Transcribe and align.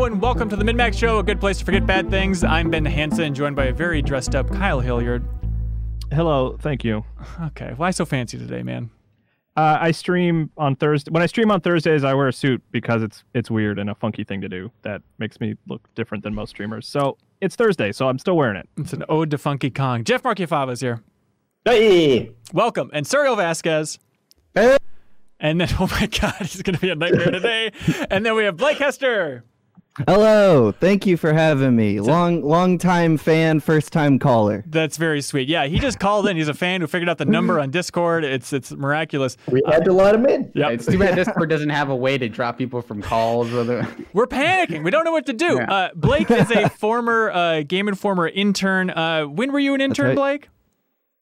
Hello 0.00 0.10
and 0.10 0.22
welcome 0.22 0.48
to 0.48 0.56
the 0.56 0.64
MinnMax 0.64 0.98
Show, 0.98 1.18
a 1.18 1.22
good 1.22 1.38
place 1.38 1.58
to 1.58 1.64
forget 1.66 1.84
bad 1.84 2.08
things. 2.08 2.42
I'm 2.42 2.70
Ben 2.70 2.86
Hanson, 2.86 3.34
joined 3.34 3.54
by 3.54 3.66
a 3.66 3.72
very 3.74 4.00
dressed 4.00 4.34
up 4.34 4.48
Kyle 4.48 4.80
Hilliard. 4.80 5.22
Hello, 6.10 6.56
thank 6.58 6.84
you. 6.84 7.04
Okay, 7.48 7.74
why 7.76 7.90
so 7.90 8.06
fancy 8.06 8.38
today, 8.38 8.62
man? 8.62 8.88
Uh, 9.58 9.76
I 9.78 9.90
stream 9.90 10.52
on 10.56 10.74
Thursday. 10.74 11.10
When 11.10 11.22
I 11.22 11.26
stream 11.26 11.50
on 11.50 11.60
Thursdays, 11.60 12.02
I 12.02 12.14
wear 12.14 12.28
a 12.28 12.32
suit 12.32 12.62
because 12.70 13.02
it's 13.02 13.24
it's 13.34 13.50
weird 13.50 13.78
and 13.78 13.90
a 13.90 13.94
funky 13.94 14.24
thing 14.24 14.40
to 14.40 14.48
do. 14.48 14.72
That 14.84 15.02
makes 15.18 15.38
me 15.38 15.56
look 15.68 15.86
different 15.94 16.24
than 16.24 16.34
most 16.34 16.48
streamers. 16.48 16.88
So 16.88 17.18
it's 17.42 17.54
Thursday, 17.54 17.92
so 17.92 18.08
I'm 18.08 18.18
still 18.18 18.38
wearing 18.38 18.56
it. 18.56 18.70
It's 18.78 18.94
an 18.94 19.04
ode 19.10 19.30
to 19.32 19.36
Funky 19.36 19.68
Kong. 19.68 20.04
Jeff 20.04 20.22
Marchiafava 20.22 20.72
is 20.72 20.80
here. 20.80 21.02
Hey! 21.66 22.32
Welcome. 22.54 22.88
And 22.94 23.04
Suriel 23.04 23.36
Vazquez. 23.36 23.98
Hey! 24.54 24.78
And 25.40 25.60
then, 25.60 25.68
oh 25.78 25.88
my 25.90 26.06
God, 26.06 26.36
he's 26.38 26.62
going 26.62 26.76
to 26.76 26.80
be 26.80 26.88
a 26.88 26.94
nightmare 26.94 27.30
today. 27.30 27.72
and 28.10 28.24
then 28.24 28.34
we 28.34 28.44
have 28.44 28.56
Blake 28.56 28.78
Hester. 28.78 29.44
Hello, 30.06 30.72
thank 30.72 31.06
you 31.06 31.16
for 31.16 31.32
having 31.32 31.76
me. 31.76 32.00
Long, 32.00 32.42
long 32.42 32.78
time 32.78 33.16
fan, 33.16 33.60
first 33.60 33.92
time 33.92 34.18
caller. 34.18 34.64
That's 34.66 34.96
very 34.96 35.20
sweet. 35.20 35.48
Yeah, 35.48 35.66
he 35.66 35.78
just 35.78 35.98
called 35.98 36.28
in. 36.28 36.36
He's 36.36 36.48
a 36.48 36.54
fan 36.54 36.80
who 36.80 36.86
figured 36.86 37.08
out 37.08 37.18
the 37.18 37.24
number 37.24 37.60
on 37.60 37.70
Discord. 37.70 38.24
It's 38.24 38.52
it's 38.52 38.72
miraculous. 38.72 39.36
We 39.48 39.62
had 39.66 39.84
to 39.84 39.92
let 39.92 40.14
him 40.14 40.26
in. 40.26 40.50
Yep. 40.54 40.70
It's 40.72 40.86
too 40.86 40.98
bad 40.98 41.16
Discord 41.16 41.50
doesn't 41.50 41.70
have 41.70 41.90
a 41.90 41.96
way 41.96 42.18
to 42.18 42.28
drop 42.28 42.58
people 42.58 42.82
from 42.82 43.02
calls. 43.02 43.52
Or 43.52 43.64
the... 43.64 43.88
We're 44.12 44.26
panicking. 44.26 44.84
We 44.84 44.90
don't 44.90 45.04
know 45.04 45.12
what 45.12 45.26
to 45.26 45.32
do. 45.32 45.56
Yeah. 45.56 45.72
Uh, 45.72 45.88
Blake 45.94 46.30
is 46.30 46.50
a 46.50 46.68
former 46.68 47.30
uh, 47.30 47.62
Game 47.62 47.88
Informer 47.88 48.28
intern. 48.28 48.90
Uh, 48.90 49.24
when 49.24 49.52
were 49.52 49.60
you 49.60 49.74
an 49.74 49.80
intern, 49.80 50.08
right. 50.08 50.16
Blake? 50.16 50.48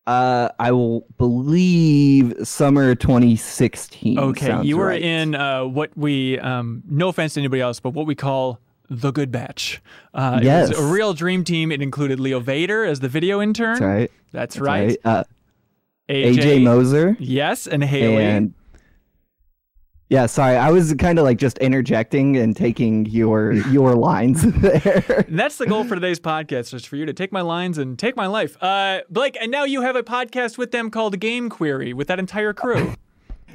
Uh, 0.07 0.49
I 0.59 0.73
will 0.73 1.05
believe 1.19 2.33
summer 2.43 2.95
2016. 2.95 4.19
Okay, 4.19 4.63
you 4.63 4.79
were 4.79 4.87
right. 4.87 5.03
in 5.03 5.35
uh, 5.35 5.65
what 5.67 5.91
we, 5.99 6.39
um, 6.39 6.83
no 6.89 7.09
offense 7.09 7.35
to 7.35 7.41
anybody 7.41 7.61
else, 7.61 7.79
but 7.79 7.91
what 7.91 8.07
we 8.07 8.15
call 8.15 8.59
the 8.89 9.11
Good 9.11 9.31
Batch. 9.31 9.81
Uh, 10.15 10.39
It 10.41 10.45
Yes. 10.45 10.69
was 10.71 10.79
a 10.79 10.93
real 10.93 11.13
dream 11.15 11.45
team. 11.45 11.71
It 11.73 11.83
included 11.83 12.19
Leo 12.21 12.41
Vader 12.41 12.85
as 12.85 13.01
the 13.01 13.09
video 13.09 13.41
intern. 13.41 13.75
That's 13.75 13.81
right. 13.83 14.11
That's 14.33 14.55
That's 14.57 14.61
right. 14.67 14.97
Uh, 15.05 15.25
AJ 16.09 16.63
Moser 16.63 17.17
Yes, 17.21 17.67
and 17.67 17.85
Haley. 17.85 18.25
and 18.25 18.55
yeah, 20.11 20.25
sorry, 20.25 20.57
I 20.57 20.71
was 20.71 20.95
kind 20.95 21.19
of 21.19 21.27
like 21.27 21.37
just 21.37 21.59
interjecting 21.59 22.39
and 22.39 22.57
taking 22.57 23.05
your 23.05 23.53
your 23.71 23.95
lines 23.95 24.41
there. 24.43 25.27
That's 25.29 25.59
the 25.59 25.67
goal 25.67 25.85
for 25.85 25.97
today's 25.97 26.19
podcast, 26.19 26.73
is 26.73 26.87
for 26.87 26.97
you 26.97 27.05
to 27.05 27.13
take 27.13 27.31
my 27.31 27.43
lines 27.43 27.77
and 27.77 27.99
take 27.99 28.17
my 28.17 28.27
life. 28.27 28.57
Uh, 28.63 29.01
Blake, 29.11 29.37
and 29.39 29.51
now 29.51 29.65
you 29.65 29.83
have 29.83 29.97
a 29.97 30.03
podcast 30.03 30.57
with 30.57 30.71
them 30.71 30.91
called 30.91 31.21
Game 31.21 31.51
Query 31.51 31.93
with 31.93 32.09
that 32.09 32.19
entire 32.19 32.55
crew. 32.55 32.95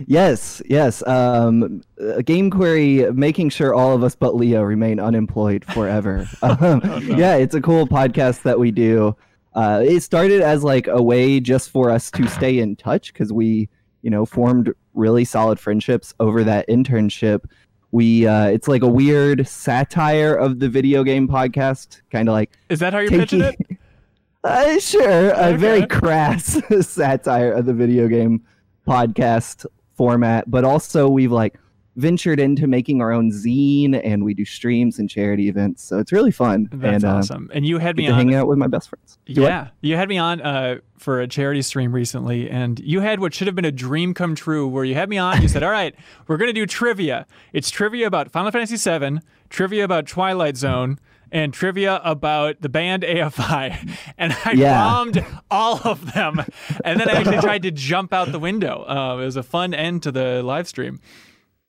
Yes, 0.08 0.61
yes. 0.66 1.05
Um, 1.08 1.81
Game 2.25 2.49
Query 2.49 3.11
making 3.11 3.49
sure 3.49 3.73
all 3.73 3.94
of 3.94 4.03
us 4.03 4.16
but 4.16 4.36
Leo 4.36 4.61
remain 4.61 4.99
unemployed 4.99 5.66
forever. 5.66 6.27
um, 6.41 6.81
Yeah, 7.17 7.36
it's 7.36 7.55
a 7.55 7.61
cool 7.61 7.88
podcast 7.88 8.44
that 8.44 8.59
we 8.59 8.71
do. 8.71 9.16
Uh, 9.55 9.83
it 9.86 10.02
started 10.02 10.41
as 10.41 10.64
like 10.64 10.88
a 10.88 11.02
way 11.02 11.39
just 11.39 11.69
for 11.69 11.89
us 11.89 12.09
to 12.11 12.27
stay 12.27 12.59
in 12.59 12.75
touch 12.75 13.14
because 13.14 13.31
we, 13.31 13.69
you 14.02 14.09
know, 14.09 14.25
formed 14.25 14.73
really 14.94 15.25
solid 15.25 15.59
friendships 15.59 16.14
over 16.19 16.44
that 16.44 16.67
internship. 16.67 17.45
We, 17.91 18.25
uh, 18.25 18.47
it's 18.47 18.67
like 18.67 18.81
a 18.81 18.88
weird 18.88 19.47
satire 19.47 20.33
of 20.33 20.59
the 20.59 20.69
video 20.69 21.03
game 21.03 21.27
podcast, 21.27 22.02
kind 22.09 22.27
of 22.27 22.33
like 22.33 22.52
Is 22.70 22.80
that 22.80 22.93
how 22.93 22.99
you're 22.99 23.11
pitching 23.11 23.42
it? 23.42 23.55
uh, 24.43 24.80
sure, 24.80 25.30
a 25.36 25.55
very 25.55 25.86
crass 25.86 26.59
satire 26.82 27.52
of 27.52 27.65
the 27.67 27.73
video 27.73 28.08
game 28.08 28.43
podcast 28.87 29.67
format, 30.03 30.52
but 30.52 30.65
also 30.65 31.08
we've 31.08 31.31
like 31.31 31.58
ventured 31.95 32.39
into 32.39 32.67
making 32.67 33.02
our 33.02 33.11
own 33.11 33.31
zine 33.31 33.99
and 34.03 34.25
we 34.25 34.33
do 34.33 34.43
streams 34.43 34.99
and 34.99 35.09
charity 35.09 35.47
events. 35.47 35.81
So 35.83 35.99
it's 35.99 36.11
really 36.11 36.31
fun. 36.31 36.67
That's 36.73 37.03
and, 37.03 37.05
uh, 37.05 37.17
awesome. 37.17 37.52
And 37.53 37.65
you 37.65 37.77
had 37.77 37.95
me 37.95 38.08
to 38.08 38.11
on. 38.11 38.17
hang 38.17 38.36
out 38.36 38.47
with 38.47 38.58
my 38.58 38.67
best 38.67 38.89
friends. 38.89 39.17
Do? 39.25 39.41
Yeah, 39.41 39.69
you 39.81 39.95
had 39.95 40.09
me 40.09 40.17
on 40.17 40.41
uh, 40.41 40.80
for 40.97 41.21
a 41.21 41.27
charity 41.27 41.61
stream 41.61 41.93
recently, 41.93 42.49
and 42.49 42.80
you 42.80 42.99
had 42.99 43.21
what 43.21 43.33
should 43.33 43.47
have 43.47 43.55
been 43.55 43.64
a 43.64 43.71
dream 43.71 44.14
come 44.14 44.36
true. 44.36 44.67
Where 44.67 44.83
you 44.83 44.95
had 44.95 45.08
me 45.08 45.17
on, 45.17 45.41
you 45.41 45.47
said, 45.47 45.64
"All 45.67 45.71
right, 45.71 45.95
we're 46.27 46.37
gonna 46.37 46.52
do 46.52 46.65
trivia. 46.65 47.25
It's 47.53 47.70
trivia 47.70 48.08
about 48.08 48.31
Final 48.31 48.52
Fantasy 48.52 48.77
VII, 48.77 49.20
trivia 49.49 49.85
about 49.85 50.05
Twilight 50.05 50.58
Zone." 50.58 50.99
And 51.33 51.52
trivia 51.54 51.99
about 52.04 52.61
the 52.61 52.70
band 52.70 53.02
AFI, 53.04 53.89
and 54.20 54.38
I 54.45 54.52
Yeah. 54.52 54.77
bombed 54.83 55.26
all 55.49 55.82
of 55.83 56.14
them. 56.14 56.42
And 56.86 56.99
then 56.99 57.10
I 57.10 57.14
actually 57.14 57.38
tried 57.42 57.64
to 57.64 57.71
jump 57.71 58.14
out 58.14 58.32
the 58.32 58.38
window. 58.39 58.86
Uh, 58.88 59.17
it 59.20 59.26
was 59.26 59.36
a 59.36 59.42
fun 59.44 59.73
end 59.73 60.04
to 60.04 60.11
the 60.11 60.44
live 60.44 60.67
stream. 60.67 60.99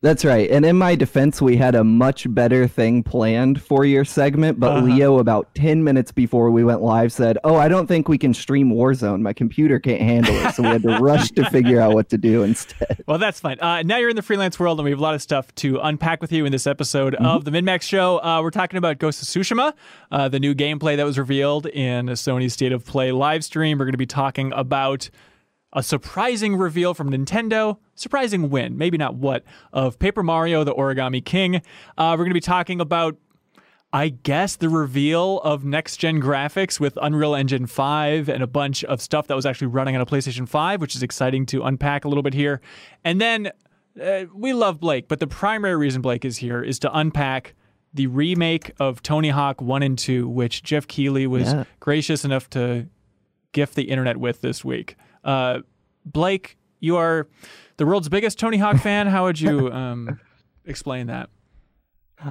That's 0.04 0.22
right. 0.22 0.50
And 0.50 0.66
in 0.66 0.76
my 0.76 0.94
defense, 0.96 1.40
we 1.40 1.56
had 1.56 1.74
a 1.74 1.82
much 1.82 2.26
better 2.34 2.68
thing 2.68 3.02
planned 3.02 3.62
for 3.62 3.86
your 3.86 4.04
segment, 4.04 4.60
but 4.60 4.72
Uh-huh. 4.72 4.84
Leo, 4.84 5.18
about 5.18 5.48
10 5.54 5.82
minutes 5.82 6.12
before 6.12 6.50
we 6.50 6.62
went 6.62 6.82
live, 6.82 7.10
said, 7.10 7.38
Oh, 7.42 7.56
I 7.56 7.68
don't 7.68 7.86
think 7.86 8.06
we 8.06 8.18
can 8.18 8.34
stream 8.34 8.70
Warzone. 8.70 9.22
My 9.22 9.32
computer 9.32 9.80
can't 9.80 10.02
handle 10.02 10.34
it. 10.34 10.54
So 10.54 10.62
we 10.62 10.68
had 10.68 10.82
to 10.82 10.98
rush 10.98 11.30
to 11.30 11.48
figure 11.48 11.80
out 11.80 11.94
what 11.94 12.10
to 12.10 12.18
do 12.18 12.42
instead. 12.42 13.02
Well, 13.08 13.16
that's 13.16 13.40
fine. 13.40 13.58
Uh, 13.60 13.80
now 13.82 13.96
you're 13.96 14.10
in 14.10 14.16
the 14.16 14.20
freelance 14.22 14.60
world, 14.60 14.78
and 14.78 14.84
we 14.84 14.90
have 14.90 14.98
a 14.98 15.02
lot 15.02 15.14
of 15.14 15.22
stuff 15.22 15.54
to 15.56 15.78
unpack 15.78 16.20
with 16.20 16.32
you 16.32 16.44
in 16.44 16.52
this 16.52 16.66
episode 16.66 17.14
Mm-hmm. 17.14 17.24
of 17.24 17.44
the 17.46 17.50
MinnMax 17.50 17.80
Show. 17.82 18.18
Uh, 18.22 18.42
we're 18.42 18.50
talking 18.50 18.76
about 18.76 18.98
Ghost 18.98 19.22
of 19.22 19.28
Tsushima, 19.28 19.72
uh, 20.12 20.28
the 20.28 20.38
new 20.38 20.54
gameplay 20.54 20.98
that 20.98 21.04
was 21.04 21.18
revealed 21.18 21.64
in 21.66 22.10
a 22.10 22.12
Sony 22.12 22.50
State 22.50 22.72
of 22.72 22.84
Play 22.84 23.10
live 23.10 23.42
stream. 23.42 23.78
We're 23.78 23.86
going 23.86 23.92
to 23.92 23.98
be 23.98 24.04
talking 24.04 24.52
about 24.54 25.08
a 25.74 25.82
surprising 25.82 26.56
reveal 26.56 26.94
from 26.94 27.10
Nintendo, 27.10 27.78
surprising 27.94 28.48
win, 28.50 28.78
maybe 28.78 28.96
not 28.96 29.16
what, 29.16 29.44
of 29.72 29.98
Paper 29.98 30.22
Mario: 30.22 30.64
The 30.64 30.72
Origami 30.74 31.24
King. 31.24 31.56
Uh, 31.98 32.12
we're 32.12 32.18
going 32.24 32.30
to 32.30 32.34
be 32.34 32.40
talking 32.40 32.80
about 32.80 33.16
I 33.92 34.08
guess 34.08 34.56
the 34.56 34.68
reveal 34.68 35.40
of 35.42 35.64
next 35.64 35.98
gen 35.98 36.20
graphics 36.20 36.80
with 36.80 36.98
Unreal 37.00 37.36
Engine 37.36 37.66
5 37.66 38.28
and 38.28 38.42
a 38.42 38.46
bunch 38.48 38.82
of 38.82 39.00
stuff 39.00 39.28
that 39.28 39.36
was 39.36 39.46
actually 39.46 39.68
running 39.68 39.94
on 39.94 40.00
a 40.00 40.06
PlayStation 40.06 40.48
5, 40.48 40.80
which 40.80 40.96
is 40.96 41.02
exciting 41.04 41.46
to 41.46 41.62
unpack 41.62 42.04
a 42.04 42.08
little 42.08 42.24
bit 42.24 42.34
here. 42.34 42.60
And 43.04 43.20
then 43.20 43.52
uh, 44.02 44.24
we 44.34 44.52
love 44.52 44.80
Blake, 44.80 45.06
but 45.06 45.20
the 45.20 45.28
primary 45.28 45.76
reason 45.76 46.02
Blake 46.02 46.24
is 46.24 46.38
here 46.38 46.60
is 46.60 46.80
to 46.80 46.92
unpack 46.98 47.54
the 47.92 48.08
remake 48.08 48.72
of 48.80 49.00
Tony 49.00 49.28
Hawk 49.28 49.60
1 49.62 49.84
and 49.84 49.96
2, 49.96 50.28
which 50.28 50.64
Geoff 50.64 50.88
Keighley 50.88 51.28
was 51.28 51.52
Yeah. 51.52 51.62
gracious 51.78 52.24
enough 52.24 52.50
to 52.50 52.88
gift 53.52 53.76
the 53.76 53.84
internet 53.84 54.16
with 54.16 54.40
this 54.40 54.64
week. 54.64 54.96
Uh, 55.24 55.60
Blake, 56.04 56.56
you 56.80 56.96
are 56.96 57.28
the 57.76 57.86
world's 57.86 58.08
biggest 58.08 58.38
Tony 58.38 58.58
Hawk 58.58 58.76
fan. 58.78 59.06
How 59.06 59.24
would 59.24 59.40
you 59.40 59.70
um, 59.72 60.20
explain 60.64 61.06
that? 61.08 61.30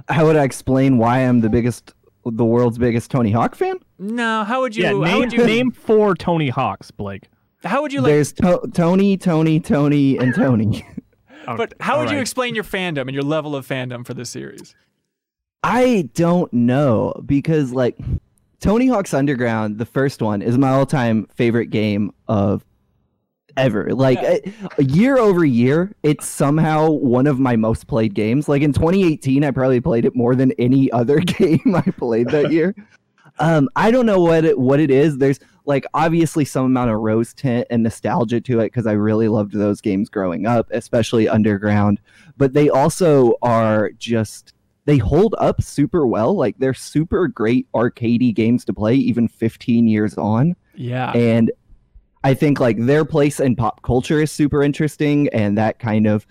How 0.08 0.26
would 0.26 0.36
I 0.36 0.44
explain 0.44 0.98
why 0.98 1.20
I'm 1.20 1.42
the 1.42 1.50
biggest, 1.50 1.94
the 2.26 2.46
world's 2.46 2.78
biggest 2.78 3.12
Tony 3.12 3.32
Hawk 3.32 3.56
fan? 3.56 3.78
No, 4.00 4.44
how 4.44 4.62
would 4.62 4.76
you? 4.76 4.84
yeah, 4.84 4.92
how 4.92 5.00
name, 5.02 5.20
would 5.20 5.34
you 5.34 5.46
name 5.46 5.72
four 5.72 6.16
Tony 6.16 6.50
Hawks, 6.50 6.92
Blake. 6.92 7.28
How 7.64 7.82
would 7.82 7.94
you 7.94 8.02
like? 8.02 8.10
There's 8.10 8.34
to- 8.34 8.70
Tony, 8.74 9.18
Tony, 9.18 9.60
Tony, 9.60 10.18
and 10.18 10.34
Tony. 10.34 10.86
But 11.46 11.74
how 11.82 12.00
would 12.00 12.08
All 12.08 12.14
you 12.14 12.20
explain 12.20 12.56
your 12.56 12.64
fandom 12.64 13.02
and 13.02 13.14
your 13.14 13.22
level 13.22 13.54
of 13.54 13.68
fandom 13.68 14.06
for 14.06 14.14
this 14.14 14.30
series? 14.30 14.76
I 15.62 16.10
don't 16.14 16.52
know 16.54 17.22
because 17.26 17.74
like 17.74 17.98
Tony 18.62 18.88
Hawk's 18.88 19.14
Underground, 19.14 19.78
the 19.78 19.86
first 19.86 20.22
one, 20.22 20.42
is 20.42 20.58
my 20.58 20.70
all-time 20.70 21.28
favorite 21.36 21.66
game 21.66 22.14
of 22.30 22.64
ever. 23.58 23.94
Like 23.94 24.22
Yeah. 24.22 24.38
uh, 24.64 24.82
year 24.82 25.18
over 25.18 25.46
year, 25.46 25.94
it's 26.04 26.28
somehow 26.28 26.90
one 26.90 27.28
of 27.28 27.40
my 27.40 27.56
most 27.56 27.88
played 27.88 28.14
games. 28.14 28.48
Like 28.50 28.62
in 28.62 28.74
2018, 28.74 29.44
I 29.44 29.52
probably 29.52 29.82
played 29.82 30.06
it 30.06 30.16
more 30.16 30.36
than 30.36 30.52
any 30.54 30.92
other 30.94 31.20
game 31.20 31.76
I 31.76 31.82
played 31.82 32.30
that 32.30 32.52
year. 32.52 32.76
Um, 33.40 33.68
I 33.76 33.90
don't 33.92 34.06
know 34.06 34.20
what 34.22 34.46
it, 34.46 34.60
what 34.60 34.80
it 34.80 34.92
is. 34.92 35.18
There's 35.18 35.40
like 35.66 35.86
obviously 35.94 36.46
some 36.46 36.66
amount 36.66 36.92
of 36.92 37.00
rose 37.00 37.34
tint 37.34 37.66
and 37.70 37.82
nostalgia 37.84 38.42
to 38.42 38.60
it 38.60 38.66
because 38.66 38.86
I 38.86 38.92
really 38.92 39.28
loved 39.28 39.54
those 39.54 39.82
games 39.82 40.10
growing 40.10 40.46
up, 40.46 40.68
especially 40.72 41.28
Underground. 41.28 42.00
But 42.38 42.54
they 42.54 42.70
also 42.70 43.34
are 43.42 43.92
just 43.98 44.54
they 44.86 44.98
hold 44.98 45.34
up 45.40 45.62
super 45.62 46.06
well. 46.06 46.36
Like 46.36 46.58
they're 46.60 46.74
super 46.74 47.28
great 47.28 47.66
arcadey 47.74 48.36
games 48.36 48.66
to 48.66 48.74
play, 48.74 48.96
even 48.96 49.28
15 49.30 49.88
years 49.88 50.16
on. 50.18 50.56
Yeah, 50.76 51.12
And 51.14 51.52
I 52.24 52.34
think 52.34 52.60
like 52.60 52.78
their 52.78 53.06
place 53.06 53.40
in 53.40 53.56
pop 53.56 53.82
culture 53.82 54.22
is 54.22 54.32
super 54.32 54.64
interesting, 54.64 55.30
and 55.30 55.58
that 55.58 55.80
kind 55.80 56.08
of 56.08 56.26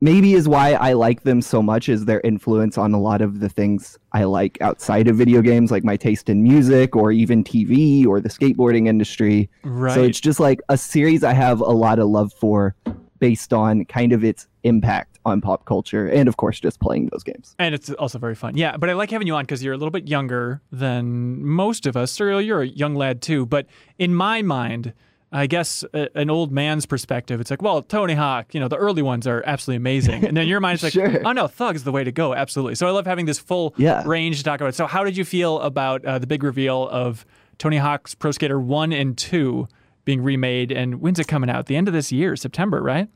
maybe 0.00 0.34
is 0.34 0.48
why 0.48 0.72
I 0.74 0.92
like 0.92 1.22
them 1.22 1.42
so 1.42 1.62
much 1.62 1.88
is 1.88 2.04
their 2.04 2.20
influence 2.20 2.78
on 2.78 2.92
a 2.92 3.00
lot 3.00 3.20
of 3.20 3.40
the 3.40 3.48
things 3.48 3.98
I 4.12 4.24
like 4.24 4.58
outside 4.60 5.08
of 5.08 5.16
video 5.16 5.42
games, 5.42 5.70
like 5.70 5.84
my 5.84 5.96
taste 5.96 6.28
in 6.28 6.42
music 6.42 6.94
or 6.94 7.10
even 7.12 7.42
TV 7.42 8.06
or 8.06 8.20
the 8.20 8.28
skateboarding 8.28 8.86
industry. 8.86 9.50
right. 9.64 9.94
So 9.94 10.02
it's 10.02 10.20
just 10.20 10.40
like 10.40 10.60
a 10.68 10.76
series 10.76 11.24
I 11.24 11.32
have 11.32 11.60
a 11.60 11.64
lot 11.64 11.98
of 11.98 12.08
love 12.08 12.32
for 12.32 12.74
based 13.18 13.52
on 13.52 13.84
kind 13.86 14.12
of 14.12 14.22
its 14.22 14.46
impact 14.68 15.18
on 15.24 15.40
pop 15.40 15.64
culture 15.64 16.06
and 16.06 16.28
of 16.28 16.36
course 16.36 16.60
just 16.60 16.78
playing 16.80 17.08
those 17.12 17.22
games. 17.24 17.54
and 17.58 17.74
it's 17.74 17.90
also 17.90 18.18
very 18.18 18.34
fun. 18.34 18.56
Yeah, 18.56 18.76
but 18.76 18.88
I 18.88 18.92
like 18.92 19.10
having 19.10 19.26
you 19.26 19.34
on 19.34 19.42
because 19.44 19.62
you're 19.64 19.74
a 19.74 19.76
little 19.76 19.90
bit 19.90 20.06
younger 20.08 20.60
than 20.70 21.44
most 21.44 21.86
of 21.86 21.96
us. 21.96 22.16
Suriel, 22.16 22.44
you're 22.44 22.62
a 22.62 22.66
young 22.68 22.94
lad 22.94 23.20
too. 23.22 23.44
But 23.46 23.66
in 23.98 24.14
my 24.14 24.42
mind, 24.42 24.92
I 25.30 25.46
guess 25.46 25.84
a, 25.92 26.08
an 26.16 26.30
old 26.30 26.52
man's 26.52 26.86
perspective, 26.86 27.40
it's 27.40 27.50
like, 27.50 27.60
well, 27.60 27.82
Tony 27.82 28.14
Hawk, 28.14 28.54
you 28.54 28.60
know, 28.60 28.68
the 28.68 28.76
early 28.78 29.02
ones 29.02 29.26
are 29.26 29.42
absolutely 29.44 29.76
amazing, 29.76 30.24
and 30.24 30.34
then 30.36 30.48
your 30.48 30.60
mind's 30.60 30.82
like, 30.82 30.92
Sure. 31.00 31.20
oh 31.26 31.32
no, 31.32 31.46
Thug's 31.48 31.84
the 31.84 31.92
way 31.92 32.02
to 32.04 32.12
go, 32.12 32.34
absolutely. 32.34 32.76
So 32.76 32.86
I 32.86 32.90
love 32.92 33.04
having 33.06 33.26
this 33.26 33.38
full 33.38 33.74
Yeah. 33.76 34.02
range 34.06 34.38
to 34.38 34.44
talk 34.44 34.60
about. 34.62 34.74
So 34.74 34.86
how 34.86 35.04
did 35.04 35.16
you 35.18 35.24
feel 35.26 35.60
about 35.60 36.02
uh, 36.06 36.18
the 36.18 36.26
big 36.26 36.42
reveal 36.42 36.88
of 36.88 37.26
Tony 37.58 37.76
Hawk's 37.76 38.14
Pro 38.14 38.30
Skater 38.30 38.58
One 38.58 38.92
and 38.92 39.18
Two 39.18 39.68
being 40.06 40.22
remade, 40.22 40.72
and 40.72 41.02
when's 41.02 41.18
it 41.18 41.28
coming 41.28 41.50
out? 41.50 41.66
The 41.66 41.76
end 41.76 41.88
of 41.88 41.92
this 41.94 42.10
year, 42.10 42.34
September, 42.34 42.80
right? 42.82 43.08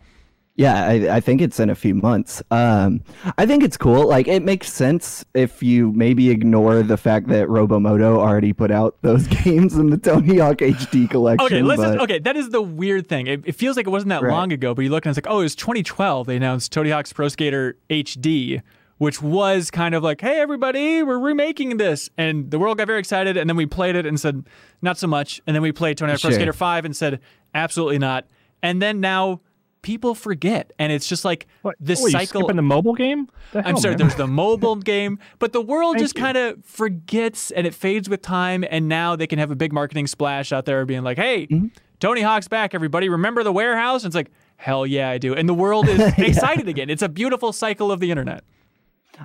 Yeah, 0.54 0.84
I, 0.86 1.16
I 1.16 1.20
think 1.20 1.40
it's 1.40 1.58
in 1.58 1.70
a 1.70 1.74
few 1.74 1.94
months. 1.94 2.42
Um, 2.50 3.00
I 3.38 3.46
think 3.46 3.62
it's 3.64 3.78
cool. 3.78 4.06
Like, 4.06 4.28
it 4.28 4.42
makes 4.42 4.70
sense 4.70 5.24
if 5.32 5.62
you 5.62 5.92
maybe 5.92 6.28
ignore 6.28 6.82
the 6.82 6.98
fact 6.98 7.28
that 7.28 7.48
Robomodo 7.48 8.18
already 8.18 8.52
put 8.52 8.70
out 8.70 8.96
those 9.00 9.26
games 9.44 9.74
in 9.76 9.88
the 9.88 9.96
Tony 9.96 10.38
Hawk 10.38 10.58
HD 10.58 11.08
collection. 11.10 11.46
Okay, 11.46 11.62
listen. 11.62 11.96
but- 11.96 12.02
Okay, 12.02 12.18
that 12.18 12.36
is 12.36 12.50
the 12.50 12.60
weird 12.60 13.08
thing. 13.08 13.28
It, 13.28 13.42
it 13.46 13.52
feels 13.52 13.78
like 13.78 13.86
it 13.86 13.90
wasn't 13.90 14.10
that 14.10 14.22
Right. 14.22 14.30
long 14.30 14.52
ago, 14.52 14.74
but 14.74 14.82
you 14.82 14.90
look 14.90 15.06
and 15.06 15.10
it's 15.10 15.24
like, 15.24 15.32
oh, 15.32 15.40
it 15.40 15.44
was 15.44 15.54
2012. 15.56 16.26
They 16.26 16.36
announced 16.36 16.70
Tony 16.70 16.90
Hawk's 16.90 17.14
Pro 17.14 17.28
Skater 17.28 17.78
HD, 17.88 18.60
which 18.98 19.22
was 19.22 19.70
kind 19.70 19.94
of 19.94 20.02
like, 20.02 20.20
hey, 20.20 20.38
everybody, 20.38 21.02
we're 21.02 21.18
remaking 21.18 21.78
this, 21.78 22.10
and 22.18 22.50
the 22.50 22.58
world 22.58 22.76
got 22.76 22.86
very 22.88 22.98
excited. 22.98 23.38
And 23.38 23.48
then 23.48 23.56
we 23.56 23.64
played 23.64 23.96
it 23.96 24.04
and 24.04 24.20
said, 24.20 24.44
not 24.82 24.98
so 24.98 25.06
much. 25.06 25.40
And 25.46 25.56
then 25.56 25.62
we 25.62 25.72
played 25.72 25.96
Tony 25.96 26.12
Hawk 26.12 26.20
Pro 26.20 26.30
Skater 26.32 26.52
5 26.52 26.84
and 26.84 26.94
said, 26.94 27.20
absolutely 27.54 27.98
not. 27.98 28.26
And 28.62 28.80
then 28.82 29.00
now 29.00 29.40
people 29.82 30.14
forget, 30.14 30.72
and 30.78 30.92
it's 30.92 31.06
just 31.06 31.24
like 31.24 31.46
What, 31.62 31.76
this 31.78 32.00
you 32.00 32.10
cycle. 32.10 32.48
In 32.48 32.56
the 32.56 32.62
mobile 32.62 32.94
game? 32.94 33.28
The 33.52 33.66
I'm 33.66 33.76
sorry, 33.76 33.92
man? 33.92 33.98
there's 33.98 34.14
the 34.14 34.26
mobile 34.26 34.76
game, 34.94 35.18
but 35.38 35.52
the 35.52 35.60
world 35.60 35.98
just 35.98 36.14
kind 36.14 36.38
of 36.38 36.64
forgets 36.64 37.50
and 37.50 37.66
it 37.66 37.74
fades 37.74 38.08
with 38.08 38.22
time. 38.22 38.64
And 38.70 38.88
now 38.88 39.16
they 39.16 39.26
can 39.26 39.38
have 39.38 39.50
a 39.50 39.56
big 39.56 39.72
marketing 39.72 40.06
splash 40.06 40.52
out 40.52 40.64
there 40.64 40.84
being 40.86 41.02
like, 41.02 41.18
hey, 41.18 41.46
Mm-hmm. 41.48 41.66
Tony 42.00 42.20
Hawk's 42.20 42.48
back, 42.48 42.74
everybody. 42.74 43.08
Remember 43.08 43.44
the 43.44 43.52
warehouse? 43.52 44.02
And 44.02 44.08
it's 44.08 44.16
like, 44.16 44.32
hell 44.56 44.84
yeah, 44.84 45.08
I 45.10 45.18
do. 45.18 45.34
And 45.34 45.48
the 45.48 45.54
world 45.54 45.88
is 45.88 46.00
excited 46.18 46.66
again. 46.66 46.90
It's 46.90 47.02
a 47.02 47.08
beautiful 47.08 47.52
cycle 47.52 47.92
of 47.92 48.00
the 48.00 48.10
internet. 48.10 48.42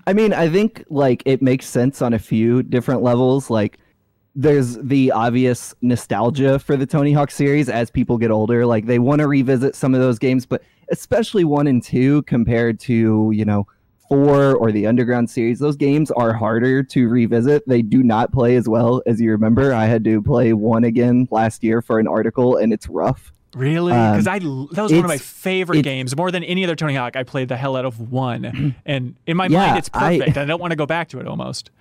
I 0.05 0.13
mean, 0.13 0.31
I 0.31 0.47
think 0.47 0.83
like 0.89 1.23
it 1.25 1.41
makes 1.41 1.65
sense 1.65 2.03
on 2.03 2.13
a 2.13 2.19
few 2.19 2.61
different 2.61 3.01
levels. 3.01 3.49
Like, 3.49 3.79
there's 4.39 4.75
the 4.77 5.11
obvious 5.11 5.73
nostalgia 5.81 6.59
for 6.59 6.77
the 6.77 6.85
Tony 6.85 7.11
Hawk 7.11 7.31
series 7.31 7.69
as 7.69 7.89
people 7.89 8.19
get 8.19 8.29
older. 8.29 8.67
Like, 8.67 8.85
they 8.85 8.99
want 8.99 9.19
to 9.21 9.27
revisit 9.27 9.75
some 9.75 9.95
of 9.95 9.99
those 9.99 10.19
games, 10.19 10.45
but 10.45 10.61
especially 10.91 11.43
one 11.43 11.65
and 11.65 11.81
two 11.83 12.21
compared 12.23 12.79
to, 12.81 13.31
you 13.33 13.43
know, 13.43 13.65
four 14.07 14.55
or 14.55 14.71
the 14.71 14.85
Underground 14.85 15.27
series, 15.29 15.57
those 15.59 15.75
games 15.75 16.11
are 16.11 16.33
harder 16.33 16.83
to 16.83 17.07
revisit. 17.09 17.67
They 17.67 17.81
do 17.81 18.03
not 18.03 18.31
play 18.31 18.55
as 18.55 18.69
well 18.69 19.01
as 19.07 19.19
you 19.19 19.31
remember. 19.31 19.73
I 19.73 19.85
had 19.85 20.03
to 20.03 20.21
play 20.21 20.53
one 20.53 20.83
again 20.83 21.27
last 21.31 21.63
year 21.63 21.81
for 21.81 21.99
an 21.99 22.07
article, 22.07 22.57
and 22.57 22.71
it's 22.71 22.87
rough. 22.87 23.33
Really? 23.55 23.91
Um, 23.91 24.11
Because 24.13 24.27
I 24.27 24.37
l- 24.37 24.69
that 24.73 24.83
was 24.83 24.91
one 24.93 25.01
of 25.03 25.07
my 25.07 25.17
favorite 25.17 25.81
games. 25.81 26.15
More 26.15 26.29
than 26.29 26.43
any 26.43 26.63
other 26.63 26.75
Tony 26.75 26.93
Hawk, 26.93 27.15
I 27.15 27.23
played 27.23 27.49
the 27.49 27.57
hell 27.57 27.75
out 27.75 27.85
of 27.85 28.11
one. 28.11 28.75
and 28.85 29.15
in 29.25 29.35
my 29.35 29.47
Yeah, 29.47 29.65
mind, 29.65 29.77
it's 29.79 29.89
I- 29.93 30.19
perfect. 30.19 30.37
I 30.37 30.45
don't 30.45 30.61
want 30.61 30.71
to 30.71 30.77
go 30.77 30.85
back 30.85 31.09
to 31.09 31.19
it 31.19 31.27
almost. 31.27 31.71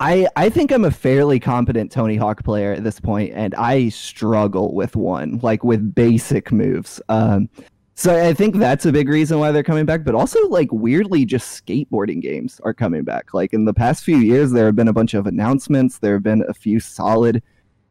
I, 0.00 0.26
I 0.36 0.50
think 0.50 0.72
I'm 0.72 0.84
a 0.84 0.90
fairly 0.90 1.38
competent 1.38 1.92
Tony 1.92 2.16
Hawk 2.16 2.42
player 2.42 2.72
at 2.72 2.82
this 2.82 2.98
point, 2.98 3.32
and 3.34 3.54
I 3.54 3.90
struggle 3.90 4.74
with 4.74 4.96
one, 4.96 5.38
like 5.42 5.62
with 5.62 5.94
basic 5.94 6.50
moves. 6.50 7.00
Um, 7.08 7.48
so 7.94 8.28
I 8.28 8.34
think 8.34 8.56
that's 8.56 8.86
a 8.86 8.92
big 8.92 9.08
reason 9.08 9.38
why 9.38 9.52
they're 9.52 9.62
coming 9.62 9.86
back. 9.86 10.02
But 10.02 10.16
also, 10.16 10.48
like 10.48 10.68
weirdly, 10.72 11.24
just 11.24 11.64
skateboarding 11.64 12.20
games 12.20 12.60
are 12.64 12.74
coming 12.74 13.04
back. 13.04 13.32
Like 13.32 13.52
in 13.52 13.66
the 13.66 13.74
past 13.74 14.02
few 14.02 14.16
years, 14.16 14.50
there 14.50 14.66
have 14.66 14.74
been 14.74 14.88
a 14.88 14.92
bunch 14.92 15.14
of 15.14 15.28
announcements. 15.28 15.98
There 15.98 16.14
have 16.14 16.24
been 16.24 16.44
a 16.48 16.54
few 16.54 16.80
solid, 16.80 17.40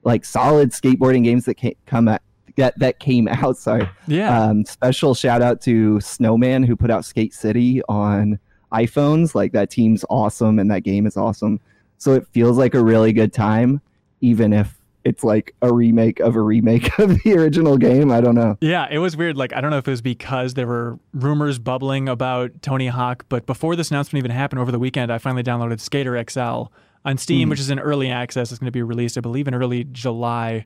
like 0.03 0.25
solid 0.25 0.71
skateboarding 0.71 1.23
games 1.23 1.45
that 1.45 1.55
came 1.55 1.75
come 1.85 2.09
at, 2.09 2.21
that 2.57 2.77
that 2.79 2.99
came 2.99 3.27
out. 3.31 3.55
Sorry. 3.55 3.89
Yeah. 4.07 4.37
Um, 4.37 4.65
special 4.65 5.15
shout 5.15 5.41
out 5.41 5.61
to 5.61 6.01
Snowman 6.01 6.63
who 6.63 6.75
put 6.75 6.91
out 6.91 7.05
Skate 7.05 7.33
City 7.33 7.81
on 7.87 8.39
iPhones. 8.73 9.35
Like 9.35 9.53
that 9.53 9.69
team's 9.69 10.03
awesome 10.09 10.59
and 10.59 10.69
that 10.69 10.83
game 10.83 11.07
is 11.07 11.15
awesome. 11.15 11.61
So 12.03 12.13
it 12.13 12.27
feels 12.33 12.57
like 12.57 12.73
a 12.73 12.83
really 12.83 13.13
good 13.13 13.31
time, 13.31 13.79
even 14.19 14.51
if 14.51 14.77
it's 15.05 15.23
like 15.23 15.55
a 15.61 15.73
remake 15.73 16.19
of 16.19 16.35
a 16.35 16.41
remake 16.41 16.97
of 16.99 17.23
the 17.23 17.33
original 17.33 17.77
game. 17.77 18.11
I 18.11 18.19
don't 18.19 18.35
know. 18.35 18.57
Yeah, 18.59 18.87
it 18.91 18.97
was 18.97 19.15
weird. 19.15 19.37
Like, 19.37 19.53
I 19.53 19.61
don't 19.61 19.71
know 19.71 19.77
if 19.77 19.87
it 19.87 19.91
was 19.91 20.01
because 20.01 20.53
there 20.55 20.67
were 20.67 20.99
rumors 21.13 21.59
bubbling 21.59 22.09
about 22.09 22.61
Tony 22.61 22.87
Hawk, 22.87 23.25
but 23.29 23.45
before 23.45 23.77
this 23.77 23.89
announcement 23.89 24.19
even 24.21 24.31
happened 24.31 24.59
over 24.59 24.71
the 24.71 24.79
weekend, 24.79 25.13
I 25.13 25.17
finally 25.17 25.43
downloaded 25.43 25.79
Skater 25.79 26.21
XL 26.29 26.63
on 27.05 27.17
Steam, 27.17 27.47
which 27.47 27.59
is 27.61 27.69
in 27.69 27.79
early 27.79 28.09
access. 28.09 28.51
It's 28.51 28.59
going 28.59 28.67
to 28.67 28.71
be 28.71 28.83
released, 28.83 29.17
I 29.17 29.21
believe, 29.21 29.47
in 29.47 29.53
early 29.55 29.85
July. 29.85 30.65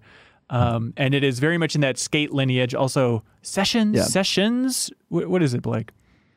Um, 0.50 0.94
and 0.98 1.14
it 1.14 1.24
is 1.24 1.38
very 1.38 1.58
much 1.60 1.76
in 1.76 1.82
that 1.82 2.00
skate 2.00 2.34
lineage. 2.34 2.74
Also, 2.74 3.24
Sessions, 3.44 3.96
Yeah. 3.98 4.04
Sessions, 4.04 4.90
Wh- 5.10 5.30
what 5.30 5.44
is 5.44 5.54
it, 5.54 5.62
Blake? 5.62 5.92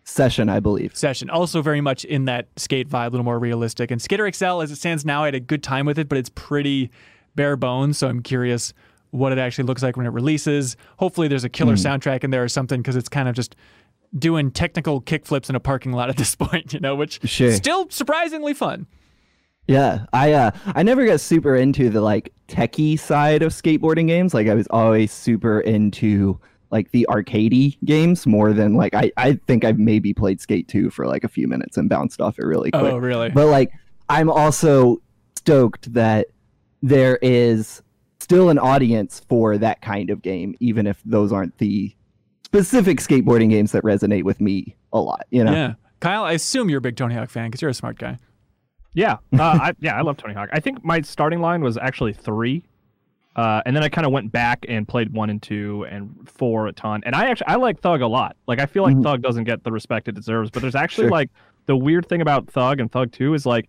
Session, 0.05 0.49
I 0.49 0.61
believe. 0.61 0.97
Session, 0.97 1.31
also 1.31 1.62
very 1.62 1.81
much 1.81 2.05
in 2.05 2.25
that 2.25 2.49
skate 2.56 2.88
vibe, 2.88 3.08
a 3.08 3.11
little 3.11 3.25
more 3.25 3.38
realistic. 3.38 3.91
And 3.91 4.00
Skater 4.02 4.31
XL, 4.32 4.61
as 4.62 4.70
it 4.70 4.76
stands 4.76 5.05
now, 5.05 5.23
I 5.23 5.26
had 5.26 5.35
a 5.35 5.41
good 5.41 5.62
time 5.62 5.87
with 5.87 5.99
it, 5.99 6.08
but 6.08 6.19
it's 6.19 6.31
pretty 6.31 6.91
bare 7.37 7.56
bones. 7.56 7.99
So 7.99 8.08
I'm 8.08 8.23
curious 8.23 8.73
what 9.11 9.31
it 9.32 9.38
actually 9.38 9.64
looks 9.64 9.82
like 9.82 9.97
when 9.97 10.06
it 10.06 10.11
releases. 10.11 10.76
Hopefully, 10.99 11.29
there's 11.29 11.44
a 11.44 11.49
killer 11.49 11.75
soundtrack 11.75 12.25
in 12.25 12.31
there 12.31 12.43
or 12.43 12.49
something 12.49 12.81
because 12.81 12.97
it's 12.97 13.08
kind 13.08 13.29
of 13.29 13.35
just 13.35 13.55
doing 14.19 14.50
technical 14.50 15.00
kickflips 15.00 15.49
in 15.49 15.55
a 15.55 15.61
parking 15.61 15.93
lot 15.93 16.08
at 16.11 16.17
this 16.17 16.35
point, 16.37 16.73
you 16.73 16.81
know, 16.81 16.97
which 16.97 17.20
Sure. 17.29 17.52
still 17.52 17.88
surprisingly 17.91 18.55
fun. 18.55 18.87
Yeah, 19.69 20.06
I 20.12 20.32
uh, 20.32 20.50
I 20.67 20.82
never 20.82 21.06
got 21.06 21.20
super 21.20 21.55
into 21.55 21.91
the 21.91 22.00
like 22.00 22.32
techie 22.49 22.99
side 22.99 23.43
of 23.43 23.52
skateboarding 23.52 24.08
games. 24.08 24.35
Like 24.35 24.49
I 24.49 24.55
was 24.55 24.67
always 24.70 25.12
super 25.12 25.61
into 25.61 26.41
like 26.70 26.90
the 26.93 27.06
arcadey 27.11 27.76
games 27.84 28.26
more 28.26 28.52
than 28.52 28.75
like 28.75 28.94
I 28.94 29.11
I 29.17 29.34
think 29.46 29.64
I've 29.64 29.78
maybe 29.78 30.14
played 30.14 30.40
Skate 30.40 30.69
2 30.69 30.90
for 30.90 31.06
like 31.06 31.25
a 31.25 31.28
few 31.28 31.49
minutes 31.49 31.76
and 31.76 31.88
bounced 31.88 32.20
off 32.20 32.38
it 32.38 32.44
really 32.44 32.70
quick. 32.70 32.82
Oh, 32.82 32.99
really? 32.99 33.31
But 33.31 33.46
like 33.46 33.72
I'm 34.08 34.31
also 34.31 35.00
stoked 35.37 35.93
that 35.93 36.28
there 36.82 37.19
is 37.22 37.82
still 38.20 38.50
an 38.50 38.58
audience 38.58 39.20
for 39.28 39.58
that 39.58 39.82
kind 39.82 40.11
of 40.11 40.22
game 40.22 40.55
even 40.61 40.87
if 40.87 41.00
those 41.05 41.32
aren't 41.32 41.56
the 41.58 41.94
specific 42.44 42.99
skateboarding 42.99 43.50
games 43.50 43.73
that 43.73 43.82
resonate 43.82 44.25
with 44.25 44.40
me 44.40 44.76
a 44.92 45.00
lot, 45.00 45.26
you 45.30 45.44
know. 45.44 45.52
Yeah. 45.52 45.75
Kyle, 46.00 46.25
I 46.25 46.33
assume 46.33 46.68
you're 46.68 46.78
a 46.78 46.83
big 46.83 46.97
Tony 46.97 47.14
Hawk 47.14 47.30
fan 47.30 47.49
because 47.49 47.61
you're 47.61 47.71
a 47.71 47.75
smart 47.75 47.99
guy. 47.99 48.18
Yeah, 48.94 49.18
uh, 49.38 49.42
I, 49.42 49.73
yeah, 49.80 49.97
I 49.97 50.00
love 50.00 50.16
Tony 50.16 50.35
Hawk. 50.35 50.49
I 50.52 50.59
think 50.59 50.85
my 50.85 51.00
starting 51.02 51.40
line 51.40 51.62
was 51.62 51.76
actually 51.76 52.12
three, 52.12 52.64
uh, 53.40 53.62
and 53.64 53.75
then 53.75 53.82
I 53.82 53.88
kind 53.88 54.06
of 54.06 54.12
went 54.12 54.30
back 54.32 54.66
and 54.68 54.87
played 54.87 55.12
one 55.12 55.30
and 55.30 55.40
two 55.42 55.87
and 55.90 56.28
four 56.28 56.66
a 56.66 56.73
ton. 56.73 57.02
And 57.06 57.14
I 57.14 57.26
actually 57.30 57.47
I 57.49 57.56
like 57.56 57.80
Thug 57.80 58.00
a 58.02 58.06
lot. 58.06 58.37
Like 58.47 58.59
I 58.61 58.66
feel 58.66 58.82
like 58.82 58.97
Mhm. 58.97 59.02
Thug 59.02 59.23
doesn't 59.23 59.44
get 59.44 59.62
the 59.64 59.73
respect 59.73 60.09
it 60.09 60.14
deserves. 60.14 60.50
But 60.50 60.61
there's 60.62 60.75
actually 60.75 61.04
Sure. 61.04 61.12
like 61.12 61.30
the 61.66 61.76
weird 61.76 62.06
thing 62.06 62.20
about 62.20 62.49
Thug 62.50 62.80
and 62.80 62.90
Thug 62.90 63.12
Two 63.12 63.35
is 63.35 63.47
like 63.47 63.68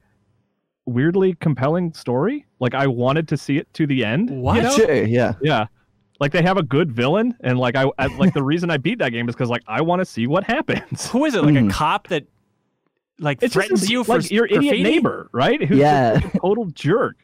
weirdly 0.86 1.36
compelling 1.36 1.94
story. 1.94 2.46
Like 2.60 2.74
I 2.74 2.88
wanted 2.88 3.28
to 3.30 3.38
see 3.38 3.58
it 3.58 3.72
to 3.76 3.86
the 3.88 4.04
end. 4.04 4.30
you 4.30 4.36
What? 4.38 4.64
know? 4.64 4.76
Sure, 4.76 4.94
yeah. 5.04 5.34
Yeah. 5.42 5.68
Like 6.20 6.32
they 6.32 6.42
have 6.44 6.58
a 6.58 6.64
good 6.64 6.92
villain, 6.92 7.36
and 7.42 7.58
like 7.58 7.76
I, 7.76 7.86
I 7.98 8.06
like 8.18 8.34
the 8.34 8.44
reason 8.44 8.70
I 8.70 8.78
beat 8.78 9.00
that 9.00 9.10
game 9.12 9.28
is 9.30 9.36
because 9.36 9.50
like 9.50 9.64
I 9.68 9.82
want 9.82 10.02
to 10.02 10.06
see 10.06 10.28
what 10.28 10.44
happens. 10.44 11.08
Who 11.12 11.26
is 11.26 11.34
it? 11.36 11.44
Like 11.44 11.56
a 11.56 11.60
Mm. 11.60 11.72
cop 11.72 12.08
that 12.10 12.26
like 13.20 13.42
It's 13.42 13.54
threatens 13.54 13.82
just 13.82 13.92
you 13.92 14.04
for 14.04 14.18
like 14.20 14.30
your 14.32 14.46
idiot 14.46 14.80
neighbor, 14.82 15.30
right? 15.32 15.64
Who's 15.64 15.78
Yeah. 15.80 16.20
just 16.20 16.36
a 16.36 16.40
total 16.40 16.66
jerk. 16.66 17.18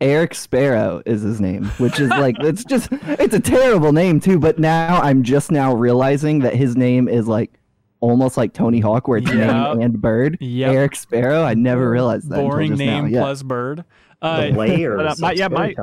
Eric 0.00 0.34
Sparrow 0.34 1.02
is 1.04 1.22
his 1.22 1.40
name, 1.40 1.66
which 1.78 2.00
is 2.00 2.08
like 2.10 2.36
it's 2.40 2.64
just 2.64 2.88
it's 2.92 3.34
a 3.34 3.40
terrible 3.40 3.92
name 3.92 4.18
too. 4.20 4.38
But 4.38 4.58
now 4.58 5.00
I'm 5.00 5.22
just 5.22 5.50
now 5.50 5.74
realizing 5.74 6.38
that 6.40 6.54
his 6.54 6.76
name 6.76 7.08
is 7.08 7.28
like 7.28 7.52
almost 8.00 8.36
like 8.38 8.52
Tony 8.54 8.80
Hawk, 8.80 9.08
where 9.08 9.18
it's 9.18 9.30
Yep. 9.30 9.36
name 9.76 9.80
and 9.82 10.00
bird. 10.00 10.38
Yep. 10.40 10.72
Eric 10.72 10.96
Sparrow. 10.96 11.42
I 11.42 11.52
never 11.54 11.90
realized 11.90 12.30
that. 12.30 12.36
Boring 12.36 12.74
name. 12.74 13.08
Yeah. 13.08 13.20
plus 13.20 13.42
bird. 13.42 13.84
Uh, 14.22 14.46
the 14.46 14.52
layers. 14.56 14.96
but, 14.96 15.06
uh, 15.06 15.14
my- 15.18 15.32
yeah, 15.32 15.48
my- 15.48 15.74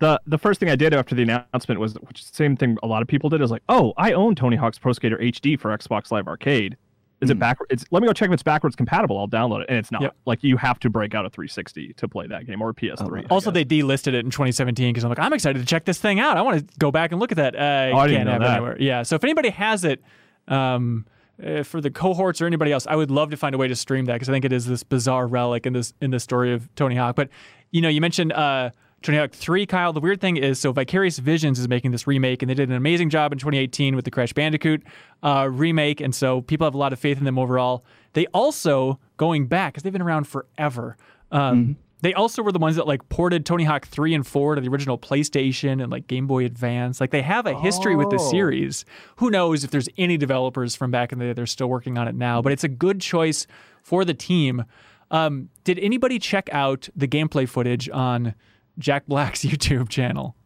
the 0.00 0.20
the 0.26 0.38
first 0.38 0.58
thing 0.58 0.68
I 0.68 0.74
did 0.76 0.92
after 0.94 1.14
the 1.14 1.22
announcement 1.22 1.78
was 1.78 1.94
which 1.94 2.24
same 2.24 2.56
thing 2.56 2.76
a 2.82 2.86
lot 2.86 3.02
of 3.02 3.08
people 3.08 3.30
did 3.30 3.40
is 3.40 3.50
like, 3.52 3.62
oh, 3.68 3.92
I 3.96 4.12
own 4.12 4.34
Tony 4.34 4.56
Hawk's 4.56 4.78
Pro 4.78 4.92
Skater 4.92 5.16
HD 5.18 5.58
for 5.60 5.76
Xbox 5.76 6.10
Live 6.10 6.26
Arcade. 6.26 6.76
Is 7.22 7.30
it 7.30 7.34
Hmm. 7.34 7.38
backward? 7.40 7.68
It's 7.70 7.84
let 7.90 8.02
me 8.02 8.06
go 8.08 8.12
check 8.12 8.28
if 8.28 8.34
it's 8.34 8.42
backwards 8.42 8.76
compatible. 8.76 9.18
I'll 9.18 9.28
download 9.28 9.62
it, 9.62 9.66
and 9.70 9.78
it's 9.78 9.90
not. 9.90 10.02
Yep. 10.02 10.16
Like 10.26 10.42
you 10.44 10.56
have 10.58 10.78
to 10.80 10.90
break 10.90 11.14
out 11.14 11.24
a 11.24 11.30
360 11.30 11.94
to 11.94 12.08
play 12.08 12.26
that 12.26 12.46
game 12.46 12.60
or 12.60 12.70
a 12.70 12.74
PS3. 12.74 13.10
wow. 13.10 13.18
I 13.20 13.26
Also, 13.30 13.50
guess. 13.50 13.54
they 13.54 13.64
delisted 13.64 14.08
it 14.08 14.24
in 14.24 14.30
2017 14.30 14.90
because 14.92 15.04
I'm 15.04 15.08
like, 15.10 15.18
I'm 15.18 15.32
excited 15.32 15.58
to 15.60 15.64
check 15.64 15.84
this 15.84 15.98
thing 15.98 16.20
out. 16.20 16.36
I 16.36 16.42
want 16.42 16.58
to 16.68 16.78
go 16.78 16.90
back 16.90 17.12
and 17.12 17.20
look 17.20 17.32
at 17.32 17.36
that. 17.38 17.54
Uh, 17.56 17.92
Oh, 17.94 17.98
I 17.98 18.06
didn't 18.08 18.18
can't 18.18 18.26
know 18.26 18.32
have 18.32 18.40
that. 18.42 18.56
anywhere. 18.56 18.76
Yeah. 18.80 19.02
So 19.04 19.14
if 19.16 19.24
anybody 19.24 19.50
has 19.50 19.84
it, 19.84 20.02
um, 20.48 21.06
uh, 21.44 21.62
for 21.62 21.80
the 21.80 21.90
cohorts 21.90 22.40
or 22.42 22.46
anybody 22.46 22.72
else, 22.72 22.86
I 22.86 22.96
would 22.96 23.10
love 23.10 23.30
to 23.30 23.36
find 23.36 23.54
a 23.54 23.58
way 23.58 23.68
to 23.68 23.74
stream 23.74 24.04
that 24.06 24.14
because 24.14 24.28
I 24.28 24.32
think 24.32 24.44
it 24.44 24.52
is 24.52 24.66
this 24.66 24.82
bizarre 24.82 25.26
relic 25.26 25.66
in 25.66 25.72
this 25.72 25.94
in 26.00 26.10
the 26.10 26.20
story 26.20 26.52
of 26.52 26.72
Tony 26.74 26.96
Hawk. 26.96 27.16
But 27.16 27.28
you 27.70 27.80
know, 27.80 27.88
you 27.88 28.00
mentioned 28.00 28.32
uh, 28.32 28.70
Tony 29.02 29.18
Hawk 29.18 29.32
3, 29.32 29.66
Kyle. 29.66 29.92
The 29.92 30.00
weird 30.00 30.20
thing 30.20 30.36
is, 30.36 30.58
so 30.58 30.72
Vicarious 30.72 31.18
Visions 31.18 31.58
is 31.58 31.68
making 31.68 31.90
this 31.90 32.06
remake, 32.06 32.42
and 32.42 32.48
they 32.50 32.54
did 32.54 32.68
an 32.68 32.74
amazing 32.76 33.10
job 33.10 33.32
in 33.32 33.38
2018 33.38 33.96
with 33.96 34.04
the 34.04 34.10
Crash 34.10 34.32
Bandicoot 34.32 34.82
uh, 35.22 35.48
remake, 35.50 36.00
and 36.00 36.14
so 36.14 36.40
people 36.42 36.66
have 36.66 36.74
a 36.74 36.78
lot 36.78 36.92
of 36.92 36.98
faith 36.98 37.18
in 37.18 37.24
them 37.24 37.38
overall. 37.38 37.84
They 38.12 38.26
also 38.28 38.98
going 39.16 39.46
back 39.46 39.72
because 39.74 39.82
they've 39.82 39.92
been 39.92 40.02
around 40.02 40.24
forever. 40.28 40.96
Um, 41.30 41.76
they 42.02 42.12
also 42.14 42.42
were 42.42 42.50
the 42.52 42.58
ones 42.58 42.76
that 42.76 42.86
like 42.86 43.08
ported 43.08 43.46
Tony 43.46 43.64
Hawk 43.64 43.86
3 43.86 44.12
and 44.14 44.26
4 44.26 44.56
to 44.56 44.60
the 44.60 44.68
original 44.68 44.98
PlayStation 44.98 45.80
and 45.82 45.90
like 45.90 46.08
Game 46.08 46.26
Boy 46.26 46.44
Advance. 46.44 47.00
Like 47.00 47.10
they 47.10 47.22
have 47.22 47.46
a 47.46 47.54
history 47.58 47.94
with 47.96 48.10
the 48.10 48.16
Oh. 48.20 48.30
series. 48.30 48.84
Who 49.16 49.30
knows 49.30 49.62
if 49.64 49.70
there's 49.70 49.88
any 49.96 50.16
developers 50.16 50.74
from 50.74 50.90
back 50.90 51.12
in 51.12 51.18
the 51.20 51.26
day 51.26 51.32
they're 51.32 51.46
still 51.46 51.68
working 51.68 51.96
on 51.98 52.08
it 52.08 52.14
now, 52.16 52.42
but 52.42 52.52
it's 52.52 52.64
a 52.64 52.68
good 52.68 53.00
choice 53.00 53.46
for 53.82 54.04
the 54.04 54.14
team. 54.14 54.64
Um, 55.12 55.48
did 55.64 55.78
anybody 55.78 56.18
check 56.18 56.48
out 56.52 56.88
the 56.96 57.06
gameplay 57.06 57.48
footage 57.48 57.88
on 57.90 58.34
Jack 58.78 59.06
Black's 59.06 59.40
YouTube 59.44 59.88
channel? 59.88 60.36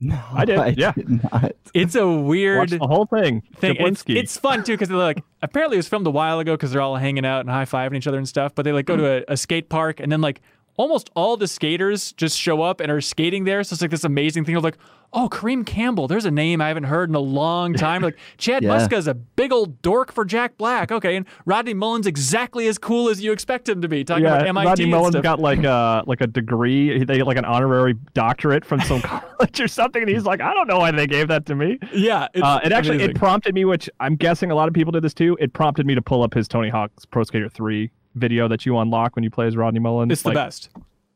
No, 0.00 0.20
I 0.32 0.44
did, 0.44 0.76
yeah. 0.76 0.92
not. 1.06 1.52
It's 1.72 1.94
a 1.94 2.06
weird 2.06 2.58
Watch 2.58 2.70
the 2.70 2.86
whole 2.86 3.06
thing. 3.06 3.42
thing. 3.56 3.76
It's, 3.78 4.04
it's 4.06 4.36
fun 4.36 4.62
too 4.62 4.72
because 4.72 4.88
they're 4.88 4.98
like 4.98 5.22
apparently 5.40 5.76
it 5.76 5.78
was 5.78 5.88
filmed 5.88 6.06
a 6.06 6.10
while 6.10 6.40
ago 6.40 6.54
because 6.54 6.72
they're 6.72 6.82
all 6.82 6.96
hanging 6.96 7.24
out 7.24 7.40
and 7.40 7.48
high 7.48 7.64
fiving 7.64 7.96
each 7.96 8.06
other 8.06 8.18
and 8.18 8.28
stuff. 8.28 8.54
But 8.54 8.64
they 8.64 8.72
like 8.72 8.86
go 8.86 8.96
to 8.96 9.02
mm. 9.02 9.24
a, 9.28 9.32
a 9.32 9.36
skate 9.36 9.68
park 9.68 10.00
and 10.00 10.12
then 10.12 10.20
like 10.20 10.42
almost 10.76 11.10
all 11.14 11.36
the 11.36 11.46
skaters 11.48 12.12
just 12.12 12.38
show 12.38 12.62
up 12.62 12.80
and 12.80 12.90
are 12.90 13.00
skating 13.00 13.44
there. 13.44 13.62
So 13.64 13.74
it's 13.74 13.82
like 13.82 13.90
this 13.90 14.04
amazing 14.04 14.44
thing 14.44 14.56
of 14.56 14.64
like, 14.64 14.76
oh, 15.16 15.28
Kareem 15.30 15.64
Campbell, 15.64 16.08
there's 16.08 16.24
a 16.24 16.30
name 16.32 16.60
I 16.60 16.66
haven't 16.66 16.84
heard 16.84 17.08
in 17.08 17.14
a 17.14 17.20
long 17.20 17.72
time. 17.74 18.02
Like 18.02 18.18
Chad 18.36 18.64
Yeah. 18.64 18.84
is 18.90 19.06
a 19.06 19.14
big 19.14 19.52
old 19.52 19.80
dork 19.82 20.10
for 20.12 20.24
Jack 20.24 20.58
Black. 20.58 20.90
Okay, 20.90 21.14
and 21.14 21.24
Rodney 21.46 21.74
Mullen's 21.74 22.08
exactly 22.08 22.66
as 22.66 22.78
cool 22.78 23.08
as 23.08 23.22
you 23.22 23.30
expect 23.30 23.68
him 23.68 23.80
to 23.82 23.88
be. 23.88 24.02
Talking 24.02 24.24
yeah, 24.24 24.34
about 24.34 24.48
MIT 24.48 24.66
Rodney 24.68 24.84
and 24.84 24.90
Mullen's 24.90 25.16
got 25.20 25.38
like 25.38 25.62
a 25.62 26.02
like 26.06 26.20
a 26.20 26.26
degree. 26.26 27.04
They 27.04 27.22
like 27.22 27.36
an 27.36 27.44
honorary 27.44 27.94
doctorate 28.14 28.64
from 28.64 28.80
some 28.80 29.00
college 29.02 29.60
or 29.60 29.68
something, 29.68 30.02
and 30.02 30.10
he's 30.10 30.24
like, 30.24 30.40
I 30.40 30.52
don't 30.52 30.66
know 30.66 30.78
why 30.78 30.90
they 30.90 31.06
gave 31.06 31.28
that 31.28 31.46
to 31.46 31.54
me. 31.54 31.78
yeah, 31.92 32.26
Uh, 32.42 32.58
it 32.64 32.72
actually 32.72 32.96
amazing. 32.96 33.10
it 33.12 33.16
prompted 33.18 33.54
me, 33.54 33.64
which 33.64 33.88
I'm 34.00 34.16
guessing 34.16 34.50
a 34.50 34.54
lot 34.56 34.66
of 34.66 34.74
people 34.74 34.90
did 34.90 35.04
this 35.04 35.14
too. 35.14 35.36
It 35.40 35.52
prompted 35.52 35.86
me 35.86 35.94
to 35.94 36.02
pull 36.02 36.24
up 36.24 36.34
his 36.34 36.48
Tony 36.48 36.70
Hawk's 36.70 37.04
Pro 37.04 37.22
Skater 37.22 37.48
3 37.48 37.88
video 38.14 38.48
that 38.48 38.64
you 38.66 38.78
unlock 38.78 39.16
when 39.16 39.22
you 39.24 39.30
play 39.30 39.46
as 39.46 39.56
Rodney 39.56 39.80
Mullen. 39.80 40.10
it's 40.10 40.22
the 40.22 40.30
best. 40.32 40.70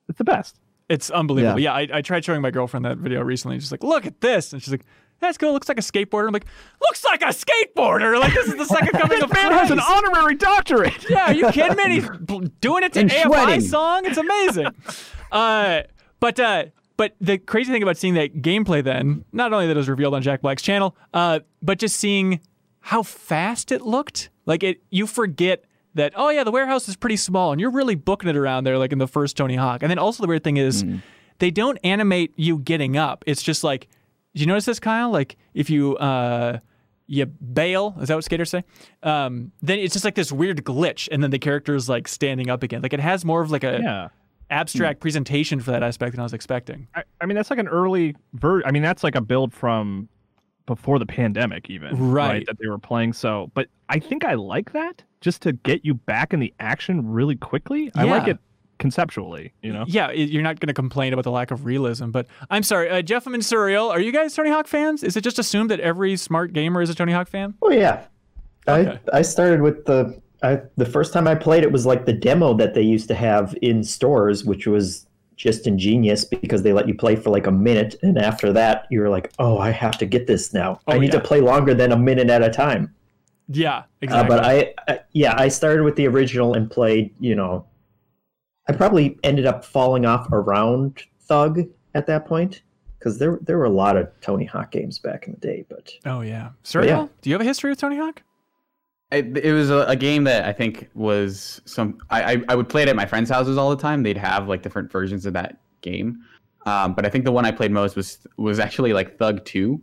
It's 0.08 0.18
the 0.18 0.24
best. 0.24 0.58
It's 0.88 1.10
unbelievable. 1.10 1.60
Yeah, 1.60 1.74
I, 1.74 1.88
I 1.92 2.02
tried 2.02 2.24
showing 2.24 2.40
my 2.40 2.50
girlfriend 2.50 2.86
that 2.86 2.96
video 2.98 3.20
recently. 3.22 3.60
She's 3.60 3.70
like, 3.70 3.82
"Look 3.84 4.06
at 4.06 4.22
this," 4.22 4.54
and 4.54 4.62
she's 4.62 4.72
like, 4.72 4.86
"That's 5.20 5.36
cool. 5.36 5.52
Looks 5.52 5.68
like 5.68 5.76
a 5.76 5.82
skateboarder." 5.82 6.28
I'm 6.28 6.32
like, 6.32 6.46
"Looks 6.80 7.04
like 7.04 7.20
a 7.20 7.26
skateboarder. 7.26 8.18
Like 8.18 8.32
this 8.32 8.46
is 8.48 8.54
the 8.56 8.64
second 8.64 8.92
coming 8.98 9.22
of 9.22 9.30
Man 9.32 9.52
has 9.52 9.70
an 9.70 9.80
honorary 9.80 10.34
doctorate. 10.34 11.08
Yeah, 11.10 11.26
are 11.26 11.34
you 11.34 11.48
kidding 11.52 11.76
me? 11.76 11.82
And 11.84 11.92
he's 11.92 12.08
doing 12.62 12.84
it 12.84 12.94
to 12.94 13.00
And 13.00 13.10
AFI 13.10 13.24
sweating. 13.26 13.60
song. 13.60 14.06
It's 14.06 14.16
amazing. 14.16 14.68
uh, 15.32 15.82
but 16.20 16.40
uh, 16.40 16.64
but 16.96 17.14
the 17.20 17.36
crazy 17.36 17.70
thing 17.70 17.82
about 17.82 17.98
seeing 17.98 18.14
that 18.14 18.36
gameplay, 18.40 18.82
then, 18.82 19.26
not 19.30 19.52
only 19.52 19.66
that 19.66 19.72
it 19.72 19.76
was 19.76 19.90
revealed 19.90 20.14
on 20.14 20.22
Jack 20.22 20.40
Black's 20.40 20.62
channel, 20.62 20.96
uh, 21.12 21.40
but 21.60 21.78
just 21.78 21.96
seeing 21.96 22.40
how 22.80 23.02
fast 23.02 23.72
it 23.72 23.82
looked. 23.82 24.30
Like 24.46 24.62
it, 24.62 24.82
you 24.90 25.06
forget 25.06 25.66
that. 25.98 26.14
Oh 26.16 26.30
yeah, 26.30 26.42
the 26.44 26.50
warehouse 26.50 26.88
is 26.88 26.96
pretty 26.96 27.16
small, 27.16 27.52
and 27.52 27.60
you're 27.60 27.70
really 27.70 27.94
booking 27.94 28.28
it 28.28 28.36
around 28.36 28.64
there, 28.64 28.78
like 28.78 28.90
in 28.92 28.98
the 28.98 29.06
first 29.06 29.36
Tony 29.36 29.54
Hawk. 29.56 29.82
And 29.82 29.90
then 29.90 29.98
also 29.98 30.22
the 30.22 30.28
weird 30.28 30.42
thing 30.42 30.56
is, 30.56 30.84
they 31.38 31.50
don't 31.52 31.78
animate 31.84 32.32
you 32.36 32.58
getting 32.58 32.96
up. 32.96 33.22
It's 33.26 33.42
just 33.42 33.62
like, 33.62 33.86
did 34.34 34.40
you 34.40 34.46
notice 34.46 34.64
this, 34.64 34.80
Kyle? 34.80 35.10
Like 35.10 35.36
if 35.54 35.70
you. 35.70 35.96
Uh, 35.96 36.58
you 37.10 37.24
bail 37.24 37.96
is 38.02 38.08
that 38.08 38.16
what 38.16 38.24
skaters 38.24 38.50
say 38.50 38.62
um, 39.02 39.50
then 39.62 39.78
it's 39.78 39.94
just 39.94 40.04
like 40.04 40.14
this 40.14 40.30
weird 40.30 40.62
glitch 40.62 41.08
and 41.10 41.22
then 41.22 41.30
the 41.30 41.38
character 41.38 41.74
is 41.74 41.88
like 41.88 42.06
standing 42.06 42.50
up 42.50 42.62
again 42.62 42.82
like 42.82 42.92
it 42.92 43.00
has 43.00 43.24
more 43.24 43.40
of 43.40 43.50
like 43.50 43.64
a 43.64 43.80
Yeah. 43.82 44.08
abstract 44.50 45.00
presentation 45.00 45.58
for 45.60 45.70
that 45.70 45.82
aspect 45.82 46.12
than 46.12 46.20
i 46.20 46.22
was 46.22 46.34
expecting 46.34 46.86
I, 46.94 47.04
I 47.18 47.24
mean, 47.24 47.34
that's 47.34 47.48
like 47.48 47.58
an 47.60 47.66
early 47.68 48.14
ver. 48.34 48.60
I 48.66 48.72
mean, 48.72 48.82
that's 48.82 49.02
like 49.02 49.14
a 49.14 49.22
build 49.22 49.54
from 49.54 50.10
before 50.68 51.00
the 51.00 51.06
pandemic, 51.06 51.68
even. 51.68 52.10
Right. 52.10 52.46
That 52.46 52.58
they 52.60 52.68
were 52.68 52.78
playing. 52.78 53.14
So, 53.14 53.50
but 53.54 53.66
I 53.88 53.98
think 53.98 54.24
I 54.24 54.34
like 54.34 54.72
that 54.72 55.02
just 55.20 55.42
to 55.42 55.52
get 55.52 55.84
you 55.84 55.94
back 55.94 56.32
in 56.32 56.38
the 56.38 56.54
action 56.60 57.10
really 57.10 57.34
quickly. 57.34 57.90
I 57.96 58.04
like 58.04 58.28
it 58.28 58.38
conceptually, 58.78 59.52
you 59.60 59.72
know? 59.72 59.84
yeah 59.88 60.12
you're 60.12 60.40
not 60.40 60.60
going 60.60 60.68
to 60.68 60.72
complain 60.72 61.12
about 61.12 61.24
the 61.24 61.32
lack 61.32 61.50
of 61.50 61.64
realism 61.64 62.10
but 62.10 62.28
i'm 62.48 62.62
sorry 62.62 62.88
uh, 62.88 63.02
jeff 63.02 63.26
and 63.26 63.34
Suriel, 63.34 63.90
are 63.90 63.98
you 63.98 64.12
guys 64.12 64.36
tony 64.36 64.50
hawk 64.50 64.68
fans 64.68 65.02
is 65.02 65.16
it 65.16 65.22
just 65.22 65.36
assumed 65.36 65.68
that 65.72 65.80
every 65.80 66.16
smart 66.16 66.52
gamer 66.52 66.80
is 66.80 66.88
a 66.88 66.94
tony 66.94 67.10
hawk 67.10 67.26
fan 67.26 67.54
Oh 67.60 67.70
yeah, 67.70 68.04
Okay. 68.68 69.00
I 69.12 69.18
I 69.18 69.22
started 69.22 69.62
with 69.62 69.84
the 69.86 70.20
I 70.42 70.60
the 70.76 70.86
first 70.86 71.12
time 71.12 71.26
I 71.26 71.34
played 71.34 71.64
it 71.64 71.72
was 71.72 71.86
like 71.86 72.06
the 72.06 72.12
demo 72.12 72.54
that 72.54 72.74
they 72.74 72.82
used 72.82 73.08
to 73.08 73.14
have 73.14 73.56
in 73.62 73.82
stores, 73.82 74.44
which 74.44 74.66
was 74.66 75.07
just 75.38 75.66
ingenious 75.66 76.24
because 76.24 76.62
they 76.62 76.74
let 76.74 76.86
you 76.86 76.94
play 76.94 77.16
for 77.16 77.30
like 77.30 77.46
a 77.46 77.52
minute, 77.52 77.94
and 78.02 78.18
after 78.18 78.52
that 78.52 78.86
you're 78.90 79.08
like, 79.08 79.32
oh, 79.38 79.56
I 79.56 79.70
have 79.70 79.96
to 79.98 80.06
get 80.06 80.26
this 80.26 80.52
now. 80.52 80.80
Oh, 80.86 80.92
I 80.92 80.98
need 80.98 81.14
yeah. 81.14 81.20
to 81.20 81.20
play 81.20 81.40
longer 81.40 81.72
than 81.72 81.92
a 81.92 81.96
minute 81.96 82.28
at 82.28 82.42
a 82.42 82.50
time. 82.50 82.94
yeah 83.48 83.78
Uh, 83.78 83.82
exactly 84.02 84.36
but 84.36 84.44
I, 84.44 84.74
I 84.86 85.00
yeah, 85.12 85.34
I 85.38 85.48
started 85.48 85.84
with 85.84 85.96
the 85.96 86.06
original 86.06 86.52
and 86.54 86.70
played. 86.70 87.14
You 87.20 87.36
know, 87.36 87.66
I 88.68 88.72
probably 88.72 89.18
ended 89.22 89.46
up 89.46 89.64
falling 89.64 90.04
off 90.04 90.30
around 90.32 91.04
Thug 91.22 91.60
at 91.94 92.06
that 92.08 92.26
point 92.26 92.62
because 92.98 93.18
there 93.18 93.38
there 93.42 93.56
were 93.56 93.64
a 93.64 93.70
lot 93.70 93.96
of 93.96 94.10
Tony 94.20 94.44
Hawk 94.44 94.72
games 94.72 94.98
back 94.98 95.28
in 95.28 95.34
the 95.34 95.40
day, 95.40 95.64
but. 95.68 95.92
oh 96.04 96.20
yeah 96.20 96.50
Suriel, 96.64 96.86
yeah. 96.86 97.06
do 97.22 97.30
you 97.30 97.34
have 97.34 97.40
a 97.40 97.44
history 97.44 97.70
with 97.70 97.78
tony 97.78 97.96
hawk 97.96 98.22
It, 99.10 99.38
it 99.38 99.52
was 99.52 99.70
a, 99.70 99.86
a 99.86 99.96
game 99.96 100.24
that 100.24 100.44
I 100.44 100.52
think 100.52 100.90
was 100.94 101.62
some. 101.64 101.98
I, 102.10 102.34
I 102.34 102.42
I 102.50 102.54
would 102.54 102.68
play 102.68 102.82
it 102.82 102.88
at 102.88 102.96
my 102.96 103.06
friends' 103.06 103.30
houses 103.30 103.56
all 103.56 103.70
the 103.70 103.80
time. 103.80 104.02
They'd 104.02 104.18
have 104.18 104.48
like 104.48 104.62
different 104.62 104.92
versions 104.92 105.24
of 105.24 105.32
that 105.32 105.58
game, 105.80 106.22
um, 106.66 106.92
but 106.92 107.06
I 107.06 107.08
think 107.08 107.24
the 107.24 107.32
one 107.32 107.46
I 107.46 107.50
played 107.50 107.70
most 107.70 107.96
was 107.96 108.26
was 108.36 108.58
actually 108.58 108.92
like 108.92 109.16
Thug 109.16 109.42
Two, 109.46 109.80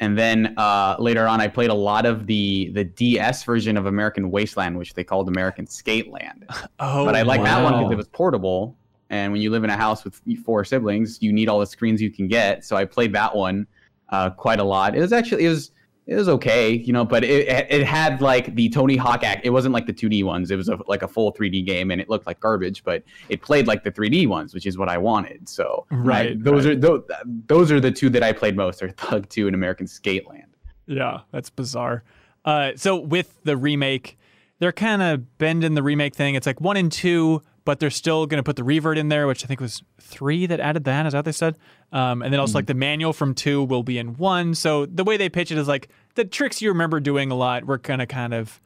and 0.00 0.18
then 0.18 0.54
uh, 0.56 0.96
later 0.98 1.28
on 1.28 1.40
I 1.40 1.46
played 1.46 1.70
a 1.70 1.74
lot 1.74 2.04
of 2.04 2.26
the 2.26 2.70
the 2.74 2.82
DS 2.82 3.44
version 3.44 3.76
of 3.76 3.86
American 3.86 4.32
Wasteland, 4.32 4.76
which 4.76 4.94
they 4.94 5.04
called 5.04 5.28
American 5.28 5.66
Skateland. 5.66 6.44
oh 6.80 7.04
but 7.04 7.14
I 7.14 7.22
like 7.22 7.44
that 7.44 7.62
one 7.62 7.74
because 7.78 7.92
it 7.92 7.96
was 7.96 8.08
portable. 8.08 8.76
And 9.10 9.30
when 9.30 9.40
you 9.40 9.50
live 9.50 9.62
in 9.62 9.70
a 9.70 9.76
house 9.76 10.02
with 10.02 10.20
four 10.44 10.64
siblings, 10.64 11.22
you 11.22 11.32
need 11.32 11.48
all 11.48 11.60
the 11.60 11.66
screens 11.66 12.02
you 12.02 12.10
can 12.10 12.26
get. 12.26 12.64
So 12.64 12.74
I 12.74 12.84
played 12.84 13.12
that 13.12 13.36
one 13.36 13.68
uh, 14.08 14.30
quite 14.30 14.58
a 14.58 14.64
lot. 14.64 14.96
It 14.96 15.00
was 15.00 15.12
actually 15.12 15.44
it 15.44 15.48
was 15.48 15.70
it 16.06 16.14
was 16.16 16.28
okay, 16.28 16.72
you 16.72 16.92
know, 16.92 17.04
but 17.04 17.24
it 17.24 17.48
it 17.70 17.84
had 17.86 18.20
like 18.20 18.54
the 18.54 18.68
Tony 18.68 18.96
Hawk 18.96 19.24
act. 19.24 19.44
It 19.46 19.50
wasn't 19.50 19.72
like 19.72 19.86
the 19.86 19.92
2D 19.92 20.22
ones. 20.24 20.50
It 20.50 20.56
was 20.56 20.68
a, 20.68 20.78
like 20.86 21.02
a 21.02 21.08
full 21.08 21.32
3D 21.32 21.64
game, 21.64 21.90
and 21.90 22.00
it 22.00 22.08
looked 22.10 22.26
like 22.26 22.40
garbage, 22.40 22.84
but 22.84 23.02
it 23.28 23.40
played 23.40 23.66
like 23.66 23.84
the 23.84 23.90
3D 23.90 24.26
ones, 24.28 24.52
which 24.54 24.66
is 24.66 24.76
what 24.76 24.88
I 24.88 24.98
wanted. 24.98 25.48
So 25.48 25.86
I- 25.90 25.94
Right, 25.94 26.44
those 26.44 26.66
right. 26.66 26.76
are 26.76 26.80
those, 26.80 27.02
those 27.46 27.72
are 27.72 27.80
the 27.80 27.90
two 27.90 28.10
that 28.10 28.22
I 28.22 28.32
played 28.32 28.56
most: 28.56 28.82
are 28.82 28.90
Thug 28.90 29.28
2 29.28 29.46
and 29.46 29.54
American 29.54 29.86
Skateland. 29.86 30.44
Yeah, 30.86 31.20
that's 31.32 31.48
bizarre. 31.50 32.02
Uh, 32.44 32.72
so 32.76 32.96
with 32.96 33.42
the 33.44 33.56
remake, 33.56 34.18
they're 34.58 34.72
kind 34.72 35.00
of 35.02 35.38
bending 35.38 35.72
the 35.74 35.82
remake 35.82 36.14
thing. 36.14 36.34
It's 36.34 36.46
like 36.46 36.60
one 36.60 36.76
and 36.76 36.92
two, 36.92 37.40
but 37.64 37.80
they're 37.80 37.90
still 37.90 38.26
going 38.26 38.38
to 38.38 38.42
put 38.42 38.56
the 38.56 38.64
revert 38.64 38.98
in 38.98 39.08
there, 39.08 39.26
which 39.26 39.44
I 39.44 39.46
think 39.46 39.60
was 39.60 39.82
three 40.00 40.46
that 40.46 40.60
added 40.60 40.84
that. 40.84 41.06
Is 41.06 41.12
that 41.12 41.18
what 41.18 41.24
they 41.24 41.32
said? 41.32 41.56
Um, 41.92 42.22
and 42.22 42.32
then 42.32 42.40
also 42.40 42.54
like 42.58 42.66
the 42.66 42.74
manual 42.74 43.12
from 43.12 43.34
two 43.34 43.62
will 43.64 43.82
be 43.82 43.98
in 43.98 44.14
one. 44.16 44.54
So 44.54 44.86
the 44.86 45.04
way 45.04 45.16
they 45.16 45.28
pitch 45.28 45.50
it 45.50 45.58
is 45.58 45.68
like 45.68 45.88
the 46.14 46.24
tricks 46.24 46.60
you 46.60 46.68
remember 46.68 47.00
doing 47.00 47.30
a 47.30 47.34
lot. 47.34 47.64
We're 47.64 47.78
gonna 47.78 48.06
kind 48.06 48.34
of 48.34 48.60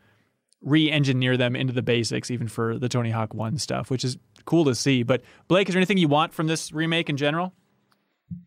re-engineer 0.61 1.37
them 1.37 1.55
into 1.55 1.73
the 1.73 1.83
basics, 1.83 2.31
even 2.31 2.49
for 2.49 2.79
the 2.79 2.89
Tony 2.89 3.11
Hawk 3.11 3.33
One 3.33 3.59
stuff, 3.59 3.91
which 3.91 4.05
is 4.05 4.19
cool 4.45 4.65
to 4.65 4.75
see. 4.75 5.05
But 5.05 5.23
Blake, 5.47 5.69
is 5.69 5.75
there 5.75 5.79
anything 5.79 5.99
you 5.99 6.09
want 6.09 6.35
from 6.35 6.49
this 6.49 6.73
remake 6.73 7.09
in 7.09 7.17
general? 7.17 7.55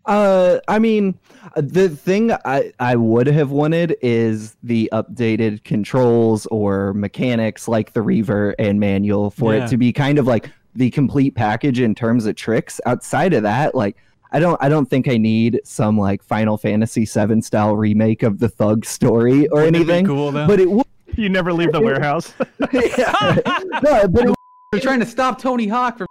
Uh, 0.06 0.60
I 0.68 0.80
mean, 0.80 1.18
the 1.56 1.90
thing 1.90 2.32
I, 2.46 2.72
I 2.80 2.96
would 2.96 3.28
have 3.28 3.52
wanted 3.52 3.96
is 4.02 4.56
the 4.64 4.90
updated 4.92 5.64
controls 5.64 6.46
or 6.48 6.94
mechanics 6.94 7.68
like 7.68 7.94
the 7.94 8.02
revert 8.02 8.56
and 8.60 8.80
manual 8.80 9.30
for 9.32 9.54
Yeah. 9.56 9.66
it 9.66 9.70
to 9.70 9.78
be 9.78 9.94
kind 9.94 10.18
of 10.18 10.26
like 10.28 10.50
the 10.76 10.90
complete 10.90 11.36
package 11.36 11.80
in 11.80 11.94
terms 11.94 12.26
of 12.26 12.36
tricks. 12.36 12.82
Outside 12.86 13.34
of 13.34 13.44
that, 13.44 13.76
like 13.76 13.98
I 14.32 14.40
don't 14.40 14.58
I 14.64 14.70
don't 14.70 14.90
think 14.90 15.08
I 15.08 15.18
need 15.18 15.60
some 15.64 15.98
like 15.98 16.24
Final 16.24 16.58
Fantasy 16.58 17.06
VII 17.06 17.42
style 17.42 17.76
remake 17.76 18.24
of 18.24 18.40
the 18.40 18.50
Thug 18.50 18.86
story 18.86 19.48
or 19.50 19.62
Wouldn't 19.64 19.76
it 19.76 19.86
be 19.88 19.92
anything. 19.94 20.06
cool 20.08 20.32
though. 20.32 20.48
But 20.48 20.60
it 20.60 20.70
would. 20.72 20.86
You 21.16 21.28
never 21.30 21.52
leave 21.52 21.74
the 21.74 21.82
warehouse. 21.82 22.34
yeah. 22.74 23.38
no, 23.84 24.08
but 24.08 24.30
it 24.30 24.36
They're 24.72 24.80
trying 24.80 25.02
to 25.02 25.06
stop 25.06 25.38
Tony 25.42 25.68
Hawk 25.68 25.98
from. 25.98 26.08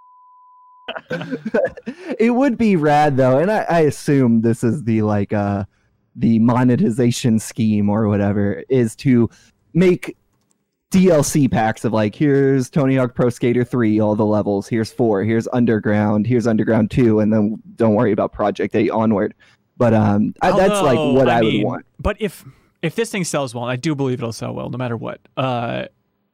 it 2.19 2.31
would 2.31 2.57
be 2.59 2.77
rad 2.77 3.17
though, 3.17 3.39
and 3.39 3.51
I, 3.51 3.67
I 3.69 3.81
assume 3.81 4.43
this 4.43 4.65
is 4.65 4.85
the 4.85 5.03
like 5.03 5.33
uh 5.33 5.65
the 6.17 6.39
monetization 6.39 7.39
scheme 7.39 7.89
or 7.89 8.09
whatever 8.09 8.65
is 8.69 8.97
to 8.97 9.31
make 9.75 10.17
DLC 10.91 11.51
packs 11.51 11.85
of 11.85 11.93
like 11.93 12.15
here's 12.15 12.69
Tony 12.69 12.97
Hawk 12.97 13.15
Pro 13.15 13.31
Skater 13.31 13.65
3 13.65 14.01
all 14.01 14.17
the 14.17 14.27
levels 14.27 14.67
here's 14.67 14.91
4 14.91 15.23
here's 15.23 15.47
Underground 15.53 16.27
here's 16.27 16.49
Underground 16.49 16.91
2 16.91 17.21
and 17.21 17.33
then 17.33 17.63
don't 17.77 17.95
worry 17.95 18.11
about 18.13 18.33
Project 18.33 18.75
8 18.75 18.91
onward. 18.91 19.35
But 19.77 19.95
um 19.95 20.35
I, 20.43 20.51
that's 20.51 20.83
like 20.83 20.99
Although, 20.99 21.19
what 21.19 21.29
I, 21.29 21.41
mean, 21.41 21.63
would 21.63 21.69
want. 21.69 21.87
But 21.99 22.17
if 22.19 22.45
if 22.83 22.95
this 22.97 23.11
thing 23.11 23.25
sells 23.25 23.55
well, 23.55 23.65
I 23.65 23.77
do 23.77 23.95
believe 23.95 24.19
it'll 24.19 24.33
sell 24.33 24.53
well, 24.53 24.69
no 24.71 24.79
matter 24.79 24.97
what, 24.97 25.21
uh, 25.37 25.85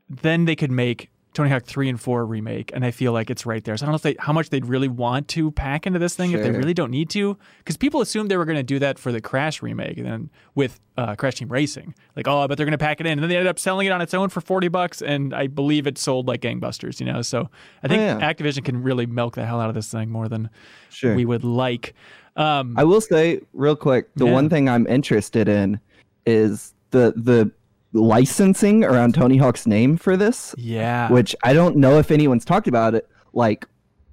then 0.08 0.44
they 0.44 0.56
could 0.56 0.70
make 0.70 1.10
Tony 1.36 1.50
Hawk 1.50 1.64
3 1.64 1.90
and 1.90 2.00
4 2.00 2.24
remake, 2.24 2.70
and 2.74 2.82
I 2.82 2.90
feel 2.90 3.12
like 3.12 3.28
it's 3.28 3.44
right 3.44 3.62
there. 3.62 3.76
So 3.76 3.84
I 3.84 3.86
don't 3.86 3.92
know 3.92 3.96
if 3.96 4.02
they, 4.02 4.16
how 4.18 4.32
much 4.32 4.48
they'd 4.48 4.64
really 4.64 4.88
want 4.88 5.28
to 5.28 5.50
pack 5.52 5.86
into 5.86 5.98
this 5.98 6.14
thing 6.16 6.32
if 6.32 6.42
they 6.42 6.50
really 6.50 6.72
don't 6.72 6.90
need 6.90 7.10
to. 7.10 7.36
Because 7.58 7.76
people 7.76 8.00
assumed 8.00 8.30
they 8.30 8.38
were 8.38 8.46
going 8.46 8.56
to 8.56 8.62
do 8.62 8.78
that 8.78 8.98
for 8.98 9.12
the 9.12 9.20
Crash 9.20 9.60
remake 9.60 9.98
and 9.98 10.06
then 10.06 10.30
with 10.54 10.80
uh, 10.96 11.14
Crash 11.14 11.34
Team 11.34 11.48
Racing. 11.48 11.94
Like, 12.16 12.26
oh, 12.26 12.48
but 12.48 12.56
they're 12.56 12.64
going 12.64 12.72
to 12.72 12.78
pack 12.78 13.00
it 13.00 13.06
in. 13.06 13.12
And 13.12 13.22
then 13.22 13.28
they 13.28 13.36
ended 13.36 13.48
up 13.50 13.58
selling 13.58 13.86
it 13.86 13.90
on 13.90 14.00
its 14.00 14.14
own 14.14 14.30
for 14.30 14.40
40 14.40 14.68
bucks, 14.68 15.02
and 15.02 15.34
I 15.34 15.46
believe 15.46 15.86
it 15.86 15.98
sold 15.98 16.26
like 16.26 16.40
gangbusters, 16.40 17.00
you 17.00 17.06
know? 17.06 17.20
So 17.20 17.50
I 17.82 17.88
think 17.88 18.00
yeah. 18.00 18.18
Activision 18.18 18.64
can 18.64 18.82
really 18.82 19.04
milk 19.04 19.34
the 19.34 19.44
hell 19.44 19.60
out 19.60 19.68
of 19.68 19.74
this 19.74 19.90
thing 19.90 20.08
more 20.10 20.28
than 20.28 20.48
Sure. 20.88 21.14
we 21.14 21.26
would 21.26 21.44
like. 21.44 21.92
Um, 22.36 22.74
I 22.78 22.84
will 22.84 23.02
say 23.02 23.42
real 23.52 23.76
quick, 23.76 24.08
the 24.14 24.24
Yeah. 24.24 24.32
one 24.32 24.48
thing 24.48 24.70
I'm 24.70 24.86
interested 24.86 25.48
in 25.48 25.80
is 26.24 26.72
the 26.92 27.12
the 27.14 27.50
licensing 27.92 28.84
around 28.84 29.14
Tony 29.14 29.36
Hawk's 29.36 29.66
name 29.66 29.96
for 29.96 30.16
this, 30.16 30.54
yeah. 30.58 31.10
which 31.10 31.34
I 31.42 31.52
don't 31.52 31.76
know 31.76 31.98
if 31.98 32.10
anyone's 32.10 32.44
talked 32.44 32.68
about 32.68 32.94
it, 32.94 33.08
like 33.32 33.66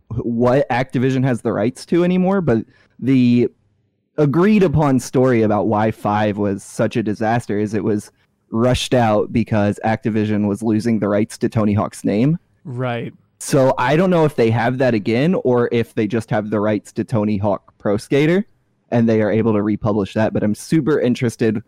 what 0.10 0.68
Activision 0.70 1.24
has 1.24 1.42
the 1.42 1.52
rights 1.52 1.86
to 1.88 2.04
anymore, 2.04 2.42
but 2.42 2.66
the 3.00 3.50
agreed 4.18 4.64
upon 4.64 5.00
story 5.00 5.42
about 5.42 5.68
why 5.68 5.92
5 5.92 6.38
was 6.38 6.64
such 6.64 6.96
a 6.96 7.04
disaster 7.04 7.58
is 7.58 7.74
it 7.74 7.84
was 7.84 8.12
rushed 8.52 8.94
out 8.94 9.34
because 9.34 9.80
Activision 9.84 10.48
was 10.48 10.62
losing 10.62 11.00
the 11.00 11.10
rights 11.10 11.38
to 11.40 11.50
Tony 11.50 11.74
Hawk's 11.74 12.04
name. 12.04 12.38
right. 12.64 13.14
So 13.40 13.74
I 13.78 13.98
don't 13.98 14.10
know 14.10 14.24
if 14.24 14.38
they 14.38 14.50
have 14.52 14.78
that 14.78 14.94
again 14.94 15.36
or 15.44 15.68
if 15.74 15.96
they 15.96 16.08
just 16.08 16.30
have 16.30 16.50
the 16.50 16.62
rights 16.62 16.94
to 16.94 17.04
Tony 17.04 17.36
Hawk 17.36 17.74
Pro 17.78 17.98
Skater 17.98 18.48
and 18.90 19.10
they 19.10 19.22
are 19.22 19.30
able 19.30 19.52
to 19.52 19.62
republish 19.62 20.14
that. 20.14 20.32
But 20.32 20.44
I'm 20.44 20.56
super 20.56 21.02
interested 21.02 21.62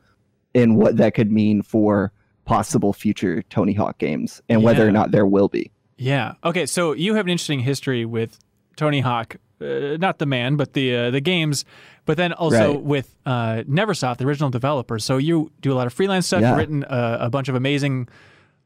in 0.55 0.75
what 0.75 0.97
that 0.97 1.13
could 1.13 1.31
mean 1.31 1.61
for 1.61 2.11
possible 2.45 2.93
future 2.93 3.43
Tony 3.49 3.73
Hawk 3.73 3.97
games 3.99 4.41
and 4.49 4.63
whether 4.63 4.87
or 4.87 4.91
not 4.91 5.11
there 5.11 5.25
will 5.25 5.47
be. 5.49 5.71
Yeah. 5.97 6.33
Okay. 6.43 6.65
So 6.65 6.93
you 6.93 7.13
have 7.15 7.25
an 7.27 7.31
interesting 7.31 7.59
history 7.59 8.05
with 8.05 8.39
Tony 8.75 9.01
Hawk, 9.01 9.35
uh, 9.61 9.97
not 9.97 10.17
the 10.19 10.25
man, 10.25 10.55
but 10.55 10.73
the 10.73 10.95
uh, 10.95 11.11
the 11.11 11.21
games, 11.21 11.65
but 12.05 12.17
then 12.17 12.33
also 12.33 12.73
Right. 12.73 12.81
with 12.83 13.15
uh, 13.25 13.63
NeverSoft, 13.67 14.17
the 14.17 14.25
original 14.25 14.49
developer. 14.49 14.99
So 14.99 15.17
you 15.17 15.51
do 15.61 15.71
a 15.71 15.75
lot 15.75 15.87
of 15.87 15.93
freelance 15.93 16.27
stuff. 16.27 16.41
Yeah. 16.41 16.49
You've 16.49 16.57
written 16.57 16.83
uh, 16.83 17.17
a 17.21 17.29
bunch 17.29 17.49
of 17.49 17.55
amazing 17.55 18.07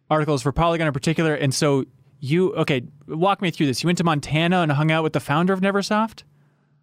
articles 0.09 0.41
for 0.41 0.51
Polygon 0.51 0.87
in 0.87 0.93
particular, 0.93 1.35
and 1.35 1.53
so 1.53 1.85
you 2.19 2.53
okay. 2.55 2.81
Walk 3.07 3.41
me 3.41 3.49
through 3.51 3.67
this. 3.67 3.81
You 3.83 3.87
went 3.87 3.97
to 3.99 4.03
Montana 4.03 4.61
and 4.61 4.71
hung 4.71 4.91
out 4.91 5.03
with 5.03 5.13
the 5.13 5.19
founder 5.19 5.53
of 5.53 5.61
NeverSoft. 5.61 6.23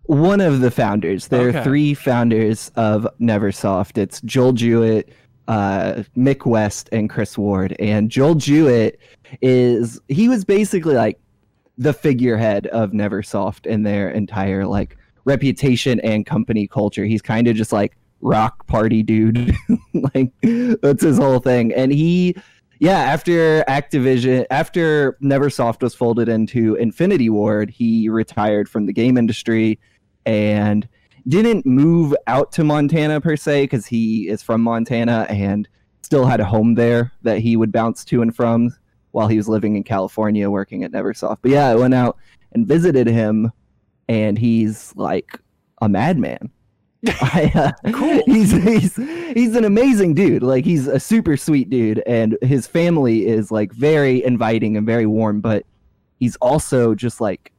One 0.06 0.40
of 0.40 0.60
the 0.60 0.70
founders. 0.70 1.28
There 1.28 1.48
Okay. 1.48 1.58
are 1.58 1.64
three 1.64 1.94
founders 1.94 2.70
of 2.76 3.06
Neversoft. 3.20 3.98
It's 3.98 4.20
Joel 4.22 4.52
Jewett, 4.52 5.08
uh, 5.48 6.02
Mick 6.16 6.46
West, 6.46 6.88
and 6.92 7.10
Chris 7.10 7.36
Ward. 7.36 7.74
And 7.78 8.10
Joel 8.10 8.34
Jewett 8.36 8.98
is 9.42 10.00
he 10.08 10.28
was 10.28 10.44
basically 10.44 10.94
like 10.94 11.18
the 11.78 11.92
figurehead 11.92 12.66
of 12.68 12.92
Neversoft 12.92 13.66
in 13.66 13.82
their 13.82 14.08
entire 14.10 14.64
like 14.66 14.96
reputation 15.24 16.00
and 16.00 16.24
company 16.24 16.66
culture. 16.66 17.04
He's 17.04 17.22
kind 17.22 17.48
of 17.48 17.56
just 17.56 17.72
like 17.72 17.96
rock 18.20 18.66
party 18.66 19.02
dude. 19.02 19.54
like 20.14 20.32
that's 20.80 21.02
his 21.02 21.18
whole 21.18 21.40
thing. 21.40 21.72
And 21.74 21.92
he 21.92 22.34
yeah, 22.78 22.98
after 22.98 23.62
Activision, 23.68 24.44
after 24.50 25.16
Neversoft 25.22 25.82
was 25.82 25.94
folded 25.94 26.28
into 26.28 26.74
Infinity 26.74 27.30
Ward, 27.30 27.70
he 27.70 28.08
retired 28.10 28.68
from 28.68 28.84
the 28.84 28.92
game 28.92 29.16
industry 29.16 29.78
and 30.26 30.86
didn't 31.28 31.64
move 31.64 32.14
out 32.26 32.52
to 32.52 32.64
Montana 32.64 33.20
per 33.20 33.36
se 33.36 33.64
because 33.64 33.86
he 33.86 34.28
is 34.28 34.42
from 34.42 34.62
Montana 34.62 35.26
and 35.28 35.68
still 36.02 36.26
had 36.26 36.40
a 36.40 36.44
home 36.44 36.74
there 36.74 37.12
that 37.22 37.38
he 37.38 37.56
would 37.56 37.72
bounce 37.72 38.04
to 38.04 38.22
and 38.22 38.34
from 38.34 38.70
while 39.10 39.28
he 39.28 39.36
was 39.36 39.48
living 39.48 39.76
in 39.76 39.82
California 39.82 40.50
working 40.50 40.84
at 40.84 40.92
Neversoft. 40.92 41.38
But 41.42 41.50
yeah, 41.50 41.68
I 41.68 41.74
went 41.74 41.94
out 41.94 42.18
and 42.52 42.66
visited 42.66 43.06
him, 43.06 43.50
and 44.08 44.38
he's 44.38 44.92
like 44.94 45.40
a 45.80 45.88
madman. 45.88 46.50
I, 47.06 47.50
uh, 47.54 47.90
Cool. 47.92 48.22
He's 48.26 48.52
he's 48.52 48.96
he's 48.96 49.56
an 49.56 49.64
amazing 49.64 50.14
dude. 50.14 50.42
Like 50.42 50.64
he's 50.64 50.86
a 50.86 51.00
super 51.00 51.36
sweet 51.36 51.70
dude, 51.70 52.02
and 52.06 52.36
his 52.42 52.66
family 52.66 53.26
is 53.26 53.50
like 53.50 53.72
very 53.72 54.24
inviting 54.24 54.76
and 54.76 54.86
very 54.86 55.06
warm. 55.06 55.40
But 55.40 55.64
he's 56.18 56.36
also 56.36 56.94
just 56.94 57.20
like 57.20 57.52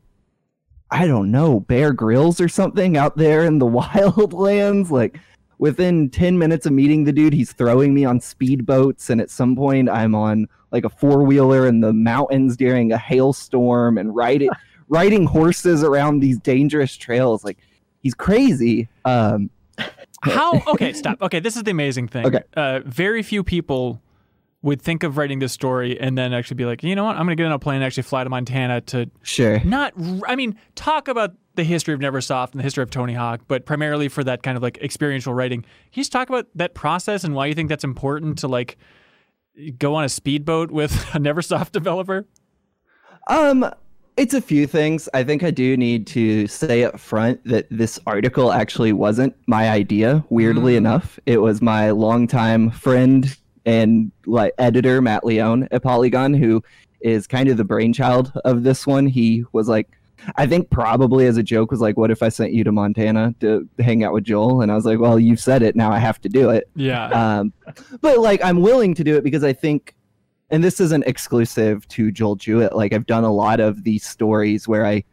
I 0.92 1.06
don't 1.06 1.32
know, 1.32 1.60
Bear 1.60 1.92
Grylls 1.94 2.40
or 2.40 2.48
something 2.48 2.98
out 2.98 3.18
there 3.18 3.44
in 3.44 3.60
the 3.60 3.66
wildlands. 3.68 4.90
Like 4.90 5.20
within 5.58 6.10
10 6.10 6.38
minutes 6.38 6.66
of 6.66 6.74
meeting 6.74 7.04
the 7.04 7.12
dude, 7.12 7.34
he's 7.34 7.52
throwing 7.52 7.94
me 7.94 8.06
on 8.06 8.20
speedboats. 8.20 9.10
And 9.10 9.20
at 9.20 9.30
some 9.30 9.56
point, 9.56 9.90
I'm 9.90 10.16
on 10.16 10.48
like 10.72 10.86
a 10.86 10.90
four 10.90 11.24
wheeler 11.24 11.68
in 11.68 11.82
the 11.82 11.94
mountains 11.94 12.58
during 12.58 12.92
a 12.92 12.98
hailstorm 12.98 13.98
and 13.98 14.16
riding, 14.16 14.50
riding 14.90 15.26
horses 15.26 15.84
around 15.84 16.20
these 16.20 16.38
dangerous 16.40 16.96
trails. 16.96 17.44
Like 17.44 17.58
he's 18.02 18.14
crazy. 18.14 18.88
Um, 19.06 19.50
How? 20.22 20.62
Okay, 20.68 20.94
stop. 20.94 21.22
Okay, 21.22 21.40
this 21.40 21.56
is 21.56 21.64
the 21.64 21.72
amazing 21.72 22.08
thing. 22.08 22.26
Okay. 22.26 22.44
Uh, 22.54 22.80
very 22.86 23.24
few 23.24 23.44
people 23.44 24.02
would 24.62 24.82
think 24.82 25.04
of 25.04 25.18
writing 25.18 25.40
this 25.40 25.54
story 25.54 26.00
and 26.00 26.18
then 26.18 26.34
actually 26.34 26.56
be 26.56 26.66
like, 26.66 26.84
you 26.84 26.96
know 26.96 27.04
what? 27.04 27.16
I'm 27.16 27.26
going 27.26 27.38
to 27.38 27.42
get 27.42 27.46
on 27.46 27.52
a 27.52 27.60
plane 27.60 27.76
and 27.76 27.86
actually 27.86 28.04
fly 28.04 28.24
to 28.24 28.30
Montana 28.30 28.82
to 28.82 29.10
sure. 29.22 29.60
not 29.64 29.94
I 30.28 30.36
mean 30.36 30.56
talk 30.76 31.08
about 31.08 31.36
the 31.56 31.64
history 31.64 31.94
of 31.94 32.00
neversoft 32.00 32.52
and 32.52 32.60
the 32.60 32.64
history 32.64 32.84
of 32.84 32.92
tony 32.92 33.14
hawk 33.14 33.42
but 33.48 33.66
primarily 33.66 34.08
for 34.10 34.24
that 34.24 34.44
kind 34.44 34.56
of 34.56 34.62
like 34.62 34.78
experiential 34.78 35.34
writing 35.34 35.64
can 35.64 35.70
you 35.94 36.02
just 36.02 36.12
talk 36.12 36.30
about 36.30 36.46
that 36.54 36.76
process 36.76 37.24
and 37.24 37.34
why 37.34 37.48
you 37.48 37.56
think 37.56 37.68
that's 37.68 37.84
important 37.84 38.38
to 38.38 38.48
like 38.48 38.78
go 39.80 39.96
on 39.96 40.04
a 40.04 40.10
speedboat 40.10 40.70
with 40.70 40.92
a 41.16 41.18
neversoft 41.18 41.72
developer 41.72 42.28
Um, 43.28 43.66
it's 44.18 44.34
a 44.34 44.42
few 44.42 44.66
things. 44.66 45.08
I 45.14 45.24
think 45.24 45.44
I 45.44 45.52
do 45.52 45.78
need 45.78 46.08
to 46.08 46.48
say 46.48 46.84
up 46.84 47.00
front 47.00 47.44
that 47.46 47.68
this 47.70 48.00
article 48.08 48.52
actually 48.52 48.92
wasn't 48.92 49.36
my 49.48 49.70
idea. 49.70 50.26
Weirdly 50.30 50.76
enough, 50.76 51.20
it 51.28 51.38
was 51.38 51.62
my 51.62 51.92
longtime 51.92 52.72
friend 52.72 53.36
and 53.68 54.12
like 54.26 54.54
editor 54.58 55.02
Matt 55.02 55.26
Leone 55.26 55.68
at 55.72 55.84
Polygon, 55.84 56.34
who 56.34 56.64
is 57.02 57.28
kind 57.28 57.50
of 57.50 57.58
the 57.58 57.66
brainchild 57.66 58.32
of 58.46 58.64
this 58.64 58.88
one. 58.88 59.06
He 59.06 59.44
was 59.52 59.68
like, 59.68 59.90
I 60.38 60.48
think 60.48 60.70
probably 60.70 61.28
as 61.28 61.38
a 61.38 61.44
joke 61.44 61.70
was 61.70 61.82
like, 61.82 61.98
"What 61.98 62.10
if 62.10 62.24
I 62.24 62.30
sent 62.30 62.54
you 62.54 62.64
to 62.64 62.72
Montana 62.72 63.36
to 63.42 63.68
hang 63.80 64.04
out 64.04 64.14
with 64.14 64.24
Joel?" 64.24 64.62
And 64.62 64.72
I 64.72 64.76
was 64.76 64.86
like, 64.86 65.00
"Well, 65.00 65.20
you've 65.20 65.40
said 65.40 65.62
it. 65.62 65.76
Now 65.76 65.92
I 65.92 66.00
have 66.00 66.20
to 66.22 66.30
do 66.30 66.50
it." 66.50 66.70
yeah 66.76 67.10
um, 67.10 67.54
but 68.02 68.20
like 68.20 68.44
I'm 68.44 68.62
willing 68.62 68.96
to 68.96 69.04
do 69.04 69.16
it 69.16 69.24
because 69.24 69.44
I 69.44 69.54
think, 69.54 69.94
and 70.50 70.64
this 70.64 70.80
isn't 70.80 71.06
exclusive 71.06 71.88
to 71.90 72.12
Joel 72.12 72.36
Jewett. 72.36 72.76
Like 72.76 72.94
I've 72.94 73.06
done 73.06 73.26
a 73.26 73.34
lot 73.34 73.60
of 73.60 73.84
these 73.84 74.06
stories 74.06 74.68
where 74.68 74.86
I 74.86 75.04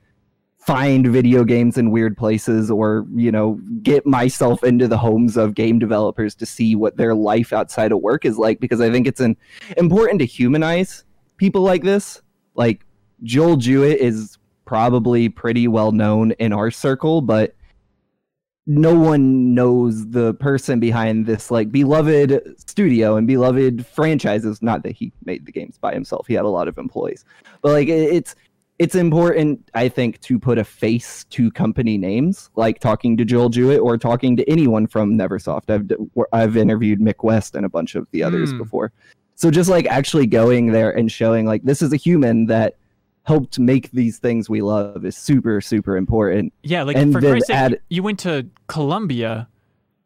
find 0.66 1.06
video 1.06 1.44
games 1.44 1.76
in 1.76 1.90
weird 1.90 2.16
places, 2.16 2.70
or 2.70 3.06
you 3.14 3.30
know, 3.30 3.60
get 3.82 4.06
myself 4.06 4.64
into 4.64 4.88
the 4.88 4.96
homes 4.96 5.36
of 5.36 5.54
game 5.54 5.78
developers 5.78 6.34
to 6.36 6.46
see 6.46 6.74
what 6.74 6.96
their 6.96 7.14
life 7.14 7.52
outside 7.52 7.92
of 7.92 8.00
work 8.00 8.24
is 8.24 8.38
like. 8.38 8.60
Because 8.60 8.80
I 8.80 8.90
think 8.90 9.06
it's 9.06 9.20
an 9.20 9.36
important 9.76 10.20
to 10.20 10.26
humanize 10.26 11.04
people 11.36 11.62
like 11.62 11.82
this. 11.82 12.22
Like 12.54 12.84
Joel 13.22 13.56
Jewett 13.56 14.00
is 14.00 14.38
probably 14.64 15.28
pretty 15.28 15.68
well 15.68 15.92
known 15.92 16.32
in 16.32 16.52
our 16.52 16.70
circle, 16.70 17.20
but 17.20 17.54
no 18.66 18.94
one 18.98 19.54
knows 19.54 20.08
the 20.08 20.32
person 20.34 20.80
behind 20.80 21.26
this 21.26 21.50
like 21.50 21.70
beloved 21.70 22.54
studio 22.56 23.16
and 23.16 23.26
beloved 23.26 23.86
franchises 23.86 24.62
not 24.62 24.82
that 24.82 24.92
he 24.92 25.12
made 25.26 25.44
the 25.44 25.52
games 25.52 25.76
by 25.76 25.92
himself 25.92 26.26
he 26.26 26.32
had 26.32 26.46
a 26.46 26.48
lot 26.48 26.66
of 26.66 26.78
employees 26.78 27.26
but 27.60 27.72
like 27.72 27.88
it's 27.88 28.34
it's 28.78 28.94
important 28.96 29.68
i 29.74 29.88
think 29.88 30.20
to 30.20 30.38
put 30.38 30.58
a 30.58 30.64
face 30.64 31.24
to 31.30 31.50
company 31.52 31.96
names 31.96 32.50
like 32.56 32.80
talking 32.80 33.16
to 33.16 33.24
joel 33.24 33.48
jewett 33.48 33.80
or 33.80 33.96
talking 33.96 34.36
to 34.36 34.48
anyone 34.50 34.86
from 34.86 35.16
neversoft 35.16 35.70
i've 35.70 35.88
i've 36.32 36.56
interviewed 36.56 37.00
mick 37.00 37.22
west 37.22 37.54
and 37.54 37.64
a 37.64 37.68
bunch 37.68 37.94
of 37.94 38.06
the 38.10 38.22
others 38.22 38.50
Hmm. 38.50 38.58
before 38.58 38.92
so 39.36 39.50
just 39.50 39.70
like 39.70 39.86
actually 39.86 40.26
going 40.26 40.72
there 40.72 40.90
and 40.90 41.10
showing 41.10 41.46
like 41.46 41.62
this 41.62 41.82
is 41.82 41.92
a 41.92 41.96
human 41.96 42.46
that 42.46 42.74
helped 43.22 43.58
make 43.58 43.90
these 43.92 44.18
things 44.18 44.50
we 44.50 44.60
love 44.60 45.04
is 45.04 45.16
super 45.16 45.60
super 45.60 45.96
important 45.96 46.52
yeah 46.64 46.82
like 46.82 46.96
and 46.96 47.12
for 47.12 47.20
christ's 47.20 47.46
sake 47.46 47.56
add- 47.56 47.80
you 47.90 48.02
went 48.02 48.18
to 48.18 48.46
colombia 48.66 49.48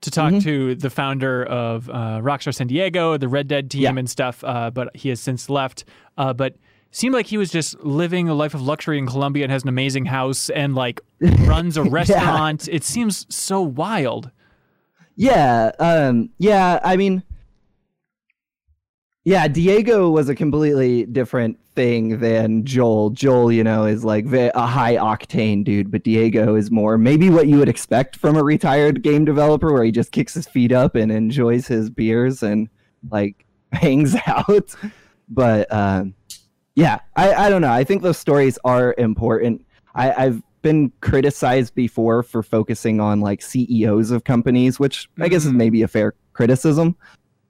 to 0.03 0.11
talk 0.13 0.33
Mhm. 0.35 0.43
to 0.45 0.75
the 0.77 0.91
founder 0.91 1.45
of 1.45 1.89
uh, 1.91 2.21
rockstar 2.21 2.55
san 2.55 2.67
diego 2.69 3.17
the 3.17 3.27
red 3.29 3.49
dead 3.49 3.71
team 3.71 3.83
Yeah. 3.83 3.97
and 3.97 4.09
stuff 4.11 4.45
uh, 4.45 4.71
but 4.71 4.95
he 4.95 5.09
has 5.09 5.21
since 5.21 5.49
left 5.51 5.85
uh, 6.19 6.33
but 6.33 6.55
seemed 6.91 7.15
like 7.15 7.27
he 7.27 7.37
was 7.37 7.51
just 7.51 7.79
living 7.85 8.29
a 8.29 8.35
life 8.35 8.55
of 8.55 8.63
luxury 8.63 8.99
in 8.99 9.07
Colombia 9.07 9.45
and 9.45 9.53
has 9.53 9.63
an 9.63 9.69
amazing 9.69 10.07
house 10.07 10.51
and 10.51 10.75
like 10.75 11.01
runs 11.21 11.77
a 11.77 11.83
restaurant. 11.83 12.69
It 12.69 12.85
seems 12.85 13.27
so 13.35 13.61
wild. 13.61 14.31
Yeah, 15.17 15.73
um, 15.81 16.31
yeah. 16.39 16.79
I 16.85 16.97
mean, 16.97 17.25
yeah. 19.25 19.49
Diego 19.49 20.11
was 20.11 20.29
a 20.29 20.35
completely 20.35 21.07
different 21.07 21.59
thing 21.75 22.21
than 22.21 22.65
Joel. 22.65 23.11
Joel, 23.11 23.53
you 23.53 23.65
know, 23.65 23.85
is 23.85 24.05
like 24.05 24.27
a 24.33 24.67
high 24.67 24.95
octane 24.95 25.65
dude, 25.65 25.91
but 25.91 26.05
Diego 26.05 26.55
is 26.55 26.71
more 26.71 26.97
maybe 26.97 27.31
what 27.31 27.49
you 27.49 27.59
would 27.59 27.69
expect 27.69 28.17
from 28.17 28.37
a 28.37 28.45
retired 28.45 29.03
game 29.03 29.25
developer, 29.25 29.73
where 29.73 29.85
he 29.85 29.91
just 29.91 30.13
kicks 30.13 30.35
his 30.35 30.47
feet 30.47 30.73
up 30.73 30.95
and 30.95 31.11
enjoys 31.11 31.67
his 31.67 31.91
beers 31.91 32.43
and 32.43 32.69
like 33.11 33.45
hangs 33.73 34.15
out. 34.27 34.75
But 35.29 35.73
um, 35.73 36.15
yeah, 36.79 37.01
I, 37.17 37.35
I 37.35 37.51
don't 37.51 37.61
know. 37.61 37.73
I 37.73 37.83
think 37.83 38.03
those 38.03 38.19
stories 38.19 38.57
are 38.65 38.95
important. 38.99 39.65
I, 39.97 40.13
I've 40.13 40.43
been 40.63 40.93
criticized 41.01 41.75
before 41.75 42.23
for 42.23 42.41
focusing 42.41 43.01
on 43.01 43.21
like 43.21 43.43
CEOs 43.43 44.13
of 44.13 44.23
companies, 44.23 44.79
which 44.79 45.09
I 45.19 45.27
guess 45.27 45.45
is 45.45 45.53
maybe 45.53 45.83
a 45.83 45.89
fair 45.89 46.15
criticism. 46.35 46.95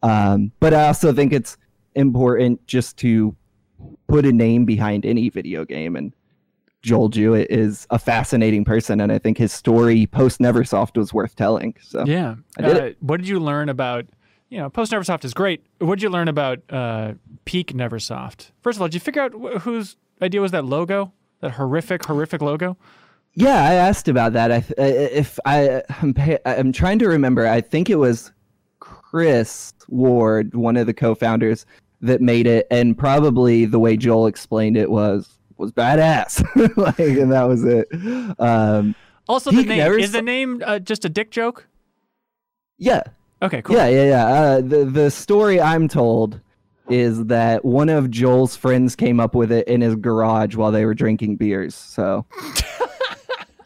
Um, 0.02 0.50
but 0.60 0.72
I 0.72 0.86
also 0.86 1.12
think 1.12 1.34
it's 1.34 1.58
important 1.94 2.66
just 2.66 2.96
to 2.98 3.36
put 4.06 4.24
a 4.24 4.32
name 4.32 4.64
behind 4.64 5.04
any 5.04 5.28
video 5.28 5.66
game. 5.66 5.94
And 5.94 6.14
Joel 6.80 7.10
Jewett 7.10 7.50
is 7.50 7.86
a 7.90 7.98
fascinating 7.98 8.64
person, 8.64 8.98
and 8.98 9.12
I 9.12 9.18
think 9.18 9.36
his 9.36 9.52
story 9.52 10.06
post 10.06 10.40
Neversoft 10.40 10.96
was 10.96 11.12
worth 11.12 11.36
telling. 11.36 11.74
So 11.82 12.04
Yeah. 12.06 12.36
I 12.56 12.62
did 12.62 12.76
Uh, 12.78 12.90
what 13.00 13.18
did 13.18 13.28
you 13.28 13.40
learn 13.40 13.68
about? 13.68 14.06
You 14.50 14.58
know, 14.58 14.70
post 14.70 14.92
Neversoft 14.92 15.24
is 15.24 15.34
great. 15.34 15.64
What 15.78 15.96
did 15.96 16.02
you 16.02 16.08
learn 16.08 16.28
about 16.28 16.60
uh, 16.70 17.14
peak 17.44 17.72
Neversoft? 17.74 18.50
First 18.62 18.76
of 18.78 18.82
all, 18.82 18.88
did 18.88 18.94
you 18.94 19.00
figure 19.00 19.22
out 19.22 19.32
wh- 19.34 19.60
whose 19.60 19.96
idea 20.22 20.40
was 20.40 20.52
that 20.52 20.64
logo? 20.64 21.12
That 21.40 21.52
horrific, 21.52 22.04
horrific 22.04 22.40
logo? 22.40 22.76
Yeah, 23.34 23.62
I 23.62 23.74
asked 23.74 24.08
about 24.08 24.32
that. 24.32 24.50
I 24.50 24.64
if 24.78 25.38
I 25.44 25.82
I'm, 26.00 26.14
I'm 26.46 26.72
trying 26.72 26.98
to 27.00 27.08
remember. 27.08 27.46
I 27.46 27.60
think 27.60 27.90
it 27.90 27.96
was 27.96 28.32
Chris 28.80 29.74
Ward, 29.88 30.54
one 30.54 30.76
of 30.76 30.86
the 30.86 30.94
co-founders, 30.94 31.66
that 32.00 32.20
made 32.22 32.46
it, 32.46 32.66
and 32.70 32.96
probably 32.96 33.64
the 33.66 33.78
way 33.78 33.96
Joel 33.96 34.26
explained 34.26 34.76
it 34.76 34.90
was 34.90 35.28
was 35.58 35.72
badass. 35.72 36.42
like, 36.76 36.98
and 36.98 37.30
that 37.32 37.44
was 37.44 37.64
it. 37.64 37.86
Um, 38.40 38.94
Also, 39.28 39.50
the 39.50 39.62
name 39.62 39.78
Neversoft- 39.80 40.00
is 40.00 40.12
the 40.12 40.22
name 40.22 40.62
uh, 40.64 40.78
just 40.78 41.04
a 41.04 41.08
dick 41.10 41.30
joke? 41.30 41.66
yeah, 42.78 43.02
Okay, 43.42 43.62
cool. 43.62 43.76
yeah, 43.76 43.88
yeah, 43.88 44.04
yeah. 44.04 44.24
Uh, 44.26 44.60
the 44.60 44.84
the 44.84 45.10
story 45.10 45.60
I'm 45.60 45.86
told 45.88 46.40
is 46.88 47.26
that 47.26 47.64
one 47.64 47.88
of 47.88 48.10
Joel's 48.10 48.56
friends 48.56 48.96
came 48.96 49.20
up 49.20 49.34
with 49.34 49.52
it 49.52 49.68
in 49.68 49.80
his 49.80 49.94
garage 49.94 50.54
while 50.56 50.72
they 50.72 50.84
were 50.84 50.94
drinking 50.94 51.36
beers. 51.36 51.74
So. 51.74 52.24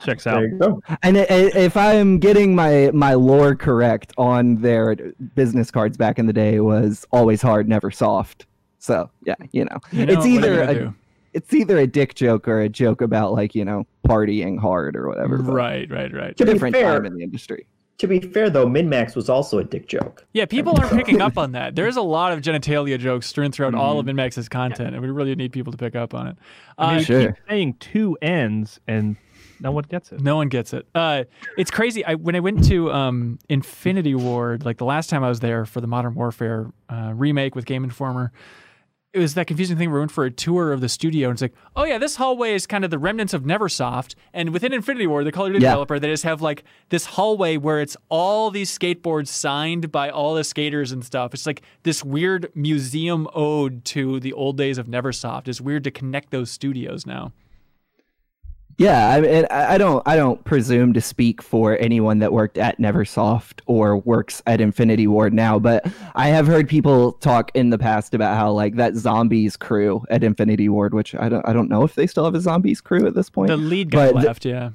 Checks 0.04 0.26
out. 0.26 0.40
There 0.40 0.48
you 0.48 0.58
go. 0.58 0.82
And 1.04 1.16
i- 1.16 1.20
i- 1.20 1.52
if 1.56 1.76
I'm 1.76 2.18
getting 2.18 2.56
my 2.56 2.90
my 2.92 3.14
lore 3.14 3.54
correct 3.54 4.12
on 4.18 4.56
their 4.56 4.96
business 5.36 5.70
cards 5.70 5.96
back 5.96 6.18
in 6.18 6.26
the 6.26 6.32
day, 6.32 6.58
was 6.58 7.06
always 7.12 7.40
hard, 7.40 7.68
never 7.68 7.92
soft. 7.92 8.46
So 8.80 9.08
yeah, 9.24 9.36
you 9.52 9.64
know, 9.64 9.78
You 9.92 10.06
know, 10.06 10.12
it's 10.14 10.16
what 10.18 10.24
are 10.26 10.28
you 10.28 10.38
either 10.38 10.62
a, 10.64 10.74
do? 10.74 10.94
it's 11.34 11.54
either 11.54 11.78
a 11.78 11.86
dick 11.86 12.16
joke 12.16 12.48
or 12.48 12.62
a 12.62 12.68
joke 12.68 13.00
about 13.00 13.32
like 13.32 13.54
you 13.54 13.64
know 13.64 13.86
partying 14.04 14.58
hard 14.58 14.96
or 14.96 15.06
whatever. 15.08 15.36
Right, 15.36 15.88
right, 15.88 16.12
right. 16.12 16.36
To 16.36 16.44
be 16.44 16.52
Different 16.52 16.74
fair- 16.74 16.94
time 16.94 17.06
in 17.06 17.14
the 17.14 17.22
industry. 17.22 17.68
To 17.98 18.08
be 18.08 18.18
fair, 18.18 18.50
though, 18.50 18.66
MinnMax 18.66 19.14
was 19.14 19.28
also 19.28 19.58
a 19.58 19.64
dick 19.64 19.86
joke. 19.86 20.26
Yeah, 20.32 20.44
people 20.46 20.76
aren't 20.78 20.92
picking 20.92 21.20
up 21.20 21.38
on 21.38 21.52
that. 21.52 21.76
There's 21.76 21.96
a 21.96 22.02
lot 22.02 22.32
of 22.32 22.40
genitalia 22.40 22.98
jokes 22.98 23.26
strewn 23.28 23.52
throughout 23.52 23.74
all 23.74 24.02
Mm-hmm. 24.02 24.08
of 24.08 24.16
MinnMax's 24.16 24.48
content, 24.48 24.94
and 24.94 25.02
we 25.02 25.10
really 25.10 25.34
need 25.36 25.52
people 25.52 25.70
to 25.72 25.78
pick 25.78 25.94
up 25.94 26.12
on 26.14 26.26
it. 26.28 26.36
I 26.78 26.86
mean, 26.94 26.96
Uh, 27.00 27.04
Sure. 27.04 27.26
keep 27.26 27.34
saying 27.48 27.74
two 27.78 28.18
ends 28.20 28.80
and 28.88 29.16
no 29.60 29.70
one 29.70 29.84
gets 29.88 30.10
it. 30.10 30.20
No 30.20 30.34
one 30.34 30.48
gets 30.48 30.72
it. 30.72 30.86
Uh, 30.96 31.22
it's 31.56 31.70
crazy. 31.70 32.04
I 32.04 32.14
when 32.16 32.34
I 32.34 32.40
went 32.40 32.64
to 32.64 32.90
um, 32.90 33.38
Infinity 33.48 34.16
Ward, 34.16 34.64
like 34.64 34.78
the 34.78 34.84
last 34.84 35.08
time 35.08 35.22
I 35.22 35.28
was 35.28 35.38
there 35.38 35.64
for 35.64 35.80
the 35.80 35.86
Modern 35.86 36.14
Warfare 36.16 36.72
uh, 36.88 37.12
remake 37.14 37.54
with 37.54 37.64
Game 37.66 37.84
Informer, 37.84 38.32
it 39.12 39.18
was 39.18 39.34
that 39.34 39.46
confusing 39.46 39.76
thing. 39.76 39.90
where 39.90 39.96
We 39.96 40.00
went 40.00 40.10
for 40.12 40.24
a 40.24 40.30
tour 40.30 40.72
of 40.72 40.80
the 40.80 40.88
studio, 40.88 41.28
and 41.28 41.34
it's 41.36 41.42
like, 41.42 41.54
oh 41.76 41.84
yeah, 41.84 41.98
this 41.98 42.16
hallway 42.16 42.54
is 42.54 42.66
kind 42.66 42.84
of 42.84 42.90
the 42.90 42.98
remnants 42.98 43.34
of 43.34 43.42
NeverSoft, 43.42 44.14
and 44.32 44.50
within 44.50 44.72
Infinity 44.72 45.06
Ward, 45.06 45.26
the 45.26 45.32
Call 45.32 45.46
of 45.46 45.52
Duty 45.52 45.62
Yeah. 45.64 45.70
developer, 45.72 45.98
they 45.98 46.08
just 46.08 46.24
have 46.24 46.40
like 46.40 46.64
this 46.88 47.04
hallway 47.04 47.56
where 47.58 47.80
it's 47.80 47.96
all 48.08 48.50
these 48.50 48.76
skateboards 48.76 49.28
signed 49.28 49.92
by 49.92 50.08
all 50.10 50.34
the 50.34 50.44
skaters 50.44 50.92
and 50.92 51.04
stuff. 51.04 51.34
It's 51.34 51.46
like 51.46 51.62
this 51.82 52.02
weird 52.04 52.50
museum 52.54 53.28
ode 53.34 53.84
to 53.86 54.18
the 54.20 54.32
old 54.32 54.56
days 54.56 54.78
of 54.78 54.86
NeverSoft. 54.86 55.46
It's 55.48 55.60
weird 55.60 55.84
to 55.84 55.90
connect 55.90 56.30
those 56.30 56.50
studios 56.50 57.04
now. 57.06 57.32
Yeah, 58.78 59.10
I, 59.10 59.20
mean, 59.20 59.46
I 59.50 59.78
don't 59.78 60.02
I 60.06 60.16
don't 60.16 60.42
presume 60.44 60.92
to 60.94 61.00
speak 61.00 61.42
for 61.42 61.76
anyone 61.78 62.18
that 62.20 62.32
worked 62.32 62.58
at 62.58 62.78
NeverSoft 62.78 63.60
or 63.66 63.98
works 63.98 64.42
at 64.46 64.60
Infinity 64.60 65.06
Ward 65.06 65.32
now, 65.32 65.58
but 65.58 65.86
I 66.14 66.28
have 66.28 66.46
heard 66.46 66.68
people 66.68 67.12
talk 67.12 67.50
in 67.54 67.70
the 67.70 67.78
past 67.78 68.14
about 68.14 68.36
how 68.36 68.50
like 68.50 68.76
that 68.76 68.94
zombies 68.94 69.56
crew 69.56 70.04
at 70.10 70.24
Infinity 70.24 70.68
Ward, 70.68 70.94
which 70.94 71.14
I 71.14 71.28
don't 71.28 71.46
I 71.46 71.52
don't 71.52 71.68
know 71.68 71.84
if 71.84 71.94
they 71.94 72.06
still 72.06 72.24
have 72.24 72.34
a 72.34 72.40
zombies 72.40 72.80
crew 72.80 73.06
at 73.06 73.14
this 73.14 73.28
point. 73.28 73.48
The 73.48 73.56
lead 73.56 73.90
guy 73.90 74.10
left, 74.10 74.44
yeah. 74.44 74.70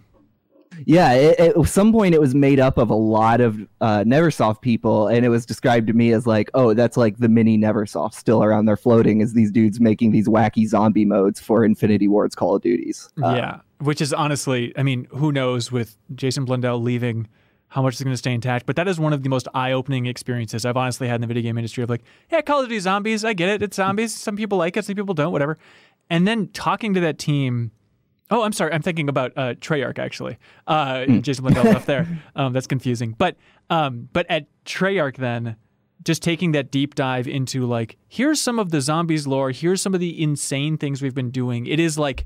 Yeah, 0.86 1.14
it, 1.14 1.40
at 1.40 1.68
some 1.68 1.92
point 1.92 2.14
it 2.14 2.22
was 2.22 2.36
made 2.36 2.60
up 2.60 2.78
of 2.78 2.90
a 2.90 2.96
lot 2.96 3.42
of 3.42 3.60
uh, 3.82 4.00
Neversoft 4.00 4.62
people, 4.62 5.08
and 5.08 5.26
it 5.26 5.30
was 5.30 5.46
described 5.46 5.88
to 5.88 5.94
me 5.94 6.14
as 6.14 6.28
like, 6.28 6.50
oh, 6.54 6.74
that's 6.74 6.98
like 6.98 7.18
the 7.18 7.30
mini 7.30 7.58
Neversoft 7.58 8.14
still 8.14 8.44
around 8.44 8.66
there 8.66 8.78
floating 8.78 9.22
as 9.22 9.34
these 9.34 9.52
dudes 9.52 9.80
making 9.80 10.12
these 10.12 10.28
wacky 10.28 10.68
zombie 10.68 11.06
modes 11.06 11.40
for 11.40 11.66
Infinity 11.66 12.08
Ward's 12.08 12.36
Call 12.36 12.56
of 12.56 12.62
Duties. 12.62 13.10
Uh, 13.24 13.36
yeah, 13.36 13.60
which 13.80 14.02
is 14.02 14.14
honestly, 14.14 14.74
I 14.78 14.84
mean, 14.84 15.08
who 15.12 15.32
knows 15.32 15.72
with 15.72 15.98
Jason 16.16 16.46
Blundell 16.46 16.82
leaving, 16.82 17.28
how 17.70 17.82
much 17.82 17.96
is 17.96 18.02
going 18.02 18.14
to 18.14 18.18
stay 18.18 18.34
intact? 18.34 18.66
But 18.66 18.76
that 18.78 18.88
is 18.88 19.00
one 19.00 19.14
of 19.14 19.24
the 19.24 19.30
most 19.30 19.48
eye-opening 19.54 20.06
experiences 20.06 20.66
I've 20.66 20.78
honestly 20.78 21.08
had 21.08 21.16
in 21.16 21.22
the 21.22 21.28
video 21.28 21.44
game 21.44 21.58
industry. 21.58 21.84
Of 21.84 21.90
like, 21.90 22.04
yeah, 22.32 22.42
Call 22.42 22.62
of 22.62 22.68
Duty 22.70 22.80
zombies, 22.80 23.26
I 23.26 23.34
get 23.34 23.50
it, 23.50 23.62
it's 23.62 23.76
zombies. 23.76 24.16
Some 24.16 24.38
people 24.38 24.58
like 24.58 24.78
it, 24.78 24.86
some 24.86 24.96
people 24.96 25.14
don't, 25.14 25.32
whatever. 25.32 25.58
And 26.10 26.26
then 26.26 26.48
talking 26.48 26.94
to 26.94 27.02
that 27.02 27.20
team. 27.20 27.72
Oh, 28.30 28.44
I'm 28.44 28.52
sorry. 28.52 28.74
I'm 28.74 28.82
thinking 28.82 29.08
about 29.10 29.32
uh, 29.38 29.54
Treyarch 29.56 30.00
actually. 30.00 30.38
Uh, 30.68 31.06
Jason 31.06 31.44
Blundell 31.44 31.64
left 31.66 31.88
there. 31.88 32.08
Um, 32.36 32.54
that's 32.54 32.68
confusing. 32.68 33.16
But 33.18 33.36
um, 33.70 34.10
but 34.14 34.26
at 34.30 34.48
Treyarch 34.66 35.16
then, 35.18 35.56
just 36.04 36.22
taking 36.22 36.52
that 36.52 36.70
deep 36.72 36.94
dive 36.96 37.28
into 37.28 37.66
like, 37.66 37.98
here's 38.08 38.40
some 38.40 38.60
of 38.60 38.70
the 38.72 38.80
zombies 38.82 39.26
lore. 39.26 39.52
Here's 39.52 39.82
some 39.82 39.94
of 39.94 40.00
the 40.00 40.22
insane 40.22 40.78
things 40.78 41.02
we've 41.02 41.16
been 41.16 41.32
doing. 41.32 41.66
It 41.66 41.80
is 41.80 41.98
like 41.98 42.26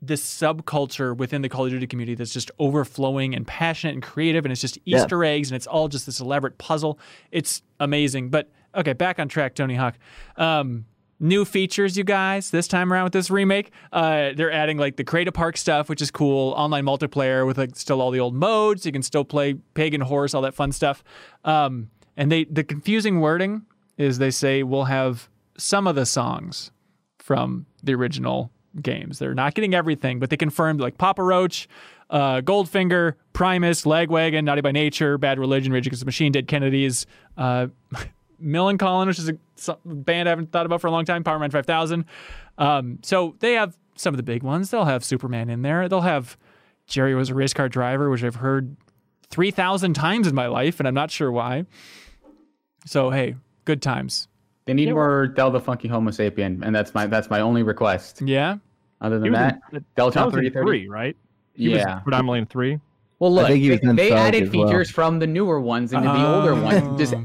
this 0.00 0.22
subculture 0.24 1.16
within 1.16 1.42
the 1.42 1.48
Call 1.48 1.66
of 1.66 1.70
Duty 1.70 1.86
community 1.86 2.14
that's 2.16 2.32
just 2.32 2.50
overflowing 2.58 3.34
and 3.34 3.46
passionate 3.46 3.92
and 3.92 4.02
creative, 4.02 4.44
and 4.44 4.50
it's 4.52 4.60
just 4.60 4.78
Yeah. 4.84 4.98
Easter 5.02 5.22
eggs, 5.24 5.50
and 5.50 5.56
it's 5.56 5.66
all 5.66 5.88
just 5.88 6.06
this 6.06 6.18
elaborate 6.20 6.58
puzzle. 6.58 6.98
It's 7.30 7.62
amazing. 7.78 8.30
But 8.30 8.50
okay, 8.74 8.94
back 8.94 9.18
on 9.18 9.28
track, 9.28 9.54
Tony 9.54 9.74
Hawk. 9.76 9.96
Um, 10.36 10.86
new 11.22 11.44
features, 11.44 11.96
you 11.96 12.04
guys. 12.04 12.50
This 12.50 12.68
time 12.68 12.92
around 12.92 13.04
with 13.04 13.12
this 13.14 13.30
remake, 13.30 13.70
uh, 13.92 14.30
they're 14.36 14.52
adding 14.52 14.76
like 14.76 14.96
the 14.96 15.04
Create 15.04 15.28
a 15.28 15.32
Park 15.32 15.56
stuff, 15.56 15.88
which 15.88 16.02
is 16.02 16.10
cool. 16.10 16.52
Online 16.52 16.84
multiplayer 16.84 17.46
with 17.46 17.56
like 17.56 17.76
still 17.76 18.02
all 18.02 18.10
the 18.10 18.20
old 18.20 18.34
modes. 18.34 18.84
You 18.84 18.92
can 18.92 19.02
still 19.02 19.24
play 19.24 19.54
Pagan 19.74 20.02
Horse, 20.02 20.34
all 20.34 20.42
that 20.42 20.54
fun 20.54 20.72
stuff. 20.72 21.02
Um, 21.44 21.88
and 22.16 22.30
they 22.30 22.44
the 22.44 22.64
confusing 22.64 23.20
wording 23.20 23.62
is 23.96 24.18
they 24.18 24.30
say 24.30 24.62
we'll 24.62 24.84
have 24.84 25.30
some 25.56 25.86
of 25.86 25.94
the 25.94 26.04
songs 26.04 26.70
from 27.18 27.66
the 27.82 27.94
original 27.94 28.50
games. 28.80 29.18
They're 29.18 29.34
not 29.34 29.54
getting 29.54 29.74
everything, 29.74 30.18
but 30.18 30.30
they 30.30 30.36
confirmed 30.36 30.80
like 30.80 30.98
Papa 30.98 31.22
Roach, 31.22 31.68
uh, 32.10 32.40
Goldfinger, 32.40 33.14
Primus, 33.32 33.84
Lagwagon, 33.84 34.44
Naughty 34.44 34.60
by 34.60 34.72
Nature, 34.72 35.18
Bad 35.18 35.38
Religion, 35.38 35.72
Rage 35.72 35.86
Against 35.86 36.00
the 36.00 36.06
Machine, 36.06 36.32
Dead 36.32 36.48
Kennedys, 36.48 37.06
uh, 37.36 37.68
Millencolin, 38.42 39.06
which 39.06 39.18
is 39.18 39.28
a 39.28 39.76
band 39.84 40.28
I 40.28 40.30
haven't 40.30 40.52
thought 40.52 40.66
about 40.66 40.80
for 40.80 40.86
a 40.86 40.90
long 40.90 41.04
time, 41.04 41.24
Power 41.24 41.38
Man 41.38 41.50
5000. 41.50 42.04
Um, 42.58 42.98
so 43.02 43.36
they 43.40 43.54
have 43.54 43.76
some 43.96 44.12
of 44.14 44.16
the 44.16 44.22
big 44.22 44.42
ones. 44.42 44.70
They'll 44.70 44.84
have 44.84 45.04
Superman 45.04 45.48
in 45.50 45.62
there. 45.62 45.88
They'll 45.88 46.00
have 46.00 46.36
Jerry 46.86 47.14
was 47.14 47.30
a 47.30 47.34
race 47.34 47.54
car 47.54 47.68
driver, 47.68 48.10
which 48.10 48.24
I've 48.24 48.36
heard 48.36 48.76
3,000 49.30 49.94
times 49.94 50.26
in 50.26 50.34
my 50.34 50.46
life, 50.46 50.78
and 50.78 50.86
I'm 50.86 50.94
not 50.94 51.10
sure 51.10 51.30
why. 51.30 51.64
So, 52.86 53.10
hey, 53.10 53.36
good 53.64 53.80
times. 53.80 54.28
They 54.64 54.74
need 54.74 54.88
Yeah, 54.88 54.94
more 54.94 55.26
Del 55.26 55.50
the 55.50 55.60
Funky 55.60 55.88
Homo 55.88 56.10
Sapien, 56.10 56.64
and 56.64 56.74
that's 56.74 56.94
my 56.94 57.06
that's 57.06 57.28
my 57.28 57.40
only 57.40 57.62
request. 57.62 58.22
Yeah. 58.24 58.58
Other 59.00 59.18
than 59.18 59.32
that, 59.32 59.60
in, 59.72 59.84
Deltron 59.96 60.12
that 60.12 60.32
3030. 60.32 60.88
right? 60.88 61.16
He 61.54 61.70
yeah. 61.70 61.94
was 61.94 62.02
predominantly 62.04 62.38
in 62.38 62.46
three. 62.46 62.78
Well, 63.18 63.32
look, 63.32 63.48
think 63.48 63.62
he 63.62 63.70
was 63.70 63.80
they, 63.80 63.92
they 63.92 64.12
added 64.12 64.44
as 64.44 64.50
well. 64.50 64.66
features 64.66 64.90
from 64.90 65.18
the 65.18 65.26
newer 65.26 65.60
ones 65.60 65.92
into 65.92 66.08
the 66.08 66.26
older 66.26 66.54
ones. 66.54 66.98
Just 66.98 67.14
Oh. 67.14 67.24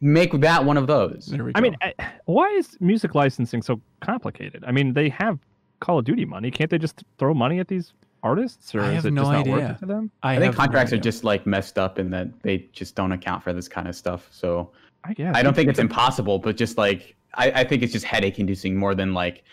Make 0.00 0.32
that 0.40 0.64
one 0.64 0.76
of 0.76 0.86
those. 0.86 1.26
There 1.26 1.44
we 1.44 1.52
go. 1.52 1.58
I 1.58 1.60
mean, 1.60 1.76
I- 1.82 1.94
why 2.26 2.48
is 2.50 2.76
music 2.80 3.14
licensing 3.14 3.62
so 3.62 3.80
complicated? 4.00 4.64
I 4.66 4.72
mean, 4.72 4.92
they 4.94 5.08
have 5.10 5.38
Call 5.80 5.98
of 5.98 6.04
Duty 6.04 6.24
money. 6.24 6.50
Can't 6.50 6.70
they 6.70 6.78
just 6.78 7.02
throw 7.18 7.34
money 7.34 7.58
at 7.58 7.68
these 7.68 7.92
artists, 8.22 8.74
or 8.74 8.80
I 8.80 8.88
is 8.90 8.94
have 8.96 9.06
it 9.06 9.10
no 9.12 9.22
just 9.22 9.32
not 9.32 9.46
worth 9.46 9.62
idea. 9.62 9.70
it 9.70 9.78
to 9.80 9.86
them? 9.86 10.10
I, 10.22 10.32
I 10.32 10.34
think 10.34 10.44
have 10.46 10.54
no 10.54 10.58
contracts 10.64 10.92
are 10.92 10.98
just 10.98 11.24
like 11.24 11.46
messed 11.46 11.78
up 11.78 11.98
in 11.98 12.10
that 12.10 12.28
they 12.42 12.68
just 12.72 12.94
don't 12.94 13.12
account 13.12 13.42
for 13.42 13.52
this 13.52 13.68
kind 13.68 13.86
of 13.88 13.94
stuff. 13.94 14.28
So 14.30 14.72
I 15.04 15.14
guess. 15.14 15.34
I 15.36 15.42
don't 15.42 15.54
think 15.54 15.68
it's 15.68 15.78
impossible, 15.78 16.38
but 16.38 16.56
just 16.56 16.78
like 16.78 17.16
I, 17.34 17.50
I 17.60 17.64
think 17.64 17.82
it's 17.82 17.92
just 17.92 18.04
headache 18.04 18.38
inducing 18.38 18.76
more 18.76 18.94
than 18.94 19.14
like 19.14 19.44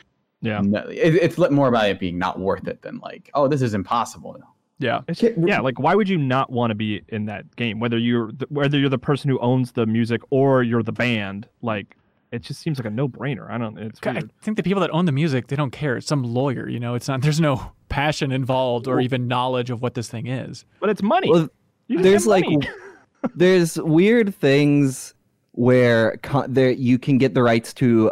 Yeah. 0.41 0.61
no, 0.61 0.79
it, 0.87 1.15
it's 1.15 1.37
more 1.37 1.67
about 1.67 1.89
it 1.89 1.99
being 1.99 2.17
not 2.17 2.39
worth 2.39 2.67
it 2.67 2.81
than 2.81 2.97
like 2.99 3.29
oh 3.33 3.47
this 3.47 3.61
is 3.61 3.73
impossible. 3.73 4.41
Yeah. 4.79 5.01
Yeah, 5.37 5.61
like 5.61 5.79
why 5.79 5.95
would 5.95 6.09
you 6.09 6.17
not 6.17 6.51
want 6.51 6.71
to 6.71 6.75
be 6.75 7.01
in 7.09 7.25
that 7.25 7.55
game? 7.55 7.79
Whether 7.79 7.97
you're 7.97 8.31
the, 8.31 8.45
whether 8.49 8.77
you're 8.77 8.89
the 8.89 8.97
person 8.97 9.29
who 9.29 9.39
owns 9.39 9.71
the 9.71 9.85
music 9.85 10.21
or 10.29 10.63
you're 10.63 10.83
the 10.83 10.91
band, 10.91 11.47
like 11.61 11.95
it 12.31 12.41
just 12.41 12.59
seems 12.59 12.77
like 12.77 12.85
a 12.85 12.89
no 12.89 13.07
brainer. 13.07 13.49
I 13.49 13.57
don't. 13.57 13.77
It's 13.77 13.99
I 14.05 14.21
think 14.41 14.57
the 14.57 14.63
people 14.63 14.81
that 14.81 14.91
own 14.91 15.05
the 15.05 15.11
music, 15.13 15.47
they 15.47 15.55
don't 15.55 15.71
care. 15.71 15.95
It's 15.95 16.07
some 16.07 16.23
lawyer, 16.23 16.67
you 16.67 16.79
know. 16.79 16.95
It's 16.95 17.07
not. 17.07 17.21
There's 17.23 17.39
no 17.39 17.71
passion 17.87 18.31
involved 18.31 18.87
or 18.87 18.99
even 18.99 19.27
knowledge 19.27 19.69
of 19.69 19.81
what 19.81 19.93
this 19.93 20.09
thing 20.09 20.27
is. 20.27 20.65
but 20.81 20.89
it's 20.89 21.01
money. 21.01 21.29
Well, 21.29 21.47
there's 21.87 22.23
get 22.25 22.29
like 22.29 22.45
there's 23.35 23.77
weird 23.77 24.35
things 24.35 25.13
where 25.51 26.17
co- 26.17 26.47
there 26.47 26.71
you 26.71 26.99
can 26.99 27.17
get 27.17 27.33
the 27.33 27.43
rights 27.43 27.73
to 27.75 28.11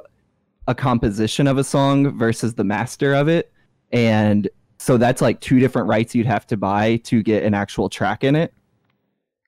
a 0.67 0.75
composition 0.75 1.47
of 1.47 1.57
a 1.57 1.63
song 1.63 2.17
versus 2.17 2.53
the 2.53 2.63
master 2.63 3.13
of 3.13 3.27
it, 3.27 3.51
and 3.91 4.47
so 4.83 4.97
that's 4.97 5.21
like 5.21 5.39
two 5.39 5.59
different 5.59 5.87
rights 5.87 6.13
you'd 6.13 6.25
have 6.25 6.45
to 6.47 6.57
buy 6.57 6.97
to 7.05 7.23
get 7.23 7.43
an 7.43 7.53
actual 7.53 7.87
track 7.87 8.21
in 8.25 8.35
it. 8.35 8.53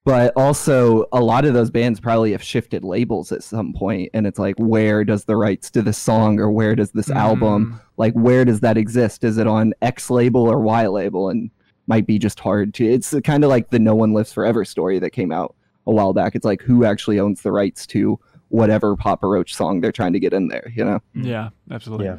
But 0.06 0.32
also, 0.38 1.08
a 1.12 1.19
lot 1.19 1.43
of 1.43 1.54
those 1.54 1.69
bands 1.69 2.00
probably 2.00 2.32
have 2.32 2.41
shifted 2.41 2.86
labels 2.86 3.34
at 3.34 3.43
some 3.43 3.74
point, 3.74 4.12
and 4.13 4.26
it's 4.26 4.39
like, 4.39 4.56
where 4.58 5.04
does 5.04 5.26
the 5.26 5.36
rights 5.36 5.69
to 5.71 5.82
this 5.82 5.98
song 5.98 6.39
or 6.39 6.50
where 6.50 6.74
does 6.74 6.91
this 6.91 7.10
album, 7.10 7.74
mm. 7.74 7.82
like, 7.98 8.13
where 8.13 8.45
does 8.45 8.62
that 8.62 8.78
exist? 8.78 9.26
Is 9.26 9.38
it 9.38 9.45
on 9.45 9.74
X 9.82 10.10
label 10.10 10.50
or 10.50 10.62
Y 10.62 10.88
label? 10.88 11.30
And 11.30 11.52
might 11.88 12.08
be 12.08 12.17
just 12.17 12.39
hard 12.39 12.74
to. 12.76 12.86
It's 12.86 13.13
kind 13.26 13.43
of 13.43 13.50
like 13.50 13.71
the 13.71 13.80
No 13.80 13.93
One 13.93 14.13
Lives 14.13 14.32
Forever 14.32 14.63
story 14.63 15.00
that 15.00 15.10
came 15.10 15.34
out 15.34 15.54
a 15.86 15.91
while 15.91 16.13
back. 16.13 16.36
It's 16.36 16.45
like 16.45 16.62
who 16.62 16.86
actually 16.86 17.19
owns 17.19 17.41
the 17.41 17.52
rights 17.52 17.86
to 17.88 18.17
whatever 18.50 18.95
Papa 18.95 19.28
Roach 19.28 19.54
song 19.54 19.82
they're 19.82 19.91
trying 19.91 20.13
to 20.13 20.19
get 20.19 20.32
in 20.32 20.48
there, 20.48 20.71
you 20.74 20.86
know? 20.86 21.02
Yeah, 21.13 21.50
absolutely. 21.71 22.06
Yeah. 22.06 22.17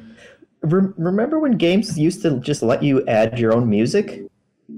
Re- 0.63 0.93
remember 0.97 1.39
when 1.39 1.53
games 1.53 1.99
used 1.99 2.23
to 2.23 2.39
just 2.41 2.63
let 2.63 2.83
you 2.83 3.07
add 3.07 3.39
your 3.39 3.53
own 3.55 3.69
music 3.69 4.23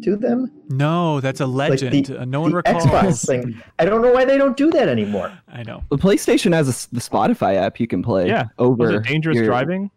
to 0.02 0.16
them? 0.16 0.50
No, 0.68 1.20
that's 1.20 1.40
a 1.40 1.46
Like 1.46 1.70
legend. 1.70 2.06
the, 2.06 2.20
Uh, 2.20 2.24
no 2.24 2.40
one 2.42 2.50
the 2.50 2.56
recalls. 2.58 2.84
Xbox 2.84 3.26
thing. 3.26 3.62
I 3.78 3.84
don't 3.84 4.02
know 4.02 4.12
why 4.12 4.24
they 4.24 4.36
don't 4.36 4.56
do 4.56 4.70
that 4.70 4.88
anymore. 4.88 5.32
I 5.48 5.62
know. 5.62 5.82
The 5.90 5.96
PlayStation 5.96 6.52
has 6.52 6.68
a 6.68 6.70
s 6.72 6.86
the 6.86 7.00
Spotify 7.00 7.54
app 7.56 7.80
you 7.80 7.86
can 7.86 8.02
play 8.02 8.28
Yeah. 8.28 8.44
over 8.58 8.84
Was 8.84 8.90
it 8.96 9.04
dangerous 9.04 9.36
your- 9.36 9.46
driving? 9.46 9.90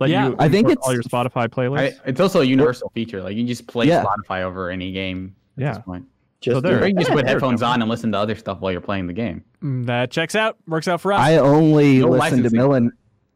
Let 0.00 0.10
Yeah. 0.10 0.28
you 0.28 0.36
I 0.38 0.48
think 0.48 0.68
import 0.68 0.78
all 0.86 0.92
your 0.94 1.02
Spotify 1.02 1.48
playlist. 1.48 1.78
I, 1.78 1.92
it's 2.06 2.20
also 2.20 2.40
a 2.40 2.44
universal 2.44 2.90
feature. 2.94 3.22
Like 3.22 3.34
you 3.36 3.42
can 3.42 3.46
just 3.48 3.66
play 3.66 3.86
Yeah. 3.86 4.02
Spotify 4.04 4.42
over 4.42 4.70
any 4.70 4.92
game 4.92 5.34
at 5.58 5.62
Yeah. 5.62 5.72
this 5.74 5.82
point. 5.84 6.04
Just 6.40 6.62
there- 6.62 6.86
you 6.86 6.94
can 6.94 7.02
just 7.04 7.12
put 7.12 7.26
headphones 7.26 7.62
on 7.62 7.80
and 7.80 7.88
listen 7.90 8.12
to 8.12 8.18
other 8.18 8.34
stuff 8.34 8.60
while 8.60 8.72
you're 8.72 8.80
playing 8.80 9.06
the 9.06 9.12
game. 9.12 9.42
Mm, 9.62 9.86
That 9.86 10.10
checks 10.10 10.34
out. 10.34 10.56
Works 10.66 10.88
out 10.88 11.00
for 11.00 11.12
us. 11.12 11.20
I 11.20 11.36
only 11.38 11.98
No 12.00 12.08
listened 12.08 12.42
to 12.44 12.50
licensing. 12.50 12.56
Millen. 12.58 12.90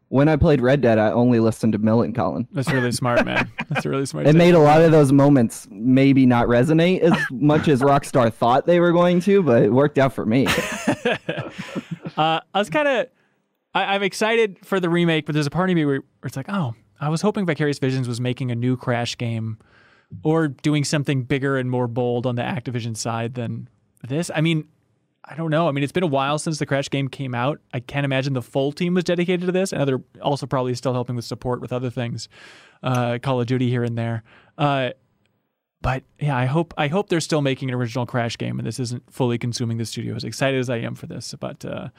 When 0.09 0.27
I 0.27 0.35
played 0.35 0.59
Red 0.59 0.81
Dead, 0.81 0.97
I 0.97 1.11
only 1.11 1.39
listened 1.39 1.73
to 1.73 1.79
Millencolin. 1.79 2.47
That's 2.51 2.71
really 2.71 2.91
smart, 2.91 3.25
man. 3.25 3.51
That's 3.69 3.85
really 3.85 4.07
smart. 4.07 4.27
It 4.27 4.35
made 4.35 4.55
a 4.55 4.59
lot 4.59 4.81
of 4.81 4.91
those 4.91 5.11
moments 5.11 5.67
maybe 5.69 6.25
not 6.25 6.47
resonate 6.47 6.99
as 7.01 7.13
much 7.31 7.67
as 7.67 7.81
Rockstar 7.81 8.33
thought 8.33 8.65
they 8.65 8.79
were 8.79 8.91
going 8.91 9.19
to, 9.21 9.43
but 9.43 9.63
it 9.63 9.71
worked 9.71 9.97
out 9.97 10.13
for 10.13 10.25
me. 10.25 10.47
Uh, 12.17 12.41
I 12.53 12.59
was 12.59 12.69
kind 12.69 12.85
of, 12.85 13.07
I'm 13.73 14.03
excited 14.03 14.57
for 14.65 14.81
the 14.81 14.89
remake, 14.89 15.25
but 15.25 15.31
there's 15.31 15.47
a 15.47 15.51
part 15.51 15.69
of 15.69 15.75
me 15.77 15.85
where, 15.85 15.99
where 15.99 16.25
it's 16.25 16.35
like, 16.35 16.49
oh, 16.49 16.75
I 16.99 17.07
was 17.07 17.21
hoping 17.21 17.45
Vicarious 17.45 17.79
Visions 17.79 18.09
was 18.09 18.19
making 18.19 18.51
a 18.51 18.55
new 18.55 18.75
Crash 18.75 19.17
game, 19.17 19.57
or 20.23 20.49
doing 20.49 20.83
something 20.83 21.23
bigger 21.23 21.57
and 21.57 21.69
more 21.69 21.87
bold 21.87 22.25
on 22.25 22.35
the 22.35 22.41
Activision 22.41 22.97
side 22.97 23.35
than 23.35 23.69
this. 24.05 24.29
I 24.35 24.41
mean, 24.41 24.67
I 25.29 25.35
don't 25.35 25.51
know. 25.51 25.67
I 25.67 25.71
mean, 25.71 25.83
it's 25.83 25.91
been 25.91 26.03
a 26.03 26.07
while 26.07 26.39
since 26.39 26.57
the 26.57 26.65
Crash 26.65 26.89
game 26.89 27.07
came 27.07 27.35
out. 27.35 27.59
I 27.71 27.79
can't 27.79 28.03
imagine 28.03 28.33
the 28.33 28.41
full 28.41 28.71
team 28.71 28.95
was 28.95 29.03
dedicated 29.03 29.45
to 29.45 29.51
this, 29.51 29.71
and 29.71 29.87
they're 29.87 30.01
also 30.21 30.47
probably 30.47 30.73
still 30.73 30.93
helping 30.93 31.15
with 31.15 31.25
support 31.25 31.61
with 31.61 31.71
other 31.71 31.91
things, 31.91 32.27
uh, 32.81 33.19
Call 33.21 33.39
of 33.39 33.45
Duty 33.45 33.69
here 33.69 33.83
and 33.83 33.95
there. 33.95 34.23
Uh, 34.57 34.89
but 35.81 36.03
yeah, 36.19 36.35
I 36.35 36.45
hope 36.45 36.73
I 36.77 36.87
hope 36.87 37.09
they're 37.09 37.19
still 37.19 37.41
making 37.41 37.69
an 37.69 37.75
original 37.75 38.07
Crash 38.07 38.37
game, 38.37 38.57
and 38.57 38.67
this 38.67 38.79
isn't 38.79 39.03
fully 39.13 39.37
consuming 39.37 39.77
the 39.77 39.85
studio. 39.85 40.15
As 40.15 40.23
excited 40.23 40.59
as 40.59 40.69
I 40.69 40.77
am 40.77 40.95
for 40.95 41.05
this, 41.05 41.35
but 41.39 41.63
uh, 41.63 41.89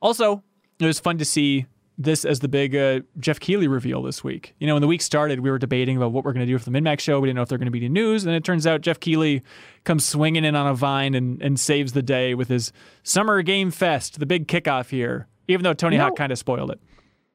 also 0.00 0.42
it 0.80 0.86
was 0.86 0.98
fun 0.98 1.18
to 1.18 1.24
see 1.26 1.66
this 2.04 2.24
as 2.24 2.40
the 2.40 2.48
big 2.48 2.74
uh, 2.76 3.00
Geoff 3.18 3.40
Keighley 3.40 3.68
reveal 3.68 4.02
this 4.02 4.22
week. 4.24 4.54
You 4.58 4.66
know, 4.66 4.74
when 4.74 4.80
the 4.80 4.86
week 4.86 5.02
started, 5.02 5.40
we 5.40 5.50
were 5.50 5.58
debating 5.58 5.96
about 5.96 6.12
what 6.12 6.24
we're 6.24 6.32
going 6.32 6.46
to 6.46 6.50
do 6.52 6.58
for 6.58 6.64
the 6.68 6.70
MinnMax 6.70 7.00
show. 7.00 7.20
We 7.20 7.28
didn't 7.28 7.36
know 7.36 7.42
if 7.42 7.48
they're 7.48 7.58
going 7.58 7.66
to 7.66 7.72
be 7.72 7.78
any 7.80 7.88
news, 7.88 8.24
and 8.24 8.34
it 8.34 8.44
turns 8.44 8.66
out 8.66 8.80
Geoff 8.80 9.00
Keighley 9.00 9.42
comes 9.84 10.04
swinging 10.04 10.44
in 10.44 10.54
on 10.54 10.66
a 10.66 10.74
vine 10.74 11.14
and, 11.14 11.40
and 11.42 11.58
saves 11.58 11.92
the 11.92 12.02
day 12.02 12.34
with 12.34 12.48
his 12.48 12.72
Summer 13.02 13.42
Game 13.42 13.70
Fest, 13.70 14.18
the 14.18 14.26
big 14.26 14.46
kickoff 14.48 14.90
here. 14.90 15.26
Even 15.48 15.64
though 15.64 15.74
Tony 15.74 15.96
You 15.96 15.98
know- 15.98 16.04
Hawk 16.06 16.16
kind 16.16 16.32
of 16.32 16.38
spoiled 16.38 16.70
it. 16.70 16.80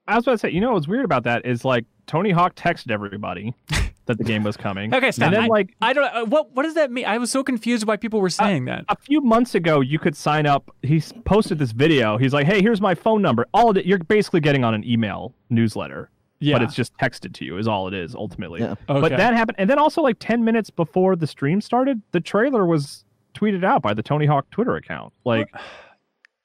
I 0.08 0.16
was 0.16 0.24
about 0.26 0.32
to 0.34 0.38
say, 0.38 0.50
you 0.52 0.62
know 0.62 0.72
what's 0.74 0.88
weird 0.88 1.04
about 1.04 1.24
that 1.24 1.46
is 1.46 1.66
like 1.66 1.86
Tony 2.08 2.32
Hawk 2.32 2.56
texted 2.56 2.90
everybody 2.92 3.54
that 4.06 4.18
the 4.18 4.24
game 4.24 4.44
was 4.44 4.58
coming. 4.58 4.94
Okay, 4.96 5.12
stop. 5.12 5.28
And 5.28 5.36
then 5.36 5.44
I, 5.44 5.48
like 5.48 5.76
I 5.82 5.94
don't. 5.94 6.04
Uh, 6.06 6.26
what 6.26 6.52
what 6.56 6.64
does 6.64 6.74
that 6.74 6.92
mean? 6.92 7.06
I 7.06 7.18
was 7.18 7.30
so 7.30 7.44
confused 7.44 7.86
why 7.86 7.98
people 7.98 8.20
were 8.22 8.30
saying 8.30 8.66
that. 8.66 8.86
a 8.90 8.96
few 8.96 9.22
months 9.22 9.54
ago, 9.54 9.82
you 9.82 10.00
could 10.00 10.16
sign 10.16 10.46
up. 10.46 10.74
He 10.82 11.02
posted 11.26 11.60
this 11.60 11.72
video. 11.72 12.18
He's 12.18 12.34
like, 12.34 12.48
"Hey, 12.48 12.62
here's 12.62 12.82
my 12.82 12.96
phone 12.96 13.22
number." 13.22 13.46
All 13.54 13.70
of 13.70 13.78
it, 13.78 13.86
you're 13.86 14.00
basically 14.00 14.40
getting 14.40 14.64
on 14.64 14.74
an 14.74 14.84
email 14.84 15.34
newsletter, 15.50 16.10
Yeah. 16.40 16.56
but 16.56 16.64
it's 16.64 16.74
just 16.76 16.96
texted 16.98 17.34
to 17.34 17.46
you. 17.46 17.58
Is 17.58 17.68
all 17.68 17.88
it 17.88 17.94
is 17.94 18.16
ultimately. 18.16 18.62
Yeah. 18.62 18.76
Okay. 18.90 19.02
But 19.02 19.10
that 19.10 19.34
happened, 19.36 19.58
and 19.60 19.70
then 19.70 19.78
also 19.78 20.02
like 20.02 20.18
ten 20.20 20.44
minutes 20.44 20.70
before 20.70 21.16
the 21.16 21.28
stream 21.28 21.62
started, 21.62 22.02
the 22.12 22.20
trailer 22.22 22.66
was 22.66 23.04
tweeted 23.36 23.64
out 23.64 23.82
by 23.84 23.94
the 23.94 24.02
Tony 24.02 24.26
Hawk 24.26 24.50
Twitter 24.50 24.76
account. 24.78 25.14
Like 25.26 25.50
it's 25.54 25.64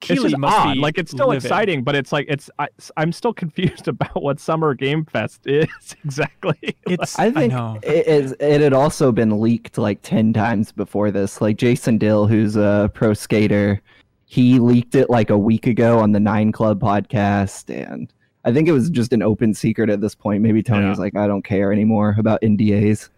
Keighley 0.03 0.31
just 0.31 0.39
must 0.39 0.57
odd. 0.57 0.75
be 0.75 0.81
Like 0.81 0.99
it's 0.99 1.11
still 1.13 1.29
livid. 1.29 1.45
exciting, 1.45 1.83
but 1.85 1.95
it's 1.95 2.13
like 2.13 2.27
it's 2.29 2.51
I, 2.59 2.69
I'm 2.97 3.13
still 3.13 3.33
confused 3.43 3.89
about 3.89 4.23
what 4.23 4.39
Summer 4.41 4.75
Game 4.75 5.05
Fest 5.07 5.41
is 5.47 5.69
exactly. 6.05 6.59
It's. 6.87 7.19
I 7.19 7.31
think 7.31 7.53
know. 7.53 7.79
it, 7.83 8.07
is- 8.07 8.37
it 8.41 8.61
had 8.61 8.73
also 8.73 9.13
been 9.13 9.41
leaked 9.41 9.79
like 9.79 10.01
10 10.03 10.33
times 10.33 10.73
before 10.73 11.11
this. 11.11 11.41
Like 11.41 11.57
Jason 11.57 11.97
Dill, 11.99 12.27
who's 12.27 12.57
a 12.57 12.91
pro 12.93 13.15
skater, 13.15 13.81
he 14.27 14.59
leaked 14.59 14.95
it 14.95 15.09
like 15.09 15.31
a 15.31 15.39
week 15.39 15.67
ago 15.67 15.99
on 16.01 16.13
the 16.13 16.21
Nine 16.21 16.53
Club 16.53 16.81
podcast. 16.81 17.69
And 17.75 18.13
I 18.45 18.53
think 18.53 18.69
it 18.69 18.73
was 18.73 18.91
just 18.91 19.13
an 19.13 19.23
open 19.23 19.55
secret 19.55 19.89
at 19.91 20.01
this 20.01 20.15
point. 20.15 20.43
Maybe 20.43 20.63
Tony 20.63 20.83
Yeah. 20.83 20.91
was 20.91 20.99
like, 20.99 21.15
I 21.17 21.27
don't 21.27 21.43
care 21.45 21.73
anymore 21.73 22.17
about 22.19 22.43
NDAs. 22.43 23.09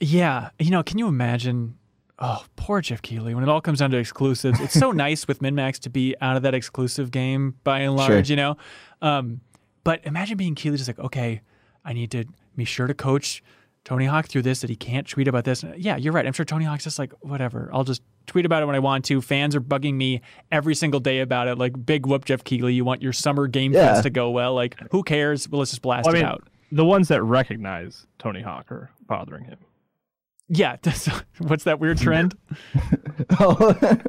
Yeah, 0.00 0.48
you 0.58 0.70
know, 0.70 0.82
can 0.82 0.96
you 0.98 1.06
imagine? 1.08 1.76
Oh, 2.20 2.44
poor 2.56 2.80
Geoff 2.82 3.00
Keighley. 3.02 3.34
When 3.34 3.42
it 3.42 3.48
all 3.48 3.60
comes 3.62 3.78
down 3.78 3.90
to 3.92 3.96
exclusives, 3.96 4.60
it's 4.60 4.74
so 4.74 4.90
nice 4.92 5.26
with 5.26 5.40
MinnMax 5.40 5.78
to 5.80 5.90
be 5.90 6.14
out 6.20 6.36
of 6.36 6.42
that 6.42 6.54
exclusive 6.54 7.10
game 7.10 7.54
by 7.64 7.80
and 7.80 7.98
Sure. 7.98 8.08
large, 8.16 8.28
you 8.28 8.36
know. 8.36 8.56
Um, 9.00 9.40
but 9.84 10.00
imagine 10.04 10.36
being 10.36 10.54
Keighley, 10.54 10.76
just 10.76 10.88
like, 10.88 10.98
okay, 10.98 11.40
I 11.84 11.92
need 11.94 12.10
to 12.10 12.24
be 12.56 12.66
sure 12.66 12.86
to 12.86 12.92
coach 12.94 13.42
Tony 13.84 14.04
Hawk 14.04 14.28
through 14.28 14.42
this 14.42 14.60
that 14.60 14.68
he 14.68 14.76
can't 14.76 15.06
tweet 15.08 15.28
about 15.28 15.44
this. 15.44 15.64
Yeah, 15.78 15.96
you're 15.96 16.12
right. 16.12 16.26
I'm 16.26 16.34
sure 16.34 16.44
Tony 16.44 16.66
Hawk's 16.66 16.84
just 16.84 16.98
like, 16.98 17.14
whatever. 17.20 17.70
I'll 17.72 17.84
just 17.84 18.02
tweet 18.26 18.44
about 18.44 18.62
it 18.62 18.66
when 18.66 18.76
I 18.76 18.80
want 18.80 19.06
to. 19.06 19.22
Fans 19.22 19.56
are 19.56 19.60
bugging 19.62 19.94
me 19.94 20.20
every 20.52 20.74
single 20.74 21.00
day 21.00 21.20
about 21.20 21.48
it. 21.48 21.56
Like, 21.56 21.86
big 21.86 22.04
whoop, 22.04 22.26
Jeff 22.26 22.44
Keighley. 22.44 22.74
You 22.74 22.84
want 22.84 23.00
your 23.00 23.14
summer 23.14 23.46
game 23.46 23.72
Yeah. 23.72 23.94
fest 23.94 24.02
to 24.02 24.10
go 24.10 24.28
well. 24.30 24.52
Like, 24.52 24.76
who 24.90 25.02
cares? 25.02 25.48
Well, 25.48 25.60
let's 25.60 25.70
just 25.70 25.80
blast 25.80 26.04
Well, 26.04 26.14
I 26.14 26.18
it 26.18 26.22
mean, 26.22 26.30
out. 26.30 26.46
the 26.70 26.84
ones 26.84 27.08
that 27.08 27.22
recognize 27.22 28.06
Tony 28.18 28.42
Hawk 28.42 28.70
are 28.70 28.90
bothering 29.06 29.44
him. 29.44 29.56
Yeah. 30.50 30.76
What's 31.38 31.64
that 31.64 31.78
weird 31.78 31.98
trend? 31.98 32.36
Oh, 33.38 33.72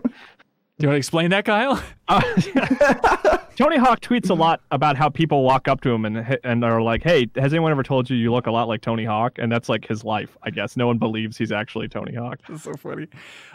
Do 0.82 0.86
you 0.86 0.90
want 0.90 0.96
to 0.96 0.98
explain 0.98 1.30
that, 1.30 1.46
Kyle? 1.46 1.82
Uh, 2.08 2.22
Tony 3.56 3.78
Hawk 3.78 4.02
tweets 4.02 4.32
a 4.32 4.34
lot 4.34 4.62
about 4.72 4.98
how 4.98 5.10
people 5.10 5.44
walk 5.44 5.68
up 5.68 5.82
to 5.82 5.92
him 5.92 6.06
and 6.06 6.40
and 6.44 6.66
are 6.66 6.82
like, 6.82 7.04
"Hey, 7.04 7.28
has 7.36 7.54
anyone 7.54 7.72
ever 7.72 7.84
told 7.84 8.10
you 8.10 8.18
you 8.18 8.32
look 8.32 8.48
a 8.48 8.52
lot 8.52 8.68
like 8.68 8.82
Tony 8.82 9.06
Hawk?" 9.06 9.38
And 9.38 9.52
that's 9.52 9.70
like 9.70 9.86
his 9.88 10.04
life, 10.04 10.36
I 10.42 10.50
guess. 10.50 10.76
No 10.76 10.88
one 10.88 10.98
believes 10.98 11.38
he's 11.38 11.52
actually 11.52 11.88
Tony 11.88 12.16
Hawk. 12.16 12.40
That's 12.50 12.64
so 12.64 12.74
funny. 12.74 13.06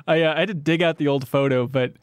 I 0.06 0.22
uh, 0.22 0.34
I 0.34 0.38
had 0.38 0.48
to 0.48 0.54
dig 0.54 0.82
out 0.82 0.98
the 0.98 1.08
old 1.08 1.26
photo, 1.26 1.66
but 1.66 1.94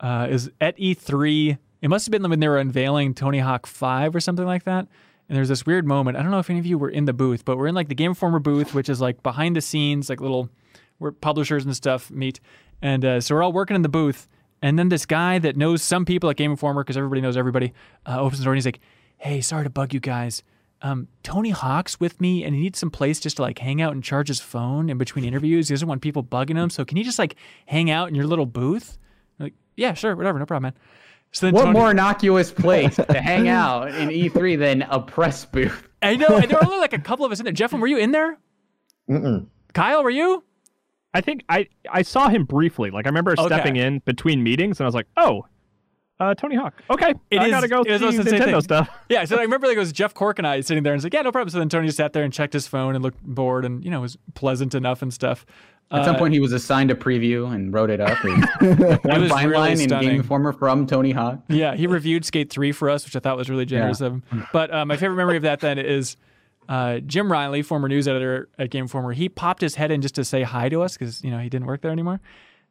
uh, 0.00 0.26
is 0.28 0.50
at 0.60 0.76
E3. 0.76 1.56
It 1.80 1.88
must 1.88 2.04
have 2.06 2.10
been 2.10 2.28
when 2.28 2.40
they 2.40 2.48
were 2.48 2.58
unveiling 2.58 3.14
Tony 3.14 3.38
Hawk 3.38 3.68
Five 3.68 4.16
or 4.16 4.20
something 4.20 4.46
like 4.46 4.64
that. 4.64 4.88
And 5.32 5.38
there's 5.38 5.48
this 5.48 5.64
weird 5.64 5.86
moment. 5.86 6.18
I 6.18 6.22
don't 6.22 6.30
know 6.30 6.40
if 6.40 6.50
any 6.50 6.58
of 6.58 6.66
you 6.66 6.76
were 6.76 6.90
in 6.90 7.06
the 7.06 7.14
booth, 7.14 7.46
but 7.46 7.56
we're 7.56 7.66
in 7.66 7.74
like 7.74 7.88
the 7.88 7.94
Game 7.94 8.10
Informer 8.10 8.38
booth, 8.38 8.74
which 8.74 8.90
is 8.90 9.00
like 9.00 9.22
behind 9.22 9.56
the 9.56 9.62
scenes, 9.62 10.10
like 10.10 10.20
little 10.20 10.50
where 10.98 11.10
publishers 11.10 11.64
and 11.64 11.74
stuff 11.74 12.10
meet. 12.10 12.38
And 12.82 13.02
uh, 13.02 13.18
so 13.22 13.34
we're 13.34 13.42
all 13.42 13.50
working 13.50 13.74
in 13.74 13.80
the 13.80 13.88
booth. 13.88 14.28
And 14.60 14.78
then 14.78 14.90
this 14.90 15.06
guy 15.06 15.38
that 15.38 15.56
knows 15.56 15.80
some 15.80 16.04
people 16.04 16.28
at 16.28 16.36
Game 16.36 16.50
Informer, 16.50 16.84
because 16.84 16.98
everybody 16.98 17.22
knows 17.22 17.38
everybody, 17.38 17.72
uh, 18.04 18.20
opens 18.20 18.40
the 18.40 18.44
door 18.44 18.52
and 18.52 18.58
he's 18.58 18.66
like, 18.66 18.80
"Hey, 19.16 19.40
sorry 19.40 19.64
to 19.64 19.70
bug 19.70 19.94
you 19.94 20.00
guys. 20.00 20.42
Um, 20.82 21.08
Tony 21.22 21.48
Hawk's 21.48 21.98
with 21.98 22.20
me, 22.20 22.44
and 22.44 22.54
he 22.54 22.60
needs 22.60 22.78
some 22.78 22.90
place 22.90 23.18
just 23.18 23.36
to 23.36 23.42
like 23.42 23.58
hang 23.58 23.80
out 23.80 23.94
and 23.94 24.04
charge 24.04 24.28
his 24.28 24.40
phone 24.40 24.90
in 24.90 24.98
between 24.98 25.24
interviews. 25.24 25.66
He 25.66 25.72
doesn't 25.72 25.88
want 25.88 26.02
people 26.02 26.22
bugging 26.22 26.56
him, 26.56 26.68
so 26.68 26.84
can 26.84 26.98
you 26.98 27.04
just 27.04 27.18
like 27.18 27.36
hang 27.64 27.90
out 27.90 28.10
in 28.10 28.14
your 28.14 28.26
little 28.26 28.44
booth?" 28.44 28.98
I'm 29.40 29.44
like, 29.44 29.54
yeah, 29.76 29.94
sure, 29.94 30.14
whatever, 30.14 30.38
no 30.38 30.44
problem, 30.44 30.74
man. 30.74 30.82
So 31.32 31.46
then 31.46 31.54
What 31.54 31.62
Tony- 31.64 31.78
more 31.78 31.90
innocuous 31.90 32.50
place 32.52 32.96
to 32.96 33.20
hang 33.20 33.48
out 33.62 33.88
in 33.94 34.08
E3 34.10 34.58
than 34.58 34.82
a 34.82 35.00
press 35.00 35.44
booth? 35.44 35.88
I 36.02 36.16
know, 36.16 36.26
and 36.36 36.50
there 36.50 36.58
were 36.58 36.66
only 36.66 36.78
like 36.78 36.92
a 36.92 36.98
couple 36.98 37.24
of 37.24 37.32
us 37.32 37.38
in 37.40 37.44
there. 37.44 37.52
Jeff, 37.52 37.72
were 37.72 37.86
you 37.86 37.96
in 37.98 38.10
there? 38.12 38.38
Mm-mm. 39.08 39.46
Kyle, 39.72 40.02
were 40.02 40.10
you? 40.10 40.44
I 41.14 41.20
think 41.20 41.44
I 41.48 41.68
I 41.90 42.02
saw 42.02 42.28
him 42.28 42.44
briefly. 42.44 42.90
Like 42.90 43.06
I 43.06 43.08
remember 43.08 43.32
Okay. 43.32 43.46
stepping 43.46 43.76
in 43.76 44.00
between 44.00 44.42
meetings, 44.42 44.80
and 44.80 44.84
I 44.84 44.88
was 44.88 44.94
like, 44.94 45.06
"Oh, 45.16 45.46
uh, 46.22 46.34
Tony 46.34 46.56
Hawk. 46.56 46.80
Okay, 46.90 47.14
It 47.30 47.38
I 47.40 47.44
is- 47.46 47.50
gotta 47.50 47.68
go 47.68 47.82
it 47.82 47.90
was 47.90 48.00
see 48.00 48.06
also 48.06 48.22
the 48.22 48.30
same 48.30 48.40
Nintendo 48.40 48.52
thing. 48.52 48.60
stuff." 48.62 48.88
Yeah, 49.08 49.24
so 49.24 49.36
I 49.38 49.42
remember 49.42 49.66
like 49.66 49.76
it 49.76 49.80
was 49.80 49.92
Jeff 49.92 50.14
Cork 50.14 50.38
and 50.38 50.46
I 50.46 50.60
sitting 50.60 50.82
there 50.82 50.92
and 50.92 50.98
it's 50.98 51.04
like, 51.04 51.12
yeah, 51.14 51.22
no 51.22 51.32
problem. 51.32 51.50
So 51.50 51.58
then 51.58 51.68
Tony 51.68 51.86
just 51.88 51.96
sat 51.98 52.12
there 52.12 52.24
and 52.24 52.32
checked 52.32 52.52
his 52.52 52.66
phone 52.66 52.94
and 52.94 53.02
looked 53.02 53.22
bored 53.22 53.64
and, 53.64 53.84
you 53.84 53.90
know, 53.90 54.00
was 54.00 54.16
pleasant 54.34 54.74
enough 54.74 55.02
and 55.02 55.12
stuff. 55.12 55.44
At 55.90 56.06
some 56.06 56.14
Uh, 56.16 56.18
point, 56.18 56.32
he 56.32 56.40
was 56.40 56.52
assigned 56.52 56.90
a 56.90 56.94
preview 56.94 57.52
and 57.54 57.70
wrote 57.74 57.90
it 57.90 58.00
up. 58.00 58.16
It 58.24 59.04
One 59.04 59.20
was 59.20 59.30
fine 59.30 59.48
really 59.48 59.60
line 59.76 59.80
in. 59.80 59.88
Game 59.88 60.10
Informer 60.16 60.52
from 60.54 60.86
Tony 60.86 61.10
Hawk. 61.12 61.40
Yeah, 61.48 61.74
he 61.74 61.86
reviewed 61.86 62.24
Skate 62.24 62.48
3 62.50 62.72
for 62.72 62.88
us, 62.88 63.04
which 63.04 63.14
I 63.14 63.18
thought 63.18 63.36
was 63.36 63.50
really 63.50 63.66
generous 63.66 64.00
of 64.00 64.12
him. 64.14 64.46
But 64.54 64.72
uh, 64.72 64.86
my 64.86 64.96
favorite 64.96 65.16
memory 65.16 65.36
of 65.36 65.42
that 65.42 65.60
then 65.60 65.78
is 65.78 66.16
uh, 66.68 67.00
Jim 67.00 67.30
Reilly, 67.30 67.60
former 67.60 67.88
news 67.88 68.08
editor 68.08 68.48
at 68.58 68.70
Game 68.70 68.84
Informer, 68.84 69.12
he 69.12 69.28
popped 69.28 69.60
his 69.60 69.74
head 69.74 69.90
in 69.90 70.00
just 70.00 70.14
to 70.14 70.24
say 70.24 70.42
hi 70.44 70.70
to 70.70 70.80
us 70.80 70.96
because, 70.96 71.22
you 71.22 71.30
know, 71.30 71.38
he 71.38 71.50
didn't 71.50 71.66
work 71.66 71.82
there 71.82 71.90
anymore. 71.90 72.20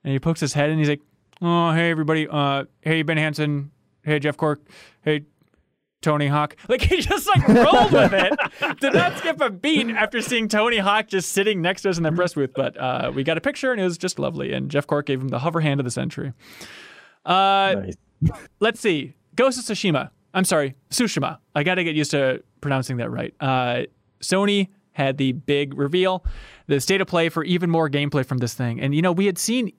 And 0.03 0.13
he 0.13 0.17
pokes 0.19 0.39
his 0.39 0.53
head 0.53 0.71
and 0.71 0.79
he's 0.79 0.89
like, 0.89 1.01
oh, 1.41 1.71
hey, 1.71 1.89
everybody. 1.91 2.27
Uh, 2.29 2.65
hey, 2.81 3.01
Ben 3.03 3.17
Hanson. 3.17 3.71
Hey, 4.03 4.19
Jeff 4.19 4.37
Cork. 4.37 4.61
Hey, 5.01 5.25
Tony 6.01 6.27
Hawk. 6.27 6.55
Like 6.67 6.81
he 6.81 7.01
just 7.01 7.27
like 7.27 7.47
rolled 7.47 7.91
with 7.91 8.13
it. 8.13 8.79
Did 8.79 8.93
not 8.93 9.17
skip 9.19 9.39
a 9.41 9.49
beat 9.49 9.89
after 9.91 10.21
seeing 10.21 10.47
Tony 10.47 10.77
Hawk 10.79 11.07
just 11.07 11.31
sitting 11.31 11.61
next 11.61 11.83
to 11.83 11.89
us 11.91 11.97
in 11.97 12.03
the 12.03 12.11
press 12.11 12.33
booth. 12.33 12.51
But 12.55 12.75
uh, 12.77 13.11
we 13.13 13.23
got 13.23 13.37
a 13.37 13.41
picture 13.41 13.71
and 13.71 13.79
it 13.79 13.83
was 13.83 13.97
just 13.97 14.17
lovely. 14.17 14.51
And 14.53 14.71
Jeff 14.71 14.87
Cork 14.87 15.05
gave 15.05 15.21
him 15.21 15.27
the 15.27 15.39
hover 15.39 15.59
hand 15.61 15.79
of 15.79 15.83
the 15.83 15.91
century. 15.91 16.33
Uh, 17.25 17.75
Nice. 17.83 17.95
let's 18.59 18.79
see. 18.79 19.13
Ghost 19.35 19.59
of 19.59 19.65
Tsushima. 19.65 20.09
I'm 20.33 20.45
sorry, 20.45 20.75
Tsushima. 20.89 21.37
I 21.53 21.63
got 21.63 21.75
to 21.75 21.83
get 21.83 21.95
used 21.95 22.11
to 22.11 22.41
pronouncing 22.61 22.97
that 22.97 23.09
right. 23.11 23.33
Uh, 23.39 23.81
Sony 24.21 24.69
had 24.93 25.17
the 25.17 25.33
big 25.33 25.73
reveal, 25.77 26.25
the 26.67 26.79
state 26.79 27.01
of 27.01 27.07
play 27.07 27.29
for 27.29 27.43
even 27.43 27.69
more 27.69 27.89
gameplay 27.89 28.25
from 28.25 28.37
this 28.39 28.53
thing. 28.53 28.79
And, 28.81 28.95
you 28.95 29.01
know, 29.01 29.11
we 29.11 29.25
had 29.25 29.37
seen 29.37 29.71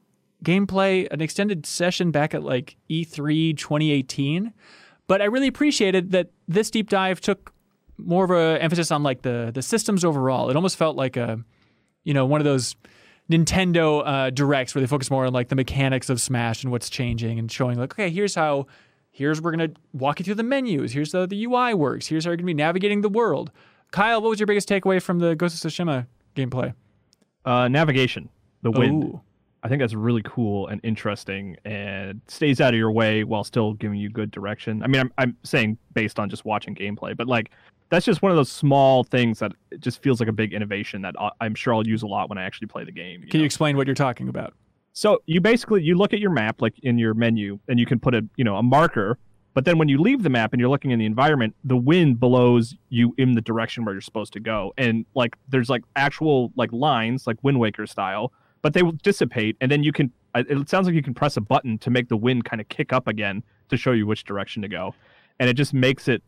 gameplay, 0.44 1.08
an 1.10 1.20
extended 1.20 1.66
session 1.66 2.10
back 2.10 2.34
at 2.34 2.42
like 2.42 2.76
E 2.88 3.04
E3 3.04 3.56
2018. 3.56 4.52
But 5.06 5.20
I 5.20 5.26
really 5.26 5.48
appreciated 5.48 6.12
that 6.12 6.30
this 6.48 6.70
deep 6.70 6.88
dive 6.88 7.20
took 7.20 7.52
more 7.98 8.24
of 8.24 8.30
a 8.30 8.62
emphasis 8.62 8.90
on 8.90 9.02
like 9.02 9.22
the 9.22 9.50
the 9.52 9.62
systems 9.62 10.04
overall. 10.04 10.50
It 10.50 10.56
almost 10.56 10.76
felt 10.76 10.96
like 10.96 11.16
a, 11.16 11.40
you 12.04 12.14
know, 12.14 12.26
one 12.26 12.40
of 12.40 12.44
those 12.44 12.74
Nintendo 13.30 14.02
uh, 14.06 14.30
directs 14.30 14.74
where 14.74 14.80
they 14.80 14.86
focus 14.86 15.10
more 15.10 15.26
on 15.26 15.32
like 15.32 15.48
the 15.48 15.54
mechanics 15.54 16.10
of 16.10 16.20
Smash 16.20 16.62
and 16.62 16.72
what's 16.72 16.90
changing 16.90 17.38
and 17.38 17.50
showing 17.50 17.78
like, 17.78 17.92
okay, 17.94 18.10
here's 18.10 18.34
how, 18.34 18.66
here's 19.10 19.40
we're 19.40 19.52
gonna 19.52 19.70
walk 19.92 20.18
you 20.18 20.24
through 20.24 20.34
the 20.34 20.42
menus. 20.42 20.92
Here's 20.92 21.12
how 21.12 21.26
the 21.26 21.44
UI 21.44 21.74
works. 21.74 22.06
Here's 22.06 22.24
how 22.24 22.30
you're 22.30 22.36
gonna 22.36 22.46
be 22.46 22.54
navigating 22.54 23.00
the 23.00 23.08
world. 23.08 23.50
Kyle, 23.90 24.20
what 24.20 24.30
was 24.30 24.40
your 24.40 24.46
biggest 24.46 24.68
takeaway 24.68 25.00
from 25.00 25.18
the 25.18 25.34
Ghost 25.34 25.62
of 25.62 25.70
Tsushima 25.70 26.06
gameplay? 26.34 26.74
Uh, 27.44 27.68
navigation, 27.68 28.28
the 28.62 28.70
wind. 28.70 29.04
Ooh. 29.04 29.20
I 29.62 29.68
think 29.68 29.80
that's 29.80 29.94
really 29.94 30.22
cool 30.24 30.66
and 30.66 30.80
interesting, 30.82 31.56
and 31.64 32.20
stays 32.26 32.60
out 32.60 32.74
of 32.74 32.78
your 32.78 32.90
way 32.90 33.22
while 33.22 33.44
still 33.44 33.74
giving 33.74 33.98
you 33.98 34.10
good 34.10 34.30
direction. 34.30 34.82
I 34.82 34.88
mean, 34.88 35.00
I'm 35.00 35.12
I'm 35.18 35.36
saying 35.44 35.78
based 35.94 36.18
on 36.18 36.28
just 36.28 36.44
watching 36.44 36.74
gameplay, 36.74 37.16
but 37.16 37.28
like 37.28 37.50
that's 37.88 38.06
just 38.06 38.22
one 38.22 38.32
of 38.32 38.36
those 38.36 38.50
small 38.50 39.04
things 39.04 39.38
that 39.38 39.52
it 39.70 39.80
just 39.80 40.02
feels 40.02 40.18
like 40.18 40.28
a 40.28 40.32
big 40.32 40.54
innovation 40.54 41.02
that 41.02 41.14
I'm 41.40 41.54
sure 41.54 41.74
I'll 41.74 41.86
use 41.86 42.02
a 42.02 42.06
lot 42.06 42.28
when 42.28 42.38
I 42.38 42.42
actually 42.42 42.68
play 42.68 42.84
the 42.84 42.92
game. 42.92 43.22
Can 43.30 43.40
you 43.40 43.46
explain 43.46 43.76
what 43.76 43.86
you're 43.86 43.94
talking 43.94 44.28
about? 44.28 44.54
So 44.94 45.22
you 45.26 45.40
basically 45.40 45.82
you 45.82 45.94
look 45.94 46.12
at 46.12 46.18
your 46.18 46.30
map 46.30 46.60
like 46.60 46.78
in 46.80 46.98
your 46.98 47.14
menu, 47.14 47.58
and 47.68 47.78
you 47.78 47.86
can 47.86 48.00
put 48.00 48.14
a 48.14 48.26
you 48.36 48.44
know 48.44 48.56
a 48.56 48.62
marker. 48.62 49.18
But 49.54 49.66
then 49.66 49.76
when 49.76 49.88
you 49.88 50.00
leave 50.00 50.22
the 50.22 50.30
map 50.30 50.54
and 50.54 50.60
you're 50.60 50.70
looking 50.70 50.92
in 50.92 50.98
the 50.98 51.04
environment, 51.04 51.54
the 51.62 51.76
wind 51.76 52.18
blows 52.18 52.74
you 52.88 53.14
in 53.18 53.32
the 53.32 53.42
direction 53.42 53.84
where 53.84 53.94
you're 53.94 54.00
supposed 54.00 54.32
to 54.32 54.40
go, 54.40 54.72
and 54.76 55.04
like 55.14 55.36
there's 55.48 55.68
like 55.68 55.84
actual 55.94 56.52
like 56.56 56.72
lines 56.72 57.26
like 57.26 57.36
Wind 57.42 57.60
Waker 57.60 57.86
style, 57.86 58.32
but 58.62 58.72
they 58.74 58.82
will 58.82 58.92
dissipate, 59.02 59.56
and 59.60 59.70
then 59.70 59.82
you 59.82 59.92
can. 59.92 60.10
uh, 60.34 60.42
It 60.48 60.68
sounds 60.68 60.86
like 60.86 60.94
you 60.94 61.02
can 61.02 61.14
press 61.14 61.36
a 61.36 61.40
button 61.40 61.78
to 61.78 61.90
make 61.90 62.08
the 62.08 62.16
wind 62.16 62.44
kind 62.44 62.60
of 62.60 62.68
kick 62.68 62.92
up 62.92 63.06
again 63.08 63.42
to 63.68 63.76
show 63.76 63.92
you 63.92 64.06
which 64.06 64.24
direction 64.24 64.62
to 64.62 64.68
go, 64.68 64.94
and 65.38 65.48
it 65.50 65.54
just 65.54 65.74
makes 65.74 66.08
it 66.08 66.22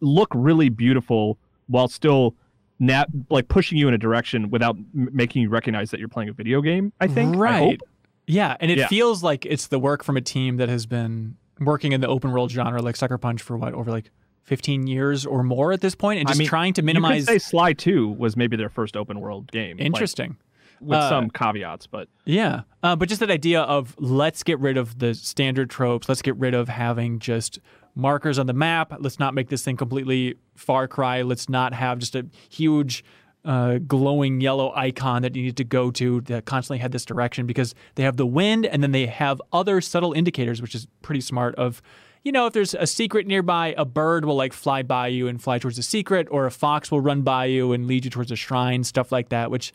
look 0.00 0.28
really 0.34 0.68
beautiful 0.68 1.38
while 1.66 1.88
still. 1.88 2.34
Nat, 2.82 3.08
like 3.28 3.46
pushing 3.48 3.76
you 3.76 3.88
in 3.88 3.92
a 3.94 3.98
direction 3.98 4.48
without 4.48 4.74
m- 4.74 5.10
making 5.12 5.42
you 5.42 5.50
recognize 5.50 5.90
that 5.90 6.00
you're 6.00 6.08
playing 6.08 6.30
a 6.30 6.32
video 6.32 6.62
game. 6.62 6.94
I 6.98 7.08
think. 7.08 7.34
I 7.36 7.58
hope. 7.58 7.68
right. 7.68 7.80
Yeah, 8.26 8.56
and 8.58 8.70
it 8.70 8.78
Yeah. 8.78 8.86
feels 8.88 9.22
like 9.22 9.44
it's 9.44 9.66
the 9.66 9.78
work 9.78 10.02
from 10.02 10.16
a 10.16 10.22
team 10.22 10.56
that 10.56 10.70
has 10.70 10.86
been 10.86 11.36
working 11.60 11.92
in 11.92 12.00
the 12.00 12.08
open 12.08 12.30
world 12.32 12.50
genre 12.50 12.80
like 12.80 12.96
Sucker 12.96 13.18
Punch 13.18 13.42
for 13.42 13.58
what 13.58 13.74
over 13.74 13.90
like 13.90 14.10
15 14.44 14.86
years 14.86 15.26
or 15.26 15.42
more 15.42 15.72
at 15.72 15.82
this 15.82 15.94
point, 15.94 16.20
and 16.20 16.28
I 16.28 16.30
just 16.30 16.38
mean, 16.38 16.48
trying 16.48 16.72
to 16.72 16.80
You 16.80 16.86
minimize. 16.86 17.26
could 17.26 17.32
say 17.34 17.38
Sly 17.38 17.74
2 17.74 18.08
was 18.08 18.34
maybe 18.34 18.56
their 18.56 18.70
first 18.70 18.96
open 18.96 19.20
world 19.20 19.52
game. 19.52 19.76
like, 19.76 19.84
Interesting. 19.84 20.38
With 20.80 20.98
Uh, 20.98 21.08
some 21.08 21.30
caveats, 21.30 21.86
but 21.86 22.08
Yeah, 22.24 22.62
uh, 22.82 22.96
but 22.96 23.08
just 23.08 23.20
that 23.20 23.30
idea 23.30 23.62
of 23.62 23.94
let's 23.98 24.42
get 24.42 24.58
rid 24.60 24.76
of 24.76 24.98
the 24.98 25.14
standard 25.14 25.70
tropes. 25.70 26.08
Let's 26.08 26.22
get 26.22 26.36
rid 26.36 26.54
of 26.54 26.68
having 26.68 27.18
just 27.18 27.58
markers 27.94 28.38
on 28.38 28.46
the 28.46 28.52
map. 28.52 28.92
Let's 29.00 29.18
not 29.18 29.34
make 29.34 29.48
this 29.48 29.64
thing 29.64 29.76
completely 29.76 30.36
Far 30.54 30.88
Cry. 30.88 31.22
Let's 31.22 31.48
not 31.48 31.74
have 31.74 31.98
just 31.98 32.14
a 32.14 32.26
huge 32.48 33.04
uh, 33.44 33.78
glowing 33.78 34.40
yellow 34.40 34.70
icon 34.74 35.22
that 35.22 35.34
you 35.34 35.42
need 35.42 35.56
to 35.56 35.64
go 35.64 35.90
to 35.90 36.20
that 36.22 36.44
constantly 36.44 36.78
head 36.78 36.92
this 36.92 37.04
direction 37.06 37.46
because 37.46 37.74
they 37.94 38.02
have 38.02 38.16
the 38.16 38.26
wind 38.26 38.66
and 38.66 38.82
then 38.82 38.92
they 38.92 39.06
have 39.06 39.40
other 39.52 39.80
subtle 39.80 40.12
indicators, 40.12 40.60
which 40.60 40.74
is 40.74 40.86
pretty 41.02 41.20
smart. 41.22 41.54
Of 41.56 41.80
you 42.22 42.32
know, 42.32 42.46
if 42.46 42.52
there's 42.52 42.74
a 42.74 42.86
secret 42.86 43.26
nearby, 43.26 43.74
a 43.78 43.86
bird 43.86 44.26
will 44.26 44.36
like 44.36 44.52
fly 44.52 44.82
by 44.82 45.06
you 45.08 45.26
and 45.26 45.42
fly 45.42 45.58
towards 45.58 45.78
the 45.78 45.82
secret, 45.82 46.28
or 46.30 46.44
a 46.44 46.50
fox 46.50 46.90
will 46.90 47.00
run 47.00 47.22
by 47.22 47.46
you 47.46 47.72
and 47.72 47.86
lead 47.86 48.04
you 48.04 48.10
towards 48.10 48.30
a 48.30 48.36
shrine, 48.36 48.84
stuff 48.84 49.10
like 49.10 49.30
that. 49.30 49.50
Which 49.50 49.72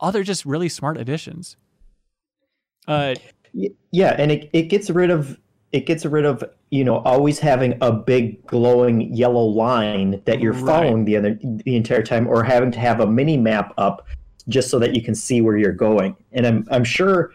other 0.00 0.22
just 0.22 0.44
really 0.44 0.68
smart 0.68 0.98
additions. 0.98 1.56
Uh, 2.86 3.14
Yeah, 3.90 4.14
and 4.18 4.30
it, 4.30 4.50
it 4.52 4.64
gets 4.64 4.90
rid 4.90 5.10
of 5.10 5.38
it 5.72 5.84
gets 5.86 6.04
rid 6.06 6.24
of 6.24 6.44
you 6.70 6.84
know 6.84 6.98
always 6.98 7.38
having 7.38 7.76
a 7.80 7.90
big 7.92 8.44
glowing 8.46 9.12
yellow 9.14 9.44
line 9.44 10.22
that 10.24 10.40
you're 10.40 10.52
Right. 10.52 10.66
following 10.66 11.04
the 11.04 11.16
other 11.16 11.38
the 11.42 11.76
entire 11.76 12.02
time, 12.02 12.26
or 12.28 12.44
having 12.44 12.70
to 12.72 12.78
have 12.78 13.00
a 13.00 13.06
mini 13.06 13.36
map 13.36 13.72
up 13.78 14.06
just 14.48 14.70
so 14.70 14.78
that 14.78 14.94
you 14.94 15.02
can 15.02 15.14
see 15.14 15.40
where 15.40 15.56
you're 15.56 15.72
going. 15.72 16.14
And 16.32 16.46
I'm 16.46 16.66
I'm 16.70 16.84
sure 16.84 17.32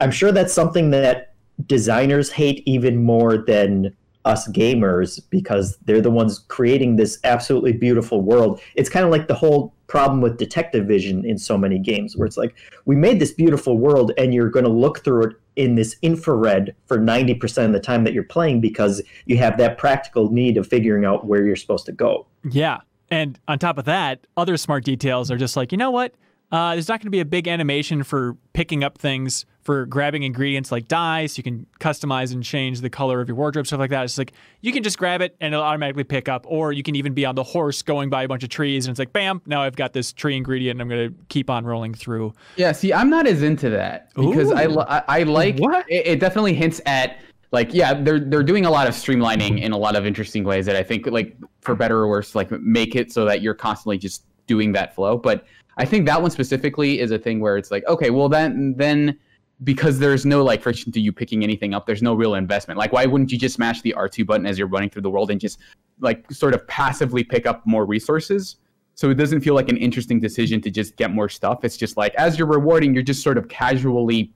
I'm 0.00 0.10
sure 0.10 0.32
that's 0.32 0.52
something 0.52 0.90
that 0.90 1.34
designers 1.66 2.30
hate 2.30 2.62
even 2.66 3.02
more 3.02 3.38
than 3.38 3.94
us 4.26 4.48
gamers 4.48 5.20
because 5.30 5.78
they're 5.86 6.02
the 6.02 6.10
ones 6.10 6.40
creating 6.48 6.96
this 6.96 7.18
absolutely 7.24 7.72
beautiful 7.72 8.20
world. 8.20 8.60
It's 8.74 8.90
kind 8.90 9.04
of 9.04 9.10
like 9.10 9.28
the 9.28 9.34
whole 9.34 9.72
problem 9.90 10.20
with 10.20 10.38
detective 10.38 10.86
vision 10.86 11.24
in 11.24 11.36
so 11.36 11.58
many 11.58 11.78
games 11.78 12.16
where 12.16 12.24
it's 12.24 12.36
like 12.36 12.54
we 12.86 12.94
made 12.94 13.18
this 13.18 13.32
beautiful 13.32 13.76
world 13.76 14.12
and 14.16 14.32
you're 14.32 14.48
going 14.48 14.64
to 14.64 14.70
look 14.70 15.04
through 15.04 15.24
it 15.24 15.36
in 15.56 15.74
this 15.74 15.96
infrared 16.00 16.74
for 16.86 16.96
90% 16.96 17.66
of 17.66 17.72
the 17.72 17.80
time 17.80 18.04
that 18.04 18.14
you're 18.14 18.22
playing 18.22 18.60
because 18.60 19.02
you 19.26 19.36
have 19.36 19.58
that 19.58 19.76
practical 19.76 20.30
need 20.30 20.56
of 20.56 20.66
figuring 20.66 21.04
out 21.04 21.26
where 21.26 21.44
you're 21.44 21.56
supposed 21.56 21.84
to 21.86 21.92
go. 21.92 22.24
Yeah. 22.48 22.78
And 23.10 23.38
on 23.48 23.58
top 23.58 23.76
of 23.76 23.84
that, 23.86 24.26
other 24.36 24.56
smart 24.56 24.84
details 24.84 25.28
are 25.28 25.36
just 25.36 25.56
like, 25.56 25.72
you 25.72 25.78
know 25.78 25.90
what? 25.90 26.14
Uh, 26.52 26.74
there's 26.74 26.88
not 26.88 26.98
going 27.00 27.06
to 27.06 27.10
be 27.10 27.20
a 27.20 27.24
big 27.24 27.46
animation 27.46 28.02
for 28.02 28.36
picking 28.52 28.82
up 28.82 28.98
things, 28.98 29.46
for 29.62 29.86
grabbing 29.86 30.24
ingredients 30.24 30.72
like 30.72 30.88
dye, 30.88 31.26
so 31.26 31.38
you 31.38 31.42
can 31.44 31.66
customize 31.78 32.32
and 32.32 32.42
change 32.42 32.80
the 32.80 32.90
color 32.90 33.20
of 33.20 33.28
your 33.28 33.36
wardrobe, 33.36 33.66
stuff 33.66 33.78
like 33.78 33.90
that. 33.90 34.04
It's 34.04 34.18
like 34.18 34.32
you 34.60 34.72
can 34.72 34.82
just 34.82 34.98
grab 34.98 35.20
it 35.20 35.36
and 35.40 35.54
it'll 35.54 35.64
automatically 35.64 36.02
pick 36.02 36.28
up, 36.28 36.44
or 36.48 36.72
you 36.72 36.82
can 36.82 36.96
even 36.96 37.14
be 37.14 37.24
on 37.24 37.36
the 37.36 37.44
horse 37.44 37.82
going 37.82 38.10
by 38.10 38.24
a 38.24 38.28
bunch 38.28 38.42
of 38.42 38.48
trees 38.48 38.86
and 38.86 38.92
it's 38.92 38.98
like, 38.98 39.12
bam, 39.12 39.40
now 39.46 39.62
I've 39.62 39.76
got 39.76 39.92
this 39.92 40.12
tree 40.12 40.36
ingredient 40.36 40.80
and 40.80 40.82
I'm 40.82 40.88
going 40.88 41.10
to 41.10 41.14
keep 41.28 41.50
on 41.50 41.64
rolling 41.64 41.94
through. 41.94 42.32
Yeah, 42.56 42.72
see, 42.72 42.92
I'm 42.92 43.10
not 43.10 43.26
as 43.26 43.42
into 43.42 43.70
that 43.70 44.12
because 44.14 44.50
I, 44.50 44.66
Ooh. 44.66 44.80
I 44.80 45.02
I 45.08 45.22
like 45.22 45.58
What? 45.58 45.86
It, 45.88 46.06
it. 46.06 46.20
Definitely 46.20 46.54
hints 46.54 46.80
at 46.86 47.18
like 47.52 47.72
yeah, 47.72 47.94
they're 47.94 48.20
they're 48.20 48.42
doing 48.42 48.64
a 48.64 48.70
lot 48.70 48.88
of 48.88 48.94
streamlining 48.94 49.60
in 49.60 49.72
a 49.72 49.78
lot 49.78 49.96
of 49.96 50.06
interesting 50.06 50.44
ways 50.44 50.66
that 50.66 50.76
I 50.76 50.82
think 50.82 51.06
like 51.06 51.36
for 51.60 51.74
better 51.74 51.98
or 51.98 52.08
worse 52.08 52.34
like 52.34 52.50
make 52.50 52.94
it 52.94 53.12
so 53.12 53.24
that 53.24 53.42
you're 53.42 53.54
constantly 53.54 53.98
just 53.98 54.24
doing 54.50 54.72
that 54.72 54.94
flow. 54.94 55.16
But 55.16 55.46
I 55.76 55.84
think 55.84 56.04
that 56.06 56.20
one 56.20 56.32
specifically 56.32 56.98
is 56.98 57.12
a 57.12 57.18
thing 57.18 57.38
where 57.38 57.56
it's 57.56 57.70
like 57.70 57.84
okay, 57.86 58.10
well 58.10 58.28
then 58.28 58.74
then 58.76 59.16
because 59.62 59.98
there's 59.98 60.24
no 60.24 60.42
like 60.42 60.60
friction 60.62 60.90
to 60.90 61.00
you 61.00 61.12
picking 61.12 61.44
anything 61.44 61.72
up, 61.74 61.86
there's 61.86 62.02
no 62.02 62.14
real 62.14 62.34
investment. 62.34 62.78
Like 62.78 62.92
why 62.92 63.06
wouldn't 63.06 63.30
you 63.30 63.38
just 63.38 63.54
smash 63.54 63.80
the 63.82 63.94
R2 63.96 64.26
button 64.26 64.46
as 64.46 64.58
you're 64.58 64.72
running 64.74 64.90
through 64.90 65.02
the 65.02 65.10
world 65.10 65.30
and 65.30 65.40
just 65.40 65.58
like 66.00 66.30
sort 66.32 66.54
of 66.54 66.66
passively 66.66 67.22
pick 67.22 67.46
up 67.46 67.64
more 67.64 67.84
resources? 67.86 68.56
So 68.94 69.08
it 69.10 69.14
doesn't 69.14 69.40
feel 69.42 69.54
like 69.54 69.68
an 69.68 69.76
interesting 69.76 70.18
decision 70.18 70.60
to 70.62 70.70
just 70.70 70.96
get 70.96 71.10
more 71.10 71.28
stuff. 71.28 71.64
It's 71.64 71.76
just 71.76 71.96
like 71.96 72.14
as 72.16 72.38
you're 72.38 72.48
rewarding, 72.48 72.92
you're 72.92 73.02
just 73.12 73.22
sort 73.22 73.38
of 73.38 73.48
casually 73.48 74.32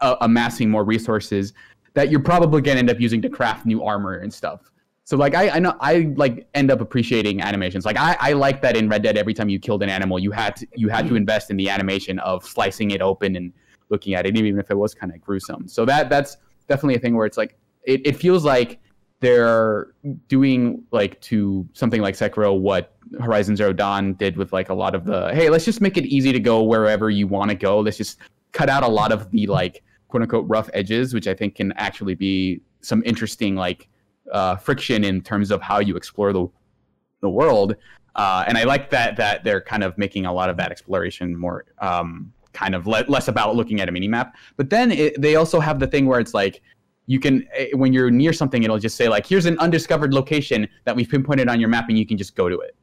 uh, 0.00 0.16
amassing 0.22 0.70
more 0.70 0.84
resources 0.84 1.52
that 1.94 2.10
you're 2.10 2.26
probably 2.32 2.62
gonna 2.62 2.78
end 2.78 2.90
up 2.90 3.00
using 3.00 3.20
to 3.22 3.28
craft 3.28 3.66
new 3.66 3.84
armor 3.84 4.14
and 4.14 4.32
stuff. 4.32 4.72
So 5.10 5.16
like 5.16 5.34
I, 5.34 5.50
I 5.50 5.58
know 5.58 5.76
I 5.80 6.12
like 6.14 6.46
end 6.54 6.70
up 6.70 6.80
appreciating 6.80 7.40
animations. 7.42 7.84
Like 7.84 7.98
I, 7.98 8.16
I 8.20 8.32
like 8.32 8.62
that 8.62 8.76
in 8.76 8.88
Red 8.88 9.02
Dead 9.02 9.18
every 9.18 9.34
time 9.34 9.48
you 9.48 9.58
killed 9.58 9.82
an 9.82 9.88
animal, 9.88 10.20
you 10.20 10.30
had 10.30 10.54
to, 10.54 10.68
you 10.76 10.88
had 10.88 11.08
to 11.08 11.16
invest 11.16 11.50
in 11.50 11.56
the 11.56 11.68
animation 11.68 12.20
of 12.20 12.44
slicing 12.44 12.92
it 12.92 13.02
open 13.02 13.34
and 13.34 13.52
looking 13.88 14.14
at 14.14 14.24
it, 14.24 14.36
even 14.36 14.60
if 14.60 14.70
it 14.70 14.76
was 14.76 14.94
kind 14.94 15.12
of 15.12 15.20
gruesome. 15.20 15.66
So 15.66 15.84
that 15.84 16.10
that's 16.10 16.36
definitely 16.68 16.94
a 16.94 17.00
thing 17.00 17.16
where 17.16 17.26
it's 17.26 17.36
like 17.36 17.58
it, 17.82 18.06
it 18.06 18.18
feels 18.18 18.44
like 18.44 18.78
they're 19.18 19.94
doing 20.28 20.84
like 20.92 21.20
to 21.22 21.68
something 21.72 22.00
like 22.00 22.14
Sekiro 22.14 22.56
what 22.56 22.94
Horizon 23.18 23.56
Zero 23.56 23.72
Dawn 23.72 24.14
did 24.14 24.36
with 24.36 24.52
like 24.52 24.68
a 24.68 24.74
lot 24.74 24.94
of 24.94 25.04
the 25.04 25.34
hey, 25.34 25.50
let's 25.50 25.64
just 25.64 25.80
make 25.80 25.96
it 25.96 26.06
easy 26.06 26.30
to 26.30 26.38
go 26.38 26.62
wherever 26.62 27.10
you 27.10 27.26
want 27.26 27.50
to 27.50 27.56
go. 27.56 27.80
Let's 27.80 27.96
just 27.96 28.18
cut 28.52 28.68
out 28.68 28.84
a 28.84 28.88
lot 28.88 29.10
of 29.10 29.28
the 29.32 29.48
like 29.48 29.82
quote 30.06 30.22
unquote 30.22 30.48
rough 30.48 30.70
edges, 30.72 31.14
which 31.14 31.26
I 31.26 31.34
think 31.34 31.56
can 31.56 31.72
actually 31.72 32.14
be 32.14 32.60
some 32.80 33.02
interesting 33.04 33.56
like 33.56 33.88
uh, 34.32 34.56
friction 34.56 35.04
in 35.04 35.20
terms 35.20 35.50
of 35.50 35.60
how 35.62 35.78
you 35.78 35.96
explore 35.96 36.32
the 36.32 36.46
the 37.20 37.28
world. 37.28 37.76
Uh, 38.16 38.44
and 38.46 38.58
I 38.58 38.64
like 38.64 38.90
that 38.90 39.16
that 39.16 39.44
they're 39.44 39.60
kind 39.60 39.84
of 39.84 39.96
making 39.96 40.26
a 40.26 40.32
lot 40.32 40.50
of 40.50 40.56
that 40.56 40.70
exploration 40.70 41.36
more 41.36 41.64
um, 41.78 42.32
kind 42.52 42.74
of 42.74 42.86
le- 42.86 43.04
less 43.08 43.28
about 43.28 43.54
looking 43.54 43.80
at 43.80 43.88
a 43.88 43.92
mini 43.92 44.08
map. 44.08 44.36
But 44.56 44.70
then 44.70 44.90
it, 44.90 45.20
they 45.20 45.36
also 45.36 45.60
have 45.60 45.78
the 45.78 45.86
thing 45.86 46.06
where 46.06 46.20
it's 46.20 46.34
like 46.34 46.62
you 47.06 47.20
can 47.20 47.46
eh, 47.54 47.68
when 47.74 47.92
you're 47.92 48.10
near 48.10 48.32
something, 48.32 48.62
it'll 48.62 48.78
just 48.78 48.96
say 48.96 49.08
like, 49.08 49.26
"Here's 49.26 49.46
an 49.46 49.58
undiscovered 49.58 50.12
location 50.12 50.68
that 50.84 50.96
we've 50.96 51.08
pinpointed 51.08 51.48
on 51.48 51.60
your 51.60 51.68
map, 51.68 51.88
and 51.88 51.98
you 51.98 52.06
can 52.06 52.18
just 52.18 52.34
go 52.34 52.48
to 52.48 52.58
it." 52.60 52.74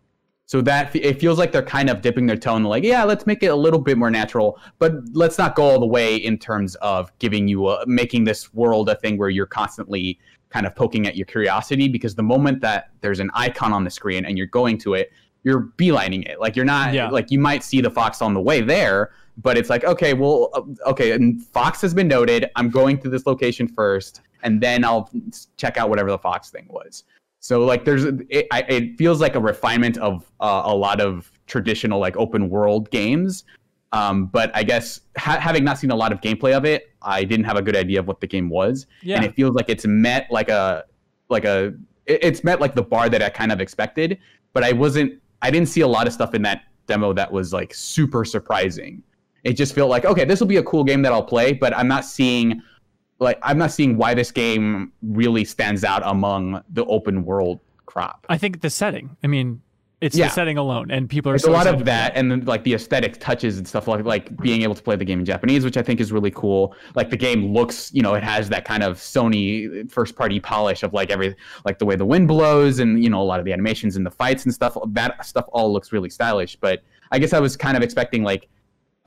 So 0.47 0.61
that 0.61 0.95
it 0.95 1.19
feels 1.19 1.37
like 1.37 1.51
they're 1.51 1.61
kind 1.61 1.89
of 1.89 2.01
dipping 2.01 2.25
their 2.25 2.37
toe 2.37 2.55
in 2.55 2.63
like, 2.63 2.85
yeah, 2.85 3.03
let's 3.03 3.27
make 3.27 3.43
it 3.43 3.47
a 3.47 3.55
little 3.55 3.81
bit 3.81 3.97
more 3.97 4.09
natural, 4.09 4.57
but 4.79 4.93
let's 5.11 5.37
not 5.37 5.55
go 5.55 5.63
all 5.63 5.77
the 5.77 5.85
way 5.85 6.15
in 6.15 6.37
terms 6.37 6.75
of 6.75 7.11
giving 7.19 7.49
you 7.49 7.67
a 7.67 7.85
making 7.85 8.23
this 8.23 8.53
world 8.53 8.87
a 8.87 8.95
thing 8.95 9.17
where 9.17 9.29
you're 9.29 9.45
constantly 9.45 10.17
kind 10.49 10.65
of 10.65 10.75
poking 10.75 11.07
at 11.07 11.15
your 11.15 11.25
curiosity 11.25 11.87
because 11.87 12.15
the 12.15 12.23
moment 12.23 12.61
that 12.61 12.89
there's 13.01 13.19
an 13.19 13.29
icon 13.33 13.73
on 13.73 13.83
the 13.83 13.89
screen 13.89 14.25
and 14.25 14.37
you're 14.37 14.47
going 14.47 14.77
to 14.79 14.93
it, 14.93 15.11
you're 15.43 15.69
beelining 15.77 16.27
it. 16.27 16.39
Like 16.39 16.55
you're 16.55 16.65
not 16.65 16.93
Yeah. 16.93 17.09
like 17.09 17.31
you 17.31 17.39
might 17.39 17.63
see 17.63 17.81
the 17.81 17.89
fox 17.91 18.21
on 18.21 18.33
the 18.33 18.41
way 18.41 18.61
there, 18.61 19.11
but 19.37 19.57
it's 19.57 19.69
like 19.69 19.83
okay, 19.83 20.13
well, 20.13 20.49
uh, 20.53 20.89
okay, 20.89 21.11
and 21.11 21.43
fox 21.45 21.81
has 21.81 21.93
been 21.93 22.07
noted. 22.07 22.49
I'm 22.55 22.69
going 22.69 22.97
to 22.99 23.09
this 23.09 23.25
location 23.25 23.67
first, 23.67 24.21
and 24.43 24.61
then 24.61 24.83
I'll 24.83 25.09
check 25.57 25.77
out 25.77 25.89
whatever 25.89 26.09
the 26.09 26.17
fox 26.17 26.49
thing 26.49 26.65
was. 26.69 27.03
So 27.39 27.63
like 27.63 27.85
there's 27.85 28.03
it, 28.05 28.47
it 28.51 28.97
feels 28.97 29.21
like 29.21 29.35
a 29.35 29.39
refinement 29.39 29.97
of 29.99 30.29
uh, 30.39 30.63
a 30.65 30.75
lot 30.75 30.99
of 30.99 31.31
traditional 31.45 31.99
like 31.99 32.17
open 32.17 32.49
world 32.49 32.89
games. 32.89 33.43
Um, 33.93 34.25
but 34.25 34.51
I 34.53 34.63
guess 34.63 35.01
ha- 35.17 35.39
having 35.39 35.63
not 35.63 35.77
seen 35.77 35.91
a 35.91 35.95
lot 35.95 36.11
of 36.11 36.19
gameplay 36.19 36.55
of 36.55 36.65
it, 36.65 36.91
I 37.01 37.23
didn't 37.23 37.45
have 37.45 37.55
a 37.57 37.61
good 37.61 37.75
idea 37.75 37.99
of 37.99 38.07
what 38.07 38.19
the 38.19 38.27
game 38.27 38.49
was, 38.49 38.85
Yeah. 39.01 39.15
and 39.15 39.25
it 39.25 39.33
feels 39.35 39.55
like 39.55 39.69
it's 39.69 39.85
met 39.87 40.27
like 40.29 40.49
a 40.49 40.83
like 41.29 41.45
a 41.45 41.73
it's 42.05 42.43
met 42.43 42.59
like 42.61 42.73
the 42.75 42.81
bar 42.83 43.09
that 43.09 43.21
I 43.21 43.29
kind 43.29 43.51
of 43.51 43.59
expected. 43.61 44.17
But 44.53 44.63
I 44.63 44.73
wasn't 44.73 45.21
I 45.41 45.51
didn't 45.51 45.69
see 45.69 45.81
a 45.81 45.87
lot 45.87 46.05
of 46.07 46.13
stuff 46.13 46.33
in 46.33 46.41
that 46.43 46.63
demo 46.87 47.13
that 47.13 47.31
was 47.31 47.53
like 47.53 47.73
super 47.73 48.25
surprising. 48.25 49.03
It 49.43 49.53
just 49.53 49.73
felt 49.73 49.89
like 49.89 50.03
okay, 50.05 50.25
this 50.25 50.39
will 50.41 50.47
be 50.47 50.57
a 50.57 50.63
cool 50.63 50.83
game 50.83 51.01
that 51.03 51.13
I'll 51.13 51.23
play, 51.23 51.53
but 51.53 51.75
I'm 51.75 51.87
not 51.87 52.03
seeing 52.03 52.61
like 53.19 53.39
I'm 53.41 53.57
not 53.57 53.71
seeing 53.71 53.95
why 53.97 54.13
this 54.13 54.31
game 54.31 54.91
really 55.01 55.45
stands 55.45 55.83
out 55.85 56.01
among 56.05 56.61
the 56.69 56.83
open 56.85 57.23
world 57.23 57.61
crop. 57.85 58.25
I 58.27 58.37
think 58.37 58.59
the 58.61 58.69
setting. 58.69 59.15
I 59.23 59.27
mean, 59.27 59.61
it's 59.99 60.15
Yeah. 60.15 60.27
the 60.27 60.33
setting 60.33 60.57
alone, 60.57 60.91
and 60.91 61.09
people 61.09 61.31
are 61.31 61.33
There's 61.33 61.43
so 61.43 61.51
a 61.51 61.53
lot 61.53 61.65
of 61.65 61.83
that, 61.85 62.13
and 62.15 62.29
then 62.31 62.45
like 62.45 62.63
the 62.63 62.75
aesthetic 62.75 63.19
touches 63.19 63.57
and 63.57 63.67
stuff 63.67 63.87
like 63.87 64.05
like 64.05 64.35
being 64.37 64.61
able 64.61 64.75
to 64.75 64.83
play 64.83 64.95
the 64.95 65.05
game 65.05 65.19
in 65.19 65.25
Japanese, 65.25 65.65
which 65.65 65.75
I 65.75 65.81
think 65.81 65.99
is 65.99 66.11
really 66.11 66.29
cool. 66.31 66.75
Like 66.93 67.09
the 67.09 67.17
game 67.17 67.51
looks, 67.51 67.91
you 67.93 68.03
know, 68.03 68.13
it 68.13 68.23
has 68.23 68.47
that 68.49 68.63
kind 68.63 68.83
of 68.83 68.97
Sony 68.97 69.89
first 69.89 70.15
party 70.15 70.39
polish 70.39 70.83
of 70.83 70.93
like 70.93 71.09
every 71.09 71.35
like 71.65 71.79
the 71.79 71.85
way 71.85 71.95
the 71.95 72.05
wind 72.05 72.27
blows, 72.27 72.79
and 72.79 73.03
you 73.03 73.09
know 73.09 73.21
a 73.21 73.23
lot 73.23 73.39
of 73.39 73.45
the 73.45 73.53
animations 73.53 73.95
and 73.95 74.05
the 74.05 74.11
fights 74.11 74.45
and 74.45 74.53
stuff. 74.53 74.77
That 74.89 75.25
stuff 75.25 75.45
all 75.51 75.73
looks 75.73 75.91
really 75.91 76.09
stylish. 76.11 76.55
But 76.57 76.83
I 77.11 77.17
guess 77.17 77.33
I 77.33 77.39
was 77.39 77.57
kind 77.57 77.75
of 77.75 77.81
expecting 77.81 78.23
like 78.23 78.49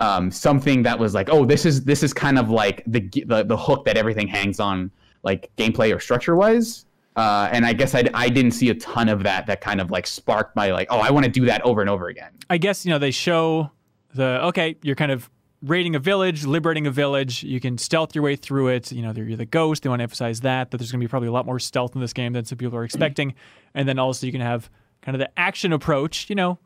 um, 0.00 0.30
something 0.30 0.82
that 0.82 0.98
was 0.98 1.14
like, 1.14 1.28
oh, 1.30 1.44
this 1.44 1.64
is 1.64 1.84
this 1.84 2.02
is 2.02 2.12
kind 2.12 2.36
of 2.36 2.50
like 2.50 2.82
the 2.88 3.00
the, 3.26 3.44
the 3.44 3.56
hook 3.56 3.84
that 3.84 3.96
everything 3.96 4.26
hangs 4.26 4.58
on, 4.58 4.90
like 5.22 5.50
gameplay 5.56 5.94
or 5.94 6.00
structure 6.00 6.34
wise. 6.34 6.86
Uh, 7.20 7.50
and 7.52 7.66
I 7.66 7.74
guess 7.74 7.94
I, 7.94 8.08
I 8.14 8.30
didn't 8.30 8.52
see 8.52 8.70
a 8.70 8.74
ton 8.74 9.10
of 9.10 9.24
that 9.24 9.46
that 9.46 9.60
kind 9.60 9.78
of 9.78 9.90
like 9.90 10.06
sparked 10.06 10.56
my 10.56 10.70
like, 10.70 10.88
oh, 10.90 11.00
I 11.00 11.10
want 11.10 11.26
to 11.26 11.30
do 11.30 11.44
that 11.44 11.60
over 11.66 11.82
and 11.82 11.90
over 11.90 12.08
again. 12.08 12.30
I 12.48 12.56
guess 12.56 12.86
you 12.86 12.90
know 12.90 12.98
they 12.98 13.10
show 13.10 13.70
the 14.14 14.42
okay, 14.46 14.76
you're 14.82 14.96
kind 14.96 15.12
of 15.12 15.28
raiding 15.62 15.94
a 15.94 15.98
village, 15.98 16.46
liberating 16.46 16.86
a 16.86 16.90
village. 16.90 17.42
You 17.42 17.60
can 17.60 17.76
stealth 17.76 18.14
your 18.14 18.24
way 18.24 18.36
through 18.36 18.68
it. 18.68 18.90
You 18.90 19.02
know, 19.02 19.12
you're 19.12 19.36
the 19.36 19.44
ghost. 19.44 19.82
They 19.82 19.90
want 19.90 20.00
to 20.00 20.04
emphasize 20.04 20.40
that 20.40 20.70
that 20.70 20.78
there's 20.78 20.90
going 20.90 21.00
to 21.00 21.04
be 21.04 21.10
probably 21.10 21.28
a 21.28 21.32
lot 21.32 21.44
more 21.44 21.58
stealth 21.58 21.94
in 21.94 22.00
this 22.00 22.14
game 22.14 22.32
than 22.32 22.46
some 22.46 22.56
people 22.56 22.78
are 22.78 22.84
expecting. 22.84 23.34
And 23.74 23.86
then 23.86 23.98
also 23.98 24.24
you 24.24 24.32
can 24.32 24.40
have 24.40 24.70
kind 25.02 25.14
of 25.14 25.18
the 25.18 25.30
action 25.38 25.74
approach. 25.74 26.30
You 26.30 26.36
know, 26.36 26.58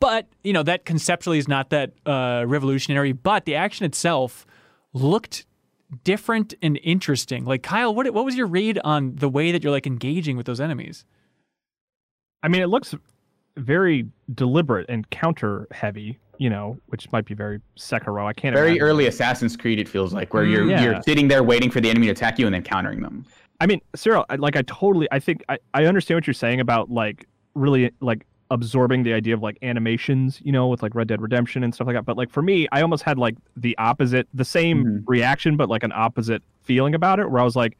but 0.00 0.28
you 0.42 0.52
know 0.52 0.62
that 0.64 0.84
conceptually 0.84 1.38
is 1.38 1.48
not 1.48 1.70
that 1.70 1.92
uh, 2.04 2.44
revolutionary. 2.46 3.12
But 3.12 3.46
the 3.46 3.54
action 3.54 3.86
itself 3.86 4.44
looked 4.92 5.46
different 6.04 6.54
and 6.62 6.78
interesting. 6.82 7.44
Like 7.44 7.62
Kyle, 7.62 7.94
what 7.94 8.12
what 8.12 8.24
was 8.24 8.36
your 8.36 8.46
read 8.46 8.78
on 8.84 9.16
the 9.16 9.28
way 9.28 9.52
that 9.52 9.62
you're 9.62 9.72
like 9.72 9.86
engaging 9.86 10.36
with 10.36 10.46
those 10.46 10.60
enemies? 10.60 11.04
I 12.42 12.48
mean, 12.48 12.62
it 12.62 12.66
looks 12.68 12.94
very 13.56 14.06
deliberate 14.34 14.86
and 14.88 15.08
counter 15.10 15.66
heavy, 15.70 16.18
you 16.38 16.50
know, 16.50 16.78
which 16.86 17.10
might 17.12 17.24
be 17.24 17.34
very 17.34 17.60
Sekiro. 17.78 18.26
I 18.26 18.32
can't 18.32 18.54
Very 18.54 18.70
imagine. 18.72 18.82
early 18.82 19.06
Assassin's 19.06 19.56
Creed, 19.56 19.78
it 19.78 19.88
feels 19.88 20.12
like, 20.12 20.34
where 20.34 20.44
Mm, 20.44 20.50
you're 20.50 20.70
yeah. 20.70 20.82
you're 20.82 21.02
sitting 21.02 21.28
there 21.28 21.42
waiting 21.42 21.70
for 21.70 21.80
the 21.80 21.88
enemy 21.88 22.06
to 22.06 22.12
attack 22.12 22.38
you 22.38 22.46
and 22.46 22.54
then 22.54 22.62
countering 22.62 23.00
them. 23.00 23.24
I 23.60 23.66
mean, 23.66 23.80
Suriel, 23.96 24.24
like 24.40 24.56
I 24.56 24.62
totally, 24.62 25.06
I 25.12 25.20
think 25.20 25.44
I, 25.48 25.58
I 25.72 25.84
understand 25.86 26.16
what 26.16 26.26
you're 26.26 26.34
saying 26.34 26.60
about 26.60 26.90
like 26.90 27.26
really 27.54 27.92
like 28.00 28.26
absorbing 28.50 29.02
the 29.02 29.12
idea 29.12 29.34
of 29.34 29.42
like 29.42 29.58
animations, 29.62 30.40
you 30.44 30.52
know, 30.52 30.68
with 30.68 30.82
like 30.82 30.94
Red 30.94 31.08
Dead 31.08 31.20
Redemption 31.20 31.64
and 31.64 31.74
stuff 31.74 31.86
like 31.86 31.96
that. 31.96 32.04
But 32.04 32.16
like 32.16 32.30
for 32.30 32.42
me, 32.42 32.68
I 32.72 32.82
almost 32.82 33.02
had 33.02 33.18
like 33.18 33.36
the 33.56 33.76
opposite, 33.78 34.28
the 34.34 34.44
same 34.44 34.84
Mhm. 34.84 35.02
reaction, 35.06 35.56
but 35.56 35.68
like 35.68 35.82
an 35.82 35.92
opposite 35.92 36.42
feeling 36.62 36.94
about 36.94 37.18
it, 37.20 37.30
where 37.30 37.40
I 37.40 37.44
was 37.44 37.56
like, 37.56 37.76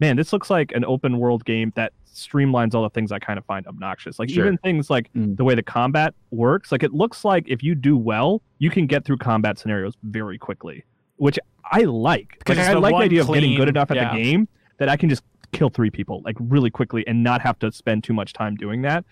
man, 0.00 0.16
this 0.16 0.32
looks 0.32 0.50
like 0.50 0.72
an 0.72 0.84
open 0.84 1.18
world 1.18 1.44
game 1.44 1.72
that 1.76 1.92
streamlines 2.12 2.74
all 2.74 2.82
the 2.82 2.90
things 2.90 3.10
I 3.10 3.18
kind 3.18 3.38
of 3.38 3.44
find 3.44 3.66
obnoxious. 3.66 4.18
Like 4.18 4.30
Sure. 4.30 4.44
even 4.44 4.56
things 4.58 4.88
like 4.88 5.10
Mm. 5.14 5.36
the 5.36 5.44
way 5.44 5.54
the 5.56 5.62
combat 5.62 6.14
works, 6.30 6.70
like 6.70 6.82
it 6.84 6.92
looks 6.94 7.24
like 7.24 7.44
if 7.48 7.62
you 7.62 7.74
do 7.74 7.96
well, 7.96 8.40
you 8.58 8.70
can 8.70 8.86
get 8.86 9.04
through 9.04 9.16
combat 9.18 9.58
scenarios 9.58 9.94
very 10.04 10.38
quickly, 10.38 10.84
which 11.16 11.38
I 11.72 11.80
like. 11.82 12.36
Because 12.38 12.56
Like 12.58 12.68
I 12.68 12.74
like 12.74 12.92
the 12.92 13.02
idea 13.04 13.20
of 13.22 13.28
getting 13.32 13.56
good 13.56 13.68
enough 13.68 13.90
at 13.90 13.96
yeah. 13.96 14.14
the 14.14 14.22
game 14.22 14.48
that 14.78 14.88
I 14.88 14.96
can 14.96 15.08
just 15.08 15.24
kill 15.52 15.70
three 15.70 15.90
people 15.90 16.20
like 16.24 16.36
really 16.40 16.70
quickly 16.70 17.06
and 17.06 17.22
not 17.22 17.40
have 17.40 17.58
to 17.60 17.70
spend 17.72 18.02
too 18.04 18.12
much 18.12 18.32
time 18.32 18.56
doing 18.56 18.82
that. 18.82 19.04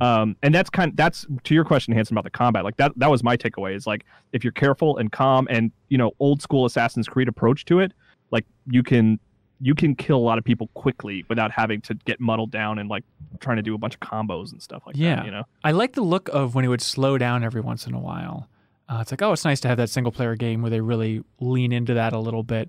Um, 0.00 0.36
and 0.42 0.54
that's 0.54 0.68
kind 0.68 0.96
that's 0.96 1.26
to 1.44 1.54
your 1.54 1.64
question, 1.64 1.94
Hanson, 1.94 2.14
about 2.14 2.24
the 2.24 2.30
combat. 2.30 2.64
Like 2.64 2.76
that 2.76 2.92
that 2.96 3.10
was 3.10 3.22
my 3.22 3.36
takeaway 3.36 3.74
is 3.74 3.86
like 3.86 4.04
if 4.32 4.44
you're 4.44 4.52
careful 4.52 4.98
and 4.98 5.10
calm 5.10 5.46
and 5.50 5.70
you 5.88 5.96
know 5.98 6.12
old 6.20 6.42
school 6.42 6.64
Assassin's 6.66 7.08
Creed 7.08 7.28
approach 7.28 7.64
to 7.66 7.80
it, 7.80 7.92
like 8.30 8.44
you 8.70 8.82
can 8.82 9.18
you 9.60 9.74
can 9.74 9.94
kill 9.94 10.18
a 10.18 10.26
lot 10.26 10.36
of 10.36 10.44
people 10.44 10.68
quickly 10.74 11.24
without 11.30 11.50
having 11.50 11.80
to 11.80 11.94
get 12.04 12.20
muddled 12.20 12.50
down 12.50 12.78
and 12.78 12.90
like 12.90 13.04
trying 13.40 13.56
to 13.56 13.62
do 13.62 13.74
a 13.74 13.78
bunch 13.78 13.94
of 13.94 14.00
combos 14.00 14.52
and 14.52 14.60
stuff 14.62 14.82
like 14.86 14.96
Yeah. 14.98 15.16
that. 15.16 15.24
You 15.24 15.30
know, 15.30 15.44
I 15.64 15.70
like 15.72 15.94
the 15.94 16.02
look 16.02 16.28
of 16.28 16.54
when 16.54 16.64
it 16.64 16.68
would 16.68 16.82
slow 16.82 17.16
down 17.16 17.42
every 17.42 17.62
once 17.62 17.86
in 17.86 17.94
a 17.94 17.98
while. 17.98 18.48
Uh, 18.88 18.98
it's 19.00 19.10
like, 19.10 19.22
oh, 19.22 19.32
it's 19.32 19.46
nice 19.46 19.60
to 19.60 19.68
have 19.68 19.78
that 19.78 19.88
single 19.88 20.12
player 20.12 20.36
game 20.36 20.60
where 20.60 20.70
they 20.70 20.80
really 20.82 21.22
lean 21.40 21.72
into 21.72 21.94
that 21.94 22.12
a 22.12 22.18
little 22.18 22.42
bit. 22.42 22.68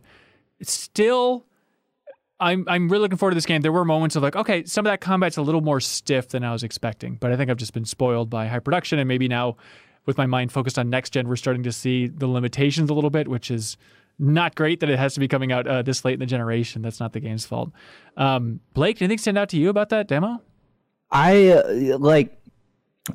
It's 0.62 0.72
still, 0.72 1.46
I'm 2.40 2.66
I'm 2.68 2.88
really 2.90 3.02
looking 3.04 3.18
forward 3.18 3.32
to 3.32 3.36
this 3.36 3.46
game. 3.46 3.62
There 3.62 3.72
were 3.72 3.86
moments 3.86 4.16
of 4.16 4.24
like, 4.24 4.36
okay, 4.36 4.64
some 4.66 4.86
of 4.86 4.92
that 4.92 5.02
combat's 5.02 5.38
a 5.38 5.42
little 5.42 5.62
more 5.62 5.80
stiff 5.80 6.30
than 6.30 6.44
I 6.44 6.52
was 6.52 6.64
expecting, 6.64 7.16
but 7.16 7.32
I 7.32 7.36
think 7.36 7.50
I've 7.50 7.58
just 7.58 7.74
been 7.74 7.86
spoiled 7.86 8.30
by 8.30 8.48
high 8.48 8.60
production, 8.60 9.00
and 9.00 9.08
maybe 9.08 9.28
now, 9.28 9.58
with 10.06 10.18
my 10.18 10.26
mind 10.26 10.52
focused 10.52 10.78
on 10.78 10.90
next 10.90 11.12
gen, 11.12 11.28
we're 11.28 11.36
starting 11.36 11.64
to 11.64 11.72
see 11.72 12.08
the 12.08 12.28
limitations 12.28 12.90
a 12.90 12.94
little 12.94 13.10
bit, 13.10 13.28
which 13.28 13.50
is 13.50 13.78
not 14.20 14.56
great 14.56 14.80
that 14.80 14.90
it 14.90 15.00
has 15.00 15.14
to 15.16 15.20
be 15.20 15.28
coming 15.28 15.52
out 15.52 15.68
uh, 15.68 15.82
this 15.82 16.04
late 16.06 16.14
in 16.14 16.20
the 16.20 16.26
generation. 16.26 16.82
That's 16.82 17.00
not 17.00 17.14
the 17.14 17.20
game's 17.20 17.46
fault. 17.46 17.72
Um, 18.18 18.60
Blake, 18.74 19.02
anything 19.02 19.18
stand 19.18 19.38
out 19.38 19.50
to 19.50 19.58
you 19.58 19.70
about 19.70 19.90
that 19.90 20.08
demo? 20.08 20.42
I 21.10 21.50
uh, 21.50 21.98
like 21.98 22.38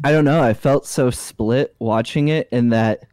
I 0.03 0.11
don't 0.11 0.25
know, 0.25 0.43
I 0.43 0.55
felt 0.55 0.87
so 0.87 1.11
split 1.11 1.75
watching 1.79 2.29
it 2.29 2.49
in 2.51 2.70
that 2.70 3.05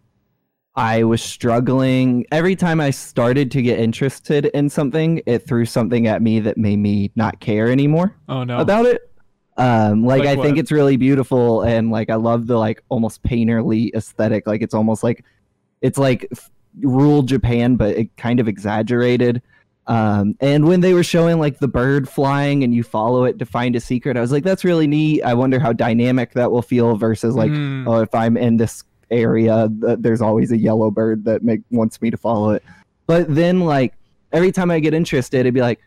I 0.80 1.04
was 1.04 1.22
struggling 1.22 2.26
every 2.32 2.56
time 2.56 2.80
I 2.80 2.90
started 2.92 3.52
to 3.52 3.62
get 3.62 3.80
interested 3.80 4.46
in 4.46 4.70
something, 4.70 5.22
it 5.26 5.40
threw 5.40 5.66
something 5.66 6.08
at 6.08 6.22
me 6.22 6.40
that 6.40 6.58
made 6.58 6.78
me 6.78 7.12
not 7.18 7.40
care 7.42 7.70
anymore 7.70 8.16
Oh 8.30 8.44
no, 8.46 8.60
about 8.60 8.86
it. 8.86 9.02
Um 9.58 10.06
like, 10.06 10.24
Like 10.24 10.38
I 10.40 10.42
think 10.42 10.58
it's 10.58 10.72
really 10.72 10.96
beautiful 10.96 11.64
and 11.64 11.92
like 11.92 12.10
I 12.10 12.16
love 12.16 12.48
the 12.48 12.58
like 12.58 12.82
almost 12.88 13.22
painterly 13.24 13.94
aesthetic. 13.94 14.48
Like 14.48 14.62
it's 14.62 14.74
almost 14.74 15.04
like 15.04 15.26
it's 15.82 15.98
like 15.98 16.28
rule 16.82 17.24
Japan 17.24 17.76
but 17.76 17.98
it 17.98 18.16
kind 18.16 18.40
of 18.40 18.48
exaggerated. 18.48 19.42
Um, 19.88 20.36
and 20.40 20.66
when 20.66 20.82
they 20.82 20.94
were 20.94 21.04
showing 21.04 21.40
like 21.40 21.58
the 21.58 21.68
bird 21.68 22.08
flying 22.08 22.64
and 22.64 22.76
you 22.76 22.84
follow 22.84 23.24
it 23.26 23.40
to 23.40 23.46
find 23.46 23.76
a 23.76 23.80
secret, 23.80 24.18
I 24.18 24.22
was 24.22 24.32
like, 24.32 24.44
that's 24.44 24.64
really 24.64 24.86
neat. 24.86 25.24
I 25.24 25.34
wonder 25.34 25.60
how 25.60 25.74
dynamic 25.74 26.34
that 26.34 26.52
will 26.52 26.62
feel 26.62 26.96
versus 26.96 27.36
like, 27.36 27.50
Mm. 27.50 27.88
oh, 27.88 28.00
if 28.02 28.14
I'm 28.14 28.38
in 28.38 28.58
this 28.58 28.84
area, 29.12 29.70
th- 29.82 30.00
there's 30.00 30.22
always 30.22 30.52
a 30.52 30.58
yellow 30.58 30.92
bird 30.92 31.26
that 31.26 31.44
make 31.44 31.62
wants 31.72 32.02
me 32.02 32.10
to 32.12 32.18
follow 32.18 32.52
it. 32.52 32.64
But 33.08 33.34
then 33.34 33.62
like 33.62 33.94
every 34.32 34.52
time 34.52 34.70
I 34.72 34.80
get 34.80 34.94
interested, 34.94 35.40
it'd 35.42 35.54
be 35.54 35.62
like, 35.62 35.80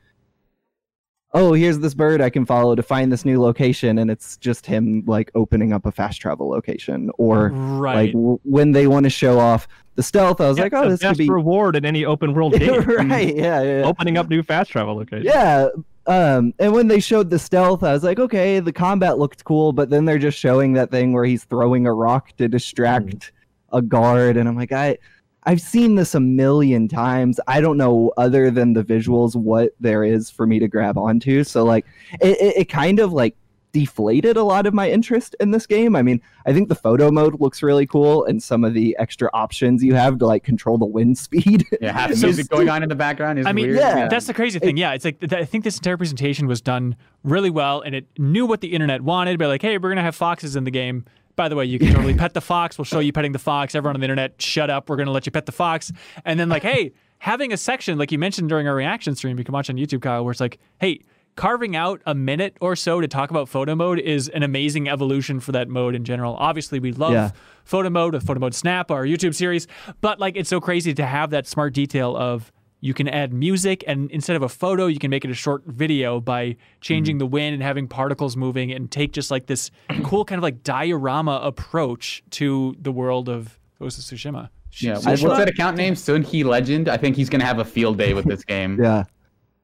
oh, 1.35 1.55
here's 1.55 1.79
this 1.79 1.95
bird 1.95 2.21
I 2.21 2.29
can 2.29 2.45
follow 2.45 2.75
to 2.75 2.83
find 2.83 3.11
this 3.11 3.25
new 3.25 3.41
location, 3.41 3.99
and 3.99 4.11
it's 4.11 4.37
just 4.37 4.67
him 4.67 5.03
like 5.07 5.31
opening 5.35 5.73
up 5.73 5.87
a 5.87 5.93
fast 5.93 6.21
travel 6.21 6.49
location, 6.49 7.11
or 7.17 7.49
right. 7.49 7.95
like 7.95 8.13
w- 8.13 8.39
when 8.45 8.73
they 8.73 8.87
want 8.87 9.05
to 9.05 9.11
show 9.11 9.39
off 9.39 9.67
the 9.95 10.03
stealth, 10.03 10.41
I 10.43 10.49
was 10.49 10.59
Yeah, 10.59 10.65
like, 10.65 10.75
oh, 10.75 10.91
this 10.91 11.01
could 11.01 11.09
best 11.09 11.19
be 11.19 11.31
reward 11.31 11.77
in 11.77 11.85
any 11.87 12.05
open 12.05 12.35
world 12.35 12.53
game. 12.59 12.83
right, 12.83 13.35
yeah, 13.35 13.63
yeah, 13.63 13.79
yeah. 13.81 13.85
Opening 13.87 14.19
up 14.19 14.29
new 14.29 14.43
fast 14.43 14.71
travel 14.71 14.95
locations. 14.97 15.25
Yeah. 15.27 15.69
Um, 16.07 16.53
and 16.59 16.73
when 16.73 16.89
they 16.89 17.01
showed 17.01 17.31
the 17.31 17.39
stealth, 17.39 17.83
I 17.83 17.93
was 17.93 18.03
like, 18.03 18.19
okay, 18.19 18.59
the 18.61 18.73
combat 18.73 19.19
looked 19.19 19.45
cool, 19.45 19.73
but 19.73 19.91
then 19.91 20.05
they're 20.05 20.19
just 20.19 20.39
showing 20.39 20.73
that 20.73 20.91
thing 20.91 21.13
where 21.13 21.25
he's 21.25 21.45
throwing 21.45 21.87
a 21.87 21.93
rock 21.93 22.37
to 22.39 22.49
distract 22.49 23.33
a 23.73 23.81
guard, 23.81 24.37
and 24.37 24.49
I'm 24.49 24.57
like, 24.57 24.73
I, 24.73 24.99
I've 25.45 25.61
seen 25.61 25.95
this 25.95 26.15
a 26.15 26.21
million 26.21 26.89
times. 26.89 27.41
I 27.47 27.61
don't 27.61 27.77
know 27.77 28.13
other 28.17 28.51
than 28.51 28.75
the 28.75 28.85
visuals 28.85 29.35
what 29.35 29.73
there 29.81 30.05
is 30.05 30.31
for 30.31 30.47
me 30.47 30.59
to 30.59 30.69
grab 30.69 30.97
onto. 30.97 31.43
So 31.43 31.65
like, 31.65 31.87
it, 32.21 32.41
it, 32.41 32.57
it 32.59 32.69
kind 32.69 33.01
of 33.01 33.13
like 33.13 33.35
deflated 33.73 34.37
a 34.37 34.43
lot 34.45 34.67
of 34.67 34.75
my 34.75 34.91
interest 34.91 35.35
in 35.41 35.51
this 35.51 35.67
game. 35.67 35.97
I 35.97 36.03
mean, 36.03 36.21
I 36.47 36.53
think 36.53 36.69
the 36.69 36.75
photo 36.75 37.11
mode 37.11 37.41
looks 37.41 37.63
really 37.63 37.87
cool, 37.87 38.25
and 38.25 38.43
some 38.43 38.65
of 38.65 38.75
the 38.75 38.95
extra 38.99 39.31
options 39.33 39.83
you 39.83 39.95
have 39.95 40.19
to 40.19 40.27
like 40.27 40.45
control 40.45 40.79
the 40.79 40.87
wind 40.87 41.19
speed. 41.27 41.67
Yeah, 41.81 41.93
have 41.93 42.17
So 42.17 42.27
music 42.27 42.49
going 42.49 42.69
on 42.69 42.83
in 42.83 42.89
the 42.89 42.95
background 42.95 43.39
is 43.39 43.47
I 43.47 43.53
mean, 43.53 43.67
weird. 43.69 43.79
yeah. 43.79 44.09
that's 44.09 44.27
the 44.27 44.35
crazy 44.35 44.59
thing. 44.59 44.77
Yeah, 44.77 44.93
it's 44.93 45.05
like 45.05 45.21
th- 45.21 45.33
I 45.33 45.45
think 45.45 45.65
this 45.65 45.77
entire 45.79 45.97
presentation 45.97 46.47
was 46.47 46.61
done 46.61 46.97
really 47.25 47.51
well, 47.51 47.81
and 47.81 47.95
it 47.95 48.07
knew 48.19 48.47
what 48.47 48.61
the 48.61 48.73
internet 48.73 49.03
wanted. 49.03 49.39
By 49.39 49.47
like, 49.47 49.63
hey, 49.63 49.79
we're 49.79 49.89
gonna 49.91 50.03
have 50.03 50.17
foxes 50.17 50.55
in 50.57 50.65
the 50.65 50.71
game. 50.71 51.05
By 51.35 51.49
the 51.49 51.57
way, 51.57 51.65
you 51.65 51.79
can 51.79 51.89
totally 51.95 52.15
pet 52.15 52.35
the 52.35 52.41
fox. 52.43 52.77
We'll 52.77 52.85
show 52.85 52.99
you 53.01 53.13
petting 53.13 53.33
the 53.33 53.39
fox. 53.39 53.75
Everyone 53.75 53.97
on 53.97 54.01
the 54.01 54.05
internet, 54.05 54.41
shut 54.41 54.69
up. 54.71 54.89
We're 54.91 54.97
gonna 54.97 55.11
let 55.13 55.25
you 55.27 55.33
pet 55.33 55.47
the 55.47 55.53
fox. 55.53 55.91
And 56.25 56.39
then 56.39 56.49
like, 56.51 56.63
hey, 56.63 56.93
having 57.19 57.53
a 57.53 57.57
section 57.57 57.97
like 57.99 58.13
you 58.13 58.19
mentioned 58.19 58.49
during 58.51 58.69
our 58.69 58.75
reaction 58.75 59.15
stream, 59.15 59.39
you 59.39 59.45
can 59.45 59.53
watch 59.55 59.71
on 59.71 59.77
YouTube, 59.77 60.03
Kyle, 60.03 60.25
where 60.25 60.33
it's 60.33 60.41
like, 60.41 60.59
hey. 60.79 61.01
Carving 61.37 61.75
out 61.75 62.03
a 62.07 62.15
minute 62.15 62.57
or 62.61 62.77
so 62.77 63.01
to 63.01 63.09
talk 63.09 63.31
about 63.31 63.49
photo 63.49 63.75
mode 63.75 63.99
is 63.99 64.29
an 64.29 64.43
amazing 64.43 64.89
evolution 64.89 65.41
for 65.41 65.53
that 65.53 65.69
mode 65.69 65.95
in 65.95 66.05
general. 66.05 66.35
Obviously, 66.37 66.79
we 66.79 66.93
love 66.93 67.13
Yeah. 67.13 67.31
photo 67.65 67.91
mode 67.91 68.15
with 68.15 68.27
photo 68.27 68.41
mode 68.41 68.55
snap, 68.55 68.91
our 68.91 69.05
YouTube 69.05 69.35
series, 69.35 69.67
but 70.01 70.21
like 70.21 70.37
it's 70.37 70.51
so 70.51 70.61
crazy 70.61 70.95
to 70.95 71.07
have 71.07 71.31
that 71.31 71.47
smart 71.47 71.75
detail 71.75 72.17
of 72.17 72.53
you 72.81 72.93
can 72.95 73.09
add 73.09 73.33
music 73.33 73.85
and 73.87 74.11
instead 74.11 74.35
of 74.35 74.43
a 74.43 74.49
photo, 74.49 74.87
you 74.87 74.99
can 74.99 75.09
make 75.09 75.25
it 75.25 75.31
a 75.31 75.35
short 75.35 75.63
video 75.67 76.21
by 76.21 76.57
changing 76.81 77.15
mm-hmm. 77.15 77.21
the 77.21 77.27
wind 77.27 77.55
and 77.55 77.63
having 77.63 77.87
particles 77.87 78.37
moving 78.37 78.73
and 78.73 78.91
take 78.91 79.13
just 79.13 79.31
like 79.31 79.47
this 79.47 79.71
cool 80.03 80.25
kind 80.25 80.39
of 80.39 80.43
like 80.43 80.63
diorama 80.65 81.41
approach 81.43 82.23
to 82.31 82.75
the 82.81 82.91
world 82.91 83.29
of 83.29 83.59
Ghost 83.79 83.99
of 83.99 84.05
Tsushima. 84.05 84.49
Yeah, 84.79 84.99
I 85.05 85.11
what's 85.11 85.23
that 85.23 85.49
account 85.49 85.77
name? 85.77 85.95
Sun 85.95 86.23
He 86.23 86.45
Legend. 86.45 86.89
I 86.89 86.97
think 86.97 87.15
he's 87.15 87.29
gonna 87.29 87.45
have 87.45 87.59
a 87.59 87.65
field 87.65 87.99
day 87.99 88.15
with 88.15 88.25
this 88.27 88.45
game. 88.45 88.79
Yeah. 88.83 89.05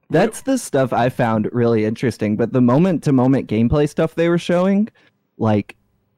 That's 0.09 0.41
the 0.41 0.57
stuff 0.57 0.91
I 0.93 1.09
found 1.09 1.49
really 1.51 1.85
interesting. 1.85 2.35
But 2.35 2.53
the 2.53 2.61
moment 2.61 3.03
to 3.03 3.13
moment 3.13 3.47
gameplay 3.47 3.87
stuff 3.87 4.15
they 4.15 4.29
were 4.29 4.37
showing, 4.39 4.89
like, 5.37 5.75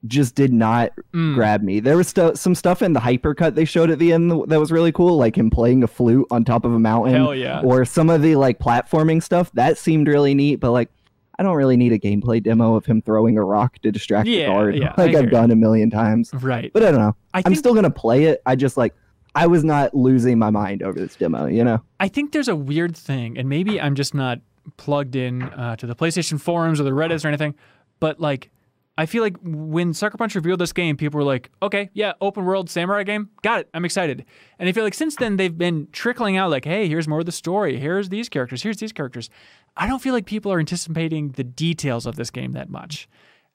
just 0.08 0.34
did 0.34 0.52
not 0.52 0.92
Mm. 1.14 1.36
grab 1.36 1.62
me. 1.62 1.80
There 1.80 1.96
was 1.98 2.08
stu- 2.08 2.36
some 2.36 2.56
stuff 2.56 2.82
in 2.82 2.94
the 2.94 3.00
hypercut 3.00 3.54
they 3.54 3.66
showed 3.66 3.92
at 3.92 4.00
the 4.00 4.12
end 4.14 4.32
that 4.48 4.60
was 4.60 4.72
really 4.72 4.92
cool, 4.92 5.16
like 5.18 5.38
him 5.38 5.50
playing 5.52 5.84
a 5.84 5.88
flute 5.88 6.26
on 6.32 6.44
top 6.44 6.66
of 6.66 6.74
a 6.74 6.80
mountain. 6.80 7.14
Hell 7.14 7.36
yeah. 7.36 7.62
Or 7.64 7.86
some 7.86 8.10
of 8.10 8.22
the 8.24 8.36
like 8.36 8.58
platforming 8.58 9.22
stuff 9.22 9.52
that 9.54 9.78
seemed 9.78 10.08
really 10.08 10.34
neat. 10.34 10.56
But 10.56 10.72
like, 10.72 10.90
I 11.38 11.44
don't 11.44 11.56
really 11.56 11.78
need 11.78 11.92
a 11.92 12.00
gameplay 12.00 12.42
demo 12.42 12.76
of 12.76 12.86
him 12.86 13.02
throwing 13.02 13.38
a 13.38 13.44
rock 13.44 13.78
to 13.80 13.92
distract 13.92 14.28
Yeah, 14.28 14.46
the 14.48 14.52
guard, 14.52 14.76
yeah, 14.76 14.94
like 14.98 15.12
hear 15.12 15.20
I've 15.20 15.32
done 15.32 15.52
a 15.52 15.56
million 15.56 15.90
times. 15.92 16.32
Right. 16.34 16.72
But 16.74 16.84
I 16.84 16.92
don't 16.92 17.00
know. 17.00 17.16
I 17.34 17.40
I'm 17.40 17.44
think 17.44 17.58
still 17.58 17.74
gonna 17.76 17.90
play 17.92 18.24
it. 18.26 18.42
I 18.46 18.56
just 18.56 18.78
like 18.78 18.96
I 19.36 19.48
was 19.48 19.64
not 19.64 19.94
losing 19.94 20.38
my 20.38 20.50
mind 20.50 20.84
over 20.84 21.00
this 21.00 21.16
demo. 21.16 21.46
You 21.46 21.64
know. 21.64 21.82
I 22.00 22.08
think 22.08 22.32
there's 22.32 22.48
a 22.48 22.56
weird 22.56 22.96
thing, 22.96 23.38
and 23.38 23.48
maybe 23.50 23.80
I'm 23.80 23.96
just 23.96 24.14
not 24.14 24.40
plugged 24.78 25.16
in 25.16 25.44
uh, 25.44 25.76
to 25.78 25.88
the 25.88 25.96
PlayStation 25.96 26.40
forums 26.40 26.80
or 26.80 26.84
the 26.84 26.92
Reddits 26.92 27.26
or 27.26 27.28
anything, 27.28 27.56
but 28.00 28.20
like, 28.20 28.50
I 28.98 29.06
feel 29.06 29.24
like 29.24 29.38
when 29.42 29.94
Sucker 29.94 30.18
Punch 30.18 30.36
revealed 30.36 30.60
this 30.60 30.74
game, 30.74 30.98
people 30.98 31.18
were 31.18 31.24
like, 31.24 31.50
okay, 31.64 31.90
yeah, 31.94 32.14
open 32.22 32.46
world 32.46 32.70
samurai 32.70 33.04
game, 33.04 33.30
got 33.42 33.62
it, 33.62 33.70
I'm 33.74 33.86
excited. 33.86 34.26
And 34.60 34.70
I 34.70 34.72
feel 34.74 34.84
like 34.84 34.94
since 34.94 35.16
then 35.16 35.38
they've 35.38 35.58
been 35.58 35.88
trickling 35.92 36.38
out, 36.38 36.52
like, 36.52 36.66
hey, 36.66 36.88
here's 36.88 37.08
more 37.08 37.20
of 37.20 37.26
the 37.26 37.32
story, 37.32 37.80
here's 37.80 38.10
these 38.10 38.30
characters, 38.30 38.62
here's 38.62 38.78
these 38.78 38.92
characters. 38.92 39.30
I 39.78 39.88
don't 39.88 40.02
feel 40.02 40.14
like 40.14 40.26
people 40.26 40.52
are 40.52 40.60
anticipating 40.60 41.30
the 41.30 41.44
details 41.44 42.06
of 42.06 42.18
this 42.18 42.30
game 42.30 42.52
that 42.52 42.70
much. 42.70 43.08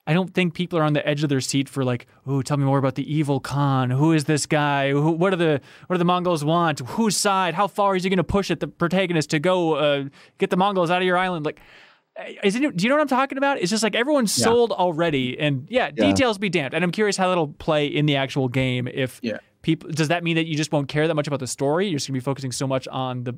I 0.07 0.13
don't 0.15 0.33
think 0.33 0.55
people 0.55 0.79
are 0.79 0.83
on 0.85 0.93
the 0.93 1.07
edge 1.07 1.23
of 1.25 1.29
their 1.29 1.41
seat 1.41 1.69
for 1.69 1.85
like, 1.85 2.07
oh, 2.27 2.41
tell 2.43 2.57
me 2.57 2.65
more 2.65 2.79
about 2.79 2.95
the 2.95 3.13
evil 3.13 3.41
Khan. 3.41 3.91
Who 3.91 4.13
is 4.13 4.25
this 4.25 4.47
guy? 4.47 4.91
Who, 4.93 5.11
what 5.11 5.33
are 5.33 5.37
the 5.37 5.61
what 5.89 5.95
do 5.95 5.99
the 5.99 6.05
Mongols 6.05 6.45
want? 6.45 6.79
Whose 6.81 7.17
side? 7.17 7.55
How 7.55 7.67
far 7.67 7.97
is 7.97 8.05
he 8.05 8.11
going 8.11 8.19
to 8.19 8.25
push 8.25 8.51
it, 8.51 8.61
the 8.61 8.69
protagonist, 8.69 9.31
to 9.31 9.39
go 9.41 9.75
uh, 9.75 10.05
get 10.39 10.51
the 10.51 10.57
Mongols 10.57 10.91
out 10.91 11.03
of 11.03 11.07
your 11.07 11.19
island? 11.19 11.45
Like, 11.45 11.61
isn't 12.45 12.65
it? 12.65 12.77
Do 12.77 12.85
you 12.85 12.89
know 12.89 12.95
what 12.97 13.03
I'm 13.03 13.09
talking 13.09 13.37
about? 13.37 13.59
It's 13.59 13.71
just 13.71 13.83
like 13.83 13.95
everyone's 13.97 14.37
Yeah. 14.39 14.45
sold 14.45 14.73
already, 14.73 15.39
and 15.39 15.67
yeah, 15.69 15.91
Yeah. 15.95 16.07
details 16.07 16.39
be 16.39 16.49
damned. 16.51 16.73
And 16.73 16.85
I'm 16.85 16.93
curious 16.93 17.17
how 17.17 17.29
that'll 17.29 17.49
play 17.49 17.87
in 17.87 18.07
the 18.07 18.17
actual 18.17 18.49
game. 18.49 18.87
If 18.89 19.19
Yeah. 19.23 19.39
people, 19.63 19.91
does 19.91 20.09
that 20.09 20.23
mean 20.23 20.37
that 20.37 20.47
you 20.47 20.57
just 20.57 20.71
won't 20.73 20.89
care 20.89 21.09
that 21.09 21.15
much 21.15 21.27
about 21.27 21.41
the 21.41 21.47
story? 21.49 21.89
You're 21.89 21.97
just 21.99 22.07
gonna 22.09 22.17
be 22.17 22.21
focusing 22.21 22.53
so 22.53 22.67
much 22.69 22.87
on 22.89 23.25
the 23.25 23.35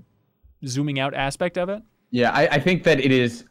zooming 0.67 1.01
out 1.01 1.15
aspect 1.15 1.57
of 1.57 1.69
it. 1.71 1.83
Yeah, 2.11 2.31
I, 2.31 2.47
I 2.47 2.59
think 2.61 2.85
that 2.85 3.01
it 3.01 3.11
is, 3.11 3.45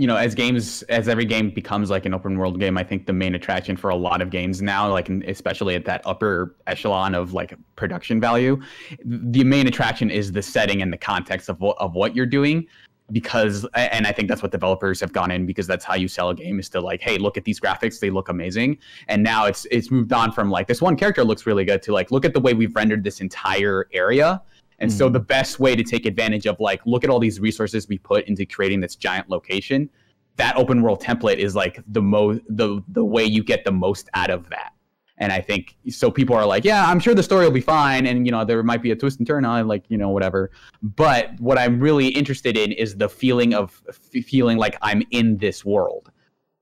you 0.00 0.06
know, 0.06 0.16
as 0.16 0.34
games, 0.34 0.82
as 0.84 1.10
every 1.10 1.26
game 1.26 1.50
becomes 1.50 1.90
like 1.90 2.06
an 2.06 2.14
open 2.14 2.38
world 2.38 2.58
game, 2.58 2.78
I 2.78 2.82
think 2.82 3.04
the 3.04 3.12
main 3.12 3.34
attraction 3.34 3.76
for 3.76 3.90
a 3.90 3.94
lot 3.94 4.22
of 4.22 4.30
games 4.30 4.62
now, 4.62 4.90
like 4.90 5.10
especially 5.10 5.74
at 5.74 5.84
that 5.84 6.00
upper 6.06 6.56
echelon 6.66 7.14
of 7.14 7.34
like 7.34 7.54
production 7.76 8.18
value, 8.18 8.58
the 9.04 9.44
main 9.44 9.66
attraction 9.66 10.10
is 10.10 10.32
the 10.32 10.40
setting 10.40 10.80
and 10.80 10.90
the 10.90 10.96
context 10.96 11.50
of 11.50 11.60
what 11.60 11.76
of 11.76 11.94
what 11.94 12.16
you're 12.16 12.24
doing. 12.24 12.66
Because, 13.12 13.66
and 13.74 14.06
I 14.06 14.12
think 14.12 14.28
that's 14.28 14.40
what 14.40 14.52
developers 14.52 15.00
have 15.00 15.12
gone 15.12 15.30
in 15.32 15.44
because 15.44 15.66
that's 15.66 15.84
how 15.84 15.96
you 15.96 16.08
sell 16.08 16.30
a 16.30 16.34
game 16.34 16.60
is 16.60 16.70
to 16.70 16.80
like, 16.80 17.02
hey, 17.02 17.18
look 17.18 17.36
at 17.36 17.44
these 17.44 17.60
graphics, 17.60 18.00
they 18.00 18.08
look 18.08 18.30
amazing. 18.30 18.78
And 19.08 19.22
now 19.22 19.44
it's 19.44 19.66
it's 19.70 19.90
moved 19.90 20.14
on 20.14 20.32
from 20.32 20.50
like 20.50 20.66
this 20.66 20.80
one 20.80 20.96
character 20.96 21.24
looks 21.24 21.44
really 21.44 21.66
good 21.66 21.82
to 21.82 21.92
like, 21.92 22.10
look 22.10 22.24
at 22.24 22.32
the 22.32 22.40
way 22.40 22.54
we've 22.54 22.74
rendered 22.74 23.04
this 23.04 23.20
entire 23.20 23.86
area 23.92 24.40
and 24.80 24.90
so 24.92 25.08
the 25.08 25.20
best 25.20 25.60
way 25.60 25.76
to 25.76 25.82
take 25.82 26.06
advantage 26.06 26.46
of 26.46 26.58
like 26.58 26.80
look 26.86 27.04
at 27.04 27.10
all 27.10 27.18
these 27.18 27.38
resources 27.38 27.86
we 27.88 27.98
put 27.98 28.26
into 28.26 28.46
creating 28.46 28.80
this 28.80 28.96
giant 28.96 29.28
location, 29.28 29.90
that 30.36 30.56
open 30.56 30.80
world 30.82 31.02
template 31.02 31.36
is 31.36 31.54
like 31.54 31.82
the 31.86 32.00
most 32.00 32.40
the 32.48 32.82
the 32.88 33.04
way 33.04 33.24
you 33.24 33.44
get 33.44 33.64
the 33.64 33.72
most 33.72 34.08
out 34.14 34.30
of 34.30 34.48
that. 34.50 34.72
And 35.18 35.32
I 35.32 35.42
think 35.42 35.76
so 35.90 36.10
people 36.10 36.34
are 36.34 36.46
like, 36.46 36.64
yeah, 36.64 36.88
I'm 36.88 36.98
sure 36.98 37.14
the 37.14 37.22
story 37.22 37.44
will 37.44 37.52
be 37.52 37.60
fine 37.60 38.06
and 38.06 38.26
you 38.26 38.32
know 38.32 38.42
there 38.44 38.62
might 38.62 38.82
be 38.82 38.90
a 38.90 38.96
twist 38.96 39.18
and 39.18 39.26
turn 39.26 39.44
on 39.44 39.68
like, 39.68 39.84
you 39.88 39.98
know, 39.98 40.08
whatever. 40.08 40.50
But 40.82 41.38
what 41.40 41.58
I'm 41.58 41.78
really 41.78 42.08
interested 42.08 42.56
in 42.56 42.72
is 42.72 42.96
the 42.96 43.08
feeling 43.08 43.52
of 43.52 43.82
f- 43.86 44.24
feeling 44.24 44.56
like 44.56 44.78
I'm 44.80 45.02
in 45.10 45.36
this 45.36 45.62
world. 45.62 46.10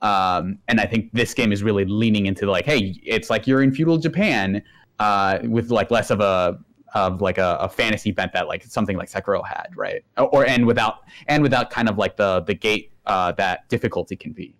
Um, 0.00 0.58
and 0.68 0.80
I 0.80 0.86
think 0.86 1.12
this 1.12 1.34
game 1.34 1.52
is 1.52 1.62
really 1.62 1.84
leaning 1.84 2.26
into 2.26 2.50
like, 2.50 2.64
hey, 2.64 3.00
it's 3.04 3.30
like 3.30 3.46
you're 3.46 3.62
in 3.62 3.72
feudal 3.72 3.98
Japan 3.98 4.62
uh, 4.98 5.38
with 5.44 5.70
like 5.70 5.90
less 5.90 6.10
of 6.10 6.20
a 6.20 6.58
of 6.94 7.20
like 7.20 7.38
a, 7.38 7.56
a 7.60 7.68
fantasy 7.68 8.10
bent 8.12 8.32
that 8.32 8.48
like 8.48 8.64
something 8.64 8.96
like 8.96 9.10
Sekiro 9.10 9.46
had, 9.46 9.68
right? 9.76 10.02
Or, 10.16 10.46
and 10.46 10.66
without 10.66 11.00
and 11.26 11.42
without 11.42 11.70
kind 11.70 11.88
of 11.88 11.98
like 11.98 12.16
the 12.16 12.40
the 12.40 12.54
gate 12.54 12.92
uh, 13.06 13.32
that 13.32 13.68
difficulty 13.68 14.16
can 14.16 14.32
be. 14.32 14.56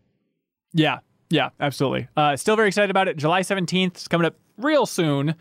Yeah, 0.72 0.98
yeah, 1.30 1.50
absolutely. 1.60 2.08
Uh, 2.16 2.36
still 2.36 2.56
very 2.56 2.68
excited 2.68 2.90
about 2.90 3.08
it. 3.08 3.16
July 3.16 3.40
17th 3.42 3.96
is 3.98 4.08
coming 4.08 4.26
up 4.26 4.36
real 4.56 4.86
soon. 4.86 5.30
Uh, 5.30 5.34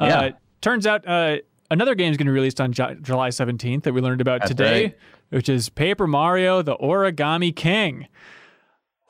Yeah. 0.00 0.30
Turns 0.62 0.86
out 0.86 1.06
uh, 1.08 1.38
another 1.70 1.94
game 1.94 2.10
is 2.10 2.16
going 2.18 2.26
to 2.26 2.30
be 2.32 2.34
released 2.34 2.60
on 2.60 2.72
Ju- 2.72 2.96
July 3.00 3.28
17th 3.30 3.82
that 3.84 3.92
we 3.94 4.00
learned 4.02 4.20
about 4.20 4.40
That's 4.40 4.50
today, 4.50 4.82
right. 4.84 4.96
which 5.30 5.48
is 5.48 5.68
Paper 5.70 6.06
Mario: 6.06 6.60
The 6.62 6.76
Origami 6.76 7.54
King. 7.56 8.06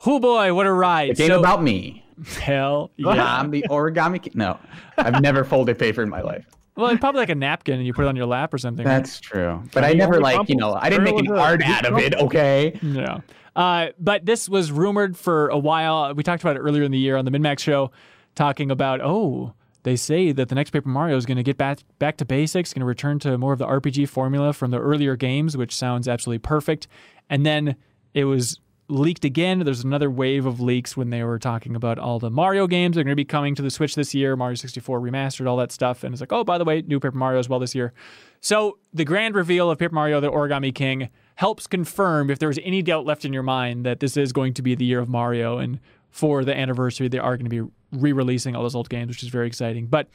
Oh 0.05 0.19
boy, 0.19 0.53
what 0.53 0.65
a 0.65 0.71
ride! 0.73 1.11
A 1.11 1.13
game 1.13 1.27
So- 1.27 1.39
about 1.39 1.61
me. 1.63 2.05
hell 2.39 2.91
yeah. 2.97 3.39
I'm 3.39 3.49
the 3.51 3.63
origami. 3.69 4.21
Ki- 4.21 4.31
no, 4.35 4.59
I've 4.97 5.21
never 5.21 5.43
folded 5.43 5.79
paper 5.79 6.03
in 6.03 6.09
my 6.09 6.21
life. 6.21 6.45
Well, 6.75 6.89
it's 6.89 6.99
probably 6.99 7.19
like 7.19 7.29
a 7.29 7.35
napkin, 7.35 7.75
and 7.75 7.85
you 7.85 7.93
put 7.93 8.05
it 8.05 8.07
on 8.07 8.15
your 8.15 8.25
lap 8.25 8.53
or 8.53 8.57
something. 8.57 8.85
right? 8.85 8.97
That's 8.97 9.19
true. 9.19 9.61
But 9.73 9.83
I 9.83 9.93
never 9.93 10.19
like 10.21 10.47
you 10.49 10.55
know 10.55 10.73
I 10.73 10.89
didn't 10.89 11.03
make 11.03 11.19
an 11.19 11.31
art 11.31 11.61
out 11.63 11.85
of 11.85 11.97
it. 11.97 12.15
Okay. 12.15 12.79
Yeah. 12.81 13.19
Uh, 13.55 13.87
but 13.99 14.25
this 14.25 14.47
was 14.47 14.71
rumored 14.71 15.17
for 15.17 15.49
a 15.49 15.57
while. 15.57 16.13
We 16.13 16.23
talked 16.23 16.41
about 16.43 16.55
it 16.55 16.59
earlier 16.59 16.83
in 16.83 16.91
the 16.91 16.97
year 16.97 17.17
on 17.17 17.25
the 17.25 17.31
MinnMax 17.31 17.59
show, 17.59 17.91
talking 18.35 18.71
about, 18.71 19.01
oh, 19.01 19.53
they 19.83 19.95
say 19.95 20.31
that 20.31 20.47
the 20.49 20.55
next 20.55 20.69
Paper 20.69 20.87
Mario 20.89 21.17
is 21.17 21.25
going 21.25 21.37
to 21.37 21.43
get 21.43 21.57
back, 21.57 21.79
back 21.99 22.17
to 22.17 22.25
basics, 22.25 22.73
going 22.73 22.81
to 22.81 22.85
return 22.85 23.19
to 23.19 23.37
more 23.37 23.51
of 23.51 23.59
the 23.59 23.67
RPG 23.67 24.07
formula 24.07 24.53
from 24.53 24.71
the 24.71 24.79
earlier 24.79 25.15
games, 25.15 25.57
which 25.57 25.75
sounds 25.75 26.07
absolutely 26.07 26.39
perfect. 26.39 26.87
And 27.29 27.45
then 27.45 27.75
it 28.13 28.25
was 28.25 28.59
leaked 28.87 29.23
again. 29.23 29.59
There's 29.59 29.83
another 29.83 30.09
wave 30.09 30.45
of 30.45 30.59
leaks 30.59 30.97
when 30.97 31.09
they 31.09 31.23
were 31.23 31.39
talking 31.39 31.75
about 31.75 31.97
all 31.97 32.19
the 32.19 32.29
Mario 32.29 32.67
games 32.67 32.95
that 32.95 33.01
are 33.01 33.03
going 33.03 33.11
to 33.11 33.15
be 33.15 33.25
coming 33.25 33.55
to 33.55 33.61
the 33.61 33.71
Switch 33.71 33.95
this 33.95 34.13
year, 34.13 34.35
Mario 34.35 34.55
64 34.55 34.99
remastered, 34.99 35.47
all 35.47 35.57
that 35.57 35.71
stuff. 35.71 36.03
And 36.03 36.13
it's 36.13 36.21
like, 36.21 36.33
oh, 36.33 36.43
by 36.43 36.57
the 36.57 36.65
way, 36.65 36.81
new 36.81 36.99
Paper 36.99 37.17
Mario 37.17 37.39
as 37.39 37.47
well 37.47 37.59
this 37.59 37.73
year. 37.73 37.93
So 38.41 38.77
the 38.93 39.05
grand 39.05 39.35
reveal 39.35 39.69
of 39.69 39.77
Paper 39.77 39.93
Mario: 39.93 40.19
The 40.19 40.31
Origami 40.31 40.73
King 40.73 41.09
helps 41.35 41.67
confirm, 41.67 42.29
if 42.29 42.39
there 42.39 42.49
was 42.49 42.59
any 42.63 42.81
doubt 42.81 43.05
left 43.05 43.23
in 43.23 43.33
your 43.33 43.43
mind, 43.43 43.85
that 43.85 43.99
this 43.99 44.17
is 44.17 44.33
going 44.33 44.53
to 44.55 44.61
be 44.61 44.75
the 44.75 44.85
year 44.85 44.99
of 44.99 45.09
Mario, 45.09 45.57
and 45.57 45.79
for 46.09 46.43
the 46.43 46.55
anniversary, 46.55 47.07
they 47.07 47.19
are 47.19 47.37
going 47.37 47.49
to 47.49 47.63
be 47.63 47.71
re-releasing 47.91 48.55
all 48.55 48.63
those 48.63 48.75
old 48.75 48.89
games, 48.89 49.09
which 49.09 49.23
is 49.23 49.29
very 49.29 49.47
exciting. 49.47 49.87
But 49.87 50.07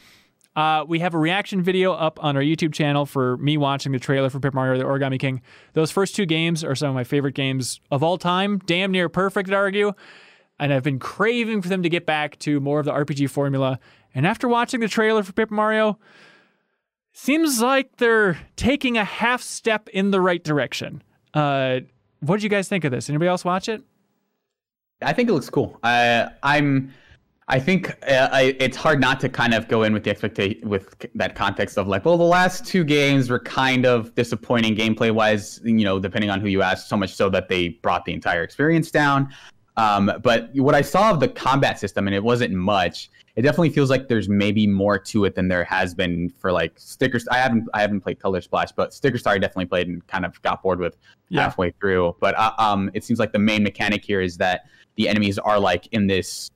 uh, 0.56 0.84
we 0.88 0.98
have 1.00 1.14
a 1.14 1.18
reaction 1.18 1.62
video 1.62 1.92
up 1.92 2.22
on 2.24 2.34
our 2.36 2.42
YouTube 2.42 2.72
channel 2.72 3.04
for 3.04 3.36
me 3.36 3.58
watching 3.58 3.92
the 3.92 3.98
trailer 3.98 4.30
for 4.30 4.40
Paper 4.40 4.56
Mario: 4.56 4.78
The 4.78 4.84
Origami 4.84 5.20
King. 5.20 5.42
Those 5.74 5.90
first 5.90 6.16
two 6.16 6.24
games 6.24 6.64
are 6.64 6.74
some 6.74 6.88
of 6.88 6.94
my 6.94 7.04
favorite 7.04 7.34
games 7.34 7.80
of 7.90 8.02
all 8.02 8.16
time, 8.16 8.58
damn 8.60 8.90
near 8.90 9.10
perfect, 9.10 9.50
I'd 9.50 9.54
argue. 9.54 9.92
And 10.58 10.72
I've 10.72 10.82
been 10.82 10.98
craving 10.98 11.60
for 11.60 11.68
them 11.68 11.82
to 11.82 11.90
get 11.90 12.06
back 12.06 12.38
to 12.40 12.58
more 12.60 12.80
of 12.80 12.86
the 12.86 12.92
RPG 12.92 13.28
formula. 13.28 13.78
And 14.14 14.26
after 14.26 14.48
watching 14.48 14.80
the 14.80 14.88
trailer 14.88 15.22
for 15.22 15.32
Paper 15.32 15.54
Mario, 15.54 15.98
seems 17.12 17.60
like 17.60 17.96
they're 17.98 18.38
taking 18.56 18.96
a 18.96 19.04
half 19.04 19.42
step 19.42 19.90
in 19.90 20.10
the 20.10 20.20
right 20.22 20.42
direction. 20.42 21.02
Uh, 21.34 21.80
what 22.20 22.36
did 22.36 22.42
you 22.42 22.48
guys 22.48 22.66
think 22.68 22.84
of 22.84 22.90
this? 22.90 23.10
Anybody 23.10 23.28
else 23.28 23.44
watch 23.44 23.68
it? 23.68 23.82
I 25.02 25.12
think 25.12 25.28
it 25.28 25.32
looks 25.34 25.50
cool. 25.50 25.78
I 25.82 26.30
I'm 26.42 26.94
I 27.48 27.60
think 27.60 27.90
uh, 28.10 28.28
I, 28.32 28.56
it's 28.58 28.76
hard 28.76 29.00
not 29.00 29.20
to 29.20 29.28
kind 29.28 29.54
of 29.54 29.68
go 29.68 29.84
in 29.84 29.92
with 29.92 30.02
the 30.02 30.10
expectation 30.10 30.68
with 30.68 31.06
that 31.14 31.36
context 31.36 31.78
of 31.78 31.86
like, 31.86 32.04
well, 32.04 32.16
the 32.18 32.24
last 32.24 32.66
two 32.66 32.82
games 32.82 33.30
were 33.30 33.38
kind 33.38 33.86
of 33.86 34.12
disappointing 34.16 34.74
gameplay 34.74 35.12
wise, 35.12 35.60
you 35.62 35.84
know, 35.84 36.00
depending 36.00 36.28
on 36.28 36.40
who 36.40 36.48
you 36.48 36.62
ask. 36.62 36.88
So 36.88 36.96
much 36.96 37.14
so 37.14 37.30
that 37.30 37.48
they 37.48 37.68
brought 37.68 38.04
the 38.04 38.12
entire 38.12 38.42
experience 38.42 38.90
down. 38.90 39.32
Um, 39.76 40.10
but 40.24 40.50
what 40.54 40.74
I 40.74 40.80
saw 40.80 41.10
of 41.12 41.20
the 41.20 41.28
combat 41.28 41.78
system, 41.78 42.08
and 42.08 42.16
it 42.16 42.24
wasn't 42.24 42.52
much. 42.52 43.10
It 43.36 43.42
definitely 43.42 43.68
feels 43.70 43.90
like 43.90 44.08
there's 44.08 44.28
maybe 44.28 44.66
more 44.66 44.98
to 44.98 45.26
it 45.26 45.34
than 45.34 45.46
there 45.46 45.62
has 45.64 45.94
been 45.94 46.30
for 46.30 46.50
like 46.50 46.72
stickers. 46.76 47.28
I 47.28 47.36
haven't 47.36 47.68
I 47.74 47.82
haven't 47.82 48.00
played 48.00 48.18
Color 48.18 48.40
Splash, 48.40 48.72
but 48.72 48.94
Sticker 48.94 49.18
Star 49.18 49.34
I 49.34 49.38
definitely 49.38 49.66
played 49.66 49.88
and 49.88 50.04
kind 50.06 50.24
of 50.24 50.40
got 50.42 50.62
bored 50.62 50.80
with 50.80 50.96
Yeah. 51.28 51.42
halfway 51.42 51.72
through. 51.72 52.16
But 52.18 52.34
uh, 52.38 52.52
um, 52.58 52.90
it 52.94 53.04
seems 53.04 53.18
like 53.20 53.32
the 53.32 53.38
main 53.38 53.62
mechanic 53.62 54.02
here 54.02 54.22
is 54.22 54.38
that 54.38 54.62
the 54.96 55.06
enemies 55.08 55.38
are 55.38 55.60
like 55.60 55.86
in 55.92 56.06
this 56.06 56.50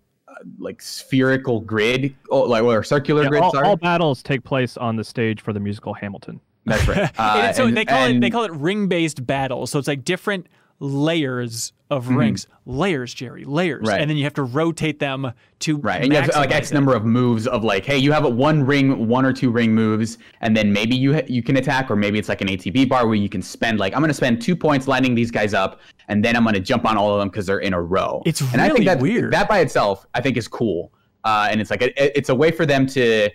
like 0.59 0.80
spherical 0.82 1.61
grid, 1.61 2.14
oh, 2.30 2.41
like 2.43 2.62
or 2.62 2.82
circular 2.82 3.22
Yeah, 3.24 3.28
grid. 3.28 3.43
all, 3.43 3.53
sorry, 3.53 3.66
all 3.66 3.76
battles 3.76 4.22
take 4.22 4.43
place 4.45 4.76
on 4.76 4.97
the 4.97 5.05
stage 5.05 5.41
for 5.41 5.53
the 5.53 5.61
musical 5.61 5.95
Hamilton. 5.95 6.41
that's 6.66 6.86
right. 6.88 7.11
Uh, 7.18 7.36
it's- 7.38 7.57
so 7.57 7.66
and- 7.66 7.76
they 7.76 7.84
call 7.84 8.07
it 8.07 8.20
they 8.20 8.30
call 8.30 8.45
it 8.45 8.53
ring 8.53 8.88
based 8.88 9.26
battles. 9.26 9.70
So 9.70 9.78
it's 9.78 9.88
like 9.88 10.05
different 10.05 10.47
layers 10.81 11.72
of 11.91 12.09
rings, 12.09 12.47
layers, 12.66 13.12
Jerry, 13.12 13.45
layers, 13.45 13.81
Mm-hmm. 13.81 13.89
Right. 13.89 14.01
and 14.01 14.09
then 14.09 14.16
you 14.16 14.24
have 14.24 14.35
to 14.35 14.45
rotate 14.45 14.99
them 15.01 15.33
to 15.61 15.76
Right, 15.78 16.03
and 16.03 16.12
you 16.12 16.18
have 16.20 16.28
like 16.37 16.51
X 16.53 16.70
it. 16.70 16.74
number 16.74 16.95
of 16.95 17.05
moves 17.05 17.47
of 17.49 17.64
like, 17.64 17.85
hey, 17.85 17.99
you 17.99 18.12
have 18.12 18.24
a 18.24 18.28
one 18.28 18.64
ring, 18.64 19.09
one 19.09 19.24
or 19.24 19.33
two 19.33 19.51
ring 19.51 19.74
moves, 19.74 20.18
and 20.41 20.57
then 20.57 20.72
maybe 20.72 20.95
you 20.97 21.14
ha- 21.14 21.26
you 21.26 21.43
can 21.43 21.57
attack, 21.57 21.91
or 21.91 21.97
maybe 21.97 22.18
it's 22.18 22.28
like 22.28 22.41
an 22.41 22.49
ATB 22.49 22.89
bar 22.89 23.07
where 23.07 23.16
you 23.16 23.28
can 23.28 23.43
spend 23.43 23.78
like 23.81 23.95
I'm 23.95 24.01
gonna 24.01 24.14
spend 24.14 24.41
two 24.41 24.55
points 24.57 24.87
lining 24.89 25.14
these 25.14 25.31
guys 25.31 25.53
up, 25.55 25.81
and 26.09 26.24
then 26.24 26.37
I'm 26.37 26.45
gonna 26.45 26.61
jump 26.61 26.85
on 26.85 26.97
all 26.97 27.12
of 27.14 27.18
them 27.20 27.28
because 27.28 27.47
they're 27.47 27.59
in 27.59 27.74
a 27.74 27.83
row. 27.83 28.22
It's 28.24 28.41
and 28.53 28.61
I 28.61 28.66
really 28.68 28.78
think 28.78 28.87
that 28.87 29.01
weird. 29.01 29.33
that 29.33 29.49
by 29.49 29.59
itself 29.61 30.07
I 30.14 30.20
think 30.20 30.37
is 30.37 30.47
cool, 30.47 30.93
uh, 31.24 31.49
and 31.51 31.61
it's 31.61 31.70
like 31.70 31.83
a, 31.83 32.16
it's 32.18 32.28
a 32.28 32.35
way 32.35 32.51
for 32.53 32.64
them 32.66 32.87
to 32.89 33.28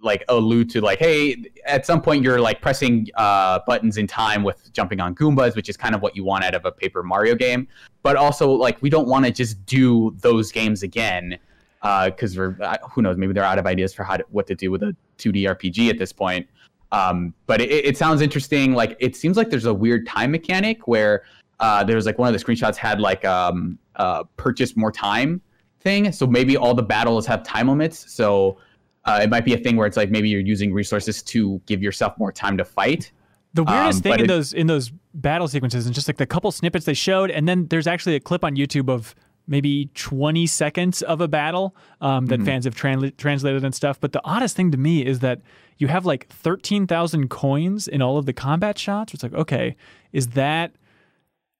like 0.00 0.24
allude 0.28 0.70
to 0.70 0.80
like 0.80 0.98
hey 0.98 1.44
at 1.66 1.84
some 1.84 2.00
point 2.00 2.22
you're 2.22 2.40
like 2.40 2.60
pressing 2.60 3.08
uh, 3.16 3.58
buttons 3.66 3.96
in 3.96 4.06
time 4.06 4.44
with 4.44 4.72
jumping 4.72 5.00
on 5.00 5.14
goombas 5.14 5.56
which 5.56 5.68
is 5.68 5.76
kind 5.76 5.94
of 5.94 6.02
what 6.02 6.14
you 6.14 6.22
want 6.22 6.44
out 6.44 6.54
of 6.54 6.64
a 6.64 6.72
paper 6.72 7.02
mario 7.02 7.34
game. 7.34 7.66
But 8.02 8.16
also 8.16 8.50
like 8.50 8.80
we 8.82 8.90
don't 8.90 9.08
want 9.08 9.24
to 9.24 9.30
just 9.30 9.64
do 9.66 10.14
those 10.20 10.52
games 10.52 10.82
again 10.82 11.38
because 11.82 12.36
we're 12.36 12.56
uh, 12.62 12.78
who 12.90 13.02
knows 13.02 13.16
maybe 13.16 13.32
they're 13.32 13.44
out 13.44 13.58
of 13.58 13.66
ideas 13.66 13.92
for 13.92 14.04
how 14.04 14.16
to, 14.16 14.24
what 14.30 14.46
to 14.46 14.54
do 14.54 14.70
with 14.70 14.82
a 14.82 14.96
2d 15.18 15.44
rpg 15.44 15.90
at 15.90 15.98
this 15.98 16.12
point. 16.12 16.46
Um, 16.92 17.34
but 17.46 17.60
it, 17.60 17.70
it 17.70 17.96
sounds 17.96 18.20
interesting 18.20 18.74
like 18.74 18.96
it 19.00 19.16
seems 19.16 19.36
like 19.36 19.50
there's 19.50 19.66
a 19.66 19.74
weird 19.74 20.06
time 20.06 20.30
mechanic 20.30 20.86
where 20.86 21.24
uh, 21.60 21.82
there's 21.82 22.06
like 22.06 22.18
one 22.18 22.32
of 22.32 22.38
the 22.38 22.44
screenshots 22.44 22.76
had 22.76 23.00
like 23.00 23.24
um, 23.24 23.78
uh, 23.96 24.24
purchase 24.36 24.76
more 24.76 24.92
time 24.92 25.40
thing. 25.80 26.12
So 26.12 26.26
maybe 26.26 26.56
all 26.56 26.74
the 26.74 26.82
battles 26.82 27.26
have 27.26 27.42
time 27.42 27.68
limits. 27.68 28.12
So 28.12 28.58
uh, 29.06 29.20
it 29.22 29.30
might 29.30 29.44
be 29.44 29.54
a 29.54 29.58
thing 29.58 29.76
where 29.76 29.86
it's 29.86 29.96
like 29.96 30.10
maybe 30.10 30.28
you're 30.28 30.40
using 30.40 30.72
resources 30.72 31.22
to 31.22 31.60
give 31.66 31.82
yourself 31.82 32.16
more 32.18 32.32
time 32.32 32.56
to 32.56 32.64
fight. 32.64 33.12
The 33.54 33.62
weirdest 33.64 33.98
Um, 33.98 34.02
thing 34.02 34.12
in 34.14 34.20
it- 34.24 34.28
those 34.28 34.52
in 34.52 34.66
those 34.66 34.90
battle 35.14 35.46
sequences 35.48 35.86
and 35.86 35.94
just 35.94 36.08
like 36.08 36.16
the 36.16 36.26
couple 36.26 36.50
snippets 36.50 36.86
they 36.86 36.94
showed, 36.94 37.30
and 37.30 37.46
then 37.48 37.68
there's 37.68 37.86
actually 37.86 38.16
a 38.16 38.20
clip 38.20 38.44
on 38.44 38.56
YouTube 38.56 38.88
of 38.88 39.14
maybe 39.46 39.90
20 39.94 40.46
seconds 40.46 41.02
of 41.02 41.20
a 41.20 41.28
battle 41.28 41.76
um, 42.00 42.24
Mm-hmm. 42.26 42.26
that 42.42 42.44
fans 42.46 42.64
have 42.64 42.74
transla- 42.74 43.14
translated 43.18 43.62
and 43.62 43.74
stuff. 43.74 44.00
But 44.00 44.12
the 44.12 44.20
oddest 44.24 44.56
thing 44.56 44.70
to 44.70 44.78
me 44.78 45.04
is 45.04 45.18
that 45.20 45.42
you 45.76 45.88
have 45.88 46.06
like 46.06 46.26
13,000 46.30 47.28
coins 47.28 47.86
in 47.86 48.00
all 48.00 48.16
of 48.16 48.24
the 48.26 48.32
combat 48.32 48.78
shots. 48.78 49.12
It's 49.12 49.22
like, 49.22 49.34
okay, 49.34 49.76
is 50.12 50.28
that 50.28 50.72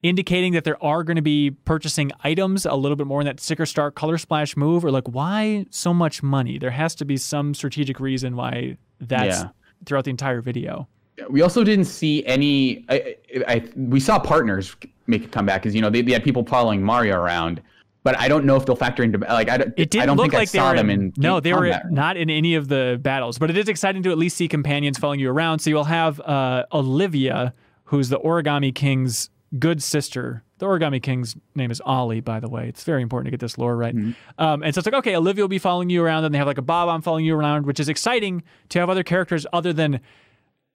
indicating 0.05 0.53
that 0.53 0.65
there 0.65 0.81
are 0.85 1.03
going 1.03 1.17
to 1.17 1.23
be 1.23 1.51
purchasing 1.65 2.13
items 2.23 2.67
a 2.67 2.75
little 2.75 2.95
bit 2.95 3.07
more 3.07 3.21
in 3.23 3.25
that 3.25 3.41
sticker 3.41 3.65
star 3.67 3.91
color 3.91 4.19
splash 4.19 4.55
move 4.57 4.85
or 4.85 4.91
like 4.91 5.09
why 5.09 5.65
so 5.71 5.93
much 5.95 6.23
money 6.23 6.59
there 6.59 6.71
has 6.71 6.95
to 6.95 7.05
be 7.07 7.17
some 7.17 7.55
strategic 7.55 7.99
reason 7.99 8.37
why 8.37 8.77
that's 9.01 9.39
Yeah. 9.41 9.49
throughout 9.87 10.05
the 10.05 10.11
entire 10.11 10.43
video 10.43 10.87
We 11.31 11.41
also 11.43 11.65
didn't 11.65 11.87
see 11.87 12.25
any. 12.27 12.85
I, 12.89 13.17
I, 13.49 13.65
we 13.77 13.99
saw 14.01 14.19
partners 14.19 14.77
make 15.07 15.25
a 15.25 15.29
comeback 15.29 15.63
because 15.63 15.75
you 15.75 15.81
know 15.81 15.89
they, 15.89 16.03
they 16.03 16.13
had 16.13 16.23
people 16.25 16.45
following 16.45 16.83
Mario 16.83 17.17
around, 17.17 17.63
but 18.03 18.19
I 18.19 18.27
don't 18.27 18.45
know 18.45 18.57
if 18.57 18.67
they'll 18.67 18.75
factor 18.75 19.05
into 19.05 19.19
like 19.19 19.49
I 19.49 19.57
don't. 19.59 19.73
It 19.77 19.91
didn't 19.91 20.03
I 20.03 20.07
don't 20.07 20.17
look 20.17 20.25
think 20.25 20.33
like 20.35 20.49
I 20.49 20.53
they 20.53 20.59
saw 20.59 20.71
were 20.71 20.77
them 20.77 20.91
in, 20.91 21.13
no, 21.17 21.39
they 21.41 21.53
were 21.55 21.81
not 21.89 22.17
in 22.17 22.29
any 22.31 22.57
of 22.57 22.67
the 22.67 22.99
battles. 23.01 23.39
But 23.39 23.49
it 23.51 23.57
is 23.57 23.69
exciting 23.69 24.03
to 24.03 24.11
at 24.11 24.19
least 24.19 24.37
see 24.37 24.49
companions 24.49 24.99
following 24.99 25.21
you 25.21 25.31
around. 25.31 25.61
So 25.61 25.71
you'll 25.71 25.85
have 25.85 26.19
uh, 26.21 26.65
Olivia, 26.73 27.55
who's 27.85 28.09
the 28.09 28.19
Origami 28.19 28.75
King's 28.75 29.31
good 29.59 29.83
sister. 29.83 30.43
The 30.59 30.67
Origami 30.67 31.03
King's 31.03 31.37
name 31.55 31.71
is 31.71 31.81
Ollie, 31.85 32.21
by 32.21 32.41
the 32.41 32.49
way. 32.49 32.69
It's 32.69 32.85
very 32.85 33.03
important 33.03 33.27
to 33.27 33.31
get 33.31 33.41
this 33.41 33.59
lore 33.59 33.77
right. 33.77 33.95
Um, 34.39 34.63
and 34.63 34.75
so 34.75 34.79
it's 34.79 34.87
like, 34.87 34.95
okay, 34.95 35.17
Olivia 35.17 35.43
will 35.43 35.49
be 35.49 35.59
following 35.59 35.91
you 35.91 36.03
around, 36.03 36.25
and 36.25 36.35
they 36.35 36.39
have 36.39 36.47
like 36.47 36.59
a 36.59 36.63
Bob 36.63 36.89
I'm 36.89 37.03
following 37.03 37.25
you 37.25 37.37
around, 37.37 37.67
which 37.67 37.81
is 37.81 37.89
exciting 37.89 38.43
to 38.71 38.79
have 38.79 38.91
other 38.91 39.03
characters 39.03 39.47
other 39.53 39.73
than 39.73 40.01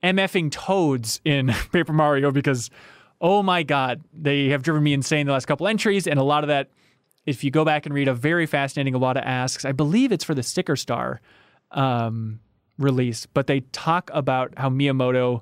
MFing 0.03 0.51
Toads 0.51 1.21
in 1.25 1.47
Paper 1.71 1.93
Mario 1.93 2.31
because, 2.31 2.69
oh 3.19 3.41
my 3.43 3.63
God, 3.63 4.01
they 4.13 4.49
have 4.49 4.63
driven 4.63 4.83
me 4.83 4.93
insane 4.93 5.25
the 5.25 5.33
last 5.33 5.45
couple 5.45 5.67
entries, 5.67 6.07
and 6.07 6.19
a 6.19 6.23
lot 6.23 6.43
of 6.43 6.47
that 6.47 6.69
if 7.25 7.43
you 7.43 7.51
go 7.51 7.63
back 7.63 7.85
and 7.85 7.93
read 7.93 8.07
a 8.07 8.13
very 8.13 8.45
fascinating 8.45 8.93
Iwata 8.93 9.21
asks, 9.23 9.63
I 9.63 9.71
believe 9.71 10.11
it's 10.11 10.23
for 10.23 10.33
the 10.33 10.41
Sticker 10.41 10.75
Star 10.75 11.21
um, 11.71 12.39
release, 12.79 13.27
but 13.27 13.45
they 13.45 13.59
talk 13.71 14.09
about 14.13 14.53
how 14.57 14.69
Miyamoto 14.69 15.41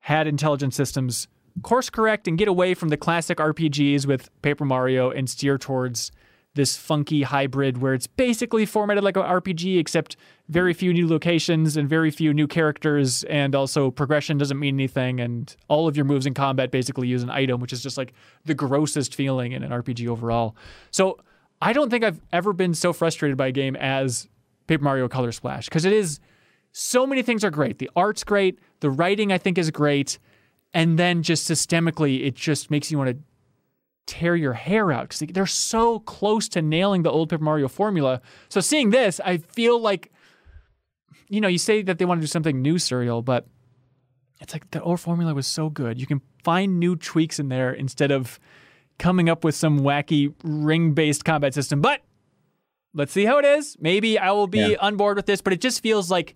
had 0.00 0.26
intelligent 0.26 0.74
systems 0.74 1.28
course 1.62 1.90
correct 1.90 2.26
and 2.26 2.38
get 2.38 2.48
away 2.48 2.74
from 2.74 2.88
the 2.88 2.96
classic 2.96 3.38
RPGs 3.38 4.06
with 4.06 4.30
Paper 4.42 4.64
Mario 4.64 5.10
and 5.10 5.28
steer 5.28 5.58
towards 5.58 6.10
this 6.54 6.76
funky 6.76 7.22
hybrid 7.22 7.78
where 7.78 7.94
it's 7.94 8.06
basically 8.06 8.66
formatted 8.66 9.02
like 9.02 9.16
an 9.16 9.22
RPG, 9.22 9.78
except 9.78 10.16
very 10.48 10.74
few 10.74 10.92
new 10.92 11.08
locations 11.08 11.76
and 11.76 11.88
very 11.88 12.10
few 12.10 12.34
new 12.34 12.46
characters, 12.46 13.24
and 13.24 13.54
also 13.54 13.90
progression 13.90 14.36
doesn't 14.36 14.58
mean 14.58 14.74
anything, 14.74 15.18
and 15.20 15.56
all 15.68 15.88
of 15.88 15.96
your 15.96 16.04
moves 16.04 16.26
in 16.26 16.34
combat 16.34 16.70
basically 16.70 17.08
use 17.08 17.22
an 17.22 17.30
item, 17.30 17.60
which 17.60 17.72
is 17.72 17.82
just 17.82 17.96
like 17.96 18.12
the 18.44 18.54
grossest 18.54 19.14
feeling 19.14 19.52
in 19.52 19.62
an 19.62 19.70
RPG 19.70 20.06
overall. 20.08 20.54
So 20.90 21.18
I 21.62 21.72
don't 21.72 21.90
think 21.90 22.04
I've 22.04 22.20
ever 22.32 22.52
been 22.52 22.74
so 22.74 22.92
frustrated 22.92 23.38
by 23.38 23.46
a 23.46 23.52
game 23.52 23.76
as 23.76 24.28
Paper 24.66 24.84
Mario 24.84 25.08
Color 25.08 25.32
Splash 25.32 25.66
because 25.66 25.84
it 25.84 25.92
is 25.92 26.20
so 26.72 27.06
many 27.06 27.22
things 27.22 27.44
are 27.44 27.50
great. 27.50 27.78
The 27.78 27.90
art's 27.96 28.24
great, 28.24 28.58
the 28.80 28.90
writing 28.90 29.32
I 29.32 29.38
think 29.38 29.58
is 29.58 29.70
great, 29.70 30.18
and 30.74 30.98
then 30.98 31.22
just 31.22 31.48
systemically 31.50 32.24
it 32.26 32.34
just 32.34 32.70
makes 32.70 32.90
you 32.90 32.98
want 32.98 33.10
to 33.10 33.16
tear 34.06 34.34
your 34.34 34.52
hair 34.54 34.90
out 34.90 35.08
because 35.08 35.20
they're 35.32 35.46
so 35.46 36.00
close 36.00 36.48
to 36.48 36.60
nailing 36.62 37.02
the 37.02 37.10
old 37.10 37.28
Paper 37.30 37.44
Mario 37.44 37.68
formula. 37.68 38.20
So 38.48 38.60
seeing 38.60 38.90
this, 38.90 39.20
I 39.24 39.38
feel 39.38 39.80
like, 39.80 40.10
you 41.28 41.40
know, 41.40 41.48
you 41.48 41.58
say 41.58 41.82
that 41.82 41.98
they 41.98 42.04
want 42.04 42.18
to 42.20 42.22
do 42.22 42.26
something 42.28 42.60
new, 42.60 42.74
Suriel, 42.74 43.24
but 43.24 43.46
it's 44.40 44.52
like 44.52 44.70
the 44.72 44.82
old 44.82 44.98
formula 45.00 45.34
was 45.34 45.46
so 45.46 45.70
good. 45.70 46.00
You 46.00 46.06
can 46.06 46.20
find 46.42 46.80
new 46.80 46.96
tweaks 46.96 47.38
in 47.38 47.48
there 47.48 47.72
instead 47.72 48.10
of 48.10 48.40
coming 48.98 49.28
up 49.28 49.44
with 49.44 49.54
some 49.54 49.80
wacky 49.80 50.34
ring-based 50.42 51.24
combat 51.24 51.54
system. 51.54 51.80
But 51.80 52.02
let's 52.94 53.12
see 53.12 53.24
how 53.24 53.38
it 53.38 53.44
is. 53.44 53.76
Maybe 53.80 54.18
I 54.18 54.32
will 54.32 54.48
be 54.48 54.58
Yeah. 54.72 54.76
on 54.80 54.96
board 54.96 55.16
with 55.16 55.26
this, 55.26 55.40
but 55.40 55.52
it 55.52 55.60
just 55.60 55.80
feels 55.82 56.10
like 56.10 56.34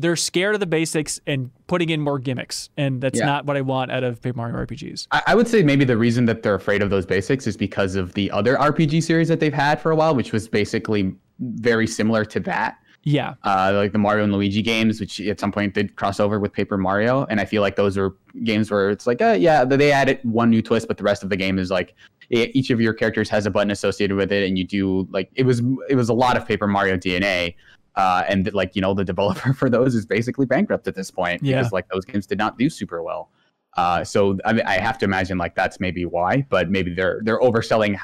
they're 0.00 0.16
scared 0.16 0.54
of 0.54 0.60
the 0.60 0.66
basics 0.66 1.20
and 1.26 1.50
putting 1.66 1.90
in 1.90 2.00
more 2.00 2.18
gimmicks, 2.20 2.70
and 2.76 3.00
that's 3.00 3.18
Yeah. 3.18 3.26
not 3.26 3.46
what 3.46 3.56
I 3.56 3.60
want 3.62 3.90
out 3.90 4.04
of 4.04 4.22
Paper 4.22 4.36
Mario 4.36 4.56
RPGs. 4.56 5.08
I, 5.10 5.22
I 5.26 5.34
would 5.34 5.48
say 5.48 5.62
maybe 5.64 5.84
the 5.84 5.96
reason 5.96 6.24
that 6.26 6.42
they're 6.44 6.54
afraid 6.54 6.82
of 6.82 6.88
those 6.90 7.04
basics 7.04 7.46
is 7.48 7.56
because 7.56 7.96
of 7.96 8.14
the 8.14 8.30
other 8.30 8.56
RPG 8.56 9.02
series 9.02 9.26
that 9.28 9.40
they've 9.40 9.52
had 9.52 9.80
for 9.80 9.90
a 9.90 9.96
while, 9.96 10.14
which 10.14 10.32
was 10.32 10.48
basically 10.48 11.12
very 11.40 11.86
similar 11.86 12.24
to 12.26 12.38
that. 12.40 12.78
Yeah, 13.04 13.34
uh, 13.44 13.72
like 13.74 13.92
the 13.92 13.98
Mario 13.98 14.24
and 14.24 14.32
Luigi 14.32 14.60
games, 14.60 15.00
which 15.00 15.20
at 15.20 15.40
some 15.40 15.50
point 15.50 15.72
did 15.74 15.96
cross 15.96 16.20
over 16.20 16.38
with 16.38 16.52
Paper 16.52 16.76
Mario, 16.76 17.24
and 17.30 17.40
I 17.40 17.44
feel 17.44 17.62
like 17.62 17.74
those 17.76 17.96
are 17.96 18.12
games 18.44 18.70
where 18.70 18.90
it's 18.90 19.06
like, 19.06 19.20
uh, 19.22 19.36
yeah, 19.38 19.64
they 19.64 19.90
added 19.92 20.18
one 20.24 20.50
new 20.50 20.60
twist, 20.62 20.88
but 20.88 20.96
the 20.96 21.04
rest 21.04 21.22
of 21.22 21.30
the 21.30 21.36
game 21.36 21.58
is 21.58 21.70
like 21.70 21.94
each 22.30 22.70
of 22.70 22.80
your 22.80 22.92
characters 22.92 23.30
has 23.30 23.46
a 23.46 23.50
button 23.50 23.70
associated 23.70 24.16
with 24.16 24.30
it, 24.30 24.46
and 24.46 24.58
you 24.58 24.64
do 24.64 25.08
like 25.10 25.30
it 25.34 25.44
was 25.44 25.62
it 25.88 25.94
was 25.94 26.08
a 26.08 26.12
lot 26.14 26.36
of 26.36 26.46
Paper 26.46 26.66
Mario 26.66 26.96
DNA, 26.96 27.54
uh, 27.98 28.24
and 28.28 28.50
like 28.54 28.74
you 28.74 28.80
know 28.80 28.94
the 28.94 29.04
developer 29.04 29.52
for 29.60 29.68
those 29.68 29.94
is 29.94 30.06
basically 30.06 30.46
bankrupt 30.46 30.88
at 30.88 30.94
this 30.94 31.10
point 31.10 31.42
Yeah. 31.42 31.58
because 31.58 31.72
like 31.72 31.86
those 31.88 32.04
games 32.06 32.26
did 32.26 32.38
not 32.38 32.56
do 32.56 32.70
super 32.70 33.02
well. 33.02 33.30
Uh, 33.76 34.02
so 34.02 34.38
I, 34.46 34.52
mean, 34.54 34.64
I 34.66 34.78
have 34.78 34.96
to 34.98 35.04
imagine 35.04 35.36
like 35.36 35.54
that's 35.54 35.78
maybe 35.78 36.04
why, 36.06 36.46
but 36.48 36.70
maybe 36.70 36.94
they're 36.94 37.20
they're 37.22 37.40
overselling 37.40 37.98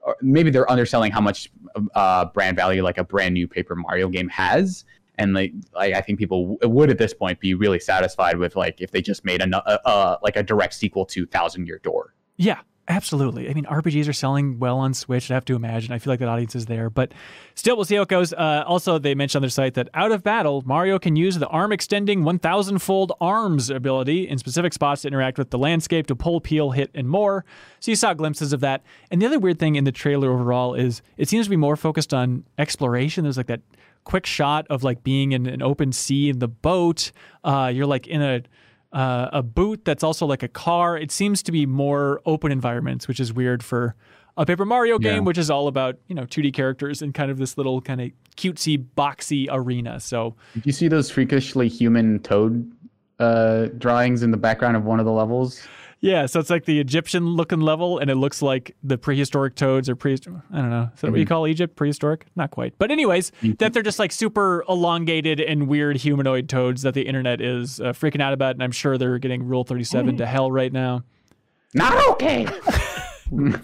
or 0.00 0.16
maybe 0.22 0.50
they're 0.50 0.70
underselling 0.70 1.12
how 1.12 1.20
much 1.20 1.52
uh, 1.94 2.24
brand 2.26 2.56
value 2.56 2.82
like 2.82 2.96
a 2.96 3.04
brand 3.04 3.34
new 3.34 3.46
Paper 3.46 3.76
Mario 3.76 4.08
game 4.08 4.28
has. 4.30 4.84
And 5.18 5.34
like, 5.34 5.52
like 5.74 5.92
I 5.94 6.00
think 6.00 6.18
people 6.18 6.56
w- 6.56 6.74
would 6.74 6.88
at 6.90 6.96
this 6.96 7.12
point 7.12 7.38
be 7.40 7.52
really 7.52 7.78
satisfied 7.78 8.38
with 8.38 8.56
like 8.56 8.80
if 8.80 8.92
they 8.92 9.02
just 9.02 9.22
made 9.24 9.42
a, 9.42 9.70
a, 9.70 9.78
a 9.84 10.18
like 10.22 10.36
a 10.36 10.42
direct 10.42 10.72
sequel 10.72 11.04
to 11.06 11.26
Thousand 11.26 11.66
Year 11.66 11.78
Door. 11.82 12.14
Yeah, 12.38 12.60
absolutely. 12.88 13.48
I 13.48 13.54
mean, 13.54 13.64
RPGs 13.64 14.08
are 14.08 14.12
selling 14.12 14.58
well 14.58 14.78
on 14.78 14.94
Switch. 14.94 15.30
I 15.30 15.34
have 15.34 15.44
to 15.46 15.56
imagine. 15.56 15.92
I 15.92 15.98
feel 15.98 16.12
like 16.12 16.20
that 16.20 16.28
audience 16.28 16.54
is 16.54 16.66
there, 16.66 16.90
but 16.90 17.12
still, 17.54 17.76
we'll 17.76 17.84
see 17.84 17.96
how 17.96 18.02
it 18.02 18.08
goes. 18.08 18.32
Uh, 18.32 18.64
also, 18.66 18.98
they 18.98 19.14
mentioned 19.14 19.40
on 19.40 19.42
their 19.42 19.50
site 19.50 19.74
that 19.74 19.88
out 19.94 20.12
of 20.12 20.22
battle, 20.22 20.62
Mario 20.66 20.98
can 20.98 21.16
use 21.16 21.38
the 21.38 21.46
arm 21.48 21.72
extending 21.72 22.24
1,000 22.24 22.78
fold 22.78 23.12
arms 23.20 23.70
ability 23.70 24.28
in 24.28 24.38
specific 24.38 24.72
spots 24.72 25.02
to 25.02 25.08
interact 25.08 25.38
with 25.38 25.50
the 25.50 25.58
landscape 25.58 26.06
to 26.08 26.16
pull, 26.16 26.40
peel, 26.40 26.70
hit, 26.70 26.90
and 26.94 27.08
more. 27.08 27.44
So 27.80 27.90
you 27.90 27.96
saw 27.96 28.14
glimpses 28.14 28.52
of 28.52 28.60
that. 28.60 28.82
And 29.10 29.22
the 29.22 29.26
other 29.26 29.38
weird 29.38 29.58
thing 29.58 29.76
in 29.76 29.84
the 29.84 29.92
trailer 29.92 30.30
overall 30.30 30.74
is 30.74 31.02
it 31.16 31.28
seems 31.28 31.46
to 31.46 31.50
be 31.50 31.56
more 31.56 31.76
focused 31.76 32.12
on 32.12 32.44
exploration. 32.58 33.24
There's 33.24 33.36
like 33.36 33.46
that 33.46 33.62
quick 34.04 34.26
shot 34.26 34.66
of 34.70 34.82
like 34.82 35.02
being 35.04 35.32
in 35.32 35.46
an 35.46 35.62
open 35.62 35.92
sea 35.92 36.28
in 36.28 36.38
the 36.38 36.48
boat. 36.48 37.12
Uh, 37.44 37.70
you're 37.72 37.86
like 37.86 38.06
in 38.06 38.22
a 38.22 38.42
uh, 38.92 39.28
a 39.32 39.42
boot 39.42 39.84
that's 39.84 40.02
also 40.02 40.26
like 40.26 40.42
a 40.42 40.48
car. 40.48 40.96
It 40.96 41.10
seems 41.12 41.42
to 41.44 41.52
be 41.52 41.66
more 41.66 42.20
open 42.26 42.50
environments, 42.52 43.06
which 43.08 43.20
is 43.20 43.32
weird 43.32 43.62
for 43.62 43.94
a 44.36 44.46
Paper 44.46 44.64
Mario 44.64 44.98
game, 44.98 45.14
Yeah. 45.14 45.20
which 45.20 45.38
is 45.38 45.50
all 45.50 45.68
about 45.68 45.96
you 46.08 46.14
know 46.14 46.24
2D 46.24 46.52
characters 46.52 47.02
and 47.02 47.12
kind 47.14 47.30
of 47.30 47.38
this 47.38 47.56
little 47.58 47.80
kind 47.80 48.00
of 48.00 48.10
cutesy 48.36 48.82
boxy 48.96 49.46
arena. 49.50 50.00
So 50.00 50.34
Did 50.54 50.66
you 50.66 50.72
see 50.72 50.88
those 50.88 51.10
freakishly 51.10 51.68
human 51.68 52.20
toad 52.20 52.70
uh, 53.18 53.66
drawings 53.78 54.22
in 54.22 54.30
the 54.30 54.36
background 54.38 54.76
of 54.76 54.84
one 54.84 54.98
of 54.98 55.04
the 55.06 55.12
levels? 55.12 55.62
Yeah, 56.00 56.26
so 56.26 56.40
it's 56.40 56.50
like 56.50 56.64
the 56.64 56.80
Egyptian 56.80 57.26
looking 57.36 57.60
level, 57.60 57.98
and 57.98 58.10
it 58.10 58.14
looks 58.14 58.40
like 58.40 58.74
the 58.82 58.96
prehistoric 58.96 59.54
toads 59.54 59.88
or 59.88 59.96
pre 59.96 60.14
I 60.14 60.16
don't 60.16 60.70
know. 60.70 60.90
Is 60.94 61.00
that 61.02 61.10
what 61.10 61.20
you 61.20 61.26
call 61.26 61.46
Egypt? 61.46 61.76
Prehistoric? 61.76 62.26
Not 62.36 62.50
quite. 62.50 62.74
But 62.78 62.90
anyways, 62.90 63.32
that 63.58 63.72
they're 63.72 63.82
just 63.82 63.98
like 63.98 64.12
super 64.12 64.64
elongated 64.68 65.40
and 65.40 65.68
weird 65.68 65.98
humanoid 65.98 66.48
toads 66.48 66.82
that 66.82 66.94
the 66.94 67.02
internet 67.02 67.40
is 67.40 67.80
uh, 67.80 67.92
freaking 67.92 68.22
out 68.22 68.32
about, 68.32 68.54
and 68.54 68.62
I'm 68.62 68.72
sure 68.72 68.96
they're 68.96 69.18
getting 69.18 69.44
Rule 69.44 69.64
37 69.64 70.16
to 70.18 70.26
hell 70.26 70.50
right 70.50 70.72
now. 70.72 71.04
Not 71.74 72.08
okay. 72.12 72.46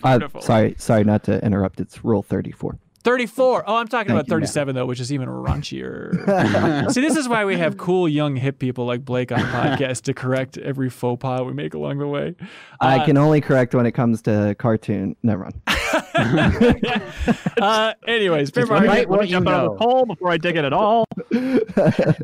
Uh, 0.05 0.21
sorry, 0.41 0.77
sorry, 0.79 1.03
not 1.03 1.25
to 1.25 1.45
interrupt. 1.45 1.81
It's 1.81 2.05
Rule 2.05 2.23
34. 2.23 2.79
34. 3.07 3.65
Oh, 3.69 3.77
I'm 3.77 3.87
talking 3.87 4.09
Thank 4.09 4.27
about 4.27 4.27
you, 4.27 4.31
37 4.47 4.75
though, 4.75 4.85
which 4.85 4.99
is 4.99 5.13
even 5.13 5.29
raunchier. 5.29 6.91
See, 6.93 7.01
this 7.01 7.17
is 7.17 7.29
why 7.29 7.45
we 7.45 7.57
have 7.57 7.77
cool 7.77 8.09
young 8.09 8.35
hip 8.35 8.59
people 8.59 8.85
like 8.85 9.05
Blake 9.05 9.31
on 9.31 9.39
podcast 9.39 10.03
to 10.03 10.13
correct 10.13 10.59
every 10.59 10.91
faux 10.91 11.21
pas 11.23 11.43
we 11.43 11.53
make 11.53 11.73
along 11.75 11.99
the 11.99 12.09
way. 12.09 12.35
I 12.81 12.99
Uh, 12.99 13.05
can 13.07 13.17
only 13.17 13.41
correct 13.41 13.77
when 13.77 13.87
it 13.87 13.93
comes 13.93 14.23
to 14.23 14.57
cartoon. 14.59 15.15
Never 15.23 15.45
mind. 15.45 15.63
Uh, 17.61 17.95
anyways, 18.07 18.51
Paper 18.51 18.75
Let 18.75 18.83
me, 18.83 18.87
Mario, 18.89 18.93
Right, 19.03 19.11
let 19.11 19.21
me 19.23 19.27
jump 19.29 19.49
out 19.49 19.65
of 19.67 19.73
the 19.73 19.79
poll 19.85 20.05
before 20.05 20.31
I 20.31 20.37
dig 20.37 20.57
it 20.57 20.65
at 20.65 20.73
all. 20.75 21.05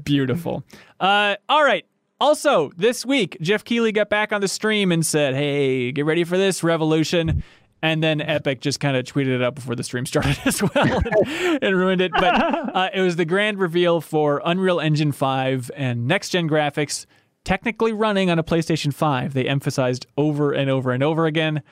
beautiful. 0.05 0.63
Uh, 1.01 1.37
all 1.49 1.65
right. 1.65 1.87
Also, 2.21 2.71
this 2.77 3.05
week, 3.07 3.37
Geoff 3.41 3.65
Keighley 3.65 3.91
got 3.93 4.09
back 4.09 4.33
on 4.33 4.41
the 4.41 4.47
stream 4.49 4.93
and 4.93 5.05
said, 5.05 5.35
"Hey, 5.35 5.91
get 5.91 6.05
ready 6.05 6.23
for 6.25 6.37
this 6.39 6.63
revolution." 6.63 7.43
And 7.83 8.03
then 8.03 8.21
Epic 8.21 8.61
just 8.61 8.79
kind 8.79 8.97
of 8.97 9.05
tweeted 9.05 9.35
it 9.35 9.43
out 9.43 9.57
before 9.57 9.75
the 9.75 9.83
stream 9.83 10.07
started 10.07 10.39
as 10.45 10.63
well 10.63 11.03
and, 11.05 11.59
and 11.63 11.77
ruined 11.77 12.01
it. 12.01 12.13
But 12.13 12.35
uh, 12.77 12.91
it 12.95 13.01
was 13.01 13.17
the 13.17 13.25
grand 13.25 13.59
reveal 13.59 14.01
for 14.01 14.41
Unreal 14.45 14.81
Engine 14.81 15.11
5 15.11 15.71
and 15.75 16.07
next 16.07 16.31
gen 16.31 16.49
graphics, 16.49 17.07
technically 17.45 17.93
running 17.93 18.31
on 18.31 18.39
a 18.39 18.45
PlayStation 18.45 18.95
5. 18.95 19.35
They 19.35 19.49
emphasized 19.49 20.07
over 20.17 20.53
and 20.53 20.71
over 20.71 20.93
and 20.93 21.03
over 21.03 21.27
again. 21.27 21.63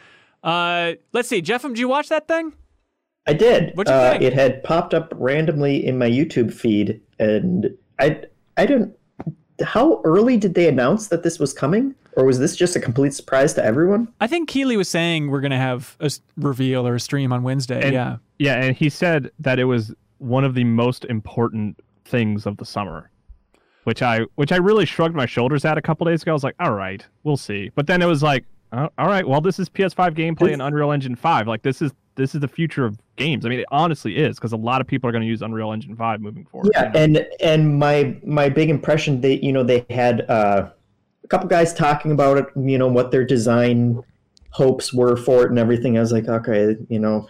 Uh, 0.42 0.94
let's 1.12 1.28
see, 1.28 1.40
Jeff, 1.40 1.62
did 1.62 1.78
you 1.78 1.88
watch 1.88 2.08
that 2.08 2.26
thing? 2.26 2.54
I 3.26 3.32
did. 3.32 3.76
What'd 3.76 3.92
you 3.92 3.96
uh, 3.96 4.10
think? 4.12 4.22
It 4.22 4.32
had 4.32 4.62
popped 4.64 4.94
up 4.94 5.12
randomly 5.16 5.84
in 5.84 5.98
my 5.98 6.08
YouTube 6.08 6.52
feed, 6.52 7.00
and 7.18 7.70
I 7.98 8.24
I 8.56 8.66
didn't. 8.66 8.96
How 9.62 10.00
early 10.04 10.36
did 10.36 10.54
they 10.54 10.68
announce 10.68 11.08
that 11.08 11.22
this 11.22 11.38
was 11.38 11.52
coming, 11.52 11.94
or 12.16 12.24
was 12.24 12.38
this 12.38 12.56
just 12.56 12.76
a 12.76 12.80
complete 12.80 13.14
surprise 13.14 13.54
to 13.54 13.64
everyone? 13.64 14.08
I 14.20 14.26
think 14.26 14.48
Keighley 14.48 14.76
was 14.76 14.88
saying 14.88 15.30
we're 15.30 15.40
going 15.40 15.50
to 15.52 15.56
have 15.56 15.96
a 16.00 16.10
reveal 16.36 16.86
or 16.86 16.94
a 16.94 17.00
stream 17.00 17.32
on 17.32 17.42
Wednesday. 17.42 17.80
And- 17.82 17.92
yeah. 17.92 18.16
Yeah, 18.38 18.54
and 18.62 18.74
he 18.74 18.88
said 18.88 19.30
that 19.38 19.58
it 19.58 19.64
was 19.64 19.94
one 20.16 20.44
of 20.44 20.54
the 20.54 20.64
most 20.64 21.04
important 21.04 21.78
things 22.06 22.46
of 22.46 22.56
the 22.56 22.64
summer, 22.64 23.10
which 23.84 24.00
I 24.02 24.20
which 24.36 24.50
I 24.50 24.56
really 24.56 24.86
shrugged 24.86 25.14
my 25.14 25.26
shoulders 25.26 25.64
at 25.66 25.76
a 25.76 25.82
couple 25.82 26.06
days 26.06 26.22
ago. 26.22 26.32
I 26.32 26.34
was 26.34 26.44
like, 26.44 26.54
all 26.58 26.72
right, 26.72 27.04
we'll 27.22 27.36
see. 27.36 27.70
But 27.74 27.86
then 27.86 28.00
it 28.00 28.06
was 28.06 28.22
like, 28.22 28.44
oh, 28.72 28.88
all 28.96 29.08
right, 29.08 29.28
well, 29.28 29.42
this 29.42 29.58
is 29.58 29.68
PS5 29.68 30.14
gameplay 30.14 30.52
in 30.52 30.60
Unreal 30.62 30.90
Engine 30.90 31.16
5. 31.16 31.48
Like 31.48 31.62
this 31.62 31.82
is 31.82 31.92
this 32.14 32.34
is 32.34 32.40
the 32.40 32.48
future 32.48 32.84
of 32.84 32.98
games. 33.16 33.44
I 33.46 33.50
mean, 33.50 33.60
it 33.60 33.66
honestly 33.70 34.16
is 34.16 34.36
because 34.36 34.52
a 34.52 34.56
lot 34.56 34.80
of 34.80 34.86
people 34.86 35.08
are 35.08 35.12
going 35.12 35.22
to 35.22 35.28
use 35.28 35.42
Unreal 35.42 35.72
Engine 35.72 35.94
5 35.96 36.20
moving 36.20 36.44
forward. 36.44 36.70
Yeah, 36.74 36.90
and 36.94 37.26
and 37.40 37.78
my 37.78 38.16
my 38.24 38.48
big 38.48 38.70
impression 38.70 39.20
that, 39.20 39.44
you 39.44 39.52
know 39.52 39.62
they 39.62 39.84
had 39.90 40.22
uh, 40.30 40.68
a 40.68 40.72
couple 41.30 41.48
guys 41.48 41.72
talking 41.72 42.12
about 42.12 42.36
it, 42.36 42.46
you 42.56 42.76
know 42.76 42.88
what 42.88 43.10
their 43.10 43.24
design 43.24 44.02
hopes 44.50 44.92
were 44.92 45.16
for 45.16 45.44
it 45.44 45.50
and 45.50 45.58
everything. 45.58 45.96
I 45.96 46.00
was 46.00 46.12
like, 46.12 46.28
okay, 46.28 46.76
you 46.88 46.98
know, 46.98 47.28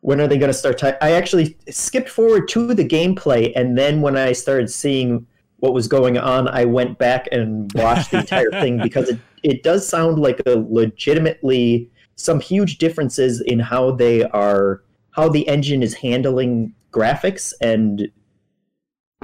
when 0.00 0.20
are 0.20 0.28
they 0.28 0.38
going 0.38 0.50
to 0.50 0.58
start? 0.58 0.78
Ty-? 0.78 0.96
I 1.02 1.12
actually 1.12 1.56
skipped 1.68 2.08
forward 2.08 2.48
to 2.48 2.72
the 2.72 2.86
gameplay, 2.86 3.52
and 3.54 3.76
then 3.76 4.00
when 4.00 4.16
I 4.16 4.32
started 4.32 4.70
seeing 4.70 5.26
what 5.58 5.74
was 5.74 5.86
going 5.88 6.18
on, 6.18 6.48
I 6.48 6.64
went 6.64 6.98
back 6.98 7.28
and 7.30 7.70
watched 7.74 8.12
the 8.12 8.18
entire 8.20 8.50
thing 8.60 8.80
because 8.80 9.08
it 9.08 9.18
it 9.42 9.62
does 9.62 9.86
sound 9.86 10.18
like 10.20 10.40
a 10.46 10.64
legitimately 10.70 11.90
some 12.14 12.40
huge 12.40 12.78
differences 12.78 13.40
in 13.40 13.58
how 13.58 13.90
they 13.90 14.22
are 14.22 14.82
how 15.10 15.28
the 15.28 15.46
engine 15.48 15.82
is 15.82 15.94
handling 15.94 16.74
graphics 16.92 17.52
and 17.60 18.08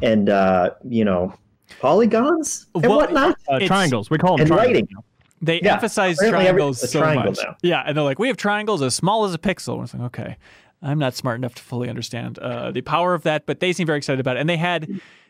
and 0.03 0.29
uh, 0.29 0.71
you 0.89 1.05
know 1.05 1.35
polygons 1.81 2.67
and 2.75 2.85
Well, 2.87 2.97
whatnot. 2.99 3.37
Uh, 3.49 3.59
triangles. 3.61 4.11
We 4.11 4.19
call 4.19 4.37
them 4.37 4.43
and 4.43 4.49
triangles. 4.49 4.75
lighting. 4.75 4.89
They 5.41 5.61
Yeah, 5.61 5.75
emphasize 5.75 6.19
triangles 6.19 6.83
everything's 6.83 6.91
so 6.93 7.01
triangle 7.01 7.25
much. 7.33 7.39
now. 7.43 7.57
Yeah, 7.63 7.83
and 7.87 7.97
they're 7.97 8.05
like, 8.05 8.19
we 8.19 8.29
have 8.29 8.37
triangles 8.37 8.83
as 8.83 8.95
small 8.95 9.25
as 9.25 9.35
a 9.35 9.39
pixel. 9.39 9.75
And 9.75 9.85
it's 9.85 9.95
like, 9.95 10.03
okay, 10.05 10.37
I'm 10.83 10.99
not 10.99 11.15
smart 11.15 11.37
enough 11.39 11.55
to 11.57 11.63
fully 11.63 11.89
understand 11.89 12.39
uh, 12.41 12.71
the 12.73 12.81
power 12.81 13.15
of 13.15 13.23
that, 13.23 13.47
but 13.47 13.61
they 13.61 13.73
seem 13.73 13.87
very 13.87 13.99
excited 13.99 14.19
about 14.21 14.37
it. 14.37 14.41
And 14.41 14.49
they 14.51 14.57
had, 14.57 14.89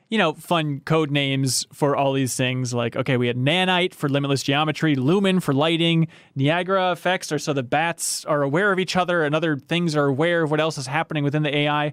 you 0.08 0.16
know, 0.16 0.32
fun 0.32 0.80
code 0.80 1.10
names 1.10 1.66
for 1.74 1.94
all 1.94 2.14
these 2.14 2.34
things. 2.34 2.72
Like, 2.72 2.96
okay, 2.96 3.18
we 3.18 3.26
had 3.26 3.36
nanite 3.36 3.92
for 3.92 4.08
limitless 4.08 4.42
geometry, 4.42 4.94
lumen 4.94 5.40
for 5.40 5.52
lighting, 5.52 6.08
Niagara 6.34 6.92
effects 6.92 7.30
are 7.30 7.38
so 7.38 7.52
the 7.52 7.62
bats 7.62 8.24
are 8.24 8.42
aware 8.42 8.72
of 8.72 8.78
each 8.78 8.96
other 8.96 9.24
and 9.24 9.34
other 9.34 9.56
things 9.58 9.94
are 9.94 10.06
aware 10.06 10.42
of 10.42 10.50
what 10.50 10.60
else 10.60 10.78
is 10.78 10.86
happening 10.86 11.22
within 11.22 11.42
the 11.42 11.54
AI. 11.54 11.92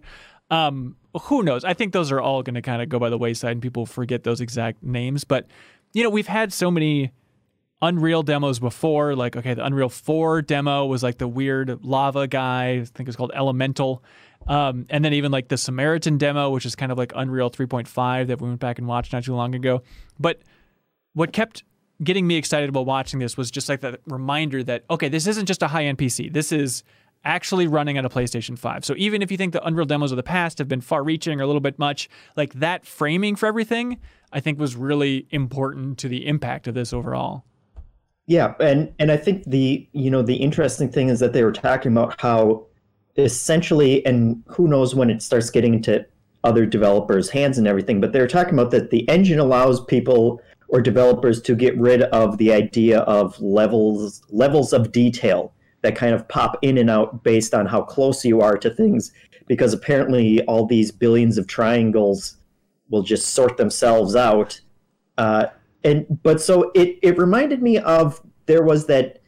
Um, 0.49 0.95
who 1.23 1.43
knows? 1.43 1.63
I 1.63 1.73
think 1.73 1.93
those 1.93 2.11
are 2.11 2.21
all 2.21 2.43
going 2.43 2.55
to 2.55 2.61
kind 2.61 2.81
of 2.81 2.89
go 2.89 2.99
by 2.99 3.09
the 3.09 3.17
wayside 3.17 3.51
and 3.51 3.61
people 3.61 3.85
forget 3.85 4.23
those 4.23 4.41
exact 4.41 4.83
names. 4.83 5.23
But, 5.23 5.47
you 5.93 6.03
know, 6.03 6.09
we've 6.09 6.27
had 6.27 6.53
so 6.53 6.69
many 6.69 7.11
Unreal 7.81 8.23
demos 8.23 8.59
before. 8.59 9.15
Like, 9.15 9.35
okay, 9.35 9.53
the 9.53 9.65
Unreal 9.65 9.89
4 9.89 10.41
demo 10.41 10.85
was 10.85 11.03
like 11.03 11.17
the 11.17 11.27
weird 11.27 11.83
lava 11.83 12.27
guy. 12.27 12.71
I 12.71 12.85
think 12.85 13.07
it's 13.07 13.15
called 13.15 13.31
Elemental. 13.33 14.03
Um, 14.47 14.85
and 14.89 15.03
then 15.03 15.13
even 15.13 15.31
like 15.31 15.47
the 15.47 15.57
Samaritan 15.57 16.17
demo, 16.17 16.49
which 16.51 16.65
is 16.65 16.75
kind 16.75 16.91
of 16.91 16.97
like 16.97 17.11
Unreal 17.15 17.49
3.5 17.49 18.27
that 18.27 18.41
we 18.41 18.47
went 18.47 18.59
back 18.59 18.77
and 18.77 18.87
watched 18.87 19.13
not 19.13 19.23
too 19.23 19.35
long 19.35 19.55
ago. 19.55 19.81
But 20.19 20.41
what 21.13 21.33
kept 21.33 21.63
getting 22.03 22.27
me 22.27 22.35
excited 22.35 22.69
about 22.69 22.85
watching 22.85 23.19
this 23.19 23.37
was 23.37 23.49
just 23.49 23.69
like 23.69 23.81
that 23.81 24.01
reminder 24.05 24.63
that, 24.63 24.83
okay, 24.89 25.09
this 25.09 25.27
isn't 25.27 25.45
just 25.45 25.63
a 25.63 25.67
high 25.67 25.85
end 25.85 25.97
PC. 25.97 26.31
This 26.31 26.51
is 26.51 26.83
actually 27.25 27.67
running 27.67 27.97
on 27.97 28.05
a 28.05 28.09
PlayStation 28.09 28.57
5. 28.57 28.85
So 28.85 28.93
even 28.97 29.21
if 29.21 29.31
you 29.31 29.37
think 29.37 29.51
the 29.51 29.65
Unreal 29.65 29.85
demos 29.85 30.11
of 30.11 30.15
the 30.15 30.23
past 30.23 30.59
have 30.59 30.67
been 30.67 30.81
far 30.81 31.03
reaching 31.03 31.39
or 31.39 31.43
a 31.43 31.47
little 31.47 31.59
bit 31.59 31.77
much, 31.77 32.07
like 32.37 32.53
that 32.53 32.85
framing 32.85 33.35
for 33.35 33.47
everything, 33.47 33.99
I 34.31 34.39
think 34.39 34.59
was 34.59 34.75
really 34.75 35.27
important 35.31 35.97
to 35.99 36.07
the 36.07 36.27
impact 36.27 36.67
of 36.67 36.75
this 36.75 36.93
overall. 36.93 37.43
Yeah, 38.27 38.53
and 38.59 38.93
and 38.97 39.11
I 39.11 39.17
think 39.17 39.43
the 39.43 39.87
you 39.91 40.09
know 40.09 40.23
the 40.23 40.35
interesting 40.35 40.91
thing 40.91 41.09
is 41.09 41.19
that 41.19 41.33
they 41.33 41.43
were 41.43 41.51
talking 41.51 41.91
about 41.91 42.19
how 42.19 42.65
essentially, 43.17 44.05
and 44.05 44.43
who 44.47 44.67
knows 44.67 44.95
when 44.95 45.09
it 45.09 45.21
starts 45.21 45.49
getting 45.49 45.75
into 45.75 46.05
other 46.43 46.65
developers' 46.65 47.29
hands 47.29 47.57
and 47.57 47.67
everything, 47.67 48.01
but 48.01 48.13
they 48.13 48.19
were 48.19 48.27
talking 48.27 48.53
about 48.53 48.71
that 48.71 48.91
the 48.91 49.07
engine 49.09 49.39
allows 49.39 49.83
people 49.85 50.41
or 50.67 50.81
developers 50.81 51.41
to 51.41 51.55
get 51.55 51.77
rid 51.77 52.03
of 52.03 52.37
the 52.37 52.51
idea 52.51 52.99
of 53.01 53.39
levels 53.41 54.21
levels 54.29 54.73
of 54.73 54.91
detail 54.91 55.53
that 55.85 55.95
kind 55.95 56.15
of 56.15 56.27
pop 56.27 56.57
in 56.63 56.79
and 56.79 56.89
out 56.89 57.23
based 57.23 57.53
on 57.53 57.65
how 57.65 57.81
close 57.81 58.25
you 58.25 58.41
are 58.41 58.57
to 58.57 58.69
things, 58.69 59.11
because 59.47 59.71
apparently 59.71 60.43
all 60.45 60.65
these 60.65 60.91
billions 60.91 61.37
of 61.37 61.45
triangles 61.47 62.37
will 62.89 63.03
just 63.03 63.29
sort 63.29 63.55
themselves 63.57 64.15
out. 64.15 64.59
Uh, 65.17 65.45
and 65.83 66.05
but 66.23 66.41
so 66.41 66.71
it 66.73 66.97
it 67.03 67.17
reminded 67.17 67.61
me 67.61 67.77
of 67.77 68.21
there 68.47 68.63
was 68.63 68.87
that 68.87 69.21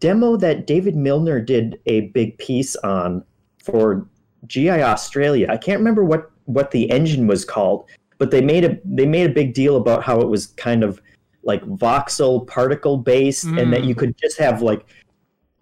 demo 0.00 0.36
that 0.36 0.66
David 0.66 0.96
Milner 0.96 1.40
did 1.40 1.80
a 1.86 2.02
big 2.08 2.36
piece 2.38 2.76
on 2.76 3.24
for 3.64 4.06
GI 4.46 4.82
Australia. 4.82 5.46
I 5.50 5.56
can't 5.56 5.78
remember 5.78 6.04
what 6.04 6.30
what 6.44 6.70
the 6.70 6.90
engine 6.90 7.26
was 7.26 7.44
called, 7.44 7.88
but 8.18 8.30
they 8.30 8.42
made 8.42 8.64
a 8.64 8.78
they 8.84 9.06
made 9.06 9.30
a 9.30 9.34
big 9.34 9.54
deal 9.54 9.76
about 9.76 10.02
how 10.02 10.20
it 10.20 10.28
was 10.28 10.48
kind 10.48 10.84
of 10.84 11.00
like 11.42 11.62
voxel 11.62 12.46
particle 12.46 12.96
based 12.96 13.44
and 13.44 13.72
that 13.72 13.84
you 13.84 13.94
could 13.94 14.16
just 14.18 14.36
have 14.36 14.62
like 14.62 14.84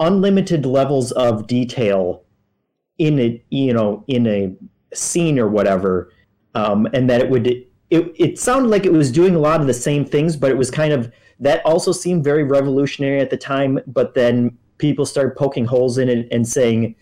unlimited 0.00 0.66
levels 0.66 1.12
of 1.12 1.46
detail 1.46 2.22
in 2.98 3.18
a 3.18 3.42
you 3.50 3.72
know 3.72 4.04
in 4.08 4.26
a 4.26 4.54
scene 4.94 5.38
or 5.38 5.48
whatever 5.48 6.12
um, 6.54 6.86
and 6.92 7.08
that 7.10 7.20
it 7.20 7.30
would 7.30 7.46
it, 7.46 7.66
it 7.90 8.38
sounded 8.38 8.68
like 8.68 8.86
it 8.86 8.92
was 8.92 9.10
doing 9.10 9.34
a 9.34 9.38
lot 9.38 9.60
of 9.60 9.66
the 9.66 9.74
same 9.74 10.04
things 10.04 10.36
but 10.36 10.50
it 10.50 10.56
was 10.56 10.70
kind 10.70 10.92
of 10.92 11.12
that 11.40 11.64
also 11.64 11.92
seemed 11.92 12.22
very 12.22 12.44
revolutionary 12.44 13.20
at 13.20 13.30
the 13.30 13.36
time 13.36 13.78
but 13.86 14.14
then 14.14 14.56
people 14.78 15.04
started 15.04 15.36
poking 15.36 15.64
holes 15.64 15.98
in 15.98 16.08
it 16.08 16.28
and 16.30 16.46
saying 16.46 16.94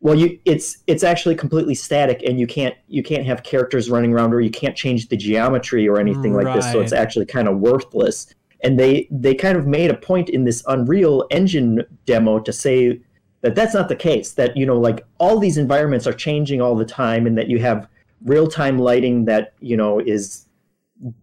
well 0.00 0.14
you 0.14 0.38
it's 0.44 0.78
it's 0.86 1.02
actually 1.02 1.34
completely 1.34 1.74
static 1.74 2.22
and 2.26 2.38
you 2.38 2.46
can't 2.46 2.74
you 2.86 3.02
can't 3.02 3.24
have 3.24 3.42
characters 3.42 3.90
running 3.90 4.12
around 4.12 4.32
or 4.32 4.40
you 4.40 4.50
can't 4.50 4.76
change 4.76 5.08
the 5.08 5.16
geometry 5.16 5.88
or 5.88 5.98
anything 5.98 6.34
like 6.34 6.54
this 6.54 6.70
so 6.70 6.80
it's 6.80 6.92
actually 6.92 7.26
kind 7.26 7.48
of 7.48 7.58
worthless 7.58 8.34
and 8.62 8.78
they 8.78 9.08
they 9.10 9.34
kind 9.34 9.56
of 9.56 9.66
made 9.66 9.90
a 9.90 9.96
point 9.96 10.28
in 10.28 10.44
this 10.44 10.62
unreal 10.66 11.26
engine 11.30 11.84
demo 12.06 12.38
to 12.40 12.52
say 12.52 13.00
that 13.40 13.54
that's 13.54 13.74
not 13.74 13.88
the 13.88 13.96
case 13.96 14.32
that 14.32 14.56
you 14.56 14.66
know 14.66 14.78
like 14.78 15.06
all 15.18 15.38
these 15.38 15.58
environments 15.58 16.06
are 16.06 16.12
changing 16.12 16.60
all 16.60 16.74
the 16.74 16.84
time 16.84 17.26
and 17.26 17.36
that 17.38 17.48
you 17.48 17.58
have 17.58 17.88
real-time 18.24 18.78
lighting 18.78 19.24
that 19.24 19.54
you 19.60 19.76
know 19.76 20.00
is 20.00 20.46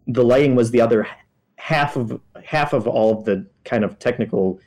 the 0.07 0.23
lighting 0.23 0.55
was 0.55 0.71
the 0.71 0.79
other 0.79 1.07
half 1.57 1.95
of 1.97 2.19
half 2.43 2.73
of 2.73 2.87
all 2.87 3.17
of 3.17 3.25
the 3.25 3.45
kind 3.65 3.83
of 3.83 3.99
technical 3.99 4.59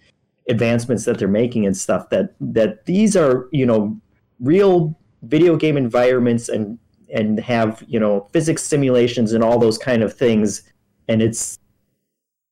advancements 0.48 1.04
that 1.04 1.18
they're 1.18 1.28
making 1.28 1.66
and 1.66 1.76
stuff 1.76 2.08
that 2.10 2.34
that 2.40 2.84
these 2.84 3.16
are 3.16 3.48
you 3.52 3.64
know 3.64 3.98
real 4.40 4.94
video 5.22 5.56
game 5.56 5.76
environments 5.76 6.48
and 6.48 6.78
and 7.12 7.40
have 7.40 7.82
you 7.86 7.98
know 7.98 8.28
physics 8.32 8.62
simulations 8.62 9.32
and 9.32 9.42
all 9.42 9.58
those 9.58 9.78
kind 9.78 10.02
of 10.02 10.12
things. 10.14 10.62
And 11.08 11.22
it's 11.22 11.58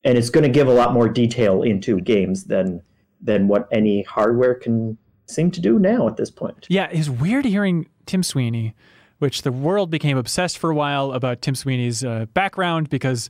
and 0.06 0.16
it's 0.16 0.30
going 0.30 0.44
to 0.44 0.48
give 0.48 0.68
a 0.68 0.72
lot 0.72 0.94
more 0.94 1.08
detail 1.08 1.62
into 1.62 2.00
games 2.00 2.44
than 2.44 2.80
than 3.20 3.48
what 3.48 3.68
any 3.72 4.02
hardware 4.04 4.54
can 4.54 4.96
seem 5.26 5.50
to 5.50 5.60
do 5.60 5.78
now 5.78 6.06
at 6.06 6.16
this 6.16 6.30
point. 6.30 6.66
Yeah, 6.68 6.88
it's 6.92 7.08
weird 7.08 7.44
hearing 7.44 7.88
Tim 8.06 8.22
Sweeney, 8.22 8.74
which 9.18 9.42
the 9.42 9.50
world 9.50 9.90
became 9.90 10.16
obsessed 10.16 10.58
for 10.58 10.70
a 10.70 10.74
while 10.74 11.12
about 11.12 11.42
Tim 11.42 11.56
Sweeney's 11.56 12.04
uh, 12.04 12.26
background 12.34 12.88
because 12.88 13.28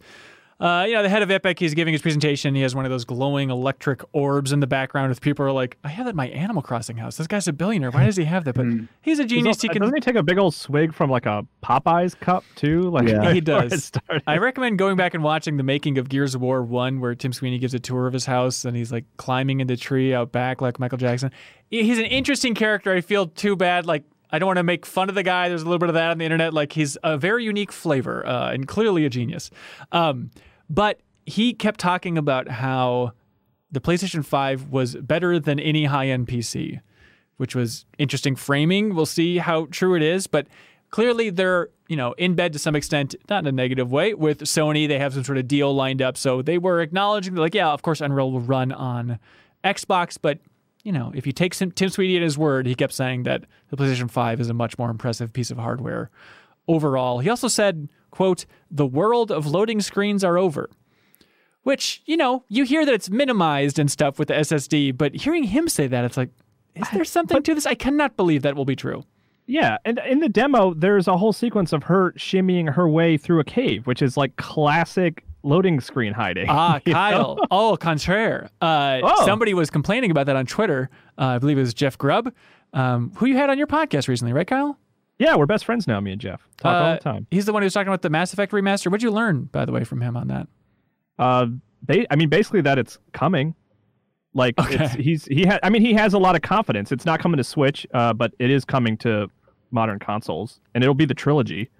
uh, 0.58 0.84
you 0.88 0.94
know, 0.94 1.02
the 1.02 1.08
head 1.08 1.22
of 1.22 1.30
Epic, 1.30 1.58
he's 1.58 1.74
giving 1.74 1.92
his 1.92 2.00
presentation. 2.00 2.54
He 2.54 2.62
has 2.62 2.74
one 2.74 2.84
of 2.86 2.90
those 2.90 3.04
glowing 3.04 3.50
electric 3.50 4.02
orbs 4.12 4.52
in 4.52 4.60
the 4.60 4.66
background 4.66 5.10
with 5.10 5.20
people 5.20 5.44
are 5.44 5.52
like, 5.52 5.76
I 5.84 5.88
have 5.88 6.06
that 6.06 6.10
in 6.10 6.16
my 6.16 6.28
Animal 6.28 6.62
Crossing 6.62 6.96
house. 6.96 7.16
This 7.18 7.26
guy's 7.26 7.46
a 7.46 7.52
billionaire. 7.52 7.90
Why 7.90 8.06
does 8.06 8.16
he 8.16 8.24
have 8.24 8.44
that? 8.46 8.54
But 8.54 8.66
he's 9.02 9.18
a 9.18 9.24
He's 9.24 9.30
genius. 9.32 9.56
also- 9.56 9.62
He 9.66 9.68
can 9.68 9.82
Doesn't 9.82 9.94
he 9.96 10.00
take 10.00 10.14
a 10.14 10.22
big 10.22 10.38
old 10.38 10.54
swig 10.54 10.94
from 10.94 11.10
like 11.10 11.26
a 11.26 11.46
Popeyes 11.62 12.18
cup 12.18 12.42
too? 12.54 12.82
Like 12.82 13.06
Yeah. 13.08 13.32
He 13.36 13.40
does. 13.42 13.92
I 14.26 14.38
recommend 14.38 14.78
going 14.78 14.96
back 14.96 15.12
and 15.12 15.22
watching 15.22 15.58
the 15.58 15.62
making 15.62 15.98
of 15.98 16.08
Gears 16.08 16.34
of 16.34 16.40
War 16.40 16.62
1, 16.62 17.00
where 17.00 17.14
Tim 17.14 17.32
Sweeney 17.34 17.58
gives 17.58 17.74
a 17.74 17.78
tour 17.78 18.06
of 18.06 18.14
his 18.14 18.24
house 18.24 18.64
and 18.64 18.74
he's 18.76 18.90
like 18.90 19.04
climbing 19.18 19.60
in 19.60 19.66
the 19.66 19.76
tree 19.76 20.14
out 20.14 20.32
back 20.32 20.62
like 20.62 20.78
Michael 20.80 20.96
Jackson. 20.98 21.30
He's 21.68 21.98
an 21.98 22.04
interesting 22.06 22.54
character. 22.54 22.92
I 22.94 23.00
feel 23.02 23.26
too 23.26 23.56
bad. 23.56 23.84
Like, 23.86 24.04
I 24.30 24.38
don't 24.38 24.46
want 24.46 24.58
to 24.58 24.62
make 24.62 24.84
fun 24.84 25.08
of 25.08 25.14
the 25.14 25.22
guy. 25.22 25.48
There's 25.48 25.62
a 25.62 25.64
little 25.64 25.78
bit 25.78 25.88
of 25.88 25.94
that 25.94 26.10
on 26.10 26.18
the 26.18 26.24
internet. 26.24 26.52
Like, 26.52 26.72
he's 26.72 26.96
a 27.04 27.16
very 27.16 27.44
unique 27.44 27.72
flavor 27.72 28.26
uh, 28.26 28.50
and 28.52 28.66
clearly 28.66 29.04
a 29.04 29.08
genius. 29.08 29.50
Um, 29.92 30.30
but 30.68 31.00
he 31.24 31.52
kept 31.52 31.80
talking 31.80 32.18
about 32.18 32.48
how 32.48 33.12
the 33.70 33.80
PlayStation 33.80 34.24
5 34.24 34.68
was 34.68 34.96
better 34.96 35.38
than 35.38 35.58
any 35.60 35.84
high 35.84 36.08
end 36.08 36.26
PC, 36.26 36.80
which 37.36 37.54
was 37.54 37.84
interesting 37.98 38.36
framing. 38.36 38.94
We'll 38.94 39.06
see 39.06 39.38
how 39.38 39.66
true 39.66 39.94
it 39.94 40.02
is, 40.02 40.26
but 40.26 40.46
clearly 40.90 41.30
they're, 41.30 41.68
you 41.88 41.96
know, 41.96 42.12
in 42.12 42.34
bed 42.34 42.52
to 42.54 42.58
some 42.58 42.74
extent, 42.74 43.14
not 43.28 43.40
in 43.40 43.46
a 43.46 43.52
negative 43.52 43.90
way, 43.90 44.14
with 44.14 44.40
Sony. 44.40 44.88
They 44.88 44.98
have 44.98 45.14
some 45.14 45.24
sort 45.24 45.38
of 45.38 45.46
deal 45.46 45.74
lined 45.74 46.00
up. 46.00 46.16
So 46.16 46.42
they 46.42 46.58
were 46.58 46.80
acknowledging, 46.80 47.34
like, 47.34 47.54
yeah, 47.54 47.68
of 47.68 47.82
course, 47.82 48.00
Unreal 48.00 48.32
will 48.32 48.40
run 48.40 48.72
on 48.72 49.18
Xbox, 49.64 50.18
but. 50.20 50.38
You 50.86 50.92
know, 50.92 51.10
if 51.14 51.26
you 51.26 51.32
take 51.32 51.54
Tim 51.54 51.72
Tim 51.72 51.88
Sweeney 51.88 52.16
at 52.16 52.22
his 52.22 52.38
word, 52.38 52.66
he 52.66 52.74
kept 52.74 52.92
saying 52.92 53.24
that 53.24 53.44
the 53.70 53.76
PlayStation 53.76 54.10
5 54.10 54.40
is 54.40 54.48
a 54.48 54.54
much 54.54 54.78
more 54.78 54.88
impressive 54.88 55.32
piece 55.32 55.50
of 55.50 55.58
hardware 55.58 56.10
overall. 56.68 57.18
He 57.18 57.28
also 57.28 57.48
said, 57.48 57.88
quote, 58.10 58.46
the 58.70 58.86
world 58.86 59.32
of 59.32 59.46
loading 59.46 59.80
screens 59.80 60.22
are 60.22 60.38
over 60.38 60.70
which 61.66 62.00
you 62.06 62.16
know 62.16 62.44
you 62.48 62.62
hear 62.62 62.86
that 62.86 62.94
it's 62.94 63.10
minimized 63.10 63.80
and 63.80 63.90
stuff 63.90 64.20
with 64.20 64.28
the 64.28 64.34
SSD, 64.34 64.96
but 64.96 65.12
hearing 65.16 65.42
him 65.42 65.68
say 65.68 65.88
that, 65.88 66.04
it's 66.04 66.16
like, 66.16 66.28
is 66.76 66.88
there 66.92 67.04
something 67.04 67.42
to 67.42 67.54
this? 67.56 67.66
I 67.66 67.74
cannot 67.74 68.16
believe 68.16 68.42
that 68.42 68.54
will 68.54 68.64
be 68.64 68.76
true. 68.76 69.02
Yeah, 69.46 69.78
and 69.84 70.00
in 70.06 70.20
the 70.20 70.28
demo, 70.28 70.74
there's 70.74 71.08
a 71.08 71.16
whole 71.16 71.32
sequence 71.32 71.72
of 71.72 71.82
her 71.82 72.12
shimmying 72.12 72.72
her 72.72 72.88
way 72.88 73.16
through 73.16 73.40
a 73.40 73.44
cave, 73.44 73.84
which 73.88 74.00
is 74.00 74.16
like 74.16 74.36
classic 74.36 75.24
loading 75.46 75.80
screen 75.80 76.12
hiding. 76.12 76.46
Ah? 76.48 76.80
Kyle. 76.86 77.38
Oh, 77.50 77.76
contraire. 77.76 78.50
Uh, 78.60 79.00
Oh. 79.02 79.24
Somebody 79.24 79.54
was 79.54 79.70
complaining 79.70 80.10
about 80.10 80.26
that 80.26 80.36
on 80.36 80.46
Twitter. 80.46 80.90
Uh, 81.18 81.24
I 81.26 81.38
believe 81.38 81.56
it 81.56 81.60
was 81.62 81.74
Jeff 81.74 81.96
Grubb, 81.96 82.32
um, 82.72 83.12
who 83.16 83.26
you 83.26 83.36
had 83.36 83.48
on 83.50 83.56
your 83.58 83.66
podcast 83.66 84.08
recently, 84.08 84.32
right, 84.32 84.46
Kyle? 84.46 84.78
Yeah, 85.18 85.36
we're 85.36 85.46
best 85.46 85.64
friends 85.64 85.86
now, 85.86 85.98
me 86.00 86.12
and 86.12 86.20
Jeff. 86.20 86.46
Talk 86.58 86.74
all 86.74 86.82
Uh, 86.88 86.94
the 86.94 87.00
time. 87.00 87.26
He's 87.30 87.46
the 87.46 87.52
one 87.52 87.62
who 87.62 87.66
was 87.66 87.72
talking 87.74 87.88
about 87.88 88.02
the 88.02 88.10
Mass 88.10 88.32
Effect 88.34 88.52
remaster. 88.52 88.86
What'd 88.90 89.02
you 89.02 89.10
learn, 89.10 89.44
by 89.44 89.64
the 89.64 89.72
way, 89.72 89.82
from 89.84 90.00
him 90.02 90.16
on 90.16 90.28
that? 90.28 90.48
Uh, 91.18 91.46
I 92.10 92.16
mean, 92.16 92.28
basically 92.28 92.60
that 92.62 92.78
it's 92.78 92.98
coming. 93.12 93.54
Like 94.34 94.54
it's, 94.58 94.92
Okay. 94.94 95.02
he's 95.02 95.24
he 95.24 95.46
had. 95.46 95.60
I 95.62 95.70
mean, 95.70 95.80
he 95.80 95.94
has 95.94 96.12
a 96.12 96.18
lot 96.18 96.34
of 96.36 96.42
confidence. 96.42 96.92
It's 96.92 97.06
not 97.06 97.20
coming 97.20 97.38
to 97.38 97.44
Switch, 97.44 97.86
uh, 97.94 98.12
but 98.12 98.34
it 98.38 98.50
is 98.50 98.66
coming 98.66 98.98
to 98.98 99.30
modern 99.70 99.98
consoles, 99.98 100.60
and 100.74 100.84
it'll 100.84 100.94
be 100.94 101.06
the 101.06 101.14
trilogy. 101.14 101.70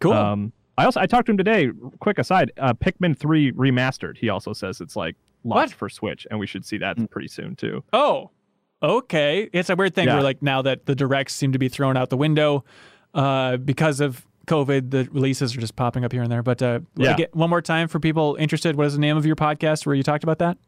Cool. 0.00 0.12
Um, 0.14 0.52
I 0.78 0.84
also 0.84 1.00
I 1.00 1.06
talked 1.06 1.26
to 1.26 1.32
him 1.32 1.38
today. 1.38 1.70
Quick 1.98 2.18
aside, 2.18 2.52
uh, 2.58 2.72
Pikmin 2.74 3.16
three 3.18 3.52
remastered. 3.52 4.16
He 4.16 4.28
also 4.28 4.52
says 4.52 4.80
it's 4.80 4.96
like 4.96 5.16
launched 5.44 5.72
What? 5.74 5.78
for 5.78 5.88
Switch, 5.88 6.26
and 6.30 6.38
we 6.40 6.46
should 6.46 6.64
see 6.64 6.78
that 6.78 7.10
pretty 7.10 7.28
soon 7.28 7.56
too. 7.56 7.84
Oh, 7.92 8.30
okay. 8.82 9.48
It's 9.52 9.70
a 9.70 9.76
weird 9.76 9.94
thing 9.94 10.06
Yeah. 10.06 10.14
where 10.14 10.22
like 10.22 10.42
now 10.42 10.62
that 10.62 10.86
the 10.86 10.94
directs 10.94 11.34
seem 11.34 11.52
to 11.52 11.58
be 11.58 11.68
thrown 11.68 11.96
out 11.96 12.10
the 12.10 12.16
window 12.16 12.64
uh, 13.14 13.56
because 13.56 14.00
of 14.00 14.24
COVID, 14.46 14.90
the 14.90 15.08
releases 15.12 15.56
are 15.56 15.60
just 15.60 15.76
popping 15.76 16.04
up 16.04 16.12
here 16.12 16.22
and 16.22 16.30
there. 16.32 16.42
But 16.42 16.62
uh, 16.62 16.80
Yeah. 16.96 17.12
again, 17.14 17.28
one 17.32 17.50
more 17.50 17.60
time 17.62 17.88
for 17.88 17.98
people 18.00 18.36
interested, 18.38 18.76
what 18.76 18.86
is 18.86 18.94
the 18.94 19.00
name 19.00 19.16
of 19.16 19.26
your 19.26 19.36
podcast 19.36 19.84
where 19.84 19.94
you 19.94 20.02
talked 20.02 20.24
about 20.24 20.38
that? 20.38 20.58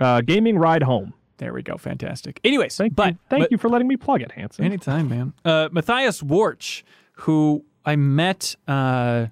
Uh, 0.00 0.20
gaming 0.22 0.56
ride 0.58 0.82
home. 0.84 1.12
There 1.38 1.52
we 1.52 1.62
go. 1.62 1.76
Fantastic. 1.76 2.40
Anyways, 2.44 2.76
Thank 2.76 2.94
but 2.96 3.12
you. 3.14 3.18
Thank 3.28 3.42
but- 3.44 3.52
you 3.52 3.58
for 3.58 3.68
letting 3.68 3.86
me 3.88 3.96
plug 3.96 4.22
it, 4.22 4.32
Hanson. 4.32 4.64
Anytime, 4.64 5.08
man. 5.08 5.32
Uh, 5.44 5.68
Matthias 5.72 6.22
Worch, 6.22 6.84
who 7.12 7.64
I 7.84 7.96
met 7.96 8.54
uh, 8.66 9.26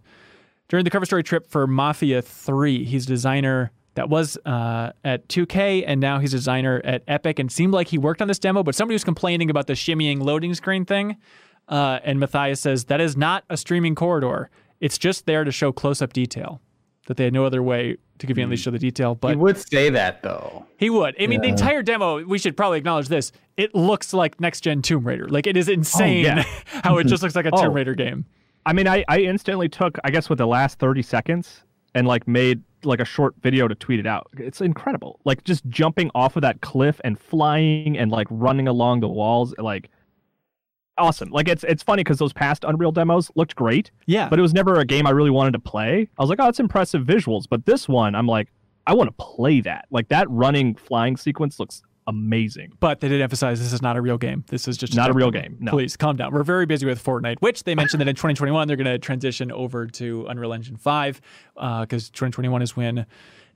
during 0.68 0.84
the 0.84 0.90
cover 0.90 1.06
story 1.06 1.22
trip 1.22 1.46
for 1.46 1.66
Mafia 1.66 2.22
3. 2.22 2.84
He's 2.84 3.04
a 3.04 3.08
designer 3.08 3.70
that 3.94 4.08
was 4.08 4.36
uh, 4.44 4.92
at 5.04 5.26
2K, 5.28 5.84
and 5.86 6.00
now 6.00 6.18
he's 6.18 6.34
a 6.34 6.36
designer 6.36 6.82
at 6.84 7.02
Epic, 7.08 7.38
and 7.38 7.50
seemed 7.50 7.72
like 7.72 7.88
he 7.88 7.98
worked 7.98 8.20
on 8.20 8.28
this 8.28 8.38
demo, 8.38 8.62
but 8.62 8.74
somebody 8.74 8.94
was 8.94 9.04
complaining 9.04 9.48
about 9.48 9.66
the 9.66 9.72
shimmying 9.72 10.20
loading 10.20 10.54
screen 10.54 10.84
thing. 10.84 11.16
Uh, 11.68 11.98
and 12.04 12.20
Matthias 12.20 12.60
says 12.60 12.84
that 12.84 13.00
is 13.00 13.16
not 13.16 13.44
a 13.50 13.56
streaming 13.56 13.94
corridor. 13.94 14.50
It's 14.80 14.98
just 14.98 15.26
there 15.26 15.44
to 15.44 15.50
show 15.50 15.72
close 15.72 16.02
up 16.02 16.12
detail. 16.12 16.60
That 17.06 17.16
they 17.16 17.24
had 17.24 17.32
no 17.32 17.44
other 17.44 17.62
way 17.62 17.98
to 18.18 18.26
conveniently 18.26 18.56
show 18.56 18.72
the 18.72 18.80
detail, 18.80 19.14
but 19.14 19.30
he 19.30 19.36
would 19.36 19.56
say 19.56 19.90
that 19.90 20.22
though. 20.24 20.66
he 20.76 20.90
would. 20.90 21.14
I 21.22 21.28
mean, 21.28 21.40
the 21.40 21.46
entire 21.48 21.80
demo, 21.82 22.24
we 22.24 22.36
should 22.38 22.56
probably 22.56 22.78
acknowledge 22.78 23.06
this. 23.06 23.30
It 23.56 23.76
looks 23.76 24.12
like 24.12 24.40
next 24.40 24.62
gen 24.62 24.82
Tomb 24.82 25.06
Raider. 25.06 25.28
Like, 25.28 25.46
it 25.46 25.56
is 25.56 25.68
insane 25.68 26.24
yeah. 26.24 26.42
how 26.66 26.98
it 26.98 27.06
just 27.06 27.22
looks 27.22 27.36
like 27.36 27.46
a 27.46 27.50
Oh. 27.54 27.62
Tomb 27.62 27.74
Raider 27.74 27.94
game. 27.94 28.24
I 28.66 28.72
mean, 28.74 28.86
I, 28.88 29.04
I 29.08 29.20
instantly 29.20 29.68
took, 29.68 29.98
I 30.04 30.10
guess, 30.10 30.28
with 30.28 30.38
the 30.38 30.46
last 30.46 30.78
30 30.78 31.00
seconds 31.02 31.62
and 31.94 32.06
like 32.06 32.26
made 32.28 32.62
like 32.84 33.00
a 33.00 33.04
short 33.04 33.34
video 33.40 33.66
to 33.68 33.74
tweet 33.74 34.00
it 34.00 34.06
out. 34.06 34.26
It's 34.36 34.60
incredible. 34.60 35.20
Like 35.24 35.42
just 35.44 35.64
jumping 35.68 36.10
off 36.14 36.36
of 36.36 36.42
that 36.42 36.60
cliff 36.60 37.00
and 37.04 37.18
flying 37.18 37.96
and 37.96 38.10
like 38.10 38.26
running 38.30 38.68
along 38.68 39.00
the 39.00 39.08
walls, 39.08 39.54
like 39.58 39.88
awesome. 40.98 41.30
Like 41.30 41.48
it's 41.48 41.64
it's 41.64 41.82
funny 41.82 42.02
because 42.02 42.18
those 42.18 42.32
past 42.32 42.64
Unreal 42.64 42.92
demos 42.92 43.30
looked 43.34 43.54
great, 43.56 43.90
Yeah. 44.06 44.28
but 44.28 44.38
it 44.38 44.42
was 44.42 44.52
never 44.54 44.78
a 44.80 44.84
game 44.84 45.06
I 45.06 45.10
really 45.10 45.30
wanted 45.30 45.52
to 45.52 45.58
play. 45.58 46.08
I 46.18 46.22
was 46.22 46.28
like, 46.30 46.40
oh, 46.40 46.48
it's 46.48 46.60
impressive 46.60 47.02
visuals, 47.02 47.44
but 47.48 47.66
this 47.66 47.88
one, 47.88 48.14
I'm 48.14 48.26
like, 48.26 48.48
I 48.86 48.94
want 48.94 49.08
to 49.08 49.14
play 49.24 49.60
that. 49.62 49.86
Like 49.90 50.08
that 50.08 50.28
running 50.30 50.74
flying 50.74 51.16
sequence 51.16 51.58
looks 51.58 51.82
amazing. 52.06 52.72
But 52.80 53.00
they 53.00 53.08
did 53.08 53.20
emphasize 53.20 53.58
this 53.60 53.72
is 53.72 53.82
not 53.82 53.96
a 53.96 54.00
real 54.00 54.18
game. 54.18 54.44
This 54.48 54.68
is 54.68 54.76
just 54.76 54.94
Not 54.94 55.04
a 55.10 55.12
demo. 55.12 55.16
real 55.18 55.30
game, 55.30 55.56
no. 55.60 55.70
Please 55.72 55.96
calm 55.96 56.16
down. 56.16 56.32
We're 56.32 56.42
very 56.44 56.66
busy 56.66 56.86
with 56.86 57.02
Fortnite, 57.02 57.36
which 57.40 57.64
they 57.64 57.74
mentioned 57.74 58.00
that 58.00 58.08
in 58.08 58.14
2021 58.14 58.68
they're 58.68 58.76
going 58.76 58.84
to 58.86 58.98
transition 58.98 59.50
over 59.52 59.86
to 59.86 60.26
Unreal 60.28 60.52
Engine 60.52 60.76
5 60.76 61.20
because 61.54 62.10
2021 62.10 62.62
is 62.62 62.76
when 62.76 63.06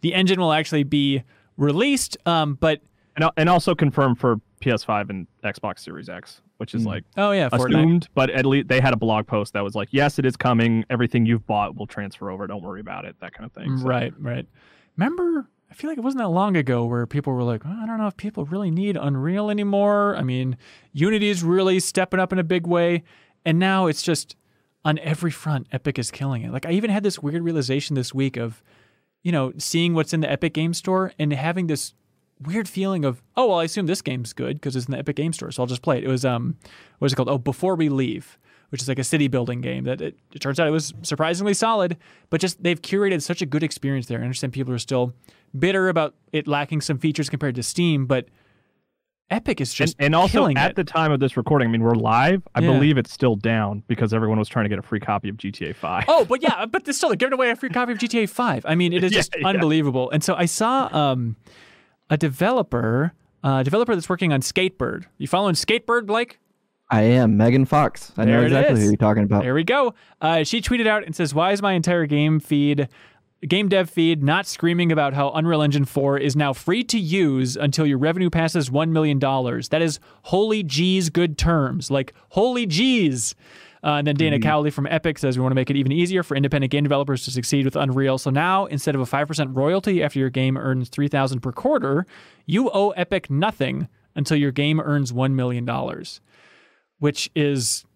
the 0.01 0.15
engine 0.15 0.41
will 0.41 0.53
actually 0.53 0.83
be 0.85 1.23
released. 1.57 2.17
Um, 2.27 2.55
but 2.55 2.81
And 3.17 3.31
and 3.37 3.49
also 3.49 3.75
confirmed 3.75 4.19
for 4.19 4.41
PS5 4.61 5.11
and 5.11 5.27
Xbox 5.45 5.81
Series 5.81 6.09
X, 6.09 6.43
which 6.59 6.75
is 6.75 6.85
like 6.85 7.05
oh 7.17 7.31
yeah, 7.33 7.49
Fortnite. 7.49 7.69
assumed, 7.69 8.09
but 8.15 8.31
at 8.31 8.45
least 8.47 8.69
they 8.69 8.81
had 8.81 8.93
a 8.93 8.97
blog 8.97 9.27
post 9.27 9.53
that 9.55 9.65
was 9.65 9.75
like, 9.75 9.89
"Yes, 9.91 10.19
it 10.19 10.27
is 10.27 10.37
coming. 10.37 10.85
Everything 10.91 11.25
you've 11.25 11.47
bought 11.47 11.77
will 11.77 11.87
transfer 11.87 12.31
over. 12.31 12.47
Don't 12.47 12.63
worry 12.63 12.81
about 12.81 13.05
it." 13.07 13.17
That 13.21 13.33
kind 13.33 13.47
of 13.47 13.53
thing. 13.53 13.79
So- 13.79 13.87
Right, 13.87 14.13
right. 14.19 14.47
Remember, 14.97 15.49
I 15.71 15.75
feel 15.75 15.89
like 15.89 15.99
it 15.99 16.05
wasn't 16.05 16.23
that 16.23 16.29
long 16.29 16.57
ago 16.57 16.85
where 16.85 17.07
people 17.07 17.33
were 17.33 17.45
like, 17.45 17.63
"Oh, 17.65 17.79
I 17.83 17.87
don't 17.87 17.99
know 17.99 18.09
if 18.09 18.17
people 18.17 18.45
really 18.45 18.71
need 18.71 18.97
Unreal 18.97 19.51
anymore. 19.51 20.17
I 20.17 20.23
mean, 20.23 20.57
Unity's 20.93 21.45
really 21.45 21.79
stepping 21.81 22.19
up 22.21 22.33
in 22.33 22.39
a 22.39 22.45
big 22.45 22.67
way. 22.67 23.05
And 23.45 23.59
now 23.59 23.87
it's 23.87 24.03
just 24.03 24.37
on 24.85 24.99
every 25.01 25.31
front, 25.31 25.67
Epic 25.73 25.99
is 25.99 26.11
killing 26.11 26.43
it. 26.43 26.53
Like, 26.53 26.67
I 26.67 26.73
even 26.73 26.91
had 26.91 27.03
this 27.03 27.19
weird 27.19 27.43
realization 27.43 27.95
this 27.97 28.15
week 28.15 28.37
of, 28.37 28.63
you 29.23 29.33
know, 29.33 29.53
seeing 29.59 29.95
what's 29.95 30.13
in 30.13 30.21
the 30.21 30.31
Epic 30.31 30.55
Game 30.55 30.75
Store 30.75 31.13
and 31.19 31.33
having 31.33 31.67
this 31.67 31.95
weird 32.43 32.69
feeling 32.69 33.05
of, 33.05 33.23
oh, 33.37 33.49
well, 33.49 33.59
I 33.59 33.65
assume 33.65 33.87
this 33.87 34.01
game's 34.03 34.33
good 34.33 34.57
because 34.57 34.77
it's 34.77 34.87
in 34.87 34.93
the 34.93 34.99
Epic 34.99 35.17
Game 35.17 35.33
Store, 35.33 35.51
so 35.51 35.63
I'll 35.63 35.67
just 35.67 35.83
play 35.83 35.99
it. 35.99 36.05
It 36.05 36.09
was, 36.09 36.25
um, 36.25 36.57
what 36.99 37.07
was 37.07 37.13
it 37.13 37.17
called? 37.17 37.29
Oh, 37.29 37.39
Before 37.39 37.75
We 37.77 37.91
Leave, 37.91 38.39
which 38.71 38.81
is 38.81 38.89
like 38.89 38.99
a 38.99 39.05
city 39.05 39.29
building 39.29 39.61
game 39.61 39.85
that 39.85 40.01
it, 40.01 40.17
it 40.33 40.41
turns 40.41 40.59
out 40.59 40.67
it 40.67 40.71
was 40.71 40.95
surprisingly 41.03 41.53
solid, 41.53 41.99
but 42.31 42.41
just 42.41 42.63
they've 42.63 42.81
curated 42.81 43.21
such 43.21 43.43
a 43.43 43.47
good 43.47 43.63
experience 43.63 44.07
there. 44.07 44.21
I 44.21 44.23
understand 44.23 44.55
people 44.55 44.73
are 44.73 44.79
still 44.79 45.13
bitter 45.59 45.89
about 45.89 46.15
it 46.33 46.47
lacking 46.47 46.81
some 46.81 46.99
features 46.99 47.29
compared 47.29 47.55
to 47.57 47.63
Steam, 47.63 48.07
but 48.07 48.27
Epic 49.31 49.61
is 49.61 49.73
just 49.73 49.95
and 50.01 50.13
also 50.15 50.33
killing 50.33 50.57
at 50.57 50.71
it. 50.71 50.77
the 50.77 50.83
time 50.83 51.13
of 51.13 51.21
this 51.21 51.37
recording, 51.37 51.69
I 51.69 51.71
mean, 51.71 51.83
we're 51.83 51.95
live. 51.95 52.43
I 52.57 52.61
Yeah. 52.61 52.73
believe 52.73 52.99
it's 52.99 53.13
still 53.13 53.37
down 53.37 53.85
because 53.87 54.13
everyone 54.13 54.41
was 54.41 54.49
trying 54.49 54.65
to 54.65 54.69
get 54.69 54.81
a 54.81 54.83
free 54.83 54.99
copy 54.99 55.29
of 55.29 55.37
GTA 55.37 55.73
5. 55.73 56.05
Oh, 56.09 56.25
but 56.25 56.43
yeah, 56.43 56.67
but 56.71 56.85
they're 56.85 56.93
still 56.95 57.15
giving 57.15 57.33
away 57.35 57.51
a 57.51 57.57
free 57.57 57.69
copy 57.69 57.93
of 57.93 57.99
GTA 57.99 58.29
5. 58.29 58.67
I 58.67 58.75
mean, 58.75 58.93
it 58.93 59.05
is 59.05 59.13
Yeah, 59.13 59.19
just 59.19 59.35
yeah. 59.39 59.47
unbelievable. 59.47 60.11
And 60.11 60.25
so 60.25 60.35
I 60.35 60.47
saw 60.47 60.89
um, 60.97 61.37
a 62.09 62.17
developer, 62.17 63.13
a 63.45 63.63
developer 63.63 63.95
that's 63.95 64.09
working 64.09 64.33
on 64.33 64.41
Skatebird. 64.41 65.05
You 65.19 65.29
following 65.29 65.55
Skatebird, 65.55 66.07
Blake? 66.07 66.41
I 66.91 67.03
am 67.03 67.37
Megan 67.37 67.67
Fox. 67.67 68.11
I 68.17 68.25
There 68.25 68.39
know 68.41 68.47
exactly 68.47 68.81
who 68.81 68.87
you're 68.87 68.97
talking 68.97 69.23
about. 69.23 69.45
There 69.45 69.55
we 69.55 69.63
go. 69.63 69.95
Uh, 70.21 70.43
she 70.43 70.61
tweeted 70.61 70.89
out 70.89 71.05
and 71.05 71.15
says, 71.15 71.33
"Why 71.33 71.53
is 71.53 71.63
my 71.63 71.75
entire 71.75 72.05
game 72.07 72.41
feed, 72.41 72.89
game 73.47 73.69
dev 73.69 73.89
feed, 73.89 74.23
not 74.23 74.47
screaming 74.47 74.93
about 74.93 75.15
how 75.15 75.31
Unreal 75.31 75.63
Engine 75.63 75.85
4 75.85 76.19
is 76.19 76.37
now 76.37 76.53
free 76.53 76.85
to 76.85 76.99
use 76.99 77.57
until 77.57 77.87
your 77.87 77.99
revenue 77.99 78.31
passes 78.31 78.71
one 78.71 78.93
million 78.93 79.19
dollars? 79.19 79.69
That 79.71 79.83
is 79.83 79.99
holy 80.23 80.63
geez, 80.63 81.11
good 81.11 81.39
terms. 81.39 81.91
Like 81.91 82.13
holy 82.31 82.67
geez." 82.67 83.35
Uh, 83.83 83.95
and 83.95 84.07
then 84.07 84.15
Dana 84.15 84.39
Cowley 84.39 84.71
from 84.71 84.87
Epic 84.87 85.19
says 85.19 85.39
we 85.39 85.43
want 85.43 85.53
to 85.53 85.55
make 85.55 85.71
it 85.71 85.77
even 85.77 85.91
easier 85.91 86.23
for 86.23 86.37
independent 86.37 86.71
game 86.71 86.83
developers 86.83 87.25
to 87.25 87.31
succeed 87.31 87.65
with 87.65 87.77
Unreal. 87.77 88.19
So 88.19 88.29
now, 88.29 88.67
instead 88.67 88.95
of 88.95 89.01
a 89.01 89.07
five 89.07 89.27
percent 89.27 89.57
royalty 89.57 90.03
after 90.03 90.19
your 90.19 90.29
game 90.29 90.59
earns 90.59 90.91
three 90.91 91.09
thousand 91.09 91.41
per 91.41 91.53
quarter, 91.53 92.05
you 92.45 92.71
owe 92.75 92.91
Epic 92.91 93.31
nothing 93.31 93.89
until 94.15 94.37
your 94.37 94.53
game 94.53 94.81
earns 94.81 95.13
one 95.15 95.35
million 95.35 95.65
dollars, 95.65 96.21
which 96.99 97.31
is 97.35 97.87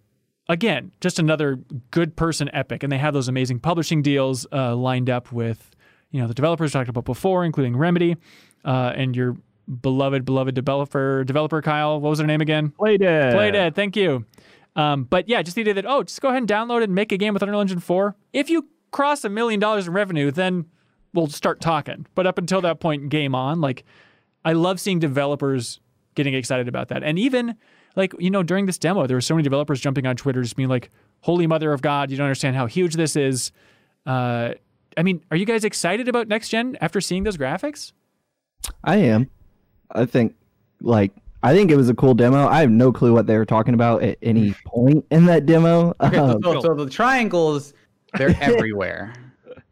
again, 0.48 0.92
just 1.00 1.18
another 1.18 1.58
good 1.90 2.16
person 2.16 2.50
epic. 2.52 2.82
And 2.82 2.92
they 2.92 2.98
have 2.98 3.14
those 3.14 3.28
amazing 3.28 3.60
publishing 3.60 4.02
deals 4.02 4.46
uh, 4.52 4.74
lined 4.74 5.10
up 5.10 5.32
with 5.32 5.70
you 6.10 6.20
know 6.20 6.28
the 6.28 6.34
developers 6.34 6.72
talked 6.72 6.88
about 6.88 7.04
before, 7.04 7.44
including 7.44 7.76
Remedy 7.76 8.16
uh, 8.64 8.92
and 8.94 9.16
your 9.16 9.36
beloved 9.80 10.24
beloved 10.24 10.54
developer 10.54 11.24
developer 11.24 11.60
Kyle. 11.62 12.00
What 12.00 12.10
was 12.10 12.18
her 12.20 12.26
name 12.26 12.40
again? 12.40 12.72
Playdead. 12.78 13.32
Playdead. 13.32 13.74
Thank 13.74 13.96
you. 13.96 14.24
Um, 14.76 15.04
but 15.04 15.28
yeah, 15.28 15.42
just 15.42 15.54
the 15.54 15.62
idea 15.62 15.74
that 15.74 15.86
oh, 15.86 16.02
just 16.02 16.20
go 16.20 16.28
ahead 16.28 16.38
and 16.38 16.48
download 16.48 16.80
it 16.80 16.84
and 16.84 16.94
make 16.94 17.12
a 17.12 17.16
game 17.16 17.34
with 17.34 17.42
Unreal 17.42 17.60
Engine 17.60 17.80
4. 17.80 18.16
If 18.32 18.50
you 18.50 18.68
cross 18.90 19.24
a 19.24 19.28
million 19.28 19.60
dollars 19.60 19.86
in 19.86 19.92
revenue, 19.92 20.30
then 20.30 20.66
we'll 21.12 21.28
start 21.28 21.60
talking. 21.60 22.06
But 22.14 22.26
up 22.26 22.38
until 22.38 22.60
that 22.62 22.80
point, 22.80 23.08
game 23.08 23.34
on. 23.34 23.60
Like, 23.60 23.84
I 24.44 24.52
love 24.52 24.80
seeing 24.80 24.98
developers 24.98 25.80
getting 26.14 26.34
excited 26.34 26.68
about 26.68 26.88
that, 26.88 27.02
and 27.02 27.18
even 27.18 27.56
like 27.96 28.12
you 28.18 28.30
know 28.30 28.42
during 28.42 28.66
this 28.66 28.78
demo, 28.78 29.06
there 29.06 29.16
were 29.16 29.20
so 29.20 29.34
many 29.34 29.42
developers 29.44 29.80
jumping 29.80 30.06
on 30.06 30.16
Twitter, 30.16 30.42
just 30.42 30.56
being 30.56 30.68
like, 30.68 30.90
"Holy 31.20 31.46
Mother 31.46 31.72
of 31.72 31.82
God, 31.82 32.10
you 32.10 32.16
don't 32.16 32.26
understand 32.26 32.56
how 32.56 32.66
huge 32.66 32.94
this 32.94 33.16
is." 33.16 33.52
Uh, 34.06 34.50
I 34.96 35.02
mean, 35.02 35.24
are 35.30 35.36
you 35.36 35.46
guys 35.46 35.64
excited 35.64 36.08
about 36.08 36.28
next 36.28 36.48
gen 36.50 36.76
after 36.80 37.00
seeing 37.00 37.24
those 37.24 37.36
graphics? 37.36 37.92
I 38.82 38.96
am. 38.96 39.30
I 39.90 40.04
think 40.06 40.34
like 40.80 41.12
I 41.42 41.52
think 41.54 41.70
it 41.70 41.76
was 41.76 41.88
a 41.88 41.94
cool 41.94 42.14
demo. 42.14 42.46
I 42.48 42.60
have 42.60 42.70
no 42.70 42.92
clue 42.92 43.12
what 43.12 43.26
they 43.26 43.36
were 43.36 43.44
talking 43.46 43.74
about 43.74 44.02
at 44.02 44.18
any 44.22 44.52
point 44.66 45.04
in 45.10 45.26
that 45.26 45.46
demo. 45.46 45.94
Okay, 46.00 46.16
so, 46.16 46.24
Um, 46.30 46.42
so, 46.42 46.60
so 46.60 46.74
the 46.74 46.88
triangles, 46.90 47.74
they're 48.16 48.34
everywhere. 48.40 49.12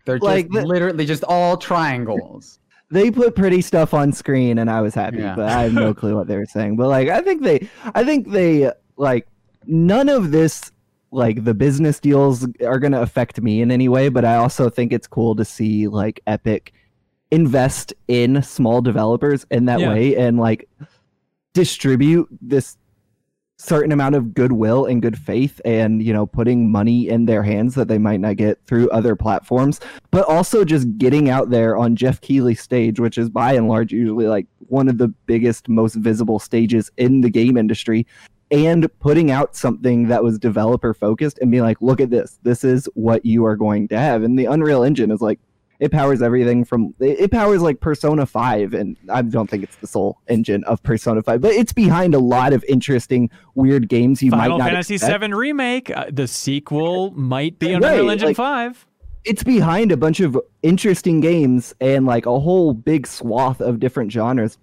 They're 0.04 0.16
just 0.16 0.24
Like 0.24 0.48
the- 0.50 0.66
literally 0.66 1.06
just 1.06 1.24
all 1.24 1.56
triangles. 1.56 2.58
They 2.92 3.10
put 3.10 3.34
pretty 3.34 3.60
stuff 3.62 3.94
on 3.94 4.12
screen 4.12 4.58
and 4.58 4.70
I 4.70 4.80
was 4.82 4.94
happy, 4.94 5.18
Yeah. 5.18 5.34
but 5.34 5.48
I 5.48 5.62
have 5.62 5.72
no 5.74 5.92
clue 5.94 6.14
what 6.14 6.26
they 6.28 6.36
were 6.36 6.46
saying. 6.46 6.76
But 6.76 6.88
like 6.88 7.08
I 7.08 7.20
think 7.22 7.42
they 7.42 7.68
I 7.94 8.04
think 8.04 8.30
they 8.30 8.70
like 8.96 9.26
none 9.66 10.08
of 10.08 10.30
this 10.30 10.70
like 11.10 11.44
the 11.44 11.54
business 11.54 12.00
deals 12.00 12.46
are 12.64 12.78
going 12.78 12.92
to 12.92 13.02
affect 13.02 13.40
me 13.40 13.60
in 13.60 13.70
any 13.70 13.88
way, 13.88 14.08
but 14.08 14.24
I 14.24 14.36
also 14.36 14.70
think 14.70 14.92
it's 14.92 15.06
cool 15.06 15.34
to 15.36 15.44
see 15.44 15.86
like 15.88 16.20
Epic 16.26 16.72
invest 17.30 17.92
in 18.08 18.42
small 18.42 18.80
developers 18.82 19.44
in 19.50 19.64
that 19.66 19.80
Yeah. 19.80 19.90
way 19.92 20.16
and 20.16 20.38
like 20.38 20.68
distribute 21.54 22.28
this 22.40 22.76
certain 23.58 23.92
amount 23.92 24.14
of 24.14 24.34
goodwill 24.34 24.86
and 24.86 25.02
good 25.02 25.16
faith 25.16 25.60
and 25.64 26.02
you 26.02 26.12
know 26.12 26.26
putting 26.26 26.70
money 26.70 27.08
in 27.08 27.26
their 27.26 27.42
hands 27.42 27.74
that 27.74 27.86
they 27.86 27.98
might 27.98 28.18
not 28.18 28.36
get 28.36 28.58
through 28.66 28.90
other 28.90 29.14
platforms 29.14 29.78
but 30.10 30.26
also 30.28 30.64
just 30.64 30.98
getting 30.98 31.28
out 31.28 31.50
there 31.50 31.76
on 31.76 31.94
Geoff 31.94 32.20
Keighley's 32.20 32.60
stage 32.60 32.98
which 32.98 33.18
is 33.18 33.30
by 33.30 33.52
and 33.52 33.68
large 33.68 33.92
usually 33.92 34.26
like 34.26 34.46
one 34.68 34.88
of 34.88 34.98
the 34.98 35.08
biggest 35.26 35.68
most 35.68 35.94
visible 35.94 36.38
stages 36.38 36.90
in 36.96 37.20
the 37.20 37.30
game 37.30 37.56
industry 37.56 38.06
and 38.52 38.86
putting 39.00 39.30
out 39.30 39.56
something 39.56 40.08
that 40.08 40.22
was 40.22 40.38
developer 40.38 40.92
focused 40.92 41.38
and 41.40 41.50
being 41.50 41.62
like 41.62 41.80
look 41.80 42.00
at 42.00 42.10
this. 42.10 42.38
This 42.42 42.62
is 42.64 42.88
what 42.94 43.24
you 43.24 43.46
are 43.46 43.56
going 43.56 43.88
to 43.88 43.98
have. 43.98 44.22
And 44.22 44.38
the 44.38 44.44
Unreal 44.44 44.82
Engine 44.82 45.10
is 45.10 45.22
like 45.22 45.40
it 45.82 45.90
powers 45.90 46.22
everything 46.22 46.64
from 46.64 46.94
it 47.00 47.30
powers 47.32 47.60
like 47.60 47.80
Persona 47.80 48.24
5 48.24 48.72
and 48.72 48.96
I 49.08 49.20
don't 49.22 49.50
think 49.50 49.64
it's 49.64 49.74
the 49.76 49.86
sole 49.88 50.18
engine 50.28 50.62
of 50.64 50.82
Persona 50.82 51.22
5 51.22 51.40
but 51.40 51.50
it's 51.52 51.72
behind 51.72 52.14
a 52.14 52.18
lot 52.20 52.52
of 52.52 52.64
interesting 52.68 53.28
weird 53.56 53.88
games 53.88 54.22
you 54.22 54.30
Final 54.30 54.58
might 54.58 54.64
not 54.64 54.70
Fantasy 54.70 54.94
expect. 54.94 55.24
VII 55.24 55.32
remake. 55.34 55.90
Uh, 55.90 56.04
the 56.12 56.28
sequel 56.28 57.10
might 57.12 57.58
be 57.58 57.74
Right, 57.74 57.82
Unreal 57.98 58.10
Engine 58.10 58.28
like- 58.28 58.36
5. 58.36 58.86
it's 59.24 59.42
behind 59.42 59.90
a 59.90 59.96
bunch 59.96 60.20
of 60.20 60.38
interesting 60.62 61.20
games 61.20 61.74
and 61.80 62.06
like 62.06 62.26
a 62.26 62.38
whole 62.38 62.74
big 62.74 63.06
swath 63.06 63.60
of 63.60 63.80
different 63.80 64.12
genres. 64.12 64.58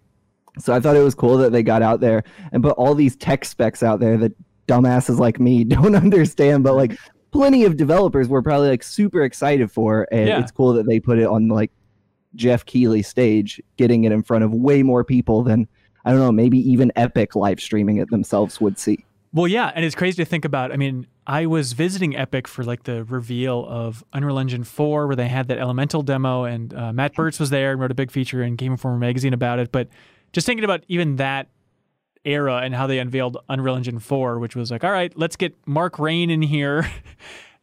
So 0.58 0.74
I 0.74 0.80
thought 0.80 0.96
it 0.96 1.04
was 1.04 1.16
cool 1.16 1.38
that 1.40 1.52
they 1.52 1.64
got 1.64 1.82
out 1.82 2.00
there 2.00 2.24
and 2.52 2.64
put 2.64 2.72
all 2.78 2.96
these 2.96 3.16
tech 3.18 3.44
specs 3.46 3.84
out 3.84 4.00
there 4.00 4.18
that 4.18 4.34
dumbasses 4.68 5.18
like 5.20 5.40
me 5.40 5.64
don't 5.76 5.96
understand, 5.96 6.64
but 6.64 6.76
like 6.76 6.98
plenty 7.32 7.66
of 7.66 7.78
developers 7.78 8.28
were 8.28 8.42
probably 8.42 8.70
like 8.70 8.84
super 8.84 9.24
excited 9.24 9.72
for. 9.72 10.08
And 10.12 10.28
Yeah. 10.28 10.40
it's 10.40 10.52
cool 10.52 10.74
that 10.74 10.86
they 10.88 11.00
put 11.00 11.20
it 11.20 11.26
on 11.28 11.48
like 11.48 11.72
Geoff 12.36 12.66
Keighley 12.66 13.02
stage, 13.02 13.62
getting 13.78 14.04
it 14.04 14.12
in 14.12 14.22
front 14.24 14.44
of 14.44 14.54
way 14.54 14.84
more 14.84 15.04
people 15.04 15.44
than 15.44 15.68
I 16.06 16.12
don't 16.12 16.20
know, 16.22 16.32
maybe 16.32 16.58
even 16.58 16.92
Epic 16.96 17.36
live 17.36 17.60
streaming 17.60 17.98
it 17.98 18.10
themselves 18.10 18.62
would 18.62 18.80
see. 18.80 19.04
Well, 19.34 19.48
yeah, 19.48 19.72
and 19.76 19.84
it's 19.86 19.96
crazy 19.96 20.16
to 20.24 20.26
think 20.26 20.44
about. 20.46 20.72
I 20.72 20.78
mean, 20.78 21.06
I 21.28 21.46
was 21.46 21.74
visiting 21.74 22.16
Epic 22.16 22.48
for 22.48 22.64
like 22.64 22.84
the 22.84 23.04
reveal 23.04 23.66
of 23.68 24.04
Unreal 24.14 24.40
Engine 24.40 24.64
4, 24.64 25.06
where 25.08 25.16
they 25.16 25.28
had 25.28 25.50
that 25.50 25.60
Elemental 25.60 26.02
demo, 26.02 26.46
and 26.46 26.74
uh, 26.74 26.94
Matt 26.94 27.14
Bertz 27.16 27.40
was 27.40 27.50
there 27.52 27.72
and 27.74 27.80
wrote 27.82 27.92
a 27.92 27.96
big 27.96 28.10
feature 28.12 28.42
in 28.42 28.56
Game 28.56 28.72
Informer 28.72 28.98
magazine 28.98 29.34
about 29.34 29.60
it. 29.60 29.72
But 29.72 29.90
just 30.34 30.48
thinking 30.48 30.64
about 30.64 30.84
even 30.88 31.18
that 31.18 31.50
era 32.30 32.58
and 32.58 32.76
how 32.76 32.88
they 32.88 33.00
unveiled 33.00 33.38
Unreal 33.50 33.76
Engine 33.76 34.00
4, 34.00 34.40
which 34.40 34.56
was 34.56 34.72
like, 34.72 34.84
all 34.84 34.92
right, 34.92 35.12
let's 35.18 35.36
get 35.36 35.56
Mark 35.66 36.00
Rein 36.00 36.30
in 36.30 36.42
here. 36.42 36.90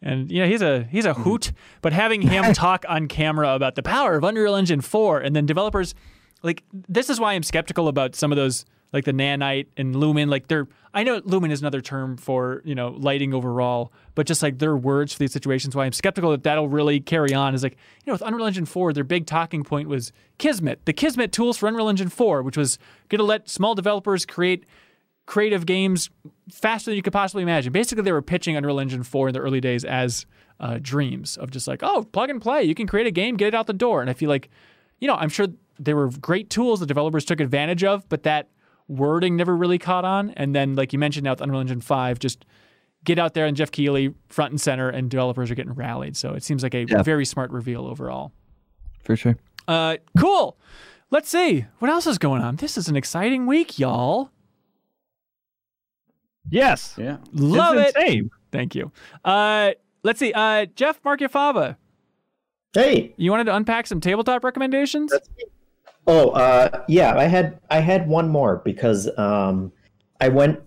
And 0.03 0.31
yeah, 0.31 0.45
he's 0.45 0.61
a 0.61 0.85
he's 0.85 1.07
a 1.07 1.15
hmm. 1.15 1.23
hoot, 1.23 1.53
but 1.81 1.95
having 1.95 2.21
him 2.21 2.53
talk 2.53 2.85
on 2.87 3.09
camera 3.09 3.55
about 3.55 3.77
the 3.77 3.83
power 3.83 4.17
of 4.17 4.25
Unreal 4.25 4.55
Engine 4.55 4.83
4 4.83 5.21
and 5.21 5.35
then 5.35 5.47
developers 5.47 5.95
like 6.43 6.63
this 6.71 7.09
is 7.09 7.19
why 7.19 7.33
I'm 7.33 7.43
skeptical 7.43 7.89
about 7.89 8.15
some 8.15 8.31
of 8.31 8.37
those 8.37 8.67
like 8.97 9.05
the 9.05 9.13
nanite 9.13 9.67
and 9.77 9.95
lumen 9.95 10.29
like 10.29 10.49
they're 10.49 10.67
I 10.93 11.03
know 11.03 11.21
lumen 11.25 11.51
is 11.51 11.61
another 11.61 11.81
term 11.81 12.17
for 12.17 12.63
you 12.65 12.75
know 12.75 12.89
lighting 12.99 13.35
overall 13.35 13.93
but 14.15 14.27
just 14.27 14.43
like 14.43 14.59
their 14.59 14.77
words 14.77 15.13
for 15.13 15.19
these 15.19 15.33
situations 15.33 15.77
why 15.77 15.85
I'm 15.85 15.93
skeptical 15.93 16.31
that 16.31 16.43
that'll 16.43 16.69
really 16.69 16.99
carry 16.99 17.35
on 17.35 17.55
is 17.55 17.63
like 17.63 17.77
you 18.05 18.11
know 18.11 18.15
with 18.15 18.23
Unreal 18.23 18.47
Engine 18.47 18.67
4 18.67 18.93
their 18.93 19.05
big 19.05 19.27
talking 19.27 19.63
point 19.63 19.89
was 19.89 20.13
Kismet 20.39 20.85
the 20.87 20.93
Kismet 20.93 21.33
tools 21.33 21.59
for 21.59 21.69
Unreal 21.69 21.89
Engine 21.89 22.09
4 22.09 22.43
which 22.43 22.57
was 22.57 22.79
going 23.09 23.19
to 23.19 23.25
let 23.25 23.49
small 23.49 23.75
developers 23.75 24.27
create 24.27 24.65
creative 25.27 25.67
games 25.67 26.09
faster 26.51 26.91
than 26.91 26.97
you 26.97 27.03
could 27.03 27.13
possibly 27.13 27.43
imagine. 27.43 27.73
Basically, 27.73 28.03
they 28.03 28.13
were 28.13 28.23
pitching 28.23 28.57
Unreal 28.57 28.79
Engine 28.79 29.03
4 29.03 29.29
in 29.29 29.35
the 29.35 29.41
early 29.41 29.61
days 29.61 29.85
as 29.85 30.25
uh, 30.61 30.79
dreams 30.81 31.37
of 31.37 31.51
just 31.51 31.69
like, 31.69 31.83
oh, 31.83 32.05
plug 32.05 32.31
and 32.31 32.41
play. 32.41 32.63
You 32.63 32.75
can 32.75 32.87
create 32.87 33.07
a 33.07 33.11
game, 33.11 33.37
get 33.37 33.49
it 33.49 33.55
out 33.55 33.67
the 33.67 33.73
door. 33.73 34.01
And 34.01 34.09
I 34.09 34.15
feel 34.15 34.31
like, 34.31 34.49
you 35.01 35.09
know, 35.09 35.17
I'm 35.17 35.29
sure 35.29 35.49
there 35.79 35.97
were 35.97 36.09
great 36.09 36.49
tools 36.49 36.81
the 36.81 36.87
developers 36.87 37.25
took 37.25 37.41
advantage 37.41 37.85
of, 37.85 38.09
but 38.09 38.23
that 38.23 38.49
wording 38.89 39.37
never 39.37 39.57
really 39.57 39.79
caught 39.79 40.05
on. 40.05 40.31
And 40.31 40.55
then, 40.55 40.75
like 40.75 40.93
you 40.93 40.99
mentioned 40.99 41.25
now 41.25 41.31
with 41.33 41.41
Unreal 41.41 41.61
Engine 41.61 41.81
5, 41.81 42.19
just 42.19 42.45
get 43.05 43.19
out 43.19 43.35
there 43.35 43.47
and 43.47 43.57
Geoff 43.57 43.71
Keighley 43.71 44.15
front 44.29 44.51
and 44.53 44.61
center, 44.61 44.89
and 44.89 45.09
developers 45.11 45.51
are 45.51 45.55
getting 45.55 45.75
rallied. 45.75 46.17
So 46.17 46.35
it 46.35 46.43
seems 46.43 46.63
like 46.63 46.75
a 46.75 46.85
Yeah. 46.89 47.03
very 47.03 47.25
smart 47.25 47.51
reveal 47.51 47.87
overall. 47.87 48.33
For 49.05 49.17
sure. 49.17 49.37
Uh, 49.69 49.97
cool. 50.19 50.57
Let's 51.11 51.29
see 51.29 51.67
what 51.79 51.89
else 51.91 52.07
is 52.07 52.19
going 52.19 52.43
on. 52.43 52.57
This 52.57 52.77
is 52.77 52.89
an 52.89 52.97
exciting 52.97 53.47
week, 53.47 53.79
y'all. 53.79 54.31
Yes. 56.51 56.95
Yeah. 56.97 57.19
Love 57.33 57.77
it's 57.77 57.97
it. 57.97 58.03
insane. 58.03 58.31
Thank 58.53 58.75
you. 58.75 58.93
Uh, 59.25 59.73
let's 60.03 60.19
see. 60.19 60.33
Uh, 60.33 60.67
Jeff 60.67 61.03
Marchiafava, 61.03 61.77
Hey, 62.73 63.15
you 63.17 63.31
wanted 63.31 63.45
to 63.45 63.55
unpack 63.57 63.87
some 63.87 64.01
tabletop 64.01 64.45
recommendations? 64.45 65.13
Oh, 66.07 66.31
uh, 66.31 66.85
yeah, 66.89 67.17
I 67.17 67.25
had 67.25 67.59
I 67.71 67.81
had 67.81 68.09
one 68.09 68.29
more 68.29 68.63
because 68.65 69.09
um, 69.19 69.73
I 70.21 70.29
went 70.29 70.61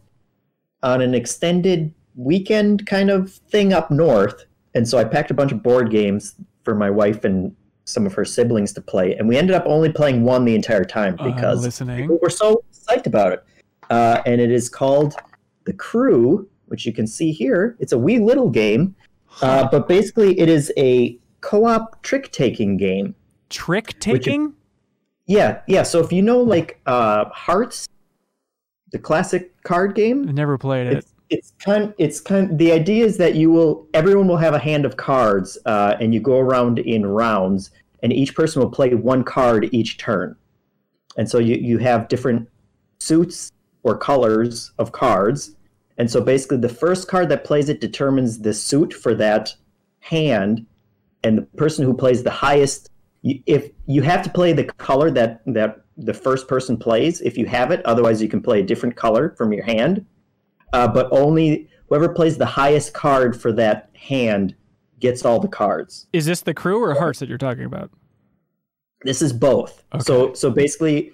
on 0.84 1.02
an 1.02 1.14
extended 1.14 1.94
weekend 2.16 2.86
kind 2.88 3.10
of 3.10 3.32
thing 3.32 3.72
up 3.74 3.90
north, 3.90 4.46
and 4.74 4.88
so 4.88 4.98
I 4.98 5.04
packed 5.04 5.32
a 5.32 5.34
bunch 5.34 5.52
of 5.52 5.64
board 5.64 5.92
games 5.92 6.36
for 6.64 6.76
my 6.76 6.90
wife 6.90 7.24
and 7.24 7.56
some 7.86 8.06
of 8.06 8.14
her 8.14 8.26
siblings 8.26 8.74
to 8.74 8.82
play, 8.82 9.16
and 9.16 9.28
we 9.28 9.38
ended 9.38 9.56
up 9.56 9.64
only 9.66 9.92
playing 9.92 10.24
one 10.24 10.46
the 10.46 10.56
entire 10.56 10.86
time 10.86 11.16
Uh, 11.20 11.32
because 11.32 11.80
people 11.80 12.20
were 12.22 12.30
so 12.30 12.64
psyched 12.72 13.08
about 13.08 13.32
it. 13.32 13.44
Uh, 13.90 14.22
and 14.26 14.40
it 14.40 14.52
is 14.52 14.70
called 14.70 15.16
The 15.66 15.74
Crew, 15.74 16.48
which 16.68 16.86
you 16.86 16.94
can 16.94 17.08
see 17.08 17.32
here. 17.32 17.76
It's 17.80 17.92
a 17.92 17.98
wee 17.98 18.20
little 18.20 18.50
game, 18.50 18.96
uh, 19.42 19.68
but 19.72 19.88
basically 19.88 20.40
it 20.40 20.48
is 20.50 20.72
a 20.78 21.18
co-op 21.42 22.04
trick-taking 22.04 22.78
game. 22.78 23.16
Trick 23.50 24.00
taking? 24.00 24.54
Yeah, 25.30 25.62
yeah. 25.68 25.84
So 25.84 26.00
if 26.00 26.12
you 26.12 26.24
know 26.24 26.42
like 26.42 26.82
uh 26.88 27.26
Hearts, 27.30 27.88
the 28.92 28.98
classic 28.98 29.62
card 29.62 29.94
game, 29.94 30.28
I've 30.28 30.34
never 30.34 30.58
played 30.58 30.88
it. 30.88 30.98
it's 30.98 31.14
it's 31.30 31.54
kind 31.64 31.94
it's 32.00 32.20
kind 32.20 32.58
the 32.58 32.72
idea 32.72 33.06
is 33.06 33.18
that 33.18 33.36
you 33.36 33.52
will 33.52 33.88
everyone 33.94 34.28
will 34.28 34.38
have 34.38 34.56
a 34.56 34.60
hand 34.60 34.86
of 34.86 34.98
cards 34.98 35.56
uh, 35.68 35.96
and 36.00 36.16
you 36.16 36.20
go 36.20 36.40
around 36.40 36.80
in 36.80 37.06
rounds 37.06 37.70
and 38.02 38.12
each 38.12 38.34
person 38.34 38.60
will 38.60 38.72
play 38.72 38.96
one 38.96 39.24
card 39.24 39.70
each 39.72 40.00
turn. 40.00 40.36
And 41.16 41.30
so 41.30 41.38
you, 41.38 41.56
you 41.58 41.78
have 41.78 42.08
different 42.08 42.50
suits 43.00 43.52
or 43.84 43.96
colors 43.96 44.72
of 44.80 44.94
cards. 44.94 45.56
And 46.00 46.10
so 46.10 46.22
basically 46.22 46.58
the 46.58 46.70
first 46.70 47.08
card 47.08 47.30
that 47.30 47.44
plays 47.44 47.70
it 47.70 47.82
determines 47.82 48.40
the 48.40 48.54
suit 48.54 48.94
for 48.94 49.14
that 49.16 49.54
hand 50.00 50.66
and 51.24 51.38
the 51.38 51.42
person 51.58 51.86
who 51.86 51.94
plays 51.94 52.24
the 52.24 52.32
highest 52.32 52.89
you- 53.22 53.42
if 53.46 53.70
you 53.86 54.02
have 54.02 54.22
to 54.24 54.30
play 54.30 54.54
the 54.54 54.64
color 54.64 55.12
that 55.12 55.42
that 55.46 55.82
the 55.98 56.14
first 56.14 56.48
person 56.48 56.78
plays 56.78 57.20
if 57.22 57.38
you 57.38 57.46
have 57.46 57.72
it 57.72 57.86
otherwise 57.86 58.22
you 58.22 58.30
can 58.30 58.42
play 58.42 58.62
a 58.62 58.64
different 58.64 58.96
color 58.96 59.34
from 59.38 59.52
your 59.52 59.64
hand. 59.66 60.06
Uh, 60.72 60.88
but 60.88 61.08
only 61.12 61.68
whoever 61.90 62.08
plays 62.10 62.38
the 62.38 62.46
highest 62.46 62.94
card 62.94 63.40
for 63.40 63.52
that 63.52 63.90
hand 63.94 64.56
gets 65.00 65.26
all 65.26 65.40
the 65.40 65.48
cards. 65.48 66.08
Is 66.14 66.26
this 66.26 66.42
the 66.42 66.54
crew 66.54 66.82
or 66.84 66.94
hearts 66.94 67.20
that 67.20 67.28
you're 67.30 67.38
talking 67.38 67.66
about? 67.66 67.92
this 69.06 69.22
is 69.22 69.32
both. 69.32 69.84
So 70.00 70.34
so 70.34 70.52
basically 70.52 71.12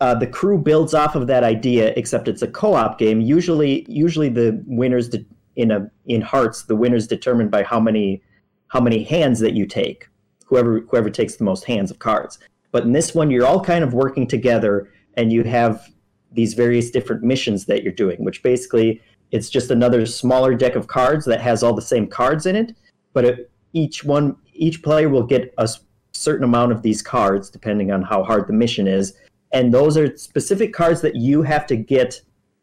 uh, 0.00 0.14
the 0.14 0.26
crew 0.26 0.58
builds 0.58 0.94
off 0.94 1.14
of 1.14 1.26
that 1.28 1.44
idea 1.44 1.92
except 1.96 2.26
it's 2.26 2.42
a 2.42 2.48
co-op 2.48 2.98
game. 2.98 3.20
Usually 3.20 3.84
usually 3.88 4.28
the 4.28 4.62
winners 4.66 5.08
de- 5.08 5.24
in 5.56 5.70
a 5.70 5.88
in 6.06 6.20
hearts 6.22 6.64
the 6.64 6.74
winners 6.76 7.06
determined 7.06 7.50
by 7.50 7.62
how 7.62 7.78
many 7.80 8.22
how 8.68 8.80
many 8.80 9.02
hands 9.04 9.38
that 9.40 9.54
you 9.54 9.64
take 9.66 10.08
whoever 10.50 10.80
whoever 10.80 11.08
takes 11.08 11.36
the 11.36 11.44
most 11.44 11.64
hands 11.64 11.90
of 11.90 12.00
cards. 12.00 12.38
But 12.72 12.82
in 12.82 12.92
this 12.92 13.14
one, 13.14 13.30
you're 13.30 13.46
all 13.46 13.64
kind 13.64 13.82
of 13.82 13.94
working 13.94 14.26
together, 14.26 14.92
and 15.14 15.32
you 15.32 15.44
have 15.44 15.88
these 16.32 16.54
various 16.54 16.90
different 16.90 17.22
missions 17.22 17.64
that 17.66 17.82
you're 17.82 17.92
doing, 17.92 18.22
which 18.24 18.42
basically 18.42 19.00
it's 19.30 19.48
just 19.48 19.70
another 19.70 20.04
smaller 20.06 20.54
deck 20.54 20.74
of 20.74 20.88
cards 20.88 21.24
that 21.24 21.40
has 21.40 21.62
all 21.62 21.74
the 21.74 21.82
same 21.82 22.06
cards 22.06 22.46
in 22.46 22.56
it, 22.56 22.76
but 23.12 23.24
it, 23.24 23.50
each 23.72 24.04
one 24.04 24.36
each 24.52 24.82
player 24.82 25.08
will 25.08 25.22
get 25.22 25.54
a 25.58 25.68
certain 26.12 26.44
amount 26.44 26.72
of 26.72 26.82
these 26.82 27.00
cards 27.00 27.48
depending 27.48 27.90
on 27.90 28.02
how 28.02 28.22
hard 28.22 28.46
the 28.46 28.52
mission 28.52 28.86
is, 28.86 29.14
and 29.52 29.72
those 29.72 29.96
are 29.96 30.16
specific 30.16 30.72
cards 30.72 31.00
that 31.00 31.16
you 31.16 31.42
have 31.42 31.66
to 31.66 31.76
get 31.76 32.20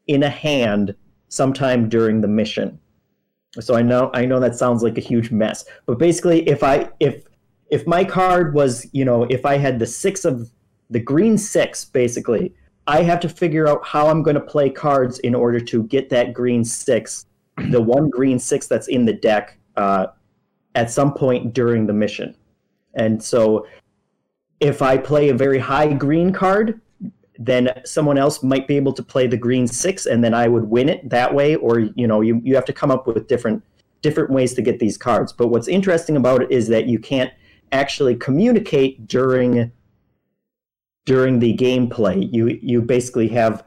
in 0.07 0.23
a 0.23 0.29
hand 0.29 0.93
sometime 1.29 1.89
during 1.89 2.21
the 2.21 2.27
mission. 2.27 2.79
So 3.59 3.75
I 3.75 3.81
know 3.81 4.11
I 4.13 4.25
know 4.25 4.39
that 4.39 4.55
sounds 4.55 4.83
like 4.83 4.97
a 4.97 5.01
huge 5.01 5.31
mess, 5.31 5.65
but 5.85 5.97
basically 5.97 6.47
if 6.47 6.63
I 6.63 6.89
if 6.99 7.23
if 7.69 7.85
my 7.85 8.03
card 8.03 8.53
was, 8.53 8.87
you 8.93 9.05
know, 9.05 9.23
if 9.29 9.45
I 9.45 9.57
had 9.57 9.79
the 9.79 9.85
6 9.85 10.25
of 10.25 10.49
the 10.89 10.99
green 10.99 11.37
6 11.37 11.85
basically, 11.85 12.53
I 12.87 13.03
have 13.03 13.19
to 13.21 13.29
figure 13.29 13.67
out 13.67 13.85
how 13.85 14.07
I'm 14.07 14.23
going 14.23 14.35
to 14.35 14.41
play 14.41 14.69
cards 14.69 15.19
in 15.19 15.35
order 15.35 15.59
to 15.59 15.83
get 15.83 16.09
that 16.09 16.33
green 16.33 16.63
6, 16.63 17.25
the 17.69 17.81
one 17.81 18.09
green 18.09 18.39
6 18.39 18.67
that's 18.67 18.87
in 18.87 19.05
the 19.05 19.13
deck 19.13 19.57
uh, 19.75 20.07
at 20.75 20.89
some 20.89 21.13
point 21.13 21.53
during 21.53 21.85
the 21.85 21.93
mission. 21.93 22.35
And 22.93 23.21
so 23.21 23.67
if 24.59 24.81
I 24.81 24.97
play 24.97 25.29
a 25.29 25.33
very 25.33 25.59
high 25.59 25.93
green 25.93 26.31
card, 26.31 26.79
then 27.37 27.69
someone 27.85 28.17
else 28.17 28.41
might 28.41 28.67
be 28.67 28.75
able 28.77 28.93
to 28.93 29.03
play 29.03 29.27
the 29.27 29.37
green 29.37 29.67
six 29.67 30.07
and 30.07 30.23
then 30.23 30.33
I 30.33 30.47
would 30.47 30.63
win 30.63 30.89
it 30.89 31.07
that 31.09 31.33
way. 31.33 31.55
Or, 31.55 31.79
you 31.79 32.07
know, 32.07 32.21
you, 32.21 32.41
you 32.43 32.55
have 32.55 32.65
to 32.65 32.73
come 32.73 32.89
up 32.89 33.05
with 33.05 33.27
different 33.27 33.63
different 34.01 34.29
ways 34.29 34.53
to 34.53 34.61
get 34.61 34.79
these 34.79 34.97
cards. 34.97 35.33
But 35.33 35.47
what's 35.47 35.67
interesting 35.67 36.17
about 36.17 36.41
it 36.43 36.51
is 36.51 36.67
that 36.67 36.87
you 36.87 36.99
can't 36.99 37.31
actually 37.71 38.15
communicate 38.15 39.07
during 39.07 39.71
during 41.05 41.39
the 41.39 41.55
gameplay. 41.55 42.27
You 42.31 42.59
you 42.61 42.81
basically 42.81 43.27
have 43.29 43.65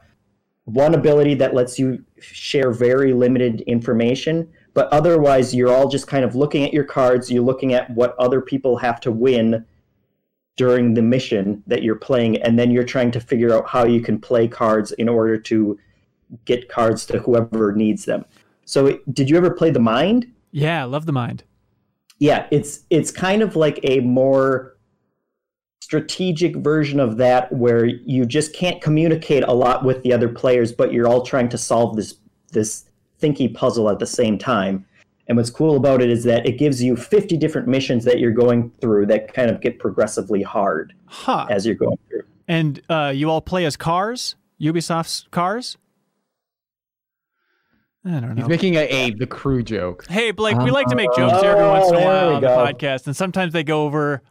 one 0.65 0.93
ability 0.93 1.33
that 1.35 1.53
lets 1.53 1.79
you 1.79 2.03
share 2.19 2.71
very 2.71 3.13
limited 3.13 3.61
information, 3.61 4.47
but 4.73 4.87
otherwise 4.93 5.53
you're 5.53 5.73
all 5.73 5.89
just 5.89 6.07
kind 6.07 6.23
of 6.23 6.35
looking 6.35 6.63
at 6.63 6.73
your 6.73 6.83
cards, 6.83 7.31
you're 7.31 7.43
looking 7.43 7.73
at 7.73 7.89
what 7.91 8.15
other 8.19 8.41
people 8.41 8.77
have 8.77 8.99
to 9.01 9.11
win 9.11 9.65
during 10.55 10.93
the 10.93 11.01
mission 11.01 11.63
that 11.65 11.81
you're 11.81 11.95
playing, 11.95 12.41
and 12.43 12.59
then 12.59 12.69
you're 12.69 12.83
trying 12.83 13.11
to 13.11 13.19
figure 13.19 13.53
out 13.53 13.67
how 13.67 13.85
you 13.85 14.01
can 14.01 14.19
play 14.19 14.47
cards 14.47 14.91
in 14.93 15.09
order 15.09 15.37
to 15.37 15.77
get 16.45 16.69
cards 16.69 17.05
to 17.05 17.19
whoever 17.19 17.73
needs 17.73 18.05
them. 18.05 18.23
So, 18.65 18.99
did 19.11 19.29
you 19.29 19.37
ever 19.37 19.51
play 19.51 19.71
the 19.71 19.79
Mind? 19.79 20.31
Yeah, 20.51 20.81
I 20.81 20.85
love 20.85 21.05
the 21.05 21.13
mind. 21.13 21.43
Yeah, 22.21 22.45
it's 22.51 22.81
it's 22.91 23.09
kind 23.09 23.41
of 23.41 23.55
like 23.55 23.79
a 23.81 23.99
more 24.01 24.77
strategic 25.81 26.55
version 26.57 26.99
of 26.99 27.17
that 27.17 27.51
where 27.51 27.85
you 27.85 28.25
just 28.27 28.53
can't 28.53 28.79
communicate 28.79 29.43
a 29.43 29.51
lot 29.51 29.83
with 29.83 30.03
the 30.03 30.13
other 30.13 30.29
players, 30.29 30.71
but 30.71 30.93
you're 30.93 31.07
all 31.07 31.23
trying 31.23 31.49
to 31.49 31.57
solve 31.57 31.95
this 31.95 32.19
this 32.51 32.85
thinky 33.19 33.51
puzzle 33.51 33.89
at 33.89 33.97
the 33.97 34.05
same 34.05 34.37
time. 34.37 34.85
And 35.27 35.35
what's 35.35 35.49
cool 35.49 35.75
about 35.75 35.99
it 35.99 36.11
is 36.11 36.23
that 36.25 36.45
it 36.45 36.59
gives 36.59 36.83
you 36.83 36.95
50 36.95 37.37
different 37.37 37.67
missions 37.67 38.05
that 38.05 38.19
you're 38.19 38.31
going 38.31 38.71
through 38.81 39.07
that 39.07 39.33
kind 39.33 39.49
of 39.49 39.59
get 39.59 39.79
progressively 39.79 40.43
hard 40.43 40.93
Huh. 41.07 41.47
as 41.49 41.65
you're 41.65 41.75
going 41.75 41.97
through. 42.07 42.23
And 42.47 42.81
uh, 42.87 43.11
you 43.15 43.31
all 43.31 43.41
play 43.41 43.65
as 43.65 43.77
cars? 43.77 44.35
Ubisoft's 44.59 45.25
cars? 45.31 45.77
I 48.03 48.19
don't 48.19 48.29
know. 48.29 48.41
He's 48.41 48.47
making 48.49 48.75
a, 48.75 48.79
a 48.87 49.11
the 49.11 49.27
crew 49.27 49.61
joke. 49.61 50.07
Hey, 50.07 50.31
Blake, 50.31 50.57
we 50.57 50.71
like 50.71 50.87
to 50.87 50.95
make 50.95 51.09
uh, 51.11 51.17
jokes 51.17 51.41
here 51.41 51.51
every 51.51 51.63
Oh, 51.63 51.71
once 51.71 51.89
in 51.91 51.95
a 51.95 51.99
while 52.05 52.29
we 52.29 52.35
on 52.35 52.41
the 52.41 52.47
podcast, 52.47 53.05
and 53.05 53.15
sometimes 53.15 53.53
they 53.53 53.63
go 53.63 53.83
over 53.83 54.21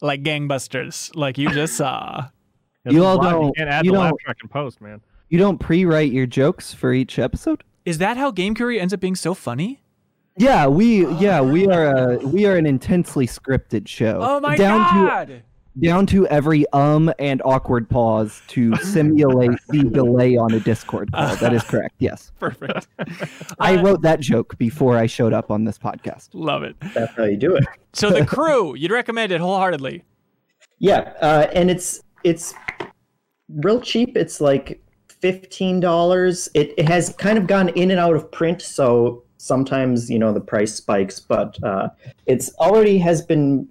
like 0.00 0.22
gangbusters, 0.22 1.14
like 1.14 1.38
you 1.38 1.50
just 1.50 1.74
saw. 1.76 2.28
You 2.86 3.04
all 3.04 3.18
don't- 3.20 3.44
You 3.44 3.52
can't 3.58 3.68
add 3.68 3.84
you 3.84 3.92
the 3.92 3.98
laugh 3.98 4.10
don't- 4.12 4.20
track 4.20 4.36
and 4.40 4.50
post, 4.50 4.80
man. 4.80 5.02
You 5.28 5.38
don't 5.38 5.58
pre-write 5.58 6.12
your 6.12 6.24
jokes 6.26 6.72
for 6.72 6.94
each 6.94 7.18
episode? 7.18 7.62
Is 7.84 7.98
that 7.98 8.16
how 8.16 8.30
Game 8.30 8.54
Curie 8.54 8.80
ends 8.80 8.94
up 8.94 9.00
being 9.00 9.14
so 9.14 9.34
funny? 9.34 9.82
Yeah, 10.38 10.66
we 10.66 11.06
yeah 11.16 11.42
we 11.42 11.66
are 11.68 11.94
a 12.14 12.16
we 12.26 12.46
are 12.46 12.56
an 12.56 12.64
intensely 12.64 13.26
scripted 13.26 13.86
show. 13.86 14.18
Oh 14.22 14.40
my 14.40 14.56
down 14.56 14.78
god! 14.78 15.28
to 15.28 15.42
down 15.80 16.06
to 16.06 16.26
every 16.28 16.64
um 16.72 17.12
and 17.18 17.40
awkward 17.44 17.88
pause 17.88 18.42
to 18.48 18.74
simulate 18.82 19.58
the 19.68 19.84
delay 19.84 20.36
on 20.36 20.52
a 20.52 20.60
Discord 20.60 21.10
call. 21.12 21.36
That 21.36 21.52
is 21.52 21.62
correct. 21.62 21.94
Yes, 21.98 22.32
Perfect. 22.40 22.86
I 23.58 23.76
Uh, 23.76 23.82
wrote 23.82 24.02
that 24.02 24.20
joke 24.20 24.56
before 24.58 24.96
I 24.96 25.06
showed 25.06 25.32
up 25.32 25.50
on 25.50 25.64
this 25.64 25.78
podcast. 25.78 26.28
Love 26.32 26.62
it. 26.62 26.76
That's 26.94 27.12
how 27.16 27.24
you 27.24 27.36
do 27.36 27.56
it. 27.56 27.64
So 27.92 28.08
the 28.10 28.24
crew, 28.24 28.76
you'd 28.76 28.92
recommend 28.92 29.32
it 29.32 29.40
wholeheartedly. 29.40 30.04
Yeah, 30.78 31.12
uh, 31.20 31.48
and 31.52 31.68
it's 31.70 32.00
it's 32.22 32.54
real 33.48 33.80
cheap. 33.80 34.16
It's 34.16 34.40
like 34.40 34.80
fifteen 35.08 35.80
dollars. 35.80 36.48
It 36.54 36.72
it 36.78 36.88
has 36.88 37.12
kind 37.18 37.36
of 37.36 37.48
gone 37.48 37.70
in 37.70 37.90
and 37.90 37.98
out 37.98 38.14
of 38.14 38.30
print, 38.30 38.62
so 38.62 39.24
sometimes 39.38 40.08
you 40.08 40.20
know 40.20 40.32
the 40.32 40.40
price 40.40 40.72
spikes, 40.74 41.18
but 41.18 41.58
uh, 41.64 41.88
it's 42.26 42.54
already 42.60 42.96
has 42.98 43.22
been. 43.22 43.66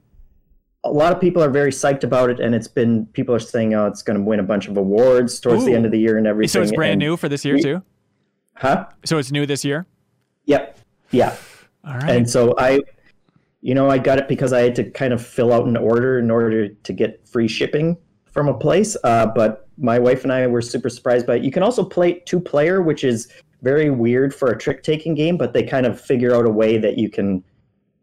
A 0.86 0.92
lot 0.92 1.12
of 1.12 1.20
people 1.20 1.44
are 1.44 1.50
very 1.50 1.72
psyched 1.72 2.04
about 2.04 2.30
it, 2.30 2.40
and 2.40 2.56
it's 2.56 2.68
been 2.68 3.06
people 3.08 3.36
are 3.36 3.40
saying, 3.40 3.74
"Oh, 3.74 3.86
it's 3.86 4.02
going 4.02 4.18
to 4.18 4.24
win 4.24 4.40
a 4.40 4.44
bunch 4.44 4.68
of 4.68 4.78
awards 4.78 5.40
towards 5.40 5.66
the 5.66 5.74
end 5.74 5.86
of 5.86 5.92
the 5.92 6.00
year 6.00 6.18
and 6.18 6.26
everything." 6.26 6.50
So 6.50 6.62
it's 6.62 6.72
brand 6.72 6.94
and- 6.94 7.00
new 7.00 7.18
for 7.18 7.28
this 7.28 7.44
year 7.44 7.56
we- 7.56 7.62
too. 7.62 7.82
huh? 8.56 8.86
So 9.06 9.18
it's 9.18 9.32
new 9.32 9.46
this 9.46 9.66
year. 9.66 9.86
Yep, 10.46 10.80
yeah. 11.12 11.36
All 11.86 11.96
right. 11.96 12.10
And 12.10 12.30
so 12.30 12.56
I, 12.58 12.80
you 13.62 13.74
know, 13.76 13.90
I 13.90 13.98
got 13.98 14.20
it 14.20 14.28
because 14.28 14.54
I 14.54 14.62
had 14.62 14.76
to 14.76 14.90
kind 14.90 15.12
of 15.14 15.26
fill 15.26 15.52
out 15.54 15.66
an 15.68 15.76
order 15.78 16.18
in 16.20 16.32
order 16.32 16.70
to 16.70 16.94
get 16.94 17.28
free 17.28 17.48
shipping 17.48 17.98
from 18.32 18.48
a 18.48 18.54
place. 18.54 18.96
Uh, 19.04 19.26
but 19.28 19.68
my 19.78 20.00
wife 20.00 20.24
and 20.24 20.32
I 20.32 20.48
were 20.48 20.62
super 20.62 20.90
surprised 20.90 21.26
by 21.28 21.36
it. 21.36 21.44
You 21.44 21.52
can 21.52 21.62
also 21.64 21.84
play 21.84 22.20
two 22.26 22.40
player, 22.40 22.82
which 22.82 23.04
is 23.04 23.28
very 23.62 23.90
weird 23.90 24.34
for 24.34 24.50
a 24.50 24.58
trick 24.58 24.84
taking 24.84 25.14
game, 25.14 25.38
but 25.38 25.52
they 25.54 25.64
kind 25.64 25.86
of 25.86 26.00
figure 26.00 26.34
out 26.34 26.46
a 26.46 26.50
way 26.50 26.78
that 26.78 26.98
you 26.98 27.10
can 27.10 27.44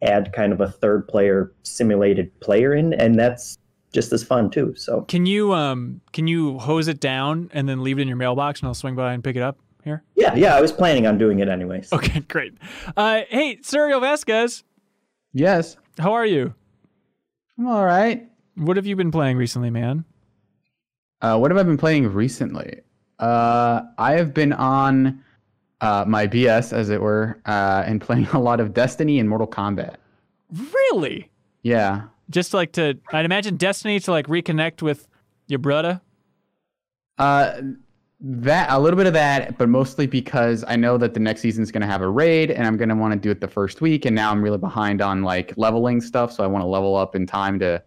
add 0.07 0.33
kind 0.33 0.53
of 0.53 0.61
a 0.61 0.71
third 0.71 1.07
player 1.09 1.53
simulated 1.63 2.39
player 2.41 2.75
in, 2.75 2.93
and 2.95 3.19
that's 3.19 3.59
just 3.93 4.13
as 4.13 4.23
fun 4.25 4.51
too. 4.51 4.75
So 4.77 5.03
Can 5.03 5.27
you 5.27 5.53
um 5.55 6.01
can 6.13 6.27
you 6.27 6.59
hose 6.59 6.89
it 6.89 7.01
down 7.01 7.51
and 7.53 7.69
then 7.69 7.83
leave 7.83 7.99
it 7.99 8.03
in 8.03 8.09
your 8.09 8.17
mailbox 8.17 8.61
and 8.61 8.69
I'll 8.69 8.75
swing 8.75 8.95
by 8.95 9.13
and 9.13 9.23
pick 9.25 9.37
it 9.37 9.43
up 9.43 9.59
here? 9.85 10.03
yeah, 10.17 10.35
yeah, 10.35 10.55
I 10.57 10.61
was 10.61 10.73
planning 10.73 11.07
on 11.07 11.17
doing 11.19 11.39
it 11.41 11.49
anyways. 11.49 11.93
Okay, 11.93 12.21
great. 12.29 12.55
Uh, 12.97 13.23
hey, 13.29 13.57
Suriel 13.63 14.01
Vazquez, 14.01 14.63
Yes. 15.33 15.77
how 15.99 16.13
are 16.13 16.27
you? 16.27 16.55
I'm 17.59 17.67
all 17.67 17.85
right. 17.87 18.29
What 18.57 18.77
have 18.77 18.87
you 18.87 18.97
been 18.97 19.11
playing 19.11 19.37
recently, 19.39 19.71
man? 19.71 20.05
Uh, 21.23 21.39
what 21.39 21.51
have 21.51 21.59
I 21.59 21.63
been 21.63 21.79
playing 21.79 22.13
recently? 22.13 22.81
Uh, 23.19 23.81
I 23.97 24.13
have 24.13 24.35
been 24.35 24.53
on 24.53 25.23
uh, 25.81 26.05
my 26.07 26.27
BS, 26.27 26.73
as 26.73 26.91
it 26.91 27.01
were, 27.01 27.41
uh, 27.47 27.85
and 27.87 28.01
playing 28.01 28.27
a 28.33 28.41
lot 28.41 28.61
of 28.61 28.75
Destiny 28.75 29.19
and 29.19 29.29
Mortal 29.29 29.47
Kombat. 29.47 29.97
Really? 30.53 31.31
Yeah. 31.63 32.05
Just 32.31 32.55
like 32.55 32.73
to, 32.73 32.99
I'd 33.13 33.25
imagine 33.25 33.57
Destiny 33.57 34.01
to 34.01 34.11
like 34.11 34.27
reconnect 34.27 34.83
with 34.83 35.07
your 35.47 35.59
brother. 35.59 36.01
Uh, 37.19 37.61
that 38.21 38.71
a 38.71 38.79
little 38.79 38.97
bit 38.97 39.07
of 39.07 39.13
that, 39.13 39.59
but 39.59 39.69
mostly 39.69 40.07
because 40.07 40.65
I 40.67 40.77
know 40.77 40.97
that 40.99 41.15
the 41.15 41.21
next 41.21 41.43
season 41.43 41.63
is 41.63 41.71
going 41.71 41.83
to 41.83 41.87
have 41.87 42.01
a 42.01 42.09
raid, 42.09 42.51
and 42.51 42.67
I'm 42.67 42.77
going 42.77 42.89
to 42.89 42.95
want 42.95 43.13
to 43.13 43.19
do 43.19 43.31
it 43.31 43.41
the 43.41 43.49
first 43.49 43.81
week. 43.81 44.07
And 44.07 44.17
now 44.17 44.31
I'm 44.31 44.43
really 44.43 44.59
behind 44.59 45.03
on 45.03 45.23
like 45.23 45.53
leveling 45.57 46.01
stuff, 46.01 46.33
so 46.33 46.43
I 46.43 46.47
want 46.47 46.63
to 46.63 46.67
level 46.67 46.97
up 46.97 47.15
in 47.15 47.27
time 47.27 47.59
to 47.59 47.83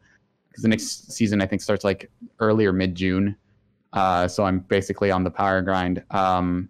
because 0.50 0.64
the 0.64 0.70
next 0.70 1.12
season 1.12 1.42
I 1.42 1.48
think 1.48 1.62
starts 1.62 1.84
like 1.84 2.12
early 2.40 2.66
or 2.66 2.74
mid 2.74 2.96
June. 2.96 3.36
Uh, 3.94 4.28
so 4.28 4.46
I'm 4.46 4.60
basically 4.60 5.10
on 5.10 5.24
the 5.24 5.32
power 5.32 5.62
grind. 5.62 6.04
Um, 6.12 6.70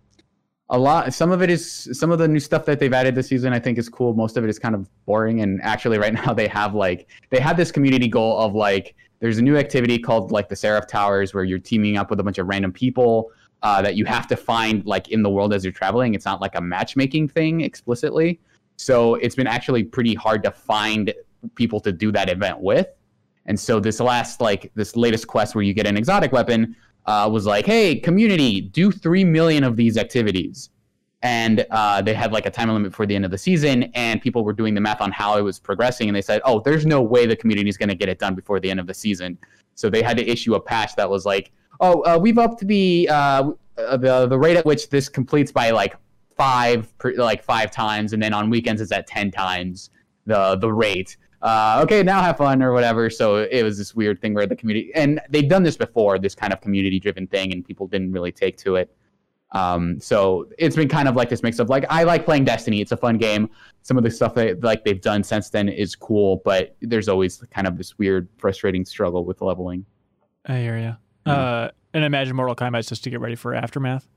a 0.72 0.78
lot, 0.78 1.14
some 1.14 1.32
of 1.32 1.41
it 1.41 1.50
is 1.50 1.90
some 1.94 2.12
of 2.12 2.20
the 2.20 2.28
new 2.28 2.40
stuff 2.40 2.66
that 2.66 2.80
they've 2.80 2.94
added 2.94 3.16
this 3.16 3.28
season. 3.28 3.54
I 3.54 3.60
think 3.60 3.78
is 3.78 3.90
cool. 3.90 4.14
Most 4.14 4.38
of 4.38 4.44
it 4.44 4.50
is 4.50 4.60
kind 4.60 4.76
of 4.76 4.88
boring, 5.06 5.41
and 5.41 5.60
actually, 5.64 5.98
right 5.98 6.14
now 6.26 6.34
they 6.34 6.48
have 6.48 6.76
like 6.76 7.10
they 7.30 7.40
have 7.40 7.58
this 7.58 7.72
community 7.72 8.08
goal 8.08 8.40
of 8.40 8.54
like 8.54 8.96
there's 9.20 9.38
a 9.38 9.41
new 9.41 9.58
activity 9.58 9.98
called 9.98 10.32
like 10.32 10.48
the 10.48 10.56
Seraph 10.56 10.88
Towers 10.88 11.34
where 11.34 11.44
you're 11.44 11.60
teaming 11.60 11.98
up 11.98 12.10
with 12.10 12.20
a 12.20 12.24
bunch 12.24 12.38
of 12.38 12.48
random 12.48 12.72
people 12.72 13.32
uh, 13.64 13.82
that 13.82 13.96
you 13.96 14.06
have 14.06 14.28
to 14.28 14.38
find 14.38 14.86
like 14.86 15.10
in 15.10 15.24
the 15.24 15.30
world 15.30 15.54
as 15.54 15.64
you're 15.64 15.74
traveling. 15.74 16.14
It's 16.14 16.26
not 16.26 16.40
like 16.40 16.56
a 16.56 16.62
matchmaking 16.62 17.28
thing 17.30 17.62
explicitly. 17.62 18.40
So 18.78 19.16
it's 19.16 19.36
been 19.36 19.48
actually 19.48 19.84
pretty 19.84 20.14
hard 20.14 20.44
to 20.44 20.52
find 20.52 21.14
people 21.56 21.80
to 21.82 21.91
do 21.91 22.12
that 22.14 22.30
event 22.30 22.62
with. 22.62 22.88
And 23.46 23.60
so 23.60 23.80
this 23.80 24.00
last 24.00 24.40
like 24.40 24.72
this 24.76 24.96
latest 24.96 25.28
quest 25.28 25.56
where 25.56 25.64
you 25.64 25.74
get 25.74 25.88
an 25.88 25.98
exotic 25.98 26.32
weapon 26.32 26.76
uh, 27.10 27.27
was 27.27 27.48
like, 27.48 27.65
hey, 27.65 27.95
community, 27.95 28.61
do 28.61 28.91
three 28.91 29.23
million 29.23 29.64
of 29.64 29.76
these 29.76 29.98
activities. 29.98 30.69
And 31.23 31.65
uh, 31.72 32.03
they 32.03 32.14
had 32.14 32.31
like 32.31 32.45
a 32.45 32.52
time 32.52 32.69
limit 32.69 32.94
for 32.94 33.07
the 33.07 33.15
end 33.15 33.26
of 33.26 33.31
the 33.31 33.38
season, 33.38 33.84
and 33.95 34.22
people 34.22 34.44
were 34.44 34.53
doing 34.53 34.76
the 34.76 34.80
math 34.80 35.02
on 35.02 35.11
how 35.11 35.36
it 35.36 35.41
was 35.41 35.57
progressing, 35.60 36.07
and 36.07 36.15
they 36.15 36.22
said, 36.22 36.40
"Oh, 36.45 36.61
there's 36.61 36.86
no 36.86 37.02
way 37.02 37.26
the 37.26 37.36
community 37.36 37.68
is 37.68 37.77
going 37.77 37.90
to 37.90 37.95
get 37.95 38.10
it 38.10 38.19
done 38.19 38.36
before 38.36 38.60
the 38.60 38.69
end 38.69 38.80
of 38.80 38.88
the 38.88 38.94
season." 38.94 39.38
So 39.73 39.90
they 39.90 40.02
had 40.02 40.15
to 40.18 40.26
issue 40.26 40.53
a 40.53 40.61
patch 40.61 40.95
that 40.95 41.10
was 41.10 41.26
like, 41.26 41.52
"Oh, 41.81 42.02
uh, 42.03 42.18
we've 42.22 42.38
upped 42.38 42.65
the 42.65 43.10
uh, 43.11 43.52
uh, 43.77 43.98
the 43.98 44.27
the 44.27 44.38
rate 44.38 44.56
at 44.56 44.65
which 44.65 44.90
this 44.90 45.10
completes 45.10 45.52
by 45.52 45.72
like 45.72 45.98
five 46.38 46.94
like 47.18 47.44
five 47.44 47.72
times, 47.72 48.14
and 48.14 48.23
then 48.23 48.34
on 48.34 48.49
weekends 48.49 48.81
it's 48.81 48.94
at 48.94 49.07
ten 49.07 49.30
times 49.30 49.90
the 50.26 50.56
the 50.56 50.72
rate." 50.72 51.18
Uh, 51.41 51.80
okay, 51.84 52.03
now 52.03 52.22
have 52.22 52.38
fun 52.38 52.61
or 52.61 52.74
whatever. 52.74 53.10
So 53.10 53.38
it 53.38 53.64
was 53.64 53.78
this 53.78 53.95
weird 53.95 54.22
thing 54.22 54.34
where 54.34 54.45
the 54.45 54.56
community, 54.56 54.91
and 54.95 55.22
they've 55.30 55.48
done 55.48 55.64
this 55.64 55.78
before, 55.78 56.20
this 56.20 56.36
kind 56.36 56.52
of 56.52 56.61
community 56.61 56.99
driven 56.99 57.28
thing, 57.28 57.53
and 57.53 57.64
people 57.64 57.88
didn't 57.88 58.11
really 58.11 58.32
take 58.32 58.57
to 58.57 58.76
it. 58.76 58.94
Um, 59.52 59.99
so 59.99 60.48
it's 60.60 60.76
been 60.76 60.90
kind 60.90 61.07
of 61.07 61.16
like 61.16 61.30
this 61.30 61.41
mix 61.41 61.57
of 61.57 61.70
like 61.70 61.86
I 61.90 62.03
like 62.03 62.24
playing 62.24 62.45
Destiny. 62.45 62.82
It's 62.82 62.91
a 62.91 62.98
fun 62.98 63.18
game. 63.18 63.49
Some 63.82 63.98
of 63.98 64.03
the 64.03 64.11
stuff 64.11 64.36
that 64.36 64.64
like 64.64 64.84
they've 64.84 65.02
done 65.02 65.24
since 65.24 65.49
then 65.49 65.70
is 65.70 65.95
cool, 65.95 66.41
but 66.45 66.76
there's 66.82 67.10
always 67.10 67.44
kind 67.52 67.66
of 67.66 67.78
this 67.78 67.98
weird, 67.98 68.28
frustrating 68.38 68.86
struggle 68.86 69.26
with 69.26 69.41
leveling. 69.41 69.86
I 70.45 70.57
hear 70.57 70.78
you. 70.78 71.32
Uh, 71.32 71.70
and 71.94 72.03
I 72.03 72.07
imagine 72.07 72.36
Mortal 72.36 72.56
Kombat's 72.56 72.88
just 72.88 73.03
to 73.06 73.10
get 73.10 73.20
ready 73.20 73.36
for 73.36 73.53
Aftermath. 73.53 74.07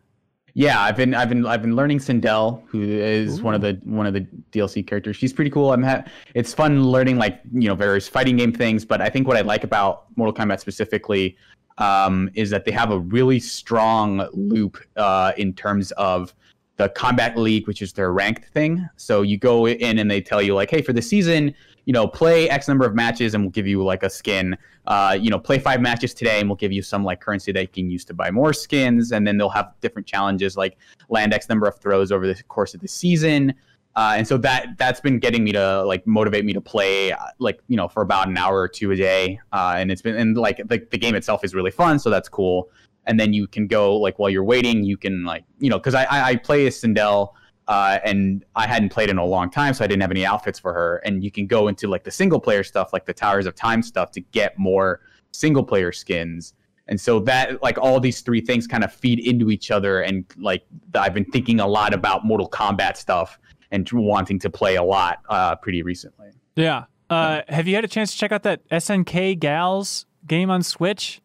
Yeah, 0.54 0.80
I've 0.82 0.96
been 0.96 1.14
I've 1.14 1.30
been 1.30 1.46
I've 1.46 1.62
been 1.62 1.74
learning 1.74 1.98
Sindel, 1.98 2.62
who 2.66 2.82
is 2.82 3.40
one 3.40 3.54
of 3.54 3.62
the 3.62 3.80
one 3.84 4.06
of 4.06 4.12
the 4.12 4.26
DLC 4.52 4.86
characters. 4.86 5.16
She's 5.16 5.32
pretty 5.32 5.50
cool. 5.50 5.72
I'm 5.72 5.82
ha- 5.82 6.04
it's 6.34 6.52
fun 6.52 6.84
learning 6.84 7.16
like 7.16 7.40
you 7.52 7.68
know 7.68 7.74
various 7.74 8.06
fighting 8.06 8.36
game 8.36 8.52
things. 8.52 8.84
But 8.84 9.00
I 9.00 9.08
think 9.08 9.26
what 9.26 9.38
I 9.38 9.40
like 9.40 9.64
about 9.64 10.04
Mortal 10.16 10.34
Kombat 10.34 10.60
specifically 10.60 11.36
um, 11.78 12.30
is 12.34 12.50
that 12.50 12.66
they 12.66 12.70
have 12.70 12.90
a 12.90 12.98
really 12.98 13.40
strong 13.40 14.28
loop 14.34 14.76
uh, 14.96 15.32
in 15.38 15.54
terms 15.54 15.90
of 15.92 16.34
the 16.76 16.90
Combat 16.90 17.38
League, 17.38 17.66
which 17.66 17.80
is 17.80 17.94
their 17.94 18.12
ranked 18.12 18.46
thing. 18.52 18.86
So 18.96 19.22
you 19.22 19.38
go 19.38 19.66
in 19.66 19.98
and 19.98 20.10
they 20.10 20.20
tell 20.20 20.42
you 20.42 20.54
like, 20.54 20.70
hey, 20.70 20.82
for 20.82 20.92
the 20.92 21.02
season, 21.02 21.54
you 21.84 21.92
know, 21.92 22.06
play 22.06 22.48
X 22.48 22.68
number 22.68 22.84
of 22.84 22.94
matches 22.94 23.34
and 23.34 23.42
we'll 23.42 23.50
give 23.50 23.66
you 23.66 23.82
like 23.82 24.02
a 24.02 24.10
skin. 24.10 24.56
Uh, 24.86 25.16
you 25.20 25.30
know, 25.30 25.38
play 25.38 25.58
five 25.58 25.80
matches 25.80 26.14
today 26.14 26.40
and 26.40 26.48
we'll 26.48 26.56
give 26.56 26.72
you 26.72 26.82
some 26.82 27.04
like 27.04 27.20
currency 27.20 27.52
that 27.52 27.60
you 27.60 27.68
can 27.68 27.90
use 27.90 28.04
to 28.04 28.14
buy 28.14 28.30
more 28.30 28.52
skins. 28.52 29.12
And 29.12 29.26
then 29.26 29.36
they'll 29.36 29.48
have 29.48 29.72
different 29.80 30.06
challenges 30.06 30.56
like 30.56 30.76
land 31.08 31.32
X 31.32 31.48
number 31.48 31.66
of 31.66 31.78
throws 31.78 32.12
over 32.12 32.26
the 32.26 32.40
course 32.44 32.74
of 32.74 32.80
the 32.80 32.88
season. 32.88 33.54
Uh, 33.94 34.14
and 34.16 34.26
so 34.26 34.38
that 34.38 34.68
that's 34.78 35.00
been 35.00 35.18
getting 35.18 35.44
me 35.44 35.52
to 35.52 35.82
like 35.84 36.06
motivate 36.06 36.44
me 36.44 36.52
to 36.52 36.60
play 36.60 37.12
uh, 37.12 37.18
like 37.38 37.60
you 37.68 37.76
know 37.76 37.88
for 37.88 38.02
about 38.02 38.26
an 38.26 38.36
hour 38.38 38.58
or 38.58 38.68
two 38.68 38.90
a 38.90 38.96
day. 38.96 39.38
Uh, 39.52 39.74
and 39.76 39.90
it's 39.90 40.00
been 40.00 40.16
and 40.16 40.36
like 40.36 40.56
the, 40.56 40.86
the 40.90 40.98
game 40.98 41.14
itself 41.14 41.44
is 41.44 41.54
really 41.54 41.70
fun, 41.70 41.98
so 41.98 42.08
that's 42.08 42.28
cool. 42.28 42.70
And 43.06 43.20
then 43.20 43.32
you 43.32 43.46
can 43.46 43.66
go 43.66 43.96
like 43.96 44.18
while 44.18 44.30
you're 44.30 44.44
waiting, 44.44 44.82
you 44.82 44.96
can 44.96 45.24
like 45.24 45.44
you 45.58 45.68
know 45.68 45.78
because 45.78 45.94
I, 45.94 46.04
I 46.04 46.28
I 46.28 46.36
play 46.36 46.66
as 46.66 46.80
Sindel. 46.80 47.32
Uh, 47.68 47.98
and 48.04 48.44
I 48.56 48.66
hadn't 48.66 48.88
played 48.88 49.08
in 49.08 49.18
a 49.18 49.24
long 49.24 49.50
time, 49.50 49.74
so 49.74 49.84
I 49.84 49.86
didn't 49.86 50.02
have 50.02 50.10
any 50.10 50.26
outfits 50.26 50.58
for 50.58 50.72
her. 50.72 50.96
And 51.04 51.22
you 51.22 51.30
can 51.30 51.46
go 51.46 51.68
into 51.68 51.88
like 51.88 52.04
the 52.04 52.10
single 52.10 52.40
player 52.40 52.64
stuff, 52.64 52.92
like 52.92 53.06
the 53.06 53.14
Towers 53.14 53.46
of 53.46 53.54
Time 53.54 53.82
stuff, 53.82 54.10
to 54.12 54.20
get 54.20 54.58
more 54.58 55.00
single 55.32 55.62
player 55.64 55.92
skins. 55.92 56.54
And 56.88 57.00
so 57.00 57.20
that 57.20 57.62
like 57.62 57.78
all 57.78 58.00
these 58.00 58.20
three 58.20 58.40
things 58.40 58.66
kind 58.66 58.82
of 58.82 58.92
feed 58.92 59.20
into 59.20 59.50
each 59.50 59.70
other. 59.70 60.02
And 60.02 60.24
like 60.36 60.64
I've 60.94 61.14
been 61.14 61.24
thinking 61.24 61.60
a 61.60 61.66
lot 61.66 61.94
about 61.94 62.24
Mortal 62.24 62.50
Kombat 62.50 62.96
stuff 62.96 63.38
and 63.70 63.88
wanting 63.92 64.38
to 64.40 64.50
play 64.50 64.76
a 64.76 64.82
lot 64.82 65.20
uh, 65.28 65.54
pretty 65.56 65.82
recently. 65.82 66.30
Yeah. 66.56 66.84
Uh, 67.08 67.42
have 67.48 67.68
you 67.68 67.74
had 67.74 67.84
a 67.84 67.88
chance 67.88 68.12
to 68.12 68.18
check 68.18 68.32
out 68.32 68.42
that 68.42 68.68
SNK 68.70 69.38
Gals 69.38 70.06
game 70.26 70.50
on 70.50 70.62
Switch? 70.62 71.20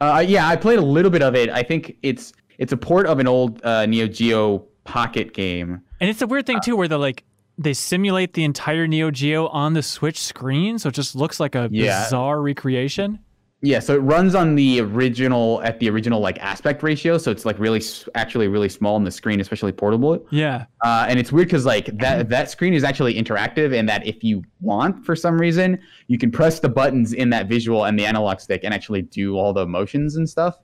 Uh, 0.00 0.24
yeah, 0.26 0.48
I 0.48 0.56
played 0.56 0.78
a 0.78 0.84
little 0.84 1.10
bit 1.10 1.22
of 1.22 1.34
it. 1.34 1.50
I 1.50 1.62
think 1.62 1.96
it's 2.02 2.32
it's 2.58 2.72
a 2.72 2.76
port 2.76 3.06
of 3.06 3.18
an 3.18 3.26
old 3.26 3.64
uh, 3.64 3.86
Neo 3.86 4.06
Geo 4.06 4.66
Pocket 4.84 5.34
game. 5.34 5.82
And 6.00 6.10
it's 6.10 6.22
a 6.22 6.26
weird 6.26 6.46
thing 6.46 6.60
too, 6.62 6.76
where 6.76 6.88
they 6.88 6.96
like 6.96 7.24
they 7.58 7.74
simulate 7.74 8.32
the 8.32 8.44
entire 8.44 8.86
Neo 8.86 9.10
Geo 9.10 9.46
on 9.48 9.74
the 9.74 9.82
Switch 9.82 10.18
screen, 10.18 10.78
so 10.78 10.88
it 10.88 10.94
just 10.94 11.14
looks 11.14 11.38
like 11.38 11.54
a 11.54 11.68
Yeah. 11.70 12.04
bizarre 12.04 12.40
recreation. 12.40 13.18
Yeah, 13.62 13.80
so 13.80 13.92
it 13.94 13.98
runs 13.98 14.34
on 14.34 14.54
the 14.54 14.80
original 14.80 15.60
at 15.62 15.78
the 15.80 15.90
original 15.90 16.18
like 16.20 16.38
aspect 16.38 16.82
ratio, 16.82 17.18
so 17.18 17.30
it's 17.30 17.44
like 17.44 17.58
really 17.58 17.82
actually 18.14 18.48
really 18.48 18.70
small 18.70 18.94
on 18.94 19.04
the 19.04 19.10
screen, 19.10 19.38
especially 19.38 19.72
portable. 19.72 20.26
Yeah. 20.30 20.64
Uh, 20.82 21.04
and 21.06 21.18
it's 21.18 21.30
weird 21.30 21.48
because 21.48 21.66
like 21.66 21.84
that 21.98 22.30
that 22.30 22.48
screen 22.50 22.72
is 22.72 22.82
actually 22.84 23.14
interactive, 23.22 23.78
and 23.78 23.86
that 23.86 24.06
if 24.06 24.24
you 24.24 24.42
want 24.62 25.04
for 25.04 25.14
some 25.14 25.38
reason, 25.38 25.78
you 26.06 26.16
can 26.16 26.30
press 26.30 26.60
the 26.60 26.70
buttons 26.70 27.12
in 27.12 27.28
that 27.30 27.48
visual 27.48 27.84
and 27.84 27.98
the 27.98 28.06
analog 28.06 28.40
stick 28.40 28.62
and 28.64 28.72
actually 28.72 29.02
do 29.02 29.36
all 29.36 29.52
the 29.52 29.66
motions 29.66 30.16
and 30.16 30.26
stuff. 30.26 30.56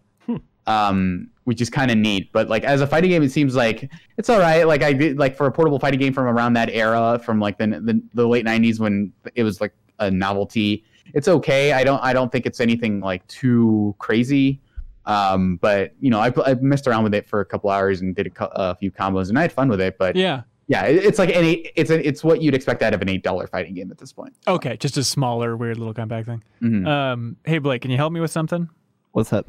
Um, 0.67 1.29
which 1.45 1.61
is 1.61 1.71
kind 1.71 1.93
of 1.93 1.97
neat, 1.97 2.33
but 2.33 2.49
like 2.49 2.65
as 2.65 2.81
a 2.81 2.89
fighting 2.89 3.11
game, 3.11 3.23
it 3.23 3.31
seems 3.31 3.55
like 3.55 3.89
it's 4.17 4.29
all 4.29 4.41
right. 4.41 4.67
Like 4.67 4.83
I 4.83 4.93
did 4.93 5.17
like 5.17 5.37
for 5.37 5.47
a 5.47 5.53
portable 5.53 5.79
fighting 5.79 6.01
game 6.01 6.13
from 6.13 6.25
around 6.27 6.55
that 6.55 6.71
era, 6.71 7.21
from 7.25 7.39
like 7.39 7.59
the 7.59 7.67
the, 7.69 8.03
the 8.15 8.27
late 8.27 8.45
'90s 8.45 8.81
when 8.81 9.13
it 9.37 9.45
was 9.45 9.61
like 9.61 9.73
a 10.01 10.11
novelty. 10.11 10.85
It's 11.15 11.29
okay. 11.29 11.73
I 11.73 11.85
don't 11.85 12.03
I 12.03 12.13
don't 12.13 12.33
think 12.33 12.47
it's 12.47 12.59
anything 12.61 12.99
like 13.01 13.25
too 13.29 13.95
crazy. 14.01 14.61
Um, 15.05 15.57
but 15.59 15.95
you 16.01 16.11
know, 16.11 16.19
I, 16.19 16.33
I 16.45 16.55
messed 16.55 16.89
around 16.89 17.05
with 17.05 17.15
it 17.15 17.29
for 17.29 17.39
a 17.41 17.45
couple 17.45 17.71
hours 17.71 18.01
and 18.01 18.13
did 18.17 18.27
a, 18.41 18.45
a 18.59 18.75
few 18.75 18.91
combos, 18.91 19.29
and 19.29 19.39
I 19.39 19.43
had 19.43 19.53
fun 19.53 19.69
with 19.69 19.81
it. 19.81 19.99
But 19.99 20.17
Yeah. 20.17 20.43
yeah, 20.67 20.83
it's 20.87 21.21
like 21.21 21.31
any 21.31 21.71
it's 21.77 21.91
a, 21.91 22.05
it's 22.05 22.25
what 22.25 22.43
you'd 22.43 22.57
expect 22.57 22.83
out 22.83 22.93
of 22.93 23.01
an 23.03 23.09
eight 23.09 23.23
dollar 23.23 23.47
fighting 23.47 23.75
game 23.75 23.93
at 23.93 23.99
this 23.99 24.13
point. 24.13 24.35
Okay, 24.49 24.77
just 24.79 24.97
a 24.97 25.05
smaller, 25.05 25.57
weird 25.57 25.79
little 25.79 25.95
compact 25.95 26.27
thing. 26.27 26.43
Mhm. 26.61 26.89
Um, 26.89 27.37
hey 27.45 27.59
Blake, 27.59 27.83
can 27.83 27.93
you 27.93 27.97
help 27.99 28.13
me 28.13 28.19
with 28.19 28.33
something? 28.33 28.69
What's 29.13 29.33
up? 29.33 29.47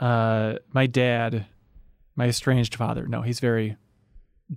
Uh, 0.00 0.54
my 0.72 0.86
dad, 0.86 1.46
my 2.16 2.26
estranged 2.26 2.74
father. 2.74 3.06
No, 3.06 3.22
he's 3.22 3.40
very 3.40 3.76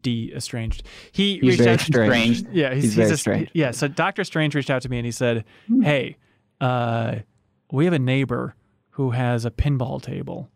de-estranged. 0.02 0.84
He 1.12 1.36
He's 1.40 1.42
reached 1.44 1.60
very 1.62 1.74
out. 1.74 1.80
strange. 1.80 2.38
Strange. 2.40 2.56
Yeah, 2.56 2.74
he's, 2.74 2.84
He's 2.84 2.94
very 2.96 3.12
a- 3.12 3.18
strange. 3.18 3.50
Yeah, 3.54 3.72
so 3.72 3.88
Doctor 3.88 4.24
Strange 4.24 4.54
reached 4.56 4.70
out 4.70 4.82
to 4.84 4.90
me 4.90 4.98
and 4.98 5.06
he 5.06 5.12
said, 5.12 5.46
Hmm. 5.68 5.82
"Hey, 5.82 6.18
uh, 6.62 7.16
we 7.72 7.86
have 7.86 7.94
a 7.94 8.00
neighbor 8.00 8.56
who 8.92 9.12
has 9.12 9.46
a 9.46 9.52
pinball 9.52 10.02
table 10.02 10.50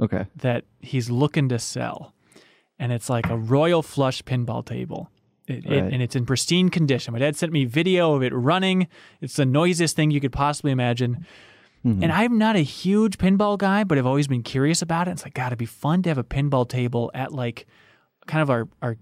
Okay. 0.00 0.26
that 0.36 0.64
he's 0.80 1.08
looking 1.10 1.48
to 1.48 1.58
sell, 1.58 2.12
and 2.78 2.92
it's 2.92 3.08
like 3.08 3.30
a 3.30 3.36
royal 3.36 3.82
flush 3.82 4.22
pinball 4.24 4.64
table." 4.64 5.10
It, 5.46 5.64
it- 5.64 5.70
Right. 5.82 5.92
and 5.92 6.02
it's 6.02 6.16
in 6.16 6.26
pristine 6.26 6.68
condition. 6.70 7.12
My 7.12 7.20
dad 7.20 7.36
sent 7.36 7.52
me 7.52 7.64
video 7.66 8.14
of 8.14 8.22
it 8.24 8.34
running. 8.34 8.88
It's 9.20 9.36
the 9.36 9.46
noisiest 9.46 9.94
thing 9.94 10.10
you 10.10 10.20
could 10.20 10.32
possibly 10.32 10.72
imagine. 10.72 11.24
Mm-hmm. 11.86 12.02
And 12.02 12.12
I'm 12.12 12.36
not 12.36 12.56
a 12.56 12.60
huge 12.60 13.16
pinball 13.16 13.56
guy, 13.56 13.84
but 13.84 13.96
I've 13.96 14.06
always 14.06 14.26
been 14.26 14.42
curious 14.42 14.82
about 14.82 15.06
it. 15.06 15.12
It's 15.12 15.24
like, 15.24 15.34
God, 15.34 15.48
it'd 15.48 15.58
be 15.58 15.66
fun 15.66 16.02
to 16.02 16.10
have 16.10 16.18
a 16.18 16.24
pinball 16.24 16.68
table 16.68 17.12
at 17.14 17.32
like 17.32 17.66
kind 18.26 18.42
of 18.42 18.50
our, 18.50 18.68
our 18.82 18.96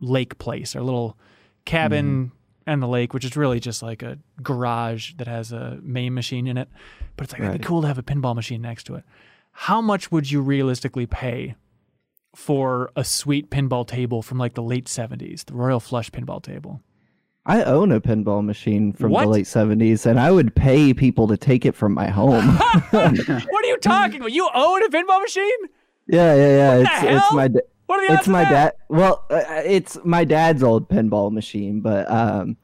lake 0.00 0.38
place, 0.38 0.76
our 0.76 0.82
little 0.82 1.18
cabin 1.64 2.30
and 2.64 2.80
the 2.80 2.86
lake, 2.86 3.12
which 3.12 3.24
is 3.24 3.36
really 3.36 3.58
just 3.58 3.82
like 3.82 4.02
a 4.02 4.18
garage 4.40 5.14
that 5.14 5.26
has 5.26 5.50
a 5.50 5.78
main 5.82 6.14
machine 6.14 6.46
in 6.46 6.56
it. 6.56 6.68
But 7.16 7.24
it's 7.24 7.32
like, 7.32 7.42
it'd 7.42 7.60
be 7.60 7.66
cool 7.66 7.82
to 7.82 7.88
have 7.88 7.98
a 7.98 8.04
pinball 8.04 8.36
machine 8.36 8.62
next 8.62 8.84
to 8.84 8.94
it. 8.94 9.04
How 9.50 9.80
much 9.80 10.12
would 10.12 10.30
you 10.30 10.40
realistically 10.40 11.06
pay 11.06 11.56
for 12.36 12.92
a 12.94 13.02
sweet 13.02 13.50
pinball 13.50 13.84
table 13.84 14.22
from 14.22 14.38
like 14.38 14.54
the 14.54 14.62
late 14.62 14.84
70s, 14.84 15.44
the 15.46 15.54
Royal 15.54 15.80
Flush 15.80 16.10
pinball 16.12 16.40
table? 16.40 16.80
I 17.46 17.62
own 17.62 17.92
a 17.92 18.00
pinball 18.00 18.44
machine 18.44 18.92
from 18.92 19.10
What? 19.12 19.22
the 19.22 19.28
late 19.28 19.46
70s, 19.46 20.04
and 20.06 20.20
I 20.20 20.30
would 20.30 20.54
pay 20.54 20.92
people 20.92 21.26
to 21.28 21.36
take 21.36 21.64
it 21.64 21.74
from 21.74 21.94
my 21.94 22.08
home. 22.08 22.46
what 22.90 22.94
are 23.24 23.66
you 23.66 23.78
talking 23.78 24.20
about? 24.20 24.32
You 24.32 24.48
own 24.54 24.82
a 24.84 24.88
pinball 24.88 25.20
machine? 25.22 25.58
yeah, 26.08 26.34
yeah, 26.34 26.48
yeah. 26.48 26.76
What 26.78 26.80
it's 26.86 27.00
the 27.00 27.08
it's 27.14 27.20
hell? 27.28 27.36
my 27.36 27.48
da- 27.48 27.60
What 27.86 28.00
are 28.00 28.08
the 28.08 28.14
it's 28.14 28.28
my 28.28 28.44
dad. 28.44 28.72
Well, 28.88 29.24
uh, 29.30 29.42
it's 29.64 29.98
my 30.04 30.24
dad's 30.24 30.62
old 30.62 30.88
pinball 30.88 31.30
machine, 31.32 31.80
but 31.80 32.10
um, 32.10 32.56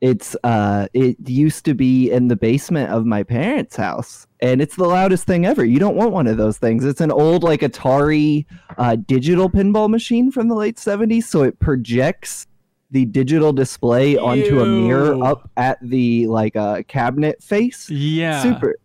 it's 0.00 0.36
uh, 0.44 0.86
it 0.94 1.16
used 1.28 1.64
to 1.64 1.74
be 1.74 2.10
in 2.10 2.28
the 2.28 2.36
basement 2.36 2.90
of 2.92 3.04
my 3.06 3.22
parents' 3.24 3.76
house, 3.76 4.26
and 4.40 4.60
it's 4.60 4.74
the 4.76 4.86
loudest 4.86 5.26
thing 5.26 5.46
ever. 5.46 5.64
You 5.64 5.78
don't 5.80 5.96
want 5.96 6.10
one 6.12 6.26
of 6.28 6.36
those 6.36 6.58
things. 6.58 6.84
It's 6.84 7.00
an 7.00 7.10
old 7.12 7.42
like 7.44 7.60
Atari 7.60 8.46
uh, 8.78 8.96
digital 8.96 9.48
pinball 9.50 9.88
machine 9.90 10.30
from 10.32 10.46
the 10.48 10.54
late 10.56 10.76
'70s, 10.76 11.24
so 11.24 11.42
it 11.44 11.58
projects 11.60 12.46
the 12.90 13.04
digital 13.04 13.52
display 13.52 14.16
onto 14.16 14.60
a 14.60 14.66
mirror 14.66 15.22
up 15.22 15.50
at 15.56 15.78
the 15.82 16.26
like 16.26 16.56
uh, 16.56 16.82
cabinet 16.88 17.42
face. 17.42 17.88
Yeah. 17.90 18.42
Super. 18.42 18.76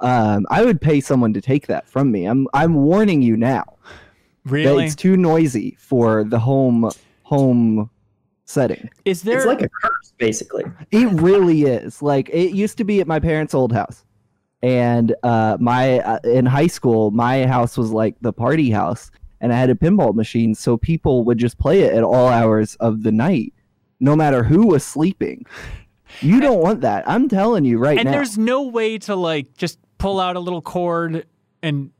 Um, 0.00 0.46
I 0.50 0.62
would 0.64 0.80
pay 0.80 1.00
someone 1.00 1.32
to 1.32 1.40
take 1.40 1.66
that 1.68 1.88
from 1.88 2.10
me. 2.10 2.26
I'm 2.26 2.46
I'm 2.52 2.74
warning 2.74 3.22
you 3.22 3.36
now 3.36 3.64
Really? 4.44 4.84
it's 4.84 4.94
too 4.94 5.16
noisy 5.16 5.76
for 5.80 6.22
the 6.24 6.38
home 6.38 6.90
home 7.22 7.88
setting. 8.44 8.90
Is 9.06 9.22
there 9.22 9.38
It's 9.38 9.46
like 9.46 9.62
a 9.62 9.68
curse, 9.68 10.12
basically. 10.18 10.64
It 10.90 11.08
really 11.12 11.62
is. 11.62 12.02
Like 12.02 12.28
it 12.28 12.52
used 12.54 12.76
to 12.78 12.84
be 12.84 13.00
at 13.00 13.06
my 13.06 13.18
parents' 13.18 13.54
old 13.54 13.72
house. 13.72 14.04
And 14.62 15.14
uh 15.22 15.56
my 15.60 16.00
uh, 16.00 16.18
in 16.24 16.44
high 16.44 16.66
school, 16.66 17.10
my 17.10 17.46
house 17.46 17.78
was 17.78 17.90
like 17.90 18.16
the 18.20 18.32
party 18.34 18.70
house 18.70 19.10
and 19.40 19.52
I 19.52 19.56
had 19.56 19.70
a 19.70 19.74
pinball 19.74 20.14
machine 20.14 20.54
so 20.54 20.76
people 20.76 21.24
would 21.24 21.38
just 21.38 21.58
play 21.58 21.80
it 21.80 21.92
at 21.92 22.02
all 22.02 22.28
hours 22.28 22.76
of 22.76 23.02
the 23.02 23.12
night 23.12 23.52
no 24.00 24.14
matter 24.14 24.42
who 24.42 24.66
was 24.66 24.84
sleeping. 24.84 25.46
You 26.20 26.40
don't 26.40 26.60
want 26.60 26.82
that. 26.82 27.08
I'm 27.08 27.28
telling 27.28 27.64
you 27.64 27.78
right 27.78 27.98
and 27.98 28.04
now. 28.04 28.10
And 28.10 28.14
there's 28.14 28.38
no 28.38 28.62
way 28.62 28.98
to 28.98 29.14
like 29.16 29.56
just 29.56 29.78
pull 29.98 30.20
out 30.20 30.36
a 30.36 30.40
little 30.40 30.62
cord 30.62 31.26
and 31.62 31.90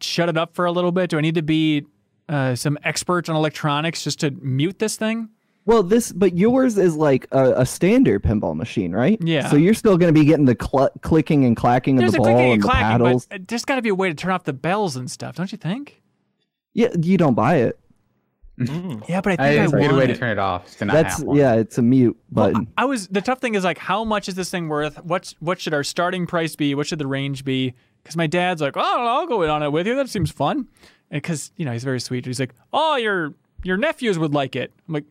shut 0.00 0.28
it 0.28 0.36
up 0.36 0.54
for 0.54 0.64
a 0.64 0.72
little 0.72 0.92
bit? 0.92 1.10
Do 1.10 1.18
I 1.18 1.20
need 1.20 1.34
to 1.34 1.42
be 1.42 1.84
uh, 2.28 2.54
some 2.54 2.78
expert 2.84 3.28
on 3.28 3.36
electronics 3.36 4.04
just 4.04 4.20
to 4.20 4.30
mute 4.30 4.78
this 4.78 4.96
thing? 4.96 5.28
Well, 5.64 5.84
this, 5.84 6.10
but 6.10 6.36
yours 6.36 6.76
is 6.76 6.96
like 6.96 7.28
a, 7.30 7.60
a 7.60 7.66
standard 7.66 8.24
pinball 8.24 8.56
machine, 8.56 8.90
right? 8.90 9.18
Yeah. 9.22 9.48
So 9.48 9.56
you're 9.56 9.74
still 9.74 9.96
going 9.96 10.12
to 10.12 10.18
be 10.18 10.26
getting 10.26 10.46
the 10.46 10.56
cl- 10.60 10.90
clicking 11.02 11.44
and 11.44 11.56
clacking 11.56 11.98
of 11.98 12.00
There's 12.00 12.12
the 12.12 12.18
a 12.18 12.20
ball 12.20 12.26
clicking 12.26 12.44
and 12.44 12.52
and 12.54 12.62
the 12.62 12.68
clacking, 12.68 13.04
paddles. 13.04 13.26
but 13.26 13.46
there's 13.46 13.64
got 13.64 13.76
to 13.76 13.82
be 13.82 13.90
a 13.90 13.94
way 13.94 14.08
to 14.08 14.14
turn 14.14 14.32
off 14.32 14.42
the 14.42 14.52
bells 14.52 14.96
and 14.96 15.08
stuff, 15.08 15.36
don't 15.36 15.52
you 15.52 15.58
think? 15.58 16.01
Yeah, 16.74 16.88
you 17.00 17.16
don't 17.18 17.34
buy 17.34 17.56
it. 17.56 17.78
Yeah, 18.58 19.20
but 19.22 19.32
I 19.32 19.36
think 19.36 19.40
I 19.40 19.48
I, 19.48 19.54
think 19.54 19.64
it's 19.64 19.72
a 19.72 19.76
good 19.76 19.82
want 19.82 19.96
way 19.96 20.06
to 20.06 20.16
turn 20.16 20.30
it 20.30 20.38
off. 20.38 20.66
is 20.68 20.76
To 20.76 20.84
not 20.84 20.92
That's 20.92 21.18
have 21.18 21.36
yeah, 21.36 21.54
it's 21.54 21.78
a 21.78 21.82
mute 21.82 22.16
Well, 22.30 22.52
button. 22.52 22.68
I 22.76 22.84
was 22.84 23.08
the 23.08 23.20
tough 23.20 23.40
thing 23.40 23.54
is 23.54 23.64
like 23.64 23.78
how 23.78 24.04
much 24.04 24.28
is 24.28 24.34
this 24.34 24.50
thing 24.50 24.68
worth? 24.68 25.02
What's 25.04 25.34
what 25.40 25.60
should 25.60 25.74
our 25.74 25.82
starting 25.82 26.26
price 26.26 26.54
be? 26.54 26.74
What 26.74 26.86
should 26.86 26.98
the 26.98 27.06
range 27.06 27.44
be? 27.44 27.74
Because 28.02 28.16
my 28.16 28.26
dad's 28.26 28.60
like, 28.60 28.76
oh, 28.76 28.80
I'll 29.06 29.26
go 29.26 29.42
in 29.42 29.50
on 29.50 29.62
it 29.62 29.70
with 29.72 29.86
you. 29.86 29.94
That 29.96 30.08
seems 30.08 30.30
fun. 30.30 30.68
Because 31.10 31.50
you 31.56 31.64
know 31.64 31.72
he's 31.72 31.84
very 31.84 32.00
sweet. 32.00 32.26
He's 32.26 32.38
like, 32.40 32.54
oh, 32.72 32.96
your 32.96 33.34
your 33.64 33.76
nephews 33.76 34.18
would 34.18 34.34
like 34.34 34.54
it. 34.54 34.72
I'm 34.86 34.94
like, 34.94 35.04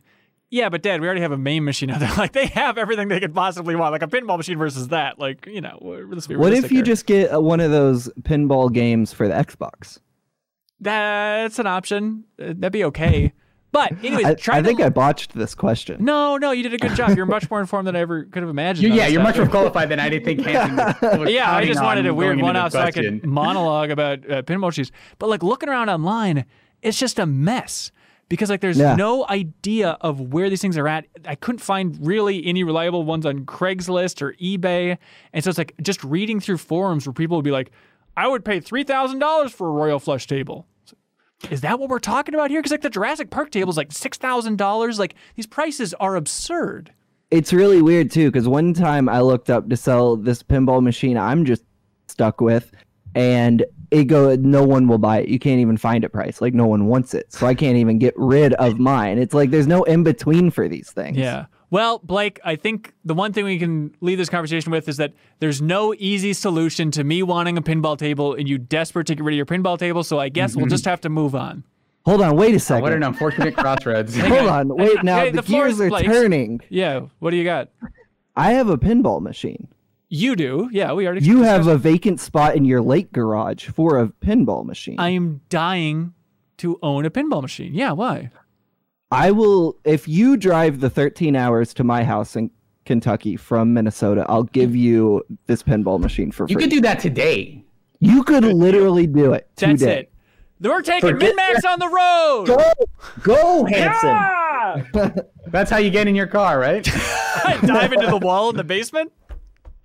yeah, 0.50 0.70
but 0.70 0.82
Dad, 0.84 1.02
we 1.02 1.08
already 1.08 1.22
have 1.22 1.32
a 1.32 1.38
main 1.38 1.64
machine 1.64 1.90
out 1.90 2.00
there. 2.00 2.12
Like 2.18 2.34
they 2.34 2.46
have 2.48 2.78
everything 2.78 3.08
they 3.08 3.20
could 3.20 3.34
possibly 3.34 3.76
want. 3.76 3.92
Like 3.92 4.04
a 4.04 4.08
pinball 4.08 4.38
machine 4.38 4.58
versus 4.60 4.90
that. 4.90 5.18
Like 5.20 5.46
you 5.48 5.62
know, 5.62 5.80
let's 6.10 6.28
be 6.28 6.36
what 6.36 6.54
if 6.54 6.72
you 6.72 6.78
here. 6.78 6.84
just 6.84 7.06
get 7.06 7.34
uh, 7.34 7.42
one 7.42 7.60
of 7.60 7.72
those 7.72 8.08
pinball 8.22 8.72
games 8.72 9.12
for 9.12 9.28
the 9.28 9.34
Xbox? 9.34 10.00
That's 10.82 11.60
an 11.60 11.68
option. 11.68 12.26
Uh, 12.40 12.48
That'd 12.56 12.72
be 12.74 12.84
okay. 12.86 13.34
But 13.74 13.94
anyways, 14.04 14.26
I, 14.26 14.34
try 14.34 14.58
I 14.58 14.62
to 14.62 14.68
think 14.68 14.82
I 14.82 14.90
botched 14.90 15.34
this 15.34 15.56
question. 15.56 16.04
No, 16.04 16.36
no, 16.36 16.52
you 16.52 16.62
did 16.62 16.74
a 16.74 16.78
good 16.78 16.94
job. 16.94 17.16
You're 17.16 17.26
much 17.26 17.50
more 17.50 17.62
informed 17.62 17.88
than 17.88 17.96
I 17.96 18.00
ever 18.00 18.26
could 18.26 18.44
have 18.44 18.50
imagined. 18.50 18.86
You- 18.86 18.94
yeah, 19.00 19.08
you're 19.08 19.24
much 19.24 19.38
more 19.38 19.48
qualified 19.48 19.88
than 19.88 19.98
I 19.98 20.10
did 20.10 20.26
think 20.26 20.42
Hanson 20.42 20.76
was, 20.76 21.20
was 21.20 21.30
yeah, 21.32 21.50
I 21.56 21.64
just 21.66 21.82
wanted 21.82 22.06
a 22.06 22.14
weird 22.14 22.42
one 22.42 22.50
into 22.58 22.60
out 22.60 22.72
the 22.74 22.80
so 22.82 22.86
I 22.86 22.92
could 22.92 23.26
monologue 23.26 23.90
about 23.90 24.30
uh, 24.30 24.42
pinball 24.42 24.68
machines. 24.68 24.92
But 25.20 25.30
like 25.30 25.42
looking 25.42 25.70
around 25.70 25.88
online, 25.88 26.44
it's 26.82 27.00
just 27.00 27.18
a 27.18 27.26
mess 27.26 27.94
because 28.28 28.50
like 28.50 28.60
there's 28.60 28.78
Yeah. 28.78 28.96
no 28.98 29.26
idea 29.30 29.92
of 30.02 30.20
where 30.20 30.50
these 30.50 30.62
things 30.62 30.78
are 30.78 30.88
at. 30.90 31.06
I 31.26 31.36
couldn't 31.36 31.60
find 31.60 31.98
really 32.06 32.46
any 32.46 32.66
reliable 32.66 33.04
ones 33.04 33.26
on 33.26 33.46
Craigslist 33.46 34.22
or 34.22 34.34
eBay, 34.34 34.98
and 35.32 35.44
so 35.46 35.50
it's 35.50 35.58
like 35.58 35.76
just 35.82 36.04
reading 36.04 36.42
through 36.42 36.58
forums 36.58 37.08
where 37.08 37.14
people 37.14 37.38
would 37.38 37.46
be 37.46 37.52
like, 37.52 37.72
"I 38.18 38.28
would 38.28 38.44
pay 38.44 38.60
three 38.60 38.84
thousand 38.84 39.20
dollars 39.20 39.54
for 39.54 39.70
a 39.70 39.72
Royal 39.72 40.00
Flush 40.00 40.28
table." 40.28 40.68
Is 41.50 41.62
that 41.62 41.80
what 41.80 41.90
we're 41.90 42.00
talking 42.00 42.34
about 42.34 42.50
here? 42.50 42.60
Because 42.60 42.72
like 42.72 42.82
the 42.82 42.90
Jurassic 42.90 43.30
Park 43.30 43.52
table 43.52 43.70
is 43.70 43.78
like 43.78 43.92
six 43.92 44.18
thousand 44.18 44.58
dollars. 44.58 45.00
Like 45.00 45.16
these 45.36 45.48
prices 45.48 45.94
are 45.96 46.16
absurd. 46.16 46.94
It's 47.32 47.54
really 47.54 47.82
weird 47.82 48.12
too, 48.12 48.30
because 48.30 48.48
one 48.48 48.74
time 48.74 49.08
I 49.08 49.22
looked 49.22 49.50
up 49.50 49.70
to 49.70 49.78
sell 49.78 50.18
this 50.18 50.44
pinball 50.44 50.84
machine 50.84 51.18
I'm 51.18 51.46
just 51.46 51.64
stuck 52.08 52.42
with, 52.42 52.72
and 53.16 53.66
it 53.90 54.06
go 54.06 54.36
no 54.36 54.64
one 54.64 54.88
will 54.88 54.98
buy 54.98 55.20
it. 55.20 55.30
You 55.30 55.40
can't 55.40 55.60
even 55.60 55.78
find 55.78 56.04
a 56.04 56.10
price. 56.10 56.42
Like 56.42 56.54
no 56.54 56.68
one 56.68 56.88
wants 56.88 57.14
it, 57.14 57.32
so 57.32 57.48
I 57.48 57.54
can't 57.56 57.78
even 57.78 58.00
get 58.00 58.14
rid 58.18 58.54
of 58.54 58.80
mine. 58.80 59.18
It's 59.18 59.34
like 59.34 59.50
there's 59.50 59.68
no 59.68 59.84
in 59.84 60.04
between 60.04 60.52
for 60.52 60.68
these 60.68 60.92
things. 60.92 61.18
Yeah. 61.18 61.46
Well, 61.72 62.00
Blake, 62.00 62.40
I 62.44 62.58
think 62.58 62.94
the 63.06 63.14
one 63.14 63.32
thing 63.32 63.46
we 63.46 63.58
can 63.58 63.96
leave 64.02 64.18
this 64.18 64.28
conversation 64.28 64.74
with 64.74 64.90
is 64.90 64.98
that 64.98 65.14
there's 65.40 65.62
no 65.62 65.96
easy 65.98 66.34
solution 66.34 66.92
to 66.92 67.04
me 67.06 67.24
wanting 67.24 67.58
a 67.58 67.62
pinball 67.62 67.98
table 67.98 68.34
and 68.34 68.48
you 68.48 68.58
desperate 68.58 69.08
to 69.08 69.16
get 69.16 69.24
rid 69.24 69.34
of 69.34 69.38
your 69.38 69.46
pinball 69.46 69.80
table. 69.80 70.04
So 70.04 70.20
I 70.20 70.28
guess 70.28 70.54
we'll 70.54 70.66
mm-hmm. 70.66 70.72
just 70.72 70.84
have 70.84 71.00
to 71.02 71.10
move 71.10 71.34
on. 71.34 71.64
Hold 72.06 72.22
on, 72.22 72.36
wait 72.36 72.54
a 72.56 72.60
second. 72.60 72.82
What 72.82 72.94
an 72.94 73.04
unfortunate 73.04 73.56
crossroads. 73.56 74.18
Hold 74.20 74.50
on, 74.50 74.68
wait. 74.76 75.02
Now 75.04 75.20
Hey, 75.20 75.32
the, 75.32 75.42
the 75.42 75.48
gears 75.48 75.80
are 75.80 75.88
Blake's. 75.88 76.08
turning. 76.08 76.60
Yeah. 76.68 77.06
What 77.20 77.32
do 77.32 77.38
you 77.38 77.46
got? 77.46 77.70
I 78.36 78.52
have 78.54 78.70
a 78.70 78.78
pinball 78.78 79.22
machine. 79.22 79.70
You 80.10 80.36
do. 80.36 80.68
Yeah. 80.74 80.92
We 80.92 81.06
already. 81.06 81.26
You 81.26 81.44
have 81.44 81.68
a 81.68 81.78
vacant 81.78 82.20
spot 82.20 82.58
in 82.58 82.66
your 82.66 82.82
lake 82.82 83.14
garage 83.14 83.70
for 83.70 83.98
a 83.98 84.08
pinball 84.10 84.66
machine. 84.66 85.00
I 85.00 85.12
am 85.12 85.40
dying 85.48 86.14
to 86.58 86.78
own 86.84 87.06
a 87.06 87.10
pinball 87.10 87.42
machine. 87.42 87.74
Yeah. 87.74 87.94
Why? 87.94 88.30
I 89.12 89.32
will 89.32 89.78
if 89.84 90.08
you 90.08 90.38
drive 90.38 90.80
the 90.80 90.90
13 90.90 91.36
hours 91.36 91.74
to 91.76 91.84
my 91.84 92.04
house 92.04 92.36
in 92.36 92.50
Kentucky 92.86 93.36
from 93.36 93.74
Minnesota, 93.74 94.26
I'll 94.30 94.44
give 94.44 94.76
you 94.76 95.24
this 95.48 95.62
pinball 95.62 96.00
machine 96.00 96.32
for 96.32 96.48
free. 96.48 96.54
You 96.54 96.58
could 96.58 96.70
do 96.70 96.82
that 96.82 97.00
today. 97.00 97.64
You 98.00 98.24
could 98.24 98.44
literally 98.44 99.06
do 99.06 99.34
it 99.34 99.48
That's 99.58 99.80
today. 99.80 100.00
it. 100.02 100.12
We're 100.62 100.82
taking 100.82 101.10
Forget 101.10 101.36
MinnMax 101.36 101.70
on 101.72 101.80
the 101.80 101.88
road. 101.88 102.46
Go, 102.48 102.74
go, 103.24 103.66
Hanson. 103.66 104.10
Ah! 104.10 105.12
That's 105.48 105.72
how 105.72 105.78
you 105.78 105.90
get 105.90 106.08
in 106.08 106.16
your 106.16 106.28
car, 106.28 106.60
right? 106.60 106.84
Dive 107.64 107.94
into 107.94 108.08
the 108.08 108.20
wall 108.22 108.50
in 108.52 108.58
the 108.58 108.64
basement. 108.64 109.12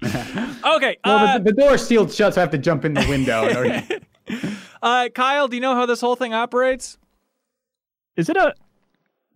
Okay. 0.67 0.99
well, 1.05 1.17
uh, 1.29 1.39
the, 1.39 1.45
the 1.45 1.53
door's 1.53 1.87
sealed 1.87 2.13
shut, 2.13 2.35
so 2.35 2.41
I 2.41 2.43
have 2.43 2.51
to 2.51 2.59
jump 2.59 2.85
in 2.85 2.93
the 2.93 3.07
window. 3.09 3.47
in 3.49 3.57
order- 3.57 3.83
uh, 4.83 5.09
Kyle, 5.15 5.47
do 5.49 5.57
you 5.57 5.61
know 5.61 5.75
how 5.75 5.87
this 5.87 6.01
whole 6.01 6.17
thing 6.17 6.35
operates? 6.35 6.99
Is 8.17 8.29
it 8.29 8.37
a 8.37 8.53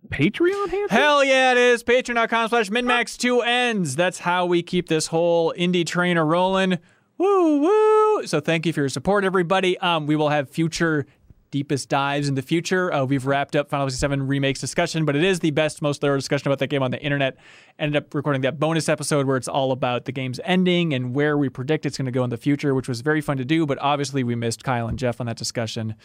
Patreon 0.09 0.69
Hanson? 0.69 0.89
Hell 0.89 1.23
yeah, 1.23 1.51
it 1.51 1.57
is. 1.57 1.83
Patreon.com 1.83 2.49
slash 2.49 2.69
minmax2 2.69 3.45
ends. 3.45 3.95
That's 3.95 4.19
how 4.19 4.45
we 4.45 4.61
keep 4.63 4.87
this 4.89 5.07
whole 5.07 5.53
indie 5.57 5.85
trainer 5.85 6.25
rolling. 6.25 6.79
Woo, 7.17 7.61
woo. 7.61 8.25
So 8.27 8.39
thank 8.39 8.65
you 8.65 8.73
for 8.73 8.81
your 8.81 8.89
support, 8.89 9.23
everybody. 9.23 9.77
Um, 9.77 10.07
we 10.07 10.15
will 10.15 10.29
have 10.29 10.49
future 10.49 11.05
deepest 11.51 11.89
dives 11.89 12.27
in 12.29 12.35
the 12.35 12.41
future. 12.41 12.91
Uh, 12.93 13.03
we've 13.03 13.25
wrapped 13.25 13.55
up 13.57 13.69
Final 13.69 13.85
Fantasy 13.89 14.07
VII 14.07 14.21
Remakes 14.21 14.59
discussion, 14.61 15.03
but 15.05 15.15
it 15.17 15.23
is 15.23 15.39
the 15.41 15.51
best, 15.51 15.81
most 15.81 15.99
thorough 16.01 16.15
discussion 16.15 16.47
about 16.47 16.59
that 16.59 16.67
game 16.67 16.81
on 16.81 16.91
the 16.91 17.01
internet. 17.01 17.35
Ended 17.77 18.01
up 18.03 18.13
recording 18.13 18.41
that 18.43 18.57
bonus 18.59 18.87
episode 18.89 19.27
where 19.27 19.35
it's 19.37 19.49
all 19.49 19.71
about 19.73 20.05
the 20.05 20.11
game's 20.13 20.39
ending 20.45 20.93
and 20.93 21.13
where 21.13 21.37
we 21.37 21.49
predict 21.49 21.85
it's 21.85 21.97
going 21.97 22.05
to 22.05 22.11
go 22.11 22.23
in 22.23 22.29
the 22.29 22.37
future, 22.37 22.73
which 22.73 22.87
was 22.87 23.01
very 23.01 23.19
fun 23.21 23.35
to 23.37 23.45
do, 23.45 23.65
but 23.65 23.77
obviously 23.81 24.23
we 24.23 24.33
missed 24.33 24.63
Kyle 24.63 24.87
and 24.87 24.97
Jeff 24.97 25.19
on 25.19 25.27
that 25.27 25.37
discussion. 25.37 25.95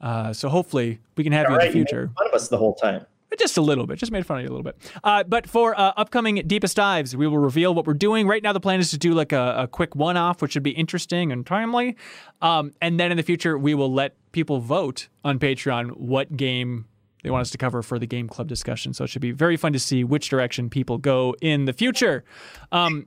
Uh, 0.00 0.32
so 0.32 0.48
hopefully 0.48 1.00
we 1.16 1.24
can 1.24 1.32
have 1.32 1.42
you 1.42 1.46
All 1.48 1.54
in 1.54 1.58
right, 1.58 1.72
the 1.72 1.78
you 1.78 1.84
made 1.84 1.88
future. 1.90 2.10
fun 2.16 2.26
of 2.28 2.32
us 2.34 2.48
the 2.48 2.58
whole 2.58 2.74
time. 2.74 3.04
Just 3.38 3.56
a 3.56 3.62
little 3.62 3.86
bit. 3.86 3.98
Just 3.98 4.12
made 4.12 4.24
fun 4.26 4.38
of 4.38 4.44
you 4.44 4.48
a 4.48 4.54
little 4.54 4.62
bit. 4.62 4.76
Uh, 5.02 5.24
but 5.24 5.48
for 5.48 5.78
uh, 5.78 5.92
upcoming 5.96 6.36
deepest 6.46 6.76
dives, 6.76 7.16
we 7.16 7.26
will 7.26 7.38
reveal 7.38 7.74
what 7.74 7.86
we're 7.86 7.94
doing. 7.94 8.26
Right 8.26 8.42
now, 8.42 8.52
the 8.52 8.60
plan 8.60 8.80
is 8.80 8.90
to 8.90 8.98
do 8.98 9.12
like 9.12 9.32
a, 9.32 9.54
a 9.58 9.68
quick 9.68 9.94
one 9.94 10.16
off, 10.16 10.40
which 10.40 10.52
should 10.52 10.62
be 10.62 10.70
interesting 10.70 11.32
and 11.32 11.46
timely. 11.46 11.96
Um, 12.40 12.72
and 12.80 12.98
then 12.98 13.10
in 13.10 13.16
the 13.16 13.22
future, 13.22 13.58
we 13.58 13.74
will 13.74 13.92
let 13.92 14.16
people 14.32 14.60
vote 14.60 15.08
on 15.24 15.38
Patreon 15.38 15.96
what 15.96 16.36
game 16.36 16.86
they 17.22 17.30
want 17.30 17.40
us 17.40 17.50
to 17.50 17.58
cover 17.58 17.82
for 17.82 17.98
the 17.98 18.06
game 18.06 18.28
club 18.28 18.48
discussion. 18.48 18.92
So 18.92 19.04
it 19.04 19.06
should 19.08 19.22
be 19.22 19.32
very 19.32 19.56
fun 19.56 19.72
to 19.72 19.78
see 19.78 20.04
which 20.04 20.28
direction 20.28 20.68
people 20.68 20.98
go 20.98 21.34
in 21.40 21.64
the 21.64 21.72
future. 21.72 22.22
Um, 22.70 23.02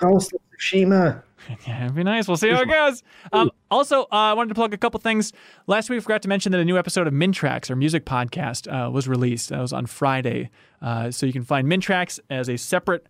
of 0.57 0.63
Tsushima. 0.63 1.23
yeah, 1.67 1.85
it'd 1.85 1.95
be 1.95 2.03
nice. 2.03 2.27
We'll 2.27 2.37
see 2.37 2.49
how 2.49 2.61
it 2.61 2.69
goes. 2.69 3.03
Um, 3.31 3.51
also, 3.71 4.03
uh, 4.03 4.07
I 4.11 4.33
wanted 4.33 4.49
to 4.49 4.55
plug 4.55 4.73
a 4.73 4.77
couple 4.77 4.99
things. 4.99 5.33
Last 5.67 5.89
week, 5.89 5.97
we 5.97 6.01
forgot 6.01 6.21
to 6.23 6.29
mention 6.29 6.51
that 6.51 6.59
a 6.59 6.65
new 6.65 6.77
episode 6.77 7.07
of 7.07 7.13
Mintrax, 7.13 7.69
our 7.69 7.75
music 7.75 8.05
podcast, 8.05 8.67
uh, 8.67 8.89
was 8.89 9.07
released. 9.07 9.49
That 9.49 9.59
was 9.59 9.73
on 9.73 9.85
Friday. 9.85 10.49
Uh, 10.81 11.11
so 11.11 11.25
you 11.25 11.33
can 11.33 11.43
find 11.43 11.67
Mintrax 11.67 12.19
as 12.29 12.49
a 12.49 12.57
separate 12.57 13.07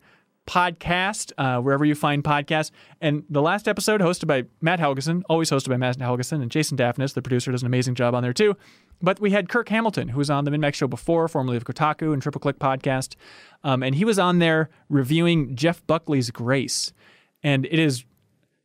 podcast 0.47 1.33
uh, 1.37 1.61
wherever 1.61 1.85
you 1.85 1.93
find 1.93 2.23
podcasts. 2.23 2.71
And 3.01 3.23
the 3.29 3.41
last 3.41 3.67
episode, 3.67 4.01
hosted 4.01 4.27
by 4.27 4.45
Matt 4.61 4.79
Helgeson, 4.79 5.21
always 5.29 5.51
hosted 5.51 5.69
by 5.69 5.77
Matt 5.77 5.97
Helgeson, 5.97 6.41
and 6.41 6.49
Jason 6.49 6.77
Daphnis, 6.77 7.13
the 7.13 7.21
producer, 7.21 7.51
does 7.51 7.61
an 7.61 7.67
amazing 7.67 7.95
job 7.95 8.15
on 8.15 8.23
there 8.23 8.33
too. 8.33 8.55
But 9.01 9.19
we 9.19 9.31
had 9.31 9.49
Kirk 9.49 9.69
Hamilton, 9.69 10.07
who 10.07 10.17
was 10.17 10.29
on 10.29 10.45
the 10.45 10.51
MinnMax 10.51 10.75
show 10.75 10.87
before, 10.87 11.27
formerly 11.27 11.57
of 11.57 11.65
Kotaku 11.65 12.13
and 12.13 12.21
Triple 12.21 12.39
Click 12.39 12.57
podcast. 12.57 13.15
Um, 13.63 13.83
and 13.83 13.93
he 13.93 14.05
was 14.05 14.17
on 14.17 14.39
there 14.39 14.69
reviewing 14.89 15.55
Jeff 15.55 15.85
Buckley's 15.85 16.31
Grace. 16.31 16.93
And 17.43 17.65
it 17.65 17.79
is 17.79 18.05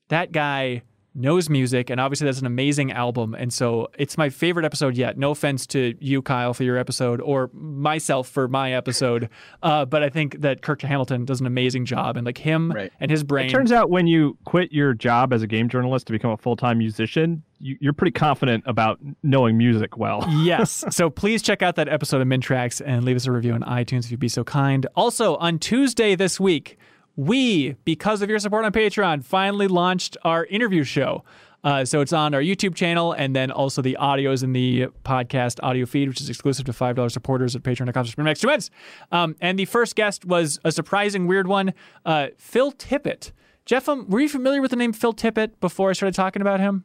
that 0.08 0.32
guy 0.32 0.82
knows 1.14 1.50
music 1.50 1.90
and 1.90 2.00
obviously 2.00 2.24
that's 2.24 2.40
an 2.40 2.46
amazing 2.46 2.90
album 2.90 3.34
and 3.34 3.52
so 3.52 3.86
it's 3.98 4.16
my 4.16 4.30
favorite 4.30 4.64
episode 4.64 4.96
yet 4.96 5.18
no 5.18 5.30
offense 5.32 5.66
to 5.66 5.94
you 6.00 6.22
kyle 6.22 6.54
for 6.54 6.64
your 6.64 6.78
episode 6.78 7.20
or 7.20 7.50
myself 7.52 8.26
for 8.26 8.48
my 8.48 8.72
episode 8.72 9.28
uh, 9.62 9.84
but 9.84 10.02
i 10.02 10.08
think 10.08 10.40
that 10.40 10.62
kirk 10.62 10.80
hamilton 10.80 11.26
does 11.26 11.38
an 11.38 11.46
amazing 11.46 11.84
job 11.84 12.16
and 12.16 12.24
like 12.24 12.38
him 12.38 12.72
Right. 12.72 12.90
and 12.98 13.10
his 13.10 13.24
brain 13.24 13.48
It 13.48 13.50
turns 13.50 13.72
out 13.72 13.90
when 13.90 14.06
you 14.06 14.38
quit 14.46 14.72
your 14.72 14.94
job 14.94 15.34
as 15.34 15.42
a 15.42 15.46
game 15.46 15.68
journalist 15.68 16.06
to 16.06 16.12
become 16.14 16.30
a 16.30 16.38
full 16.38 16.56
time 16.56 16.78
musician, 16.78 17.42
you, 17.60 17.76
you're 17.78 17.92
pretty 17.92 18.12
confident 18.12 18.64
about 18.66 18.98
knowing 19.22 19.58
music 19.58 19.98
well. 19.98 20.24
yes. 20.30 20.82
So 20.88 21.10
please 21.10 21.42
check 21.42 21.60
out 21.60 21.76
that 21.76 21.90
episode 21.90 22.22
of 22.22 22.26
Mintrax 22.26 22.80
and 22.84 23.04
leave 23.04 23.16
us 23.16 23.26
a 23.26 23.32
review 23.32 23.52
on 23.52 23.60
iTunes 23.64 24.06
if 24.06 24.12
you'd 24.12 24.18
be 24.20 24.28
so 24.30 24.44
kind. 24.44 24.86
Also, 24.96 25.36
on 25.36 25.58
Tuesday 25.58 26.14
this 26.14 26.40
week, 26.40 26.78
we, 27.16 27.76
because 27.84 28.22
of 28.22 28.30
your 28.30 28.38
support 28.38 28.64
on 28.64 28.72
Patreon, 28.72 29.24
finally 29.24 29.68
launched 29.68 30.16
our 30.24 30.46
interview 30.46 30.84
show. 30.84 31.24
Uh, 31.64 31.84
so 31.84 32.00
it's 32.00 32.12
on 32.12 32.34
our 32.34 32.40
YouTube 32.40 32.74
channel, 32.74 33.12
and 33.12 33.36
then 33.36 33.50
also 33.50 33.82
the 33.82 33.96
audio 33.96 34.32
is 34.32 34.42
in 34.42 34.52
the 34.52 34.86
podcast 35.04 35.60
audio 35.62 35.86
feed, 35.86 36.08
which 36.08 36.20
is 36.20 36.28
exclusive 36.28 36.64
to 36.64 36.72
$5 36.72 37.10
supporters 37.10 37.54
at 37.54 37.62
patreon.com 37.62 38.04
slash 38.04 38.18
next 38.18 38.40
two 38.40 38.48
minutes. 38.48 38.70
Um, 39.12 39.36
and 39.40 39.58
the 39.58 39.64
first 39.66 39.94
guest 39.94 40.24
was 40.24 40.58
a 40.64 40.72
surprising 40.72 41.26
weird 41.26 41.46
one, 41.46 41.72
uh, 42.04 42.28
Phil 42.36 42.72
Tippett. 42.72 43.30
Jeff, 43.64 43.88
um, 43.88 44.08
were 44.08 44.20
you 44.20 44.28
familiar 44.28 44.60
with 44.60 44.72
the 44.72 44.76
name 44.76 44.92
Phil 44.92 45.12
Tippett 45.12 45.52
before 45.60 45.90
I 45.90 45.92
started 45.92 46.14
talking 46.14 46.42
about 46.42 46.58
him? 46.58 46.84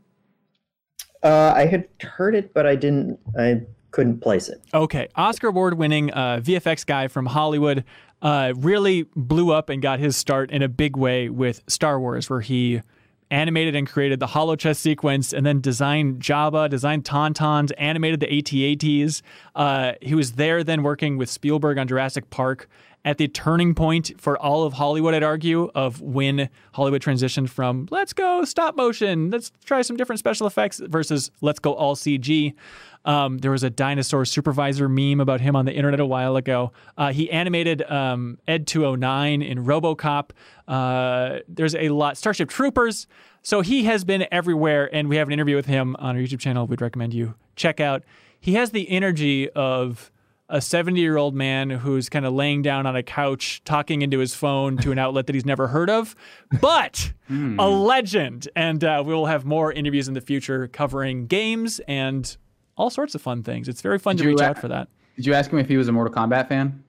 Uh, 1.24 1.54
I 1.56 1.66
had 1.66 1.88
heard 2.02 2.36
it, 2.36 2.54
but 2.54 2.68
I 2.68 2.76
didn't. 2.76 3.20
I 3.38 3.62
couldn't 3.90 4.20
place 4.20 4.48
it. 4.48 4.62
Okay, 4.74 5.08
Oscar 5.16 5.48
award 5.48 5.76
winning 5.76 6.12
uh, 6.12 6.40
VFX 6.44 6.86
guy 6.86 7.08
from 7.08 7.26
Hollywood 7.26 7.84
uh, 8.22 8.54
really 8.58 9.04
blew 9.16 9.52
up 9.52 9.70
and 9.70 9.82
got 9.82 10.00
his 10.00 10.16
start 10.18 10.52
in 10.52 10.62
a 10.62 10.68
big 10.70 10.98
way 10.98 11.30
with 11.30 11.62
Star 11.68 12.00
Wars, 12.00 12.30
where 12.30 12.42
he 12.42 12.82
animated 13.30 13.76
and 13.76 13.88
created 13.88 14.20
the 14.20 14.28
holochess 14.28 14.80
sequence 14.80 15.34
and 15.34 15.46
then 15.46 15.60
designed 15.60 16.22
Jabba, 16.22 16.70
designed 16.70 17.04
Tauntauns, 17.04 17.72
animated 17.78 18.22
the 18.22 18.38
AT-ATs. 18.38 19.22
Uh, 19.56 19.94
he 20.02 20.16
was 20.16 20.34
there 20.34 20.64
then 20.64 20.82
working 20.82 21.18
with 21.18 21.30
Spielberg 21.30 21.78
on 21.78 21.88
Jurassic 21.88 22.30
Park. 22.30 22.68
at 23.06 23.18
the 23.18 23.28
turning 23.30 23.74
point 23.74 24.12
for 24.18 24.38
all 24.38 24.64
of 24.64 24.74
Hollywood, 24.74 25.14
I'd 25.14 25.24
argue, 25.24 25.72
of 25.74 26.02
when 26.02 26.50
Hollywood 26.74 27.02
transitioned 27.02 27.48
from 27.48 27.88
let's 27.90 28.12
go 28.12 28.44
stop 28.44 28.76
motion, 28.76 29.30
let's 29.30 29.52
try 29.64 29.82
some 29.82 29.96
different 29.96 30.20
special 30.20 30.46
effects 30.46 30.82
versus 30.84 31.32
let's 31.40 31.60
go 31.60 31.74
all 31.74 31.96
CG. 31.96 32.54
Um, 33.08 33.38
there 33.38 33.52
was 33.52 33.64
a 33.64 33.70
dinosaur 33.70 34.26
supervisor 34.26 34.90
meme 34.90 35.22
about 35.22 35.40
him 35.40 35.56
on 35.56 35.66
the 35.66 35.72
internet 35.72 36.02
a 36.02 36.06
while 36.06 36.36
ago. 36.36 36.74
Uh, 36.98 37.14
he 37.14 37.32
animated 37.32 37.82
um, 37.90 38.38
Ed 38.48 38.68
209 38.68 39.42
in 39.42 39.66
Robocop. 39.66 40.32
Uh, 40.68 41.40
there's 41.48 41.74
a 41.74 41.88
lot, 41.90 42.18
Starship 42.18 42.50
Troopers. 42.50 43.08
So 43.42 43.62
he 43.62 43.86
has 43.86 44.04
been 44.04 44.28
everywhere, 44.30 44.94
and 44.94 45.08
we 45.08 45.16
have 45.16 45.28
an 45.28 45.34
interview 45.34 45.56
with 45.56 45.68
him 45.68 45.96
on 46.00 46.18
our 46.18 46.22
YouTube 46.22 46.42
channel. 46.42 46.68
We'd 46.68 46.82
recommend 46.82 47.14
you 47.14 47.36
check 47.56 47.80
out. 47.80 48.04
He 48.42 48.56
has 48.56 48.72
the 48.72 48.90
energy 48.90 49.50
of 49.52 50.12
a 50.50 50.60
70 50.60 51.00
year 51.00 51.16
old 51.16 51.34
man 51.34 51.70
who's 51.70 52.10
kind 52.10 52.26
of 52.26 52.34
laying 52.34 52.62
down 52.62 52.86
on 52.86 52.96
a 52.96 53.04
couch 53.04 53.62
talking 53.64 54.02
into 54.02 54.20
his 54.20 54.34
phone 54.36 54.78
to 54.78 54.92
an 54.92 54.98
outlet 55.00 55.28
that 55.28 55.34
he's 55.34 55.46
never 55.46 55.68
heard 55.68 55.90
of, 55.90 56.14
but 56.62 57.14
a 57.30 57.70
legend. 57.70 58.50
And 58.56 58.84
uh, 58.84 59.02
we 59.06 59.14
will 59.14 59.26
have 59.28 59.46
more 59.46 59.72
interviews 59.72 60.10
in 60.10 60.14
the 60.14 60.22
future 60.22 60.68
covering 60.68 61.28
games 61.28 61.80
and 61.88 62.36
all 62.78 62.90
sorts 62.90 63.16
of 63.16 63.22
fun 63.22 63.44
things. 63.44 63.68
It's 63.68 63.82
very 63.82 64.00
fun 64.00 64.16
Did 64.16 64.24
to 64.24 64.30
reach 64.30 64.40
a- 64.42 64.46
out 64.46 64.58
for 64.60 64.68
that. 64.70 64.88
Did 65.18 65.26
you 65.26 65.34
ask 65.34 65.52
him 65.52 65.60
if 65.60 65.68
he 65.68 65.78
was 65.78 65.88
a 65.88 65.92
Mortal 65.92 66.14
Kombat 66.14 66.48
fan? 66.48 66.84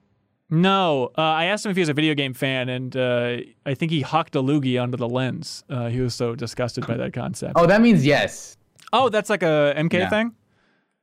No, 0.51 1.11
uh, 1.17 1.21
I 1.21 1.45
asked 1.45 1.65
him 1.65 1.69
if 1.71 1.77
he 1.77 1.81
was 1.81 1.89
a 1.89 1.93
video 1.93 2.15
game 2.15 2.33
fan, 2.33 2.69
and 2.69 2.95
uh, 2.95 3.37
I 3.65 3.73
think 3.75 3.91
he 3.91 4.01
hucked 4.01 4.35
a 4.35 4.41
loogie 4.41 4.81
onto 4.81 4.97
the 4.97 5.07
lens. 5.07 5.63
Uh, 5.69 5.89
he 5.89 5.99
was 6.01 6.15
so 6.15 6.33
disgusted 6.35 6.87
by 6.87 6.95
that 6.97 7.13
concept. 7.13 7.53
Oh, 7.55 7.67
that 7.67 7.81
means 7.81 8.03
yes. 8.05 8.57
Oh, 8.91 9.09
that's 9.09 9.29
like 9.29 9.43
a 9.43 9.73
MK 9.77 9.93
Yeah. 9.93 10.09
thing. 10.09 10.33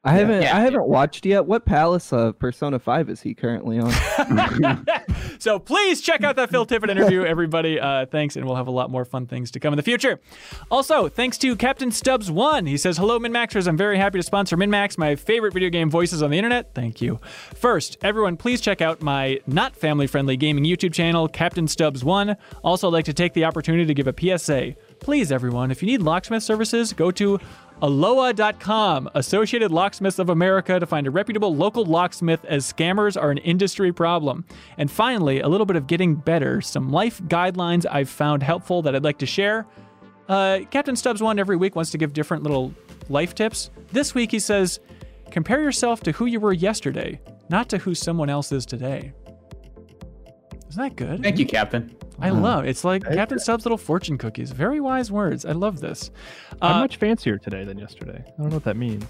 I 0.05 0.12
haven't 0.12 0.43
Yeah. 0.43 0.56
I 0.56 0.60
haven't 0.60 0.86
watched 0.86 1.27
yet. 1.27 1.47
What 1.47 1.64
palace 1.66 2.12
of 2.12 2.39
Persona 2.39 2.78
5 2.78 3.10
is 3.10 3.23
he 3.23 3.35
currently 3.35 3.78
on? 3.81 3.93
So 5.39 5.59
please 5.59 6.01
check 6.01 6.24
out 6.24 6.36
that 6.36 6.51
Phil 6.51 6.66
Tippett 6.66 6.90
interview, 6.90 7.23
everybody. 7.24 7.78
Uh, 7.78 8.06
thanks, 8.06 8.36
and 8.36 8.44
we'll 8.47 8.56
have 8.56 8.66
a 8.68 8.73
lot 8.73 8.90
more 8.90 9.05
fun 9.05 9.27
things 9.27 9.51
to 9.52 9.60
come 9.60 9.73
in 9.73 9.77
the 9.77 9.82
future. 9.82 10.20
Also, 10.70 11.09
thanks 11.09 11.39
to 11.39 11.55
Captain 11.56 11.90
Stubbs 11.90 12.31
One. 12.31 12.66
He 12.66 12.77
says, 12.77 12.97
"Hello, 12.97 13.18
MinnMaxers. 13.18 13.68
I'm 13.68 13.77
very 13.77 13.98
happy 13.98 14.18
to 14.18 14.23
sponsor 14.23 14.56
MinnMax, 14.56 14.98
my 14.98 15.14
favorite 15.14 15.52
video 15.52 15.70
game 15.70 15.90
voices 15.90 16.23
on 16.23 16.31
the 16.31 16.39
internet. 16.39 16.74
Thank 16.74 17.01
you. 17.01 17.20
First, 17.55 17.98
everyone, 18.02 18.36
please 18.36 18.60
check 18.60 18.81
out 18.81 19.02
my 19.02 19.40
not 19.47 19.77
family-friendly 19.77 20.36
gaming 20.36 20.64
YouTube 20.64 20.93
channel, 20.93 21.28
Captain 21.28 21.68
Stubbs 21.68 22.02
One. 22.05 22.36
Also, 22.64 22.89
I'd 22.89 22.93
like 22.93 23.05
to 23.06 23.14
take 23.14 23.35
the 23.35 23.44
opportunity 23.44 23.85
to 23.86 23.94
give 23.94 24.06
a 24.09 24.14
PSA. 24.39 24.74
Please, 25.01 25.31
everyone, 25.31 25.70
if 25.70 25.82
you 25.82 25.86
need 25.86 26.02
locksmith 26.02 26.43
services, 26.43 26.93
go 26.93 27.10
to 27.12 27.39
ALOA.com, 27.82 29.11
Associated 29.15 29.70
Locksmiths 29.70 30.19
of 30.19 30.31
America, 30.31 30.81
to 30.81 30.86
find 30.86 31.07
a 31.07 31.11
reputable 31.11 31.55
local 31.55 31.85
locksmith 31.85 32.44
as 32.47 32.73
scammers 32.73 33.20
are 33.20 33.31
an 33.31 33.39
industry 33.39 33.93
problem. 33.93 34.47
And 34.78 34.90
finally, 34.90 35.40
a 35.40 35.48
little 35.48 35.66
bit 35.66 35.77
of 35.77 35.86
getting 35.86 36.15
better, 36.15 36.61
some 36.62 36.90
life 36.90 37.20
guidelines 37.24 37.85
I've 37.90 38.09
found 38.09 38.43
helpful 38.43 38.82
that 38.82 38.97
I'd 38.97 39.05
like 39.05 39.19
to 39.19 39.27
share. 39.27 39.66
Uh, 40.28 40.61
Captain 40.70 40.97
Stubbs 40.97 41.23
One 41.23 41.39
every 41.39 41.57
week 41.57 41.77
wants 41.77 41.90
to 41.90 41.98
give 41.98 42.12
different 42.12 42.43
little 42.43 42.74
life 43.09 43.35
tips. 43.35 43.70
This 43.93 44.15
week 44.15 44.31
he 44.31 44.39
says, 44.39 44.81
compare 45.31 45.61
yourself 45.61 46.01
to 46.01 46.12
who 46.12 46.27
you 46.27 46.40
were 46.40 46.53
yesterday, 46.53 47.20
not 47.51 47.69
to 47.69 47.78
who 47.78 47.94
someone 47.94 48.31
else 48.31 48.53
is 48.53 48.65
today. 48.65 49.12
Isn't 50.70 50.82
that 50.82 50.97
good? 50.97 51.23
Thank 51.23 51.39
you, 51.39 51.47
Captain. 51.47 51.94
I 52.20 52.30
love 52.30 52.64
it's 52.64 52.82
like 52.84 53.02
Captain 53.05 53.38
Stubbs' 53.38 53.64
little 53.66 53.76
fortune 53.78 54.16
cookies. 54.18 54.51
Very 54.51 54.80
wise 54.80 55.12
words. 55.12 55.44
I 55.44 55.52
love 55.52 55.80
this. 55.80 56.10
I'm 56.62 56.76
Uh, 56.76 56.80
much 56.80 56.97
fancier 56.97 57.36
today 57.38 57.64
than 57.64 57.78
yesterday. 57.78 58.24
I 58.26 58.30
don't 58.43 58.48
know 58.51 58.56
what 58.56 58.64
that 58.64 58.76
means. 58.76 59.05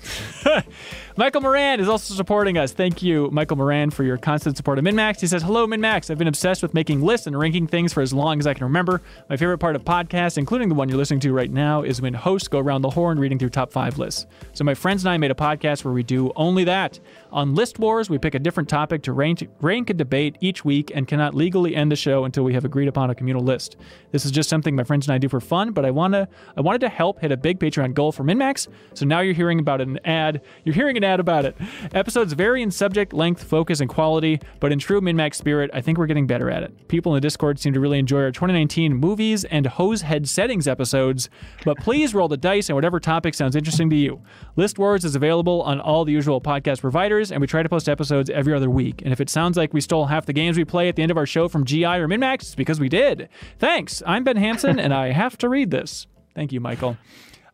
Michael 1.17 1.41
Moran 1.41 1.81
is 1.81 1.89
also 1.89 2.15
supporting 2.15 2.59
us. 2.59 2.73
Thank 2.73 3.03
you, 3.03 3.31
Michael 3.31 3.57
Moran, 3.57 3.91
for 3.91 4.03
your 4.05 4.17
constant 4.17 4.57
support 4.57 4.79
of 4.79 4.85
MinnMax. 4.85 5.21
He 5.21 5.27
says, 5.27 5.43
Hello, 5.43 5.67
MinnMax. 5.67 6.11
I've 6.11 6.19
been 6.19 6.27
obsessed 6.29 6.63
with 6.63 6.75
making 6.75 7.01
lists 7.01 7.27
and 7.27 7.39
ranking 7.39 7.67
things 7.67 7.93
for 7.93 8.01
as 8.03 8.13
long 8.13 8.39
as 8.39 8.47
I 8.47 8.55
can 8.55 8.65
remember. 8.65 9.01
My 9.31 9.37
favorite 9.37 9.59
part 9.59 9.77
of 9.77 9.85
podcasts, 9.85 10.37
including 10.39 10.69
the 10.69 10.75
one 10.75 10.89
you're 10.89 10.99
listening 10.99 11.21
to 11.21 11.33
right 11.33 11.51
now, 11.51 11.83
is 11.83 12.03
when 12.03 12.15
hosts 12.15 12.49
go 12.49 12.59
around 12.59 12.83
the 12.83 12.91
horn 12.91 13.19
reading 13.19 13.39
through 13.39 13.51
top 13.51 13.71
five 13.73 13.99
lists. 13.99 14.27
So 14.53 14.65
my 14.65 14.75
friends 14.75 15.05
and 15.05 15.13
I 15.13 15.17
made 15.17 15.31
a 15.31 15.35
podcast 15.35 15.85
where 15.85 15.95
we 15.95 16.03
do 16.03 16.33
only 16.37 16.65
that. 16.65 16.99
On 17.33 17.55
List 17.55 17.79
Wars, 17.79 18.09
we 18.09 18.19
pick 18.19 18.35
a 18.35 18.39
different 18.39 18.69
topic 18.69 19.03
to 19.03 19.13
rank, 19.13 19.49
rank 19.61 19.95
debate 19.97 20.37
each 20.41 20.65
week 20.65 20.93
and 20.95 21.09
cannot 21.09 21.35
legally 21.35 21.75
end 21.75 21.91
the 21.91 21.97
show 21.97 22.25
until 22.25 22.45
we 22.45 22.55
have 22.55 22.65
agreed 22.65 22.89
upon 22.89 23.11
a 23.11 23.15
communal 23.15 23.43
list. 23.43 23.77
This 24.13 24.25
is 24.25 24.31
just 24.31 24.49
something 24.49 24.77
my 24.77 24.85
friends 24.85 25.07
and 25.07 25.15
I 25.15 25.19
do 25.19 25.29
for 25.29 25.41
fun, 25.41 25.73
but 25.73 25.85
I 25.85 25.91
wanna 25.91 26.29
I 26.57 26.61
wanted 26.61 26.81
to 26.83 26.89
help 26.89 27.21
hit 27.21 27.33
a 27.33 27.37
big 27.37 27.59
Patreon 27.59 27.95
goal 27.95 28.13
for 28.13 28.23
MinnMax. 28.25 28.69
So 28.95 29.05
now 29.05 29.21
you're 29.21 29.35
hearing 29.35 29.59
about 29.59 29.81
an 29.81 29.99
ad. 30.05 30.41
You're 30.65 30.75
hearing 30.75 30.97
an 30.97 31.05
ad 31.05 31.21
about 31.21 31.45
it. 31.45 31.57
Episodes 31.93 32.33
vary 32.33 32.63
in 32.63 32.71
subject, 32.71 33.13
length, 33.13 33.43
focus, 33.43 33.81
and 33.81 33.91
quality, 33.91 34.41
but 34.61 34.73
in 34.73 34.79
true 34.79 35.01
MinnMax 35.01 35.35
spirit, 35.35 35.71
I 35.75 35.81
think 35.81 35.99
we're 35.99 36.07
getting 36.07 36.27
better 36.27 36.51
at 36.51 36.63
it. 36.63 36.89
People 36.89 37.13
in 37.13 37.17
the 37.17 37.21
Discord 37.21 37.59
seem 37.59 37.73
to 37.75 37.81
really 37.81 37.99
enjoy 37.99 38.21
our 38.23 38.31
2019 38.31 38.95
movies 38.95 39.45
and 39.45 39.67
hose 39.67 40.03
head 40.03 40.29
settings 40.29 40.69
episodes, 40.69 41.29
but 41.65 41.77
please 41.79 42.15
roll 42.15 42.29
the 42.29 42.37
dice 42.37 42.71
on 42.71 42.77
whatever 42.77 43.01
topic 43.01 43.35
sounds 43.35 43.57
interesting 43.57 43.91
to 43.91 43.97
you. 43.97 44.23
List 44.55 44.79
Wars 44.79 45.05
is 45.05 45.17
available 45.17 45.63
on 45.63 45.81
all 45.81 46.05
the 46.05 46.13
usual 46.13 46.41
podcast 46.41 46.81
providers, 46.81 47.16
and 47.31 47.41
we 47.41 47.47
try 47.47 47.63
to 47.63 47.69
post 47.69 47.89
episodes 47.89 48.31
every 48.31 48.55
other 48.55 48.69
week. 48.71 49.03
And 49.03 49.13
if 49.13 49.21
it 49.21 49.29
sounds 49.31 49.57
like 49.57 49.73
we 49.73 49.81
stole 49.81 50.07
half 50.07 50.27
the 50.27 50.33
games 50.33 50.57
we 50.57 50.65
play 50.65 50.89
at 50.89 50.97
the 50.97 51.03
end 51.03 51.11
of 51.11 51.17
our 51.17 51.27
show 51.27 51.49
from 51.49 51.65
GI 51.65 51.85
or 51.85 52.09
MinnMax, 52.09 52.35
it's 52.43 52.55
because 52.55 52.79
we 52.81 52.89
did. 52.89 53.29
Thanks. 53.59 54.03
I'm 54.07 54.25
Ben 54.25 54.37
Hanson, 54.37 54.79
and 54.79 54.93
I 54.95 55.11
have 55.13 55.37
to 55.39 55.49
read 55.49 55.71
this. 55.71 56.07
Thank 56.35 56.53
you, 56.53 56.61
Michael. 56.61 56.97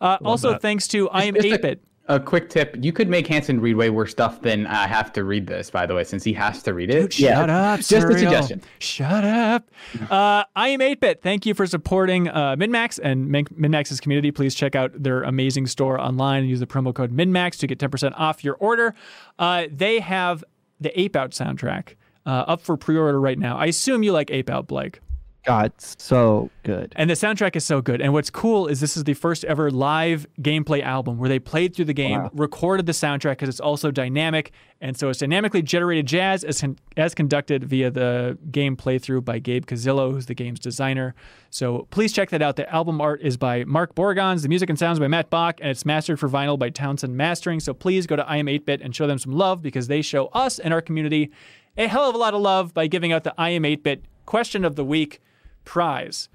Uh, 0.00 0.18
also, 0.24 0.50
that. 0.52 0.62
thanks 0.62 0.88
to 0.88 1.08
I 1.10 1.24
am 1.24 1.34
Just 1.34 1.46
a- 1.46 1.58
8-bit. 1.58 1.80
A 2.08 2.18
quick 2.18 2.50
tip: 2.50 2.76
you 2.80 2.92
could 2.92 3.08
make 3.08 3.26
Hanson 3.28 3.60
read 3.60 3.76
way 3.76 3.88
worse 3.88 4.10
stuff 4.10 4.42
than 4.42 4.66
I 4.66 4.88
have 4.88 5.12
to 5.12 5.22
read 5.22 5.46
this. 5.46 5.70
By 5.70 5.86
the 5.86 5.94
way, 5.94 6.02
since 6.02 6.24
he 6.24 6.32
has 6.32 6.62
to 6.64 6.74
read 6.74 6.90
it. 6.90 7.18
Yeah. 7.18 7.34
Shut 7.36 7.50
up, 7.50 7.80
Just 7.80 7.92
a 7.92 8.18
suggestion. 8.18 8.62
Shut 8.80 9.24
up. 9.24 9.70
Uh, 10.10 10.42
I 10.56 10.68
am 10.68 10.80
8-Bit. 10.80 11.22
Thank 11.22 11.46
you 11.46 11.54
for 11.54 11.64
supporting 11.66 12.28
uh, 12.28 12.56
MinnMax 12.56 12.98
and 13.02 13.28
Min- 13.28 13.44
MinnMax's 13.46 14.00
community. 14.00 14.32
Please 14.32 14.54
check 14.54 14.74
out 14.74 14.90
their 15.00 15.22
amazing 15.22 15.68
store 15.68 16.00
online 16.00 16.40
and 16.40 16.48
use 16.50 16.58
the 16.60 16.66
promo 16.66 16.92
code 16.92 17.12
MinnMax 17.12 17.58
to 17.58 17.66
get 17.68 17.78
10% 17.78 18.12
off 18.16 18.42
your 18.42 18.54
order. 18.56 18.94
Uh, 19.38 19.66
they 19.70 20.00
have 20.00 20.42
the 20.80 20.98
Ape 21.00 21.14
Out 21.14 21.30
soundtrack 21.30 21.94
uh, 22.26 22.30
up 22.30 22.60
for 22.62 22.76
pre-order 22.76 23.20
right 23.20 23.38
now. 23.38 23.56
I 23.56 23.66
assume 23.66 24.02
you 24.02 24.12
like 24.12 24.30
Ape 24.32 24.50
Out, 24.50 24.66
Blake. 24.66 24.98
God, 25.44 25.72
so 25.78 26.50
good. 26.62 26.92
And 26.94 27.10
the 27.10 27.14
soundtrack 27.14 27.56
is 27.56 27.64
so 27.64 27.80
good. 27.82 28.00
And 28.00 28.12
what's 28.12 28.30
cool 28.30 28.68
is 28.68 28.80
this 28.80 28.96
is 28.96 29.02
the 29.02 29.14
first 29.14 29.42
ever 29.44 29.72
live 29.72 30.24
gameplay 30.40 30.82
album 30.82 31.18
where 31.18 31.28
they 31.28 31.40
played 31.40 31.74
through 31.74 31.86
the 31.86 31.92
game, 31.94 32.20
Wow. 32.22 32.30
recorded 32.32 32.86
the 32.86 32.92
soundtrack 32.92 33.32
because 33.32 33.48
it's 33.48 33.58
also 33.58 33.90
dynamic. 33.90 34.52
And 34.80 34.96
so 34.96 35.08
it's 35.08 35.18
dynamically 35.18 35.60
generated 35.62 36.06
jazz 36.06 36.44
as, 36.44 36.60
con- 36.60 36.78
as 36.96 37.12
conducted 37.14 37.64
via 37.64 37.90
the 37.90 38.38
game 38.52 38.76
playthrough 38.76 39.24
by 39.24 39.40
Gabe 39.40 39.66
Cuzzillo, 39.66 40.12
who's 40.12 40.26
the 40.26 40.34
game's 40.34 40.60
designer. 40.60 41.12
So 41.50 41.88
please 41.90 42.12
check 42.12 42.30
that 42.30 42.40
out. 42.40 42.54
The 42.54 42.72
album 42.72 43.00
art 43.00 43.20
is 43.20 43.36
by 43.36 43.64
Mark 43.64 43.96
Borgons, 43.96 44.42
the 44.42 44.48
music 44.48 44.70
and 44.70 44.78
sounds 44.78 45.00
by 45.00 45.08
Matt 45.08 45.28
Boch, 45.28 45.54
and 45.60 45.70
it's 45.70 45.84
mastered 45.84 46.20
for 46.20 46.28
vinyl 46.28 46.56
by 46.56 46.70
Townsend 46.70 47.16
Mastering. 47.16 47.58
So 47.58 47.74
please 47.74 48.06
go 48.06 48.14
to 48.14 48.28
I 48.28 48.36
Am 48.36 48.46
8-Bit 48.46 48.80
and 48.80 48.94
show 48.94 49.08
them 49.08 49.18
some 49.18 49.32
love 49.32 49.60
because 49.60 49.88
they 49.88 50.02
show 50.02 50.26
us 50.28 50.60
and 50.60 50.72
our 50.72 50.80
community 50.80 51.32
a 51.76 51.88
hell 51.88 52.08
of 52.08 52.14
a 52.14 52.18
lot 52.18 52.32
of 52.34 52.40
love 52.40 52.72
by 52.74 52.86
giving 52.86 53.12
out 53.12 53.24
the 53.24 53.34
I 53.36 53.50
Am 53.50 53.64
8-Bit 53.64 54.04
question 54.24 54.64
of 54.64 54.76
the 54.76 54.84
week 54.84 55.20
prize. 55.64 56.28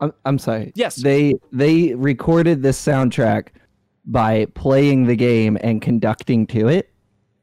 I'm, 0.00 0.12
I'm 0.24 0.38
sorry. 0.38 0.72
Yes. 0.74 0.96
They 0.96 1.34
they 1.52 1.94
recorded 1.94 2.62
this 2.62 2.80
soundtrack 2.80 3.48
by 4.04 4.46
playing 4.54 5.06
the 5.06 5.16
game 5.16 5.58
and 5.60 5.82
conducting 5.82 6.46
to 6.48 6.68
it. 6.68 6.92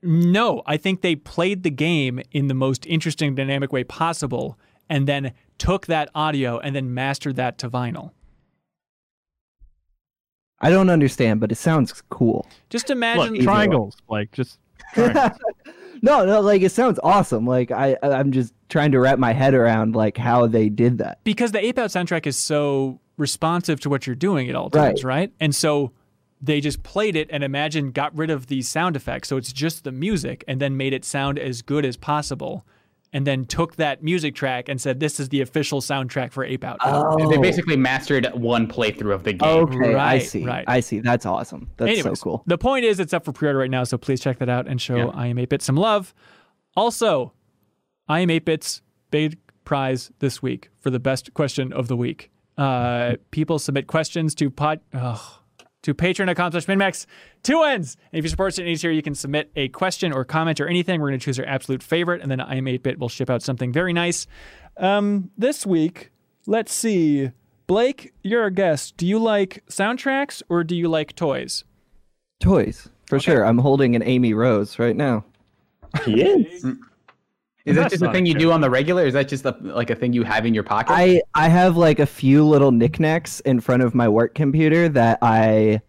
No, 0.01 0.61
I 0.65 0.77
think 0.77 1.01
they 1.01 1.15
played 1.15 1.63
the 1.63 1.71
game 1.71 2.21
in 2.31 2.47
the 2.47 2.53
most 2.53 2.85
interesting, 2.85 3.33
dynamic 3.35 3.73
way 3.73 3.83
possible, 3.83 4.57
and 4.89 5.07
then 5.07 5.33
took 5.57 5.87
that 5.87 6.09
audio 6.13 6.59
and 6.59 6.75
then 6.75 6.93
mastered 6.93 7.35
that 7.37 7.57
to 7.59 7.69
vinyl. 7.69 8.11
I 10.59 10.69
don't 10.69 10.89
understand, 10.89 11.39
but 11.39 11.51
it 11.51 11.55
sounds 11.55 12.01
cool. 12.09 12.47
Just 12.69 12.89
imagine. 12.89 13.33
Look, 13.33 13.43
triangles, 13.43 13.97
like 14.09 14.31
just 14.31 14.59
triangles. 14.93 15.39
No, 16.01 16.25
no, 16.25 16.41
like 16.41 16.61
it 16.61 16.71
sounds 16.71 16.99
awesome. 17.03 17.45
Like 17.45 17.71
I, 17.71 17.97
I'm 18.01 18.31
just 18.31 18.53
trying 18.69 18.91
to 18.91 18.99
wrap 18.99 19.19
my 19.19 19.33
head 19.33 19.53
around 19.53 19.95
like 19.95 20.17
how 20.17 20.47
they 20.47 20.69
did 20.69 20.97
that. 20.99 21.19
because 21.23 21.51
the 21.51 21.63
Ape 21.63 21.77
Out 21.79 21.89
soundtrack 21.89 22.25
is 22.27 22.37
so 22.37 22.99
responsive 23.17 23.79
to 23.81 23.89
what 23.89 24.05
you're 24.05 24.15
doing 24.15 24.49
at 24.49 24.55
all 24.55 24.69
times, 24.69 25.03
right? 25.03 25.31
And 25.39 25.55
so 25.55 25.91
they 26.41 26.59
just 26.59 26.83
played 26.83 27.15
it 27.15 27.29
and 27.31 27.43
imagine 27.43 27.91
got 27.91 28.15
rid 28.15 28.29
of 28.29 28.47
these 28.47 28.67
sound 28.67 28.95
effects. 28.95 29.29
So 29.29 29.37
it's 29.37 29.53
just 29.53 29.83
the 29.83 29.91
music 29.91 30.43
and 30.47 30.59
then 30.59 30.75
made 30.77 30.93
it 30.93 31.05
sound 31.05 31.39
as 31.39 31.61
good 31.61 31.85
as 31.85 31.95
possible. 31.97 32.65
And 33.15 33.25
then 33.25 33.45
took 33.45 33.77
that 33.77 34.03
music 34.03 34.35
track 34.35 34.67
and 34.67 34.79
said, 34.81 34.99
This 34.99 35.21
is 35.21 35.29
the 35.29 35.39
official 35.39 35.79
soundtrack 35.79 36.33
for 36.33 36.43
Ape 36.43 36.65
Out. 36.65 36.79
Oh, 36.81 37.29
They 37.29 37.37
basically 37.37 37.77
mastered 37.77 38.27
one 38.33 38.67
playthrough 38.67 39.13
of 39.13 39.23
the 39.23 39.31
game. 39.31 39.49
okay. 39.49 39.95
I 39.95 40.19
see. 40.19 40.43
right. 40.45 40.65
I 40.67 40.81
see. 40.81 40.99
That's 40.99 41.25
awesome. 41.25 41.69
That's 41.77 41.91
Anyways, 41.91 42.19
so 42.19 42.23
cool. 42.23 42.43
The 42.45 42.57
point 42.57 42.83
is, 42.83 42.99
it's 42.99 43.13
up 43.13 43.23
for 43.23 43.31
pre-order 43.31 43.59
right 43.59 43.71
now, 43.71 43.85
so 43.85 43.97
please 43.97 44.19
check 44.19 44.39
that 44.39 44.49
out 44.49 44.67
and 44.67 44.81
show 44.81 44.97
Yeah. 44.97 45.05
I 45.13 45.27
am 45.27 45.37
8-Bit 45.37 45.61
some 45.61 45.77
love. 45.77 46.13
Also, 46.75 47.31
I 48.09 48.19
am 48.19 48.27
8-Bit's 48.27 48.81
big 49.11 49.37
prize 49.63 50.11
this 50.19 50.41
week 50.41 50.69
for 50.81 50.89
the 50.89 50.99
best 50.99 51.33
question 51.33 51.71
of 51.71 51.87
the 51.87 51.95
week. 51.95 52.31
Uh, 52.57 53.13
people 53.31 53.59
submit 53.59 53.87
questions 53.87 54.35
to 54.35 54.49
pod. 54.49 54.81
Ugh, 54.93 55.19
to 55.85 55.93
patreon.com 55.93 56.51
slash 56.51 56.65
minnmax. 56.65 57.05
Two 57.43 57.61
ends. 57.61 57.95
And 58.11 58.19
if 58.19 58.25
you 58.25 58.29
support 58.29 58.53
us 58.53 58.59
in 58.59 58.65
any 58.65 58.75
tier, 58.75 58.91
you 58.91 59.01
can 59.01 59.15
submit 59.15 59.51
a 59.55 59.69
question 59.69 60.11
or 60.11 60.25
comment 60.25 60.59
or 60.59 60.67
anything. 60.67 60.99
We're 60.99 61.09
going 61.09 61.19
to 61.19 61.23
choose 61.23 61.39
our 61.39 61.45
absolute 61.45 61.81
favorite, 61.81 62.21
and 62.21 62.29
then 62.29 62.41
I 62.41 62.55
am 62.55 62.65
8-Bit 62.65 62.99
will 62.99 63.09
ship 63.09 63.29
out 63.29 63.41
something 63.41 63.71
very 63.71 63.93
nice. 63.93 64.27
Um, 64.77 65.31
this 65.37 65.65
week, 65.65 66.11
let's 66.45 66.73
see. 66.73 67.31
Blake, 67.67 68.13
you're 68.21 68.41
our 68.41 68.49
guest. 68.49 68.97
Do 68.97 69.07
you 69.07 69.17
like 69.17 69.63
soundtracks 69.67 70.43
or 70.49 70.63
do 70.63 70.75
you 70.75 70.87
like 70.87 71.15
toys? 71.15 71.63
Toys, 72.39 72.89
for 73.07 73.19
sure. 73.19 73.45
I'm 73.45 73.57
holding 73.57 73.95
an 73.95 74.03
Amy 74.03 74.33
Rose 74.33 74.77
right 74.77 74.95
now. 74.95 75.23
He 76.03 76.21
is. 77.65 77.71
Is 77.71 77.83
that 77.83 77.91
just 77.91 78.03
a 78.03 78.11
thing 78.11 78.25
you 78.25 78.33
do 78.35 78.51
on 78.51 78.61
the 78.61 78.69
regular? 78.69 79.05
Is 79.05 79.13
that 79.13 79.27
just 79.27 79.45
a, 79.45 79.55
like 79.61 79.89
a 79.89 79.95
thing 79.95 80.13
you 80.13 80.23
have 80.23 80.45
in 80.45 80.53
your 80.53 80.63
pocket? 80.63 80.93
I 80.93 81.21
I 81.33 81.49
have 81.49 81.77
like 81.77 81.99
a 81.99 82.05
few 82.05 82.45
little 82.45 82.71
knickknacks 82.71 83.39
in 83.41 83.59
front 83.59 83.83
of 83.83 83.95
my 83.95 84.07
work 84.07 84.35
computer 84.35 84.87
that 84.89 85.19
I 85.21 85.81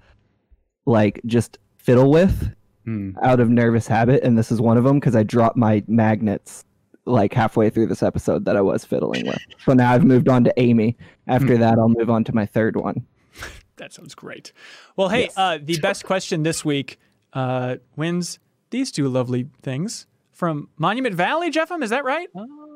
like 0.87 1.21
just 1.27 1.59
fiddle 1.79 2.11
with 2.11 2.53
Hmm. 2.85 3.11
out 3.21 3.41
of 3.41 3.51
nervous 3.51 3.89
habit, 3.89 4.23
and 4.23 4.39
this 4.39 4.53
is 4.53 4.61
one 4.61 4.79
of 4.79 4.85
them 4.85 5.01
because 5.01 5.17
I 5.17 5.25
dropped 5.25 5.57
my 5.57 5.83
magnets 5.89 6.65
like 7.05 7.35
halfway 7.35 7.69
through 7.69 7.89
this 7.89 8.01
episode 8.01 8.45
that 8.45 8.57
I 8.57 8.61
was 8.61 8.85
fiddling 8.85 9.27
with. 9.27 9.39
So 9.65 9.73
now 9.73 9.93
I've 9.93 10.05
moved 10.05 10.29
on 10.29 10.45
to 10.45 10.55
Amy. 10.57 10.97
After 11.27 11.59
that, 11.59 11.79
I'll 11.81 11.89
move 11.89 12.11
on 12.11 12.23
to 12.25 12.35
my 12.35 12.47
third 12.47 12.77
one. 12.77 13.05
That 13.77 13.93
sounds 13.93 14.15
great. 14.15 14.55
Well, 14.97 15.11
hey, 15.11 15.29
uh, 15.37 15.59
the 15.63 15.79
best 15.81 16.07
question 16.07 16.45
this 16.45 16.65
week 16.65 16.99
uh, 17.35 17.77
wins 17.95 18.39
these 18.71 18.91
two 18.91 19.07
lovely 19.07 19.51
things 19.61 20.07
from 20.37 20.69
Monument 20.77 21.15
Valley, 21.15 21.51
JeffM. 21.51 21.83
Is 21.83 21.91
that 21.91 22.05
right? 22.05 22.29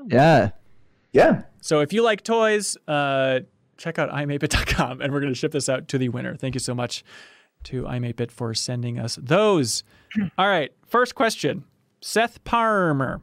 Yeah. 0.08 0.50
Yeah. 1.12 1.42
So 1.60 1.80
if 1.80 1.92
you 1.92 2.02
like 2.02 2.24
toys, 2.24 2.76
uh, 2.88 3.40
check 3.76 3.98
out 3.98 4.10
iam8bit.com 4.10 5.00
and 5.00 5.12
we're 5.12 5.20
going 5.20 5.32
to 5.32 5.38
ship 5.38 5.52
this 5.52 5.68
out 5.68 5.86
to 5.88 5.98
the 5.98 6.08
winner. 6.08 6.34
Thank 6.36 6.54
you 6.54 6.60
so 6.60 6.74
much 6.74 7.04
to 7.64 7.82
iam8bit 7.82 8.30
for 8.30 8.54
sending 8.54 8.98
us 8.98 9.18
those. 9.20 9.84
All 10.38 10.48
right, 10.48 10.72
first 10.86 11.14
question. 11.14 11.64
Seth 12.00 12.42
Parmer 12.44 13.20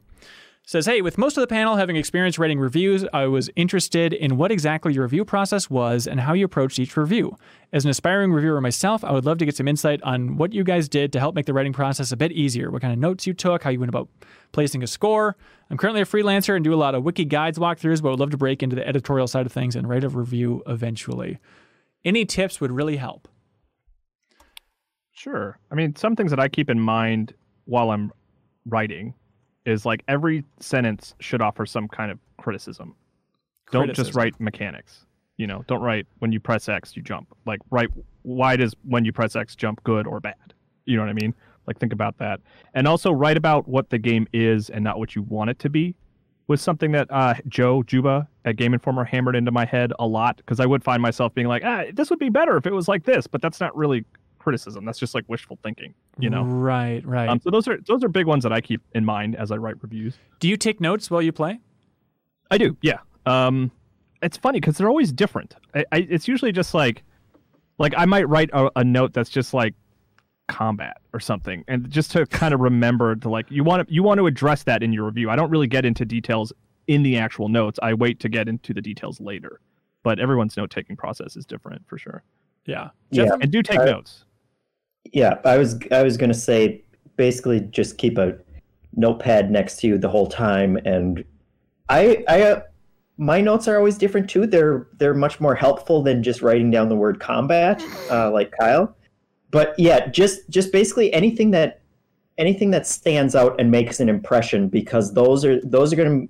says, 0.67 0.85
Hey, 0.85 1.01
with 1.01 1.17
most 1.17 1.37
of 1.37 1.41
the 1.41 1.47
panel 1.47 1.77
having 1.77 1.95
experience 1.95 2.37
writing 2.37 2.59
reviews, 2.59 3.05
I 3.13 3.25
was 3.27 3.49
interested 3.55 4.11
in 4.11 4.35
what 4.35 4.51
exactly 4.51 4.93
your 4.93 5.03
review 5.03 5.23
process 5.23 5.69
was 5.69 6.05
and 6.05 6.19
how 6.19 6.33
you 6.33 6.43
approached 6.43 6.77
each 6.77 6.97
review. 6.97 7.37
As 7.71 7.85
an 7.85 7.89
aspiring 7.89 8.33
reviewer 8.33 8.59
myself, 8.59 9.01
I 9.05 9.13
would 9.13 9.25
love 9.25 9.37
to 9.37 9.45
get 9.45 9.55
some 9.55 9.67
insight 9.69 10.01
on 10.03 10.35
what 10.35 10.51
you 10.51 10.65
guys 10.65 10.89
did 10.89 11.13
to 11.13 11.19
help 11.19 11.35
make 11.35 11.45
the 11.45 11.53
writing 11.53 11.71
process 11.71 12.11
a 12.11 12.17
bit 12.17 12.33
easier, 12.33 12.69
what 12.69 12.81
kind 12.81 12.91
of 12.91 12.99
notes 12.99 13.25
you 13.25 13.33
took, 13.33 13.63
how 13.63 13.69
you 13.69 13.79
went 13.79 13.89
about 13.89 14.09
placing 14.51 14.83
a 14.83 14.87
score. 14.87 15.37
I'm 15.69 15.77
currently 15.77 16.01
a 16.01 16.05
freelancer 16.05 16.53
and 16.53 16.65
do 16.65 16.73
a 16.73 16.75
lot 16.75 16.95
of 16.95 17.03
wiki 17.03 17.23
guides 17.23 17.57
walkthroughs, 17.57 18.01
but 18.01 18.09
would 18.09 18.19
love 18.19 18.31
to 18.31 18.37
break 18.37 18.61
into 18.61 18.75
the 18.75 18.85
editorial 18.85 19.27
side 19.27 19.45
of 19.45 19.53
things 19.53 19.73
and 19.73 19.87
write 19.87 20.03
a 20.03 20.09
review 20.09 20.63
eventually. 20.67 21.39
Any 22.03 22.25
tips 22.25 22.59
would 22.59 22.73
really 22.73 22.97
help. 22.97 23.29
Sure. 25.13 25.59
I 25.71 25.75
mean, 25.75 25.95
some 25.95 26.17
things 26.17 26.31
that 26.31 26.41
I 26.41 26.49
keep 26.49 26.69
in 26.69 26.79
mind 26.79 27.33
while 27.63 27.89
I'm 27.89 28.11
writing 28.65 29.13
is 29.67 29.85
like 29.85 30.03
every 30.07 30.43
sentence 30.59 31.13
should 31.19 31.41
offer 31.41 31.65
some 31.65 31.87
kind 31.87 32.09
of 32.09 32.19
criticism. 32.37 32.95
Don't 33.71 33.93
just 33.93 34.15
write 34.15 34.39
mechanics. 34.39 35.05
You 35.35 35.45
know, 35.45 35.63
don't 35.67 35.81
write 35.81 36.07
when 36.19 36.31
you 36.31 36.39
press 36.39 36.69
X, 36.69 36.95
you 36.95 37.03
jump. 37.03 37.27
Like, 37.45 37.59
write 37.69 37.89
why 38.23 38.55
does 38.55 38.73
when 38.83 39.05
you 39.05 39.11
press 39.11 39.35
X 39.35 39.55
jump 39.55 39.83
good 39.83 40.07
or 40.07 40.19
bad? 40.19 40.53
You 40.85 40.95
know 40.95 41.03
what 41.03 41.09
I 41.09 41.13
mean? 41.13 41.35
Like, 41.67 41.77
think 41.79 41.91
about 41.91 42.17
that. 42.19 42.39
And 42.73 42.87
also 42.87 43.11
write 43.11 43.35
about 43.35 43.67
what 43.67 43.89
the 43.89 43.97
game 43.97 44.25
is 44.31 44.69
and 44.69 44.83
not 44.83 44.97
what 44.97 45.15
you 45.15 45.21
want 45.23 45.49
it 45.49 45.59
to 45.59 45.69
be. 45.69 45.95
Was 46.47 46.61
something 46.61 46.93
that 46.93 47.07
uh, 47.11 47.33
Joe 47.49 47.83
Juba 47.83 48.25
at 48.45 48.55
Game 48.55 48.73
Informer 48.73 49.03
hammered 49.03 49.35
into 49.35 49.51
my 49.51 49.65
head 49.65 49.91
a 49.99 50.07
lot 50.07 50.37
because 50.37 50.61
I 50.61 50.65
would 50.65 50.81
find 50.81 51.01
myself 51.01 51.33
being 51.33 51.47
like, 51.47 51.63
ah, 51.65 51.83
this 51.93 52.09
would 52.09 52.19
be 52.19 52.29
better 52.29 52.55
if 52.55 52.65
it 52.65 52.71
was 52.71 52.87
like 52.87 53.03
this, 53.03 53.27
but 53.27 53.41
that's 53.41 53.59
not 53.59 53.75
really 53.75 54.05
criticism. 54.39 54.85
That's 54.85 54.97
just 54.97 55.13
like 55.13 55.25
wishful 55.27 55.59
thinking, 55.61 55.93
you 56.19 56.29
know. 56.29 56.43
Right, 56.43 57.05
right. 57.05 57.29
Um, 57.29 57.39
so 57.39 57.49
those 57.49 57.67
are 57.67 57.77
those 57.87 58.03
are 58.03 58.09
big 58.09 58.25
ones 58.25 58.43
that 58.43 58.53
I 58.53 58.61
keep 58.61 58.81
in 58.93 59.05
mind 59.05 59.35
as 59.35 59.51
I 59.51 59.57
write 59.57 59.75
reviews. 59.81 60.17
Do 60.39 60.47
you 60.47 60.57
take 60.57 60.81
notes 60.81 61.09
while 61.11 61.21
you 61.21 61.31
play? 61.31 61.59
I 62.49 62.57
do, 62.57 62.77
yeah. 62.81 62.99
Um, 63.25 63.71
it's 64.21 64.37
funny 64.37 64.59
because 64.59 64.77
they're 64.77 64.89
always 64.89 65.11
different. 65.11 65.55
I, 65.75 65.85
I, 65.91 65.97
it's 66.09 66.27
usually 66.27 66.51
just 66.51 66.73
like, 66.73 67.03
like 67.77 67.93
I 67.97 68.05
might 68.05 68.27
write 68.27 68.49
a, 68.53 68.71
a 68.77 68.83
note 68.83 69.13
that's 69.13 69.29
just 69.29 69.53
like 69.53 69.73
combat 70.47 70.97
or 71.13 71.19
something, 71.19 71.63
and 71.67 71.89
just 71.89 72.11
to 72.11 72.25
kind 72.25 72.53
of 72.53 72.61
remember 72.61 73.15
to 73.15 73.29
like 73.29 73.45
you 73.49 73.63
want 73.63 73.87
to 73.87 73.93
you 73.93 74.03
want 74.03 74.17
to 74.19 74.27
address 74.27 74.63
that 74.63 74.81
in 74.81 74.93
your 74.93 75.05
review. 75.05 75.29
I 75.29 75.35
don't 75.35 75.49
really 75.49 75.67
get 75.67 75.85
into 75.85 76.05
details 76.05 76.53
in 76.87 77.03
the 77.03 77.17
actual 77.17 77.49
notes. 77.49 77.79
I 77.83 77.93
wait 77.93 78.19
to 78.21 78.29
get 78.29 78.47
into 78.47 78.73
the 78.73 78.81
details 78.81 79.19
later. 79.19 79.59
But 80.03 80.19
everyone's 80.19 80.55
note 80.55 80.69
taking 80.69 80.95
process 80.95 81.35
is 81.35 81.45
different 81.45 81.81
for 81.85 81.97
sure. 81.97 82.23
Yeah. 82.65 82.91
Yeah. 83.11 83.35
And 83.41 83.51
do 83.51 83.61
take 83.61 83.79
I- 83.79 83.85
notes. 83.85 84.23
Yeah, 85.13 85.39
I 85.45 85.57
was 85.57 85.79
I 85.91 86.03
was 86.03 86.17
gonna 86.17 86.33
say 86.33 86.83
basically 87.15 87.61
just 87.61 87.97
keep 87.97 88.17
a 88.17 88.37
notepad 88.95 89.51
next 89.51 89.79
to 89.79 89.87
you 89.87 89.97
the 89.97 90.09
whole 90.09 90.27
time, 90.27 90.77
and 90.85 91.23
I 91.89 92.23
I 92.27 92.41
uh, 92.43 92.61
my 93.17 93.41
notes 93.41 93.67
are 93.67 93.77
always 93.77 93.97
different 93.97 94.29
too. 94.29 94.45
They're 94.45 94.87
they're 94.97 95.13
much 95.13 95.39
more 95.39 95.55
helpful 95.55 96.03
than 96.03 96.23
just 96.23 96.41
writing 96.41 96.71
down 96.71 96.89
the 96.89 96.95
word 96.95 97.19
combat, 97.19 97.81
uh, 98.11 98.31
like 98.37 98.51
Kyle. 98.59 98.95
But 99.51 99.73
yeah, 99.77 100.07
just 100.07 100.49
just 100.49 100.71
basically 100.71 101.13
anything 101.13 101.51
that 101.51 101.81
anything 102.37 102.71
that 102.71 102.85
stands 102.85 103.35
out 103.35 103.59
and 103.59 103.71
makes 103.71 103.99
an 103.99 104.09
impression 104.09 104.69
because 104.69 105.13
those 105.13 105.43
are 105.43 105.59
those 105.61 105.91
are 105.91 105.95
gonna 105.95 106.25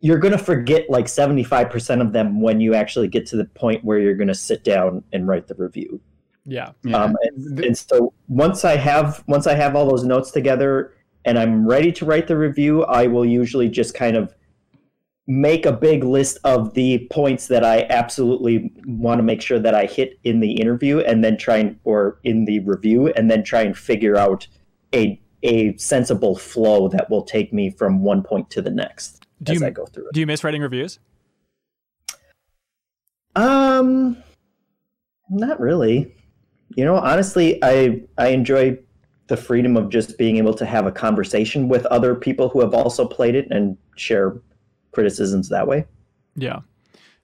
you're 0.00 0.18
gonna 0.18 0.38
forget 0.38 0.88
like 0.88 1.08
seventy 1.08 1.44
five 1.44 1.70
percent 1.70 2.00
of 2.00 2.12
them 2.12 2.40
when 2.40 2.60
you 2.60 2.74
actually 2.74 3.08
get 3.08 3.26
to 3.26 3.36
the 3.36 3.44
point 3.44 3.84
where 3.84 3.98
you're 3.98 4.14
gonna 4.14 4.34
sit 4.34 4.64
down 4.64 5.02
and 5.12 5.28
write 5.28 5.46
the 5.46 5.54
review. 5.54 6.00
Yeah. 6.46 6.72
Yeah. 6.82 6.96
Um, 7.02 7.16
and, 7.22 7.60
and 7.60 7.78
so 7.78 8.12
once 8.28 8.64
I 8.64 8.76
have 8.76 9.24
once 9.26 9.46
I 9.46 9.54
have 9.54 9.74
all 9.76 9.88
those 9.88 10.04
notes 10.04 10.30
together 10.30 10.92
and 11.24 11.38
I'm 11.38 11.66
ready 11.66 11.90
to 11.92 12.04
write 12.04 12.26
the 12.26 12.36
review, 12.36 12.84
I 12.84 13.06
will 13.06 13.24
usually 13.24 13.68
just 13.68 13.94
kind 13.94 14.16
of 14.16 14.34
make 15.26 15.64
a 15.64 15.72
big 15.72 16.04
list 16.04 16.36
of 16.44 16.74
the 16.74 17.08
points 17.10 17.46
that 17.46 17.64
I 17.64 17.86
absolutely 17.88 18.70
want 18.86 19.20
to 19.20 19.22
make 19.22 19.40
sure 19.40 19.58
that 19.58 19.74
I 19.74 19.86
hit 19.86 20.18
in 20.24 20.40
the 20.40 20.52
interview 20.52 20.98
and 21.00 21.24
then 21.24 21.38
try 21.38 21.56
and 21.56 21.78
or 21.84 22.18
in 22.24 22.44
the 22.44 22.60
review 22.60 23.08
and 23.16 23.30
then 23.30 23.42
try 23.42 23.62
and 23.62 23.76
figure 23.76 24.16
out 24.16 24.46
a 24.94 25.18
a 25.42 25.74
sensible 25.78 26.36
flow 26.36 26.88
that 26.88 27.08
will 27.08 27.22
take 27.22 27.52
me 27.54 27.70
from 27.70 28.02
one 28.02 28.22
point 28.22 28.50
to 28.50 28.60
the 28.62 28.70
next 28.70 29.26
Do 29.42 29.52
as 29.54 29.60
you- 29.60 29.66
I 29.66 29.70
go 29.70 29.86
through 29.86 30.08
it. 30.08 30.12
Do 30.12 30.20
you 30.20 30.26
miss 30.26 30.44
writing 30.44 30.60
reviews? 30.60 30.98
Um, 33.36 34.16
not 35.30 35.58
really. 35.58 36.14
You 36.76 36.84
know, 36.84 36.96
honestly, 36.96 37.58
I 37.62 38.02
I 38.18 38.28
enjoy 38.28 38.78
the 39.26 39.36
freedom 39.36 39.76
of 39.76 39.88
just 39.88 40.18
being 40.18 40.36
able 40.36 40.54
to 40.54 40.66
have 40.66 40.86
a 40.86 40.92
conversation 40.92 41.68
with 41.68 41.86
other 41.86 42.14
people 42.14 42.48
who 42.48 42.60
have 42.60 42.74
also 42.74 43.06
played 43.06 43.34
it 43.34 43.46
and 43.50 43.76
share 43.96 44.36
criticisms 44.92 45.48
that 45.48 45.66
way. 45.66 45.86
Yeah. 46.36 46.60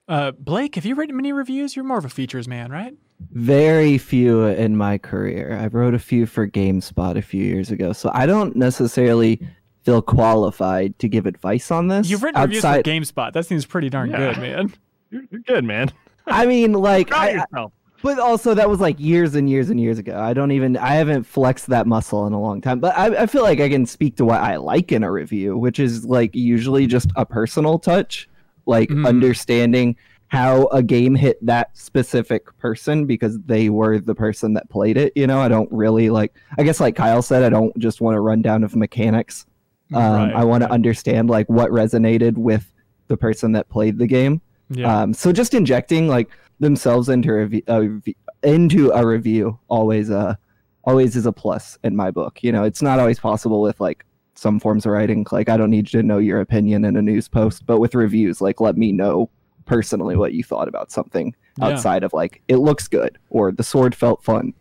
Uh, 0.08 0.32
Blake, 0.32 0.74
have 0.76 0.84
you 0.86 0.94
written 0.94 1.14
many 1.16 1.32
reviews? 1.32 1.76
You're 1.76 1.84
more 1.84 1.98
of 1.98 2.04
a 2.04 2.08
features 2.08 2.48
man, 2.48 2.70
right? 2.72 2.94
Very 3.32 3.98
few 3.98 4.44
in 4.46 4.76
my 4.76 4.98
career. 4.98 5.58
I 5.60 5.66
wrote 5.66 5.94
a 5.94 5.98
few 5.98 6.26
for 6.26 6.48
GameSpot 6.48 7.16
a 7.16 7.22
few 7.22 7.44
years 7.44 7.70
ago, 7.70 7.92
so 7.92 8.10
I 8.14 8.24
don't 8.26 8.56
necessarily 8.56 9.40
feel 9.82 10.00
qualified 10.02 10.98
to 11.00 11.08
give 11.08 11.26
advice 11.26 11.70
on 11.70 11.88
this. 11.88 12.08
You've 12.10 12.22
written 12.22 12.40
outside, 12.40 12.86
reviews 12.86 13.10
for 13.10 13.20
GameSpot. 13.22 13.32
That 13.34 13.46
seems 13.46 13.66
pretty 13.66 13.90
darn 13.90 14.10
Yeah. 14.10 14.32
good, 14.32 14.38
man. 14.38 14.72
You're, 15.10 15.22
you're 15.30 15.40
good, 15.42 15.64
man. 15.64 15.92
I 16.26 16.46
mean, 16.46 16.72
like, 16.72 17.12
I, 17.12 17.30
yourself. 17.32 17.72
But 18.02 18.18
also 18.18 18.54
that 18.54 18.68
was 18.68 18.80
like 18.80 18.98
years 18.98 19.34
and 19.34 19.48
years 19.48 19.70
and 19.70 19.80
years 19.80 19.98
ago. 19.98 20.18
I 20.18 20.32
don't 20.32 20.50
even, 20.52 20.76
I 20.76 20.90
haven't 20.94 21.24
flexed 21.24 21.66
that 21.68 21.86
muscle 21.86 22.26
in 22.26 22.32
a 22.32 22.40
long 22.40 22.60
time. 22.60 22.80
But 22.80 22.96
I, 22.96 23.22
I 23.22 23.26
feel 23.26 23.42
like 23.42 23.60
I 23.60 23.68
can 23.68 23.86
speak 23.86 24.16
to 24.16 24.24
what 24.24 24.40
I 24.40 24.56
like 24.56 24.92
in 24.92 25.02
a 25.02 25.10
review, 25.10 25.56
which 25.56 25.78
is 25.78 26.04
like 26.04 26.34
usually 26.34 26.86
just 26.86 27.10
a 27.16 27.26
personal 27.26 27.78
touch, 27.78 28.28
like 28.66 28.88
Mhm. 28.88 29.06
understanding 29.06 29.96
how 30.28 30.66
a 30.66 30.80
game 30.82 31.14
hit 31.16 31.44
that 31.44 31.76
specific 31.76 32.56
person 32.58 33.04
because 33.04 33.38
they 33.46 33.68
were 33.68 33.98
the 33.98 34.14
person 34.14 34.54
that 34.54 34.68
played 34.70 34.96
it. 34.96 35.12
You 35.16 35.26
know, 35.26 35.40
I 35.40 35.48
don't 35.48 35.70
really 35.72 36.08
like. 36.08 36.32
I 36.56 36.62
guess 36.62 36.78
like 36.78 36.94
Kyle 36.94 37.20
said, 37.22 37.42
I 37.42 37.48
don't 37.48 37.76
just 37.78 38.00
want 38.00 38.16
a 38.16 38.20
rundown 38.20 38.62
of 38.62 38.76
mechanics. 38.76 39.44
Um, 39.92 40.00
Right, 40.02 40.32
I 40.34 40.44
want 40.44 40.62
right. 40.62 40.68
to 40.68 40.72
understand 40.72 41.28
like 41.28 41.48
what 41.48 41.70
resonated 41.72 42.36
with 42.38 42.72
the 43.08 43.16
person 43.16 43.50
that 43.52 43.68
played 43.70 43.98
the 43.98 44.06
game. 44.06 44.40
Yeah. 44.70 45.00
Um, 45.02 45.12
so 45.12 45.32
just 45.32 45.52
injecting 45.52 46.06
like 46.06 46.30
themselves 46.60 47.08
into 47.08 47.30
a, 47.30 47.46
rev- 47.46 47.62
a 47.68 48.00
into 48.42 48.90
a 48.92 49.06
review 49.06 49.58
always 49.68 50.10
uh 50.10 50.34
always 50.84 51.16
is 51.16 51.26
a 51.26 51.32
plus 51.32 51.78
in 51.84 51.94
my 51.96 52.10
book. 52.10 52.42
You 52.42 52.52
know, 52.52 52.64
it's 52.64 52.80
not 52.82 52.98
always 52.98 53.18
possible 53.18 53.60
with 53.60 53.80
like 53.80 54.04
some 54.34 54.58
forms 54.60 54.86
of 54.86 54.92
writing. 54.92 55.26
Like 55.30 55.48
I 55.48 55.56
don't 55.56 55.70
need 55.70 55.92
you 55.92 56.00
to 56.00 56.06
know 56.06 56.18
your 56.18 56.40
opinion 56.40 56.84
in 56.84 56.96
a 56.96 57.02
news 57.02 57.28
post, 57.28 57.66
but 57.66 57.80
with 57.80 57.94
reviews, 57.94 58.40
like 58.40 58.60
let 58.60 58.76
me 58.76 58.92
know 58.92 59.28
personally 59.66 60.16
what 60.16 60.32
you 60.32 60.42
thought 60.42 60.68
about 60.68 60.90
something 60.90 61.34
Yeah. 61.58 61.66
outside 61.66 62.02
of 62.02 62.12
like 62.12 62.42
it 62.48 62.56
looks 62.56 62.88
good 62.88 63.18
or 63.28 63.52
the 63.52 63.62
sword 63.62 63.94
felt 63.94 64.22
fun. 64.24 64.54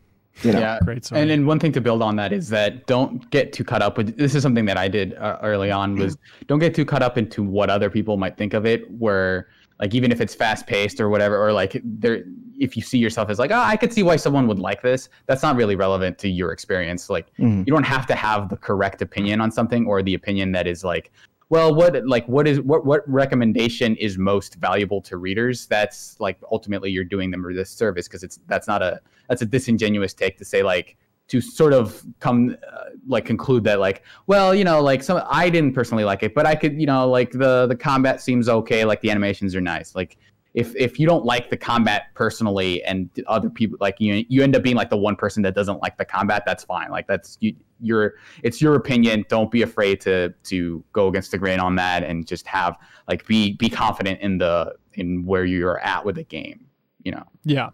You 0.43 0.53
know, 0.53 0.59
yeah. 0.59 0.79
Great 0.83 1.03
story. 1.03 1.19
And 1.21 1.29
then 1.29 1.45
one 1.45 1.59
thing 1.59 1.73
to 1.73 1.81
build 1.81 2.01
on 2.01 2.15
that 2.17 2.31
is 2.31 2.47
that 2.49 2.85
don't 2.87 3.29
get 3.29 3.51
too 3.51 3.63
caught 3.65 3.81
up 3.81 3.97
with 3.97 4.15
this 4.17 4.35
is 4.35 4.43
something 4.43 4.63
that 4.65 4.77
I 4.77 4.87
did 4.87 5.13
uh, 5.15 5.37
early 5.41 5.69
on 5.71 5.95
was 5.95 6.17
don't 6.47 6.59
get 6.59 6.73
too 6.73 6.85
caught 6.85 7.01
up 7.01 7.17
into 7.17 7.43
what 7.43 7.69
other 7.69 7.89
people 7.89 8.15
might 8.17 8.37
think 8.37 8.53
of 8.53 8.65
it 8.65 8.89
where 8.91 9.47
like 9.79 9.95
even 9.95 10.11
if 10.11 10.19
it's 10.21 10.35
fast 10.35 10.67
paced 10.67 10.99
or 10.99 11.09
whatever 11.09 11.41
or 11.41 11.53
like 11.53 11.81
there 11.83 12.23
if 12.59 12.75
you 12.75 12.81
see 12.83 12.97
yourself 12.97 13.29
as 13.29 13.39
like, 13.39 13.51
oh, 13.51 13.59
I 13.59 13.77
could 13.77 13.93
see 13.93 14.03
why 14.03 14.17
someone 14.17 14.45
would 14.47 14.59
like 14.59 14.81
this, 14.81 15.07
that's 15.27 15.41
not 15.41 15.55
really 15.55 15.77
relevant 15.77 16.17
to 16.17 16.27
your 16.27 16.51
experience. 16.51 17.09
Like, 17.09 17.27
Mhm. 17.39 17.65
you 17.65 17.71
don't 17.71 17.85
have 17.85 18.05
to 18.07 18.15
have 18.15 18.49
the 18.49 18.57
correct 18.57 19.01
opinion 19.01 19.39
on 19.39 19.49
something 19.49 19.87
or 19.87 20.03
the 20.03 20.13
opinion 20.13 20.51
that 20.51 20.67
is 20.67 20.83
like, 20.83 21.09
well, 21.47 21.73
what 21.73 22.05
like 22.05 22.27
what 22.27 22.47
is 22.49 22.59
what 22.59 22.85
what 22.85 23.09
recommendation 23.09 23.95
is 23.95 24.17
most 24.17 24.55
valuable 24.55 25.01
to 25.03 25.15
readers? 25.15 25.67
That's 25.67 26.19
like 26.19 26.37
ultimately 26.51 26.91
you're 26.91 27.05
doing 27.05 27.31
them 27.31 27.45
a 27.45 27.53
disservice 27.53 28.07
because 28.09 28.23
it's 28.23 28.39
that's 28.47 28.67
not 28.67 28.81
a 28.81 28.99
that's 29.29 29.41
a 29.41 29.45
disingenuous 29.45 30.13
take 30.13 30.37
to 30.37 30.45
say 30.45 30.61
like 30.61 30.97
to 31.29 31.39
sort 31.41 31.73
of 31.73 32.03
come 32.19 32.55
uh, 32.71 32.85
like 33.07 33.25
conclude 33.25 33.63
that 33.63 33.79
like 33.79 34.03
well 34.27 34.53
you 34.53 34.63
know 34.63 34.81
like 34.81 35.01
some 35.03 35.21
I 35.29 35.49
didn't 35.49 35.73
personally 35.73 36.03
like 36.03 36.23
it 36.23 36.33
but 36.33 36.45
I 36.45 36.55
could 36.55 36.79
you 36.79 36.87
know 36.87 37.09
like 37.09 37.31
the 37.31 37.67
the 37.67 37.75
combat 37.75 38.21
seems 38.21 38.49
okay 38.49 38.85
like 38.85 39.01
the 39.01 39.11
animations 39.11 39.55
are 39.55 39.61
nice. 39.61 39.95
Like 39.95 40.17
if 40.55 40.75
if 40.75 40.99
you 40.99 41.05
don't 41.05 41.25
like 41.25 41.49
the 41.49 41.57
combat 41.57 42.05
personally 42.15 42.83
and 42.83 43.09
other 43.27 43.49
people 43.49 43.77
like 43.79 43.95
you 43.99 44.25
you 44.27 44.43
end 44.43 44.55
up 44.55 44.63
being 44.63 44.75
like 44.75 44.89
the 44.89 44.97
one 44.97 45.15
person 45.15 45.43
that 45.43 45.55
doesn't 45.55 45.81
like 45.81 45.97
the 45.97 46.05
combat 46.05 46.43
that's 46.45 46.63
fine. 46.63 46.89
Like 46.89 47.07
that's 47.07 47.37
you 47.39 47.55
your 47.79 48.15
it's 48.43 48.61
your 48.61 48.75
opinion. 48.75 49.25
Don't 49.29 49.51
be 49.51 49.61
afraid 49.61 50.01
to 50.01 50.33
to 50.45 50.83
go 50.91 51.07
against 51.07 51.31
the 51.31 51.37
grain 51.37 51.59
on 51.59 51.75
that 51.75 52.03
and 52.03 52.25
just 52.25 52.47
have 52.47 52.77
like 53.07 53.25
be 53.27 53.53
be 53.53 53.69
confident 53.69 54.19
in 54.21 54.39
the 54.39 54.75
in 54.93 55.25
where 55.25 55.45
you're 55.45 55.79
at 55.79 56.03
with 56.03 56.15
the 56.15 56.23
game 56.23 56.65
you 57.03 57.11
know? 57.11 57.23
Yeah. 57.43 57.69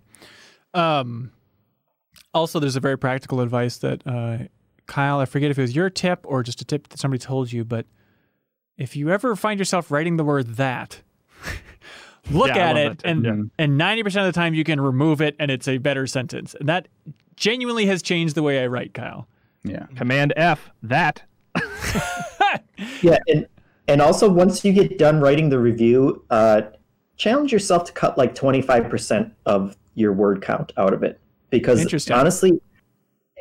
Um, 0.73 1.31
also, 2.35 2.59
there's 2.59 2.75
a 2.75 2.79
very 2.81 2.97
practical 2.97 3.41
advice 3.41 3.77
that 3.77 4.05
uh, 4.05 4.37
Kyle, 4.85 5.19
I 5.19 5.25
forget 5.25 5.49
if 5.49 5.57
it 5.57 5.61
was 5.61 5.75
your 5.75 5.89
tip 5.89 6.19
or 6.25 6.43
just 6.43 6.61
a 6.61 6.65
tip 6.65 6.89
that 6.89 6.99
somebody 6.99 7.19
told 7.19 7.51
you, 7.51 7.63
but 7.63 7.85
if 8.77 8.95
you 8.95 9.09
ever 9.09 9.35
find 9.35 9.57
yourself 9.59 9.89
writing 9.89 10.17
the 10.17 10.23
word 10.23 10.55
that, 10.57 11.01
look 12.31 12.49
Yeah, 12.49 12.69
at 12.69 12.77
it 12.77 13.01
and 13.03 13.23
yeah. 13.23 13.31
and 13.57 13.79
90% 13.79 14.05
of 14.05 14.25
the 14.25 14.31
time 14.33 14.53
you 14.53 14.63
can 14.63 14.79
remove 14.81 15.21
it 15.21 15.35
and 15.39 15.49
it's 15.49 15.67
a 15.67 15.77
better 15.77 16.05
sentence. 16.05 16.55
And 16.59 16.67
that 16.69 16.87
genuinely 17.35 17.85
has 17.87 18.01
changed 18.01 18.35
the 18.35 18.43
way 18.43 18.63
I 18.63 18.67
write, 18.67 18.93
Kyle. 18.93 19.27
yeah 19.63 19.85
Command 19.95 20.33
F 20.35 20.69
that. 20.83 21.23
Yeah, 23.01 23.19
and 23.27 23.47
and 23.87 24.01
also 24.01 24.29
once 24.29 24.65
you 24.65 24.73
get 24.73 24.97
done 24.97 25.21
writing 25.21 25.49
the 25.49 25.59
review, 25.59 26.23
uh, 26.29 26.63
challenge 27.15 27.53
yourself 27.53 27.85
to 27.85 27.93
cut 27.93 28.17
like 28.17 28.35
twenty 28.35 28.61
five 28.61 28.89
percent 28.89 29.33
of 29.45 29.77
your 29.93 30.11
word 30.11 30.41
count 30.41 30.73
out 30.77 30.93
of 30.93 31.01
it 31.03 31.19
because 31.59 32.09
honestly, 32.11 32.59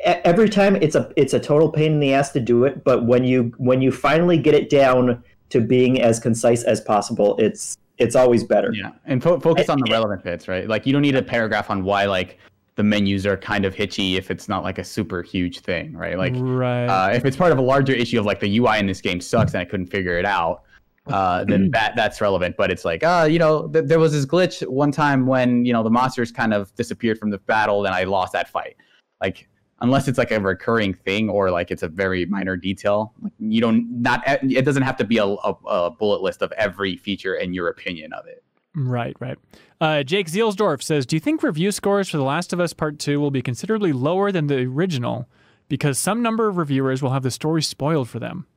every 0.05 0.49
time 0.49 0.75
it's 0.77 0.95
a 0.95 1.11
it's 1.15 1.33
a 1.33 1.39
total 1.39 1.69
pain 1.71 1.93
in 1.93 1.99
the 1.99 2.13
ass 2.13 2.31
to 2.31 2.39
do 2.39 2.65
it. 2.65 2.83
But 2.83 3.05
when 3.05 3.23
you 3.23 3.53
when 3.57 3.81
you 3.81 3.91
finally 3.91 4.37
get 4.37 4.53
it 4.53 4.69
down 4.69 5.23
to 5.49 5.61
being 5.61 6.01
as 6.01 6.19
concise 6.19 6.63
as 6.63 6.81
possible, 6.81 7.35
it's 7.37 7.77
it's 7.97 8.15
always 8.15 8.43
better. 8.43 8.73
Yeah, 8.73 8.91
and 9.05 9.21
fo- 9.21 9.39
focus 9.39 9.69
on 9.69 9.79
the 9.79 9.91
relevant 9.91 10.23
bits, 10.23 10.47
right? 10.47 10.67
Like 10.67 10.85
you 10.85 10.93
don't 10.93 11.01
need 11.01 11.15
a 11.15 11.21
paragraph 11.21 11.69
on 11.69 11.83
why 11.83 12.05
like 12.05 12.39
the 12.75 12.83
menus 12.83 13.25
are 13.25 13.37
kind 13.37 13.63
of 13.65 13.73
hitchy 13.73 14.17
if 14.17 14.29
it's 14.29 14.49
not 14.49 14.63
like 14.63 14.77
a 14.77 14.83
super 14.83 15.21
huge 15.21 15.59
thing, 15.61 15.93
right? 15.93 16.17
Like 16.17 16.33
right. 16.35 16.87
uh, 16.87 17.13
if 17.13 17.23
it's 17.25 17.37
part 17.37 17.51
of 17.53 17.57
a 17.57 17.61
larger 17.61 17.93
issue 17.93 18.19
of 18.19 18.25
like 18.25 18.41
the 18.41 18.57
UI 18.57 18.79
in 18.79 18.85
this 18.85 18.99
game 18.99 19.21
sucks 19.21 19.53
and 19.53 19.61
I 19.61 19.65
couldn't 19.65 19.87
figure 19.87 20.17
it 20.17 20.25
out, 20.25 20.63
uh, 21.07 21.43
then 21.45 21.71
that 21.71 21.95
that's 21.95 22.21
relevant. 22.21 22.55
But 22.57 22.71
it's 22.71 22.85
like, 22.85 23.03
uh, 23.03 23.27
you 23.29 23.39
know, 23.39 23.67
th- 23.67 23.85
there 23.85 23.99
was 23.99 24.11
this 24.11 24.25
glitch 24.25 24.65
one 24.67 24.91
time 24.91 25.25
when 25.25 25.65
you 25.65 25.73
know 25.73 25.83
the 25.83 25.89
monsters 25.89 26.31
kind 26.31 26.53
of 26.53 26.73
disappeared 26.75 27.19
from 27.19 27.29
the 27.29 27.37
battle 27.39 27.85
and 27.85 27.93
I 27.93 28.03
lost 28.03 28.33
that 28.33 28.49
fight. 28.49 28.75
Like 29.21 29.47
unless 29.81 30.07
it's 30.07 30.17
like 30.17 30.31
a 30.31 30.39
recurring 30.39 30.93
thing 30.93 31.29
or 31.29 31.51
like 31.51 31.69
it's 31.71 31.83
a 31.83 31.87
very 31.87 32.25
minor 32.25 32.55
detail, 32.55 33.13
like 33.21 33.33
you 33.39 33.61
don't 33.61 34.01
not 34.01 34.23
it 34.25 34.65
doesn't 34.65 34.83
have 34.83 34.97
to 34.97 35.03
be 35.03 35.17
a, 35.17 35.25
a, 35.25 35.55
a 35.67 35.91
bullet 35.91 36.21
list 36.21 36.41
of 36.41 36.51
every 36.53 36.95
feature 36.97 37.35
and 37.35 37.53
your 37.53 37.67
opinion 37.67 38.13
of 38.13 38.25
it. 38.25 38.43
Right, 38.77 39.15
right. 39.21 39.37
Uh, 39.79 40.03
Jake 40.03 40.27
Zielsdorf 40.27 40.81
says, 40.81 41.05
"Do 41.05 41.15
you 41.15 41.19
think 41.19 41.43
review 41.43 41.71
scores 41.71 42.09
for 42.09 42.17
The 42.17 42.23
Last 42.23 42.51
of 42.51 42.59
Us 42.59 42.73
Part 42.73 42.99
Two 42.99 43.19
will 43.19 43.31
be 43.31 43.41
considerably 43.41 43.93
lower 43.93 44.31
than 44.31 44.47
the 44.47 44.63
original 44.63 45.29
because 45.67 45.97
some 45.97 46.21
number 46.21 46.47
of 46.47 46.57
reviewers 46.57 47.01
will 47.01 47.11
have 47.11 47.23
the 47.23 47.31
story 47.31 47.61
spoiled 47.61 48.09
for 48.09 48.19
them, 48.19 48.47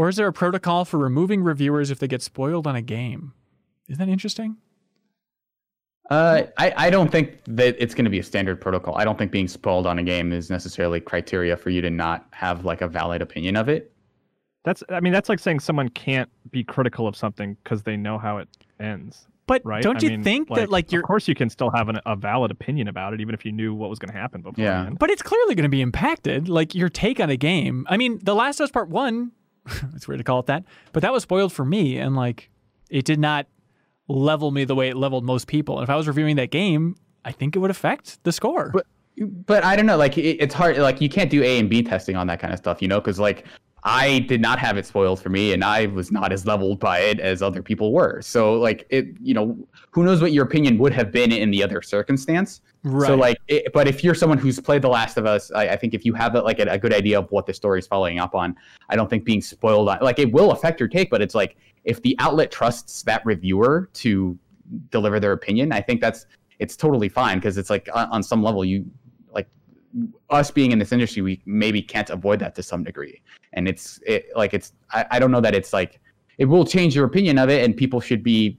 or 0.00 0.08
is 0.08 0.16
there 0.16 0.26
a 0.26 0.32
protocol 0.32 0.86
for 0.86 0.96
removing 0.96 1.42
reviewers 1.42 1.90
if 1.90 1.98
they 1.98 2.08
get 2.08 2.22
spoiled 2.22 2.66
on 2.66 2.74
a 2.74 2.80
game? 2.80 3.34
Isn't 3.86 3.98
that 3.98 4.10
interesting? 4.10 4.56
Uh, 6.08 6.44
I, 6.56 6.72
I 6.74 6.88
don't 6.90 7.12
think 7.12 7.36
that 7.44 7.76
it's 7.78 7.92
going 7.94 8.06
to 8.06 8.10
be 8.10 8.18
a 8.18 8.22
standard 8.22 8.62
protocol. 8.62 8.96
I 8.96 9.04
don't 9.04 9.18
think 9.18 9.30
being 9.30 9.46
spoiled 9.46 9.86
on 9.86 9.98
a 9.98 10.02
game 10.02 10.32
is 10.32 10.48
necessarily 10.48 11.00
criteria 11.00 11.54
for 11.54 11.68
you 11.68 11.82
to 11.82 11.90
not 11.90 12.26
have 12.30 12.64
like 12.64 12.80
a 12.80 12.88
valid 12.88 13.20
opinion 13.20 13.56
of 13.56 13.68
it. 13.68 13.92
That's 14.64 14.82
I 14.88 15.00
mean 15.00 15.12
that's 15.12 15.28
like 15.28 15.38
saying 15.38 15.60
someone 15.60 15.90
can't 15.90 16.30
be 16.50 16.64
critical 16.64 17.06
of 17.06 17.14
something 17.14 17.58
because 17.62 17.82
they 17.82 17.98
know 17.98 18.16
how 18.16 18.38
it 18.38 18.48
ends, 18.80 19.26
But 19.46 19.60
right? 19.66 19.82
don't 19.82 20.02
I 20.02 20.06
you 20.06 20.10
mean, 20.12 20.24
think 20.24 20.48
that 20.54 20.70
like 20.70 20.92
you're? 20.92 21.02
of 21.02 21.06
course 21.08 21.28
you 21.28 21.34
can 21.34 21.50
still 21.50 21.70
have 21.72 21.90
an, 21.90 22.00
a 22.06 22.16
valid 22.16 22.50
opinion 22.50 22.88
about 22.88 23.12
it 23.12 23.20
even 23.20 23.34
if 23.34 23.44
you 23.44 23.52
knew 23.52 23.74
what 23.74 23.90
was 23.90 23.98
going 23.98 24.10
to 24.14 24.18
happen 24.18 24.40
beforehand. 24.40 24.98
But 24.98 25.10
it's 25.10 25.20
clearly 25.22 25.54
going 25.54 25.64
to 25.64 25.68
be 25.68 25.82
impacted. 25.82 26.48
Like 26.48 26.74
your 26.74 26.88
take 26.88 27.20
on 27.20 27.28
a 27.28 27.36
game. 27.36 27.86
I 27.90 27.98
mean, 27.98 28.18
The 28.22 28.34
Last 28.34 28.60
of 28.60 28.64
Us 28.64 28.70
Part 28.70 28.88
One. 28.88 29.32
it's 29.94 30.08
weird 30.08 30.18
to 30.18 30.24
call 30.24 30.40
it 30.40 30.46
that, 30.46 30.64
but 30.92 31.02
that 31.02 31.12
was 31.12 31.22
spoiled 31.22 31.52
for 31.52 31.64
me, 31.64 31.98
and 31.98 32.16
like 32.16 32.50
it 32.88 33.04
did 33.04 33.18
not 33.18 33.46
level 34.08 34.50
me 34.50 34.64
the 34.64 34.74
way 34.74 34.88
it 34.88 34.96
leveled 34.96 35.24
most 35.24 35.46
people. 35.46 35.78
And 35.78 35.84
if 35.84 35.90
I 35.90 35.96
was 35.96 36.08
reviewing 36.08 36.36
that 36.36 36.50
game, 36.50 36.96
I 37.24 37.32
think 37.32 37.56
it 37.56 37.60
would 37.60 37.70
affect 37.70 38.22
the 38.24 38.32
score. 38.32 38.70
But 38.72 38.86
but 39.46 39.64
I 39.64 39.76
don't 39.76 39.86
know. 39.86 39.96
Like 39.96 40.16
it, 40.18 40.36
it's 40.40 40.54
hard. 40.54 40.78
Like 40.78 41.00
you 41.00 41.08
can't 41.08 41.30
do 41.30 41.42
A 41.42 41.58
and 41.58 41.68
B 41.68 41.82
testing 41.82 42.16
on 42.16 42.26
that 42.28 42.40
kind 42.40 42.52
of 42.52 42.58
stuff, 42.58 42.80
you 42.80 42.88
know? 42.88 43.00
Because 43.00 43.18
like 43.18 43.46
I 43.82 44.20
did 44.20 44.40
not 44.40 44.58
have 44.58 44.76
it 44.76 44.84
spoiled 44.84 45.20
for 45.22 45.30
me, 45.30 45.52
and 45.52 45.64
I 45.64 45.86
was 45.86 46.12
not 46.12 46.32
as 46.32 46.46
leveled 46.46 46.78
by 46.78 46.98
it 46.98 47.18
as 47.18 47.42
other 47.42 47.62
people 47.62 47.92
were. 47.92 48.20
So 48.20 48.54
like 48.54 48.86
it, 48.90 49.06
you 49.20 49.32
know, 49.32 49.56
who 49.90 50.04
knows 50.04 50.20
what 50.20 50.32
your 50.32 50.44
opinion 50.44 50.76
would 50.78 50.92
have 50.92 51.10
been 51.10 51.32
in 51.32 51.50
the 51.50 51.62
other 51.62 51.80
circumstance. 51.80 52.60
right. 52.82 53.06
So 53.06 53.14
like, 53.14 53.38
it, 53.48 53.72
but 53.72 53.88
if 53.88 54.04
you're 54.04 54.14
someone 54.14 54.38
who's 54.38 54.60
played 54.60 54.82
The 54.82 54.88
Last 54.88 55.16
of 55.16 55.26
Us, 55.26 55.50
I, 55.52 55.70
I 55.70 55.76
think 55.76 55.94
if 55.94 56.04
you 56.04 56.12
have 56.14 56.34
like 56.34 56.58
a, 56.58 56.64
a 56.64 56.78
good 56.78 56.92
idea 56.92 57.18
of 57.18 57.30
what 57.30 57.46
the 57.46 57.54
story's 57.54 57.86
following 57.86 58.18
up 58.18 58.34
on, 58.34 58.54
I 58.88 58.96
don't 58.96 59.08
think 59.08 59.24
being 59.24 59.40
spoiled 59.40 59.88
on 59.88 59.98
like 60.02 60.18
it 60.18 60.30
will 60.30 60.52
affect 60.52 60.78
your 60.78 60.88
take. 60.88 61.10
But 61.10 61.22
it's 61.22 61.34
like 61.34 61.56
if 61.84 62.02
the 62.02 62.14
outlet 62.18 62.50
trusts 62.50 63.02
that 63.04 63.24
reviewer 63.24 63.88
to 63.94 64.38
deliver 64.90 65.18
their 65.18 65.32
opinion, 65.32 65.72
I 65.72 65.80
think 65.80 66.00
that's 66.00 66.26
it's 66.58 66.76
totally 66.76 67.08
fine 67.08 67.38
because 67.38 67.56
it's 67.56 67.70
like 67.70 67.88
on, 67.94 68.08
on 68.10 68.22
some 68.22 68.42
level 68.42 68.64
you 68.64 68.84
us 70.30 70.50
being 70.50 70.72
in 70.72 70.78
this 70.78 70.92
industry, 70.92 71.22
we 71.22 71.42
maybe 71.46 71.82
can't 71.82 72.10
avoid 72.10 72.38
that 72.40 72.54
to 72.56 72.62
some 72.62 72.84
degree, 72.84 73.20
and 73.52 73.68
it's 73.68 74.00
it 74.06 74.26
like 74.36 74.54
it's 74.54 74.72
I, 74.92 75.06
I 75.12 75.18
don't 75.18 75.30
know 75.30 75.40
that 75.40 75.54
it's 75.54 75.72
like 75.72 76.00
it 76.38 76.46
will 76.46 76.64
change 76.64 76.94
your 76.94 77.04
opinion 77.04 77.38
of 77.38 77.50
it, 77.50 77.64
and 77.64 77.76
people 77.76 78.00
should 78.00 78.22
be 78.22 78.58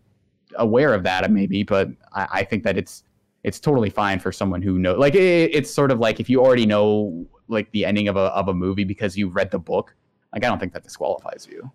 aware 0.55 0.93
of 0.93 1.03
that 1.03 1.31
maybe, 1.31 1.63
but 1.63 1.89
I, 2.13 2.27
I 2.31 2.43
think 2.43 2.63
that 2.63 2.77
it's 2.77 3.03
it's 3.43 3.59
totally 3.59 3.89
fine 3.89 4.19
for 4.19 4.31
someone 4.31 4.61
who 4.61 4.77
know 4.77 4.93
like 4.95 5.15
it, 5.15 5.55
it's 5.55 5.71
sort 5.71 5.91
of 5.91 5.99
like 5.99 6.19
if 6.19 6.29
you 6.29 6.41
already 6.41 6.65
know 6.65 7.25
like 7.47 7.71
the 7.71 7.85
ending 7.85 8.07
of 8.07 8.15
a 8.15 8.27
of 8.33 8.47
a 8.49 8.53
movie 8.53 8.83
because 8.83 9.17
you 9.17 9.29
read 9.29 9.49
the 9.49 9.57
book 9.57 9.95
like 10.31 10.45
i 10.45 10.47
don't 10.47 10.59
think 10.59 10.73
that 10.73 10.83
disqualifies 10.83 11.47
you 11.49 11.71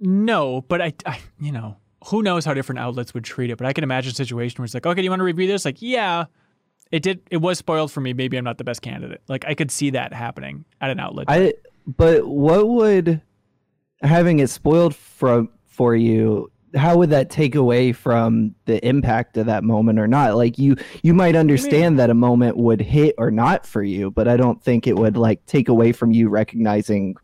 No, 0.00 0.62
but 0.62 0.82
I, 0.82 0.92
I, 1.06 1.20
you 1.40 1.52
know, 1.52 1.76
who 2.06 2.22
knows 2.22 2.44
how 2.44 2.54
different 2.54 2.80
outlets 2.80 3.14
would 3.14 3.24
treat 3.24 3.50
it. 3.50 3.58
But 3.58 3.66
I 3.66 3.72
can 3.72 3.84
imagine 3.84 4.10
a 4.10 4.14
situation 4.14 4.58
where 4.58 4.64
it's 4.64 4.74
like, 4.74 4.86
okay, 4.86 5.00
do 5.00 5.04
you 5.04 5.10
want 5.10 5.20
to 5.20 5.24
review 5.24 5.46
this? 5.46 5.64
Like, 5.64 5.80
yeah, 5.80 6.24
it 6.92 7.02
did. 7.02 7.20
It 7.30 7.38
was 7.38 7.58
spoiled 7.58 7.90
for 7.90 8.00
me. 8.00 8.12
Maybe 8.12 8.36
I'm 8.36 8.44
not 8.44 8.58
the 8.58 8.64
best 8.64 8.82
candidate. 8.82 9.22
Like, 9.26 9.44
I 9.46 9.54
could 9.54 9.70
see 9.70 9.90
that 9.90 10.12
happening 10.12 10.64
at 10.80 10.90
an 10.90 11.00
outlet. 11.00 11.26
I 11.28 11.54
but 11.86 12.26
what 12.28 12.68
would 12.68 13.20
having 14.02 14.38
it 14.38 14.48
spoiled 14.50 14.94
from 14.94 15.48
for 15.66 15.96
you 15.96 16.50
how 16.74 16.96
would 16.96 17.10
that 17.10 17.28
take 17.28 17.54
away 17.54 17.92
from 17.92 18.54
the 18.64 18.84
impact 18.86 19.36
of 19.36 19.46
that 19.46 19.62
moment 19.64 19.98
or 19.98 20.06
not 20.08 20.36
like 20.36 20.58
you 20.58 20.76
you 21.02 21.12
might 21.12 21.36
understand 21.36 21.98
that 21.98 22.08
a 22.08 22.14
moment 22.14 22.56
would 22.56 22.80
hit 22.80 23.14
or 23.18 23.30
not 23.30 23.66
for 23.66 23.82
you 23.82 24.10
but 24.10 24.26
i 24.28 24.36
don't 24.36 24.62
think 24.62 24.86
it 24.86 24.96
would 24.96 25.16
like 25.16 25.44
take 25.46 25.68
away 25.68 25.92
from 25.92 26.12
you 26.12 26.28
recognizing 26.28 27.14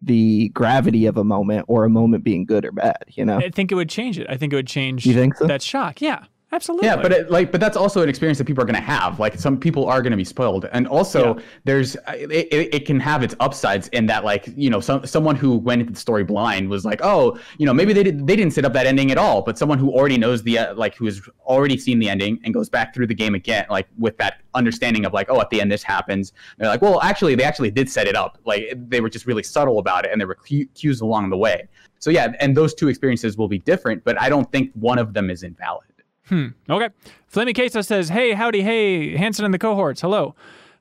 the 0.00 0.48
gravity 0.50 1.06
of 1.06 1.16
a 1.16 1.24
moment 1.24 1.64
or 1.68 1.84
a 1.84 1.90
moment 1.90 2.22
being 2.24 2.44
good 2.44 2.64
or 2.64 2.72
bad 2.72 2.96
you 3.08 3.24
know 3.24 3.38
I 3.38 3.50
think 3.50 3.72
it 3.72 3.74
would 3.74 3.88
change 3.88 4.18
it. 4.18 4.26
I 4.28 4.36
think 4.36 4.52
it 4.52 4.56
would 4.56 4.66
change 4.66 5.06
You 5.06 5.14
think 5.14 5.36
so? 5.36 5.46
that 5.46 5.62
shock. 5.62 6.00
Yeah, 6.00 6.24
absolutely. 6.54 6.86
Yeah, 6.86 6.96
but 6.96 7.12
it, 7.12 7.30
like, 7.30 7.52
but 7.52 7.60
that's 7.60 7.76
also 7.76 8.02
an 8.02 8.08
experience 8.08 8.38
that 8.38 8.46
people 8.46 8.62
are 8.62 8.66
going 8.66 8.76
to 8.76 8.80
have. 8.80 9.20
Like, 9.20 9.34
some 9.38 9.58
people 9.58 9.86
are 9.86 10.00
going 10.00 10.12
to 10.12 10.16
be 10.16 10.24
spoiled, 10.24 10.66
and 10.72 10.86
also 10.86 11.38
there's 11.64 11.96
it, 12.08 12.30
it, 12.30 12.74
it 12.74 12.86
can 12.86 13.00
have 13.00 13.22
its 13.22 13.34
upsides 13.40 13.88
in 13.88 14.06
that, 14.06 14.24
like, 14.24 14.48
you 14.56 14.70
know, 14.70 14.80
some 14.80 15.06
someone 15.06 15.36
who 15.36 15.56
went 15.56 15.80
into 15.80 15.92
the 15.92 15.98
story 15.98 16.24
blind 16.24 16.68
was 16.68 16.84
like, 16.84 17.00
oh, 17.02 17.38
you 17.58 17.66
know, 17.66 17.74
maybe 17.74 17.92
they 17.92 18.02
did 18.02 18.26
they 18.26 18.36
didn't 18.36 18.52
set 18.52 18.64
up 18.64 18.72
that 18.72 18.86
ending 18.86 19.10
at 19.10 19.18
all, 19.18 19.42
but 19.42 19.58
someone 19.58 19.78
who 19.78 19.90
already 19.92 20.18
knows 20.18 20.42
the 20.42 20.58
uh, 20.58 20.74
like 20.74 20.94
who 20.94 21.06
has 21.06 21.20
already 21.44 21.76
seen 21.76 21.98
the 21.98 22.08
ending 22.08 22.40
and 22.44 22.54
goes 22.54 22.68
back 22.68 22.94
through 22.94 23.06
the 23.06 23.14
game 23.14 23.34
again, 23.34 23.66
like 23.68 23.88
with 23.98 24.16
that 24.18 24.40
understanding 24.54 25.04
of 25.04 25.12
like, 25.12 25.28
oh, 25.30 25.40
at 25.40 25.50
the 25.50 25.60
end 25.60 25.70
this 25.70 25.82
happens. 25.82 26.32
They're 26.58 26.68
like, 26.68 26.82
well, 26.82 27.00
actually, 27.02 27.34
they 27.34 27.44
actually 27.44 27.70
did 27.70 27.90
set 27.90 28.06
it 28.06 28.16
up. 28.16 28.38
Like, 28.44 28.72
they 28.76 29.00
were 29.00 29.10
just 29.10 29.26
really 29.26 29.42
subtle 29.42 29.78
about 29.78 30.04
it, 30.04 30.12
and 30.12 30.20
there 30.20 30.28
were 30.28 30.38
cues 30.74 31.00
along 31.00 31.30
the 31.30 31.36
way. 31.36 31.68
So 31.98 32.10
yeah, 32.10 32.32
and 32.40 32.56
those 32.56 32.74
two 32.74 32.88
experiences 32.88 33.38
will 33.38 33.48
be 33.48 33.58
different, 33.58 34.04
but 34.04 34.20
I 34.20 34.28
don't 34.28 34.50
think 34.52 34.70
one 34.74 34.98
of 34.98 35.14
them 35.14 35.30
is 35.30 35.42
invalid. 35.42 35.86
Hmm. 36.28 36.48
Okay. 36.68 36.88
Flaming 37.26 37.54
Queso 37.54 37.82
says, 37.82 38.08
Hey, 38.08 38.32
howdy, 38.32 38.62
hey, 38.62 39.16
Hanson 39.16 39.44
and 39.44 39.52
the 39.52 39.58
cohorts. 39.58 40.00
Hello. 40.00 40.34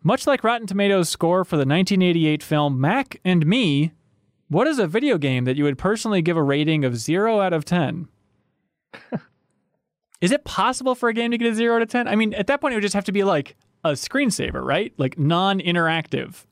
Much 0.04 0.28
like 0.28 0.44
Rotten 0.44 0.68
Tomatoes' 0.68 1.10
score 1.10 1.44
for 1.44 1.56
the 1.56 1.62
1988 1.62 2.44
film 2.44 2.80
Mac 2.80 3.20
and 3.24 3.46
Me, 3.46 3.92
what 4.50 4.68
is 4.68 4.80
a 4.80 4.88
video 4.88 5.18
game 5.18 5.46
that 5.46 5.56
you 5.56 5.64
would 5.64 5.78
personally 5.78 6.22
give 6.22 6.38
a 6.38 6.44
rating 6.44 6.84
of 6.86 6.98
0 6.98 7.40
out 7.40 7.54
of 7.54 7.66
10? 7.66 8.08
Is 10.24 10.32
it 10.32 10.46
possible 10.46 10.96
for 10.96 11.10
a 11.10 11.14
game 11.14 11.32
to 11.32 11.38
get 11.38 11.52
a 11.52 11.54
zero 11.54 11.76
out 11.76 11.82
of 11.82 11.90
ten? 11.90 12.08
I 12.08 12.16
mean, 12.16 12.34
at 12.36 12.48
that 12.48 12.62
point, 12.62 12.72
it 12.72 12.78
would 12.78 12.82
just 12.82 12.94
have 12.94 13.04
to 13.04 13.12
be 13.12 13.26
like 13.26 13.58
a 13.84 13.90
screensaver, 13.92 14.64
right? 14.64 14.94
Like 14.96 15.20
non-interactive. 15.20 16.46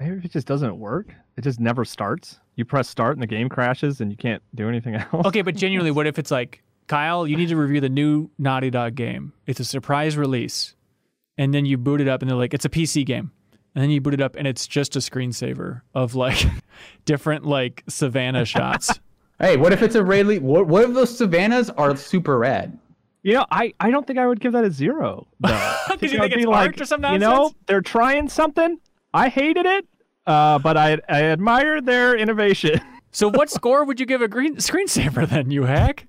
Maybe 0.00 0.16
if 0.16 0.24
it 0.24 0.32
just 0.32 0.48
doesn't 0.48 0.76
work, 0.80 1.14
it 1.36 1.42
just 1.42 1.60
never 1.60 1.84
starts. 1.84 2.40
You 2.56 2.64
press 2.64 2.88
start 2.88 3.14
and 3.14 3.22
the 3.22 3.28
game 3.28 3.48
crashes 3.48 4.00
and 4.00 4.10
you 4.10 4.16
can't 4.16 4.42
do 4.56 4.68
anything 4.68 4.94
else. 5.12 5.26
Okay, 5.26 5.42
but 5.42 5.54
genuinely, 5.54 5.92
what 5.92 6.08
if 6.08 6.18
it's 6.18 6.32
like, 6.32 6.63
Kyle, 6.86 7.26
you 7.26 7.36
need 7.36 7.48
to 7.48 7.56
review 7.56 7.80
the 7.80 7.88
new 7.88 8.30
Naughty 8.38 8.70
Dog 8.70 8.94
game. 8.94 9.32
It's 9.46 9.60
a 9.60 9.64
surprise 9.64 10.16
release. 10.16 10.74
And 11.36 11.52
then 11.52 11.66
you 11.66 11.76
boot 11.76 12.00
it 12.00 12.08
up 12.08 12.22
and 12.22 12.30
they're 12.30 12.36
like, 12.36 12.54
it's 12.54 12.64
a 12.64 12.68
PC 12.70 13.04
game. 13.04 13.32
And 13.74 13.82
then 13.82 13.90
you 13.90 14.00
boot 14.00 14.14
it 14.14 14.20
up 14.20 14.36
and 14.36 14.46
it's 14.46 14.66
just 14.66 14.94
a 14.94 15.00
screensaver 15.00 15.82
of 15.94 16.14
like 16.14 16.46
different 17.04 17.44
like 17.44 17.82
savannah 17.88 18.44
shots. 18.44 19.00
Hey, 19.40 19.56
what 19.56 19.72
if 19.72 19.82
it's 19.82 19.96
a 19.96 20.04
really? 20.04 20.38
What, 20.38 20.68
what 20.68 20.84
if 20.84 20.94
those 20.94 21.16
savannas 21.16 21.70
are 21.70 21.96
super 21.96 22.38
red? 22.38 22.78
You 23.22 23.32
know, 23.32 23.46
I, 23.50 23.72
I 23.80 23.90
don't 23.90 24.06
think 24.06 24.18
I 24.18 24.26
would 24.26 24.38
give 24.38 24.52
that 24.52 24.64
a 24.64 24.70
zero. 24.70 25.26
though. 25.40 25.48
I 25.52 25.96
you 26.00 26.20
I'd 26.20 26.30
think 26.30 26.34
be 26.34 26.42
it's 26.42 26.46
art 26.46 26.80
or 26.80 26.84
some 26.84 27.02
You 27.04 27.18
know, 27.18 27.52
they're 27.66 27.80
trying 27.80 28.28
something. 28.28 28.78
I 29.12 29.28
hated 29.28 29.64
it, 29.66 29.86
uh, 30.26 30.58
but 30.58 30.76
I 30.76 30.98
I 31.08 31.22
admire 31.24 31.80
their 31.80 32.16
innovation. 32.16 32.80
So 33.10 33.30
what 33.30 33.48
score 33.48 33.84
would 33.84 33.98
you 33.98 34.06
give 34.06 34.22
a 34.22 34.28
green 34.28 34.56
screensaver 34.56 35.28
then, 35.28 35.50
you 35.50 35.64
hack? 35.64 36.06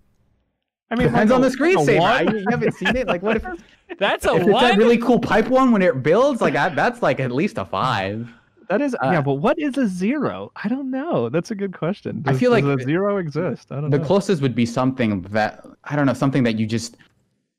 I 0.91 0.95
mean, 0.95 1.07
Depends 1.07 1.31
like 1.31 1.39
on 1.39 1.43
a- 1.43 1.49
the 1.49 1.57
like 1.63 1.73
a 1.73 1.77
screensaver. 1.79 2.39
You 2.39 2.45
haven't 2.49 2.71
seen 2.73 2.95
it. 2.95 3.07
Like, 3.07 3.23
what 3.23 3.37
if, 3.37 3.45
if 3.89 3.97
That's 3.97 4.25
a 4.25 4.35
it's 4.35 4.45
that 4.45 4.77
really 4.77 4.97
cool 4.97 5.19
pipe 5.19 5.47
one 5.47 5.71
when 5.71 5.81
it 5.81 6.03
builds? 6.03 6.41
Like, 6.41 6.55
I, 6.55 6.69
that's 6.69 7.01
like 7.01 7.19
at 7.19 7.31
least 7.31 7.57
a 7.57 7.65
five. 7.65 8.29
That 8.69 8.81
is, 8.81 8.95
Uh, 8.95 9.11
yeah, 9.11 9.21
but 9.21 9.35
what 9.35 9.59
is 9.59 9.77
a 9.77 9.87
zero? 9.87 10.51
I 10.63 10.67
don't 10.67 10.89
know. 10.89 11.29
That's 11.29 11.51
a 11.51 11.55
good 11.55 11.75
question. 11.77 12.23
I 12.25 12.31
Does- 12.31 12.39
feel 12.39 12.51
does 12.51 12.63
like 12.63 12.79
a 12.79 12.83
zero 12.83 13.17
exist. 13.17 13.71
I 13.71 13.75
don't 13.81 13.89
The 13.89 13.97
know. 13.97 14.03
The 14.03 14.07
closest 14.07 14.41
would 14.41 14.55
be 14.55 14.65
something 14.65 15.21
that 15.31 15.65
I 15.83 15.95
don't 15.95 16.05
know, 16.05 16.13
something 16.13 16.43
that 16.43 16.57
you 16.59 16.65
just 16.67 16.97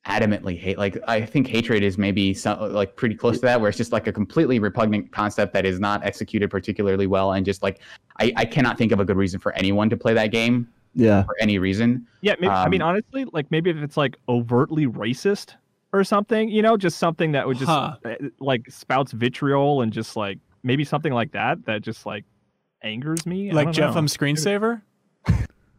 adamantly 0.06 0.56
hate. 0.56 0.78
Like, 0.78 0.96
I 1.08 1.20
think 1.20 1.48
hatred 1.48 1.82
is 1.82 1.98
maybe 1.98 2.32
some, 2.32 2.72
like 2.72 2.94
pretty 2.96 3.14
close 3.16 3.36
to 3.36 3.42
that, 3.42 3.60
where 3.60 3.68
it's 3.68 3.78
just 3.78 3.90
like 3.92 4.06
a 4.06 4.12
completely 4.12 4.58
repugnant 4.60 5.10
concept 5.10 5.52
that 5.54 5.66
is 5.66 5.80
not 5.80 6.04
executed 6.04 6.48
particularly 6.50 7.06
well, 7.08 7.32
and 7.32 7.44
just 7.44 7.62
like 7.62 7.80
I, 8.20 8.32
I 8.36 8.44
cannot 8.44 8.78
think 8.78 8.92
of 8.92 9.00
a 9.00 9.04
good 9.04 9.16
reason 9.16 9.40
for 9.40 9.52
anyone 9.54 9.90
to 9.90 9.96
play 9.96 10.14
that 10.14 10.28
game 10.32 10.68
Yeah. 10.96 11.22
for 11.24 11.34
any 11.40 11.58
reason. 11.58 12.06
yeah, 12.22 12.34
maybe, 12.40 12.48
I 12.50 12.68
mean, 12.68 12.82
um, 12.82 12.88
honestly, 12.88 13.24
like 13.32 13.50
maybe 13.50 13.70
if 13.70 13.76
it's 13.76 13.96
like 13.96 14.16
overtly 14.28 14.86
racist 14.86 15.54
or 15.92 16.02
something, 16.02 16.48
you 16.48 16.62
know, 16.62 16.76
just 16.76 16.98
something 16.98 17.32
that 17.32 17.46
would 17.46 17.58
just 17.58 17.70
Huh. 17.70 17.96
uh, 18.04 18.14
like 18.40 18.68
spouts 18.70 19.12
vitriol 19.12 19.82
and 19.82 19.92
just 19.92 20.16
like 20.16 20.38
maybe 20.64 20.84
something 20.84 21.12
like 21.12 21.32
that 21.32 21.64
that 21.66 21.82
just 21.82 22.06
like 22.06 22.24
angers 22.82 23.24
me. 23.26 23.52
Like 23.52 23.70
Jeff 23.72 23.92
know. 23.94 23.98
M 23.98 24.06
screensaver? 24.06 24.82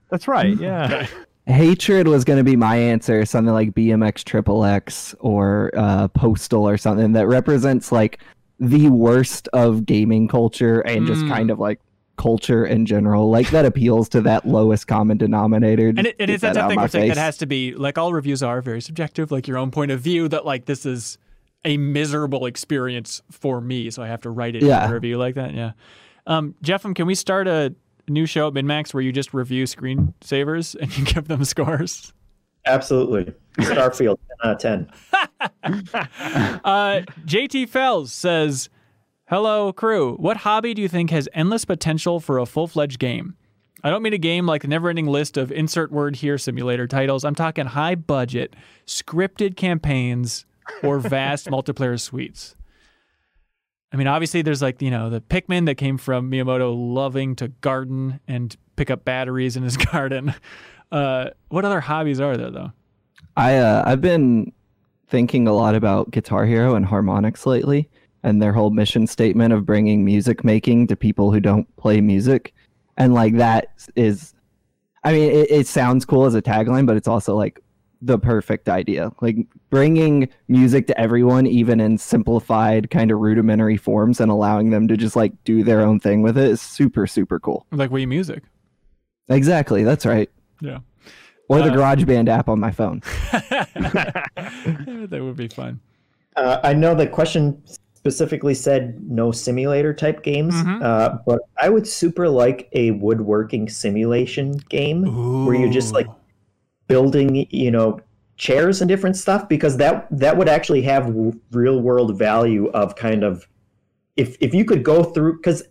That's 0.10 0.27
right. 0.27 0.57
Yeah. 0.57 1.07
Hatred 1.48 2.07
was 2.07 2.23
going 2.26 2.38
to 2.38 2.44
be 2.44 2.56
my 2.57 2.76
answer, 2.76 3.26
something 3.26 3.53
like 3.53 3.72
BMX 3.73 4.23
Triple 4.23 4.65
X 4.65 5.15
or 5.19 5.72
uh, 5.76 6.07
Postal 6.10 6.68
or 6.68 6.77
something 6.77 7.14
that 7.14 7.27
represents 7.27 7.91
like 7.91 8.19
the 8.60 8.89
worst 8.89 9.48
of 9.53 9.85
gaming 9.85 10.27
culture 10.27 10.81
and 10.81 11.06
just 11.07 11.22
Mm. 11.23 11.30
kind 11.30 11.52
of 11.52 11.60
like 11.60 11.80
culture 12.18 12.65
in 12.65 12.85
general. 12.85 13.30
Like 13.30 13.49
that 13.52 13.65
appeals 13.65 14.10
to 14.10 14.22
that 14.22 14.45
lowest 14.48 14.88
common 14.88 15.18
denominator. 15.18 15.89
And 15.89 15.98
Just 15.98 16.10
it, 16.10 16.15
it 16.19 16.27
get 16.27 16.41
that 16.41 16.53
that 16.53 16.61
type 16.61 16.77
of 16.77 16.84
of 16.85 16.91
thing 16.91 17.02
my 17.02 17.07
like, 17.07 17.15
that 17.15 17.22
has 17.22 17.38
to 17.38 17.45
be 17.45 17.73
like 17.73 17.98
all 17.98 18.14
reviews 18.14 18.44
are 18.44 18.61
very 18.61 18.81
subjective, 18.81 19.31
like 19.31 19.48
your 19.48 19.57
own 19.57 19.72
point 19.72 19.91
of 19.91 20.02
view 20.02 20.27
that 20.27 20.45
like 20.45 20.65
this 20.65 20.85
is 20.85 21.18
a 21.65 21.77
miserable 21.77 22.45
experience 22.45 23.22
for 23.31 23.61
me, 23.61 23.89
so 23.89 24.02
I 24.02 24.07
have 24.07 24.22
to 24.22 24.30
write 24.30 24.56
it 24.56 24.64
in 24.64 24.69
a 24.69 24.94
review 24.94 25.18
like 25.18 25.35
that. 25.35 25.53
Yeah. 25.53 25.72
Um, 26.26 26.56
JeffM, 26.64 26.95
can 26.95 27.07
we 27.07 27.15
start 27.15 27.48
a 27.48 27.73
new 28.07 28.26
show 28.26 28.48
at 28.48 28.53
MinnMax 28.53 28.94
where 28.94 29.02
you 29.02 29.11
just 29.11 29.34
review 29.34 29.65
screensavers 29.65 30.76
and 30.76 30.98
you 30.98 31.06
give 31.06 31.27
them 31.27 31.44
scores? 31.44 32.14
Absolutely. 32.65 33.34
Starfield, 33.60 34.18
10 34.41 34.49
out 34.49 34.52
of 34.52 34.60
10. 34.60 34.91
Uh, 36.64 37.02
JT 37.26 37.69
Fells 37.69 38.11
says, 38.14 38.69
Hello, 39.29 39.73
crew. 39.73 40.15
What 40.15 40.37
hobby 40.37 40.73
do 40.73 40.81
you 40.81 40.87
think 40.87 41.09
has 41.09 41.27
endless 41.33 41.65
potential 41.65 42.21
for 42.21 42.37
a 42.37 42.45
full 42.45 42.65
fledged 42.65 42.97
game? 42.97 43.35
I 43.83 43.89
don't 43.89 44.01
mean 44.01 44.13
a 44.13 44.17
game 44.17 44.45
like 44.45 44.61
the 44.61 44.69
never 44.69 44.87
ending 44.87 45.05
list 45.05 45.35
of 45.35 45.51
insert 45.51 45.91
word 45.91 46.15
here 46.15 46.37
simulator 46.37 46.87
titles. 46.87 47.25
I'm 47.25 47.35
talking 47.35 47.65
high 47.65 47.95
budget, 47.95 48.55
scripted 48.85 49.57
campaigns, 49.57 50.45
or 50.81 50.99
vast 51.01 51.47
multiplayer 51.47 51.99
suites. 51.99 52.55
I 53.91 53.97
mean, 53.97 54.07
obviously, 54.07 54.43
there's 54.43 54.61
like, 54.61 54.81
you 54.81 54.91
know, 54.91 55.09
the 55.09 55.19
Pikmin 55.19 55.65
that 55.65 55.75
came 55.75 55.97
from 55.97 56.31
Miyamoto 56.31 56.73
loving 56.73 57.35
to 57.35 57.49
garden 57.49 58.21
and 58.29 58.55
pick 58.77 58.89
up 58.89 59.03
batteries 59.03 59.57
in 59.57 59.63
his 59.63 59.75
garden. 59.91 60.35
Uh, 60.89 61.31
what 61.49 61.65
other 61.65 61.81
hobbies 61.81 62.21
are 62.21 62.37
there, 62.37 62.49
though? 62.49 62.71
I 63.35 63.57
uh, 63.57 63.83
I've 63.85 63.99
been 63.99 64.53
thinking 65.09 65.49
a 65.49 65.53
lot 65.53 65.75
about 65.75 66.11
Guitar 66.11 66.45
Hero 66.45 66.75
and 66.75 66.85
Harmonix 66.85 67.45
lately, 67.45 67.89
and 68.27 68.41
their 68.41 68.51
whole 68.51 68.71
mission 68.71 69.07
statement 69.07 69.53
of 69.53 69.65
bringing 69.65 70.03
music 70.03 70.43
making 70.43 70.85
to 70.87 70.97
people 70.97 71.31
who 71.31 71.39
don't 71.39 71.73
play 71.77 72.01
music, 72.01 72.53
and 72.97 73.13
like 73.13 73.37
that 73.37 73.69
is, 73.95 74.33
I 75.05 75.13
mean, 75.13 75.31
it, 75.31 75.49
it 75.49 75.67
sounds 75.67 76.03
cool 76.03 76.25
as 76.25 76.35
a 76.35 76.41
tagline, 76.41 76.85
but 76.85 76.97
it's 76.97 77.07
also 77.07 77.35
like 77.37 77.61
the 78.01 78.19
perfect 78.19 78.67
idea. 78.67 79.11
Like 79.21 79.37
bringing 79.69 80.27
music 80.49 80.87
to 80.87 80.99
everyone, 80.99 81.47
even 81.47 81.79
in 81.79 81.97
simplified, 81.97 82.89
kind 82.91 83.11
of 83.11 83.19
rudimentary 83.19 83.77
forms, 83.77 84.19
and 84.19 84.29
allowing 84.29 84.71
them 84.71 84.89
to 84.89 84.97
just 84.97 85.15
like 85.15 85.31
do 85.45 85.63
their 85.63 85.79
own 85.81 85.99
thing 85.99 86.21
with 86.21 86.37
it 86.37 86.49
is 86.49 86.61
super 86.61 87.07
super 87.07 87.39
cool. 87.39 87.65
Like 87.71 87.91
Wii 87.91 88.07
Music. 88.09 88.43
Exactly, 89.29 89.83
that's 89.85 90.05
right. 90.05 90.29
Yeah. 90.59 90.79
Or 91.47 91.61
the 91.61 91.71
Uh, 91.71 91.77
GarageBand 91.77 92.27
app 92.27 92.49
on 92.49 92.59
my 92.59 92.71
phone. 92.71 93.01
that 93.31 95.19
would 95.21 95.37
be 95.37 95.47
fun. 95.47 95.79
Uh, 96.35 96.59
I 96.63 96.73
know 96.73 96.93
the 96.93 97.07
question 97.07 97.63
specifically 98.07 98.53
said 98.53 98.99
no 99.09 99.31
simulator 99.34 99.93
type 99.93 100.23
games, 100.23 100.53
Mhm. 100.55 100.81
uh, 100.81 101.17
but 101.25 101.41
I 101.61 101.67
would 101.69 101.85
super 101.85 102.29
like 102.29 102.69
a 102.71 102.91
woodworking 102.91 103.67
simulation 103.67 104.53
game 104.69 105.45
where 105.45 105.55
you're 105.55 105.69
just 105.69 105.93
like 105.93 106.07
building, 106.88 107.45
you 107.49 107.69
know, 107.69 107.99
chairs 108.38 108.81
and 108.81 108.88
different 108.88 109.17
stuff 109.17 109.49
because 109.49 109.75
that 109.77 110.07
that 110.11 110.38
would 110.38 110.47
actually 110.47 110.84
have 110.84 111.07
w- 111.07 111.34
real 111.51 111.81
world 111.81 112.17
value 112.17 112.67
of 112.69 112.95
kind 112.95 113.23
of 113.23 113.45
if 114.15 114.38
if 114.39 114.53
you 114.53 114.63
could 114.63 114.84
go 114.84 115.03
through 115.03 115.35
because 115.38 115.63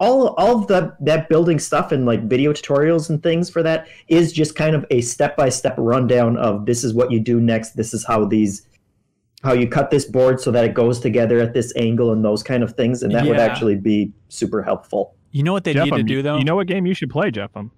all 0.00 0.28
all 0.38 0.58
of 0.58 0.66
the 0.66 0.96
that 1.00 1.28
building 1.28 1.58
stuff 1.60 1.92
and 1.92 2.06
like 2.06 2.26
video 2.28 2.52
tutorials 2.52 3.08
and 3.10 3.22
things 3.22 3.48
for 3.50 3.62
that 3.62 3.86
is 4.08 4.32
just 4.32 4.56
kind 4.56 4.74
of 4.74 4.84
a 4.90 5.00
step 5.02 5.36
by 5.36 5.48
step 5.50 5.74
rundown 5.78 6.36
of 6.38 6.66
this 6.66 6.82
is 6.82 6.92
what 6.94 7.12
you 7.12 7.20
do 7.20 7.40
next 7.40 7.76
this 7.76 7.92
is 7.94 8.04
how 8.06 8.24
these 8.24 8.66
how 9.42 9.52
you 9.52 9.66
cut 9.68 9.90
this 9.90 10.04
board 10.04 10.40
so 10.40 10.50
that 10.52 10.64
it 10.64 10.72
goes 10.74 11.00
together 11.00 11.38
at 11.40 11.52
this 11.52 11.72
angle 11.76 12.12
and 12.12 12.24
those 12.24 12.42
kind 12.42 12.62
of 12.62 12.72
things 12.74 13.02
and 13.02 13.12
that 13.14 13.26
would 13.26 13.38
actually 13.40 13.74
be 13.76 14.12
super 14.28 14.62
helpful 14.62 15.14
You 15.32 15.42
know 15.42 15.52
what 15.52 15.64
they 15.64 15.74
need 15.74 15.90
to 15.90 15.96
um, 15.96 16.04
do 16.04 16.22
though? 16.22 16.38
You 16.38 16.44
know 16.44 16.54
what 16.56 16.66
game 16.66 16.86
you 16.86 16.94
should 16.94 17.10
play, 17.10 17.30
JeffM? 17.30 17.56
Um, 17.56 17.70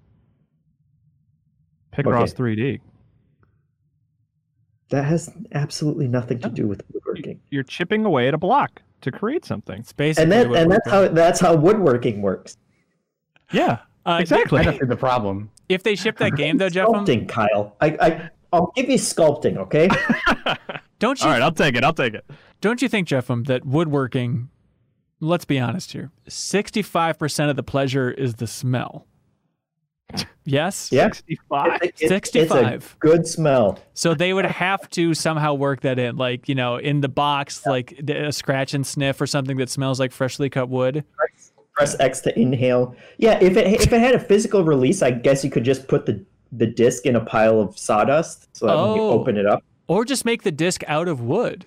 Picross 1.93 2.33
Okay. 2.39 2.55
3D. 2.55 2.79
that 4.89 5.03
has 5.05 5.31
absolutely 5.53 6.07
nothing 6.07 6.39
to 6.39 6.49
do 6.49 6.67
with 6.67 6.81
woodworking 6.93 7.39
You're 7.49 7.63
chipping 7.63 8.05
away 8.05 8.27
at 8.27 8.33
a 8.33 8.37
block 8.37 8.81
to 9.01 9.11
create 9.11 9.45
something. 9.45 9.79
it's 9.79 9.93
basically 9.93 10.23
and 10.23 10.31
that 10.31 10.59
and 10.61 10.71
that's 10.71 10.89
how 10.89 11.07
that's 11.07 11.39
how 11.39 11.55
woodworking 11.55 12.21
works 12.21 12.57
Yeah, 13.51 13.79
Uh, 14.05 14.17
exactly. 14.21 14.63
That's 14.63 14.79
the 14.87 14.95
problem. 14.95 15.49
If 15.69 15.81
they 15.83 15.95
ship 15.95 16.17
that 16.19 16.35
game 16.37 16.57
though, 16.57 16.69
Jeff, 16.69 16.87
um, 16.89 17.05
sculpting 17.05 17.27
kyle 17.27 17.75
I, 17.81 17.97
I 18.01 18.29
i'll 18.53 18.71
give 18.75 18.89
you 18.89 18.97
sculpting 18.97 19.57
okay 19.57 19.89
don't 20.99 21.19
you 21.19 21.25
All 21.25 21.31
right, 21.33 21.41
I'll 21.41 21.51
take 21.51 21.75
it. 21.75 21.83
I'll 21.83 21.93
take 21.93 22.13
it. 22.13 22.25
don't 22.61 22.81
you 22.81 22.87
think, 22.89 23.07
JeffM, 23.07 23.47
that 23.47 23.65
woodworking? 23.65 24.49
Let's 25.19 25.45
be 25.45 25.59
honest 25.59 25.91
here. 25.93 26.11
Sixty-five 26.27 27.17
percent 27.17 27.49
of 27.49 27.55
the 27.55 27.63
pleasure 27.63 28.11
is 28.11 28.35
the 28.35 28.47
smell. 28.47 29.07
Yes. 30.45 30.91
yeah 30.91 31.05
65. 31.11 31.81
It- 31.81 31.95
it- 31.99 32.07
65. 32.09 32.73
it's 32.75 32.93
a 32.93 32.97
good 32.99 33.27
smell 33.27 33.79
So 33.95 34.13
they 34.13 34.33
would 34.33 34.45
have 34.45 34.87
to 34.91 35.15
somehow 35.15 35.55
work 35.55 35.81
that 35.81 35.97
in, 35.97 36.15
like 36.17 36.47
you 36.47 36.53
know, 36.55 36.77
in 36.77 37.01
the 37.01 37.09
box, 37.09 37.65
like 37.65 37.99
a 38.07 38.31
scratch 38.31 38.73
and 38.75 38.85
sniff 38.85 39.19
or 39.19 39.25
something 39.25 39.57
that 39.57 39.69
smells 39.69 39.99
like 39.99 40.11
freshly 40.11 40.49
cut 40.49 40.69
wood. 40.69 41.03
press 41.73 41.95
X 41.99 42.19
to 42.21 42.39
inhale. 42.39 42.95
Yeah, 43.17 43.39
if 43.41 43.57
it 43.57 43.67
if 43.81 43.91
it 43.91 43.99
had 43.99 44.13
a 44.15 44.19
physical 44.19 44.63
release, 44.63 45.01
I 45.01 45.09
guess 45.11 45.43
you 45.43 45.49
could 45.49 45.63
just 45.65 45.87
put 45.87 46.05
the 46.05 46.23
the 46.51 46.67
disc 46.67 47.05
in 47.07 47.15
a 47.15 47.25
pile 47.25 47.59
of 47.59 47.77
sawdust 47.77 48.55
so 48.55 48.67
that 48.67 48.75
when 48.75 48.95
you 48.95 49.01
Oh. 49.01 49.09
open 49.19 49.37
it 49.37 49.45
up. 49.47 49.63
Or 49.87 50.05
just 50.05 50.25
make 50.25 50.43
the 50.43 50.51
disc 50.51 50.83
out 50.87 51.07
of 51.07 51.21
wood. 51.21 51.65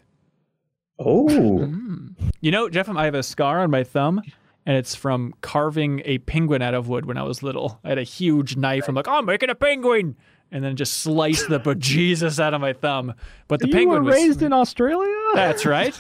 Oh, 0.98 1.28
hmm. 1.28 2.08
You 2.40 2.50
know, 2.50 2.68
Jeff, 2.68 2.88
I 2.88 3.04
have 3.04 3.14
a 3.14 3.22
scar 3.22 3.60
on 3.60 3.70
my 3.70 3.84
thumb, 3.84 4.20
and 4.66 4.76
it's 4.76 4.94
from 4.94 5.34
carving 5.40 6.02
a 6.04 6.18
penguin 6.18 6.62
out 6.62 6.74
of 6.74 6.88
wood 6.88 7.06
when 7.06 7.16
I 7.16 7.22
was 7.22 7.42
little. 7.42 7.80
I 7.84 7.90
had 7.90 7.98
a 7.98 8.02
huge 8.02 8.56
knife. 8.56 8.88
I'm 8.88 8.94
like, 8.94 9.08
oh, 9.08 9.18
I'm 9.18 9.26
making 9.26 9.50
a 9.50 9.54
penguin, 9.54 10.16
and 10.50 10.64
then 10.64 10.76
just 10.76 10.94
sliced 10.94 11.48
the 11.48 11.60
bejesus 11.60 12.40
out 12.40 12.54
of 12.54 12.60
my 12.60 12.72
thumb. 12.72 13.14
But 13.46 13.60
the 13.60 13.68
you 13.68 13.72
penguin 13.72 14.04
were 14.04 14.10
was 14.10 14.14
raised 14.14 14.42
in 14.42 14.52
Australia? 14.52 15.14
that's 15.34 15.64
right. 15.64 15.98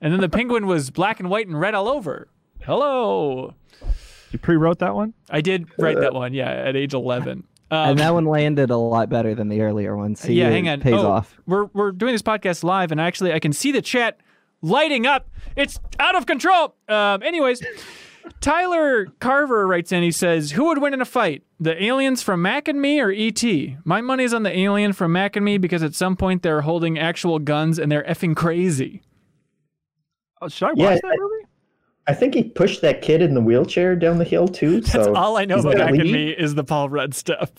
and 0.00 0.12
then 0.12 0.20
the 0.20 0.28
penguin 0.28 0.66
was 0.66 0.90
black 0.90 1.20
and 1.20 1.28
white 1.28 1.46
and 1.46 1.58
red 1.58 1.74
all 1.74 1.88
over. 1.88 2.28
Hello. 2.62 3.54
You 4.30 4.38
pre-wrote 4.38 4.78
that 4.80 4.94
one? 4.94 5.14
I 5.30 5.40
did 5.40 5.68
write 5.78 6.00
that 6.00 6.14
uh, 6.14 6.18
one, 6.18 6.34
yeah, 6.34 6.50
at 6.50 6.76
age 6.76 6.92
11. 6.94 7.44
Um, 7.70 7.90
and 7.90 7.98
that 7.98 8.14
one 8.14 8.24
landed 8.24 8.70
a 8.70 8.76
lot 8.76 9.08
better 9.10 9.34
than 9.34 9.48
the 9.48 9.60
earlier 9.60 9.96
one. 9.96 10.16
See, 10.16 10.34
yeah, 10.34 10.48
hang 10.48 10.68
on. 10.68 10.80
Pays 10.80 10.94
Oh, 10.94 11.10
off. 11.10 11.38
We're 11.46 11.66
we're 11.74 11.92
doing 11.92 12.12
this 12.12 12.22
podcast 12.22 12.64
live, 12.64 12.92
and 12.92 13.00
actually, 13.00 13.32
I 13.32 13.38
can 13.40 13.52
see 13.52 13.72
the 13.72 13.82
chat 13.82 14.18
lighting 14.62 15.06
up. 15.06 15.28
It's 15.54 15.78
out 16.00 16.14
of 16.16 16.24
control. 16.24 16.74
Um, 16.88 17.22
anyways, 17.22 17.62
Tyler 18.40 19.06
Carver 19.20 19.66
writes 19.66 19.92
in. 19.92 20.02
He 20.02 20.12
says, 20.12 20.52
"Who 20.52 20.66
would 20.68 20.78
win 20.78 20.94
in 20.94 21.00
a 21.02 21.04
fight, 21.06 21.42
the 21.60 21.80
aliens 21.82 22.22
from 22.22 22.40
Mac 22.40 22.68
and 22.68 22.80
Me 22.80 23.00
or 23.00 23.10
ET? 23.10 23.42
My 23.84 24.00
money's 24.00 24.32
on 24.32 24.44
the 24.44 24.56
alien 24.58 24.92
from 24.94 25.12
Mac 25.12 25.36
and 25.36 25.44
Me 25.44 25.58
because 25.58 25.82
at 25.82 25.94
some 25.94 26.16
point 26.16 26.42
they're 26.42 26.62
holding 26.62 26.98
actual 26.98 27.38
guns 27.38 27.78
and 27.78 27.92
they're 27.92 28.04
effing 28.04 28.34
crazy." 28.34 29.02
Oh, 30.40 30.48
should 30.48 30.66
I 30.68 30.72
watch 30.72 30.78
Yeah, 30.78 30.94
that 31.02 31.16
movie? 31.18 31.37
I 32.08 32.14
think 32.14 32.34
he 32.34 32.42
pushed 32.44 32.80
that 32.80 33.02
kid 33.02 33.20
in 33.22 33.34
the 33.34 33.40
wheelchair 33.40 33.94
down 33.94 34.18
the 34.18 34.24
hill 34.24 34.48
too. 34.48 34.80
That's 34.80 35.06
all 35.06 35.36
I 35.36 35.44
know 35.44 35.58
about 35.58 35.74
gonna 35.76 35.92
Mac 35.92 36.00
and. 36.00 36.10
Me 36.10 36.30
is 36.30 36.54
the 36.54 36.64
Paul 36.64 36.88
Rudd 36.88 37.14
stuff. 37.14 37.50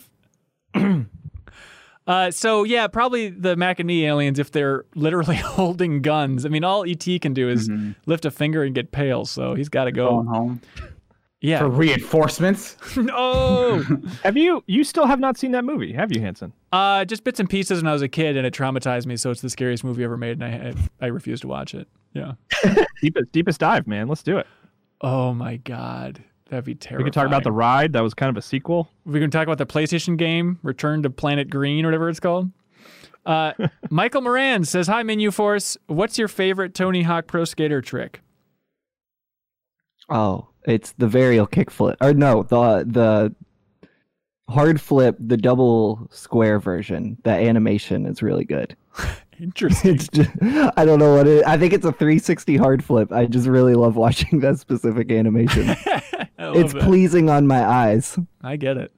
uh, 2.07 2.31
so 2.31 2.63
yeah, 2.63 2.87
probably 2.87 3.29
the 3.29 3.55
Mac 3.55 3.79
and 3.79 3.87
Me 3.87 4.05
aliens 4.05 4.39
if 4.39 4.51
they're 4.51 4.85
literally 4.95 5.35
holding 5.37 6.01
guns. 6.01 6.45
I 6.45 6.49
mean, 6.49 6.63
all 6.63 6.83
ET 6.87 7.05
can 7.21 7.33
do 7.33 7.47
is 7.49 7.69
Mm-hmm. 7.69 7.91
lift 8.07 8.25
a 8.25 8.31
finger 8.31 8.63
and 8.63 8.73
get 8.73 8.91
pale. 8.91 9.25
So 9.25 9.53
he's 9.53 9.69
got 9.69 9.83
to 9.85 9.91
Going 9.91 10.25
go. 10.25 10.31
home 10.31 10.61
Yeah. 11.41 11.59
for 11.59 11.69
reinforcements. 11.69 12.75
no. 12.97 13.83
Have 14.23 14.35
you? 14.37 14.63
You 14.65 14.83
still 14.83 15.05
have 15.05 15.19
not 15.19 15.37
seen 15.37 15.51
that 15.51 15.63
movie, 15.63 15.93
have 15.93 16.11
you, 16.11 16.21
Hanson? 16.21 16.53
uh, 16.73 17.05
just 17.05 17.23
bits 17.23 17.39
and 17.39 17.49
pieces 17.49 17.81
when 17.83 17.87
I 17.89 17.93
was 17.93 18.01
a 18.01 18.07
kid, 18.09 18.35
and 18.37 18.45
it 18.47 18.53
traumatized 18.53 19.05
me. 19.05 19.15
So 19.17 19.29
it's 19.31 19.41
the 19.41 19.49
scariest 19.49 19.83
movie 19.83 20.03
ever 20.03 20.17
made, 20.17 20.41
and 20.41 20.43
I 20.43 20.69
I, 21.01 21.05
I 21.05 21.07
refuse 21.09 21.41
to 21.41 21.47
watch 21.47 21.73
it. 21.75 21.87
Yeah. 22.13 22.33
Deepest, 23.01 23.31
deepest 23.31 23.59
dive, 23.59 23.87
man. 23.87 24.07
Let's 24.07 24.23
do 24.23 24.37
it. 24.37 24.47
Oh 25.01 25.33
my 25.33 25.57
god, 25.57 26.23
that'd 26.49 26.65
be 26.65 26.75
terrible. 26.75 27.03
We 27.03 27.11
can 27.11 27.13
talk 27.13 27.27
about 27.27 27.43
the 27.43 27.51
ride. 27.51 27.93
That 27.93 28.03
was 28.03 28.13
kind 28.13 28.29
of 28.29 28.35
a 28.35 28.41
sequel. 28.41 28.89
We 29.05 29.19
can 29.19 29.31
talk 29.31 29.43
about 29.43 29.57
the 29.57 29.65
PlayStation 29.65 30.17
game, 30.17 30.59
Return 30.63 31.03
to 31.03 31.09
Planet 31.09 31.49
Green, 31.49 31.85
or 31.85 31.87
whatever 31.87 32.09
it's 32.09 32.19
called. 32.19 32.51
Uh, 33.25 33.53
Michael 33.89 34.21
Moran 34.21 34.65
says, 34.65 34.87
"Hi, 34.87 35.03
Menu 35.03 35.31
Force. 35.31 35.77
What's 35.87 36.17
your 36.17 36.27
favorite 36.27 36.73
Tony 36.73 37.03
Hawk 37.03 37.27
Pro 37.27 37.45
Skater 37.45 37.81
trick?" 37.81 38.21
Oh, 40.09 40.49
it's 40.65 40.91
the 40.93 41.07
varial 41.07 41.49
kickflip, 41.49 41.95
or 42.01 42.13
no, 42.13 42.43
the 42.43 42.83
the 42.85 43.35
hard 44.51 44.81
flip, 44.81 45.15
the 45.19 45.37
double 45.37 46.07
square 46.11 46.59
version. 46.59 47.17
The 47.23 47.31
animation 47.31 48.05
is 48.05 48.21
really 48.21 48.45
good. 48.45 48.75
Interesting. 49.41 49.95
It's 49.95 50.07
just, 50.09 50.29
I 50.41 50.83
don't 50.85 50.99
know 50.99 51.15
what 51.15 51.27
it. 51.27 51.45
I 51.45 51.57
think 51.57 51.73
it's 51.73 51.85
a 51.85 51.91
360 51.91 52.57
hard 52.57 52.83
flip. 52.83 53.11
I 53.11 53.25
just 53.25 53.47
really 53.47 53.73
love 53.75 53.95
watching 53.95 54.39
that 54.41 54.59
specific 54.59 55.11
animation. 55.11 55.75
It's 56.41 56.73
it. 56.73 56.81
pleasing 56.81 57.29
on 57.29 57.47
my 57.47 57.63
eyes. 57.65 58.17
I 58.41 58.55
get 58.55 58.77
it. 58.77 58.93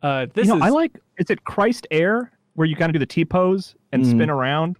Uh, 0.00 0.26
this 0.32 0.46
you 0.46 0.52
know, 0.52 0.58
is 0.58 0.62
I 0.62 0.68
like. 0.68 0.92
Is 1.18 1.28
it 1.28 1.42
Christ 1.44 1.88
Air 1.90 2.30
where 2.54 2.68
you 2.68 2.76
kind 2.76 2.88
of 2.88 2.92
do 2.92 2.98
the 3.00 3.04
T 3.06 3.24
pose 3.24 3.74
and 3.92 4.04
Mm. 4.04 4.10
spin 4.12 4.30
around? 4.30 4.76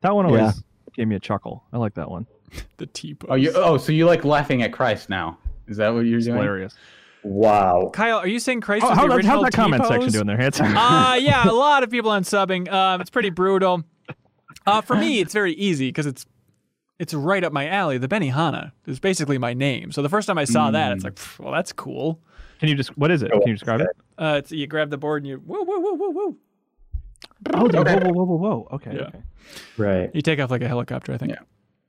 That 0.00 0.12
one 0.14 0.26
always 0.26 0.40
Yeah. 0.42 0.52
gave 0.96 1.06
me 1.06 1.14
a 1.14 1.20
chuckle. 1.20 1.62
I 1.72 1.78
like 1.78 1.94
that 1.94 2.10
one. 2.10 2.26
the 2.78 2.86
T 2.86 3.14
pose. 3.14 3.28
Oh, 3.30 3.36
you. 3.36 3.52
Oh, 3.54 3.76
so 3.78 3.92
you 3.92 4.06
like 4.06 4.24
laughing 4.24 4.62
at 4.62 4.72
Christ 4.72 5.08
now? 5.08 5.38
Is 5.68 5.76
that 5.76 5.90
what 5.94 6.00
you're 6.00 6.18
It's 6.18 6.26
doing? 6.26 6.38
hilarious. 6.38 6.74
Wow. 7.22 7.90
Kyle, 7.94 8.18
are 8.18 8.26
you 8.26 8.40
saying 8.40 8.60
Christ 8.62 8.84
Oh, 8.84 8.90
is 8.90 8.96
how, 8.98 9.02
the 9.06 9.08
how's 9.12 9.16
original 9.18 9.42
that 9.44 9.52
comment 9.52 9.82
section 9.84 10.00
T-pose? 10.00 10.12
doing 10.14 10.26
there, 10.26 10.36
Hanson? 10.36 10.66
uh, 10.76 11.16
yeah, 11.20 11.48
a 11.48 11.52
lot 11.52 11.84
of 11.84 11.90
people 11.90 12.10
unsubbing. 12.10 12.70
Um, 12.72 13.00
it's 13.00 13.10
pretty 13.10 13.30
brutal. 13.30 13.84
Uh, 14.66 14.80
for 14.80 14.96
me, 14.96 15.20
it's 15.20 15.32
very 15.32 15.52
easy 15.54 15.88
because 15.88 16.06
it's 16.06 16.26
it's 16.98 17.14
right 17.14 17.42
up 17.42 17.52
my 17.52 17.68
alley. 17.68 17.98
The 17.98 18.08
Benihana 18.08 18.72
is 18.86 19.00
basically 19.00 19.38
my 19.38 19.54
name. 19.54 19.90
So 19.92 20.02
the 20.02 20.08
first 20.08 20.26
time 20.26 20.38
I 20.38 20.44
saw 20.44 20.70
that, 20.70 20.92
it's 20.92 21.04
like, 21.04 21.18
well, 21.38 21.52
that's 21.52 21.72
cool. 21.72 22.20
Can 22.60 22.68
you 22.68 22.74
just? 22.76 22.96
What 22.96 23.10
is 23.10 23.22
it? 23.22 23.32
Can 23.32 23.42
you 23.46 23.54
describe 23.54 23.80
it? 23.80 23.88
Uh, 24.16 24.36
it's, 24.38 24.52
you 24.52 24.66
grab 24.66 24.90
the 24.90 24.98
board 24.98 25.22
and 25.22 25.28
you 25.28 25.42
woo 25.44 25.64
woo 25.64 25.80
woo 25.80 25.94
woo 25.94 26.10
woo. 26.10 26.36
Oh, 27.52 27.68
whoa, 27.68 27.82
whoa, 27.82 28.12
whoa, 28.12 28.24
whoa, 28.24 28.36
whoa. 28.36 28.68
Okay. 28.72 28.94
Yeah. 28.94 29.02
okay. 29.02 29.22
Right. 29.76 30.10
You 30.14 30.22
take 30.22 30.38
off 30.38 30.50
like 30.50 30.62
a 30.62 30.68
helicopter. 30.68 31.12
I 31.12 31.18
think. 31.18 31.32
Yeah. 31.32 31.40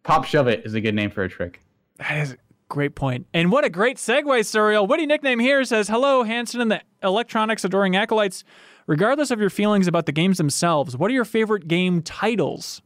Pop 0.04 0.26
shove 0.26 0.48
it 0.48 0.66
is 0.66 0.74
a 0.74 0.82
good 0.82 0.96
name 0.96 1.12
for 1.12 1.24
a 1.24 1.30
trick. 1.30 1.62
That 1.98 2.18
is 2.18 2.32
a 2.34 2.38
great 2.74 2.96
point. 2.96 3.28
And 3.36 3.52
what 3.52 3.64
a 3.64 3.70
great 3.70 3.98
segue, 3.98 4.26
Suriel. 4.26 4.88
Witty 4.88 5.06
nickname 5.06 5.38
here 5.38 5.64
says, 5.64 5.88
Hello, 5.88 6.24
Hanson 6.24 6.60
and 6.60 6.72
the 6.72 6.82
electronics 7.04 7.64
adoring 7.64 7.96
acolytes. 7.96 8.44
Regardless 8.88 9.30
of 9.30 9.40
your 9.40 9.52
feelings 9.52 9.88
about 9.88 10.08
the 10.08 10.12
games 10.12 10.40
themselves, 10.40 10.98
what 10.98 11.12
are 11.12 11.14
your 11.14 11.24
favorite 11.24 11.68
game 11.68 12.02
titles? 12.02 12.82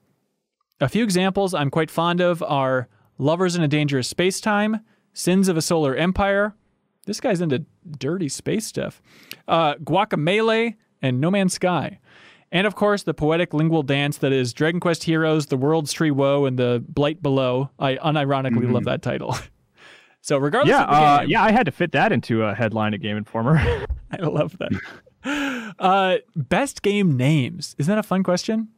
A 0.81 0.89
few 0.89 1.03
examples 1.03 1.53
I'm 1.53 1.71
quite 1.71 1.89
fond 1.89 2.19
of 2.19 2.43
are 2.43 2.89
Lovers 3.17 3.55
in 3.55 3.63
a 3.63 3.67
Dangerous 3.67 4.09
Space 4.09 4.41
Time, 4.41 4.81
Sins 5.13 5.47
of 5.47 5.55
a 5.55 5.61
Solar 5.61 5.95
Empire. 5.95 6.53
This 7.05 7.21
guy's 7.21 7.39
into 7.39 7.65
dirty 7.97 8.27
space 8.27 8.67
stuff. 8.67 9.01
Uh, 9.47 9.75
Guacamelee 9.75 10.75
and 11.01 11.21
No 11.21 11.31
Man's 11.31 11.53
Sky. 11.53 11.99
And 12.51 12.67
of 12.67 12.75
course, 12.75 13.03
the 13.03 13.13
poetic 13.13 13.53
lingual 13.53 13.83
dance 13.83 14.17
that 14.17 14.33
is 14.33 14.53
Dragon 14.53 14.81
Quest 14.81 15.05
Heroes, 15.05 15.45
The 15.47 15.57
World 15.57 15.89
Tree's 15.89 16.11
Woe, 16.11 16.45
and 16.45 16.59
The 16.59 16.83
Blight 16.87 17.23
Below. 17.23 17.69
I 17.79 17.95
unironically 17.95 18.69
love 18.69 18.83
that 18.83 19.01
title. 19.01 19.35
so, 20.27 20.37
regardless 20.37 20.69
Yeah, 20.69 20.83
of 20.83 20.89
the 20.89 20.95
uh, 20.95 21.19
game, 21.21 21.29
yeah. 21.29 21.43
I 21.43 21.51
had 21.51 21.65
to 21.67 21.71
fit 21.71 21.91
that 21.93 22.11
into 22.11 22.43
a 22.43 22.53
headline 22.53 22.93
at 22.93 23.01
Game 23.01 23.15
Informer. 23.17 23.57
I 24.11 24.17
love 24.21 24.57
that. 24.59 24.71
Uh, 25.79 26.17
best 26.35 26.81
game 26.81 27.17
names. 27.17 27.75
Isn't 27.77 27.91
that 27.93 27.99
a 27.99 28.03
fun 28.03 28.23
question? 28.23 28.69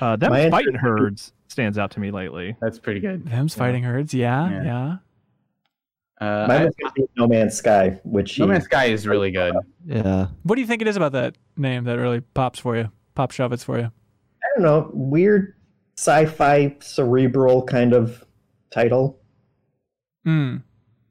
Uh, 0.00 0.16
them 0.16 0.30
My 0.30 0.40
answer- 0.40 0.50
fighting 0.50 0.74
herds 0.74 1.32
stands 1.48 1.78
out 1.78 1.90
to 1.92 2.00
me 2.00 2.10
lately. 2.10 2.56
That's 2.60 2.78
pretty 2.78 3.00
good. 3.00 3.26
Them's 3.26 3.54
fighting 3.54 3.82
herds. 3.82 4.12
Yeah, 4.12 4.50
yeah. 4.50 4.64
Yeah. 4.64 4.96
Uh, 6.20 6.46
Mine 6.46 6.60
I- 6.60 6.64
was 6.66 6.74
gonna 6.76 7.08
No 7.16 7.26
Man's 7.26 7.54
Sky, 7.54 7.98
which 8.04 8.38
no 8.38 8.46
Man's 8.46 8.64
Sky 8.64 8.86
is 8.86 9.06
really 9.06 9.30
good. 9.30 9.54
Yeah. 9.86 10.26
What 10.42 10.56
do 10.56 10.60
you 10.60 10.66
think 10.66 10.82
it 10.82 10.88
is 10.88 10.96
about 10.96 11.12
that 11.12 11.36
name 11.56 11.84
that 11.84 11.94
really 11.98 12.20
pops 12.20 12.58
for 12.58 12.76
you? 12.76 12.90
Pop 13.14 13.30
shove 13.30 13.52
it's 13.52 13.64
for 13.64 13.78
you. 13.78 13.84
I 13.86 14.46
don't 14.54 14.62
know, 14.62 14.90
weird 14.92 15.54
sci-fi 15.96 16.76
cerebral 16.80 17.62
kind 17.64 17.94
of 17.94 18.24
title. 18.70 19.18
Hmm. 20.24 20.56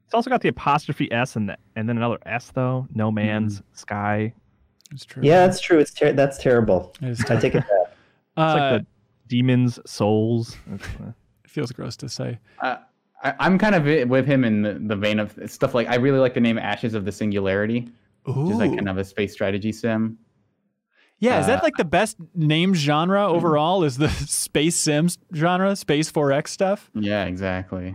It's 0.06 0.14
also 0.14 0.28
got 0.30 0.40
the 0.42 0.48
apostrophe 0.48 1.10
S 1.10 1.36
and 1.36 1.48
the, 1.48 1.56
and 1.76 1.88
then 1.88 1.96
another 1.96 2.18
S 2.26 2.50
though. 2.54 2.86
No 2.94 3.10
man's 3.10 3.56
Mm-hmm. 3.60 3.74
sky. 3.74 4.34
It's 4.90 5.04
true. 5.06 5.22
Yeah, 5.24 5.46
that's 5.46 5.60
true. 5.60 5.78
It's 5.78 5.92
ter- 5.92 6.12
that's 6.12 6.36
terrible. 6.38 6.92
It, 7.00 7.08
is 7.08 7.24
I 7.30 7.36
take 7.40 7.54
it 7.54 7.60
back. 7.60 7.68
It's 7.70 7.96
Uh, 8.36 8.54
like 8.54 8.82
the 8.82 8.86
Demon's 9.28 9.78
Souls. 9.86 10.56
Uh, 10.70 10.76
it 11.44 11.50
feels 11.50 11.72
gross 11.72 11.96
to 11.98 12.08
say. 12.08 12.38
Uh, 12.60 12.76
I, 13.24 13.34
I'm 13.38 13.58
kind 13.58 13.74
of 13.74 14.08
with 14.10 14.26
him 14.26 14.44
in 14.44 14.62
the, 14.62 14.74
the 14.74 14.96
vein 14.96 15.18
of 15.18 15.38
stuff 15.46 15.74
like 15.74 15.88
I 15.88 15.94
really 15.96 16.18
like 16.18 16.34
the 16.34 16.40
name 16.40 16.58
Ashes 16.58 16.92
of 16.94 17.04
the 17.06 17.12
Singularity, 17.12 17.88
which 18.24 18.50
is 18.50 18.58
like 18.58 18.72
Ooh. 18.72 18.76
kind 18.76 18.88
of 18.90 18.98
a 18.98 19.04
space 19.04 19.32
strategy 19.32 19.72
sim. 19.72 20.18
Yeah, 21.20 21.38
is 21.40 21.46
that 21.46 21.60
uh, 21.60 21.62
like 21.62 21.76
the 21.76 21.84
best 21.84 22.16
name 22.34 22.74
genre 22.74 23.26
overall? 23.28 23.84
Is 23.84 23.96
the 23.96 24.08
Space 24.26 24.74
Sims 24.76 25.18
genre, 25.32 25.76
Space 25.76 26.10
4X 26.10 26.48
stuff? 26.48 26.90
Yeah, 26.94 27.24
exactly. 27.26 27.94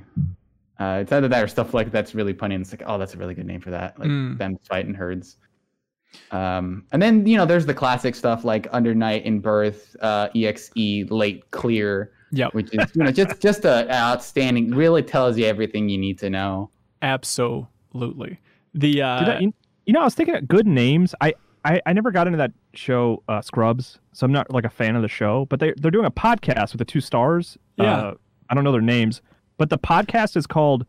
Uh, 0.79 0.99
it's 1.01 1.11
either 1.11 1.27
that 1.27 1.43
or 1.43 1.47
stuff 1.47 1.73
like 1.73 1.91
that's 1.91 2.13
really 2.13 2.33
funny, 2.33 2.53
and 2.55 2.61
it's 2.61 2.71
like, 2.71 2.83
oh, 2.85 2.97
that's 2.97 3.13
a 3.15 3.17
really 3.17 3.33
good 3.33 3.45
name 3.47 3.59
for 3.59 3.71
that, 3.71 3.97
like 3.99 4.09
Mm. 4.09 4.37
them 4.37 4.57
fighting 4.69 4.93
herds. 4.93 5.37
Um, 6.31 6.85
and 6.91 7.01
then 7.01 7.25
you 7.25 7.35
know, 7.37 7.45
there's 7.45 7.65
the 7.65 7.73
classic 7.73 8.15
stuff 8.15 8.43
like 8.45 8.67
Under 8.71 8.93
Night 8.95 9.25
in 9.25 9.39
Birth, 9.39 9.95
uh, 10.01 10.29
Exe, 10.35 10.71
Late 10.75 11.49
Clear, 11.51 12.11
Yep. 12.31 12.53
which 12.53 12.69
is 12.73 12.91
you 12.95 13.03
know 13.03 13.11
just 13.11 13.39
just 13.41 13.65
a 13.65 13.91
outstanding, 13.93 14.71
really 14.71 15.01
tells 15.03 15.37
you 15.37 15.45
everything 15.45 15.89
you 15.89 15.97
need 15.97 16.17
to 16.19 16.29
know. 16.29 16.69
Absolutely. 17.01 18.39
The 18.73 19.01
uh, 19.01 19.07
I, 19.35 19.39
you, 19.39 19.53
you 19.85 19.93
know, 19.93 20.01
I 20.01 20.03
was 20.05 20.15
thinking 20.15 20.35
of 20.35 20.47
good 20.47 20.67
names. 20.67 21.15
I, 21.21 21.33
I, 21.65 21.81
I 21.85 21.93
never 21.93 22.11
got 22.11 22.27
into 22.27 22.37
that 22.37 22.51
show 22.73 23.23
uh, 23.27 23.41
Scrubs, 23.41 23.99
so 24.13 24.25
I'm 24.25 24.31
not 24.31 24.51
like 24.51 24.65
a 24.65 24.69
fan 24.69 24.95
of 24.95 25.01
the 25.01 25.07
show. 25.07 25.45
But 25.45 25.59
they 25.59 25.73
they're 25.77 25.91
doing 25.91 26.05
a 26.05 26.11
podcast 26.11 26.71
with 26.73 26.79
the 26.79 26.85
two 26.85 27.01
stars. 27.01 27.57
Yeah. 27.77 27.95
Uh, 27.97 28.13
I 28.49 28.55
don't 28.55 28.63
know 28.63 28.71
their 28.71 28.81
names, 28.81 29.21
but 29.57 29.69
the 29.69 29.77
podcast 29.77 30.35
is 30.37 30.47
called 30.47 30.85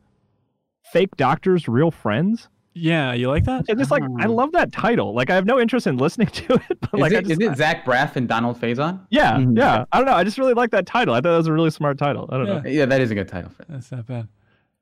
"Fake 0.93 1.17
Doctors, 1.17 1.69
Real 1.69 1.91
Friends." 1.91 2.49
yeah, 2.81 3.13
you 3.13 3.27
like 3.29 3.43
that? 3.45 3.65
It's 3.67 3.77
just 3.77 3.91
like 3.91 4.05
I 4.21 4.27
love 4.27 4.53
that 4.53 4.71
title. 4.71 5.13
Like 5.13 5.31
I 5.31 5.35
have 5.35 5.45
no 5.47 5.59
interest 5.59 5.89
in 5.89 5.97
listening 5.97 6.29
to 6.33 6.55
it, 6.55 6.81
but 6.81 6.95
Is, 6.95 7.01
like 7.01 7.13
it, 7.13 7.27
just, 7.27 7.41
is 7.43 7.49
it 7.49 7.57
Zach 7.57 7.85
Braff 7.85 8.15
and 8.15 8.29
Donald 8.29 8.61
Faison? 8.61 9.01
yeah, 9.11 9.33
Mhm. 9.33 9.57
yeah. 9.59 9.85
I 9.91 9.97
don't 9.99 10.07
know. 10.07 10.13
I 10.15 10.23
just 10.23 10.39
really 10.39 10.55
like 10.55 10.71
that 10.71 10.87
title. 10.87 11.13
I 11.13 11.17
thought 11.17 11.31
that 11.33 11.37
was 11.39 11.49
a 11.49 11.53
really 11.53 11.71
smart 11.71 11.99
title. 11.99 12.29
I 12.31 12.37
don't 12.37 12.47
know. 12.47 12.63
Yeah, 12.71 12.87
that 12.87 13.01
is 13.01 13.11
a 13.11 13.17
good 13.17 13.27
title. 13.27 13.51
That's 13.69 13.91
not 13.91 14.07
bad. 14.07 14.29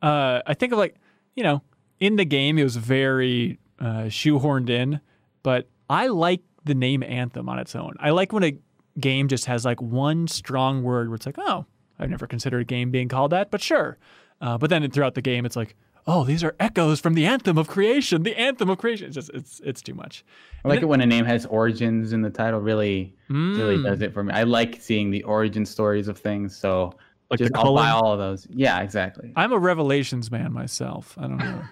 Uh, 0.02 0.42
I 0.46 0.52
think 0.52 0.74
of 0.74 0.78
like, 0.78 0.96
you 1.36 1.42
know, 1.42 1.62
in 1.98 2.16
the 2.16 2.26
game, 2.26 2.58
it 2.58 2.64
was 2.64 2.76
very 2.76 3.58
uh, 3.80 4.10
shoehorned 4.10 4.68
in, 4.68 5.00
but 5.42 5.66
I 5.88 6.08
like 6.08 6.42
the 6.64 6.74
name 6.74 7.02
Anthem 7.02 7.48
on 7.48 7.58
its 7.58 7.74
own. 7.74 7.94
I 7.98 8.10
like 8.10 8.30
when 8.30 8.42
a 8.44 8.58
game 9.00 9.28
just 9.28 9.46
has 9.46 9.64
like 9.64 9.80
one 9.80 10.28
strong 10.28 10.82
word 10.82 11.08
where 11.08 11.14
it's 11.16 11.24
like, 11.24 11.38
oh, 11.38 11.64
I've 11.98 12.10
never 12.10 12.26
considered 12.26 12.60
a 12.60 12.64
game 12.64 12.90
being 12.90 13.08
called 13.08 13.32
that, 13.32 13.50
but 13.50 13.60
sure. 13.60 13.98
Uh, 14.40 14.58
but 14.58 14.70
then 14.70 14.88
throughout 14.90 15.14
the 15.14 15.22
game, 15.22 15.46
it's 15.46 15.56
like, 15.56 15.74
oh, 16.06 16.24
these 16.24 16.44
are 16.44 16.54
echoes 16.60 17.00
from 17.00 17.14
the 17.14 17.26
anthem 17.26 17.58
of 17.58 17.66
creation. 17.68 18.22
The 18.22 18.38
anthem 18.38 18.68
of 18.70 18.78
creation. 18.78 19.06
It's 19.06 19.14
just, 19.16 19.30
it's, 19.34 19.60
it's 19.64 19.82
too 19.82 19.94
much. 19.94 20.24
I 20.64 20.68
like 20.68 20.82
it 20.82 20.86
when 20.86 21.00
a 21.00 21.06
name 21.06 21.24
has 21.24 21.46
origins 21.46 22.12
in 22.12 22.22
the 22.22 22.30
title. 22.30 22.60
Really, 22.60 23.14
really 23.28 23.76
Mm. 23.76 23.84
does 23.84 24.02
it 24.02 24.12
for 24.12 24.22
me. 24.22 24.32
I 24.32 24.42
like 24.44 24.80
seeing 24.80 25.10
the 25.10 25.22
origin 25.24 25.64
stories 25.66 26.06
of 26.08 26.18
things. 26.18 26.54
So 26.56 26.92
Like 27.30 27.38
just 27.38 27.56
I'll 27.56 27.74
buy 27.74 27.90
all 27.90 28.12
of 28.12 28.18
those. 28.18 28.46
Yeah, 28.50 28.80
exactly. 28.82 29.32
I'm 29.34 29.52
a 29.52 29.58
Revelations 29.58 30.30
man 30.30 30.52
myself. 30.52 31.16
I 31.18 31.22
don't 31.22 31.38
know. 31.38 31.62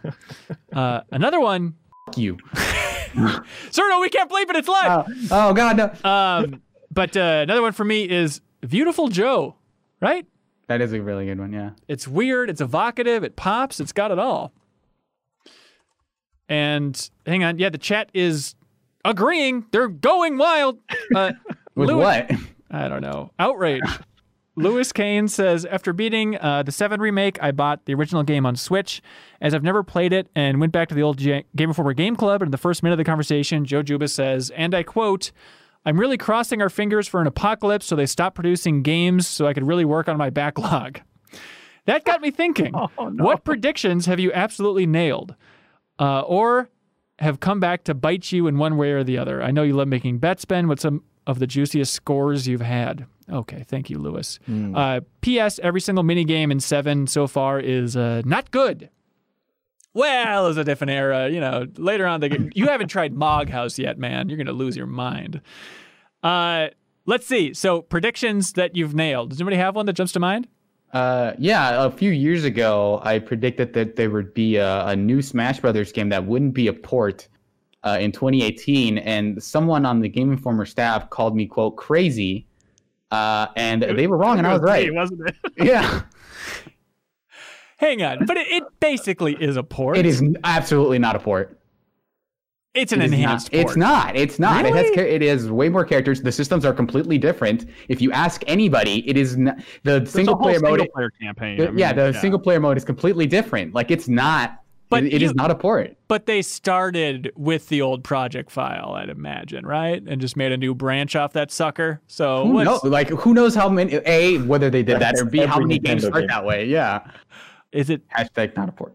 uh, 0.72 1.00
another 1.12 1.38
one 1.40 1.74
Fuck 2.06 2.18
you. 2.18 2.36
Sir, 3.70 3.88
no, 3.88 4.00
we 4.00 4.08
can't 4.10 4.30
bleep 4.30 4.50
it. 4.50 4.56
It's 4.56 4.68
live. 4.68 5.06
Oh, 5.08 5.28
oh 5.30 5.54
God, 5.54 5.76
no. 5.76 6.10
Um, 6.10 6.62
but 6.90 7.16
uh, 7.16 7.40
another 7.42 7.62
one 7.62 7.72
for 7.72 7.84
me 7.84 8.08
is 8.08 8.40
Beautiful 8.68 9.08
Joe, 9.08 9.54
right? 10.04 10.26
That 10.68 10.82
is 10.82 10.92
a 10.92 11.00
really 11.00 11.24
good 11.26 11.38
one. 11.38 11.52
Yeah. 11.52 11.70
It's 11.88 12.06
weird, 12.06 12.50
it's 12.50 12.60
evocative, 12.60 13.24
it 13.24 13.36
pops, 13.36 13.80
it's 13.80 13.92
got 13.92 14.10
it 14.10 14.18
all. 14.18 14.52
And 16.48 17.10
hang 17.26 17.42
on, 17.42 17.58
yeah, 17.58 17.70
the 17.70 17.78
chat 17.78 18.10
is 18.12 18.54
agreeing. 19.04 19.64
They're 19.72 19.88
going 19.88 20.36
wild. 20.36 20.78
Uh, 21.14 21.32
With 21.74 21.88
Louis- 21.88 21.98
what? 21.98 22.30
I 22.70 22.88
don't 22.88 23.00
know. 23.02 23.30
Outrage. 23.38 23.82
Lewis 24.56 24.92
Kane 24.92 25.26
says, 25.26 25.64
after 25.64 25.92
beating 25.92 26.36
uh, 26.38 26.62
the 26.62 26.70
7 26.70 27.00
remake, 27.00 27.42
I 27.42 27.50
bought 27.50 27.86
the 27.86 27.94
original 27.94 28.22
game 28.22 28.46
on 28.46 28.54
Switch. 28.56 29.00
As 29.40 29.54
I've 29.54 29.62
never 29.64 29.82
played 29.82 30.12
it 30.12 30.28
and 30.34 30.60
went 30.60 30.72
back 30.72 30.88
to 30.90 30.94
the 30.94 31.02
old 31.02 31.18
G- 31.18 31.44
Game 31.56 31.70
Informer 31.70 31.92
Game 31.94 32.14
Club, 32.14 32.42
and 32.42 32.48
in 32.48 32.52
the 32.52 32.58
first 32.58 32.82
minute 32.82 32.94
of 32.94 32.98
the 32.98 33.04
conversation, 33.04 33.64
Joe 33.64 33.82
Juba 33.82 34.06
says, 34.08 34.50
and 34.50 34.74
I 34.74 34.82
quote, 34.84 35.32
I'm 35.84 35.98
really 36.00 36.16
crossing 36.18 36.62
our 36.62 36.70
fingers 36.70 37.06
for 37.08 37.20
an 37.20 37.26
apocalypse 37.26 37.86
so 37.86 37.96
they 37.96 38.06
stop 38.06 38.34
producing 38.34 38.82
games 38.82 39.26
so 39.26 39.46
I 39.46 39.52
could 39.52 39.66
really 39.66 39.84
work 39.84 40.08
on 40.08 40.16
my 40.16 40.30
backlog. 40.30 41.00
That 41.86 42.04
got 42.04 42.20
me 42.22 42.30
thinking. 42.30 42.72
What 42.96 43.44
predictions 43.44 44.06
have 44.06 44.18
you 44.18 44.32
absolutely 44.32 44.86
nailed? 44.86 45.34
Uh, 45.98 46.20
or 46.22 46.70
have 47.18 47.40
come 47.40 47.60
back 47.60 47.84
to 47.84 47.94
bite 47.94 48.32
you 48.32 48.46
in 48.46 48.58
one 48.58 48.76
way 48.76 48.92
or 48.92 49.04
the 49.04 49.18
other? 49.18 49.42
I 49.42 49.50
know 49.50 49.62
you 49.62 49.74
love 49.74 49.88
making 49.88 50.18
bets, 50.18 50.44
Ben. 50.44 50.66
What's 50.68 50.82
some 50.82 51.02
of 51.26 51.38
the 51.38 51.46
juiciest 51.46 51.92
scores 51.92 52.48
you've 52.48 52.60
had? 52.62 53.06
Okay, 53.30 53.64
thank 53.68 53.88
you, 53.90 53.98
Lewis. 53.98 54.38
Uh, 54.74 55.00
P.S. 55.20 55.58
Every 55.62 55.80
single 55.80 56.04
mini 56.04 56.24
game 56.24 56.50
in 56.50 56.60
seven 56.60 57.06
so 57.06 57.26
far 57.26 57.60
is 57.60 57.96
uh, 57.96 58.22
not 58.24 58.50
good. 58.50 58.90
Well, 59.94 60.48
it's 60.48 60.58
a 60.58 60.64
different 60.64 60.90
era. 60.90 61.30
You 61.30 61.40
know, 61.40 61.66
later 61.76 62.06
on, 62.06 62.20
they 62.20 62.28
get, 62.28 62.56
you 62.56 62.66
haven't 62.66 62.88
tried 62.88 63.14
Mog 63.14 63.48
House 63.48 63.78
yet, 63.78 63.96
man. 63.96 64.28
You're 64.28 64.36
going 64.36 64.48
to 64.48 64.52
lose 64.52 64.76
your 64.76 64.86
mind. 64.86 65.40
Uh, 66.22 66.68
let's 67.06 67.26
see. 67.26 67.54
So, 67.54 67.80
predictions 67.82 68.52
that 68.54 68.76
you've 68.76 68.94
nailed. 68.94 69.30
Does 69.30 69.40
anybody 69.40 69.56
have 69.56 69.76
one 69.76 69.86
that 69.86 69.92
jumps 69.92 70.12
to 70.12 70.20
mind? 70.20 70.48
Uh, 70.92 71.34
yeah, 71.38 71.84
a 71.84 71.90
few 71.90 72.10
years 72.10 72.44
ago, 72.44 73.00
I 73.02 73.18
predicted 73.18 73.72
that 73.72 73.96
there 73.96 74.10
would 74.10 74.32
be 74.32 74.56
a, 74.56 74.86
a 74.86 74.96
new 74.96 75.22
Smash 75.22 75.58
Brothers 75.60 75.90
game 75.90 76.08
that 76.10 76.24
wouldn't 76.24 76.54
be 76.54 76.68
a 76.68 76.72
port 76.72 77.28
uh, 77.82 77.98
in 78.00 78.12
2018, 78.12 78.98
and 78.98 79.42
someone 79.42 79.84
on 79.84 80.00
the 80.00 80.08
Game 80.08 80.30
Informer 80.32 80.64
staff 80.64 81.10
called 81.10 81.34
me 81.36 81.46
"quote 81.46 81.76
crazy," 81.76 82.46
uh, 83.10 83.48
and 83.56 83.82
they 83.82 84.06
were 84.06 84.16
wrong, 84.16 84.38
and 84.38 84.46
I 84.46 84.52
was 84.52 84.62
right. 84.62 84.92
wasn't 84.94 85.28
it? 85.28 85.36
Yeah, 85.56 86.02
Hang 87.78 88.02
on, 88.02 88.24
but 88.26 88.36
it, 88.36 88.46
it 88.48 88.62
basically 88.80 89.34
is 89.34 89.56
a 89.56 89.62
port. 89.62 89.96
it 89.96 90.06
is 90.06 90.22
absolutely 90.44 90.98
not 90.98 91.16
a 91.16 91.18
port. 91.18 91.58
It's 92.74 92.92
an 92.92 93.00
It 93.02 93.04
is 93.06 93.10
not- 93.12 93.16
enhanced 93.18 93.52
port. 93.52 93.64
It's 93.66 93.76
not. 93.76 94.16
It's 94.16 94.38
not. 94.40 94.64
It 94.66 94.74
has. 94.74 94.82
Really? 94.84 94.96
cha- 94.96 95.02
It 95.02 95.22
is 95.22 95.48
way 95.50 95.68
more 95.68 95.84
characters. 95.84 96.22
The 96.22 96.32
systems 96.32 96.64
are 96.64 96.72
completely 96.72 97.18
different. 97.18 97.66
If 97.88 98.00
you 98.02 98.10
ask 98.10 98.42
anybody, 98.48 99.08
it 99.08 99.16
is 99.16 99.36
not, 99.36 99.58
the 99.84 100.04
single 100.06 100.36
player 100.36 100.58
mode. 100.58 100.80
single 100.80 100.92
player 100.94 101.10
campaign. 101.20 101.58
the- 101.58 101.68
I 101.68 101.70
mean, 101.70 101.78
yeah, 101.78 101.92
the 101.92 102.12
single 102.14 102.40
player 102.40 102.58
mode 102.58 102.76
is 102.76 102.84
completely 102.84 103.26
different. 103.26 103.74
Like 103.74 103.90
it's 103.92 104.08
not. 104.08 104.58
But 104.90 105.04
it- 105.04 105.14
it 105.14 105.22
is 105.22 105.30
you- 105.30 105.34
not 105.36 105.52
a 105.52 105.54
port. 105.54 105.96
But 106.08 106.26
they 106.26 106.42
started 106.42 107.30
with 107.36 107.68
the 107.68 107.80
old 107.80 108.02
project 108.02 108.50
file, 108.50 108.92
I'd 108.96 109.08
imagine, 109.08 109.64
right? 109.64 110.02
And 110.04 110.20
just 110.20 110.36
made 110.36 110.50
a 110.50 110.56
new 110.56 110.74
branch 110.74 111.14
off 111.14 111.32
that 111.34 111.52
sucker. 111.52 112.00
So 112.08 112.44
Who 112.46 112.64
knows? 112.64 112.82
Like 112.82 113.08
who 113.08 113.34
knows 113.34 113.54
how 113.54 113.68
many? 113.68 113.94
A 114.04 114.38
whether 114.38 114.68
they 114.68 114.82
did 114.82 114.98
that, 115.00 115.14
or 115.16 115.24
B 115.24 115.38
how 115.38 115.54
every 115.54 115.66
many 115.66 115.78
games 115.78 116.02
Nintendo 116.02 116.06
start 116.08 116.20
game. 116.22 116.28
that 116.28 116.44
way. 116.44 116.66
Yeah. 116.66 117.00
Is 117.74 117.90
it? 117.90 118.08
Hashtag 118.08 118.56
not 118.56 118.68
a 118.68 118.72
port. 118.72 118.94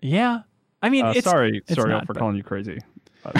Yeah. 0.00 0.40
I 0.80 0.88
mean, 0.88 1.04
Uh, 1.04 1.12
it's, 1.14 1.24
sorry, 1.24 1.58
it's 1.66 1.74
sorry 1.74 1.90
not, 1.90 2.06
for 2.06 2.14
but- 2.14 2.20
calling 2.20 2.36
you 2.36 2.42
crazy. 2.42 2.78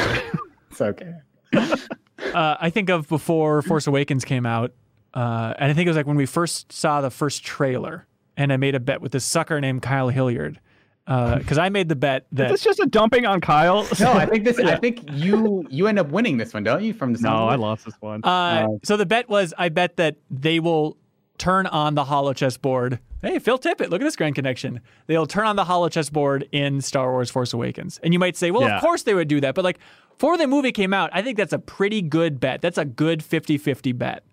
It's 0.70 0.80
okay. 0.80 1.12
uh, 1.52 2.56
I 2.58 2.70
think 2.70 2.88
of 2.88 3.06
before 3.06 3.60
Force 3.60 3.86
Awakens 3.86 4.24
came 4.24 4.46
out, 4.46 4.72
uh, 5.12 5.52
and 5.58 5.70
I 5.70 5.74
think 5.74 5.86
it 5.86 5.90
was 5.90 5.98
like 5.98 6.06
when 6.06 6.16
we 6.16 6.24
first 6.24 6.72
saw 6.72 7.02
the 7.02 7.10
first 7.10 7.44
trailer, 7.44 8.06
and 8.38 8.50
I 8.50 8.56
made 8.56 8.74
a 8.74 8.80
bet 8.80 9.02
with 9.02 9.12
this 9.12 9.22
sucker 9.24 9.60
named 9.60 9.82
Kyle 9.82 10.08
Hilliard, 10.08 10.58
because 11.04 11.58
I 11.58 11.68
made 11.68 11.90
the 11.90 11.96
bet 11.96 12.22
Is 12.32 12.38
that 12.38 12.50
this 12.52 12.62
just 12.62 12.80
a 12.80 12.86
dumping 12.86 13.26
on 13.26 13.42
Kyle? 13.42 13.86
No, 14.00 14.12
I 14.14 14.24
think 14.24 14.44
this. 14.44 14.58
I 14.60 14.76
think 14.76 15.00
you 15.12 15.66
you 15.68 15.88
end 15.88 15.98
up 15.98 16.08
winning 16.08 16.38
this 16.38 16.54
one, 16.54 16.64
don't 16.64 16.82
you? 16.82 16.94
From 16.94 17.12
the 17.12 17.18
sound 17.18 17.38
no, 17.38 17.44
of 17.48 17.50
I 17.50 17.56
lost 17.56 17.84
this 17.84 17.94
one. 18.00 18.24
Uh, 18.24 18.68
so 18.82 18.96
the 18.96 19.04
bet 19.04 19.28
was 19.28 19.52
I 19.58 19.68
bet 19.68 19.96
that 19.96 20.16
they 20.30 20.58
will 20.58 20.96
turn 21.36 21.66
on 21.66 21.96
the 21.96 22.04
holochess 22.04 22.56
board. 22.56 22.98
Hey, 23.22 23.38
Phil 23.38 23.58
Tippett, 23.58 23.88
look 23.90 24.00
at 24.00 24.04
this 24.04 24.16
grand 24.16 24.34
connection. 24.34 24.80
They'll 25.06 25.26
turn 25.26 25.46
on 25.46 25.56
the 25.56 25.64
holochess 25.64 26.10
board 26.10 26.48
in 26.52 26.80
Star 26.80 27.10
Wars 27.12 27.30
Force 27.30 27.52
Awakens. 27.52 27.98
And 28.02 28.12
you 28.12 28.18
might 28.18 28.36
say, 28.36 28.50
well, 28.50 28.62
Yeah. 28.62 28.76
of 28.76 28.82
course 28.82 29.04
they 29.04 29.14
would 29.14 29.28
do 29.28 29.40
that. 29.40 29.54
But 29.54 29.64
like, 29.64 29.78
before 30.10 30.36
the 30.36 30.46
movie 30.48 30.72
came 30.72 30.92
out, 30.92 31.10
I 31.12 31.22
think 31.22 31.36
that's 31.36 31.52
a 31.52 31.58
pretty 31.58 32.02
good 32.02 32.40
bet. 32.40 32.60
That's 32.62 32.78
a 32.78 32.84
good 32.84 33.22
50 33.22 33.58
50 33.58 33.92
bet. 33.92 34.24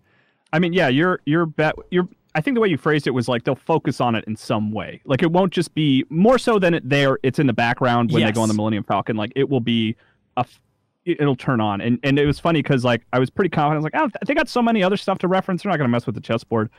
I 0.51 0.57
mean, 0.59 0.73
yeah, 0.73 0.87
your 0.87 1.19
your 1.25 1.45
bet 1.45 1.75
your 1.91 2.07
I 2.35 2.41
think 2.41 2.55
the 2.55 2.61
way 2.61 2.67
you 2.67 2.77
phrased 2.77 3.05
it 3.07 3.11
was 3.11 3.27
like 3.27 3.43
they'll 3.43 3.55
focus 3.55 4.01
on 4.01 4.15
it 4.15 4.23
in 4.25 4.35
some 4.35 4.71
way. 4.71 5.01
Like 5.05 5.21
it 5.23 5.31
won't 5.31 5.53
just 5.53 5.73
be 5.75 6.05
more 6.09 6.37
so 6.39 6.57
than 6.59 6.73
it 6.73 6.87
there. 6.89 7.19
It's 7.23 7.37
in 7.39 7.47
the 7.47 7.53
background 7.53 8.11
when 8.11 8.23
they 8.23 8.31
go 8.31 8.41
on 8.41 8.47
the 8.47 8.53
Millennium 8.55 8.83
Falcon. 8.83 9.15
Like 9.15 9.31
it 9.35 9.49
will 9.49 9.59
be 9.61 9.95
a 10.37 10.45
it- 11.05 11.19
It'll 11.21 11.35
turn 11.35 11.61
on, 11.61 11.79
and 11.81 11.97
and 12.03 12.19
it 12.19 12.25
was 12.25 12.39
funny 12.39 12.61
because 12.61 12.83
like 12.83 13.03
I 13.13 13.19
was 13.19 13.29
pretty 13.29 13.49
confident. 13.49 13.75
I 13.75 13.77
was 13.77 14.09
like, 14.11 14.11
oh, 14.21 14.25
they 14.27 14.33
got 14.35 14.49
so 14.49 14.61
many 14.61 14.83
other 14.83 14.97
stuff 14.97 15.17
to 15.19 15.27
reference. 15.27 15.63
They're 15.63 15.71
not 15.71 15.77
gonna 15.77 15.89
mess 15.89 16.05
with 16.05 16.13
the 16.15 16.21
chessboard. 16.21 16.69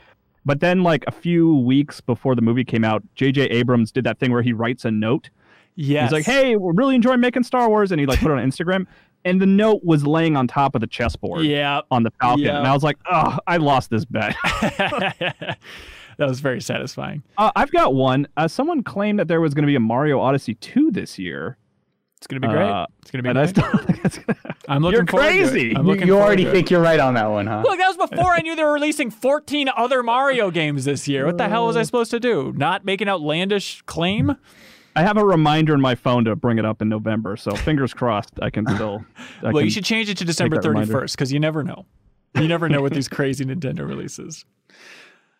But 0.45 0.59
then, 0.59 0.81
like 0.83 1.03
a 1.07 1.11
few 1.11 1.55
weeks 1.57 2.01
before 2.01 2.35
the 2.35 2.41
movie 2.41 2.63
came 2.63 2.83
out, 2.83 3.03
J.J. 3.15 3.43
Abrams 3.43 3.91
did 3.91 4.03
that 4.05 4.19
thing 4.19 4.31
where 4.31 4.41
he 4.41 4.53
writes 4.53 4.85
a 4.85 4.91
note. 4.91 5.29
Yeah, 5.75 6.03
He's 6.03 6.11
like, 6.11 6.25
"Hey, 6.25 6.55
we're 6.55 6.73
really 6.73 6.95
enjoying 6.95 7.19
making 7.21 7.43
Star 7.43 7.69
Wars," 7.69 7.91
and 7.91 7.99
he 7.99 8.05
like 8.05 8.19
put 8.19 8.31
it 8.31 8.37
on 8.37 8.49
Instagram, 8.49 8.87
and 9.23 9.39
the 9.41 9.45
note 9.45 9.81
was 9.83 10.05
laying 10.05 10.35
on 10.35 10.47
top 10.47 10.75
of 10.75 10.81
the 10.81 10.87
chessboard 10.87 11.45
Yeah. 11.45 11.81
on 11.91 12.03
the 12.03 12.11
Falcon, 12.19 12.43
Yeah. 12.43 12.57
and 12.57 12.67
I 12.67 12.73
was 12.73 12.83
like, 12.83 12.97
"Oh, 13.09 13.37
I 13.47 13.57
lost 13.57 13.89
this 13.89 14.03
bet." 14.03 14.35
that 14.61 15.57
was 16.17 16.39
very 16.39 16.61
satisfying. 16.61 17.23
Uh, 17.37 17.51
I've 17.55 17.71
got 17.71 17.93
one. 17.93 18.27
Uh, 18.37 18.47
someone 18.47 18.83
claimed 18.83 19.19
that 19.19 19.27
there 19.27 19.41
was 19.41 19.53
going 19.53 19.63
to 19.63 19.67
be 19.67 19.75
a 19.75 19.79
Mario 19.79 20.19
Odyssey 20.19 20.55
2 20.55 20.91
this 20.91 21.17
year. 21.17 21.57
It's 22.21 22.27
going 22.27 22.39
to 22.39 22.47
be 22.47 22.53
great. 22.53 22.69
Uh, 22.69 22.85
it's 23.01 23.09
going 23.09 23.17
to 23.19 23.23
be 23.23 23.29
And 23.29 23.39
I 23.39 23.43
great. 23.51 23.55
still 23.65 23.79
think 23.85 24.05
it's 24.05 24.17
gonna. 24.19 24.37
I'm 24.67 24.83
looking 24.83 24.97
You're 24.99 25.07
forward 25.07 25.25
to 25.31 25.37
it. 25.39 25.49
crazy. 25.49 25.75
I'm 25.75 25.85
You, 25.87 25.91
looking 25.91 26.07
you 26.07 26.17
already 26.19 26.43
to 26.43 26.49
it. 26.49 26.53
think 26.53 26.69
you're 26.69 26.81
right 26.81 26.99
on 26.99 27.15
that 27.15 27.25
one, 27.31 27.47
huh? 27.47 27.63
Look, 27.65 27.79
that 27.79 27.97
was 27.97 28.09
before 28.09 28.31
I 28.31 28.41
knew 28.41 28.55
they 28.55 28.63
were 28.63 28.73
releasing 28.73 29.09
14 29.09 29.69
other 29.75 30.03
Mario 30.03 30.51
games 30.51 30.85
this 30.85 31.07
year. 31.07 31.25
What 31.25 31.39
the 31.39 31.49
hell 31.49 31.65
was 31.65 31.75
I 31.75 31.81
supposed 31.81 32.11
to 32.11 32.19
do? 32.19 32.53
Not 32.55 32.85
make 32.85 33.01
an 33.01 33.09
outlandish 33.09 33.81
claim? 33.87 34.35
I 34.95 35.01
have 35.01 35.17
a 35.17 35.25
reminder 35.25 35.73
in 35.73 35.81
my 35.81 35.95
phone 35.95 36.25
to 36.25 36.35
bring 36.35 36.59
it 36.59 36.65
up 36.65 36.79
in 36.81 36.89
November, 36.89 37.37
so 37.37 37.55
fingers 37.55 37.91
crossed 37.93 38.29
I 38.41 38.51
can 38.51 38.67
still. 38.67 39.03
I 39.41 39.45
well, 39.45 39.53
can- 39.53 39.63
you 39.65 39.71
should 39.71 39.85
change 39.85 40.07
it 40.09 40.17
to 40.17 40.25
December 40.25 40.57
31st 40.57 41.11
because 41.13 41.33
you 41.33 41.39
never 41.39 41.63
know. 41.63 41.85
You 42.35 42.47
never 42.47 42.69
know 42.69 42.81
with 42.83 42.93
these 42.93 43.07
crazy 43.07 43.43
Nintendo 43.43 43.79
releases. 43.87 44.45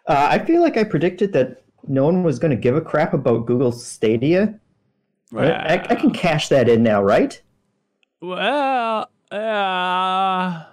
Uh, 0.08 0.28
I 0.32 0.40
feel 0.40 0.62
like 0.62 0.78
I 0.78 0.84
predicted 0.84 1.32
that 1.34 1.62
no 1.88 2.06
one 2.06 2.24
was 2.24 2.40
going 2.40 2.52
to 2.52 2.58
give 2.58 2.76
a 2.76 2.82
crap 2.82 3.14
about 3.14 3.46
Google 3.46 3.72
Stadia. 3.72 4.60
I, 5.36 5.76
I 5.90 5.96
can 5.96 6.12
cash 6.12 6.50
that 6.50 6.68
in 6.70 6.84
now, 6.84 7.02
right? 7.04 7.42
Well, 8.22 9.10
uh, 9.32 9.36
I, 9.36 10.66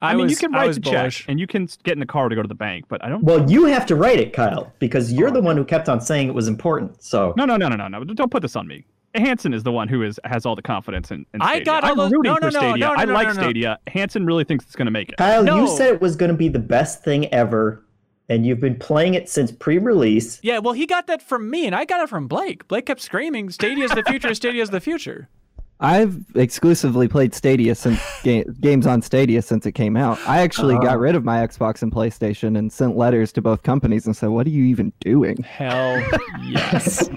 I 0.00 0.14
mean, 0.14 0.24
was, 0.24 0.30
you 0.30 0.36
can 0.36 0.52
write 0.52 0.74
the 0.74 0.80
bullish. 0.80 1.18
check 1.20 1.28
and 1.28 1.40
you 1.40 1.46
can 1.46 1.68
get 1.82 1.94
in 1.94 1.98
the 1.98 2.06
car 2.06 2.28
to 2.28 2.36
go 2.36 2.42
to 2.42 2.48
the 2.48 2.54
bank, 2.54 2.84
but 2.88 3.02
I 3.04 3.08
don't. 3.08 3.24
Well, 3.24 3.50
you 3.50 3.64
have 3.64 3.84
to 3.86 3.96
write 3.96 4.20
it, 4.20 4.32
Kyle, 4.32 4.72
because 4.78 5.12
you're 5.12 5.30
the 5.30 5.40
one 5.40 5.56
who 5.56 5.64
kept 5.64 5.88
on 5.88 6.00
saying 6.00 6.28
it 6.28 6.34
was 6.34 6.46
important. 6.48 7.02
So 7.02 7.34
No, 7.36 7.44
no, 7.44 7.56
no, 7.56 7.68
no, 7.68 7.76
no, 7.76 7.88
no. 7.88 8.04
Don't 8.04 8.30
put 8.30 8.42
this 8.42 8.54
on 8.56 8.66
me. 8.68 8.84
Hanson 9.14 9.54
is 9.54 9.62
the 9.64 9.72
one 9.72 9.88
who 9.88 10.02
is 10.02 10.20
has 10.24 10.44
all 10.46 10.54
the 10.54 10.62
confidence 10.62 11.10
in, 11.10 11.24
in 11.34 11.40
I 11.40 11.60
got 11.60 11.82
all 11.82 11.92
I'm 11.92 11.96
those- 11.96 12.12
rooting 12.12 12.30
no, 12.32 12.34
no, 12.34 12.46
for 12.48 12.50
Stadia. 12.52 12.86
no, 12.88 12.94
no, 12.94 13.00
I 13.00 13.04
like 13.06 13.26
no, 13.28 13.32
no. 13.32 13.40
Stadia. 13.42 13.78
Hanson 13.88 14.24
really 14.26 14.44
thinks 14.44 14.66
it's 14.66 14.76
going 14.76 14.86
to 14.86 14.92
make 14.92 15.08
it. 15.08 15.16
Kyle, 15.16 15.42
No. 15.42 15.62
you 15.62 15.68
said 15.76 15.94
it 15.94 16.00
was 16.00 16.14
going 16.14 16.30
to 16.30 16.36
be 16.36 16.48
the 16.48 16.58
best 16.58 17.02
thing 17.02 17.26
ever, 17.32 17.82
and 18.28 18.44
you've 18.46 18.60
been 18.60 18.76
playing 18.78 19.14
it 19.14 19.28
since 19.28 19.50
pre-release. 19.50 20.38
Yeah, 20.42 20.58
well, 20.58 20.74
he 20.74 20.86
got 20.86 21.06
that 21.06 21.22
from 21.22 21.48
me, 21.50 21.66
and 21.66 21.74
I 21.74 21.84
got 21.84 22.00
it 22.00 22.08
from 22.08 22.26
Blake. 22.28 22.68
Blake 22.68 22.86
kept 22.86 23.00
screaming, 23.00 23.50
"Stadia's 23.50 23.90
the 23.92 24.02
future! 24.04 24.34
Stadia's 24.34 24.70
the 24.70 24.80
future!" 24.80 25.28
I've 25.80 26.24
exclusively 26.34 27.06
played 27.06 27.32
Stadia 27.34 27.72
since 27.76 28.00
ga- 28.24 28.44
games 28.60 28.84
on 28.86 29.00
Stadia 29.00 29.40
since 29.42 29.64
it 29.64 29.72
came 29.72 29.96
out. 29.96 30.18
I 30.26 30.40
actually 30.40 30.74
Uh-huh. 30.74 30.84
got 30.86 30.98
rid 30.98 31.14
of 31.14 31.24
my 31.24 31.36
Xbox 31.46 31.82
and 31.82 31.92
PlayStation 31.92 32.58
and 32.58 32.72
sent 32.72 32.96
letters 32.96 33.32
to 33.34 33.40
both 33.42 33.62
companies 33.62 34.04
and 34.06 34.16
said, 34.16 34.28
"What 34.30 34.46
are 34.46 34.50
you 34.50 34.64
even 34.64 34.92
doing?" 35.00 35.36
Hell 35.42 36.04
yes. 36.42 37.08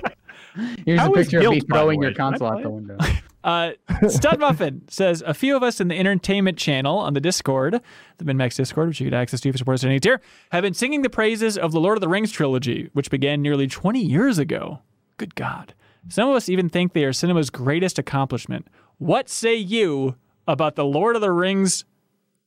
Here's 0.86 1.00
How 1.00 1.14
a 1.14 1.20
is 1.20 1.28
picture 1.28 1.38
of 1.40 1.46
me 1.52 1.60
Guilt, 1.60 1.68
by 1.70 1.78
the 1.78 1.82
throwing 1.82 2.02
your 2.02 2.14
console 2.14 2.48
out 2.52 2.64
the 2.64 2.70
window. 2.70 2.98
Uh, 3.44 3.72
Stud 4.08 4.40
Muffin 4.40 4.84
says 4.88 5.24
a 5.26 5.34
few 5.34 5.56
of 5.58 5.64
us 5.64 5.82
in 5.82 5.88
the 5.88 5.98
entertainment 5.98 6.60
channel 6.60 7.00
on 7.00 7.16
the 7.16 7.20
Discord, 7.20 7.82
the 8.20 8.24
MinnMax 8.24 8.56
Discord, 8.56 8.90
which 8.90 9.02
you 9.02 9.10
get 9.10 9.18
access 9.18 9.42
to 9.42 9.50
if 9.50 9.56
you 9.56 9.58
support 9.58 9.74
us 9.74 9.84
at 9.84 9.88
any 9.90 10.00
tier, 10.00 10.22
have 10.52 10.62
been 10.62 10.76
singing 10.76 11.02
the 11.02 11.10
praises 11.10 11.58
of 11.58 11.72
the 11.72 11.80
Lord 11.80 11.98
of 11.98 12.02
the 12.02 12.08
Rings 12.08 12.32
trilogy, 12.32 12.92
which 12.94 13.10
began 13.10 13.42
nearly 13.42 13.66
20 13.66 14.00
years 14.00 14.38
ago. 14.38 14.82
Good 15.18 15.34
God. 15.34 15.74
Some 16.08 16.30
of 16.30 16.36
us 16.36 16.50
even 16.50 16.70
think 16.70 16.94
they 16.94 17.04
are 17.04 17.14
cinema's 17.14 17.50
greatest 17.50 17.98
accomplishment. 17.98 18.68
What 19.00 19.28
say 19.28 19.56
you 19.56 20.18
about 20.48 20.76
the 20.76 20.86
Lord 20.86 21.16
of 21.16 21.22
the 21.24 21.32
Rings 21.32 21.84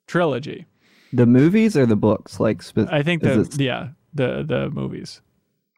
trilogy? 0.06 0.66
The 1.12 1.26
movies 1.26 1.76
or 1.76 1.86
the 1.86 1.97
books? 1.97 2.39
Like, 2.39 2.62
spe- 2.62 2.86
I 2.89 3.02
think 3.02 3.24
is 3.24 3.48
the 3.48 3.64
it- 3.64 3.66
yeah 3.66 3.89
the 4.12 4.44
the 4.47 4.70
movies. 4.70 5.22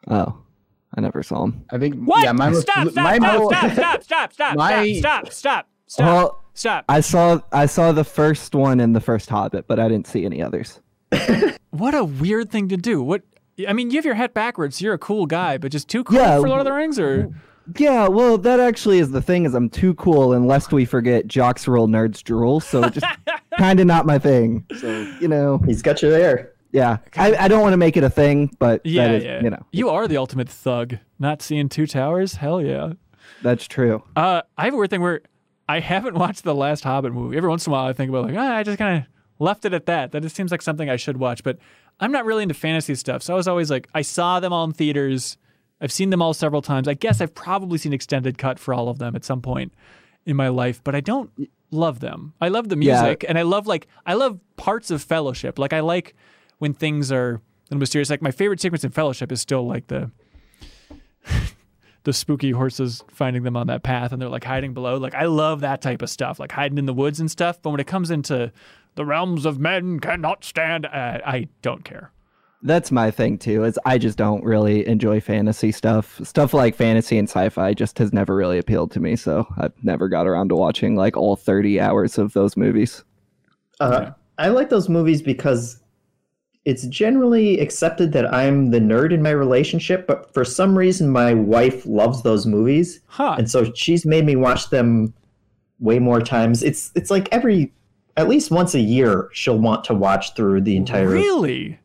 oh, 0.08 0.42
I 0.96 1.00
never 1.02 1.22
saw 1.22 1.42
them. 1.42 1.64
I 1.70 1.78
think 1.78 1.94
What? 2.04 2.24
yeah, 2.24 2.32
mine 2.32 2.52
was 2.52 2.62
stop! 2.62 2.88
Stop! 2.88 3.04
mine 3.04 3.20
Stop! 3.20 3.40
was- 3.40 3.56
Stop! 3.56 3.72
Stop! 3.72 4.02
Stop! 4.02 4.32
Stop! 4.32 4.56
My- 4.56 4.92
Stop! 4.94 5.26
Stop! 5.26 5.32
Stop! 5.32 5.66
Stop! 5.88 6.06
Well, 6.06 6.44
stop. 6.54 6.84
I 6.88 7.00
saw 7.00 7.40
I 7.52 7.66
saw 7.66 7.92
the 7.92 8.04
first 8.04 8.54
one 8.54 8.80
and 8.80 8.94
the 8.96 9.00
first 9.00 9.28
Hobbit, 9.28 9.66
but 9.68 9.78
I 9.78 9.88
didn't 9.88 10.06
see 10.06 10.24
any 10.24 10.42
others. 10.42 10.80
What 11.70 11.94
a 11.94 12.04
weird 12.04 12.50
thing 12.50 12.68
to 12.70 12.78
do. 12.78 13.02
What? 13.02 13.22
I 13.68 13.74
mean, 13.74 13.90
you 13.90 13.96
have 13.98 14.06
your 14.06 14.14
hat 14.14 14.32
backwards. 14.32 14.80
You're 14.80 14.94
a 14.94 14.98
cool 14.98 15.26
guy, 15.26 15.58
but 15.58 15.70
just 15.70 15.88
too 15.88 16.04
cool 16.04 16.16
Yeah, 16.16 16.40
for 16.40 16.48
Lord 16.48 16.60
of 16.60 16.64
the 16.64 16.72
Rings, 16.72 16.98
or 16.98 17.30
Yeah, 17.76 18.08
well, 18.08 18.38
that 18.38 18.60
actually 18.60 18.98
is 18.98 19.10
the 19.10 19.20
thing. 19.20 19.44
Is 19.44 19.54
I'm 19.54 19.68
too 19.68 19.92
cool, 19.94 20.32
and 20.32 20.46
lest 20.46 20.72
we 20.72 20.86
forget, 20.86 21.26
jocks 21.26 21.68
roll, 21.68 21.86
nerds 21.86 22.22
drool. 22.22 22.60
So 22.60 22.88
just 22.88 23.04
kind 23.58 23.78
of 23.78 23.86
not 23.86 24.06
my 24.06 24.18
thing. 24.18 24.64
So 24.78 24.88
you 25.20 25.28
know, 25.28 25.58
He's 25.66 25.82
got 25.82 26.00
you 26.00 26.08
there. 26.10 26.52
Yeah, 26.72 26.98
I, 27.16 27.34
I 27.36 27.48
don't 27.48 27.60
want 27.62 27.72
to 27.72 27.76
make 27.78 27.96
it 27.96 28.04
a 28.04 28.10
thing, 28.10 28.54
but 28.58 28.84
yeah, 28.84 29.06
that 29.08 29.14
is, 29.14 29.24
yeah. 29.24 29.42
you 29.42 29.50
know, 29.50 29.64
you 29.72 29.88
are 29.88 30.06
the 30.08 30.16
ultimate 30.16 30.48
thug. 30.48 30.96
Not 31.18 31.42
seeing 31.42 31.68
two 31.68 31.86
towers. 31.86 32.34
Hell 32.36 32.60
yeah. 32.60 32.92
that's 33.42 33.66
true. 33.66 34.02
Uh, 34.14 34.42
I 34.58 34.64
have 34.66 34.74
a 34.74 34.76
weird 34.76 34.90
thing 34.90 35.00
where 35.00 35.22
I 35.68 35.80
haven't 35.80 36.14
watched 36.18 36.44
the 36.44 36.54
last 36.54 36.84
Hobbit 36.84 37.12
movie. 37.12 37.36
Every 37.36 37.48
once 37.48 37.66
in 37.66 37.70
a 37.70 37.74
while, 37.74 37.86
I 37.86 37.92
think 37.92 38.08
about 38.10 38.24
like, 38.26 38.34
ah, 38.36 38.56
I 38.56 38.62
just 38.62 38.78
kind 38.78 38.98
of 38.98 39.04
left 39.38 39.64
it 39.64 39.72
at 39.72 39.86
that. 39.86 40.12
That 40.12 40.22
just 40.22 40.36
seems 40.36 40.50
like 40.50 40.62
something 40.62 40.90
I 40.90 40.96
should 40.96 41.16
watch. 41.16 41.42
But 41.42 41.58
I'm 42.00 42.12
not 42.12 42.24
really 42.24 42.42
into 42.42 42.54
fantasy 42.54 42.94
stuff, 42.94 43.22
so 43.22 43.32
I 43.32 43.36
was 43.36 43.48
always 43.48 43.70
like, 43.70 43.88
I 43.94 44.02
saw 44.02 44.40
them 44.40 44.52
all 44.52 44.64
in 44.64 44.72
theaters. 44.72 45.38
I've 45.80 45.92
seen 45.92 46.10
them 46.10 46.22
all 46.22 46.34
several 46.34 46.62
times. 46.62 46.88
I 46.88 46.94
guess 46.94 47.20
I've 47.20 47.34
probably 47.34 47.78
seen 47.78 47.92
extended 47.92 48.38
cut 48.38 48.58
for 48.58 48.72
all 48.74 48.88
of 48.88 48.98
them 48.98 49.14
at 49.14 49.24
some 49.24 49.42
point 49.42 49.72
in 50.24 50.34
my 50.36 50.48
life, 50.48 50.82
but 50.82 50.94
I 50.94 51.00
don't 51.00 51.30
love 51.70 52.00
them. 52.00 52.32
I 52.40 52.48
love 52.48 52.68
the 52.68 52.76
Yeah. 52.78 53.02
music, 53.02 53.24
and 53.28 53.38
I 53.38 53.42
love 53.42 53.66
like 53.66 53.86
I 54.04 54.14
love 54.14 54.40
parts 54.56 54.90
of 54.90 55.02
Fellowship. 55.02 55.58
Like 55.58 55.72
I 55.72 55.80
like 55.80 56.14
when 56.58 56.74
things 56.74 57.12
are 57.12 57.34
a 57.34 57.40
little 57.70 57.80
mysterious. 57.80 58.10
Like 58.10 58.22
my 58.22 58.30
favorite 58.30 58.60
sequence 58.60 58.84
in 58.84 58.90
Fellowship 58.90 59.32
is 59.32 59.40
still 59.40 59.66
like 59.66 59.86
the 59.88 60.10
the 62.04 62.12
spooky 62.12 62.52
horses 62.52 63.02
finding 63.08 63.42
them 63.42 63.56
on 63.56 63.66
that 63.66 63.82
path 63.82 64.12
and 64.12 64.22
they're 64.22 64.28
like 64.28 64.44
hiding 64.44 64.74
below. 64.74 64.96
Like 64.96 65.14
I 65.14 65.24
love 65.24 65.60
that 65.60 65.82
type 65.82 66.02
of 66.02 66.10
stuff, 66.10 66.38
like 66.38 66.52
hiding 66.52 66.78
in 66.78 66.86
the 66.86 66.94
woods 66.94 67.20
and 67.20 67.30
stuff. 67.30 67.60
But 67.60 67.70
when 67.70 67.80
it 67.80 67.86
comes 67.86 68.10
into 68.10 68.52
the 68.94 69.04
realms 69.04 69.44
of 69.44 69.58
men 69.58 70.00
cannot 70.00 70.44
stand, 70.44 70.86
uh, 70.86 71.18
I 71.24 71.48
don't 71.62 71.84
care. 71.84 72.12
That's 72.62 72.90
my 72.90 73.10
thing 73.10 73.38
too. 73.38 73.64
Is 73.64 73.78
I 73.84 73.98
just 73.98 74.16
don't 74.16 74.42
really 74.42 74.86
enjoy 74.88 75.20
fantasy 75.20 75.72
stuff. 75.72 76.20
Stuff 76.24 76.54
like 76.54 76.74
fantasy 76.74 77.18
and 77.18 77.28
sci-fi 77.28 77.74
just 77.74 77.98
has 77.98 78.12
never 78.12 78.34
really 78.34 78.58
appealed 78.58 78.90
to 78.92 79.00
me. 79.00 79.14
So 79.14 79.46
I've 79.58 79.72
never 79.84 80.08
got 80.08 80.26
around 80.26 80.48
to 80.48 80.56
watching 80.56 80.96
like 80.96 81.16
all 81.16 81.36
30 81.36 81.80
hours 81.80 82.18
of 82.18 82.32
those 82.32 82.56
movies. 82.56 83.04
Uh, 83.78 84.12
I 84.38 84.48
like 84.48 84.70
those 84.70 84.88
movies 84.88 85.22
because 85.22 85.80
it's 86.66 86.84
generally 86.88 87.60
accepted 87.60 88.12
that 88.12 88.34
I'm 88.34 88.72
the 88.72 88.80
nerd 88.80 89.12
in 89.12 89.22
my 89.22 89.30
relationship, 89.30 90.06
but 90.08 90.34
for 90.34 90.44
some 90.44 90.76
reason, 90.76 91.08
my 91.08 91.32
wife 91.32 91.86
loves 91.86 92.22
those 92.22 92.44
movies, 92.44 93.00
Huh? 93.06 93.36
and 93.38 93.48
so 93.48 93.72
she's 93.72 94.04
made 94.04 94.26
me 94.26 94.34
watch 94.34 94.68
them 94.68 95.14
way 95.78 96.00
more 96.00 96.20
times. 96.20 96.64
It's 96.64 96.90
it's 96.96 97.10
like 97.10 97.28
every 97.30 97.72
at 98.16 98.28
least 98.28 98.50
once 98.50 98.74
a 98.74 98.80
year 98.80 99.28
she'll 99.32 99.58
want 99.58 99.84
to 99.84 99.94
watch 99.94 100.34
through 100.34 100.62
the 100.62 100.76
entire 100.76 101.08
really? 101.08 101.78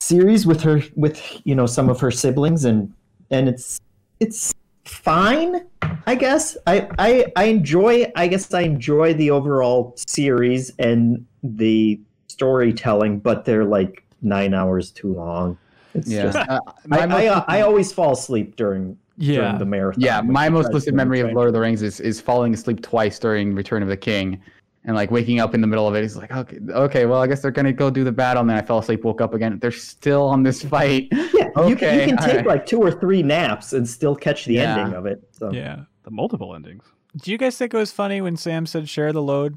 series 0.00 0.46
with 0.46 0.60
her 0.60 0.82
with 0.96 1.40
you 1.44 1.54
know 1.54 1.66
some 1.66 1.88
of 1.88 1.98
her 1.98 2.10
siblings 2.10 2.66
and 2.66 2.92
and 3.30 3.48
it's 3.48 3.80
it's 4.20 4.52
fine 4.84 5.64
i 6.06 6.14
guess 6.14 6.58
i 6.66 6.86
i 6.98 7.24
i 7.36 7.44
enjoy 7.44 8.04
i 8.16 8.26
guess 8.26 8.52
i 8.52 8.60
enjoy 8.60 9.14
the 9.14 9.30
overall 9.30 9.94
series 10.06 10.70
and 10.78 11.24
the 11.42 11.98
storytelling 12.34 13.18
but 13.18 13.44
they're 13.44 13.64
like 13.64 14.02
nine 14.22 14.52
hours 14.54 14.90
too 14.90 15.12
long 15.14 15.56
it's 15.94 16.08
Yeah. 16.08 16.22
just 16.24 16.38
Uh, 16.38 16.60
I, 16.66 16.72
my 16.86 17.06
most 17.06 17.18
I, 17.20 17.26
uh, 17.28 17.44
I 17.46 17.60
always 17.62 17.92
fall 17.92 18.12
asleep 18.12 18.56
during 18.56 18.96
Yeah. 19.16 19.36
during 19.42 19.58
the 19.58 19.64
marathon 19.66 20.00
yeah, 20.02 20.20
my 20.20 20.48
most 20.48 20.64
tries 20.66 20.74
lucid 20.74 20.94
memory 20.94 21.20
of. 21.20 21.32
Lord 21.32 21.46
of 21.48 21.54
the 21.54 21.60
Rings 21.60 21.82
is, 21.82 22.00
is 22.00 22.20
falling 22.20 22.52
asleep 22.52 22.82
twice 22.82 23.18
during 23.18 23.54
Return 23.54 23.82
of 23.82 23.88
the 23.88 23.96
King. 23.96 24.40
And 24.86 24.94
like 24.96 25.10
waking 25.10 25.38
up 25.40 25.54
in 25.54 25.60
the 25.62 25.66
middle 25.66 25.88
of 25.88 25.94
it, 25.94 26.04
it's 26.04 26.14
like, 26.16 26.30
okay, 26.30 26.58
okay, 26.86 27.06
well, 27.06 27.22
I 27.22 27.26
guess 27.26 27.40
they're 27.40 27.50
gonna 27.58 27.72
go 27.72 27.88
do 27.90 28.02
the 28.04 28.12
battle. 28.12 28.40
And 28.42 28.50
then 28.50 28.58
I 28.58 28.62
fell 28.62 28.78
asleep, 28.80 29.02
woke 29.04 29.20
up 29.22 29.32
again. 29.32 29.58
They're 29.60 29.70
still 29.70 30.24
on 30.24 30.42
this 30.42 30.62
fight. 30.62 31.08
yeah 31.12 31.48
you, 31.68 31.76
can, 31.76 31.98
you 32.00 32.06
can 32.06 32.16
take 32.18 32.28
alright. 32.30 32.46
like 32.46 32.66
two 32.66 32.80
or 32.82 32.90
three 32.90 33.22
naps 33.22 33.72
and 33.72 33.88
still 33.88 34.14
catch 34.16 34.44
the 34.46 34.54
Yeah. 34.54 34.76
ending 34.76 34.94
of 34.98 35.06
it 35.06 35.22
so 35.30 35.52
Yeah. 35.52 35.84
The 36.02 36.10
multiple 36.10 36.54
endings. 36.54 36.84
Do 37.22 37.30
you 37.30 37.38
guys 37.38 37.56
think 37.56 37.72
it 37.72 37.76
was 37.78 37.92
funny 37.92 38.20
when 38.20 38.36
Sam 38.36 38.66
said 38.66 38.88
share 38.88 39.12
the 39.12 39.22
load? 39.22 39.56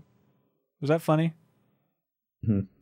Was 0.81 0.89
that 0.89 1.01
funny? 1.01 1.33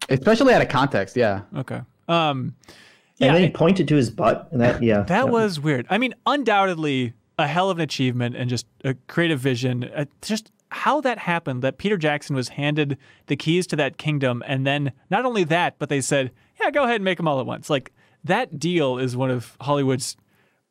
Especially 0.10 0.54
out 0.54 0.62
of 0.62 0.70
context, 0.70 1.16
yeah. 1.16 1.42
Okay. 1.56 1.82
Um. 2.08 2.56
and 2.68 2.74
Yeah. 3.18 3.32
then 3.34 3.42
he 3.42 3.48
it- 3.48 3.54
pointed 3.54 3.88
to 3.88 3.96
his 3.96 4.10
butt 4.10 4.50
and 4.52 4.62
that 4.62 4.84
yeah 4.84 5.02
That 5.04 5.30
was 5.30 5.60
weird. 5.60 5.88
I 5.90 5.98
mean, 5.98 6.14
undoubtedly 6.26 7.14
a 7.38 7.48
hell 7.48 7.70
of 7.70 7.78
an 7.78 7.84
achievement 7.84 8.36
and 8.36 8.50
just 8.50 8.66
a 8.84 8.94
creative 9.08 9.40
vision. 9.40 9.84
Uh, 9.96 10.06
just 10.22 10.52
how 10.70 11.00
that 11.02 11.18
happened 11.20 11.62
that 11.62 11.78
Peter 11.78 11.98
Jackson 11.98 12.36
was 12.36 12.50
handed 12.50 12.98
the 13.28 13.36
keys 13.36 13.66
to 13.68 13.76
that 13.78 13.98
kingdom 13.98 14.44
and 14.46 14.66
then 14.68 14.92
not 15.10 15.26
only 15.26 15.44
that, 15.46 15.76
but 15.80 15.90
they 15.90 16.02
said, 16.02 16.32
"Yeah, 16.60 16.70
go 16.72 16.84
ahead 16.84 16.96
and 16.96 17.04
make 17.06 17.18
them 17.18 17.28
all 17.28 17.40
at 17.40 17.46
once." 17.46 17.70
Like 17.70 17.92
that 18.24 18.60
deal 18.60 18.98
is 18.98 19.16
one 19.18 19.32
of 19.32 19.56
Hollywood's 19.62 20.16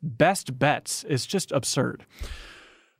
best 0.02 0.58
bets. 0.58 1.04
It's 1.08 1.24
just 1.26 1.50
absurd. 1.52 2.04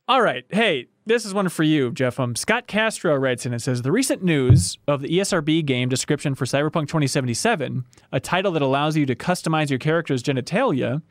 All 0.09 0.23
right. 0.23 0.45
Hey, 0.51 0.87
this 1.07 1.25
is 1.25 1.35
one 1.35 1.49
for 1.49 1.63
you, 1.63 1.91
Jeff. 1.93 2.19
Um, 2.19 2.35
Scott 2.37 2.67
Castro 2.67 3.15
writes 3.17 3.45
in 3.47 3.53
and 3.53 3.61
says 3.63 3.83
The 3.83 3.93
recent 3.93 4.23
news 4.23 4.79
of 4.89 5.01
the 5.03 5.09
ESRB 5.09 5.65
game 5.65 5.89
description 5.89 6.35
for 6.35 6.45
Cyberpunk 6.45 6.89
2077, 6.89 7.85
a 8.13 8.21
title 8.21 8.53
that 8.53 8.63
allows 8.63 8.97
you 8.97 9.07
to 9.07 9.15
customize 9.15 9.71
your 9.71 9.79
character's 9.79 10.23
genitalia, 10.23 11.03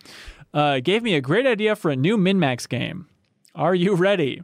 uh, 0.53 0.79
gave 0.79 1.03
me 1.03 1.15
a 1.15 1.21
great 1.21 1.45
idea 1.45 1.75
for 1.75 1.91
a 1.91 1.95
new 1.95 2.17
MinnMax 2.17 2.67
game. 2.69 3.07
Are 3.55 3.75
you 3.75 3.95
ready? 3.95 4.41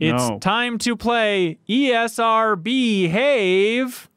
It's 0.00 0.28
No. 0.28 0.38
time 0.40 0.78
to 0.78 0.96
play 0.96 1.58
ESRB 1.68 3.08
Have. 3.10 4.08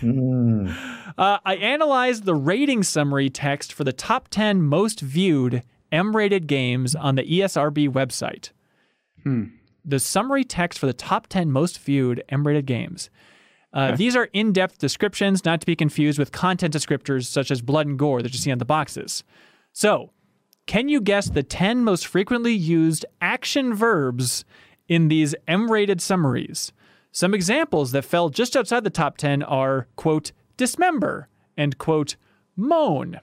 Mm. 0.00 0.76
Uh, 1.18 1.38
I 1.46 1.54
analyzed 1.56 2.26
the 2.26 2.34
rating 2.34 2.82
summary 2.82 3.30
text 3.30 3.72
for 3.72 3.84
the 3.84 3.92
top 3.94 4.28
10 4.28 4.60
most 4.60 5.00
viewed 5.00 5.62
M 5.90 6.14
rated 6.14 6.46
games 6.46 6.94
on 6.94 7.14
the 7.14 7.22
ESRB 7.22 7.88
website. 7.88 8.50
The 9.84 9.98
summary 10.00 10.44
text 10.44 10.78
for 10.78 10.86
the 10.86 10.92
top 10.92 11.26
10 11.28 11.50
most 11.50 11.78
viewed 11.78 12.22
M 12.28 12.46
rated 12.46 12.66
games. 12.66 13.10
Uh, 13.72 13.94
These 13.94 14.16
are 14.16 14.28
in 14.32 14.52
depth 14.52 14.78
descriptions, 14.78 15.44
not 15.44 15.60
to 15.60 15.66
be 15.66 15.76
confused 15.76 16.18
with 16.18 16.32
content 16.32 16.72
descriptors 16.74 17.26
such 17.26 17.50
as 17.50 17.60
blood 17.60 17.86
and 17.86 17.98
gore 17.98 18.22
that 18.22 18.32
you 18.32 18.38
see 18.38 18.50
on 18.50 18.58
the 18.58 18.64
boxes. 18.64 19.22
So, 19.72 20.12
can 20.66 20.88
you 20.88 21.00
guess 21.00 21.28
the 21.28 21.42
10 21.42 21.84
most 21.84 22.06
frequently 22.06 22.54
used 22.54 23.04
action 23.20 23.74
verbs 23.74 24.44
in 24.88 25.08
these 25.08 25.34
M 25.46 25.70
rated 25.70 26.00
summaries? 26.00 26.72
Some 27.12 27.34
examples 27.34 27.92
that 27.92 28.04
fell 28.04 28.28
just 28.28 28.56
outside 28.56 28.82
the 28.84 28.90
top 28.90 29.16
10 29.16 29.42
are, 29.42 29.88
quote, 29.96 30.32
dismember 30.56 31.28
and, 31.56 31.78
quote, 31.78 32.16
moan. 32.56 33.20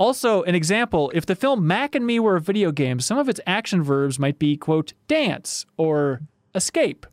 Also, 0.00 0.42
an 0.44 0.54
example 0.54 1.12
if 1.14 1.26
the 1.26 1.36
film 1.36 1.66
Mac 1.66 1.94
and 1.94 2.06
Me 2.06 2.18
were 2.18 2.34
a 2.36 2.40
video 2.40 2.72
game, 2.72 3.00
some 3.00 3.18
of 3.18 3.28
its 3.28 3.38
action 3.46 3.82
verbs 3.82 4.18
might 4.18 4.38
be, 4.38 4.56
quote, 4.56 4.94
dance 5.08 5.66
or 5.76 6.22
escape. 6.54 7.06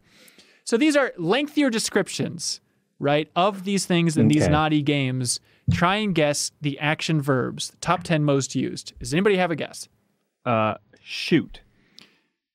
So 0.64 0.77
these 0.77 0.95
are 0.95 1.11
lengthier 1.18 1.69
descriptions, 1.69 2.61
right, 2.97 3.30
of 3.35 3.65
these 3.65 3.85
things 3.85 4.15
in 4.15 4.30
these 4.30 4.47
naughty 4.47 4.81
games. 4.81 5.41
Try 5.69 5.97
and 5.97 6.15
guess 6.15 6.53
the 6.61 6.80
action 6.80 7.22
verbs, 7.22 7.72
the 7.72 7.77
top 7.77 8.03
10 8.03 8.23
most 8.23 8.55
used. 8.55 8.93
Does 8.99 9.14
anybody 9.14 9.35
have 9.35 9.51
a 9.51 9.55
guess? 9.57 9.89
Uh, 10.45 10.76
shoot. 11.01 11.59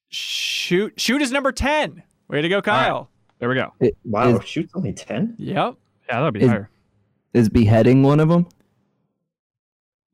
Shoot. 0.08 0.98
Shoot 0.98 1.20
is 1.20 1.30
number 1.30 1.52
10. 1.52 2.02
Way 2.28 2.40
to 2.40 2.48
go, 2.48 2.62
Kyle. 2.62 3.10
There 3.38 3.50
we 3.50 3.54
go. 3.54 3.74
It- 3.80 3.98
wow 4.06 4.28
Is, 4.38 4.48
shoot's 4.48 4.72
only 4.74 4.94
10 4.94 5.34
Yep. 5.38 5.74
Yeah, 6.08 6.20
that'd 6.20 6.32
be 6.32 6.40
Is- 6.40 6.48
higher. 6.48 6.70
is 7.34 7.50
beheading 7.50 8.02
one 8.02 8.18
of 8.18 8.30
them? 8.30 8.46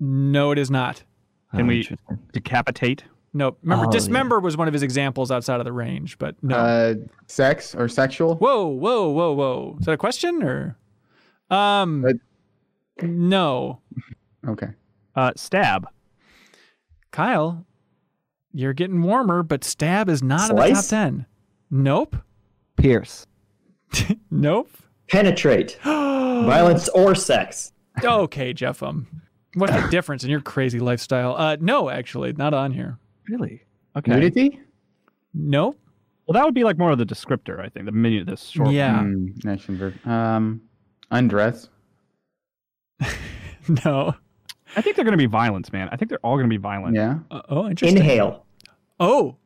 No, 0.01 0.51
it 0.53 0.59
is 0.59 0.71
not. 0.71 1.03
Can 1.55 1.67
we 1.67 1.89
decapitate? 2.33 3.05
No, 3.33 3.57
remember, 3.63 3.87
Oh, 3.87 3.91
dismember 3.91 4.41
was 4.41 4.57
one 4.57 4.69
of 4.69 4.73
his 4.75 4.83
examples 4.83 5.31
outside 5.31 5.61
of 5.61 5.65
the 5.65 5.73
range, 5.73 6.19
but 6.19 6.35
no. 6.43 6.57
Uh, 6.57 6.95
sex 7.27 7.75
or 7.75 7.89
sexual? 7.89 8.37
whoa, 8.37 8.67
whoa, 8.67 9.09
whoa, 9.11 9.33
whoa! 9.33 9.77
Is 9.81 9.87
that 9.87 9.93
a 9.93 9.97
question 9.97 10.43
or? 10.43 10.77
Um, 11.51 12.05
Uh, 12.05 12.13
no, 13.03 13.81
Okay. 14.47 14.69
Uh, 15.15 15.33
stab. 15.37 15.89
Kyle, 17.11 17.67
you're 18.53 18.73
getting 18.73 19.03
warmer, 19.03 19.43
but 19.43 19.65
stab 19.65 20.09
is 20.09 20.23
not 20.23 20.51
in 20.51 20.57
the 20.57 20.69
top 20.75 20.85
ten. 20.85 21.27
Nope, 21.71 22.17
Pierce. 22.77 23.27
nope. 24.31 24.71
penetrate 25.09 25.79
violence 25.85 26.89
or 26.91 27.15
sex 27.15 27.73
okay, 28.05 28.53
Jeff. 28.53 28.83
What's 29.59 29.73
the 29.75 29.89
difference 29.91 30.25
in 30.25 30.31
your 30.31 30.41
crazy 30.41 30.79
lifestyle? 30.81 31.37
Uh, 31.37 31.57
no, 31.61 31.89
actually, 31.91 32.33
not 32.33 32.55
on 32.55 32.73
here. 32.73 32.99
Really? 33.29 33.63
Okay. 33.97 34.13
Nudity? 34.13 34.61
Nope. 35.35 35.79
Well, 36.27 36.35
that 36.35 36.45
would 36.45 36.55
be 36.55 36.65
like 36.65 36.79
more 36.79 36.91
of 36.91 36.99
the 36.99 37.07
descriptor, 37.07 37.59
I 37.65 37.69
think. 37.69 37.87
The 37.87 37.93
menu, 37.93 38.25
this 38.25 38.45
short. 38.49 38.71
Yeah. 38.71 38.99
Mm, 39.01 39.47
action 39.47 39.77
verb. 39.79 40.07
Um, 40.07 40.63
undress. 41.11 41.69
No. 43.85 44.15
I 44.77 44.81
think 44.81 44.97
they're 44.97 45.05
going 45.05 45.13
to 45.13 45.19
be 45.19 45.27
violence, 45.27 45.71
man. 45.73 45.91
I 45.93 45.97
think 45.97 46.09
they're 46.09 46.19
all 46.25 46.37
going 46.37 46.49
to 46.49 46.53
be 46.53 46.57
violent. 46.57 46.97
Yeah. 46.97 47.19
Uh, 47.31 47.43
oh, 47.51 47.69
interesting. 47.69 47.99
inhale 47.99 48.47
Oh, 48.99 49.37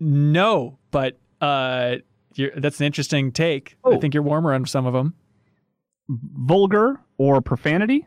no, 0.00 0.78
but 0.90 1.16
Uh, 1.40 1.96
you're, 2.34 2.50
that's 2.56 2.80
an 2.80 2.86
interesting 2.86 3.30
take. 3.30 3.76
I 3.84 3.90
Oh. 3.90 4.00
think 4.00 4.14
you're 4.14 4.22
warmer 4.24 4.52
on 4.52 4.66
some 4.66 4.84
of 4.86 4.92
them. 4.94 5.14
Vulgar 6.08 6.98
or 7.18 7.40
profanity? 7.40 8.04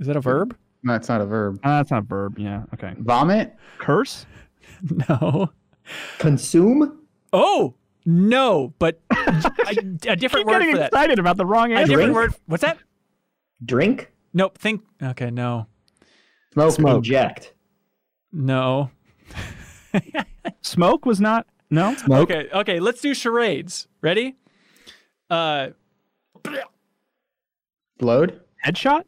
Is 0.00 0.08
that 0.08 0.16
a 0.16 0.20
verb? 0.20 0.56
No, 0.82 0.94
it's 0.94 1.08
not 1.08 1.20
a 1.20 1.26
verb. 1.26 1.60
Uh, 1.62 1.78
that's 1.78 1.90
not 1.90 1.98
a 2.04 2.06
verb. 2.06 2.38
Yeah. 2.38 2.62
Okay. 2.74 2.94
Vomit. 2.98 3.54
Curse? 3.78 4.26
No. 5.10 5.50
Consume? 6.18 7.00
Oh 7.34 7.74
no, 8.06 8.72
but 8.78 8.98
a, 9.10 9.42
a 10.08 10.16
different 10.16 10.46
word 10.46 10.60
getting 10.60 10.72
for 10.72 10.78
that. 10.78 10.86
excited 10.86 11.18
about 11.18 11.36
the 11.36 11.44
wrong 11.44 11.72
answer. 11.72 11.84
A 11.84 11.96
different 11.96 12.14
word. 12.14 12.34
What's 12.46 12.62
that? 12.62 12.78
Drink? 13.64 14.10
Nope. 14.32 14.56
Think. 14.56 14.82
Okay. 15.02 15.30
No. 15.30 15.66
Smoke. 16.54 16.72
Smoke. 16.72 16.96
Inject? 16.96 17.52
No. 18.32 18.90
Smoke 20.62 21.04
was 21.04 21.20
not. 21.20 21.46
No. 21.68 21.94
Smoke. 21.96 22.30
Okay. 22.30 22.48
Okay. 22.52 22.80
Let's 22.80 23.02
do 23.02 23.12
charades. 23.12 23.86
Ready? 24.00 24.36
Uh. 25.28 25.68
Blowed. 27.98 28.40
Headshot? 28.64 29.04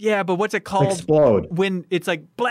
Yeah, 0.00 0.22
but 0.22 0.36
what's 0.36 0.54
it 0.54 0.64
called 0.64 0.92
Explode? 0.92 1.46
when 1.56 1.84
it's 1.90 2.06
like 2.08 2.24
blah, 2.36 2.50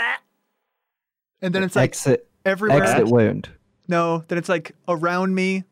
and 1.42 1.54
then 1.54 1.64
it's 1.64 1.76
like 1.76 1.90
exit. 1.92 2.28
everywhere? 2.46 2.84
Exit 2.84 3.08
wound. 3.08 3.50
No. 3.88 4.24
Then 4.28 4.38
it's 4.38 4.50
like 4.50 4.76
around 4.88 5.34
me. 5.36 5.64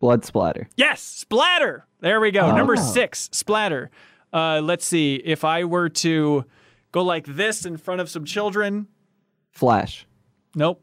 Blood 0.00 0.24
splatter. 0.24 0.68
Yes, 0.76 1.00
splatter. 1.00 1.86
There 2.00 2.20
we 2.20 2.32
go. 2.32 2.54
Number 2.56 2.74
Oh. 2.76 2.82
six, 2.82 3.28
splatter. 3.32 3.90
Uh, 4.32 4.60
let's 4.60 4.84
see. 4.84 5.14
If 5.16 5.44
I 5.44 5.62
were 5.64 5.88
to 5.90 6.44
go 6.90 7.02
like 7.04 7.24
this 7.26 7.64
in 7.64 7.76
front 7.76 8.00
of 8.00 8.10
some 8.10 8.24
children, 8.24 8.88
Flash. 9.52 10.06
nope. 10.56 10.82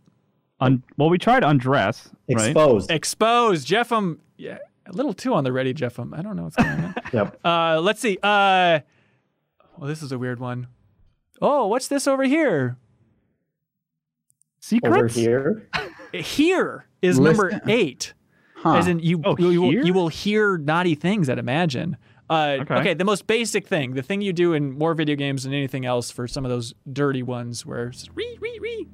Un- 0.62 0.84
well, 0.98 1.10
we 1.10 1.18
tried 1.18 1.44
undress, 1.44 2.10
right? 2.30 2.48
Exposed? 2.48 2.92
Exposed. 2.92 3.68
JeffM. 3.68 4.20
Yeah, 4.38 4.60
a 4.86 4.92
little 4.94 5.14
too 5.14 5.34
on 5.34 5.44
the 5.44 5.52
ready, 5.52 5.74
JeffM. 5.74 6.18
I 6.18 6.22
don't 6.22 6.36
know 6.38 6.44
what's 6.44 6.56
going 6.56 6.70
on. 6.70 6.96
Yep. 7.14 7.40
uh, 7.46 7.82
let's 7.82 8.00
see. 8.00 8.18
Uh, 8.22 8.80
well, 9.80 9.88
this 9.88 10.04
is 10.04 10.12
a 10.12 10.20
weird 10.20 10.40
one. 10.40 10.68
Oh, 11.42 11.68
what's 11.68 11.88
this 11.88 12.08
over 12.08 12.24
here? 12.24 12.78
Over 14.84 15.08
here? 15.08 15.68
Here 16.14 16.86
is 17.02 17.18
List- 17.20 17.40
number 17.40 17.62
eight. 17.68 18.14
Huh. 18.56 18.76
As 18.76 18.88
in, 18.88 19.00
you 19.00 19.22
Oh, 19.24 19.36
you, 19.40 19.50
you 19.52 19.62
will, 19.62 19.74
you 19.86 19.94
will 19.94 20.08
hear 20.10 20.58
naughty 20.58 20.96
things. 20.96 21.30
I'd 21.30 21.40
imagine. 21.40 21.96
Uh, 22.30 22.58
okay. 22.62 22.76
Okay. 22.76 22.94
the 22.94 23.06
most 23.06 23.26
basic 23.26 23.66
thing, 23.68 23.94
the 23.94 24.02
thing 24.02 24.22
you 24.22 24.34
do 24.34 24.54
in 24.54 24.74
more 24.78 24.94
video 24.96 25.16
games 25.16 25.44
than 25.44 25.54
anything 25.54 25.86
else 25.86 26.12
for 26.12 26.28
some 26.28 26.46
of 26.46 26.50
those 26.52 26.74
dirty 26.92 27.24
ones, 27.24 27.66
where 27.66 27.88
it's 27.88 28.00
just 28.00 28.12
re 28.16 28.38
re 28.42 28.60
re 28.60 28.88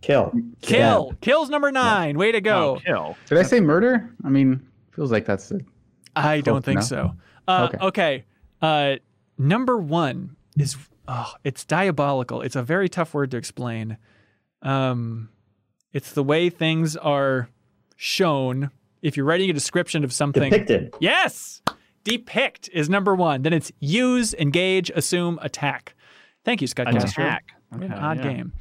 Kill. 0.00 0.32
kill 0.60 1.14
kills 1.20 1.48
number 1.48 1.72
nine. 1.72 2.18
Way 2.18 2.32
to 2.32 2.40
go! 2.40 2.76
Oh, 2.76 2.80
kill. 2.84 3.16
Did 3.26 3.38
I 3.38 3.42
say 3.42 3.60
murder? 3.60 4.14
I 4.24 4.28
mean, 4.28 4.64
feels 4.92 5.10
like 5.10 5.24
that's 5.24 5.48
the. 5.48 5.60
I 6.14 6.40
don't 6.40 6.64
think 6.64 6.76
enough. 6.78 6.88
so. 6.88 7.12
Uh, 7.48 7.68
Okay. 7.72 7.86
okay. 7.86 8.24
Uh, 8.60 8.96
number 9.38 9.78
one 9.78 10.36
is 10.58 10.76
oh, 11.06 11.32
it's 11.44 11.64
diabolical. 11.64 12.42
It's 12.42 12.56
a 12.56 12.62
very 12.62 12.88
tough 12.88 13.14
word 13.14 13.30
to 13.30 13.36
explain. 13.36 13.96
Um, 14.62 15.28
it's 15.92 16.12
the 16.12 16.22
way 16.22 16.50
things 16.50 16.96
are 16.96 17.48
shown. 17.96 18.70
If 19.00 19.16
you're 19.16 19.26
writing 19.26 19.48
a 19.48 19.52
description 19.52 20.02
of 20.04 20.12
something, 20.12 20.50
Depicted. 20.50 20.94
yes, 21.00 21.62
depict 22.04 22.68
is 22.72 22.90
number 22.90 23.14
one. 23.14 23.42
Then 23.42 23.52
it's 23.52 23.70
use, 23.80 24.34
engage, 24.34 24.90
assume, 24.90 25.38
attack. 25.40 25.94
Thank 26.44 26.60
you, 26.60 26.66
Scott 26.66 26.88
Castro. 26.90 27.24
Attack. 27.24 27.44
What 27.70 27.82
an 27.82 27.92
Okay, 27.92 28.00
odd 28.02 28.16
yeah. 28.18 28.22
game. 28.32 28.52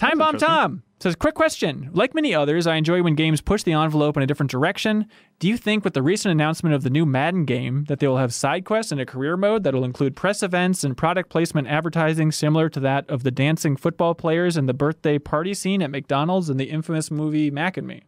Time 0.00 0.16
Bomb. 0.16 0.38
Tom 0.38 0.82
says, 0.98 1.14
quick 1.14 1.34
question. 1.34 1.90
Like 1.92 2.14
many 2.14 2.34
others, 2.34 2.66
I 2.66 2.76
enjoy 2.76 3.02
when 3.02 3.14
games 3.14 3.42
push 3.42 3.64
the 3.64 3.74
envelope 3.74 4.16
in 4.16 4.22
a 4.22 4.26
different 4.26 4.50
direction. 4.50 5.04
Do 5.38 5.46
you 5.46 5.58
think 5.58 5.84
with 5.84 5.92
the 5.92 6.02
recent 6.02 6.32
announcement 6.32 6.74
of 6.74 6.82
the 6.82 6.88
new 6.88 7.04
Madden 7.04 7.44
game 7.44 7.84
that 7.84 7.98
they 7.98 8.08
will 8.08 8.16
have 8.16 8.32
side 8.32 8.64
quests 8.64 8.92
and 8.92 9.00
a 9.00 9.04
career 9.04 9.36
mode 9.36 9.62
that 9.64 9.74
will 9.74 9.84
include 9.84 10.16
press 10.16 10.42
events 10.42 10.84
and 10.84 10.96
product 10.96 11.28
placement 11.28 11.68
advertising 11.68 12.32
similar 12.32 12.70
to 12.70 12.80
that 12.80 13.10
of 13.10 13.24
the 13.24 13.30
dancing 13.30 13.76
football 13.76 14.14
players 14.14 14.56
and 14.56 14.66
the 14.66 14.72
birthday 14.72 15.18
party 15.18 15.52
scene 15.52 15.82
at 15.82 15.90
McDonald's 15.90 16.48
in 16.48 16.56
the 16.56 16.70
infamous 16.70 17.10
movie 17.10 17.50
Mac 17.50 17.76
and 17.76 17.86
Me? 17.86 18.02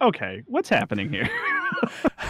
Okay, 0.00 0.44
what's 0.46 0.68
happening 0.68 1.10
here? 1.10 1.28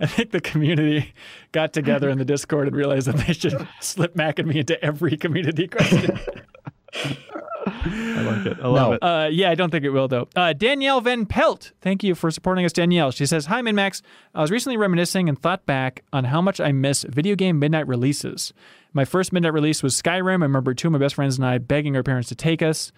I 0.00 0.06
think 0.06 0.30
the 0.30 0.40
community 0.40 1.12
got 1.52 1.74
together 1.74 2.08
in 2.08 2.16
the 2.16 2.24
Discord 2.24 2.66
and 2.66 2.74
realized 2.74 3.08
that 3.08 3.26
they 3.26 3.34
should 3.34 3.68
slip 3.80 4.16
Mac 4.16 4.38
and 4.38 4.48
Me 4.48 4.60
into 4.60 4.82
every 4.82 5.18
community 5.18 5.68
question. 5.68 6.18
I 7.66 8.22
like 8.22 8.46
it. 8.46 8.58
I 8.62 8.68
love 8.68 8.88
No. 8.88 8.92
it. 8.92 9.02
Uh, 9.02 9.28
yeah, 9.30 9.50
I 9.50 9.54
don't 9.54 9.70
think 9.70 9.84
it 9.84 9.90
will 9.90 10.08
though. 10.08 10.28
Uh, 10.36 10.52
Danielle 10.52 11.00
Van 11.00 11.26
Pelt, 11.26 11.72
thank 11.80 12.04
you 12.04 12.14
for 12.14 12.30
supporting 12.30 12.64
us, 12.64 12.72
Danielle. 12.72 13.10
She 13.10 13.26
says, 13.26 13.46
"Hi, 13.46 13.60
MinnMax. 13.60 14.02
I 14.34 14.40
was 14.42 14.50
recently 14.50 14.76
reminiscing 14.76 15.28
and 15.28 15.38
thought 15.40 15.66
back 15.66 16.02
on 16.12 16.24
how 16.24 16.40
much 16.40 16.60
I 16.60 16.72
miss 16.72 17.04
video 17.08 17.34
game 17.34 17.58
midnight 17.58 17.86
releases. 17.88 18.52
My 18.92 19.04
first 19.04 19.32
midnight 19.32 19.52
release 19.52 19.82
was 19.82 20.00
Skyrim. 20.00 20.40
I 20.40 20.44
remember 20.46 20.72
two 20.74 20.88
of 20.88 20.92
my 20.92 20.98
best 20.98 21.16
friends 21.16 21.36
and 21.36 21.44
I 21.46 21.58
begging 21.58 21.96
our 21.96 22.02
parents 22.02 22.28
to 22.30 22.34
take 22.34 22.62
us, 22.62 22.92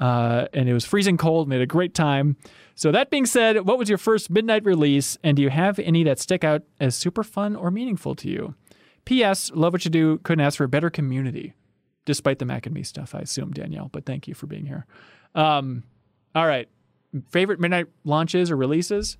uh, 0.00 0.46
and 0.54 0.68
it 0.68 0.72
was 0.72 0.84
freezing 0.84 1.16
cold. 1.16 1.46
and 1.46 1.50
We 1.50 1.56
had 1.56 1.62
a 1.62 1.66
great 1.66 1.92
time. 1.94 2.36
So 2.74 2.90
that 2.92 3.10
being 3.10 3.26
said, 3.26 3.66
what 3.66 3.78
was 3.78 3.88
your 3.88 3.98
first 3.98 4.30
midnight 4.30 4.64
release, 4.64 5.18
and 5.22 5.36
do 5.36 5.42
you 5.42 5.50
have 5.50 5.78
any 5.78 6.04
that 6.04 6.18
stick 6.18 6.42
out 6.44 6.62
as 6.80 6.96
super 6.96 7.22
fun 7.22 7.54
or 7.54 7.70
meaningful 7.70 8.14
to 8.14 8.28
you? 8.30 8.54
P.S. 9.04 9.50
Love 9.54 9.72
what 9.74 9.84
you 9.84 9.90
do. 9.90 10.18
Couldn't 10.18 10.44
ask 10.44 10.56
for 10.56 10.64
a 10.64 10.68
better 10.68 10.88
community." 10.90 11.52
Despite 12.04 12.38
the 12.40 12.44
Mac 12.44 12.66
and 12.66 12.74
Me 12.74 12.82
stuff, 12.82 13.14
I 13.14 13.20
assume, 13.20 13.52
Danielle, 13.52 13.88
but 13.92 14.04
thank 14.06 14.26
you 14.26 14.34
for 14.34 14.46
being 14.46 14.66
here. 14.66 14.86
Um, 15.34 15.84
all 16.34 16.46
right. 16.46 16.68
Favorite 17.30 17.60
midnight 17.60 17.86
launches 18.04 18.50
or 18.50 18.56
releases? 18.56 19.18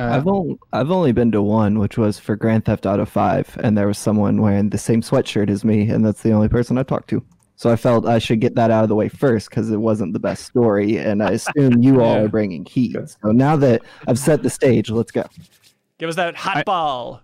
Uh, 0.00 0.04
I've 0.04 0.26
only, 0.26 0.58
I've 0.72 0.90
only 0.90 1.12
been 1.12 1.32
to 1.32 1.42
one, 1.42 1.78
which 1.78 1.96
was 1.98 2.18
for 2.18 2.36
Grand 2.36 2.64
Theft 2.64 2.86
Auto 2.86 3.04
5, 3.04 3.58
and 3.62 3.76
there 3.76 3.86
was 3.86 3.98
someone 3.98 4.40
wearing 4.40 4.70
the 4.70 4.78
same 4.78 5.00
sweatshirt 5.02 5.48
as 5.50 5.64
me, 5.64 5.88
and 5.90 6.04
that's 6.04 6.22
the 6.22 6.32
only 6.32 6.48
person 6.48 6.78
I 6.78 6.82
talked 6.82 7.08
to. 7.10 7.22
So 7.56 7.70
I 7.70 7.76
felt 7.76 8.06
I 8.06 8.18
should 8.18 8.40
get 8.40 8.54
that 8.56 8.70
out 8.70 8.82
of 8.82 8.88
the 8.90 8.94
way 8.94 9.08
first 9.08 9.48
because 9.48 9.70
it 9.70 9.78
wasn't 9.78 10.12
the 10.12 10.18
best 10.18 10.44
story, 10.44 10.98
and 10.98 11.22
I 11.22 11.30
assume 11.32 11.82
you 11.82 12.00
all 12.02 12.16
Yeah. 12.16 12.22
are 12.24 12.28
bringing 12.28 12.66
heat. 12.66 12.96
So 13.22 13.32
now 13.32 13.56
that 13.56 13.82
I've 14.06 14.18
set 14.18 14.42
the 14.42 14.50
stage, 14.50 14.90
let's 14.90 15.10
go. 15.10 15.24
Give 15.98 16.08
us 16.10 16.16
that 16.16 16.36
hot 16.36 16.58
I- 16.58 16.62
ball. 16.64 17.22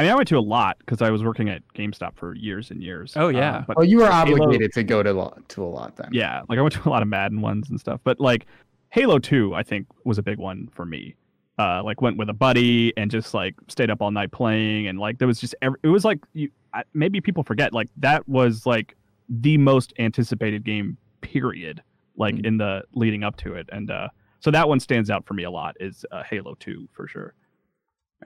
I 0.00 0.04
mean, 0.04 0.12
I 0.12 0.14
went 0.16 0.28
to 0.28 0.38
a 0.38 0.40
lot 0.40 0.78
because 0.78 1.02
I 1.02 1.10
was 1.10 1.22
working 1.22 1.48
at 1.48 1.62
GameStop 1.74 2.16
for 2.16 2.34
years 2.34 2.70
and 2.70 2.82
years. 2.82 3.12
Oh, 3.16 3.28
yeah. 3.28 3.56
Uh, 3.56 3.64
but 3.68 3.76
oh, 3.78 3.82
you 3.82 3.98
were 3.98 4.10
Halo- 4.10 4.34
obligated 4.42 4.72
to 4.72 4.82
go 4.82 5.02
to 5.02 5.12
lo- 5.12 5.36
to 5.48 5.62
a 5.62 5.66
lot 5.66 5.96
then. 5.96 6.08
yeah, 6.12 6.42
like 6.48 6.58
I 6.58 6.62
went 6.62 6.74
to 6.74 6.88
a 6.88 6.90
lot 6.90 7.02
of 7.02 7.08
Madden 7.08 7.40
ones 7.40 7.70
and 7.70 7.78
stuff. 7.78 8.00
But 8.02 8.18
like 8.20 8.46
Halo 8.90 9.18
2, 9.18 9.54
I 9.54 9.62
think 9.62 9.86
was 10.04 10.18
a 10.18 10.22
big 10.22 10.38
one 10.38 10.68
for 10.72 10.84
me. 10.84 11.14
Uh, 11.58 11.82
like 11.84 12.00
went 12.00 12.16
with 12.16 12.30
a 12.30 12.32
buddy 12.34 12.92
and 12.96 13.10
just 13.10 13.34
like 13.34 13.54
stayed 13.68 13.90
up 13.90 14.00
all 14.00 14.10
night 14.10 14.32
playing 14.32 14.86
and 14.86 14.98
like 14.98 15.18
there 15.18 15.28
was 15.28 15.38
just 15.38 15.54
every, 15.60 15.78
it 15.82 15.88
was 15.88 16.06
like 16.06 16.18
you 16.32 16.48
I, 16.72 16.84
maybe 16.94 17.20
people 17.20 17.42
forget 17.42 17.74
like 17.74 17.88
that 17.98 18.26
was 18.26 18.64
like 18.64 18.96
the 19.28 19.58
most 19.58 19.92
anticipated 19.98 20.64
game 20.64 20.96
period 21.20 21.82
like 22.16 22.34
Mm. 22.36 22.46
in 22.46 22.56
the 22.56 22.82
leading 22.94 23.22
up 23.24 23.36
to 23.38 23.54
it 23.54 23.68
and 23.72 23.90
uh 23.90 24.08
so 24.38 24.50
that 24.50 24.70
one 24.70 24.80
stands 24.80 25.10
out 25.10 25.26
for 25.26 25.34
me 25.34 25.42
a 25.42 25.50
lot 25.50 25.76
is 25.80 26.06
uh, 26.12 26.22
Halo 26.22 26.54
2 26.60 26.88
for 26.92 27.06
sure. 27.06 27.34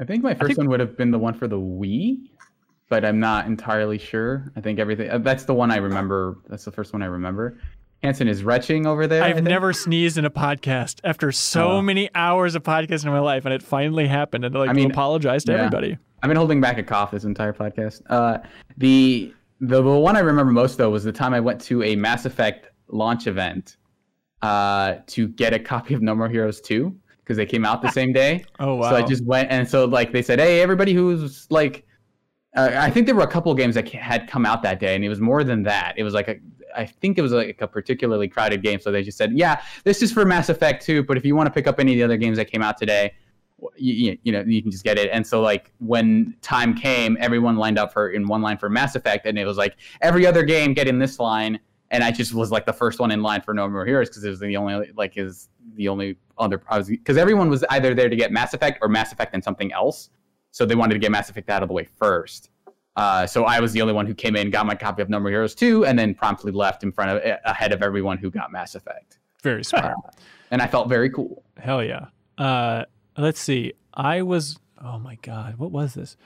I 0.00 0.04
think 0.04 0.22
my 0.24 0.34
first 0.34 0.48
think- 0.48 0.58
one 0.58 0.68
would 0.68 0.80
have 0.80 0.96
been 0.96 1.10
the 1.10 1.18
one 1.18 1.34
for 1.34 1.46
the 1.48 1.58
Wii, 1.58 2.28
but 2.88 3.04
I'm 3.04 3.20
not 3.20 3.46
entirely 3.46 3.98
sure. 3.98 4.50
I 4.56 4.60
think 4.60 4.78
everything. 4.78 5.10
uh, 5.10 5.18
That's 5.18 5.44
the 5.44 5.54
one 5.54 5.70
I 5.70 5.76
remember. 5.76 6.38
That's 6.48 6.64
the 6.64 6.72
first 6.72 6.92
one 6.92 7.02
I 7.02 7.06
remember. 7.06 7.58
Hanson 8.02 8.28
is 8.28 8.44
retching 8.44 8.86
over 8.86 9.06
there. 9.06 9.22
I've 9.22 9.42
never 9.42 9.72
sneezed 9.72 10.18
in 10.18 10.24
a 10.26 10.30
podcast 10.30 11.00
after 11.04 11.32
so 11.32 11.72
Oh. 11.72 11.82
many 11.82 12.10
hours 12.14 12.54
of 12.54 12.62
podcasting 12.62 13.06
in 13.06 13.12
my 13.12 13.18
life, 13.20 13.46
and 13.46 13.54
it 13.54 13.62
finally 13.62 14.06
happened. 14.06 14.44
And 14.44 14.54
like 14.54 14.68
I 14.68 14.74
mean, 14.74 14.90
apologize 14.90 15.44
to 15.44 15.52
yeah. 15.52 15.58
everybody. 15.58 15.96
I've 16.22 16.28
been 16.28 16.36
holding 16.36 16.60
back 16.60 16.76
a 16.78 16.82
cough 16.82 17.12
this 17.12 17.24
entire 17.24 17.52
podcast. 17.54 18.02
Uh, 18.10 18.38
the 18.76 19.32
the 19.60 19.80
the 19.80 19.90
one 19.98 20.16
I 20.16 20.20
remember 20.20 20.52
most 20.52 20.76
though 20.76 20.90
was 20.90 21.04
the 21.04 21.12
time 21.12 21.32
I 21.32 21.40
went 21.40 21.60
to 21.62 21.82
a 21.82 21.96
Mass 21.96 22.26
Effect 22.26 22.68
launch 22.88 23.26
event 23.26 23.78
uh, 24.42 24.96
to 25.06 25.28
get 25.28 25.54
a 25.54 25.58
copy 25.58 25.94
of 25.94 26.02
No 26.02 26.14
More 26.14 26.28
Heroes 26.28 26.60
2 26.60 26.94
because 27.24 27.36
they 27.38 27.46
came 27.46 27.64
out 27.64 27.82
the 27.82 27.90
same 27.90 28.12
day. 28.12 28.44
Oh 28.60 28.76
wow! 28.76 28.90
So 28.90 28.96
I 28.96 29.02
just 29.02 29.24
went 29.24 29.50
and 29.50 29.68
so 29.68 29.84
like 29.84 30.12
they 30.12 30.22
said, 30.22 30.38
hey, 30.38 30.60
everybody 30.60 30.92
who's 30.92 31.46
like, 31.50 31.86
uh, 32.56 32.70
I 32.74 32.90
think 32.90 33.06
there 33.06 33.14
were 33.14 33.22
a 33.22 33.30
couple 33.30 33.50
of 33.50 33.58
games 33.58 33.74
that 33.74 33.88
had 33.88 34.28
come 34.28 34.46
out 34.46 34.62
that 34.62 34.78
day, 34.78 34.94
and 34.94 35.04
it 35.04 35.08
was 35.08 35.20
more 35.20 35.42
than 35.42 35.62
that. 35.64 35.94
It 35.96 36.04
was 36.04 36.14
like 36.14 36.28
a, 36.28 36.36
I 36.76 36.86
think 36.86 37.18
it 37.18 37.22
was 37.22 37.32
like 37.32 37.60
a 37.60 37.66
particularly 37.66 38.28
crowded 38.28 38.62
game. 38.62 38.78
So 38.78 38.92
they 38.92 39.02
just 39.02 39.18
said, 39.18 39.32
yeah, 39.36 39.62
this 39.82 40.02
is 40.02 40.12
for 40.12 40.24
Mass 40.24 40.48
Effect 40.48 40.84
2, 40.84 41.04
but 41.04 41.16
if 41.16 41.24
you 41.24 41.34
want 41.34 41.46
to 41.46 41.52
pick 41.52 41.66
up 41.66 41.80
any 41.80 41.92
of 41.92 41.98
the 41.98 42.02
other 42.04 42.16
games 42.16 42.36
that 42.36 42.46
came 42.46 42.62
out 42.62 42.78
today, 42.78 43.12
you, 43.76 43.94
you, 43.94 44.18
you 44.24 44.32
know 44.32 44.42
you 44.46 44.62
can 44.62 44.70
just 44.70 44.84
get 44.84 44.98
it. 44.98 45.10
And 45.12 45.26
so 45.26 45.40
like 45.40 45.72
when 45.78 46.36
time 46.42 46.74
came, 46.74 47.16
everyone 47.20 47.56
lined 47.56 47.78
up 47.78 47.92
for 47.92 48.10
in 48.10 48.26
one 48.26 48.42
line 48.42 48.58
for 48.58 48.68
Mass 48.68 48.94
Effect, 48.94 49.26
and 49.26 49.38
it 49.38 49.44
was 49.44 49.56
like 49.56 49.76
every 50.00 50.26
other 50.26 50.42
game 50.42 50.74
get 50.74 50.86
in 50.88 50.98
this 50.98 51.18
line. 51.18 51.58
And 51.90 52.02
I 52.02 52.10
just 52.10 52.34
was 52.34 52.50
like 52.50 52.66
the 52.66 52.72
first 52.72 52.98
one 52.98 53.10
in 53.10 53.22
line 53.22 53.42
for 53.42 53.54
No 53.54 53.68
More 53.68 53.86
Heroes 53.86 54.08
because 54.08 54.24
it 54.24 54.30
was 54.30 54.40
the 54.40 54.56
only 54.56 54.90
like 54.96 55.16
is 55.16 55.48
the 55.74 55.88
only 55.88 56.16
other 56.38 56.60
I 56.68 56.78
was 56.78 56.88
because 56.88 57.16
everyone 57.16 57.50
was 57.50 57.64
either 57.70 57.94
there 57.94 58.08
to 58.08 58.16
get 58.16 58.32
Mass 58.32 58.54
Effect 58.54 58.78
or 58.82 58.88
Mass 58.88 59.12
Effect 59.12 59.34
and 59.34 59.42
something 59.42 59.72
else, 59.72 60.10
so 60.50 60.64
they 60.66 60.74
wanted 60.74 60.94
to 60.94 61.00
get 61.00 61.10
Mass 61.10 61.30
Effect 61.30 61.48
out 61.50 61.62
of 61.62 61.68
the 61.68 61.74
way 61.74 61.84
first. 61.84 62.50
Uh, 62.96 63.26
so 63.26 63.44
I 63.44 63.60
was 63.60 63.72
the 63.72 63.82
only 63.82 63.94
one 63.94 64.06
who 64.06 64.14
came 64.14 64.36
in, 64.36 64.50
got 64.50 64.66
my 64.66 64.74
copy 64.74 65.02
of 65.02 65.08
No 65.08 65.18
More 65.18 65.30
Heroes 65.30 65.54
2, 65.54 65.84
and 65.84 65.98
then 65.98 66.14
promptly 66.14 66.52
left 66.52 66.84
in 66.84 66.92
front 66.92 67.10
of 67.10 67.38
ahead 67.44 67.72
of 67.72 67.82
everyone 67.82 68.18
who 68.18 68.30
got 68.30 68.52
Mass 68.52 68.74
Effect. 68.74 69.18
Very 69.42 69.64
smart. 69.64 69.96
and 70.50 70.62
I 70.62 70.66
felt 70.68 70.88
very 70.88 71.10
cool. 71.10 71.42
Hell 71.58 71.82
yeah. 71.82 72.06
Uh, 72.38 72.84
let's 73.16 73.40
see. 73.40 73.72
I 73.92 74.22
was. 74.22 74.58
Oh 74.82 74.98
my 74.98 75.16
god, 75.22 75.56
what 75.58 75.70
was 75.70 75.94
this? 75.94 76.16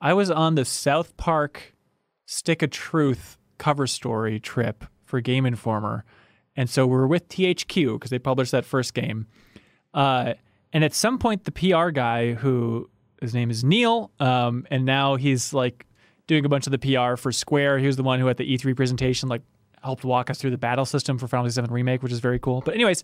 I 0.00 0.12
was 0.12 0.30
on 0.30 0.54
the 0.54 0.64
South 0.64 1.16
Park 1.16 1.74
Stick 2.26 2.62
of 2.62 2.70
Truth 2.70 3.38
cover 3.58 3.86
story 3.86 4.38
trip 4.38 4.84
for 5.04 5.20
Game 5.20 5.46
Informer, 5.46 6.04
and 6.56 6.68
so 6.68 6.86
we 6.86 6.92
were 6.92 7.06
with 7.06 7.28
THQ 7.28 7.94
because 7.94 8.10
they 8.10 8.18
published 8.18 8.52
that 8.52 8.64
first 8.64 8.94
game. 8.94 9.26
Uh, 9.94 10.34
and 10.72 10.84
at 10.84 10.94
some 10.94 11.18
point, 11.18 11.44
the 11.44 11.52
PR 11.52 11.90
guy, 11.90 12.34
who 12.34 12.88
his 13.20 13.34
name 13.34 13.50
is 13.50 13.64
Neil, 13.64 14.10
um, 14.20 14.66
and 14.70 14.84
now 14.84 15.16
he's 15.16 15.52
like 15.52 15.86
doing 16.26 16.44
a 16.44 16.48
bunch 16.48 16.66
of 16.66 16.72
the 16.72 16.78
PR 16.78 17.16
for 17.16 17.32
Square. 17.32 17.78
He 17.78 17.86
was 17.86 17.96
the 17.96 18.02
one 18.02 18.20
who 18.20 18.28
at 18.28 18.36
the 18.36 18.56
E3 18.56 18.76
presentation 18.76 19.28
like 19.28 19.42
helped 19.82 20.04
walk 20.04 20.30
us 20.30 20.38
through 20.38 20.50
the 20.50 20.58
battle 20.58 20.84
system 20.84 21.18
for 21.18 21.26
Final 21.26 21.44
Fantasy 21.44 21.60
VII 21.62 21.72
Remake, 21.72 22.02
which 22.02 22.12
is 22.12 22.20
very 22.20 22.38
cool. 22.38 22.60
But 22.64 22.74
anyways, 22.74 23.02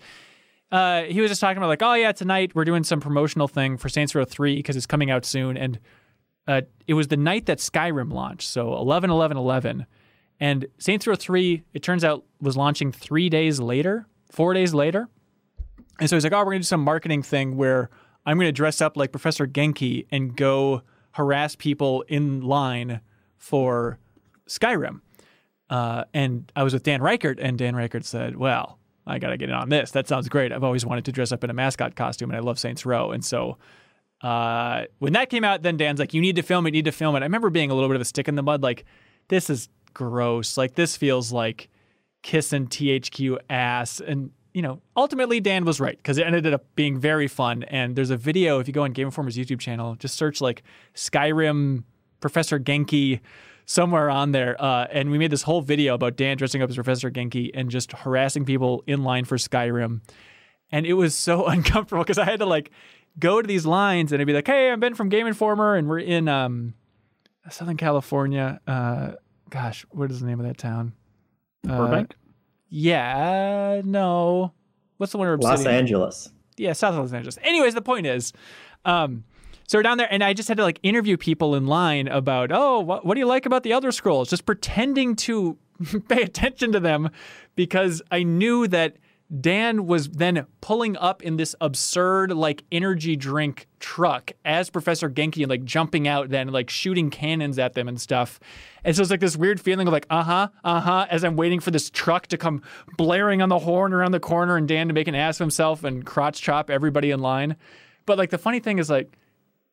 uh, 0.71 1.03
he 1.03 1.21
was 1.21 1.31
just 1.31 1.41
talking 1.41 1.57
about 1.57 1.69
like, 1.69 1.83
oh 1.83 1.95
yeah, 1.95 2.13
tonight 2.13 2.53
we're 2.55 2.65
doing 2.65 2.85
some 2.85 3.01
promotional 3.01 3.49
thing 3.49 3.77
for 3.77 3.89
Saints 3.89 4.15
Row 4.15 4.25
3 4.25 4.57
because 4.57 4.77
it's 4.77 4.87
coming 4.87 5.11
out 5.11 5.25
soon, 5.25 5.57
and 5.57 5.79
uh, 6.47 6.63
it 6.87 6.95
was 6.95 7.09
the 7.09 7.17
night 7.17 7.47
that 7.47 7.59
Skyrim 7.59 8.13
launched, 8.13 8.49
so 8.49 8.75
11 8.75 9.11
11 9.11 9.37
11. 9.37 9.87
And 10.41 10.67
Saints 10.79 11.07
Row 11.07 11.15
3, 11.15 11.63
it 11.73 11.83
turns 11.83 12.05
out, 12.05 12.25
was 12.41 12.57
launching 12.57 12.93
three 12.93 13.29
days 13.29 13.61
later, 13.61 14.07
four 14.31 14.53
days 14.53 14.75
later. 14.75 15.09
And 16.01 16.11
so 16.11 16.17
he's 16.17 16.25
like, 16.25 16.33
oh, 16.33 16.39
we're 16.39 16.45
going 16.47 16.59
to 16.59 16.61
do 16.61 16.65
some 16.65 16.83
marketing 16.83 17.23
thing 17.23 17.57
where 17.57 17.91
I'm 18.27 18.37
going 18.37 18.49
to 18.49 18.53
dress 18.53 18.81
up 18.81 18.97
like 18.97 19.13
Professor 19.13 19.47
Genki 19.47 20.07
and 20.11 20.37
go 20.37 20.83
harass 21.13 21.55
people 21.55 22.03
in 22.09 22.41
line 22.41 23.01
for 23.37 23.99
Skyrim. 24.49 25.01
Uh, 25.71 26.05
and 26.13 26.51
I 26.57 26.63
was 26.63 26.73
with 26.73 26.83
Dan 26.83 27.01
Ryckert, 27.01 27.39
and 27.41 27.57
Dan 27.57 27.75
Ryckert 27.75 28.05
said, 28.05 28.37
well, 28.37 28.79
I 29.07 29.19
got 29.19 29.31
to 29.31 29.37
get 29.37 29.49
in 29.49 29.55
on 29.55 29.69
this. 29.69 29.91
That 29.93 30.09
sounds 30.09 30.29
great. 30.29 30.53
I've 30.53 30.65
always 30.65 30.85
wanted 30.85 31.05
to 31.07 31.13
dress 31.13 31.33
up 31.33 31.45
in 31.45 31.51
a 31.51 31.55
mascot 31.55 31.95
costume, 31.95 32.31
and 32.31 32.37
I 32.37 32.41
love 32.41 32.59
Saints 32.59 32.85
Row. 32.85 33.13
And 33.13 33.25
so 33.25 33.59
uh, 34.23 34.85
when 34.99 35.13
that 35.13 35.31
came 35.31 35.45
out, 35.45 35.63
then 35.63 35.77
Dan's 35.77 36.01
like, 36.01 36.15
you 36.15 36.21
need 36.21 36.37
to 36.37 36.43
film 36.43 36.67
it, 36.67 36.71
you 36.75 36.79
need 36.79 36.87
to 36.87 36.93
film 36.93 37.15
it. 37.17 37.21
I 37.21 37.25
remember 37.25 37.51
being 37.51 37.71
a 37.71 37.75
little 37.75 37.89
bit 37.89 37.97
of 37.97 38.03
a 38.03 38.07
stick 38.07 38.29
in 38.29 38.35
the 38.35 38.43
mud, 38.43 38.63
like, 38.63 38.85
this 39.29 39.51
is 39.51 39.69
gross. 39.93 40.57
Like, 40.57 40.75
this 40.75 40.97
feels 40.97 41.33
like 41.33 41.69
kissing 42.23 42.67
THQ 42.67 43.39
ass. 43.49 44.01
And, 44.01 44.31
you 44.55 44.63
know, 44.63 44.81
ultimately 44.97 45.41
Dan 45.41 45.65
was 45.65 45.81
right 45.81 45.97
because 45.97 46.17
it 46.17 46.27
ended 46.27 46.55
up 46.55 46.65
being 46.77 46.97
very 46.97 47.27
fun. 47.27 47.65
And 47.65 47.97
there's 47.97 48.11
a 48.11 48.17
video, 48.17 48.61
if 48.61 48.69
you 48.69 48.73
go 48.73 48.85
on 48.85 48.93
Game 48.93 49.09
Informer's 49.09 49.37
YouTube 49.37 49.59
channel, 49.59 49.97
just 49.97 50.17
search 50.17 50.41
like 50.41 50.63
Skyrim 50.95 51.83
Professor 52.21 52.61
Genki 52.61 53.21
somewhere 53.67 54.09
on 54.09 54.31
there. 54.31 54.57
Uh, 54.63 54.87
and 54.93 55.11
we 55.11 55.19
made 55.19 55.33
this 55.33 55.43
whole 55.43 55.61
video 55.61 55.95
about 55.95 56.17
Dan 56.17 56.37
dressing 56.37 56.63
up 56.63 56.71
as 56.71 56.77
Professor 56.77 57.11
Genki 57.11 57.51
and 57.53 57.69
just 57.69 57.93
harassing 57.93 58.45
people 58.45 58.85
in 58.87 59.03
line 59.03 59.25
for 59.25 59.37
Skyrim. 59.37 60.03
And 60.71 60.87
it 60.87 60.95
was 60.95 61.17
so 61.17 61.47
uncomfortable 61.49 62.05
because 62.05 62.19
I 62.19 62.25
had 62.25 62.39
to 62.39 62.47
like 62.47 62.71
go 63.19 63.43
to 63.43 63.49
these 63.49 63.67
lines 63.67 64.13
and 64.13 64.21
I'd 64.23 64.27
be 64.27 64.33
like, 64.33 64.47
hey, 64.47 64.71
I'm 64.71 64.79
Ben 64.79 64.95
from 64.95 65.09
Game 65.09 65.27
Informer 65.27 65.75
and 65.75 65.89
we're 65.89 65.99
in 65.99 66.29
um, 66.29 66.75
Southern 67.51 67.77
California. 67.77 68.61
Uh, 68.69 69.13
gosh, 69.51 69.85
what 69.91 70.13
is 70.13 70.21
the 70.21 70.27
name 70.27 70.39
of 70.39 70.47
that 70.47 70.59
town? 70.59 70.93
Uh, 71.69 71.77
Burbank. 71.77 72.15
Yeah, 72.77 73.83
no. 73.85 74.53
What's 74.97 75.13
the 75.13 75.19
one 75.19 75.29
where 75.29 75.37
Los 75.37 75.65
Angeles. 75.65 76.33
yeah, 76.57 76.73
South 76.73 76.97
Los 76.97 77.13
Angeles. 77.13 77.39
Anyways, 77.43 77.75
the 77.75 77.81
point 77.81 78.05
is, 78.05 78.33
um, 78.85 79.23
so 79.69 79.79
we're 79.79 79.85
down 79.85 79.97
there, 79.97 80.09
and 80.11 80.25
I 80.25 80.33
just 80.33 80.49
had 80.49 80.57
to 80.57 80.65
like 80.65 80.81
interview 80.83 81.17
people 81.17 81.55
in 81.55 81.69
line 81.69 82.09
about, 82.09 82.51
oh, 82.53 82.81
what, 82.81 83.07
what 83.07 83.15
do 83.15 83.21
you 83.21 83.27
like 83.27 83.47
about 83.47 83.63
the 83.63 83.71
Elder 83.71 83.93
Scrolls? 83.93 84.29
Just 84.29 84.45
pretending 84.45 85.15
to 85.17 85.57
pay 86.09 86.23
attention 86.23 86.73
to 86.73 86.81
them 86.81 87.11
because 87.55 88.03
I 88.11 88.25
knew 88.25 88.67
that 88.67 88.97
Dan 89.41 89.87
was 89.87 90.11
then 90.11 90.47
pulling 90.61 90.97
up 90.99 91.23
in 91.23 91.37
this 91.37 91.57
absurd 91.61 92.33
like 92.33 92.63
energy 92.71 93.17
drink 93.17 93.67
truck 93.81 94.33
as 94.45 94.69
Professor 94.69 95.09
Genki 95.09 95.43
and 95.43 95.49
like 95.49 95.65
jumping 95.65 96.07
out 96.07 96.29
then 96.29 96.49
like 96.49 96.69
shooting 96.69 97.11
cannons 97.11 97.59
at 97.59 97.73
them 97.73 97.89
and 97.89 98.01
stuff. 98.01 98.39
And 98.85 98.95
so 98.95 99.01
it's 99.03 99.11
like 99.11 99.21
this 99.21 99.37
weird 99.37 99.61
feeling 99.61 99.87
of 99.87 99.93
like, 99.93 100.07
uh 100.11 100.23
huh, 100.23 100.49
uh 100.63 100.81
huh, 100.81 101.07
as 101.11 101.25
I'm 101.25 101.37
waiting 101.37 101.61
for 101.61 101.71
this 101.71 101.89
truck 101.89 102.27
to 102.29 102.37
come 102.37 102.63
blaring 102.99 103.41
on 103.41 103.49
the 103.49 103.59
horn 103.59 103.95
around 103.95 104.13
the 104.13 104.21
corner 104.21 104.57
and 104.57 104.69
Dan 104.69 104.89
to 104.89 104.95
make 104.95 105.09
an 105.09 105.15
ass 105.15 105.37
of 105.37 105.45
himself 105.45 105.85
and 105.85 106.05
crotch 106.05 106.43
chop 106.43 106.69
everybody 106.69 107.11
in 107.11 107.21
line. 107.21 107.57
But 108.05 108.19
like 108.19 108.31
the 108.31 108.39
funny 108.39 108.61
thing 108.61 108.79
is 108.79 108.91
like 108.91 109.17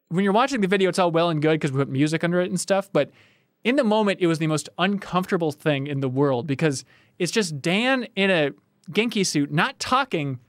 when 0.07 0.23
you're 0.23 0.33
watching 0.33 0.61
the 0.61 0.67
video, 0.67 0.89
it's 0.89 0.99
all 0.99 1.11
well 1.11 1.29
and 1.29 1.41
good 1.41 1.53
because 1.53 1.71
we 1.71 1.79
put 1.79 1.89
music 1.89 2.23
under 2.23 2.39
it 2.39 2.49
and 2.49 2.59
stuff. 2.59 2.89
But 2.91 3.11
in 3.63 3.75
the 3.75 3.83
moment, 3.83 4.19
it 4.21 4.27
was 4.27 4.39
the 4.39 4.47
most 4.47 4.69
uncomfortable 4.77 5.51
thing 5.51 5.87
in 5.87 5.99
the 5.99 6.09
world 6.09 6.47
because 6.47 6.83
it's 7.19 7.31
just 7.31 7.61
Dan 7.61 8.07
in 8.15 8.29
a 8.31 8.51
Genki 8.91 9.25
suit, 9.25 9.51
not 9.51 9.79
talking, 9.79 10.39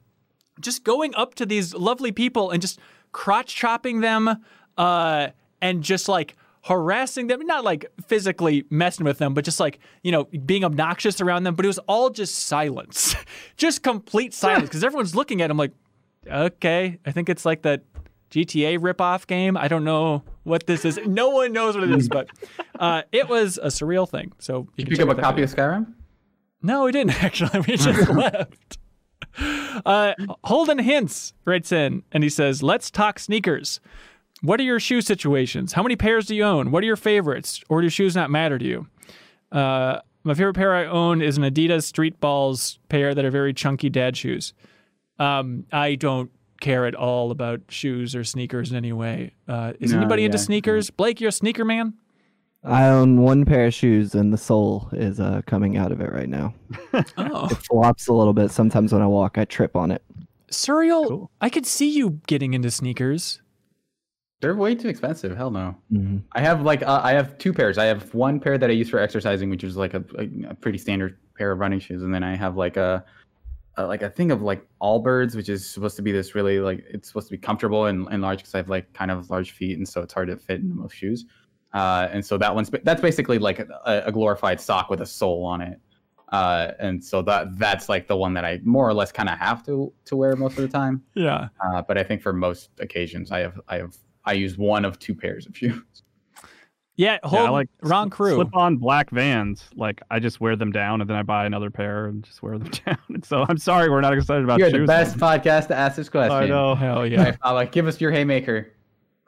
just 0.60 0.84
going 0.84 1.14
up 1.14 1.34
to 1.36 1.46
these 1.46 1.74
lovely 1.74 2.12
people 2.12 2.50
and 2.50 2.60
just 2.60 2.78
crotch 3.12 3.54
chopping 3.54 4.00
them 4.00 4.44
uh, 4.76 5.28
and 5.60 5.82
just 5.82 6.08
like 6.08 6.36
harassing 6.64 7.26
them, 7.26 7.44
not 7.46 7.64
like 7.64 7.86
physically 8.06 8.64
messing 8.70 9.04
with 9.04 9.18
them, 9.18 9.34
but 9.34 9.44
just 9.44 9.60
like, 9.60 9.78
you 10.02 10.12
know, 10.12 10.24
being 10.46 10.64
obnoxious 10.64 11.20
around 11.20 11.44
them. 11.44 11.54
But 11.54 11.64
it 11.64 11.68
was 11.68 11.78
all 11.80 12.10
just 12.10 12.34
silence, 12.34 13.16
just 13.56 13.82
complete 13.82 14.34
silence 14.34 14.64
because 14.68 14.84
everyone's 14.84 15.14
looking 15.14 15.42
at 15.42 15.50
him 15.50 15.56
like, 15.56 15.72
okay, 16.26 16.98
I 17.04 17.12
think 17.12 17.28
it's 17.28 17.44
like 17.44 17.62
that 17.62 17.82
GTA 18.30 18.78
ripoff 18.78 19.26
game. 19.26 19.56
I 19.56 19.68
don't 19.68 19.84
know 19.84 20.22
what 20.44 20.66
this 20.66 20.84
is. 20.84 20.98
No 21.04 21.30
one 21.30 21.52
knows 21.52 21.74
what 21.74 21.84
it 21.84 21.90
is, 21.90 22.08
but 22.08 22.28
uh, 22.78 23.02
it 23.12 23.28
was 23.28 23.58
a 23.58 23.66
surreal 23.66 24.08
thing. 24.08 24.32
So 24.38 24.68
you 24.76 24.86
you 24.88 24.96
pick 24.96 25.00
up 25.00 25.16
a 25.16 25.20
copy 25.20 25.42
of 25.42 25.54
Skyrim? 25.54 25.92
No, 26.62 26.84
we 26.84 26.92
didn't 26.92 27.22
actually. 27.22 27.60
We 27.60 27.76
just 27.76 28.08
left. 28.10 28.78
Uh, 29.86 30.14
Holden 30.44 30.78
Hints 30.78 31.32
writes 31.44 31.72
in 31.72 32.02
and 32.12 32.22
he 32.22 32.28
says, 32.30 32.62
Let's 32.62 32.90
talk 32.90 33.18
sneakers. 33.18 33.80
What 34.42 34.58
are 34.60 34.64
your 34.64 34.80
shoe 34.80 35.00
situations? 35.00 35.72
How 35.72 35.82
many 35.82 35.96
pairs 35.96 36.26
do 36.26 36.34
you 36.34 36.42
own? 36.44 36.70
What 36.70 36.82
are 36.82 36.86
your 36.86 36.96
favorites? 36.96 37.62
Or 37.68 37.80
do 37.80 37.88
shoes 37.88 38.14
not 38.16 38.30
matter 38.30 38.58
to 38.58 38.64
you? 38.64 38.86
Uh, 39.52 40.00
my 40.24 40.34
favorite 40.34 40.54
pair 40.54 40.74
I 40.74 40.86
own 40.86 41.22
is 41.22 41.36
an 41.36 41.44
Adidas 41.44 41.84
Street 41.84 42.20
Balls 42.20 42.78
pair 42.88 43.14
that 43.14 43.24
are 43.24 43.30
very 43.30 43.54
chunky 43.54 43.88
dad 43.88 44.16
shoes. 44.16 44.52
Um, 45.18 45.64
I 45.72 45.94
don't 45.94 46.30
care 46.60 46.86
at 46.86 46.94
all 46.94 47.30
about 47.30 47.60
shoes 47.68 48.14
or 48.16 48.24
sneakers 48.24 48.70
in 48.70 48.76
any 48.76 48.92
way. 48.92 49.34
Uh, 49.48 49.72
is 49.80 49.92
No, 49.92 49.98
anybody 49.98 50.24
into 50.24 50.38
yeah, 50.38 50.44
sneakers? 50.44 50.90
Blake, 50.90 51.20
you're 51.20 51.28
a 51.28 51.32
sneaker 51.32 51.64
man? 51.64 51.94
I 52.64 52.86
own 52.88 53.20
one 53.20 53.44
pair 53.44 53.66
of 53.66 53.74
shoes, 53.74 54.14
and 54.14 54.32
the 54.32 54.38
sole 54.38 54.88
is 54.92 55.18
uh, 55.18 55.42
coming 55.46 55.76
out 55.76 55.90
of 55.90 56.00
it 56.00 56.12
right 56.12 56.28
now. 56.28 56.54
Oh. 57.16 57.48
It 57.50 57.56
flops 57.56 58.06
a 58.06 58.12
little 58.12 58.32
bit. 58.32 58.50
Sometimes 58.50 58.92
when 58.92 59.02
I 59.02 59.06
walk, 59.06 59.36
I 59.38 59.44
trip 59.44 59.74
on 59.74 59.90
it. 59.90 60.02
Suriel, 60.50 61.08
Cool. 61.08 61.30
I 61.40 61.48
could 61.48 61.66
see 61.66 61.88
you 61.90 62.20
getting 62.26 62.54
into 62.54 62.70
sneakers. 62.70 63.40
They're 64.40 64.54
way 64.54 64.74
too 64.74 64.88
expensive. 64.88 65.36
Hell 65.36 65.50
no. 65.50 65.76
hmm 65.90 66.18
I 66.32 66.40
have 66.40 66.62
like 66.62 66.82
uh, 66.82 67.00
I 67.02 67.12
have 67.12 67.38
two 67.38 67.52
pairs. 67.52 67.78
I 67.78 67.84
have 67.86 68.12
one 68.12 68.38
pair 68.40 68.58
that 68.58 68.68
I 68.70 68.72
use 68.72 68.90
for 68.90 68.98
exercising, 68.98 69.50
which 69.50 69.64
is 69.64 69.76
like 69.76 69.94
a, 69.94 70.04
a, 70.18 70.50
a 70.50 70.54
pretty 70.54 70.78
standard 70.78 71.18
pair 71.36 71.52
of 71.52 71.58
running 71.60 71.78
shoes, 71.80 72.02
and 72.02 72.12
then 72.12 72.22
I 72.24 72.34
have 72.36 72.56
like 72.56 72.76
a, 72.76 73.04
a 73.76 73.86
like 73.86 74.02
a 74.02 74.10
thing 74.10 74.30
of 74.32 74.42
like 74.42 74.66
Allbirds, 74.82 75.36
which 75.36 75.48
is 75.48 75.68
supposed 75.68 75.96
to 75.96 76.02
be 76.02 76.10
this 76.12 76.34
really 76.34 76.58
like 76.60 76.84
it's 76.90 77.08
supposed 77.08 77.28
to 77.28 77.32
be 77.32 77.38
comfortable 77.38 77.86
and, 77.86 78.06
and 78.10 78.20
large 78.20 78.38
because 78.38 78.54
I 78.54 78.58
have 78.58 78.68
like 78.68 78.92
kind 78.92 79.10
of 79.10 79.30
large 79.30 79.52
feet, 79.52 79.78
and 79.78 79.88
so 79.88 80.02
it's 80.02 80.12
hard 80.12 80.28
to 80.28 80.36
fit 80.36 80.60
into 80.60 80.74
most 80.74 80.96
shoes. 80.96 81.24
Uh, 81.74 82.08
and 82.10 82.24
so 82.24 82.36
that 82.38 82.54
one's 82.54 82.70
that's 82.84 83.00
basically 83.00 83.38
like 83.38 83.58
a, 83.58 84.02
a 84.06 84.12
glorified 84.12 84.60
sock 84.60 84.90
with 84.90 85.00
a 85.00 85.06
sole 85.06 85.44
on 85.44 85.60
it. 85.60 85.80
Uh, 86.30 86.72
and 86.78 87.02
so 87.04 87.20
that 87.22 87.58
that's 87.58 87.88
like 87.88 88.06
the 88.08 88.16
one 88.16 88.32
that 88.34 88.44
I 88.44 88.60
more 88.64 88.88
or 88.88 88.94
less 88.94 89.12
kind 89.12 89.28
of 89.28 89.38
have 89.38 89.64
to 89.66 89.92
to 90.06 90.16
wear 90.16 90.34
most 90.36 90.56
of 90.58 90.62
the 90.62 90.68
time. 90.68 91.02
Yeah. 91.14 91.48
Uh, 91.64 91.82
but 91.82 91.98
I 91.98 92.02
think 92.02 92.22
for 92.22 92.32
most 92.32 92.70
occasions, 92.78 93.30
I 93.30 93.40
have 93.40 93.60
I 93.68 93.76
have 93.78 93.96
I 94.24 94.32
use 94.34 94.56
one 94.56 94.84
of 94.84 94.98
two 94.98 95.14
pairs 95.14 95.46
of 95.46 95.56
shoes. 95.56 95.82
Yeah, 96.96 97.18
hold 97.24 97.44
yeah, 97.44 97.50
like 97.50 97.68
wrong 97.82 98.10
sl- 98.10 98.14
crew. 98.16 98.34
Slip-on 98.34 98.76
black 98.76 99.08
Vans. 99.10 99.64
Like 99.74 100.02
I 100.10 100.18
just 100.18 100.40
wear 100.42 100.56
them 100.56 100.70
down, 100.72 101.00
and 101.00 101.08
then 101.08 101.16
I 101.16 101.22
buy 101.22 101.46
another 101.46 101.70
pair 101.70 102.06
and 102.06 102.22
just 102.22 102.42
wear 102.42 102.58
them 102.58 102.70
down. 102.86 102.98
And 103.08 103.24
so 103.24 103.46
I'm 103.48 103.56
sorry, 103.56 103.88
we're 103.88 104.02
not 104.02 104.12
excited 104.12 104.44
about 104.44 104.58
You're 104.58 104.68
shoes. 104.70 104.80
the 104.80 104.86
best 104.86 105.16
podcast 105.16 105.68
to 105.68 105.74
ask 105.74 105.96
this 105.96 106.10
question. 106.10 106.32
I 106.36 106.46
know. 106.46 106.74
Hell 106.74 107.06
Yeah. 107.06 107.22
yeah. 107.28 107.36
I'm 107.42 107.54
like, 107.54 107.72
give 107.72 107.86
us 107.86 107.98
your 108.00 108.10
haymaker. 108.10 108.72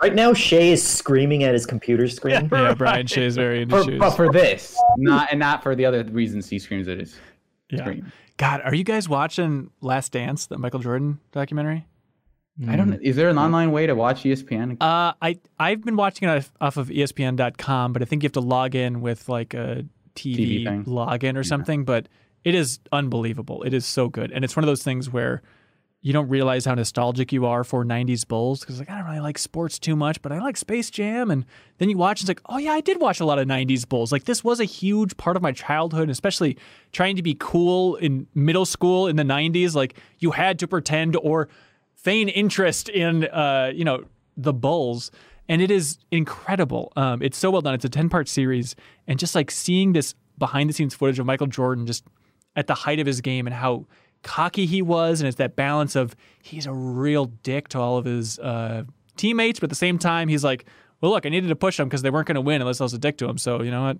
Right 0.03 0.15
now, 0.15 0.35
Shea 0.35 0.73
is 0.73 0.83
screaming 0.83 1.45
at 1.45 1.53
his 1.55 1.67
computer 1.67 2.09
screen. 2.09 2.35
yeah, 2.35 2.63
yeah 2.69 2.75
Brian 2.75 3.07
Shea's 3.07 3.37
very 3.37 3.63
into 3.63 3.77
For, 3.77 3.85
shoes. 3.85 3.99
but 3.99 4.11
for 4.11 4.31
this, 4.33 4.77
not 4.97 5.29
and 5.31 5.39
not 5.41 5.63
for 5.63 5.75
the 5.75 5.85
other 5.87 6.05
reasons 6.05 6.49
he 6.49 6.59
screams 6.59 6.89
at 6.89 6.99
his 6.99 7.17
yeah. 7.71 7.81
screen. 7.81 8.13
God, 8.37 8.63
are 8.65 8.75
you 8.75 8.85
guys 8.85 9.09
watching 9.09 9.71
Last 9.81 10.13
Dance, 10.13 10.47
the 10.47 10.59
Michael 10.59 10.81
Jordan 10.81 11.21
documentary? 11.31 11.87
I 12.69 12.77
don't. 12.77 12.91
know. 12.91 12.99
Is 13.03 13.17
there 13.17 13.29
an 13.29 13.39
online 13.39 13.73
way 13.73 13.87
to 13.87 13.95
watch 13.95 14.23
ESPN? 14.23 14.77
Uh, 14.81 15.13
I 15.21 15.39
I've 15.59 15.85
been 15.85 15.97
watching 15.97 16.29
it 16.29 16.37
off, 16.37 16.53
off 16.61 16.77
of 16.77 16.89
ESPN.com, 16.89 17.93
but 17.93 18.01
I 18.01 18.05
think 18.05 18.23
you 18.23 18.27
have 18.29 18.33
to 18.33 18.41
log 18.41 18.77
in 18.77 19.01
with 19.01 19.29
like 19.29 19.55
a 19.55 19.85
TV, 20.15 20.65
TV 20.65 20.85
login 20.85 21.37
or 21.37 21.43
something. 21.43 21.85
But 21.85 22.09
it 22.45 22.55
is 22.55 22.79
unbelievable. 22.93 23.65
It 23.65 23.75
is 23.75 23.85
so 23.85 24.09
good, 24.09 24.31
and 24.31 24.45
it's 24.45 24.55
one 24.55 24.63
of 24.63 24.69
those 24.69 24.85
things 24.85 25.11
where 25.11 25.43
you 26.05 26.13
don't 26.13 26.29
realize 26.29 26.67
how 26.67 26.75
nostalgic 26.75 27.33
you 27.33 27.47
are 27.47 27.65
for 27.65 27.83
90s 27.83 28.29
Bulls 28.29 28.61
because 28.61 28.79
like 28.79 28.91
I 28.91 28.99
don't 28.99 29.07
really 29.07 29.21
like 29.21 29.39
sports 29.39 29.79
too 29.79 29.97
much, 29.97 30.21
but 30.21 30.33
I 30.33 30.39
like 30.39 30.59
Space 30.59 30.91
Jam. 30.91 31.31
And 31.31 31.47
then 31.79 31.89
you 31.89 31.97
watch 31.97 32.21
and 32.21 32.29
it's 32.29 32.39
like, 32.39 32.47
oh 32.55 32.59
yeah, 32.59 32.73
I 32.73 32.83
did 32.83 33.01
watch 33.01 33.21
a 33.21 33.25
lot 33.25 33.39
of 33.39 33.49
90s 33.49 33.89
Bulls. 33.89 34.13
Like 34.13 34.25
this 34.25 34.45
was 34.45 34.61
a 34.61 34.67
huge 34.67 35.17
part 35.17 35.35
of 35.35 35.43
my 35.43 35.51
childhood, 35.51 36.11
especially 36.11 36.59
trying 36.93 37.17
to 37.17 37.23
be 37.23 37.35
cool 37.41 37.97
in 37.97 38.27
middle 38.35 38.67
school 38.67 39.07
in 39.07 39.17
the 39.17 39.23
90s. 39.23 39.75
Like 39.75 39.97
you 40.19 40.33
had 40.33 40.59
to 40.59 40.69
pretend 40.69 41.17
or 41.17 41.49
feign 41.95 42.29
interest 42.29 42.91
in 42.91 43.25
uh, 43.29 43.73
you 43.75 43.87
know, 43.87 44.05
the 44.37 44.53
Bulls. 44.53 45.11
And 45.49 45.63
it 45.63 45.71
is 45.71 45.97
incredible. 46.11 46.93
Um, 46.97 47.23
it's 47.23 47.39
so 47.39 47.51
well 47.51 47.63
done. 47.63 47.73
It's 47.73 47.85
a 47.87 47.89
10 47.89 48.11
part 48.11 48.29
series. 48.29 48.77
And 49.09 49.19
just 49.19 49.35
like 49.35 49.51
seeing 49.51 49.95
this 49.95 50.15
behind 50.37 50.69
the 50.69 50.75
scenes 50.75 50.95
footage 50.95 51.19
of 51.19 51.25
Michael 51.25 51.47
Jordan 51.47 51.87
just 51.87 52.05
at 52.57 52.67
the 52.67 52.75
height 52.75 53.01
of 53.01 53.07
his 53.07 53.23
game 53.23 53.47
and 53.47 53.57
how 53.57 53.87
cocky 54.25 54.67
he 54.67 54.83
was, 54.83 55.21
and 55.21 55.29
it's 55.29 55.37
that 55.37 55.55
balance 55.55 55.95
of 55.95 56.17
he's 56.43 56.67
a 56.67 56.73
real 56.73 57.27
dick 57.27 57.69
to 57.69 57.79
all 57.79 57.97
of 57.97 58.05
his 58.05 58.39
uh, 58.41 58.83
teammates, 59.17 59.61
but 59.61 59.67
at 59.67 59.71
the 59.71 59.77
same 59.77 59.99
time 59.99 60.27
he's 60.29 60.43
like, 60.43 60.65
well, 61.01 61.13
look, 61.13 61.25
I 61.25 61.29
needed 61.29 61.49
to 61.49 61.57
push 61.57 61.77
them 61.77 61.89
because 61.89 62.03
they 62.03 62.11
weren't 62.11 62.27
going 62.27 62.35
to 62.35 62.41
win 62.41 62.61
unless 62.61 62.81
I 62.81 62.85
was 62.85 62.95
a 62.95 62.99
dick 62.99 63.19
to 63.19 63.27
them. 63.27 63.39
So 63.39 63.63
you 63.63 63.71
know 63.71 63.85
what, 63.85 63.99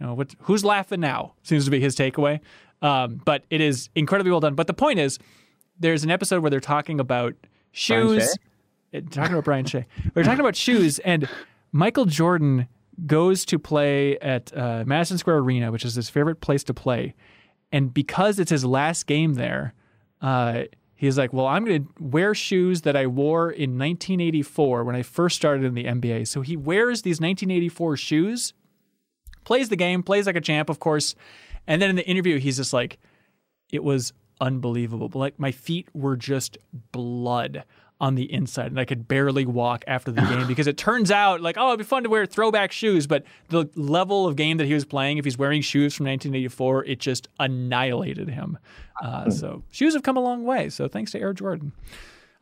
you 0.00 0.06
know 0.06 0.14
what, 0.14 0.34
who's 0.40 0.64
laughing 0.64 1.00
now 1.00 1.34
seems 1.42 1.64
to 1.66 1.70
be 1.70 1.80
his 1.80 1.94
takeaway. 1.94 2.40
Um, 2.82 3.20
but 3.24 3.44
it 3.50 3.60
is 3.60 3.88
incredibly 3.94 4.30
well 4.30 4.40
done. 4.40 4.54
But 4.54 4.66
the 4.66 4.74
point 4.74 4.98
is, 4.98 5.18
there's 5.78 6.04
an 6.04 6.10
episode 6.10 6.40
where 6.42 6.50
they're 6.50 6.60
talking 6.60 7.00
about 7.00 7.34
shoes. 7.72 8.36
Uh, 8.94 9.00
talking 9.10 9.32
about 9.32 9.44
Brian 9.44 9.64
Shea. 9.64 9.86
We're 10.14 10.22
talking 10.22 10.40
about 10.40 10.56
shoes, 10.56 10.98
and 11.00 11.28
Michael 11.72 12.04
Jordan 12.06 12.68
goes 13.04 13.44
to 13.46 13.58
play 13.58 14.18
at 14.18 14.56
uh, 14.56 14.84
Madison 14.86 15.18
Square 15.18 15.38
Arena, 15.38 15.70
which 15.70 15.84
is 15.84 15.94
his 15.94 16.08
favorite 16.08 16.40
place 16.40 16.64
to 16.64 16.74
play. 16.74 17.14
And 17.72 17.92
because 17.92 18.38
it's 18.38 18.50
his 18.50 18.64
last 18.64 19.06
game 19.06 19.34
there, 19.34 19.74
uh, 20.22 20.64
he's 20.94 21.18
like, 21.18 21.32
well, 21.32 21.46
I'm 21.46 21.64
going 21.64 21.84
to 21.84 21.90
wear 22.00 22.34
shoes 22.34 22.82
that 22.82 22.96
I 22.96 23.06
wore 23.06 23.50
in 23.50 23.78
1984 23.78 24.84
when 24.84 24.96
I 24.96 25.02
first 25.02 25.36
started 25.36 25.64
in 25.64 25.74
the 25.74 25.84
NBA. 25.84 26.28
So 26.28 26.40
he 26.42 26.56
wears 26.56 27.02
these 27.02 27.20
1984 27.20 27.96
shoes, 27.96 28.54
plays 29.44 29.68
the 29.68 29.76
game, 29.76 30.02
plays 30.02 30.26
like 30.26 30.36
a 30.36 30.40
champ, 30.40 30.70
of 30.70 30.80
course. 30.80 31.14
And 31.66 31.82
then 31.82 31.90
in 31.90 31.96
the 31.96 32.06
interview, 32.06 32.38
he's 32.38 32.56
just 32.56 32.72
like, 32.72 32.98
it 33.70 33.82
was 33.82 34.12
unbelievable. 34.40 35.10
Like 35.12 35.38
my 35.38 35.50
feet 35.50 35.88
were 35.92 36.16
just 36.16 36.58
blood 36.92 37.64
on 38.00 38.14
the 38.14 38.30
inside 38.30 38.66
and 38.66 38.78
I 38.78 38.84
could 38.84 39.08
barely 39.08 39.46
walk 39.46 39.84
after 39.86 40.12
the 40.12 40.20
game 40.30 40.46
because 40.46 40.66
it 40.66 40.76
turns 40.76 41.10
out 41.10 41.40
like 41.40 41.56
oh 41.58 41.68
it'd 41.68 41.78
be 41.78 41.84
fun 41.84 42.02
to 42.02 42.10
wear 42.10 42.26
throwback 42.26 42.72
shoes 42.72 43.06
but 43.06 43.24
the 43.48 43.70
level 43.74 44.26
of 44.26 44.36
game 44.36 44.58
that 44.58 44.66
he 44.66 44.74
was 44.74 44.84
playing 44.84 45.18
if 45.18 45.24
he's 45.24 45.38
wearing 45.38 45.62
shoes 45.62 45.94
from 45.94 46.06
1984 46.06 46.84
it 46.84 46.98
just 46.98 47.28
annihilated 47.38 48.28
him. 48.28 48.58
Uh, 49.02 49.24
hmm. 49.24 49.30
so 49.30 49.62
shoes 49.70 49.94
have 49.94 50.02
come 50.02 50.16
a 50.16 50.20
long 50.20 50.44
way 50.44 50.68
so 50.68 50.88
thanks 50.88 51.12
to 51.12 51.20
Air 51.20 51.32
Jordan. 51.32 51.72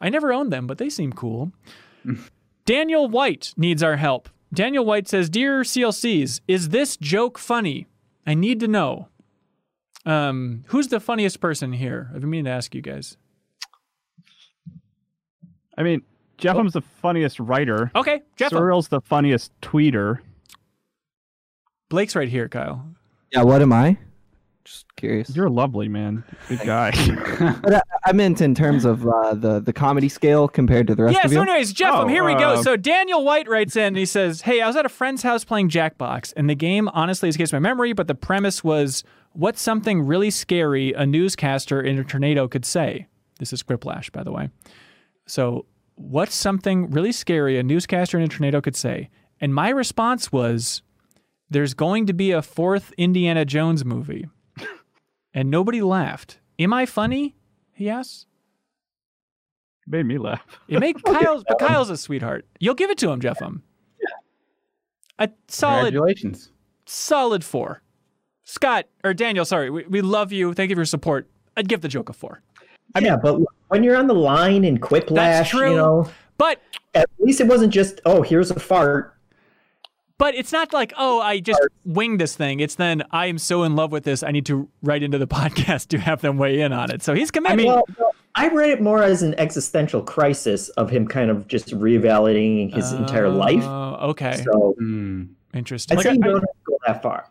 I 0.01 0.09
never 0.09 0.33
owned 0.33 0.53
them 0.53 0.67
but 0.67 0.79
they 0.79 0.91
seem 0.91 1.13
cool. 1.13 1.53
Daniel 2.67 3.09
White 3.09 3.55
needs 3.57 3.83
our 3.83 3.97
help. 3.97 4.29
Daniel 4.53 4.85
White 4.85 5.09
says 5.09 5.31
dear 5.31 5.63
CLCs 5.63 6.41
is 6.49 6.71
this 6.71 6.97
joke 6.97 7.39
funny? 7.39 7.87
I 8.27 8.35
need 8.35 8.59
to 8.61 8.69
know. 8.69 9.09
Um, 10.07 10.65
who's 10.69 10.89
the 10.89 11.01
funniest 11.01 11.41
person 11.41 11.73
here? 11.73 12.11
I've 12.13 12.21
been 12.21 12.31
meaning 12.31 12.45
to 12.47 12.51
ask 12.51 12.75
you 12.75 12.83
guys 12.83 13.17
I 15.77 15.83
mean, 15.83 16.03
JeffM's 16.39 16.77
oh. 16.77 16.81
the 16.81 16.87
funniest 17.03 17.41
writer. 17.41 17.91
Okay, 17.95 18.23
Jeff. 18.37 18.53
Suriel's 18.53 18.89
the 18.89 19.01
funniest 19.01 19.53
tweeter. 19.61 20.19
Blake's 21.89 22.17
right 22.17 22.29
here, 22.29 22.49
Kyle. 22.49 22.85
Yeah, 23.33 23.43
what 23.43 23.63
am 23.63 23.73
I? 23.73 23.99
Just 24.65 24.87
curious. 24.97 25.37
You're 25.37 25.47
a 25.47 25.51
lovely, 25.51 25.89
man. 25.89 26.25
Good 26.49 26.61
guy. 26.61 26.91
but 27.63 27.75
I, 27.75 27.83
I, 28.07 28.13
meant 28.13 28.41
in 28.41 28.55
terms 28.55 28.87
of 28.87 29.07
uh, 29.07 29.35
the 29.35 29.61
the 29.61 29.75
comedy 29.75 30.09
scale 30.09 30.49
compared 30.49 30.87
to 30.87 30.95
the 30.95 31.05
rest 31.05 31.19
yeah, 31.19 31.27
of 31.27 31.33
you. 31.33 31.39
Yeah. 31.39 31.45
So, 31.45 31.51
anyways, 31.51 31.73
Jeff, 31.75 31.95
oh, 31.95 32.09
here 32.09 32.25
we 32.25 32.35
go. 32.35 32.55
Uh, 32.55 32.63
so 32.63 32.77
Daniel 32.77 33.23
White 33.23 33.47
writes 33.47 33.77
in. 33.77 33.89
and 33.89 33.97
He 33.97 34.07
says, 34.07 34.41
"Hey, 34.41 34.63
I 34.63 34.67
was 34.67 34.75
at 34.77 34.87
a 34.87 34.89
friend's 34.89 35.23
house 35.23 35.45
playing 35.45 35.69
Jackbox, 35.69 36.33
and 36.37 36.49
the 36.49 36.55
game 36.55 36.89
honestly 36.95 37.29
escapes 37.29 37.53
my 37.53 37.59
memory, 37.59 37.93
but 37.93 38.09
the 38.09 38.15
premise 38.15 38.65
was 38.65 39.05
what's 39.33 39.61
something 39.61 40.07
really 40.07 40.31
scary 40.31 40.95
a 40.95 41.05
newscaster 41.05 41.83
in 41.83 41.99
a 41.99 42.05
tornado 42.05 42.49
could 42.49 42.65
say. 42.65 43.07
This 43.39 43.53
is 43.53 43.63
Quiplash, 43.63 44.13
by 44.13 44.23
the 44.23 44.33
way." 44.33 44.49
So, 45.27 45.67
what's 45.95 46.35
something 46.35 46.91
really 46.91 47.13
scary 47.13 47.59
a 47.59 47.63
newscaster 47.63 48.19
in 48.19 48.25
a 48.25 48.29
tornado 48.29 48.61
could 48.61 48.77
say? 48.77 49.11
And 49.41 49.55
my 49.55 49.71
response 49.71 50.31
was, 50.33 50.83
there's 51.51 51.75
going 51.75 52.07
to 52.07 52.13
be 52.13 52.31
a 52.31 52.43
fourth 52.43 52.93
Indiana 52.97 53.45
Jones 53.45 53.85
movie. 53.85 54.29
and 55.35 55.51
nobody 55.51 55.83
laughed. 55.83 56.39
Am 56.59 56.73
I 56.73 56.87
funny? 56.87 57.37
He 57.73 57.89
asked. 57.89 58.27
It 59.87 59.91
made 59.91 60.07
me 60.07 60.19
laugh. 60.19 60.45
It 60.69 60.81
made 60.81 61.03
Kyle's, 61.05 61.45
but 61.47 61.59
Kyle's 61.59 61.91
a 61.91 61.97
sweetheart. 61.97 62.47
You'll 62.59 62.75
give 62.75 62.91
it 62.91 62.99
to 62.99 63.11
him, 63.11 63.21
JeffM. 63.21 63.43
Um. 63.43 63.63
A 65.19 65.31
solid. 65.49 65.93
Congratulations. 65.93 66.51
Solid 66.87 67.45
four. 67.45 67.83
Scott 68.43 68.87
or 69.03 69.15
Daniel, 69.15 69.45
sorry, 69.45 69.71
we, 69.71 69.85
we 69.87 70.03
love 70.03 70.33
you. 70.33 70.53
Thank 70.55 70.71
you 70.71 70.77
for 70.77 70.81
your 70.81 70.87
support. 70.87 71.29
I'd 71.57 71.69
give 71.69 71.81
the 71.81 71.89
joke 71.89 72.09
a 72.09 72.13
four. 72.13 72.43
I 72.95 73.01
yeah, 73.01 73.13
mean, 73.13 73.21
but 73.23 73.41
when 73.75 73.83
you're 73.83 73.97
on 73.97 74.07
the 74.07 74.15
line 74.15 74.65
in 74.65 74.79
Quiplash, 74.79 75.53
you 75.53 75.75
know, 75.75 76.09
but 76.39 76.61
at 76.95 77.11
least 77.19 77.41
it 77.41 77.49
wasn't 77.49 77.73
just 77.73 78.01
oh, 78.07 78.23
here's 78.23 78.53
a 78.53 78.61
fart. 78.61 79.17
But 80.17 80.37
it's 80.37 80.53
not 80.53 80.73
like 80.73 80.93
oh, 80.97 81.21
I 81.21 81.41
just 81.41 81.61
winged 81.85 82.21
this 82.21 82.37
thing. 82.37 82.61
It's 82.61 82.77
then 82.77 83.03
I 83.11 83.27
am 83.27 83.37
so 83.37 83.65
in 83.65 83.75
love 83.75 83.91
with 83.91 84.05
this, 84.05 84.23
I 84.23 84.31
need 84.31 84.47
to 84.47 84.69
write 84.81 85.03
into 85.03 85.19
the 85.19 85.27
podcast 85.41 85.89
to 85.89 85.99
have 85.99 86.21
them 86.21 86.39
weigh 86.39 86.61
in 86.61 86.73
on 86.73 86.93
it. 86.93 87.03
So 87.03 87.15
he's 87.15 87.33
committed. 87.33 87.59
I 87.59 87.63
mean, 87.63 87.83
well, 87.99 88.15
I 88.37 88.47
read 88.47 88.71
it 88.71 88.81
more 88.81 89.03
as 89.03 89.23
an 89.23 89.35
existential 89.41 90.03
crisis 90.03 90.69
of 90.71 90.89
him 90.89 91.09
kind 91.09 91.33
of 91.33 91.49
just 91.49 91.71
reevaluating 91.71 92.73
his 92.73 92.93
uh, 92.93 92.99
entire 92.99 93.29
life. 93.29 93.65
Okay. 93.65 94.41
So 94.45 94.77
mm, 94.81 95.29
interesting. 95.53 95.99
I 95.99 96.01
like, 96.01 96.21
don't 96.21 96.45
go 96.65 96.79
that 96.87 97.03
far. 97.03 97.29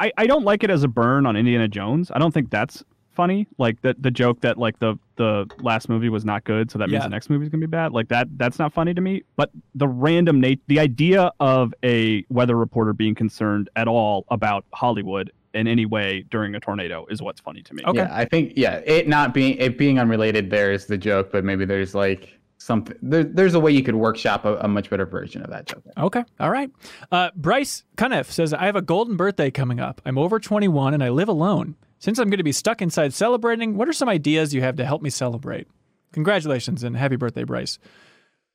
I, 0.00 0.10
I 0.16 0.26
don't 0.26 0.44
like 0.44 0.64
it 0.64 0.70
as 0.70 0.84
a 0.84 0.88
burn 0.88 1.26
on 1.26 1.36
Indiana 1.36 1.68
Jones. 1.68 2.10
I 2.14 2.18
don't 2.18 2.32
think 2.32 2.48
that's 2.48 2.82
funny. 3.18 3.48
Like 3.58 3.82
the 3.82 3.96
the 3.98 4.12
joke 4.12 4.40
that 4.42 4.58
like 4.58 4.78
the 4.78 4.96
the 5.16 5.50
last 5.58 5.88
movie 5.88 6.08
was 6.08 6.24
not 6.24 6.44
good, 6.44 6.70
so 6.70 6.78
that 6.78 6.88
means 6.88 7.00
yeah. 7.00 7.08
the 7.08 7.10
next 7.10 7.28
movie 7.28 7.44
is 7.44 7.50
gonna 7.50 7.60
be 7.60 7.66
bad. 7.66 7.92
Like 7.92 8.08
that 8.08 8.28
that's 8.38 8.60
not 8.60 8.72
funny 8.72 8.94
to 8.94 9.00
me. 9.00 9.24
But 9.34 9.50
the 9.74 9.88
random 9.88 10.40
nat- 10.40 10.60
the 10.68 10.78
idea 10.78 11.32
of 11.40 11.74
a 11.84 12.24
weather 12.28 12.56
reporter 12.56 12.92
being 12.92 13.16
concerned 13.16 13.70
at 13.74 13.88
all 13.88 14.24
about 14.28 14.64
Hollywood 14.72 15.32
in 15.52 15.66
any 15.66 15.84
way 15.84 16.24
during 16.30 16.54
a 16.54 16.60
tornado 16.60 17.06
is 17.10 17.20
what's 17.20 17.40
funny 17.40 17.60
to 17.62 17.74
me. 17.74 17.82
Okay, 17.84 17.98
yeah, 17.98 18.08
I 18.12 18.24
think 18.24 18.52
yeah, 18.54 18.80
it 18.86 19.08
not 19.08 19.34
being 19.34 19.56
it 19.58 19.76
being 19.76 19.98
unrelated 19.98 20.48
there 20.48 20.70
is 20.70 20.86
the 20.86 20.96
joke, 20.96 21.32
but 21.32 21.44
maybe 21.44 21.64
there's 21.64 21.96
like 21.96 22.38
something 22.58 22.96
there, 23.02 23.24
there's 23.24 23.54
a 23.54 23.60
way 23.60 23.72
you 23.72 23.82
could 23.82 23.96
workshop 23.96 24.44
a, 24.44 24.56
a, 24.58 24.68
much 24.68 24.90
better 24.90 25.06
version 25.06 25.42
of 25.42 25.50
that 25.50 25.66
joke. 25.66 25.82
Okay, 25.98 26.22
all 26.38 26.50
right. 26.50 26.70
Uh, 27.10 27.30
Bryce 27.34 27.82
Cunniffe 27.96 28.30
says 28.30 28.54
I 28.54 28.66
have 28.66 28.76
a 28.76 28.82
golden 28.82 29.16
birthday 29.16 29.50
coming 29.50 29.80
up. 29.80 30.00
I'm 30.04 30.18
over 30.18 30.38
21 30.38 30.94
and 30.94 31.02
I 31.02 31.08
live 31.08 31.28
alone. 31.28 31.74
Since 31.98 32.18
I'm 32.18 32.30
going 32.30 32.38
to 32.38 32.44
be 32.44 32.52
stuck 32.52 32.80
inside 32.80 33.12
celebrating, 33.12 33.76
what 33.76 33.88
are 33.88 33.92
some 33.92 34.08
ideas 34.08 34.54
you 34.54 34.60
have 34.62 34.76
to 34.76 34.84
help 34.84 35.02
me 35.02 35.10
celebrate? 35.10 35.66
Congratulations 36.12 36.82
and 36.84 36.96
happy 36.96 37.16
birthday, 37.16 37.44
Bryce. 37.44 37.78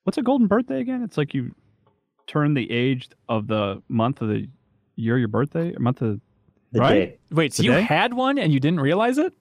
What's 0.04 0.18
a 0.18 0.22
golden 0.22 0.48
birthday 0.48 0.80
again? 0.80 1.04
It's 1.04 1.18
like 1.18 1.34
you 1.34 1.54
turn 2.28 2.54
the 2.54 2.70
age 2.72 3.10
of 3.30 3.48
the 3.48 3.82
month 3.90 4.22
of 4.22 4.30
the 4.30 4.48
year 4.96 5.18
your 5.18 5.28
birthday, 5.28 5.74
month 5.78 6.02
of 6.02 6.20
the 6.72 6.80
right? 6.80 6.94
Day. 6.94 7.20
Wait, 7.32 7.54
so 7.54 7.64
the 7.64 7.68
you 7.68 7.74
day? 7.74 7.82
had 7.82 8.14
one 8.14 8.38
and 8.38 8.54
you 8.54 8.60
didn't 8.60 8.80
realize 8.80 9.18
it? 9.18 9.34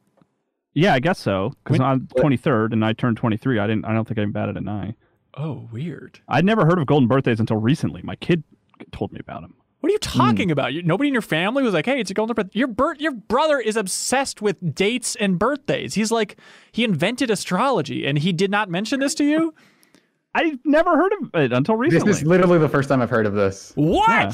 Yeah, 0.74 0.94
I 0.94 1.00
guess 1.00 1.18
so. 1.18 1.52
Because 1.64 1.80
I'm 1.80 2.08
23rd 2.16 2.72
and 2.72 2.84
I 2.84 2.92
turned 2.92 3.16
23. 3.16 3.58
I 3.58 3.66
didn't. 3.66 3.84
I 3.84 3.92
don't 3.92 4.06
think 4.06 4.18
I 4.18 4.22
am 4.22 4.32
batted 4.32 4.56
an 4.56 4.68
eye. 4.68 4.94
Oh, 5.36 5.68
weird. 5.72 6.20
I'd 6.28 6.44
never 6.44 6.64
heard 6.64 6.78
of 6.78 6.86
golden 6.86 7.08
birthdays 7.08 7.40
until 7.40 7.56
recently. 7.56 8.02
My 8.02 8.16
kid 8.16 8.42
told 8.90 9.12
me 9.12 9.20
about 9.20 9.42
them. 9.42 9.54
What 9.82 9.90
are 9.90 9.94
you 9.94 9.98
talking 9.98 10.48
mm. 10.48 10.52
about? 10.52 10.72
You, 10.72 10.84
nobody 10.84 11.08
in 11.08 11.12
your 11.12 11.22
family 11.22 11.64
was 11.64 11.74
like, 11.74 11.86
"Hey, 11.86 11.98
it's 11.98 12.08
a 12.08 12.14
golden 12.14 12.34
birthday." 12.34 12.56
Your 12.56 12.68
bir- 12.68 12.94
your 13.00 13.10
brother 13.10 13.58
is 13.58 13.74
obsessed 13.74 14.40
with 14.40 14.76
dates 14.76 15.16
and 15.16 15.40
birthdays. 15.40 15.94
He's 15.94 16.12
like, 16.12 16.38
he 16.70 16.84
invented 16.84 17.32
astrology, 17.32 18.06
and 18.06 18.16
he 18.16 18.32
did 18.32 18.48
not 18.48 18.70
mention 18.70 19.00
this 19.00 19.12
to 19.16 19.24
you. 19.24 19.52
I've 20.36 20.60
never 20.64 20.96
heard 20.96 21.12
of 21.14 21.34
it 21.34 21.52
until 21.52 21.74
recently. 21.74 22.12
This 22.12 22.18
is 22.18 22.26
literally 22.26 22.60
the 22.60 22.68
first 22.68 22.88
time 22.88 23.02
I've 23.02 23.10
heard 23.10 23.26
of 23.26 23.34
this. 23.34 23.72
What? 23.74 24.08
Yeah. 24.08 24.32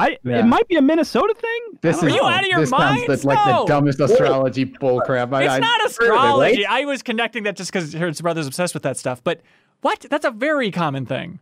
I 0.00 0.18
yeah. 0.24 0.40
it 0.40 0.46
might 0.46 0.66
be 0.66 0.74
a 0.74 0.82
Minnesota 0.82 1.32
thing. 1.32 1.60
This 1.80 1.98
is, 1.98 2.02
are 2.02 2.08
is, 2.08 2.14
you 2.16 2.24
out 2.24 2.42
of 2.42 2.48
your 2.48 2.60
this 2.60 2.70
mind? 2.72 3.06
Sounds 3.06 3.24
like 3.24 3.46
no. 3.46 3.62
the 3.62 3.66
dumbest 3.68 4.00
astrology 4.00 4.66
bullcrap. 4.66 5.26
It's 5.44 5.52
I, 5.52 5.60
not 5.60 5.86
astrology. 5.86 6.66
I 6.66 6.86
was 6.86 7.04
connecting 7.04 7.44
that 7.44 7.54
just 7.54 7.72
because 7.72 7.92
his 7.92 8.20
brother's 8.20 8.48
obsessed 8.48 8.74
with 8.74 8.82
that 8.82 8.96
stuff. 8.96 9.22
But 9.22 9.42
what? 9.82 10.04
That's 10.10 10.24
a 10.24 10.32
very 10.32 10.72
common 10.72 11.06
thing. 11.06 11.38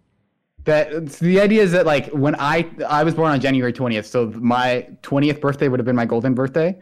That 0.64 1.08
the 1.12 1.40
idea 1.40 1.62
is 1.62 1.72
that 1.72 1.86
like 1.86 2.08
when 2.08 2.34
I 2.38 2.68
I 2.86 3.02
was 3.02 3.14
born 3.14 3.32
on 3.32 3.40
January 3.40 3.72
twentieth, 3.72 4.06
so 4.06 4.26
my 4.36 4.86
twentieth 5.02 5.40
birthday 5.40 5.68
would 5.68 5.80
have 5.80 5.86
been 5.86 5.96
my 5.96 6.04
golden 6.04 6.34
birthday. 6.34 6.78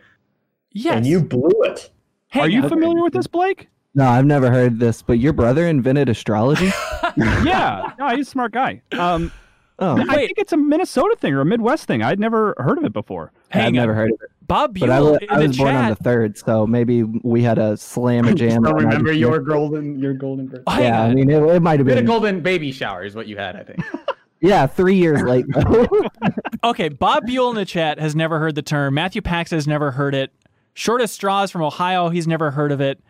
Yes, 0.73 0.97
and 0.97 1.07
you 1.07 1.21
blew 1.23 1.51
it. 1.63 1.91
Hang 2.29 2.43
Are 2.43 2.49
you 2.49 2.63
on. 2.63 2.69
familiar 2.69 3.03
with 3.03 3.13
this, 3.13 3.27
Blake? 3.27 3.69
No, 3.95 4.07
I've 4.07 4.27
never 4.27 4.51
heard 4.51 4.79
this. 4.79 5.01
But 5.01 5.19
your 5.19 5.33
brother 5.33 5.67
invented 5.67 6.09
astrology. 6.09 6.67
yeah, 7.17 7.93
no, 7.99 8.09
he's 8.15 8.27
a 8.27 8.31
smart 8.31 8.53
guy. 8.53 8.83
Um, 8.93 9.33
oh, 9.79 10.05
I 10.09 10.27
think 10.27 10.39
it's 10.39 10.53
a 10.53 10.57
Minnesota 10.57 11.17
thing 11.17 11.33
or 11.35 11.41
a 11.41 11.45
Midwest 11.45 11.87
thing. 11.87 12.03
I'd 12.03 12.21
never 12.21 12.55
heard 12.59 12.79
of 12.79 12.85
it 12.85 12.93
before. 12.93 13.33
Hang 13.49 13.63
I've 13.63 13.69
on. 13.69 13.75
never 13.75 13.95
heard 13.95 14.11
of 14.13 14.21
it. 14.23 14.31
Bob 14.49 14.77
But 14.79 14.91
I, 14.91 14.99
Buell 14.99 15.13
wa- 15.13 15.19
in 15.21 15.31
I 15.31 15.39
the 15.41 15.47
was 15.49 15.57
born 15.57 15.75
on 15.77 15.89
the 15.91 15.95
third, 15.97 16.37
so 16.39 16.67
maybe 16.67 17.03
we 17.03 17.43
had 17.43 17.59
a 17.59 17.77
slam 17.77 18.25
a 18.29 18.35
jam. 18.35 18.63
Don't 18.63 18.65
that 18.65 18.73
night. 18.73 18.83
remember 18.85 19.13
your 19.13 19.39
golden 19.41 19.99
your 20.01 20.15
golden 20.15 20.47
birthday. 20.47 20.65
Oh, 20.67 20.71
hang 20.73 20.85
Yeah, 20.85 21.03
I 21.03 21.15
mean, 21.15 21.31
it, 21.31 21.43
it 21.43 21.61
might 21.61 21.79
have 21.79 21.87
You 21.87 21.95
had 21.95 22.03
a 22.03 22.07
golden 22.07 22.41
baby 22.41 22.73
shower 22.73 23.05
is 23.05 23.15
what 23.15 23.27
you 23.29 23.37
had, 23.37 23.55
I 23.57 23.63
think. 23.63 23.81
Yeah, 24.41 24.69
three 24.69 24.95
years 24.95 25.21
late. 25.23 25.47
Okay, 26.65 26.89
Bob 26.89 27.27
Buell 27.27 27.51
in 27.51 27.57
the 27.57 27.65
chat 27.65 27.99
has 27.99 28.15
never 28.15 28.39
heard 28.39 28.55
the 28.55 28.63
term. 28.63 28.95
Matthew 28.95 29.21
Pax 29.23 29.51
has 29.51 29.67
never 29.67 29.91
heard 29.93 30.15
it. 30.15 30.33
Shortest 30.75 31.15
Straws 31.15 31.51
from 31.51 31.63
Ohio, 31.63 32.09
he's 32.09 32.29
never 32.29 32.53
heard 32.53 32.71
of 32.73 32.81
it. 32.81 33.01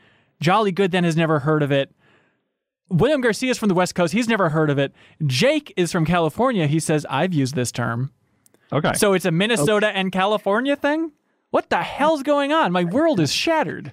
Jolly 0.41 0.73
Good 0.73 0.91
then 0.91 1.05
has 1.05 1.17
never 1.17 1.41
heard 1.41 1.63
of 1.63 1.71
it. 1.71 1.95
William 2.91 3.21
Garcia 3.21 3.51
is 3.51 3.59
from 3.59 3.69
the 3.69 3.75
West 3.75 3.95
Coast. 3.95 4.15
He's 4.15 4.29
never 4.29 4.49
heard 4.49 4.71
of 4.71 4.79
it. 4.79 4.93
Jake 5.27 5.73
is 5.77 5.93
from 5.93 6.07
California. 6.07 6.67
He 6.67 6.81
says, 6.81 7.05
I've 7.11 7.35
used 7.35 7.55
this 7.55 7.71
term. 7.73 8.11
Okay. 8.73 8.93
So 8.95 9.13
it's 9.13 9.25
a 9.27 9.31
Minnesota 9.31 9.89
and 9.89 10.11
California 10.13 10.77
thing? 10.77 11.13
What 11.51 11.71
the 11.71 11.83
hell's 11.83 12.23
going 12.23 12.53
on? 12.53 12.73
My 12.73 12.85
world 12.85 13.21
is 13.21 13.33
shattered. 13.33 13.93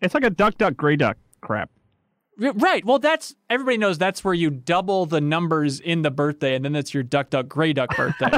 it's 0.00 0.14
like 0.14 0.24
a 0.24 0.30
duck, 0.30 0.56
duck, 0.58 0.76
gray 0.76 0.96
duck 0.96 1.16
crap. 1.40 1.70
Right. 2.38 2.84
Well, 2.84 3.00
that's 3.00 3.34
everybody 3.50 3.78
knows 3.78 3.98
that's 3.98 4.22
where 4.22 4.34
you 4.34 4.48
double 4.50 5.06
the 5.06 5.20
numbers 5.20 5.80
in 5.80 6.02
the 6.02 6.10
birthday, 6.12 6.54
and 6.54 6.64
then 6.64 6.72
that's 6.72 6.94
your 6.94 7.02
duck, 7.02 7.30
duck, 7.30 7.48
gray 7.48 7.72
duck 7.72 7.96
birthday. 7.96 8.30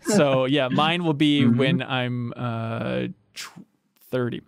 so 0.02 0.44
yeah, 0.44 0.68
mine 0.68 1.02
will 1.02 1.14
be 1.14 1.44
when 1.44 1.82
I'm 1.82 2.32
uh, 2.36 3.06
tw- 3.34 3.66
thirty. 4.12 4.42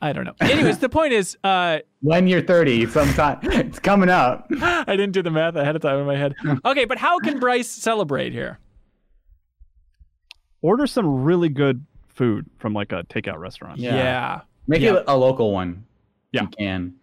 I 0.00 0.12
don't 0.12 0.24
know. 0.24 0.34
Anyways, 0.40 0.78
the 0.78 0.88
point 0.88 1.14
is, 1.14 1.36
uh, 1.42 1.78
when 2.00 2.28
you're 2.28 2.42
30, 2.42 2.86
sometime 2.86 3.38
it's 3.42 3.78
coming 3.78 4.10
up. 4.10 4.46
I 4.60 4.84
didn't 4.84 5.12
do 5.12 5.22
the 5.22 5.30
math 5.30 5.56
ahead 5.56 5.74
of 5.74 5.80
time 5.82 5.98
in 5.98 6.06
my 6.06 6.16
head. 6.16 6.34
Okay, 6.66 6.84
but 6.84 6.98
how 6.98 7.18
can 7.18 7.40
Bryce 7.40 7.68
celebrate 7.68 8.32
here? 8.32 8.58
Order 10.60 10.86
some 10.86 11.24
really 11.24 11.48
good 11.48 11.86
food 12.16 12.46
from 12.58 12.72
like 12.72 12.90
a 12.92 13.04
takeout 13.04 13.38
restaurant. 13.38 13.78
Yeah. 13.78 14.40
Make 14.66 14.80
Yeah. 14.80 14.96
it 14.96 15.04
a 15.06 15.16
local 15.16 15.52
one. 15.52 15.84
Yeah. 16.32 16.42
You 16.42 16.48
can. 16.48 16.94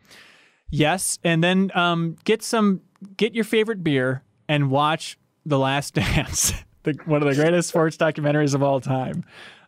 Yes, 0.69 1.19
and 1.23 1.43
then 1.43 1.71
um, 1.75 2.15
get 2.23 2.41
some, 2.41 2.81
get 3.15 3.35
your 3.35 3.43
favorite 3.43 3.83
beer 3.83 4.23
and 4.49 4.71
watch 4.71 5.17
The 5.45 5.59
Last 5.59 5.93
Dance, 5.93 6.51
the, 6.81 6.97
one 7.05 7.21
of 7.21 7.29
the 7.29 7.35
greatest 7.35 7.69
sports 7.69 7.95
documentaries 7.95 8.55
of 8.55 8.63
all 8.63 8.81
time, 8.81 9.23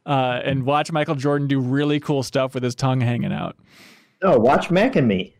uh, 0.07 0.41
and 0.43 0.65
watch 0.65 0.91
Michael 0.91 1.13
Jordan 1.15 1.47
do 1.47 1.59
really 1.59 1.99
cool 1.99 2.23
stuff 2.23 2.55
with 2.55 2.63
his 2.63 2.73
tongue 2.73 3.01
hanging 3.01 3.31
out. 3.31 3.55
No, 4.23 4.37
watch 4.39 4.71
Mac 4.71 4.95
and 4.95 5.07
Me. 5.07 5.35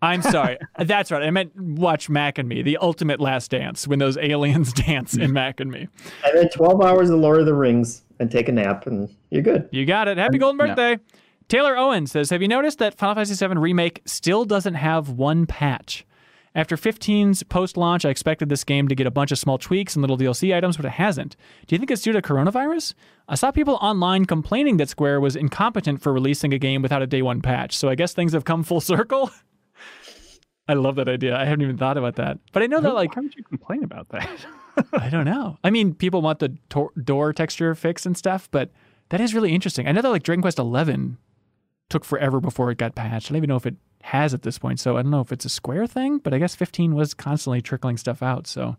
I'm 0.00 0.22
sorry, 0.22 0.56
that's 0.78 1.10
right. 1.10 1.22
I 1.22 1.30
meant 1.30 1.54
watch 1.54 2.08
Mac 2.08 2.38
and 2.38 2.48
Me, 2.48 2.62
the 2.62 2.78
ultimate 2.78 3.20
Last 3.20 3.50
Dance, 3.50 3.86
when 3.86 3.98
those 3.98 4.16
aliens 4.16 4.72
dance 4.72 5.14
in 5.18 5.34
Mac 5.34 5.60
and 5.60 5.70
Me. 5.70 5.86
And 6.24 6.38
then 6.38 6.48
12 6.48 6.80
hours 6.80 7.10
of 7.10 7.18
Lord 7.20 7.40
of 7.40 7.44
the 7.46 7.54
Rings 7.54 8.02
and 8.20 8.30
take 8.30 8.48
a 8.48 8.52
nap, 8.52 8.86
and 8.86 9.08
you're 9.30 9.42
good. 9.42 9.68
You 9.72 9.84
got 9.84 10.06
it. 10.06 10.16
Happy 10.18 10.38
golden 10.38 10.60
Yeah. 10.64 10.74
birthday. 10.74 11.02
Taylor 11.48 11.76
Owen 11.76 12.06
says, 12.06 12.30
Have 12.30 12.42
you 12.42 12.46
noticed 12.48 12.78
that 12.78 12.94
Final 12.96 13.16
Fantasy 13.16 13.44
VII 13.44 13.54
Remake 13.58 14.02
still 14.04 14.44
doesn't 14.44 14.74
have 14.74 15.08
one 15.10 15.46
patch? 15.46 16.06
After 16.54 16.76
15's 16.76 17.42
post 17.44 17.76
launch, 17.76 18.04
I 18.04 18.10
expected 18.10 18.48
this 18.48 18.64
game 18.64 18.88
to 18.88 18.94
get 18.96 19.06
a 19.06 19.10
bunch 19.10 19.30
of 19.32 19.38
small 19.38 19.56
tweaks 19.56 19.94
and 19.94 20.02
little 20.02 20.18
DLC 20.18 20.54
items, 20.54 20.76
but 20.76 20.84
it 20.84 20.92
hasn't. 20.92 21.36
Do 21.66 21.74
you 21.74 21.78
think 21.78 21.90
it's 21.92 22.02
due 22.02 22.12
to 22.12 22.20
coronavirus? 22.20 22.94
I 23.28 23.36
saw 23.36 23.50
people 23.52 23.78
online 23.80 24.24
complaining 24.24 24.76
that 24.78 24.88
Square 24.88 25.20
was 25.20 25.36
incompetent 25.36 26.02
for 26.02 26.12
releasing 26.12 26.52
a 26.52 26.58
game 26.58 26.82
without 26.82 27.02
a 27.02 27.06
day 27.06 27.22
one 27.22 27.40
patch, 27.40 27.76
so 27.76 27.88
I 27.88 27.94
guess 27.94 28.12
things 28.14 28.32
have 28.32 28.44
come 28.44 28.64
full 28.64 28.80
circle. 28.92 29.30
I 30.68 30.74
love 30.74 30.96
that 30.96 31.08
idea. 31.08 31.36
I 31.36 31.44
haven't 31.44 31.62
even 31.62 31.76
thought 31.76 31.96
about 31.98 32.16
that. 32.16 32.38
But 32.52 32.62
I 32.62 32.66
know 32.66 32.80
that, 32.80 32.94
like, 32.94 33.16
why 33.16 33.22
would 33.22 33.34
you 33.34 33.42
complain 33.42 33.82
about 33.82 34.08
that? 34.10 34.28
I 34.92 35.08
don't 35.08 35.24
know. 35.24 35.58
I 35.64 35.70
mean, 35.70 35.94
people 35.94 36.22
want 36.22 36.38
the 36.38 36.56
tor- 36.68 36.92
door 37.02 37.32
texture 37.32 37.74
fix 37.74 38.06
and 38.06 38.16
stuff, 38.16 38.48
but 38.50 38.70
that 39.08 39.20
is 39.20 39.34
really 39.34 39.52
interesting. 39.52 39.88
I 39.88 39.92
know 39.92 40.02
that 40.02 40.10
like 40.10 40.22
Dragon 40.22 40.42
Quest 40.42 40.58
Eleven 40.58 41.18
took 41.88 42.04
forever 42.04 42.40
before 42.40 42.70
it 42.70 42.78
got 42.78 42.94
patched. 42.94 43.26
I 43.26 43.28
don't 43.30 43.38
even 43.38 43.48
know 43.48 43.56
if 43.56 43.66
it 43.66 43.74
has 44.02 44.32
at 44.32 44.42
this 44.42 44.58
point. 44.58 44.80
So 44.80 44.96
I 44.96 45.02
don't 45.02 45.10
know 45.10 45.20
if 45.20 45.32
it's 45.32 45.44
a 45.44 45.48
Square 45.50 45.88
thing, 45.88 46.18
but 46.18 46.32
I 46.32 46.38
guess 46.38 46.54
15 46.54 46.94
was 46.94 47.14
constantly 47.14 47.60
trickling 47.60 47.96
stuff 47.96 48.22
out. 48.22 48.46
So 48.46 48.76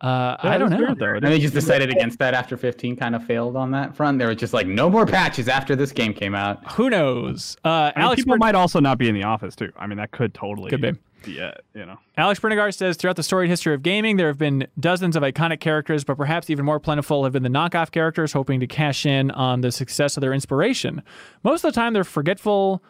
uh, 0.00 0.36
I 0.40 0.58
don't 0.58 0.70
know. 0.70 0.78
weird, 0.78 0.98
though. 0.98 1.14
And 1.14 1.24
they 1.24 1.38
just 1.40 1.54
decided 1.54 1.90
against 1.90 2.18
that 2.20 2.32
after 2.34 2.56
15 2.56 2.96
kind 2.96 3.16
of 3.16 3.24
failed 3.24 3.56
on 3.56 3.72
that 3.72 3.96
front. 3.96 4.18
They 4.18 4.26
were 4.26 4.34
just 4.34 4.52
like, 4.52 4.66
no 4.66 4.88
more 4.88 5.06
patches 5.06 5.48
after 5.48 5.74
this 5.74 5.90
game 5.92 6.14
came 6.14 6.34
out. 6.34 6.64
Who 6.72 6.88
knows? 6.88 7.56
Uh, 7.64 7.68
I 7.68 7.92
mean, 7.96 8.04
Alex 8.04 8.20
people 8.22 8.32
Bern- 8.34 8.38
might 8.38 8.54
also 8.54 8.78
not 8.80 8.98
be 8.98 9.08
in 9.08 9.14
the 9.14 9.24
office 9.24 9.56
too. 9.56 9.72
I 9.76 9.86
mean, 9.88 9.98
that 9.98 10.12
could 10.12 10.34
totally 10.34 10.70
Could 10.70 10.82
be. 10.82 10.88
it. 10.88 11.64
You 11.74 11.84
know. 11.84 11.98
Alex 12.16 12.38
Bernigar 12.40 12.72
says 12.72 12.96
throughout 12.96 13.16
the 13.16 13.22
storied 13.24 13.50
history 13.50 13.74
of 13.74 13.82
gaming, 13.82 14.16
there 14.16 14.28
have 14.28 14.38
been 14.38 14.68
dozens 14.78 15.16
of 15.16 15.22
iconic 15.24 15.58
characters, 15.60 16.04
but 16.04 16.16
perhaps 16.16 16.48
even 16.48 16.64
more 16.64 16.78
plentiful 16.78 17.24
have 17.24 17.32
been 17.32 17.42
the 17.42 17.48
knockoff 17.50 17.90
characters 17.90 18.32
hoping 18.32 18.60
to 18.60 18.66
cash 18.68 19.04
in 19.04 19.30
on 19.32 19.60
the 19.62 19.72
success 19.72 20.16
of 20.16 20.20
their 20.20 20.32
inspiration. 20.32 21.02
Most 21.42 21.64
of 21.64 21.72
the 21.74 21.78
time, 21.78 21.92
they're 21.92 22.04
forgetful 22.04 22.82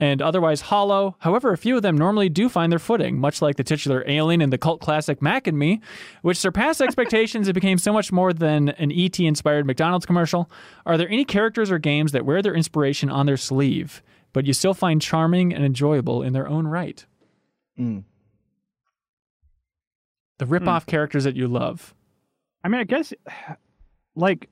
and 0.00 0.20
otherwise 0.20 0.62
hollow. 0.62 1.16
However, 1.20 1.52
a 1.52 1.58
few 1.58 1.76
of 1.76 1.82
them 1.82 1.96
normally 1.96 2.28
do 2.28 2.48
find 2.48 2.72
their 2.72 2.78
footing, 2.78 3.18
much 3.18 3.40
like 3.40 3.56
the 3.56 3.64
titular 3.64 4.04
alien 4.06 4.40
in 4.40 4.50
the 4.50 4.58
cult 4.58 4.80
classic 4.80 5.22
Mac 5.22 5.46
and 5.46 5.58
Me, 5.58 5.80
which 6.22 6.38
surpassed 6.38 6.80
expectations 6.82 7.46
and 7.46 7.54
became 7.54 7.78
so 7.78 7.92
much 7.92 8.10
more 8.10 8.32
than 8.32 8.70
an 8.70 8.90
ET 8.92 9.18
inspired 9.20 9.66
McDonald's 9.66 10.06
commercial. 10.06 10.50
Are 10.86 10.96
there 10.96 11.08
any 11.08 11.24
characters 11.24 11.70
or 11.70 11.78
games 11.78 12.12
that 12.12 12.24
wear 12.24 12.42
their 12.42 12.54
inspiration 12.54 13.10
on 13.10 13.26
their 13.26 13.36
sleeve, 13.36 14.02
but 14.32 14.46
you 14.46 14.52
still 14.52 14.74
find 14.74 15.00
charming 15.00 15.54
and 15.54 15.64
enjoyable 15.64 16.22
in 16.22 16.32
their 16.32 16.48
own 16.48 16.66
right? 16.66 17.04
Mm. 17.78 18.04
The 20.38 20.46
rip-off 20.46 20.86
characters 20.86 21.24
that 21.24 21.36
you 21.36 21.46
love. 21.46 21.94
I 22.64 22.68
mean, 22.68 22.80
I 22.80 22.84
guess 22.84 23.12
like 24.16 24.48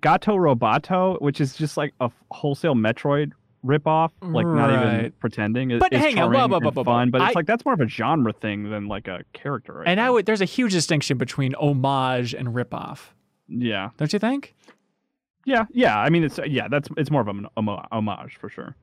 Gato 0.00 0.36
Roboto, 0.36 1.20
which 1.20 1.40
is 1.40 1.54
just 1.54 1.76
like 1.76 1.94
a 2.00 2.10
wholesale 2.30 2.74
Metroid 2.74 3.32
ripoff, 3.64 4.10
like 4.22 4.46
not 4.46 4.70
even 4.70 5.12
pretending. 5.20 5.70
Is, 5.70 5.80
But 5.80 5.92
is 5.92 6.00
hang 6.00 6.12
on, 6.18 6.32
charming 6.32 6.40
whoa, 6.40 6.46
whoa, 6.48 6.56
and 6.56 6.64
whoa, 6.64 6.70
whoa, 6.70 6.82
whoa. 6.82 6.84
fun, 6.84 7.10
but 7.10 7.22
it's 7.22 7.34
like 7.34 7.46
that's 7.46 7.64
more 7.64 7.74
of 7.74 7.80
a 7.80 7.88
genre 7.88 8.32
thing 8.32 8.70
than 8.70 8.88
like 8.88 9.06
a 9.08 9.24
character. 9.32 9.82
I 9.86 9.90
And 9.90 10.00
I 10.00 10.10
would 10.10 10.26
there's 10.26 10.40
a 10.40 10.46
huge 10.46 10.72
distinction 10.72 11.18
between 11.18 11.54
homage 11.54 12.34
and 12.34 12.48
ripoff, 12.48 12.98
yeah, 13.48 13.90
don't 13.96 14.12
you 14.12 14.18
think? 14.18 14.54
yeah, 15.46 15.64
yeah. 15.72 15.98
I 15.98 16.10
mean, 16.10 16.24
it's 16.24 16.38
yeah, 16.46 16.68
that's 16.68 16.88
it's 16.96 17.10
more 17.10 17.20
of 17.22 17.28
an 17.28 17.46
homage 17.56 18.36
for 18.36 18.48
sure. 18.48 18.76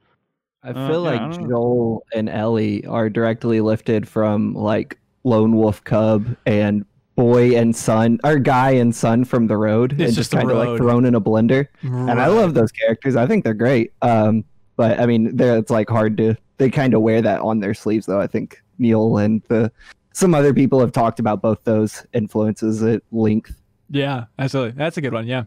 I 0.63 0.71
Uh, 0.71 0.87
feel 0.87 1.03
yeah, 1.03 1.11
like 1.11 1.31
don't. 1.37 1.49
Joel 1.49 2.03
and 2.13 2.29
Ellie 2.29 2.85
are 2.85 3.09
directly 3.09 3.61
lifted 3.61 4.07
from 4.07 4.53
like 4.53 4.97
Lone 5.23 5.55
Wolf 5.55 5.83
Cub 5.83 6.35
and 6.45 6.83
Boy 7.15 7.55
and 7.57 7.75
Son, 7.75 8.19
or 8.23 8.37
Guy 8.37 8.71
and 8.71 8.93
Son 8.95 9.23
from 9.23 9.47
the 9.47 9.57
Road, 9.57 9.93
It's 9.93 9.99
and 10.01 10.07
just 10.09 10.17
just 10.17 10.31
kind 10.31 10.49
of 10.51 10.57
like 10.57 10.77
thrown 10.77 11.05
in 11.05 11.15
a 11.15 11.21
blender. 11.21 11.67
And 11.81 12.11
I 12.19 12.27
love 12.27 12.53
those 12.53 12.71
characters. 12.71 13.15
I 13.15 13.25
think 13.27 13.43
they're 13.43 13.53
great. 13.55 13.91
Um, 14.01 14.43
but 14.77 14.99
I 14.99 15.05
mean, 15.05 15.35
they're, 15.35 15.57
it's 15.57 15.69
like 15.69 15.89
hard 15.89 16.15
to. 16.17 16.35
They 16.57 16.69
kind 16.69 16.93
of 16.93 17.01
wear 17.01 17.21
that 17.21 17.41
on 17.41 17.59
their 17.59 17.73
sleeves, 17.73 18.05
though. 18.05 18.21
I 18.21 18.27
think 18.27 18.63
Neil 18.79 19.17
and 19.17 19.43
the 19.49 19.71
some 20.13 20.33
other 20.33 20.53
people 20.53 20.79
have 20.79 20.91
talked 20.91 21.19
about 21.19 21.41
both 21.41 21.63
those 21.65 22.05
influences 22.13 22.81
at 22.81 23.03
length. 23.11 23.61
Yeah, 23.89 24.25
absolutely. 24.39 24.77
That's 24.77 24.97
a 24.97 25.01
good 25.01 25.13
one. 25.13 25.27
Yeah. 25.27 25.43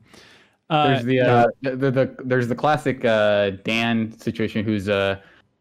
Uh, 0.68 0.88
There's 0.88 1.04
the, 1.04 1.20
uh, 1.20 1.46
the, 1.62 1.76
the 1.76 1.90
the 1.90 2.16
there's 2.24 2.46
the 2.46 2.54
classic 2.54 3.04
uh, 3.04 3.50
Dan 3.64 4.16
situation 4.16 4.64
who's 4.64 4.86
a 4.86 5.20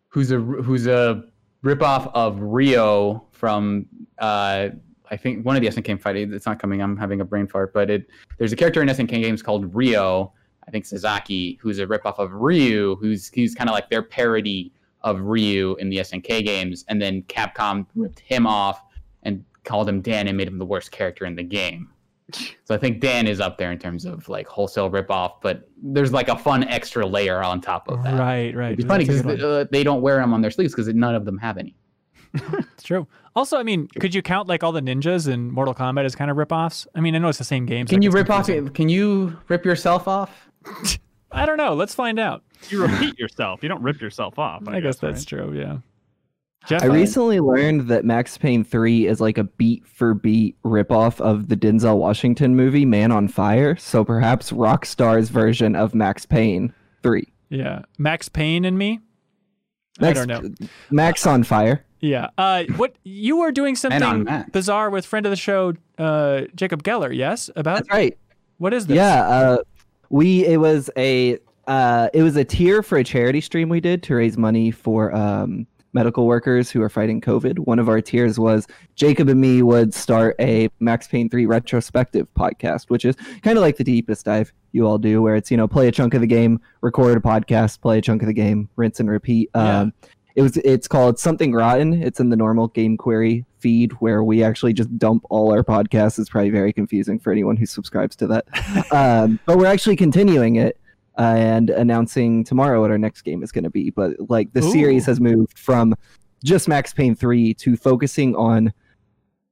who's 0.10 0.32
a 0.32 0.38
who's 0.38 0.86
a 0.86 1.24
ripoff 1.64 2.12
of 2.14 2.40
Ryo 2.40 3.26
from 3.32 3.88
uh, 4.20 4.70
I 5.10 5.18
think 5.18 5.46
one 5.46 5.56
of 5.56 5.64
the 5.64 5.68
SNK 5.70 6.00
fight. 6.00 6.16
It's 6.16 6.46
not 6.46 6.60
coming. 6.60 6.82
I'm 6.82 6.96
having 6.96 7.22
a 7.22 7.26
brain 7.26 7.48
fart, 7.48 7.74
but 7.74 7.90
it 7.90 8.08
there's 8.38 8.52
a 8.52 8.56
character 8.56 8.82
in 8.84 8.88
SNK 8.88 9.10
games 9.10 9.42
called 9.42 9.74
Ryo. 9.74 10.34
I 10.70 10.72
think 10.72 10.86
Sasaki, 10.86 11.58
who's 11.60 11.80
a 11.80 11.88
ripoff 11.88 12.20
of 12.20 12.32
Ryu, 12.32 12.96
who's 12.98 13.30
he's 13.30 13.56
kind 13.56 13.68
of 13.68 13.74
like 13.74 13.90
their 13.90 14.04
parody 14.04 14.72
of 15.02 15.20
Ryu 15.20 15.76
in 15.80 15.90
the 15.90 15.98
SNK 15.98 16.46
games, 16.46 16.86
and 16.88 17.02
then 17.02 17.24
Capcom 17.24 17.88
ripped 17.96 18.20
him 18.20 18.46
off 18.46 18.84
and 19.24 19.44
called 19.64 19.90
him 19.90 20.00
Dan 20.00 20.28
and 20.28 20.38
made 20.38 20.48
him 20.48 20.60
the 20.60 20.66
worst 20.66 20.92
character 20.92 21.26
in 21.26 21.36
the 21.36 21.44
game. 21.44 21.90
So 22.66 22.76
I 22.76 22.78
think 22.78 23.00
Dan 23.00 23.26
is 23.26 23.42
up 23.42 23.58
there 23.58 23.72
in 23.72 23.80
terms 23.80 24.06
of 24.06 24.30
like 24.30 24.46
wholesale 24.46 24.92
ripoff, 24.92 25.42
but 25.42 25.68
there's 25.82 26.14
like 26.14 26.28
a 26.28 26.38
fun 26.38 26.64
extra 26.66 27.04
layer 27.04 27.42
on 27.42 27.60
top 27.60 27.90
of 27.90 28.04
that. 28.04 28.20
right, 28.20 28.56
right. 28.56 28.78
It's 28.78 28.86
funny 28.88 29.06
because 29.06 29.24
good 29.24 29.44
uh, 29.44 29.66
they 29.72 29.84
don't 29.84 30.04
wear 30.04 30.18
them 30.18 30.32
on 30.36 30.42
their 30.44 30.52
sleeves 30.52 30.72
because 30.76 30.88
none 30.94 31.16
of 31.16 31.26
them 31.26 31.40
have 31.40 31.58
any. 31.58 31.76
it's 32.34 32.84
true. 32.84 33.08
Also, 33.36 33.58
I 33.58 33.64
mean, 33.64 33.88
could 34.00 34.14
you 34.14 34.22
count 34.22 34.48
like 34.48 34.64
all 34.64 34.72
the 34.72 34.82
ninjas 34.82 35.28
in 35.28 35.52
Mortal 35.52 35.74
Kombat 35.74 36.06
as 36.06 36.16
kind 36.16 36.30
of 36.30 36.38
ripoffs? 36.38 36.86
I 36.94 37.00
mean, 37.00 37.16
I 37.16 37.18
know 37.18 37.30
it's 37.30 37.40
the 37.40 37.44
same 37.44 37.66
game. 37.66 37.88
so 37.88 37.92
Can 37.92 38.04
it 38.04 38.06
you 38.06 38.12
gets 38.12 38.30
rip 38.30 38.30
off? 38.30 38.74
Can 38.74 38.90
you 38.90 39.36
rip 39.48 39.66
yourself 39.66 40.08
off? 40.08 40.49
I 41.32 41.46
don't 41.46 41.58
know. 41.58 41.74
Let's 41.74 41.94
find 41.94 42.20
out. 42.20 42.44
You 42.70 42.82
repeat 42.86 43.18
yourself. 43.20 43.64
You 43.64 43.70
don't 43.70 43.82
rip 43.84 44.02
yourself 44.02 44.38
off. 44.40 44.68
I, 44.68 44.80
guess, 44.80 44.98
that's 44.98 45.20
right? 45.32 45.42
true. 45.46 45.58
Yeah. 45.58 45.78
Jeff, 46.68 46.84
I 46.84 46.88
recently 46.88 47.40
learned 47.40 47.88
that 47.88 48.04
Max 48.04 48.38
Payne 48.38 48.66
3 48.66 49.08
is 49.08 49.22
like 49.22 49.38
a 49.38 49.46
beat 49.46 49.88
for 49.88 50.14
beat 50.14 50.62
ripoff 50.64 51.22
of 51.22 51.48
the 51.48 51.56
Denzel 51.56 51.98
Washington 51.98 52.56
movie 52.56 52.86
Man 52.86 53.12
on 53.12 53.28
Fire. 53.30 53.78
So 53.78 54.04
perhaps 54.04 54.52
Rockstar's 54.52 55.30
version 55.30 55.76
of 55.76 55.96
Max 55.96 56.26
Payne 56.26 56.74
3. 57.02 57.26
yeah, 57.50 57.84
Max 57.98 58.28
Payne 58.28 58.66
and 58.66 58.78
me. 58.78 59.00
Max, 60.02 60.20
I 60.20 60.26
don't 60.26 60.60
know. 60.60 60.68
Max 60.92 61.26
on 61.26 61.44
Fire. 61.44 61.86
Yeah. 62.02 62.30
Uh, 62.38 62.66
what 62.76 62.96
you 63.04 63.38
were 63.38 63.52
doing 63.52 63.76
something 63.76 64.24
Max. 64.26 64.50
bizarre 64.52 64.90
with 64.90 65.06
friend 65.06 65.26
of 65.26 65.30
the 65.32 65.36
show, 65.38 65.74
uh, 65.98 66.42
Jacob 66.56 66.84
Geller. 66.84 67.16
Yes, 67.16 67.50
about 67.56 67.80
That's 67.80 67.90
right. 67.90 68.18
what 68.58 68.74
is 68.74 68.88
this? 68.88 68.96
Yeah. 68.98 69.28
Uh, 69.28 69.58
we 70.10 70.46
it 70.46 70.58
was 70.58 70.90
a 70.98 71.40
uh, 71.68 72.10
it 72.14 72.24
was 72.24 72.36
a 72.36 72.44
tier 72.44 72.82
for 72.82 72.98
a 72.98 73.04
charity 73.04 73.42
stream 73.42 73.70
we 73.70 73.80
did 73.80 74.02
to 74.04 74.16
raise 74.16 74.38
money 74.38 74.72
for 74.72 75.14
um, 75.16 75.68
medical 75.94 76.26
workers 76.26 76.72
who 76.72 76.82
are 76.82 76.90
fighting 76.90 77.22
COVID. 77.22 77.60
One 77.60 77.80
of 77.80 77.90
our 77.90 78.02
tiers 78.02 78.40
was 78.40 78.68
Jacob 78.96 79.30
and 79.30 79.40
me 79.40 79.62
would 79.62 79.94
start 79.94 80.36
a 80.40 80.70
Max 80.80 81.08
Payne 81.08 81.30
3 81.30 81.46
retrospective 81.46 82.28
podcast, 82.38 82.90
which 82.90 83.06
is 83.06 83.16
kind 83.44 83.58
of 83.58 83.62
like 83.62 83.78
the 83.78 83.84
deepest 83.84 84.26
dive 84.26 84.52
you 84.72 84.88
all 84.88 84.98
do, 84.98 85.22
where 85.22 85.36
it's, 85.36 85.50
you 85.52 85.58
know, 85.58 85.68
play 85.68 85.88
a 85.88 85.92
chunk 85.92 86.14
of 86.14 86.22
the 86.22 86.28
game, 86.28 86.60
record 86.82 87.18
a 87.18 87.22
podcast, 87.22 87.82
play 87.82 88.00
a 88.00 88.02
chunk 88.02 88.22
of 88.22 88.28
the 88.28 88.34
game, 88.34 88.70
rinse 88.76 89.00
and 89.00 89.10
repeat. 89.10 89.50
Yeah. 89.56 89.80
Um, 89.82 89.94
it 90.40 90.42
was 90.42 90.56
it's 90.56 90.88
called 90.88 91.20
something 91.20 91.52
rotten. 91.52 92.02
It's 92.02 92.22
in 92.22 92.30
the 92.30 92.38
normal 92.38 92.70
game 92.70 92.96
query 92.96 93.44
feed 93.58 93.92
where 94.00 94.24
we 94.24 94.42
actually 94.42 94.72
just 94.72 94.98
dump 94.98 95.26
all 95.30 95.52
our 95.52 95.66
podcasts. 95.66 96.18
It's 96.18 96.30
probably 96.30 96.50
very 96.50 96.72
confusing 96.72 97.20
for 97.20 97.34
anyone 97.34 97.58
who 97.58 97.66
subscribes 97.66 98.16
to 98.16 98.28
that. 98.28 98.46
um, 98.94 99.38
but 99.46 99.58
we're 99.58 99.66
actually 99.66 99.98
continuing 99.98 100.56
it 100.56 100.78
uh, 101.18 101.36
and 101.36 101.72
announcing 101.72 102.46
tomorrow 102.46 102.80
what 102.80 102.90
our 102.90 102.98
next 102.98 103.24
game 103.24 103.44
is 103.44 103.52
going 103.52 103.66
to 103.66 103.70
be. 103.70 103.90
But 103.90 104.14
like 104.30 104.54
the 104.54 104.64
Ooh. 104.64 104.72
series 104.72 105.06
has 105.08 105.20
moved 105.20 105.60
from 105.60 105.94
just 106.42 106.70
Max 106.70 106.94
Payne 106.94 107.16
3 107.16 107.54
to 107.56 107.76
focusing 107.76 108.34
on 108.38 108.72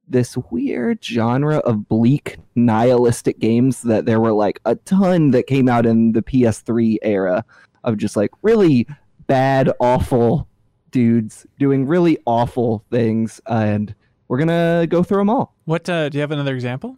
this 0.08 0.38
weird 0.50 1.04
genre 1.04 1.58
of 1.58 1.86
bleak 1.86 2.38
nihilistic 2.54 3.40
games 3.40 3.82
that 3.82 4.06
there 4.06 4.20
were 4.20 4.32
like 4.32 4.58
a 4.64 4.74
ton 4.74 5.32
that 5.32 5.46
came 5.46 5.68
out 5.68 5.84
in 5.84 6.12
the 6.12 6.22
PS3 6.22 6.96
era 7.02 7.44
of 7.84 7.98
just 7.98 8.16
like 8.16 8.30
really 8.40 8.86
bad 9.26 9.70
awful 9.80 10.48
dudes 10.90 11.46
doing 11.58 11.86
really 11.86 12.18
awful 12.26 12.84
things 12.90 13.40
and 13.46 13.94
we're 14.28 14.38
to 14.48 14.86
go 14.88 15.02
through 15.02 15.18
them 15.18 15.30
all. 15.30 15.54
What 15.64 15.88
uh, 15.88 16.08
do 16.08 16.18
you 16.18 16.20
have 16.20 16.30
another 16.30 16.54
example? 16.54 16.96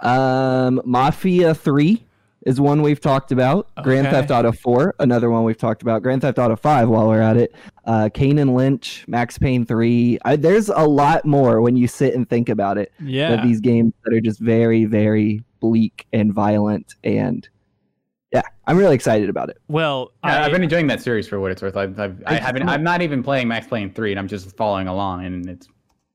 Um, 0.00 0.80
Mafia 0.84 1.54
3 1.54 2.06
is 2.46 2.60
one 2.60 2.80
we've 2.80 3.00
talked 3.00 3.32
about. 3.32 3.68
Grand 3.82 4.06
Theft 4.06 4.30
Auto 4.30 4.52
4, 4.52 4.94
another 5.00 5.30
one 5.30 5.42
we've 5.44 5.58
talked 5.58 5.82
about. 5.82 6.02
Grand 6.02 6.22
Theft 6.22 6.38
Auto 6.38 6.54
5 6.54 6.88
while 6.88 7.08
we're 7.08 7.20
at 7.20 7.36
it. 7.36 7.52
Uh, 7.84 8.08
Kane 8.14 8.38
and 8.38 8.54
Lynch, 8.54 9.04
Max 9.08 9.36
Payne 9.36 9.66
3. 9.66 10.18
I, 10.24 10.36
there's 10.36 10.68
a 10.68 10.84
lot 10.84 11.24
more 11.24 11.60
when 11.60 11.76
you 11.76 11.88
sit 11.88 12.14
and 12.14 12.28
think 12.28 12.48
about 12.48 12.78
it. 12.78 12.92
Yeah. 13.00 13.44
These 13.44 13.60
games 13.60 13.92
that 14.04 14.14
are 14.14 14.20
just 14.20 14.38
very, 14.38 14.84
very 14.84 15.42
bleak 15.60 16.06
and 16.12 16.32
violent. 16.32 16.94
And 17.02 17.48
yeah, 18.32 18.42
I'm 18.66 18.76
really 18.76 18.94
excited 18.94 19.28
about 19.28 19.48
it. 19.50 19.58
well, 19.68 20.12
I, 20.22 20.38
I, 20.38 20.42
have 20.42 20.52
been 20.52 20.62
enjoying 20.62 20.86
that 20.88 21.00
series 21.00 21.28
for 21.28 21.40
what 21.40 21.52
it's 21.52 21.62
worth. 21.62 21.76
I've, 21.76 21.98
I've 21.98 22.22
I 22.26 22.34
haven't. 22.34 22.68
I'm 22.68 22.82
not 22.82 23.02
even 23.02 23.22
playing 23.22 23.48
Max 23.48 23.66
Payne 23.66 23.92
three, 23.92 24.10
and 24.12 24.18
I'm 24.18 24.28
just 24.28 24.56
following 24.56 24.88
along, 24.88 25.24
and 25.24 25.48
it's 25.48 25.68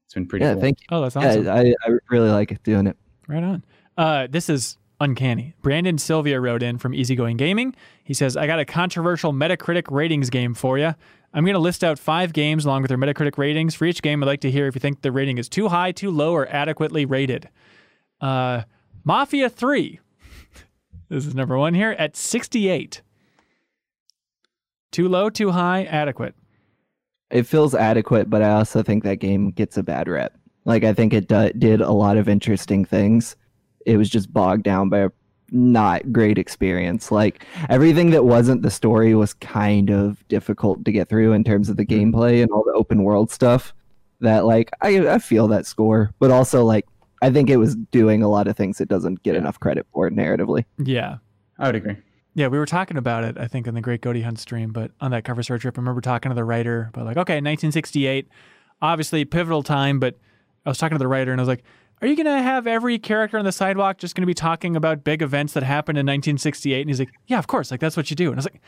it's 0.06 0.14
been 0.14 0.28
pretty 0.28 0.46
Yeah, 0.46 0.54
cool. 0.54 0.62
thank 0.62 0.82
you. 0.82 0.88
oh, 0.92 1.02
that's 1.02 1.16
awesome. 1.16 1.46
Yeah, 1.46 1.54
I, 1.54 1.74
I 1.86 1.98
really 2.10 2.30
like 2.30 2.62
doing 2.64 2.88
it. 2.88 2.98
Right 3.28 3.44
on. 3.44 3.64
Uh, 3.98 4.28
this 4.30 4.50
is 4.50 4.78
uncanny. 5.00 5.56
Brandon 5.62 5.98
Sylvia 5.98 6.40
wrote 6.42 6.62
in 6.62 6.78
from 6.78 6.94
Easygoing 6.94 7.38
Gaming. 7.38 7.74
He 8.04 8.14
says, 8.14 8.36
I 8.36 8.46
got 8.46 8.60
a 8.60 8.66
controversial 8.66 9.32
Metacritic 9.32 9.90
ratings 9.90 10.30
game 10.30 10.54
for 10.54 10.78
you. 10.78 10.94
I'm 11.34 11.46
going 11.46 11.54
to 11.54 11.60
list 11.60 11.82
out 11.84 11.98
five 11.98 12.34
games 12.34 12.66
along 12.66 12.82
with 12.82 12.90
their 12.90 12.98
Metacritic 12.98 13.38
ratings. 13.38 13.74
For 13.74 13.86
each 13.86 14.02
game, 14.02 14.22
I'd 14.22 14.26
like 14.28 14.42
to 14.42 14.52
hear 14.52 14.68
if 14.68 14.76
you 14.76 14.80
think 14.80 15.02
the 15.02 15.12
rating 15.14 15.38
is 15.38 15.48
too 15.48 15.70
high, 15.70 15.94
too 15.94 16.12
low, 16.12 16.34
or 16.34 16.46
adequately 16.50 17.06
rated. 17.06 17.50
Uh, 18.20 18.64
Mafia 19.06 19.50
3. 19.50 20.00
This 21.12 21.26
is 21.26 21.36
number 21.36 21.58
one 21.58 21.74
here 21.74 21.92
at 22.00 22.16
68. 22.16 23.02
Too 24.92 25.10
low, 25.10 25.30
too 25.30 25.52
high, 25.52 25.84
adequate. 25.84 26.36
it 27.30 27.44
feels 27.44 27.76
adequate, 27.76 28.30
but 28.30 28.42
I 28.42 28.52
also 28.52 28.82
think 28.82 29.04
that 29.04 29.18
game 29.18 29.52
gets 29.52 29.78
a 29.78 29.84
bad 29.84 30.08
rep. 30.08 30.38
Like 30.66 30.84
I 30.84 30.94
think 30.94 31.14
it 31.14 31.28
do- 31.28 31.54
did 31.54 31.82
a 31.82 31.92
lot 31.92 32.18
of 32.18 32.30
interesting 32.30 32.86
things. 32.86 33.36
It 33.86 33.98
was 33.98 34.10
just 34.10 34.32
bogged 34.32 34.64
down 34.64 34.90
by 34.90 35.00
a 35.00 35.10
not 35.52 36.14
great 36.14 36.38
experience. 36.38 37.12
Like 37.12 37.46
everything 37.70 38.12
that 38.12 38.26
wasn't 38.26 38.62
the 38.62 38.72
story 38.72 39.14
was 39.14 39.34
kind 39.34 39.90
of 39.90 40.26
difficult 40.30 40.86
to 40.86 40.92
get 40.92 41.10
through 41.10 41.34
in 41.34 41.44
terms 41.44 41.68
of 41.68 41.76
the 41.78 41.86
mm-hmm. 41.86 42.16
gameplay 42.16 42.42
and 42.42 42.52
all 42.52 42.64
the 42.64 42.74
open 42.74 43.04
world 43.04 43.32
stuff. 43.32 43.74
That 44.22 44.46
like 44.46 44.70
I 44.82 45.10
I 45.10 45.20
feel 45.20 45.48
that 45.50 45.66
score, 45.66 46.12
but 46.20 46.32
also 46.32 46.64
like 46.64 46.86
I 47.22 47.30
think 47.30 47.50
it 47.50 47.58
was 47.58 47.76
doing 47.92 48.24
a 48.24 48.28
lot 48.28 48.48
of 48.48 48.58
things 48.58 48.82
it 48.82 48.90
doesn't 48.90 49.24
get 49.24 49.36
enough 49.36 49.60
credit 49.60 49.86
for 49.94 50.10
narratively. 50.10 50.66
Yeah. 50.78 51.18
I 51.60 51.68
would 51.68 51.76
agree. 51.76 51.98
Yeah, 52.34 52.48
we 52.48 52.58
were 52.58 52.66
talking 52.66 52.98
about 52.98 53.24
it, 53.24 53.38
I 53.38 53.48
think, 53.48 53.68
in 53.68 53.76
the 53.76 53.82
Great 53.82 54.02
Goaty 54.02 54.22
Hunt 54.22 54.40
stream, 54.40 54.72
but 54.72 54.92
on 55.02 55.12
that 55.12 55.26
cover 55.26 55.44
story 55.44 55.60
trip, 55.60 55.78
I 55.78 55.82
remember 55.82 56.02
talking 56.02 56.30
to 56.30 56.36
the 56.36 56.46
writer 56.46 56.90
about, 56.94 57.06
like, 57.06 57.18
okay, 57.18 57.36
1968, 57.36 58.28
obviously 58.82 59.26
pivotal 59.26 59.64
time, 59.64 60.00
but 60.00 60.18
I 60.66 60.70
was 60.70 60.78
talking 60.78 60.96
to 60.96 61.00
the 61.00 61.10
writer 61.10 61.32
and 61.32 61.42
I 61.42 61.44
was 61.44 61.50
like, 61.50 61.64
are 62.02 62.08
you 62.08 62.16
going 62.16 62.26
to 62.26 62.42
have 62.42 62.66
every 62.66 62.98
character 62.98 63.38
on 63.38 63.46
the 63.46 63.52
sidewalk 63.52 63.98
just 64.00 64.16
going 64.16 64.24
to 64.24 64.28
be 64.28 64.34
talking 64.34 64.76
about 64.76 65.04
big 65.04 65.22
events 65.22 65.54
that 65.54 65.64
happened 65.64 65.98
in 65.98 66.06
1968? 66.06 66.82
And 66.82 66.90
he's 66.90 67.00
like, 67.00 67.12
yeah, 67.28 67.38
of 67.38 67.48
course. 67.48 67.70
Like, 67.70 67.80
that's 67.80 67.96
what 67.96 68.10
you 68.10 68.16
do. 68.16 68.28
And 68.28 68.36
I 68.36 68.38
was 68.38 68.46
like, 68.46 68.62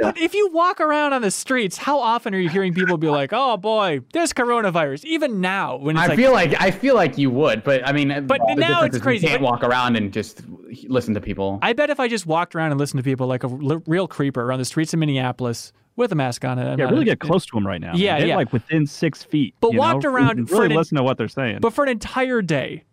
but 0.00 0.16
if 0.18 0.34
you 0.34 0.48
walk 0.52 0.80
around 0.80 1.12
on 1.12 1.22
the 1.22 1.30
streets, 1.30 1.76
how 1.76 1.98
often 2.00 2.34
are 2.34 2.38
you 2.38 2.48
hearing 2.48 2.72
people 2.74 2.96
be 2.96 3.08
like, 3.08 3.30
oh 3.32 3.56
boy, 3.56 4.00
there's 4.12 4.32
coronavirus? 4.32 5.04
Even 5.04 5.40
now, 5.40 5.76
when 5.76 5.96
it's 5.96 6.04
I 6.04 6.06
like, 6.08 6.16
feel 6.16 6.32
like 6.32 6.60
I 6.60 6.70
feel 6.70 6.94
like 6.94 7.18
you 7.18 7.30
would, 7.30 7.62
but 7.64 7.86
I 7.86 7.92
mean, 7.92 8.26
But 8.26 8.40
the 8.48 8.54
now 8.54 8.82
it's 8.84 8.94
is 8.96 9.00
you 9.00 9.02
crazy, 9.02 9.26
can't 9.26 9.40
but- 9.42 9.50
walk 9.50 9.62
around 9.62 9.96
and 9.96 10.12
just 10.12 10.42
listen 10.88 11.14
to 11.14 11.20
people. 11.20 11.58
I 11.62 11.72
bet 11.72 11.90
if 11.90 12.00
I 12.00 12.08
just 12.08 12.26
walked 12.26 12.54
around 12.54 12.70
and 12.70 12.80
listened 12.80 12.98
to 12.98 13.04
people 13.04 13.26
like 13.26 13.44
a 13.44 13.48
l- 13.48 13.82
real 13.86 14.08
creeper 14.08 14.42
around 14.42 14.58
the 14.60 14.64
streets 14.64 14.92
of 14.94 14.98
Minneapolis 15.00 15.72
with 15.96 16.10
a 16.10 16.14
mask 16.14 16.44
on, 16.44 16.58
I'm 16.58 16.78
Yeah, 16.78 16.86
not- 16.86 16.92
really 16.94 17.04
get 17.04 17.20
close 17.20 17.44
to 17.46 17.50
them 17.54 17.66
right 17.66 17.80
now. 17.80 17.92
Yeah, 17.94 18.18
Get, 18.18 18.28
yeah. 18.28 18.36
like 18.36 18.52
within 18.52 18.86
six 18.86 19.22
feet. 19.22 19.54
But 19.60 19.72
you 19.72 19.78
walked 19.78 20.04
know? 20.04 20.10
around 20.10 20.48
for 20.48 20.54
Really 20.62 20.66
an- 20.74 20.76
listen 20.76 20.96
to 20.96 21.02
what 21.02 21.18
they're 21.18 21.28
saying. 21.28 21.58
But 21.60 21.74
for 21.74 21.84
an 21.84 21.90
entire 21.90 22.40
day, 22.40 22.84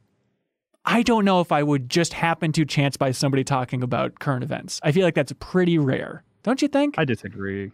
I 0.86 1.04
don't 1.04 1.24
know 1.24 1.40
if 1.40 1.52
I 1.52 1.62
would 1.64 1.90
just 1.90 2.14
happen 2.14 2.52
to 2.54 2.66
chance 2.66 2.98
by 2.98 3.12
somebody 3.12 3.44
talking 3.44 3.84
about 3.84 4.20
current 4.20 4.44
events. 4.44 4.80
I 4.84 4.92
feel 4.92 5.04
like 5.06 5.14
that's 5.16 5.34
pretty 5.40 5.78
rare. 5.78 6.24
Don't 6.44 6.62
you 6.62 6.68
think? 6.68 6.96
I 6.98 7.06
disagree. 7.06 7.72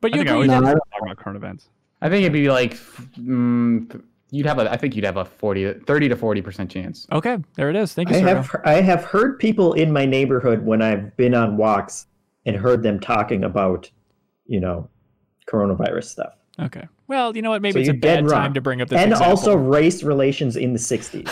but 0.00 0.10
you 0.12 0.18
think 0.18 0.28
I 0.30 0.32
agree 0.34 0.48
always 0.54 0.62
No, 0.62 0.74
talk 0.74 1.02
about 1.02 1.16
current 1.16 1.36
events. 1.36 1.68
I 2.02 2.08
think 2.08 2.22
it'd 2.22 2.32
be 2.32 2.48
like, 2.50 2.74
mm, 3.18 4.02
you'd 4.30 4.46
have 4.46 4.58
a, 4.58 4.70
I 4.70 4.76
think 4.76 4.96
you'd 4.96 5.04
have 5.04 5.16
a 5.18 5.24
40, 5.24 5.74
30 5.86 6.08
to 6.08 6.16
40% 6.16 6.70
chance. 6.70 7.06
Okay, 7.12 7.38
there 7.54 7.68
it 7.70 7.76
is. 7.76 7.92
Thank 7.94 8.08
you, 8.10 8.16
I 8.16 8.20
sir. 8.20 8.26
have 8.26 8.56
I 8.64 8.72
have 8.80 9.04
heard 9.04 9.38
people 9.38 9.72
in 9.74 9.92
my 9.92 10.06
neighborhood 10.06 10.64
when 10.64 10.80
I've 10.82 11.14
been 11.16 11.34
on 11.34 11.56
walks 11.56 12.06
and 12.46 12.56
heard 12.56 12.82
them 12.82 13.00
talking 13.00 13.44
about, 13.44 13.90
you 14.46 14.60
know, 14.60 14.88
coronavirus 15.46 16.04
stuff. 16.04 16.34
Okay. 16.58 16.86
Well, 17.06 17.34
you 17.36 17.42
know 17.42 17.50
what? 17.50 17.60
Maybe 17.60 17.84
So 17.84 17.90
it's 17.90 17.98
a 17.98 18.00
dead 18.00 18.24
bad 18.24 18.30
wrong. 18.30 18.42
time 18.42 18.54
to 18.54 18.60
bring 18.60 18.80
up 18.80 18.88
this. 18.88 18.98
and 19.00 19.10
example. 19.12 19.30
also 19.30 19.56
race 19.56 20.02
relations 20.02 20.56
in 20.56 20.72
the 20.72 20.78
60s. 20.78 21.28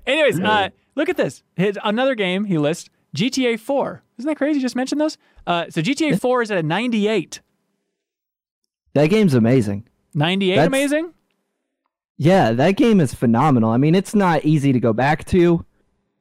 Anyways, 0.06 0.40
uh, 0.40 0.70
look 0.94 1.08
at 1.08 1.16
this. 1.16 1.42
His, 1.56 1.78
another 1.84 2.14
game 2.14 2.44
he 2.44 2.58
lists 2.58 2.88
GTA 3.14 3.58
4. 3.60 4.02
Isn't 4.18 4.28
that 4.28 4.36
crazy? 4.36 4.60
Just 4.60 4.76
mentioned 4.76 5.00
those. 5.00 5.18
Uh, 5.46 5.66
so 5.68 5.80
GTA 5.82 6.20
4 6.20 6.42
is 6.42 6.50
at 6.50 6.58
a 6.58 6.62
98. 6.62 7.40
That 8.94 9.06
game's 9.08 9.34
amazing. 9.34 9.86
98 10.14 10.50
That's- 10.54 10.66
amazing? 10.68 11.12
Yeah, 12.18 12.52
that 12.52 12.76
game 12.76 13.00
is 13.00 13.12
phenomenal. 13.12 13.70
I 13.70 13.76
mean, 13.76 13.94
it's 13.94 14.14
not 14.14 14.42
easy 14.44 14.72
to 14.72 14.80
go 14.80 14.94
back 14.94 15.26
to 15.26 15.64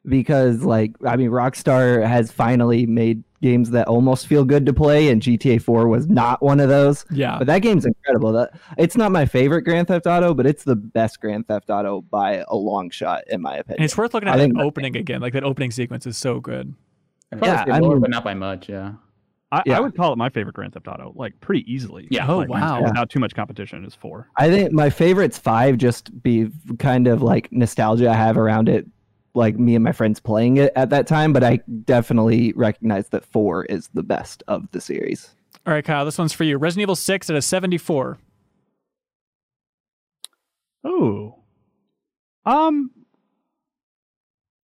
because, 0.06 0.64
like, 0.64 0.94
I 1.06 1.16
mean, 1.16 1.30
Rockstar 1.30 2.06
has 2.06 2.32
finally 2.32 2.86
made 2.86 3.24
games 3.42 3.70
that 3.70 3.88
almost 3.88 4.28
feel 4.28 4.44
good 4.44 4.66
to 4.66 4.74
play, 4.74 5.08
and 5.10 5.22
GTA 5.22 5.62
4 5.62 5.88
was 5.88 6.08
not 6.08 6.42
one 6.42 6.60
of 6.60 6.68
those. 6.68 7.06
Yeah. 7.12 7.38
But 7.38 7.48
that 7.48 7.60
game's 7.60 7.86
incredible. 7.86 8.34
That 8.34 8.52
it's 8.78 8.98
not 8.98 9.14
my 9.14 9.26
favorite 9.26 9.62
Grand 9.62 9.88
Theft 9.88 10.06
Auto, 10.06 10.34
but 10.34 10.46
it's 10.46 10.66
the 10.66 10.76
best 10.76 11.22
Grand 11.22 11.48
Theft 11.48 11.70
Auto 11.70 12.02
by 12.02 12.44
a 12.48 12.56
long 12.56 12.90
shot, 12.90 13.24
in 13.30 13.42
my 13.42 13.56
opinion. 13.56 13.78
And 13.80 13.86
it's 13.86 13.98
worth 13.98 14.14
looking 14.14 14.28
at 14.28 14.36
I 14.36 14.48
that 14.48 14.60
opening 14.60 14.98
again. 14.98 15.22
Like 15.22 15.32
that 15.34 15.46
opening 15.46 15.72
sequence 15.72 16.06
is 16.06 16.18
so 16.18 16.42
good. 16.42 16.74
I'd 17.42 17.68
Yeah, 17.68 17.76
I 17.76 17.80
lower, 17.80 17.94
mean- 17.94 18.02
but 18.02 18.10
not 18.10 18.24
by 18.24 18.34
much. 18.34 18.68
Yeah. 18.70 18.94
I, 19.52 19.62
Yeah. 19.66 19.78
I 19.78 19.80
would 19.80 19.96
call 19.96 20.12
it 20.12 20.18
my 20.18 20.30
favorite 20.30 20.56
Grand 20.56 20.74
Theft 20.74 20.88
Auto, 20.88 21.14
like 21.16 21.40
pretty 21.40 21.72
easily. 21.72 22.08
Yeah. 22.10 22.26
Oh, 22.28 22.40
Like, 22.40 22.50
wow. 22.50 22.82
Without 22.84 23.10
too 23.10 23.20
much 23.20 23.36
competition 23.36 23.86
is 23.86 23.94
four. 23.96 24.28
I 24.38 24.50
think 24.50 24.72
my 24.72 24.90
favorite's 24.90 25.38
five, 25.38 25.78
just 25.78 26.22
be 26.24 26.50
kind 26.80 27.08
of 27.08 27.22
like 27.22 27.52
nostalgia 27.52 28.10
I 28.10 28.16
have 28.16 28.38
around 28.38 28.68
it, 28.70 28.86
like 29.36 29.58
me 29.58 29.76
and 29.76 29.84
my 29.84 29.92
friends 29.92 30.20
playing 30.20 30.58
it 30.58 30.74
at 30.76 30.90
that 30.90 31.06
time. 31.08 31.32
But 31.32 31.44
I 31.44 31.60
definitely 31.86 32.54
recognize 32.54 33.10
that 33.10 33.24
four 33.24 33.66
is 33.66 33.88
the 33.94 34.04
best 34.04 34.44
of 34.48 34.70
the 34.72 34.82
series. 34.82 35.30
All 35.68 35.74
right, 35.74 35.86
Kyle, 35.86 36.06
this 36.06 36.18
one's 36.18 36.34
for 36.34 36.44
you. 36.44 36.58
Resident 36.58 36.84
Evil 36.84 36.96
6 36.96 37.30
at 37.30 37.36
a 37.36 37.42
74. 37.42 38.18
Oh. 40.84 41.36
Um 42.46 42.92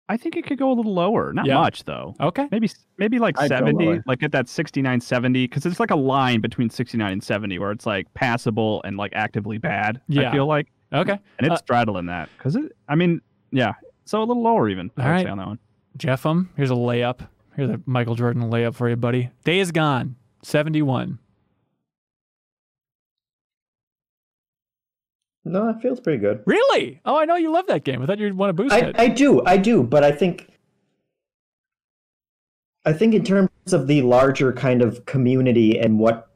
I 0.08 0.16
think 0.16 0.36
it 0.36 0.46
could 0.46 0.58
go 0.58 0.70
a 0.70 0.74
little 0.74 0.94
lower. 0.94 1.32
Not 1.32 1.46
Yeah. 1.46 1.56
much 1.58 1.84
though. 1.84 2.14
Okay. 2.20 2.48
Maybe 2.50 2.70
maybe 2.96 3.18
like 3.18 3.38
I'd 3.38 3.48
70, 3.48 4.00
like 4.06 4.22
at 4.22 4.32
that 4.32 4.48
69 4.48 5.00
70 5.00 5.48
cuz 5.48 5.66
it's 5.66 5.78
like 5.80 5.90
a 5.90 5.96
line 5.96 6.40
between 6.40 6.70
69 6.70 7.12
and 7.12 7.22
70 7.22 7.58
where 7.58 7.70
it's 7.72 7.84
like 7.86 8.12
passable 8.14 8.80
and 8.84 8.96
like 8.96 9.12
actively 9.14 9.58
bad. 9.58 10.00
Yeah. 10.08 10.30
I 10.30 10.32
feel 10.32 10.46
like 10.46 10.68
Okay. 10.92 11.18
and 11.38 11.46
it's 11.46 11.52
Uh, 11.54 11.56
straddling 11.56 12.06
that 12.06 12.28
cuz 12.38 12.56
it 12.56 12.72
I 12.88 12.94
mean, 12.94 13.20
yeah. 13.50 13.74
So 14.06 14.20
a 14.20 14.24
little 14.24 14.42
lower 14.42 14.68
even. 14.70 14.90
I 14.96 15.00
All 15.02 15.06
would 15.08 15.12
right. 15.12 15.24
say 15.26 15.30
on 15.30 15.38
that 15.38 15.46
one. 15.46 15.58
JeffM, 15.98 16.48
here's 16.56 16.70
a 16.70 16.74
layup. 16.74 17.28
Here's 17.56 17.68
a 17.70 17.80
Michael 17.84 18.14
Jordan 18.14 18.44
layup 18.50 18.74
for 18.74 18.88
you, 18.88 18.96
buddy. 18.96 19.30
Days 19.44 19.70
Gone. 19.72 20.14
71. 20.42 21.18
No, 25.48 25.66
that 25.66 25.80
feels 25.82 26.00
pretty 26.00 26.18
good. 26.18 26.42
Really? 26.46 27.00
Oh, 27.04 27.16
I 27.18 27.24
know 27.24 27.36
you 27.36 27.50
love 27.52 27.66
that 27.68 27.84
game. 27.84 28.02
I 28.02 28.06
thought 28.06 28.18
you'd 28.18 28.36
want 28.36 28.50
to 28.50 28.52
boost 28.62 28.72
I, 28.72 28.78
it. 28.80 28.96
I 28.98 29.08
do, 29.08 29.44
I 29.44 29.56
do, 29.56 29.82
but 29.82 30.04
I 30.04 30.12
think 30.12 30.48
I 32.84 32.92
think 32.92 33.14
in 33.14 33.24
terms 33.24 33.50
of 33.72 33.86
the 33.86 34.02
larger 34.02 34.52
kind 34.52 34.82
of 34.82 35.04
community 35.06 35.78
and 35.78 35.98
what 35.98 36.28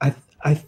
I 0.00 0.14
I 0.44 0.62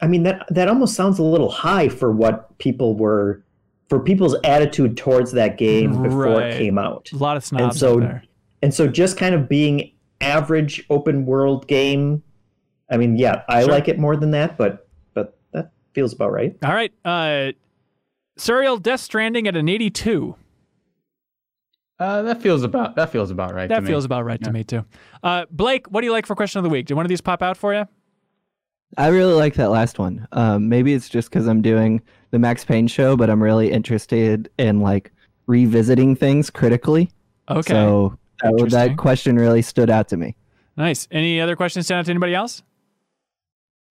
I 0.00 0.06
mean 0.06 0.22
that 0.24 0.46
that 0.50 0.68
almost 0.68 0.94
sounds 0.94 1.18
a 1.18 1.22
little 1.22 1.50
high 1.50 1.88
for 1.88 2.12
what 2.12 2.56
people 2.58 2.94
were 2.96 3.42
for 3.88 4.00
people's 4.00 4.36
attitude 4.44 4.96
towards 4.96 5.32
that 5.32 5.56
game 5.56 6.02
before 6.02 6.26
Right. 6.26 6.52
it 6.52 6.58
came 6.58 6.78
out. 6.78 7.08
A 7.12 7.16
lot 7.16 7.36
of 7.36 7.44
snobs 7.44 7.78
so- 7.78 7.94
out 7.94 8.00
there. 8.00 8.22
And 8.60 8.74
so 8.74 8.88
just 8.88 9.16
kind 9.16 9.34
of 9.36 9.48
being 9.48 9.92
average 10.20 10.84
open 10.90 11.24
world 11.24 11.68
game 11.68 12.22
I 12.90 12.96
mean, 12.96 13.16
yeah, 13.18 13.42
I 13.48 13.62
Sure. 13.64 13.70
like 13.72 13.86
it 13.88 13.98
more 13.98 14.16
than 14.16 14.30
that, 14.30 14.56
but 14.56 14.87
feels 15.98 16.12
about 16.12 16.30
right. 16.30 16.56
All 16.64 16.72
right. 16.72 16.92
Uh, 17.04 17.52
Suriel 18.38 18.80
Death 18.80 19.00
Stranding 19.00 19.48
at 19.48 19.56
an 19.56 19.68
82. 19.68 20.36
Uh, 21.98 22.22
that 22.22 22.40
feels 22.40 22.62
about 22.62 22.94
that 22.94 23.10
feels 23.10 23.32
about 23.32 23.52
right. 23.52 23.68
That 23.68 23.76
to 23.76 23.80
me. 23.82 23.88
feels 23.88 24.04
about 24.04 24.24
right 24.24 24.40
to 24.44 24.52
me, 24.52 24.62
too. 24.62 24.84
Uh, 25.24 25.46
Blake, 25.50 25.88
what 25.88 26.02
do 26.02 26.06
you 26.06 26.12
like 26.12 26.24
for 26.26 26.36
question 26.36 26.58
of 26.60 26.62
the 26.62 26.70
week? 26.70 26.86
Did 26.86 26.94
one 26.94 27.04
of 27.04 27.08
these 27.08 27.20
pop 27.20 27.42
out 27.42 27.56
for 27.56 27.74
you? 27.74 27.84
I 28.96 29.08
really 29.08 29.34
like 29.34 29.54
that 29.54 29.70
last 29.70 29.98
one. 29.98 30.28
Um, 30.30 30.68
maybe 30.68 30.94
it's 30.94 31.08
just 31.08 31.30
because 31.30 31.48
I'm 31.48 31.60
doing 31.62 32.00
the 32.30 32.38
Max 32.38 32.64
Payne 32.64 32.86
show, 32.86 33.16
but 33.16 33.28
I'm 33.28 33.42
really 33.42 33.72
interested 33.72 34.48
in 34.56 34.80
like 34.80 35.12
revisiting 35.48 36.14
things 36.14 36.48
critically. 36.48 37.10
Okay. 37.50 37.72
So 37.72 38.16
that, 38.42 38.68
that 38.70 38.96
question 38.98 39.34
really 39.34 39.62
stood 39.62 39.90
out 39.90 40.06
to 40.08 40.16
me. 40.16 40.36
nice. 40.76 41.08
Any 41.10 41.40
other 41.40 41.56
questions 41.56 41.86
stand 41.86 41.98
out 41.98 42.04
to 42.04 42.12
anybody 42.12 42.36
else? 42.36 42.62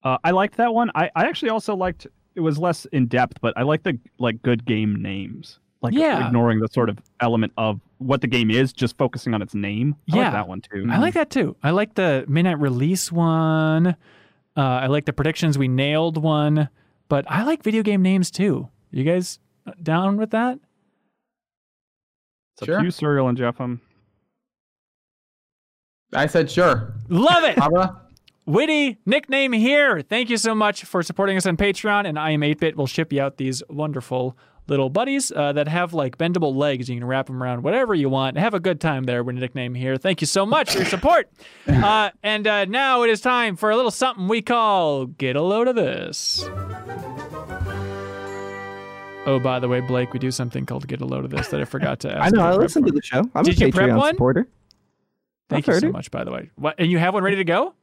Uh, 0.08 0.18
I 0.24 0.32
liked 0.32 0.58
that 0.58 0.74
one. 0.74 0.90
I, 0.96 1.10
I 1.16 1.26
actually 1.26 1.50
also 1.50 1.76
liked 1.76 2.08
it 2.36 2.40
was 2.40 2.58
less 2.58 2.86
in 2.86 3.08
depth, 3.08 3.40
but 3.42 3.54
I 3.58 3.64
like 3.64 3.84
the 3.84 3.98
like 4.20 4.42
good 4.42 4.66
game 4.66 5.02
names. 5.02 5.60
Like 5.82 5.94
Yeah. 5.94 6.26
ignoring 6.28 6.60
the 6.60 6.68
sort 6.72 6.90
of 6.90 6.98
element 7.20 7.52
of 7.58 7.82
what 7.98 8.22
the 8.22 8.28
game 8.28 8.50
is, 8.50 8.72
just 8.74 8.98
focusing 8.98 9.34
on 9.34 9.42
its 9.42 9.54
name. 9.54 9.96
I 10.12 10.16
Yeah. 10.16 10.24
like 10.24 10.32
that 10.34 10.48
one 10.48 10.62
too. 10.62 10.88
I 10.90 10.98
like 11.00 11.14
that 11.16 11.30
too. 11.30 11.56
I 11.64 11.72
like 11.72 11.96
the 11.96 12.26
midnight 12.28 12.60
release 12.60 13.12
one. 13.12 13.88
Uh, 13.88 13.96
I 14.56 14.88
like 14.88 15.06
the 15.06 15.14
predictions 15.14 15.58
we 15.58 15.68
nailed 15.68 16.18
one, 16.18 16.70
but 17.10 17.26
I 17.30 17.44
like 17.44 17.64
video 17.64 17.84
game 17.84 18.02
names 18.02 18.32
too. 18.32 18.70
You 18.92 19.04
guys 19.04 19.40
down 19.84 20.18
with 20.18 20.32
that? 20.32 20.60
It's 22.56 22.66
Sure. 22.66 22.76
up 22.76 22.82
to 22.82 22.86
you, 22.86 22.92
Suriel 22.92 23.28
and 23.30 23.38
Jeff. 23.38 23.60
Um, 23.62 23.82
I 26.14 26.26
said 26.28 26.50
sure. 26.50 26.94
Love 27.10 27.44
it. 27.44 27.58
Witty 28.48 28.98
nickname 29.06 29.52
here. 29.52 30.02
Thank 30.02 30.30
you 30.30 30.38
so 30.38 30.56
much 30.56 30.86
for 30.86 31.04
supporting 31.04 31.36
us 31.36 31.46
on 31.46 31.58
Patreon. 31.58 32.08
And 32.08 32.18
iam8bit 32.18 32.76
We'll 32.76 32.88
ship 32.88 33.12
you 33.12 33.22
out 33.22 33.36
these 33.36 33.62
wonderful 33.70 34.38
little 34.70 34.90
buddies 34.90 35.34
uh, 35.34 35.52
that 35.52 35.68
have 35.68 35.94
like 35.94 36.18
bendable 36.18 36.56
legs. 36.56 36.88
You 36.90 36.96
can 36.96 37.06
wrap 37.06 37.26
them 37.28 37.44
around 37.44 37.64
whatever 37.64 37.94
you 37.94 38.08
want. 38.08 38.38
Have 38.38 38.54
a 38.54 38.62
good 38.62 38.80
time 38.80 39.04
there 39.04 39.22
with 39.22 39.36
nickname 39.36 39.76
here. 39.76 39.98
Thank 39.98 40.22
you 40.22 40.28
so 40.28 40.46
much 40.46 40.72
for 40.72 40.78
your 40.80 40.88
support. 40.88 41.30
Uh, 41.68 42.10
and 42.24 42.48
uh, 42.48 42.64
now 42.66 43.04
it 43.04 43.10
is 43.10 43.20
time 43.20 43.58
for 43.58 43.70
a 43.70 43.76
little 43.76 43.92
something 43.92 44.28
we 44.30 44.42
call 44.42 45.06
Get 45.06 45.36
a 45.36 45.42
Load 45.42 45.68
of 45.68 45.76
This. 45.76 46.44
Oh, 49.26 49.40
by 49.44 49.60
the 49.60 49.68
way, 49.68 49.82
Blake, 49.82 50.14
we 50.14 50.20
do 50.20 50.32
something 50.32 50.66
called 50.66 50.88
Get 50.88 51.02
a 51.02 51.06
Load 51.06 51.26
of 51.26 51.32
This 51.32 51.50
that 51.50 51.60
I 51.60 51.66
forgot 51.66 52.00
to 52.02 52.12
ask. 52.18 52.34
I 52.34 52.38
know. 52.38 52.42
I 52.44 52.52
prep 52.52 52.62
listen 52.62 52.84
for. 52.84 52.88
to 52.90 52.96
the 52.96 53.02
show. 53.02 53.30
I'm 53.36 53.44
Did 53.44 53.62
a 53.62 53.66
you 53.66 53.72
prep 53.74 53.90
Patreon 53.90 53.98
one? 53.98 54.14
supporter. 54.14 54.48
Thank 55.50 55.68
I've 55.68 55.76
you 55.76 55.80
so 55.82 55.88
it. 55.88 55.92
much, 55.94 56.10
by 56.10 56.24
the 56.24 56.32
way. 56.32 56.50
What, 56.56 56.76
and 56.80 56.90
you 56.90 56.98
have 56.98 57.14
one 57.14 57.24
ready 57.24 57.36
to 57.38 57.44
go? 57.44 57.74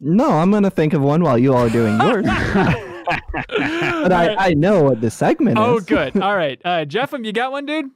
No, 0.00 0.30
I'm 0.30 0.50
gonna 0.50 0.70
think 0.70 0.92
of 0.92 1.02
one 1.02 1.22
while 1.22 1.38
you 1.38 1.54
all 1.54 1.66
are 1.66 1.70
doing 1.70 1.98
yours. 2.00 2.24
but 2.26 4.12
I, 4.12 4.34
I 4.38 4.54
know 4.54 4.82
what 4.82 5.00
the 5.00 5.10
segment 5.10 5.58
Oh, 5.58 5.76
is. 5.76 5.82
Oh, 5.82 5.86
good. 5.86 6.20
All 6.20 6.36
right. 6.36 6.60
Uh, 6.64 6.84
JeffM, 6.84 7.24
you 7.24 7.32
got 7.32 7.52
one, 7.52 7.66
dude? 7.66 7.90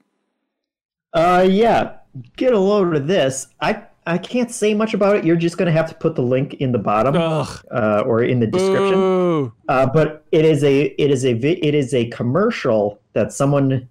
Uh, 1.13 1.47
yeah. 1.49 1.97
Get 2.37 2.53
a 2.53 2.59
load 2.59 2.95
of 2.97 3.07
this. 3.07 3.49
I 3.61 3.83
I 4.07 4.17
can't 4.17 4.51
say 4.51 4.73
much 4.73 4.95
about 4.95 5.17
it. 5.17 5.25
You're 5.25 5.37
just 5.37 5.59
gonna 5.59 5.73
have 5.73 5.89
to 5.91 5.95
put 5.95 6.15
the 6.15 6.23
link 6.23 6.55
in 6.55 6.73
the 6.73 6.79
bottom 6.79 7.15
uh, 7.17 8.03
or 8.07 8.23
in 8.23 8.41
the 8.41 8.47
description. 8.47 9.53
Uh, 9.69 9.87
but 9.87 10.25
it 10.33 10.45
is 10.45 10.65
a 10.65 10.83
it 11.01 11.11
is 11.11 11.25
a 11.27 11.35
vi- 11.35 11.59
it 11.63 11.75
is 11.75 11.93
a 11.95 12.07
commercial 12.09 13.01
that 13.13 13.33
someone 13.33 13.89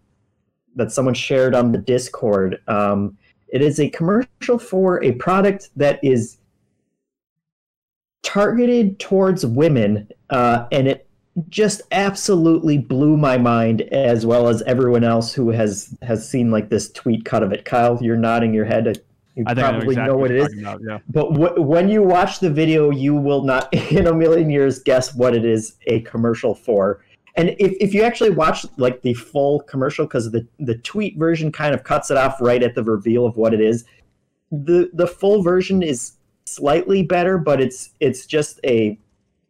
that 0.76 0.92
someone 0.92 1.14
shared 1.14 1.54
on 1.56 1.72
the 1.72 1.78
Discord. 1.78 2.60
Um, 2.68 3.18
it 3.50 3.62
is 3.62 3.80
a 3.80 3.90
commercial 3.90 4.58
for 4.60 5.04
a 5.04 5.12
product 5.14 5.70
that 5.76 6.00
is 6.04 6.38
targeted 8.28 9.00
towards 9.00 9.46
women, 9.46 10.06
uh, 10.30 10.68
and 10.74 10.86
it 10.86 11.08
just 11.48 11.82
absolutely 11.94 12.78
blew 12.78 13.16
my 13.16 13.38
mind, 13.38 13.82
as 13.84 14.26
well 14.26 14.50
as 14.50 14.62
everyone 14.64 15.06
else 15.06 15.34
who 15.34 15.50
has 15.50 15.96
has 16.02 16.28
seen 16.28 16.52
like 16.52 16.70
this 16.70 16.92
tweet 16.92 17.24
cut 17.24 17.42
of 17.42 17.54
it. 17.54 17.64
Kyle, 17.64 17.98
you're 18.02 18.18
nodding 18.18 18.54
your 18.54 18.66
head. 18.66 19.02
You 19.36 19.46
I 19.48 19.54
think 19.54 19.60
I 19.66 19.72
know 19.72 19.78
probably 19.78 19.88
exactly 19.94 20.14
know 20.14 20.18
what 20.18 20.32
it 20.32 20.38
is. 20.38 20.60
About, 20.60 20.82
yeah. 20.86 21.00
But 21.08 21.32
w- 21.36 21.62
when 21.62 21.88
you 21.88 22.04
watch 22.04 22.40
the 22.40 22.50
video, 22.50 22.90
you 22.90 23.16
will 23.16 23.44
not 23.44 23.74
in 23.92 24.08
a 24.08 24.14
million 24.14 24.50
years 24.50 24.80
guess 24.80 25.16
what 25.16 25.34
it 25.34 25.46
is 25.46 25.76
a 25.88 26.02
commercial 26.02 26.54
for. 26.54 27.06
And 27.38 27.50
if, 27.60 27.78
if 27.80 27.94
you 27.94 28.02
actually 28.02 28.32
watch 28.32 28.66
like 28.78 29.04
the 29.04 29.14
full 29.14 29.62
commercial, 29.62 30.06
because 30.06 30.32
the, 30.32 30.46
the 30.60 30.76
tweet 30.80 31.18
version 31.18 31.52
kind 31.52 31.74
of 31.74 31.84
cuts 31.84 32.12
it 32.12 32.18
off 32.18 32.42
right 32.42 32.62
at 32.62 32.76
the 32.76 32.84
reveal 32.84 33.26
of 33.26 33.38
what 33.38 33.54
it 33.54 33.62
is, 33.62 33.86
the 34.52 34.90
the 34.94 35.08
full 35.08 35.44
version 35.44 35.82
is 35.82 36.17
slightly 36.48 37.04
better, 37.04 37.38
but 37.38 37.60
it's 37.62 37.92
it's 38.00 38.26
just 38.26 38.60
a 38.66 38.98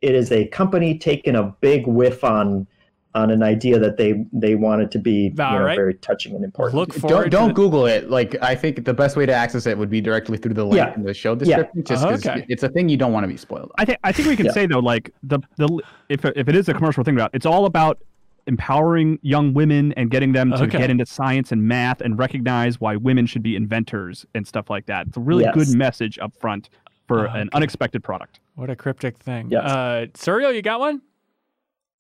it 0.02 0.14
is 0.16 0.32
a 0.32 0.46
company 0.48 0.98
taking 0.98 1.36
a 1.36 1.44
big 1.62 1.88
whiff 1.88 2.24
on 2.24 2.68
on 3.16 3.32
an 3.32 3.42
idea 3.42 3.80
that 3.80 3.98
they 3.98 4.26
they 4.32 4.54
wanted 4.56 4.92
to 4.92 5.00
be 5.00 5.24
you 5.30 5.34
know, 5.34 5.60
right. 5.60 5.76
very 5.76 5.94
touching 5.96 6.36
and 6.36 6.44
important. 6.44 6.76
Look 6.76 6.94
forward 6.94 7.32
Don't 7.32 7.32
don't 7.32 7.48
to 7.50 7.54
the- 7.54 7.54
Google 7.54 7.86
it. 7.88 8.10
Like 8.10 8.36
I 8.44 8.54
think 8.54 8.86
the 8.86 8.94
best 8.94 9.16
way 9.18 9.26
to 9.26 9.34
access 9.34 9.66
it 9.66 9.76
would 9.78 9.90
be 9.90 10.02
directly 10.02 10.38
through 10.38 10.54
the 10.54 10.64
link 10.66 10.76
Yeah. 10.76 10.94
in 10.94 11.04
the 11.04 11.14
show 11.16 11.32
Yeah. 11.32 11.36
description. 11.64 11.84
Just 11.84 12.06
oh, 12.06 12.10
'cause 12.10 12.28
Okay. 12.28 12.46
it's 12.48 12.62
a 12.64 12.70
thing 12.70 12.90
you 12.90 12.98
don't 12.98 13.14
want 13.14 13.24
to 13.24 13.28
be 13.28 13.38
spoiled. 13.38 13.72
I 13.78 13.86
think 13.86 13.98
I 14.04 14.12
think 14.12 14.28
we 14.28 14.36
can 14.36 14.48
Yeah. 14.48 14.52
say 14.52 14.66
though, 14.68 14.80
like 14.80 15.12
the 15.24 15.40
the 15.56 15.82
if 16.10 16.26
if 16.26 16.48
it 16.48 16.56
is 16.56 16.70
a 16.70 16.74
commercial 16.74 17.04
thing 17.04 17.16
about, 17.16 17.32
it's 17.34 17.46
all 17.46 17.66
about 17.66 18.00
empowering 18.46 19.20
young 19.24 19.54
women 19.54 19.94
and 19.98 20.10
getting 20.10 20.32
them 20.32 20.52
to 20.52 20.64
Okay. 20.64 20.78
get 20.78 20.90
into 20.90 21.06
science 21.06 21.52
and 21.52 21.64
math 21.64 22.00
and 22.00 22.18
recognize 22.18 22.80
why 22.80 22.96
women 22.96 23.26
should 23.26 23.44
be 23.44 23.56
inventors 23.58 24.26
and 24.36 24.48
stuff 24.48 24.70
like 24.70 24.86
that. 24.86 25.08
It's 25.08 25.18
a 25.18 25.20
really 25.20 25.44
Yes. 25.44 25.54
good 25.54 25.78
message 25.78 26.18
up 26.20 26.34
front 26.40 26.70
for 27.08 27.28
Oh, 27.28 27.34
an 27.34 27.50
unexpected 27.54 28.04
product. 28.04 28.40
What 28.56 28.70
a 28.70 28.76
cryptic 28.76 29.18
thing. 29.18 29.50
Yes. 29.50 29.64
Uh, 29.64 30.06
Suriel, 30.14 30.54
you 30.54 30.62
got 30.62 30.80
one? 30.80 31.02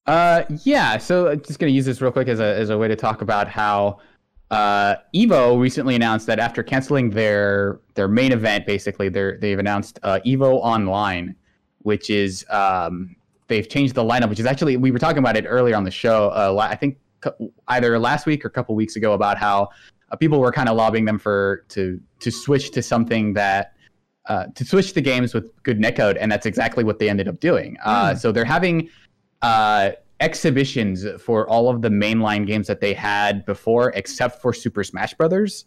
Uh, 0.05 0.43
yeah. 0.63 0.97
So 0.97 1.29
I'm 1.29 1.41
just 1.41 1.59
gonna 1.59 1.71
use 1.71 1.85
this 1.85 2.01
real 2.01 2.11
quick 2.11 2.27
as 2.27 2.39
a 2.39 2.55
as 2.57 2.69
a 2.69 2.77
way 2.77 2.87
to 2.87 2.95
talk 2.95 3.21
about 3.21 3.47
how 3.47 3.99
uh, 4.51 4.95
Evo 5.13 5.59
recently 5.59 5.95
announced 5.95 6.27
that 6.27 6.39
after 6.39 6.63
canceling 6.63 7.09
their 7.09 7.79
their 7.95 8.07
main 8.07 8.31
event, 8.31 8.65
basically 8.65 9.09
they're 9.09 9.37
they've 9.37 9.59
announced 9.59 9.99
uh, 10.03 10.19
Evo 10.25 10.55
Online, 10.55 11.35
which 11.79 12.09
is 12.09 12.45
um, 12.49 13.15
they've 13.47 13.67
changed 13.67 13.95
the 13.95 14.03
lineup. 14.03 14.29
Which 14.29 14.39
is 14.39 14.45
actually 14.45 14.77
we 14.77 14.91
were 14.91 14.99
talking 14.99 15.19
about 15.19 15.35
it 15.35 15.45
earlier 15.47 15.75
on 15.75 15.83
the 15.83 15.91
show. 15.91 16.29
Uh, 16.29 16.57
I 16.57 16.75
think 16.75 16.97
either 17.67 17.99
last 17.99 18.25
week 18.25 18.45
or 18.45 18.47
a 18.47 18.51
couple 18.51 18.75
weeks 18.75 18.95
ago 18.95 19.11
about 19.13 19.37
how 19.37 19.69
uh, 20.11 20.15
people 20.15 20.39
were 20.39 20.51
kind 20.53 20.69
of 20.69 20.77
lobbying 20.77 21.03
them 21.03 21.19
for 21.19 21.65
to 21.69 21.99
to 22.19 22.31
switch 22.31 22.71
to 22.71 22.81
something 22.81 23.33
that 23.33 23.73
uh, 24.27 24.45
to 24.55 24.65
switch 24.65 24.93
the 24.93 25.01
games 25.01 25.33
with 25.33 25.51
good 25.63 25.79
netcode, 25.79 26.17
and 26.19 26.31
that's 26.31 26.45
exactly 26.45 26.83
what 26.83 26.99
they 26.99 27.09
ended 27.09 27.27
up 27.27 27.39
doing. 27.39 27.77
Uh, 27.83 28.13
so 28.15 28.31
they're 28.31 28.45
having 28.45 28.89
uh, 29.41 29.91
exhibitions 30.19 31.05
for 31.21 31.47
all 31.49 31.69
of 31.69 31.81
the 31.81 31.89
mainline 31.89 32.45
games 32.45 32.67
that 32.67 32.81
they 32.81 32.93
had 32.93 33.45
before, 33.45 33.91
except 33.95 34.41
for 34.41 34.53
Super 34.53 34.83
Smash 34.83 35.13
Brothers. 35.13 35.65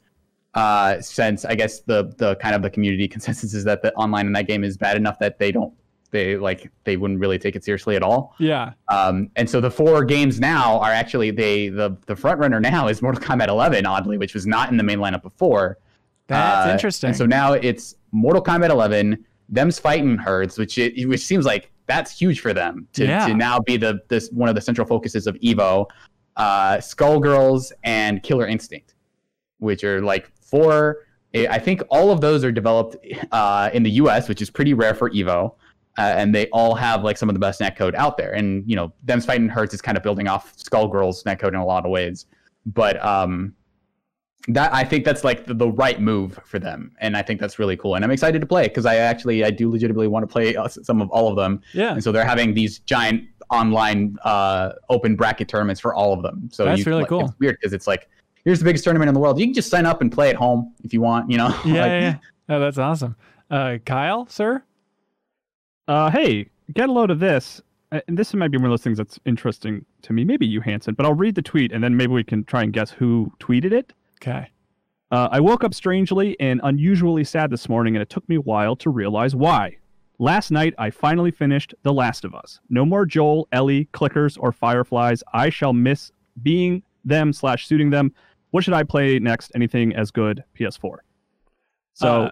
Uh, 0.54 1.00
since 1.00 1.44
I 1.44 1.54
guess 1.54 1.80
the 1.80 2.12
the 2.18 2.34
kind 2.36 2.54
of 2.56 2.62
the 2.62 2.70
community 2.70 3.06
consensus 3.14 3.54
is 3.54 3.64
that 3.64 3.82
the 3.82 3.92
online 3.94 4.26
in 4.26 4.32
that 4.32 4.46
game 4.48 4.64
is 4.64 4.76
bad 4.76 4.96
enough 4.96 5.18
that 5.20 5.38
they 5.38 5.52
don't 5.52 5.72
they 6.10 6.36
like 6.36 6.68
they 6.82 6.96
wouldn't 6.96 7.20
really 7.20 7.38
take 7.38 7.54
it 7.54 7.62
seriously 7.64 7.94
at 7.94 8.02
all. 8.02 8.34
Yeah. 8.40 8.72
Um, 8.88 9.30
and 9.36 9.48
so 9.48 9.60
the 9.60 9.70
four 9.70 10.04
games 10.04 10.40
now 10.40 10.80
are 10.80 10.90
actually 10.90 11.30
they 11.30 11.68
the 11.68 11.96
the 12.06 12.16
front 12.16 12.40
runner 12.40 12.58
now 12.58 12.88
is 12.88 13.00
Mortal 13.00 13.22
Kombat 13.22 13.46
11, 13.46 13.86
oddly, 13.86 14.18
which 14.18 14.34
was 14.34 14.44
not 14.44 14.70
in 14.70 14.76
the 14.76 14.82
main 14.82 14.98
lineup 14.98 15.22
before. 15.22 15.78
That's 16.26 16.66
Uh, 16.66 16.72
interesting. 16.72 17.08
And 17.08 17.16
so 17.16 17.26
now 17.26 17.52
it's 17.52 17.94
Mortal 18.12 18.42
Kombat 18.42 18.70
11, 18.70 19.24
them's 19.48 19.78
fighting 19.78 20.16
herds, 20.16 20.58
which 20.58 20.78
it, 20.78 21.08
which 21.08 21.20
seems 21.24 21.44
like 21.44 21.70
that's 21.86 22.16
huge 22.16 22.40
for 22.40 22.52
them 22.52 22.86
to, 22.92 23.04
Yeah. 23.06 23.26
to 23.26 23.34
now 23.34 23.58
be 23.60 23.76
the 23.76 24.00
this 24.08 24.30
one 24.30 24.48
of 24.48 24.54
the 24.54 24.60
central 24.60 24.86
focuses 24.86 25.26
of 25.26 25.34
Evo, 25.36 25.86
uh, 26.36 26.76
Skullgirls 26.76 27.72
and 27.84 28.22
Killer 28.22 28.46
Instinct, 28.46 28.94
which 29.58 29.84
are 29.84 30.00
like 30.00 30.30
four. 30.40 31.06
I 31.34 31.58
think 31.60 31.82
all 31.90 32.10
of 32.10 32.20
those 32.20 32.42
are 32.44 32.50
developed 32.50 32.96
uh, 33.30 33.70
in 33.72 33.84
the 33.84 33.90
U.S., 33.92 34.28
which 34.28 34.42
is 34.42 34.50
pretty 34.50 34.74
rare 34.74 34.94
for 34.94 35.10
Evo. 35.10 35.54
Uh, 35.98 36.02
and 36.02 36.34
they 36.34 36.46
all 36.48 36.74
have 36.74 37.02
like 37.04 37.16
some 37.18 37.28
of 37.28 37.34
the 37.34 37.38
best 37.40 37.60
netcode 37.60 37.94
out 37.94 38.16
there. 38.16 38.32
And 38.32 38.64
you 38.68 38.74
know, 38.76 38.92
them's 39.04 39.26
fighting 39.26 39.48
herds 39.48 39.74
is 39.74 39.82
kind 39.82 39.96
of 39.96 40.02
building 40.02 40.28
off 40.28 40.56
Skullgirls 40.56 41.24
netcode 41.24 41.48
in 41.48 41.56
a 41.56 41.64
lot 41.64 41.84
of 41.84 41.90
ways. 41.90 42.26
But 42.66 43.04
um, 43.04 43.54
that 44.48 44.72
I 44.72 44.84
think 44.84 45.04
that's 45.04 45.22
like 45.22 45.46
the, 45.46 45.54
the 45.54 45.68
right 45.68 46.00
move 46.00 46.38
for 46.44 46.58
them, 46.58 46.92
and 47.00 47.16
I 47.16 47.22
think 47.22 47.40
that's 47.40 47.58
really 47.58 47.76
cool. 47.76 47.94
And 47.94 48.04
I'm 48.04 48.10
excited 48.10 48.40
to 48.40 48.46
play 48.46 48.64
because 48.68 48.86
I 48.86 48.96
actually 48.96 49.44
I 49.44 49.50
do 49.50 49.70
legitimately 49.70 50.08
want 50.08 50.22
to 50.22 50.26
play 50.26 50.56
uh, 50.56 50.68
some 50.68 51.02
of 51.02 51.10
all 51.10 51.28
of 51.28 51.36
them. 51.36 51.60
yeah. 51.74 51.92
And 51.92 52.02
so 52.02 52.10
they're 52.10 52.24
having 52.24 52.54
these 52.54 52.78
giant 52.80 53.28
online 53.50 54.16
uh, 54.24 54.72
open 54.88 55.16
bracket 55.16 55.48
tournaments 55.48 55.80
for 55.80 55.94
all 55.94 56.12
of 56.12 56.22
them. 56.22 56.48
So 56.52 56.64
That's 56.64 56.78
you, 56.78 56.84
really 56.84 57.02
like, 57.02 57.08
cool. 57.08 57.26
It's 57.26 57.38
weird 57.38 57.58
because 57.60 57.72
it's 57.72 57.86
like 57.86 58.08
here's 58.44 58.58
the 58.58 58.64
biggest 58.64 58.84
tournament 58.84 59.08
in 59.08 59.14
the 59.14 59.20
world. 59.20 59.38
You 59.38 59.46
can 59.46 59.54
just 59.54 59.70
sign 59.70 59.86
up 59.86 60.00
and 60.00 60.10
play 60.10 60.30
at 60.30 60.36
home 60.36 60.74
if 60.82 60.92
you 60.94 61.00
want. 61.00 61.30
You 61.30 61.38
know. 61.38 61.48
Yeah, 61.64 61.82
Like, 61.82 61.90
yeah. 61.90 62.16
Oh, 62.48 62.60
that's 62.60 62.78
awesome. 62.78 63.16
Uh, 63.50 63.78
Kyle, 63.84 64.26
sir. 64.26 64.62
Uh, 65.86 66.10
hey, 66.10 66.48
get 66.72 66.88
a 66.88 66.92
load 66.92 67.10
of 67.10 67.18
this. 67.18 67.60
Uh, 67.92 68.00
And 68.08 68.16
this 68.16 68.32
might 68.34 68.50
be 68.50 68.58
one 68.58 68.66
of 68.66 68.70
those 68.70 68.82
things 68.82 68.98
that's 68.98 69.18
interesting 69.26 69.84
to 70.02 70.12
me. 70.12 70.24
Maybe 70.24 70.46
you, 70.46 70.60
Hanson, 70.60 70.94
but 70.94 71.04
I'll 71.04 71.14
read 71.14 71.34
the 71.34 71.42
tweet 71.42 71.72
and 71.72 71.82
then 71.82 71.96
maybe 71.96 72.12
we 72.12 72.24
can 72.24 72.44
try 72.44 72.62
and 72.62 72.72
guess 72.72 72.90
who 72.90 73.32
tweeted 73.40 73.72
it. 73.72 73.92
Okay. 74.22 74.48
Uh, 75.10 75.28
I 75.32 75.40
woke 75.40 75.64
up 75.64 75.74
strangely 75.74 76.38
and 76.38 76.60
unusually 76.62 77.24
sad 77.24 77.50
this 77.50 77.68
morning, 77.68 77.96
and 77.96 78.02
it 78.02 78.08
took 78.10 78.28
me 78.28 78.36
a 78.36 78.40
while 78.40 78.76
to 78.76 78.90
realize 78.90 79.34
why. 79.34 79.76
Last 80.18 80.50
night, 80.50 80.74
I 80.78 80.90
finally 80.90 81.30
finished 81.30 81.74
The 81.82 81.92
Last 81.92 82.24
of 82.24 82.34
Us. 82.34 82.60
No 82.68 82.84
more 82.84 83.06
Joel, 83.06 83.48
Ellie, 83.52 83.88
clickers, 83.92 84.36
or 84.38 84.52
fireflies. 84.52 85.22
I 85.32 85.48
shall 85.50 85.72
miss 85.72 86.12
being 86.42 86.82
them 87.04 87.32
slash 87.32 87.66
shooting 87.66 87.90
them. 87.90 88.12
What 88.50 88.62
should 88.62 88.74
I 88.74 88.82
play 88.84 89.18
next? 89.18 89.50
Anything 89.54 89.94
as 89.96 90.10
good? 90.10 90.44
PS4. 90.58 90.96
So 91.94 92.22
Uh, 92.24 92.30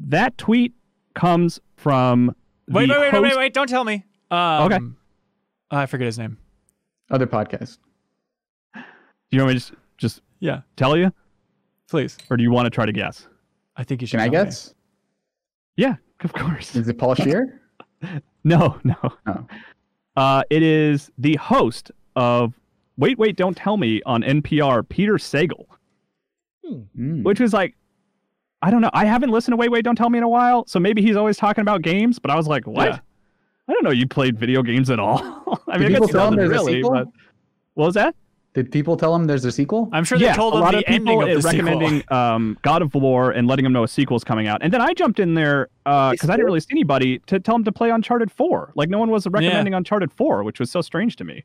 that 0.00 0.36
tweet 0.38 0.74
comes 1.14 1.60
from 1.76 2.34
Wait, 2.68 2.86
the 2.86 2.92
wait, 2.94 3.00
wait, 3.00 3.12
wait, 3.12 3.24
host- 3.28 3.36
wait! 3.38 3.54
Don't 3.54 3.68
tell 3.68 3.84
me. 3.84 4.04
Um, 4.30 4.70
Okay. 4.72 4.78
I 5.70 5.86
forget 5.86 6.06
his 6.06 6.18
name. 6.18 6.36
Other 7.10 7.26
podcast. 7.26 7.78
Do 8.74 8.82
you 9.30 9.40
want 9.40 9.54
me 9.54 9.60
to 9.60 9.66
just, 9.66 9.72
just 9.96 10.22
Yeah, 10.40 10.60
tell 10.76 10.96
you, 10.96 11.12
please. 11.88 12.16
or 12.30 12.36
do 12.36 12.42
you 12.42 12.50
want 12.50 12.66
to 12.66 12.70
try 12.70 12.86
to 12.86 12.92
guess? 12.92 13.26
I 13.76 13.84
think 13.84 14.00
you 14.00 14.06
should. 14.06 14.18
Can 14.20 14.28
I 14.28 14.28
tell 14.32 14.44
me. 14.44 14.50
guess? 14.50 14.74
Yeah, 15.76 15.94
of 16.22 16.32
course. 16.32 16.74
Is 16.76 16.88
it 16.88 16.98
Paul 16.98 17.14
Shear? 17.16 17.60
No, 18.44 18.78
no. 18.84 18.96
Oh. 19.26 19.46
Uh, 20.16 20.42
it 20.50 20.62
is 20.62 21.10
the 21.18 21.36
host 21.36 21.90
of 22.16 22.52
Wait, 22.96 23.18
Wait, 23.18 23.36
Don't 23.36 23.56
Tell 23.56 23.76
Me 23.76 24.00
on 24.06 24.22
NPR, 24.22 24.88
Peter 24.88 25.14
Sagal, 25.14 25.64
Mm. 26.96 27.22
which 27.22 27.40
was 27.40 27.52
like, 27.52 27.74
I 28.60 28.70
don't 28.70 28.80
know. 28.82 28.90
I 28.92 29.04
haven't 29.06 29.30
listened 29.30 29.52
to 29.52 29.56
Wait, 29.56 29.70
Wait, 29.70 29.84
Don't 29.84 29.96
Tell 29.96 30.10
Me 30.10 30.18
in 30.18 30.24
a 30.24 30.28
while, 30.28 30.66
so 30.66 30.78
maybe 30.78 31.00
he's 31.00 31.16
always 31.16 31.36
talking 31.36 31.62
about 31.62 31.80
games. 31.82 32.18
But 32.18 32.30
I 32.30 32.36
was 32.36 32.46
like, 32.46 32.66
what? 32.66 32.88
Yeah. 32.88 32.98
I 33.68 33.72
don't 33.72 33.84
know. 33.84 33.90
You 33.90 34.06
played 34.06 34.38
video 34.38 34.62
games 34.62 34.90
at 34.90 34.98
all? 34.98 35.18
I 35.68 35.78
mean, 35.78 35.86
I 35.86 35.88
people 35.88 36.06
guess 36.06 36.08
he 36.08 36.12
tell 36.12 36.28
him 36.28 36.36
doesn't 36.36 36.50
really. 36.50 36.82
But 36.82 37.06
what 37.74 37.86
was 37.86 37.94
that? 37.94 38.14
Did 38.54 38.72
people 38.72 38.96
tell 38.96 39.14
him 39.14 39.26
there's 39.26 39.44
a 39.44 39.52
sequel? 39.52 39.88
I'm 39.92 40.04
sure 40.04 40.18
yeah, 40.18 40.32
they 40.32 40.36
told 40.36 40.54
a 40.54 40.56
him 40.56 40.62
lot 40.62 40.72
the 40.72 40.78
of 40.78 40.84
people 40.86 41.22
ending 41.22 41.22
of 41.36 41.42
the 41.42 41.48
uh, 41.48 41.52
recommending 41.52 42.02
um, 42.08 42.58
God 42.62 42.82
of 42.82 42.94
War 42.94 43.30
and 43.30 43.46
letting 43.46 43.64
him 43.64 43.72
know 43.72 43.84
a 43.84 43.88
sequel's 43.88 44.24
coming 44.24 44.48
out. 44.48 44.62
And 44.62 44.72
then 44.72 44.80
I 44.80 44.94
jumped 44.94 45.20
in 45.20 45.34
there 45.34 45.68
because 45.84 46.24
I 46.24 46.32
didn't 46.32 46.46
really 46.46 46.60
see 46.60 46.72
anybody 46.72 47.18
to 47.26 47.38
tell 47.38 47.54
him 47.54 47.64
to 47.64 47.72
play 47.72 47.90
Uncharted 47.90 48.32
4. 48.32 48.72
Like 48.74 48.88
no 48.88 48.98
one 48.98 49.10
was 49.10 49.26
recommending 49.26 49.74
Uncharted 49.74 50.12
4, 50.12 50.42
which 50.42 50.58
was 50.58 50.70
so 50.70 50.80
strange 50.80 51.16
to 51.16 51.24
me. 51.24 51.44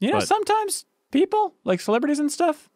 You 0.00 0.12
know, 0.12 0.20
sometimes 0.20 0.84
people, 1.10 1.54
like 1.64 1.80
celebrities 1.80 2.18
and 2.18 2.30
stuff, 2.30 2.68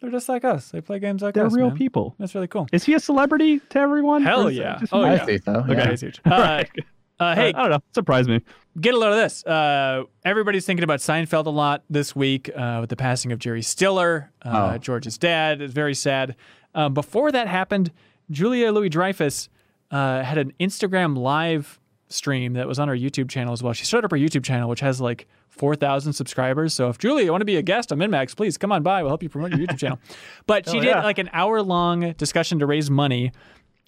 they're 0.00 0.10
just 0.10 0.28
like 0.28 0.44
us. 0.44 0.70
They 0.70 0.80
play 0.80 0.98
games 0.98 1.22
like 1.22 1.36
us. 1.36 1.52
They're 1.52 1.58
real 1.58 1.68
man. 1.68 1.78
people. 1.78 2.16
That's 2.18 2.34
really 2.34 2.48
cool. 2.48 2.66
Is 2.72 2.84
he 2.84 2.94
a 2.94 3.00
celebrity 3.00 3.60
to 3.70 3.78
everyone? 3.78 4.22
Hell 4.22 4.46
Or 4.46 4.50
is 4.50 4.58
it 4.58 4.60
yeah. 4.60 4.80
Oh, 4.90 5.02
me? 5.02 5.08
I 5.08 5.14
yeah. 5.14 5.26
see 5.26 5.38
so. 5.38 5.52
Okay, 5.52 5.74
yeah. 5.74 5.90
he's 5.90 6.00
huge. 6.00 6.20
Uh, 7.20 7.24
uh, 7.24 7.34
hey, 7.34 7.48
I 7.54 7.62
don't 7.62 7.70
know. 7.70 7.82
Surprised 7.94 8.28
me. 8.28 8.40
get 8.80 8.94
a 8.94 8.98
load 8.98 9.10
of 9.10 9.16
this. 9.16 9.44
Uh, 9.44 10.04
everybody's 10.24 10.66
thinking 10.66 10.82
about 10.84 10.98
Seinfeld 11.00 11.46
a 11.46 11.50
lot 11.50 11.84
this 11.90 12.16
week 12.16 12.50
uh, 12.56 12.78
with 12.80 12.90
the 12.90 12.96
passing 12.96 13.32
of 13.32 13.38
Jerry 13.38 13.62
Stiller, 13.62 14.30
uh, 14.44 14.72
Oh. 14.74 14.78
George's 14.78 15.18
dad. 15.18 15.60
It's 15.60 15.74
very 15.74 15.94
sad. 15.94 16.36
Um, 16.74 16.94
before 16.94 17.30
that 17.32 17.48
happened, 17.48 17.92
Julia 18.30 18.72
Louis 18.72 18.88
Dreyfus 18.88 19.48
uh, 19.90 20.22
had 20.22 20.38
an 20.38 20.52
Instagram 20.58 21.16
live 21.18 21.78
stream 22.08 22.54
that 22.54 22.66
was 22.66 22.78
on 22.78 22.88
her 22.88 22.96
YouTube 22.96 23.28
channel 23.30 23.52
as 23.52 23.62
well. 23.62 23.72
She 23.72 23.84
started 23.84 24.06
up 24.06 24.10
her 24.10 24.16
YouTube 24.18 24.44
channel, 24.44 24.68
which 24.68 24.80
has 24.80 25.00
like 25.00 25.26
4,000 25.50 26.12
subscribers. 26.14 26.72
So 26.74 26.88
if 26.88 26.98
Julia, 26.98 27.24
you 27.26 27.30
want 27.30 27.42
to 27.42 27.46
be 27.46 27.56
a 27.56 27.62
guest 27.62 27.92
on 27.92 27.98
MinnMax, 27.98 28.34
please 28.36 28.56
come 28.58 28.72
on 28.72 28.82
by. 28.82 29.02
We'll 29.02 29.10
help 29.10 29.22
you 29.22 29.28
promote 29.28 29.50
your 29.52 29.60
YouTube 29.66 29.78
channel. 29.78 29.98
But 30.46 30.66
she 30.70 30.78
Oh, 30.78 30.80
did 30.80 30.88
yeah. 30.88 31.02
like 31.04 31.18
an 31.18 31.28
hour 31.32 31.60
long 31.62 32.12
discussion 32.12 32.58
to 32.60 32.66
raise 32.66 32.90
money 32.90 33.32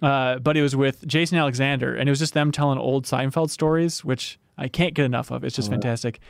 uh, 0.03 0.39
but 0.39 0.57
it 0.57 0.63
was 0.63 0.75
with 0.77 1.07
Jason 1.07 1.39
Alexander, 1.39 1.95
and 1.95 2.09
it 2.09 2.13
was 2.13 2.19
just 2.19 2.35
them 2.35 2.53
telling 2.53 2.79
old 2.79 3.05
Seinfeld 3.05 3.51
stories, 3.51 4.05
which 4.05 4.39
I 4.59 4.69
can't 4.69 4.95
get 4.95 5.05
enough 5.05 5.31
of. 5.31 5.45
It's 5.45 5.57
just 5.57 5.71
fantastic. 5.71 6.21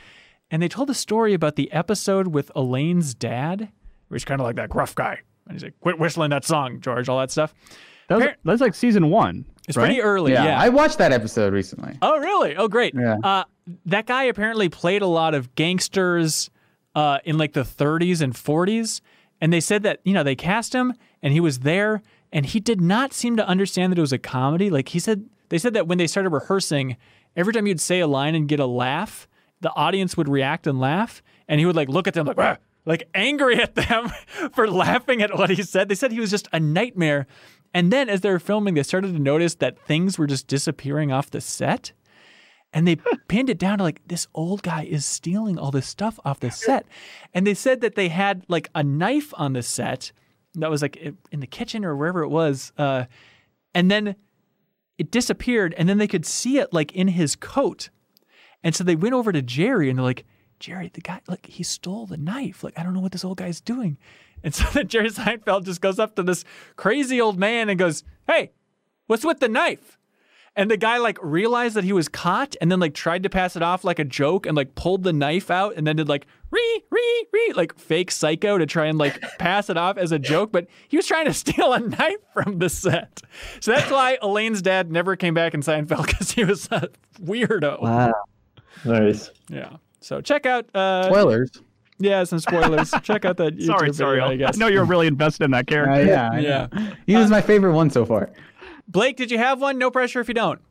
And 0.51 0.61
they 0.61 0.67
told 0.67 0.89
a 0.89 0.93
story 0.93 1.33
about 1.33 1.55
the 1.55 1.71
episode 1.71 2.27
with 2.27 2.51
Elaine's 2.55 3.13
dad, 3.13 3.69
where 4.07 4.15
he's 4.15 4.25
kind 4.25 4.39
of 4.39 4.45
like 4.45 4.55
that 4.57 4.69
gruff 4.69 4.95
guy. 4.95 5.19
And 5.47 5.53
he's 5.53 5.63
like, 5.63 5.79
quit 5.79 5.99
whistling 5.99 6.29
that 6.31 6.45
song, 6.45 6.81
George, 6.81 7.09
all 7.09 7.19
that 7.19 7.31
stuff. 7.31 7.53
That 8.07 8.19
was, 8.19 8.27
that's 8.43 8.61
like 8.61 8.75
season 8.75 9.09
one. 9.09 9.45
It's 9.67 9.77
right? 9.77 9.85
pretty 9.85 10.01
early. 10.01 10.33
Yeah, 10.33 10.45
Yeah. 10.45 10.61
I 10.61 10.69
watched 10.69 10.99
that 10.99 11.11
episode 11.11 11.53
recently. 11.53 11.97
Oh, 12.01 12.19
really? 12.19 12.55
Oh, 12.55 12.67
great. 12.67 12.93
Yeah. 12.95 13.17
Uh, 13.23 13.43
that 13.87 14.05
guy 14.05 14.25
apparently 14.25 14.69
played 14.69 15.01
a 15.01 15.07
lot 15.07 15.33
of 15.33 15.55
gangsters 15.55 16.51
uh, 16.93 17.19
in 17.25 17.37
like 17.37 17.53
the 17.53 17.63
30s 17.63 18.21
and 18.21 18.33
40s. 18.33 19.01
And 19.41 19.51
they 19.51 19.59
said 19.59 19.83
that, 19.83 19.99
you 20.03 20.13
know, 20.13 20.23
they 20.23 20.35
cast 20.35 20.73
him 20.73 20.93
and 21.21 21.33
he 21.33 21.39
was 21.39 21.59
there 21.59 22.03
and 22.35 22.45
he 22.45 22.59
did 22.59 22.81
not 22.81 23.13
seem 23.13 23.37
to 23.37 23.47
understand 23.47 23.93
that 23.93 23.97
it 23.97 24.01
was 24.01 24.11
a 24.11 24.17
comedy. 24.17 24.69
Like 24.69 24.89
he 24.89 24.99
said, 24.99 25.23
they 25.47 25.57
said 25.57 25.73
that 25.73 25.87
when 25.87 25.97
they 25.97 26.05
started 26.05 26.31
rehearsing, 26.31 26.97
every 27.33 27.53
time 27.53 27.65
you'd 27.65 27.79
say 27.79 28.01
a 28.01 28.07
line 28.07 28.35
and 28.35 28.45
get 28.45 28.59
a 28.59 28.65
laugh, 28.65 29.25
the 29.61 29.73
audience 29.73 30.17
would 30.17 30.27
react 30.27 30.67
and 30.67 30.77
laugh. 30.77 31.23
And 31.47 31.61
he 31.61 31.65
would 31.65 31.77
like 31.77 31.87
look 31.87 32.07
at 32.07 32.13
them 32.13 32.27
like, 32.27 32.59
like 32.83 33.07
angry 33.15 33.55
at 33.55 33.75
them 33.75 34.11
for 34.53 34.69
laughing 34.69 35.21
at 35.21 35.33
what 35.37 35.49
he 35.49 35.63
said. 35.63 35.87
They 35.87 35.95
said 35.95 36.11
he 36.11 36.19
was 36.19 36.29
just 36.29 36.49
a 36.51 36.59
nightmare. 36.59 37.25
And 37.73 37.91
then 37.91 38.09
as 38.09 38.19
they 38.19 38.29
were 38.29 38.39
filming, 38.39 38.73
they 38.73 38.83
started 38.83 39.13
to 39.13 39.19
notice 39.19 39.55
that 39.55 39.79
things 39.79 40.19
were 40.19 40.27
just 40.27 40.47
disappearing 40.47 41.13
off 41.13 41.31
the 41.31 41.39
set. 41.39 41.93
And 42.73 42.85
they 42.85 42.97
pinned 43.29 43.49
it 43.49 43.57
down 43.57 43.77
to 43.77 43.85
like 43.85 44.05
this 44.05 44.27
old 44.33 44.61
guy 44.61 44.83
is 44.83 45.05
stealing 45.05 45.57
all 45.57 45.71
this 45.71 45.87
stuff 45.87 46.19
off 46.25 46.41
the 46.41 46.51
set. 46.51 46.85
And 47.33 47.47
they 47.47 47.53
said 47.53 47.79
that 47.79 47.95
they 47.95 48.09
had 48.09 48.43
like 48.49 48.69
a 48.75 48.83
knife 48.83 49.33
on 49.37 49.53
the 49.53 49.63
set 49.63 50.11
that 50.61 50.69
was 50.69 50.81
like 50.81 50.97
in 51.31 51.39
the 51.39 51.47
kitchen 51.47 51.85
or 51.85 51.95
wherever 51.95 52.23
it 52.23 52.29
was. 52.29 52.71
Uh, 52.77 53.05
and 53.73 53.89
then 53.89 54.15
it 54.97 55.11
disappeared. 55.11 55.73
And 55.77 55.87
then 55.87 55.97
they 55.97 56.07
could 56.07 56.25
see 56.25 56.57
it 56.57 56.73
like 56.73 56.91
in 56.93 57.09
his 57.09 57.35
coat. 57.35 57.89
And 58.63 58.75
so 58.75 58.83
they 58.83 58.95
went 58.95 59.13
over 59.13 59.31
to 59.31 59.41
Jerry 59.41 59.89
and 59.89 59.99
they're 59.99 60.03
like, 60.03 60.25
Jerry, 60.59 60.89
the 60.93 61.01
guy, 61.01 61.21
like, 61.27 61.45
he 61.47 61.63
stole 61.63 62.05
the 62.05 62.17
knife. 62.17 62.63
Like, 62.63 62.79
I 62.79 62.83
don't 62.83 62.93
know 62.93 63.01
what 63.01 63.11
this 63.11 63.25
old 63.25 63.37
guy's 63.37 63.59
doing. 63.61 63.97
And 64.43 64.55
so 64.55 64.65
then 64.73 64.87
Jerry 64.87 65.09
Seinfeld 65.09 65.65
just 65.65 65.81
goes 65.81 65.99
up 65.99 66.15
to 66.15 66.23
this 66.23 66.45
crazy 66.75 67.19
old 67.19 67.37
man 67.37 67.69
and 67.69 67.77
goes, 67.77 68.03
Hey, 68.27 68.51
what's 69.07 69.25
with 69.25 69.39
the 69.39 69.49
knife? 69.49 69.94
And 70.57 70.71
the 70.71 70.77
guy 70.77 70.99
like 70.99 71.17
realized 71.21 71.75
that 71.75 71.83
he 71.83 71.91
was 71.91 72.07
caught 72.07 72.55
and 72.61 72.71
then 72.71 72.79
like 72.79 72.93
tried 72.93 73.23
to 73.23 73.29
pass 73.29 73.57
it 73.57 73.61
off 73.61 73.83
like 73.83 73.99
a 73.99 74.05
joke 74.05 74.45
and 74.45 74.55
like 74.55 74.73
pulled 74.75 75.03
the 75.03 75.11
knife 75.11 75.51
out 75.51 75.73
and 75.75 75.85
then 75.85 75.97
did 75.97 76.07
like 76.07 76.25
re 76.49 76.83
re 76.89 77.25
re 77.33 77.53
like 77.55 77.77
fake 77.77 78.09
psycho 78.09 78.57
to 78.57 78.65
try 78.65 78.85
and 78.85 78.97
like 78.97 79.19
pass 79.37 79.69
it 79.69 79.75
off 79.75 79.97
as 79.97 80.13
a 80.13 80.19
joke, 80.19 80.53
but 80.53 80.67
he 80.87 80.95
was 80.95 81.05
trying 81.05 81.25
to 81.25 81.33
steal 81.43 81.73
a 81.73 81.79
knife 81.81 82.21
from 82.33 82.59
the 82.59 82.69
set. 82.69 83.21
So 83.59 83.71
that's 83.73 83.91
why 83.91 84.17
Elaine's 84.21 84.61
dad 84.61 84.91
never 84.91 85.17
came 85.17 85.33
back 85.33 85.53
in 85.53 85.59
Seinfeld 85.61 86.05
because 86.07 86.31
he 86.31 86.45
was 86.45 86.67
a 86.71 86.87
weirdo. 87.21 87.81
Wow. 87.81 88.13
Nice. 88.85 89.31
Yeah. 89.49 89.77
So 89.99 90.21
check 90.21 90.45
out 90.45 90.73
uh 90.73 91.07
Spoilers. 91.09 91.51
yeah, 91.99 92.23
some 92.23 92.39
spoilers. 92.39 92.91
check 93.03 93.25
out 93.25 93.35
that 93.37 93.57
YouTube 93.57 93.65
Sorry, 93.65 93.89
video, 93.89 93.93
sorry. 93.93 94.21
I 94.21 94.35
guess. 94.37 94.55
I 94.55 94.59
know 94.59 94.67
you're 94.67 94.85
really 94.85 95.07
invested 95.07 95.43
in 95.43 95.51
that 95.51 95.67
character. 95.67 95.91
Uh, 95.93 96.37
yeah, 96.37 96.39
Yeah. 96.39 96.93
He 97.07 97.15
was 97.17 97.29
my 97.29 97.41
favorite 97.41 97.73
one 97.73 97.89
so 97.89 98.05
far. 98.05 98.29
Blake, 98.87 99.17
did 99.17 99.31
you 99.31 99.37
have 99.37 99.61
one? 99.61 99.77
No 99.77 99.91
pressure 99.91 100.19
if 100.19 100.27
you 100.27 100.33
don't. 100.33 100.61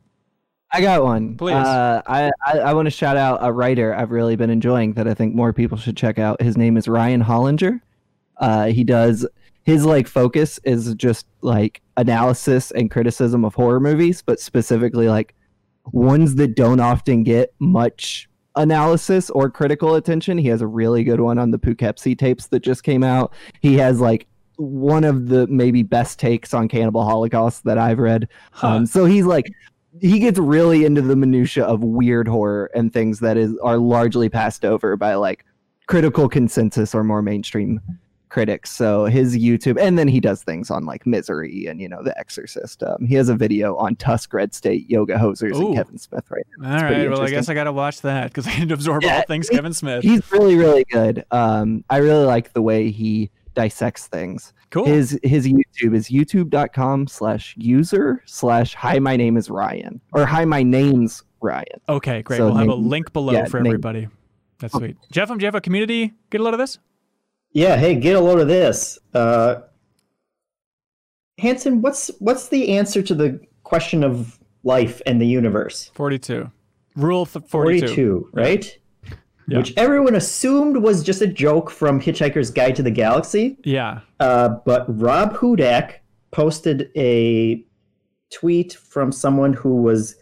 I 0.71 0.81
got 0.81 1.03
one. 1.03 1.37
Please. 1.37 1.53
Uh, 1.53 2.01
I, 2.07 2.31
I, 2.45 2.59
I 2.59 2.73
want 2.73 2.87
to 2.87 2.91
shout 2.91 3.17
out 3.17 3.39
a 3.41 3.51
writer 3.51 3.93
I've 3.93 4.11
really 4.11 4.35
been 4.35 4.49
enjoying 4.49 4.93
that 4.93 5.07
I 5.07 5.13
think 5.13 5.35
more 5.35 5.53
people 5.53 5.77
should 5.77 5.95
check 5.95 6.19
out. 6.19 6.41
His 6.41 6.57
name 6.57 6.75
is 6.75 6.87
Ryan 6.87 7.23
Hollinger. 7.23 7.81
Uh, 8.37 8.65
he 8.65 8.83
does 8.83 9.25
his 9.65 9.83
like 9.83 10.07
focus 10.07 10.59
is 10.63 10.93
just 10.95 11.25
like 11.41 11.81
analysis 11.97 12.71
and 12.71 12.89
criticism 12.89 13.43
of 13.43 13.55
horror 13.55 13.79
movies, 13.79 14.21
but 14.21 14.39
specifically 14.39 15.09
like 15.09 15.35
ones 15.91 16.35
that 16.35 16.55
don't 16.55 16.79
often 16.79 17.23
get 17.23 17.53
much 17.59 18.29
analysis 18.55 19.29
or 19.31 19.49
critical 19.49 19.95
attention. 19.95 20.37
He 20.37 20.47
has 20.49 20.61
a 20.61 20.67
really 20.67 21.03
good 21.03 21.19
one 21.19 21.39
on 21.39 21.49
the 21.51 21.57
Poughkeepsie 21.57 22.15
tapes 22.15 22.47
that 22.47 22.61
just 22.61 22.83
came 22.83 23.03
out. 23.03 23.33
He 23.59 23.77
has 23.77 23.99
like 23.99 24.27
one 24.57 25.03
of 25.03 25.27
the 25.27 25.47
maybe 25.47 25.83
best 25.83 26.19
takes 26.19 26.53
on 26.53 26.67
Cannibal 26.67 27.03
Holocaust 27.03 27.63
that 27.65 27.77
I've 27.77 27.99
read. 27.99 28.27
Huh. 28.51 28.67
Um, 28.67 28.85
so 28.85 29.05
he's 29.05 29.25
like 29.25 29.45
he 30.01 30.19
gets 30.19 30.37
really 30.37 30.83
into 30.85 31.01
the 31.01 31.15
minutia 31.15 31.63
of 31.65 31.81
weird 31.81 32.27
horror 32.27 32.69
and 32.75 32.91
things 32.91 33.19
that 33.21 33.37
is 33.37 33.57
are 33.63 33.77
largely 33.77 34.29
passed 34.29 34.65
over 34.65 34.97
by 34.97 35.15
like 35.15 35.45
critical 35.87 36.27
consensus 36.27 36.93
or 36.93 37.03
more 37.03 37.21
mainstream 37.21 37.79
critics. 38.27 38.69
So 38.71 39.05
his 39.05 39.37
YouTube, 39.37 39.79
and 39.79 39.97
then 39.97 40.09
he 40.09 40.19
does 40.19 40.43
things 40.43 40.69
on 40.69 40.85
like 40.85 41.05
Misery 41.05 41.67
and 41.67 41.79
you 41.79 41.87
know 41.87 42.03
The 42.03 42.17
Exorcist. 42.19 42.83
Um, 42.83 43.05
he 43.05 43.15
has 43.15 43.29
a 43.29 43.35
video 43.35 43.77
on 43.77 43.95
Tusk 43.95 44.33
Red 44.33 44.53
State, 44.53 44.89
Yoga 44.89 45.15
Hosers, 45.15 45.55
Ooh. 45.55 45.67
and 45.67 45.75
Kevin 45.77 45.97
Smith 45.97 46.25
right 46.29 46.45
now. 46.57 46.73
All 46.73 46.81
pretty. 46.81 47.07
Well, 47.07 47.21
I 47.21 47.29
guess 47.29 47.47
I 47.47 47.53
got 47.53 47.63
to 47.65 47.71
watch 47.71 48.01
that 48.01 48.27
because 48.27 48.47
I 48.47 48.59
need 48.59 48.67
to 48.69 48.73
absorb 48.73 49.03
Yeah, 49.03 49.17
all 49.17 49.23
things 49.23 49.47
he- 49.47 49.55
Kevin 49.55 49.73
Smith. 49.73 50.03
He's 50.03 50.29
really 50.31 50.57
really 50.57 50.83
good. 50.91 51.23
Um, 51.31 51.85
I 51.89 51.97
really 51.97 52.25
like 52.25 52.51
the 52.51 52.61
way 52.61 52.91
he 52.91 53.29
dissects 53.55 54.07
things. 54.07 54.53
Cool. 54.69 54.85
His 54.85 55.19
his 55.23 55.47
YouTube 55.47 55.95
is 55.95 56.09
youtube.com 56.09 57.07
slash 57.07 57.55
user 57.57 58.21
slash 58.25 58.75
hi 58.75 58.99
my 58.99 59.15
name 59.15 59.37
is 59.37 59.49
Ryan 59.49 60.01
or 60.13 60.25
hi 60.25 60.45
my 60.45 60.63
name's 60.63 61.23
Ryan. 61.41 61.81
okay, 61.89 62.21
great. 62.21 62.37
so 62.37 62.45
we'll 62.47 62.55
have 62.55 62.67
a 62.67 62.75
link 62.75 63.13
below 63.13 63.33
yeah, 63.33 63.45
for 63.45 63.59
name- 63.59 63.71
everybody. 63.71 64.07
That's 64.59 64.73
sweet. 64.73 64.97
Jeff, 65.11 65.29
do 65.29 65.35
you 65.37 65.45
have 65.45 65.55
a 65.55 65.61
community? 65.61 66.13
Get 66.29 66.41
a 66.41 66.43
load 66.43 66.53
of 66.53 66.59
this? 66.59 66.79
Yeah, 67.51 67.77
hey, 67.77 67.95
get 67.95 68.15
a 68.15 68.19
load 68.19 68.39
of 68.39 68.47
this. 68.47 68.97
Uh, 69.13 69.61
Hanson, 71.37 71.81
what's 71.81 72.09
what's 72.19 72.47
the 72.47 72.69
answer 72.77 73.01
to 73.01 73.13
the 73.13 73.39
question 73.63 74.03
of 74.03 74.39
life 74.63 75.01
and 75.05 75.21
the 75.21 75.27
universe? 75.27 75.91
42. 75.93 76.49
Rule 76.95 77.25
th- 77.25 77.45
42. 77.45 77.87
42, 77.87 78.29
right? 78.33 78.77
Yeah. 79.47 79.59
Which 79.59 79.73
everyone 79.77 80.15
assumed 80.15 80.77
was 80.77 81.03
just 81.03 81.21
a 81.21 81.27
joke 81.27 81.69
from 81.69 82.01
Hitchhiker's 82.01 82.49
Guide 82.49 82.75
to 82.77 82.83
the 82.83 82.91
Galaxy. 82.91 83.57
Yeah. 83.63 83.99
Uh, 84.19 84.49
but 84.65 84.85
Rob 84.99 85.35
Hudak 85.35 85.95
posted 86.31 86.89
a 86.95 87.63
tweet 88.33 88.73
from 88.73 89.11
someone 89.11 89.53
who 89.53 89.81
was 89.81 90.15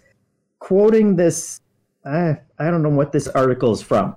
quoting 0.60 1.16
this. 1.16 1.62
I, 2.06 2.38
I 2.60 2.70
don't 2.70 2.84
know 2.84 2.90
what 2.90 3.14
this 3.14 3.28
article 3.30 3.72
is 3.72 3.82
from, 3.82 4.16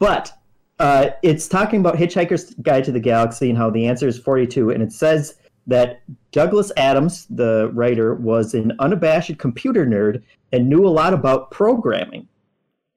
but 0.00 0.32
uh, 0.80 1.10
it's 1.22 1.48
talking 1.48 1.80
about 1.80 1.96
Hitchhiker's 1.96 2.54
Guide 2.62 2.84
to 2.84 2.92
the 2.92 3.00
Galaxy 3.00 3.48
and 3.48 3.58
how 3.58 3.70
the 3.70 3.86
answer 3.86 4.06
is 4.08 4.18
42. 4.18 4.70
And 4.70 4.82
it 4.82 4.92
says 4.92 5.36
that 5.66 6.00
Douglas 6.32 6.72
Adams, 6.76 7.26
the 7.30 7.70
writer, 7.74 8.14
was 8.14 8.54
an 8.54 8.72
unabashed 8.78 9.38
computer 9.38 9.86
nerd 9.86 10.22
and 10.52 10.68
knew 10.68 10.86
a 10.86 10.88
lot 10.88 11.12
about 11.12 11.50
programming. 11.50 12.26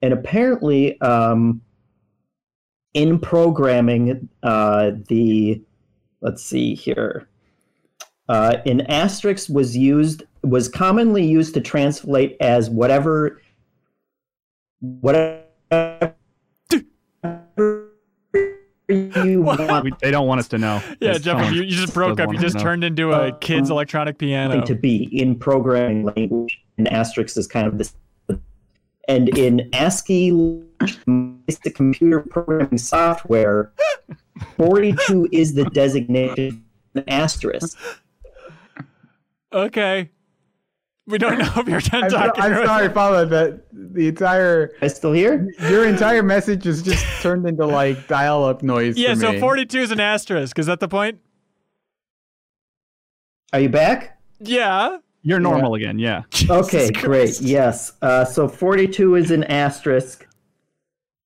And 0.02 0.14
apparently, 0.14 1.00
um, 1.02 1.62
in 2.94 3.20
programming, 3.20 4.28
uh, 4.44 4.92
the 5.08 5.62
let's 6.22 6.44
see 6.44 6.76
here, 6.76 7.28
uh, 8.30 8.58
an 8.66 8.82
asterisk 8.82 9.50
was 9.50 9.76
used 9.78 10.24
was 10.44 10.68
commonly 10.68 11.26
used 11.26 11.54
to 11.54 11.62
translate 11.62 12.36
as 12.40 12.70
whatever 12.70 13.42
whatever 14.80 15.44
you 18.90 19.42
want 19.42 19.84
We, 19.84 19.92
they 20.02 20.12
don't 20.12 20.28
want 20.28 20.40
us 20.40 20.48
to 20.50 20.58
know. 20.58 20.82
Yeah, 21.00 21.14
That's 21.14 21.24
Jeff, 21.24 21.38
someone 21.38 21.54
you, 21.54 21.62
you 21.64 21.70
just 21.70 21.82
doesn't 21.82 21.94
broke 21.94 22.20
up. 22.20 22.34
You 22.34 22.40
just 22.40 22.60
turned 22.60 22.84
into 22.84 23.12
a 23.12 23.32
kid's 23.38 23.70
Um, 23.70 23.76
electronic 23.76 24.18
piano. 24.18 24.62
to 24.66 24.76
be 24.76 25.04
in 25.18 25.38
programming 25.38 26.06
language. 26.06 26.60
And 26.78 26.88
asterisk 26.88 27.38
is 27.38 27.48
kind 27.48 27.68
of 27.68 27.78
this. 27.78 27.96
And 29.08 29.30
in 29.38 29.70
ASCII, 29.74 30.30
the 30.30 31.72
computer 31.74 32.22
programming 32.22 32.78
software, 32.78 33.72
42 34.58 35.30
is 35.32 35.54
the 35.54 35.66
designated 35.66 36.62
asterisk. 37.08 37.78
Okay. 39.54 40.10
We 41.08 41.18
don't 41.18 41.40
know 41.40 41.52
if 41.58 41.68
you're 41.68 41.82
done 41.82 42.04
I'm, 42.06 42.10
so- 42.10 42.18
talking. 42.18 42.44
I'm 42.44 42.66
sorry, 42.66 42.90
Paula, 42.90 43.26
but 43.26 43.68
the 43.74 44.08
entire 44.08 44.72
I 44.82 44.88
still 44.88 45.12
here? 45.12 45.52
your 45.70 45.86
entire 45.88 46.24
message 46.24 46.66
is 46.68 46.82
just 46.84 47.06
turned 47.22 47.46
into 47.48 47.66
like 47.66 48.08
dial-up 48.08 48.62
noise. 48.62 48.98
Yeah, 48.98 49.16
for 49.16 49.22
so 49.22 49.32
me. 49.34 49.40
42 49.40 49.80
is 49.80 49.92
an 49.92 50.00
asterisk. 50.00 50.58
Is 50.60 50.68
that 50.68 50.80
the 50.80 50.88
point? 50.88 51.20
Are 53.52 53.60
you 53.60 53.68
back? 53.70 54.20
Yeah. 54.40 55.00
You're 55.24 55.40
normal 55.40 55.76
again. 55.76 56.00
Yeah. 56.00 56.24
Okay, 56.50 56.90
great. 56.92 57.40
Yes. 57.42 57.94
Uh, 58.02 58.26
so 58.26 58.48
42 58.48 59.16
is 59.16 59.32
an 59.32 59.44
asterisk. 59.46 60.28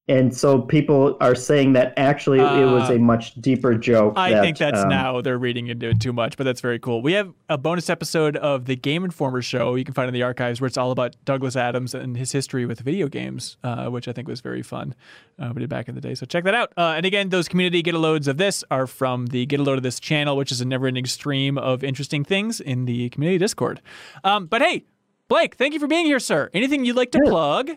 And 0.07 0.35
so 0.37 0.61
people 0.61 1.17
are 1.19 1.33
saying 1.33 1.73
that 1.73 1.91
actually 1.97 2.37
it 2.39 2.65
was 2.65 2.91
Uh, 2.91 2.93
a 2.93 2.99
much 2.99 3.33
deeper 3.41 3.73
joke. 3.73 4.13
I 4.15 4.29
that, 4.31 4.43
think 4.43 4.57
that's 4.59 4.81
um, 4.83 4.89
now 4.89 5.19
they're 5.21 5.39
reading 5.39 5.65
into 5.65 5.89
it 5.89 5.99
too 5.99 6.13
much, 6.13 6.37
but 6.37 6.43
that's 6.43 6.61
very 6.61 6.77
cool. 6.77 7.01
We 7.01 7.13
have 7.13 7.33
a 7.49 7.57
bonus 7.57 7.89
episode 7.89 8.37
of 8.37 8.65
the 8.65 8.75
Game 8.75 9.03
Informer 9.03 9.41
show 9.41 9.73
you 9.73 9.83
can 9.83 9.95
find 9.95 10.07
in 10.07 10.13
the 10.13 10.21
archives 10.21 10.61
where 10.61 10.67
it's 10.67 10.77
all 10.77 10.91
about 10.91 11.15
Douglas 11.25 11.55
Adams 11.55 11.95
and 11.95 12.15
his 12.17 12.31
history 12.31 12.67
with 12.67 12.81
video 12.81 13.07
games, 13.07 13.57
uh, 13.63 13.87
which 13.87 14.07
I 14.07 14.11
think 14.11 14.27
was 14.27 14.41
very 14.41 14.61
fun. 14.61 14.93
Uh, 15.39 15.51
we 15.55 15.61
did 15.61 15.69
back 15.69 15.89
in 15.89 15.95
the 15.95 16.01
day, 16.01 16.13
so 16.13 16.27
check 16.27 16.43
that 16.43 16.53
out. 16.53 16.71
Uh, 16.77 16.93
and 16.95 17.03
again, 17.07 17.29
those 17.29 17.47
community 17.47 17.81
get 17.81 17.95
a 17.95 17.99
loads 17.99 18.27
of 18.27 18.37
this 18.37 18.63
are 18.69 18.85
from 18.85 19.25
the 19.27 19.47
get 19.47 19.59
a 19.59 19.63
load 19.63 19.77
of 19.77 19.83
this 19.83 19.99
channel, 19.99 20.37
which 20.37 20.51
is 20.51 20.61
a 20.61 20.65
never-ending 20.65 21.07
stream 21.07 21.57
of 21.57 21.83
interesting 21.83 22.23
things 22.23 22.59
in 22.61 22.85
the 22.85 23.09
community 23.09 23.39
Discord. 23.39 23.81
Um, 24.23 24.45
but 24.45 24.61
hey, 24.61 24.85
Blake, 25.29 25.55
thank 25.55 25.73
you 25.73 25.79
for 25.79 25.87
being 25.87 26.05
here, 26.05 26.19
sir. 26.19 26.51
Anything 26.53 26.85
you'd 26.85 26.95
like 26.95 27.09
to 27.13 27.19
Yeah. 27.25 27.31
plug? 27.31 27.71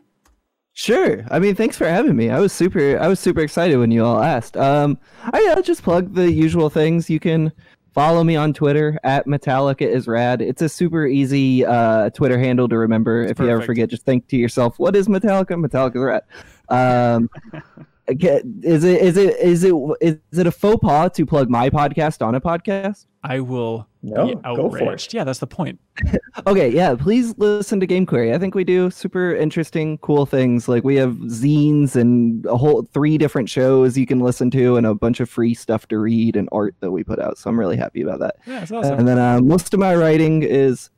Sure. 0.78 1.24
I 1.28 1.40
mean, 1.40 1.56
thanks 1.56 1.76
for 1.76 1.88
having 1.88 2.14
me. 2.14 2.30
I 2.30 2.38
was 2.38 2.52
super. 2.52 3.00
I 3.00 3.08
was 3.08 3.18
super 3.18 3.40
excited 3.40 3.76
when 3.78 3.90
you 3.90 4.04
all 4.04 4.22
asked. 4.22 4.56
Um, 4.56 4.96
I 5.24 5.56
uh, 5.56 5.60
just 5.60 5.82
plug 5.82 6.14
the 6.14 6.30
usual 6.30 6.70
things. 6.70 7.10
You 7.10 7.18
can 7.18 7.50
follow 7.94 8.22
me 8.22 8.36
on 8.36 8.52
Twitter 8.52 8.96
at 9.02 9.26
Metallica 9.26 9.82
is 9.82 10.06
rad. 10.06 10.40
It's 10.40 10.62
a 10.62 10.68
super 10.68 11.04
easy 11.04 11.66
uh, 11.66 12.10
Twitter 12.10 12.38
handle 12.38 12.68
to 12.68 12.78
remember. 12.78 13.24
If 13.24 13.40
you 13.40 13.48
ever 13.48 13.60
forget, 13.60 13.88
just 13.88 14.04
think 14.04 14.28
to 14.28 14.36
yourself, 14.36 14.78
"What 14.78 14.94
is 14.94 15.08
Metallica? 15.08 15.60
Metallica 15.60 15.96
is 15.96 16.22
rad." 16.70 17.16
Um, 17.16 17.28
is 18.08 18.84
it 18.84 19.00
is 19.00 19.16
it 19.16 19.36
is 19.38 19.64
it 19.64 19.74
is 20.00 20.38
it 20.38 20.46
a 20.46 20.50
faux 20.52 20.78
pas 20.82 21.10
to 21.14 21.26
plug 21.26 21.50
my 21.50 21.68
podcast 21.70 22.24
on 22.26 22.34
a 22.34 22.40
podcast? 22.40 23.06
I 23.22 23.40
will 23.40 23.86
No, 24.02 24.26
be 24.28 24.34
go 24.36 24.70
for 24.70 24.78
it. 24.78 24.82
outraged. 24.82 25.12
Yeah, 25.12 25.24
that's 25.24 25.40
the 25.40 25.46
point. 25.46 25.78
Okay, 26.46 26.70
yeah, 26.70 26.94
please 26.94 27.34
listen 27.36 27.80
to 27.80 27.86
Game 27.86 28.06
Query. 28.06 28.32
I 28.32 28.38
think 28.38 28.54
we 28.54 28.62
do 28.62 28.90
super 28.90 29.34
interesting, 29.34 29.98
cool 29.98 30.24
things. 30.24 30.68
Like 30.68 30.84
we 30.84 30.94
have 30.96 31.14
zines 31.26 31.96
and 31.96 32.46
a 32.46 32.56
whole 32.56 32.88
three 32.94 33.18
different 33.18 33.50
shows 33.50 33.98
you 33.98 34.06
can 34.06 34.20
listen 34.20 34.50
to 34.52 34.76
and 34.76 34.86
a 34.86 34.94
bunch 34.94 35.18
of 35.18 35.28
free 35.28 35.52
stuff 35.52 35.88
to 35.88 35.98
read 35.98 36.36
and 36.36 36.48
art 36.52 36.76
that 36.80 36.92
we 36.92 37.02
put 37.02 37.18
out. 37.18 37.36
So 37.36 37.50
I'm 37.50 37.58
really 37.58 37.76
happy 37.76 38.02
about 38.02 38.20
that. 38.20 38.36
Yeah, 38.46 38.62
it's 38.62 38.70
awesome. 38.70 39.00
And 39.00 39.08
then 39.08 39.18
uh, 39.18 39.40
most 39.40 39.74
of 39.74 39.80
my 39.80 39.96
writing 39.96 40.44
is 40.44 40.90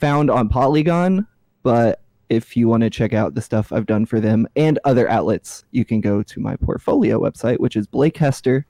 found 0.00 0.30
on 0.30 0.48
Polygon, 0.50 1.26
but 1.62 2.02
if 2.28 2.56
you 2.56 2.68
want 2.68 2.82
to 2.82 2.90
check 2.90 3.12
out 3.12 3.34
the 3.34 3.42
stuff 3.42 3.72
I've 3.72 3.86
done 3.86 4.06
for 4.06 4.20
them 4.20 4.46
and 4.56 4.78
other 4.84 5.08
outlets, 5.08 5.64
you 5.70 5.84
can 5.84 6.00
go 6.00 6.22
to 6.22 6.40
my 6.40 6.56
portfolio 6.56 7.20
website, 7.20 7.60
which 7.60 7.76
is 7.76 7.86
Blake 7.86 8.16
Hester, 8.16 8.66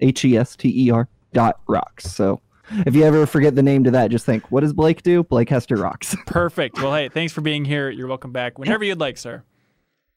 H 0.00 0.24
E 0.24 0.36
S 0.36 0.56
T 0.56 0.86
E 0.86 0.90
R 0.90 1.08
dot 1.32 1.60
rocks. 1.66 2.12
So 2.12 2.40
if 2.86 2.94
you 2.94 3.04
ever 3.04 3.26
forget 3.26 3.54
the 3.54 3.62
name 3.62 3.84
to 3.84 3.90
that, 3.92 4.10
just 4.10 4.26
think, 4.26 4.50
what 4.50 4.60
does 4.60 4.72
Blake 4.72 5.02
do? 5.02 5.22
Blake 5.22 5.48
Hester 5.48 5.76
rocks. 5.76 6.16
Perfect. 6.26 6.80
Well, 6.80 6.94
hey, 6.94 7.08
thanks 7.08 7.32
for 7.32 7.40
being 7.40 7.64
here. 7.64 7.90
You're 7.90 8.08
welcome 8.08 8.32
back 8.32 8.58
whenever 8.58 8.84
you'd 8.84 9.00
like, 9.00 9.18
sir. 9.18 9.42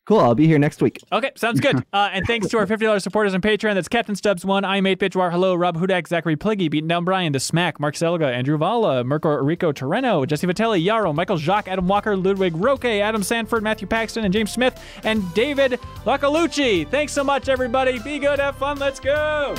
Cool. 0.09 0.19
I'll 0.19 0.33
be 0.33 0.47
here 0.47 0.57
next 0.57 0.81
week. 0.81 0.99
Okay, 1.11 1.31
sounds 1.35 1.59
good. 1.59 1.69
Uh, 1.91 2.09
and 2.13 2.25
thanks 2.27 2.47
to 2.47 2.57
our 2.57 2.67
$50 2.67 3.01
supporters 3.01 3.33
on 3.33 3.41
Patreon. 3.41 3.73
That's 3.73 3.87
Captain 3.87 4.13
Stubbs1, 4.13 4.63
I'm 4.63 4.85
8 4.85 4.99
Bitchwar, 4.99 5.31
Hello, 5.31 5.55
Rob 5.55 5.77
Hudak, 5.77 6.07
Zachary 6.07 6.35
Pliggy, 6.35 6.69
Beaten 6.69 6.87
Down 6.87 7.03
Brian, 7.03 7.31
The 7.33 7.39
Smack, 7.39 7.79
Mark 7.79 7.95
Selga, 7.95 8.31
Andrew 8.31 8.57
Valla, 8.57 9.03
Mirko 9.03 9.35
Rico 9.37 9.71
Torreno, 9.71 10.25
Jesse 10.27 10.45
Vitelli, 10.45 10.83
Yarrow, 10.83 11.11
Michael 11.13 11.37
Jacques, 11.37 11.67
Adam 11.67 11.87
Walker, 11.87 12.15
Ludwig 12.15 12.55
Roque, 12.55 12.85
Adam 12.85 13.23
Sanford, 13.23 13.63
Matthew 13.63 13.87
Paxton, 13.87 14.23
and 14.23 14.33
James 14.33 14.51
Smith, 14.51 14.81
and 15.03 15.33
David 15.33 15.79
Lacalucci. 16.05 16.87
Thanks 16.89 17.11
so 17.11 17.23
much, 17.23 17.49
everybody. 17.49 17.97
Be 17.99 18.19
good, 18.19 18.39
have 18.39 18.57
fun, 18.57 18.77
let's 18.77 18.99
go. 18.99 19.55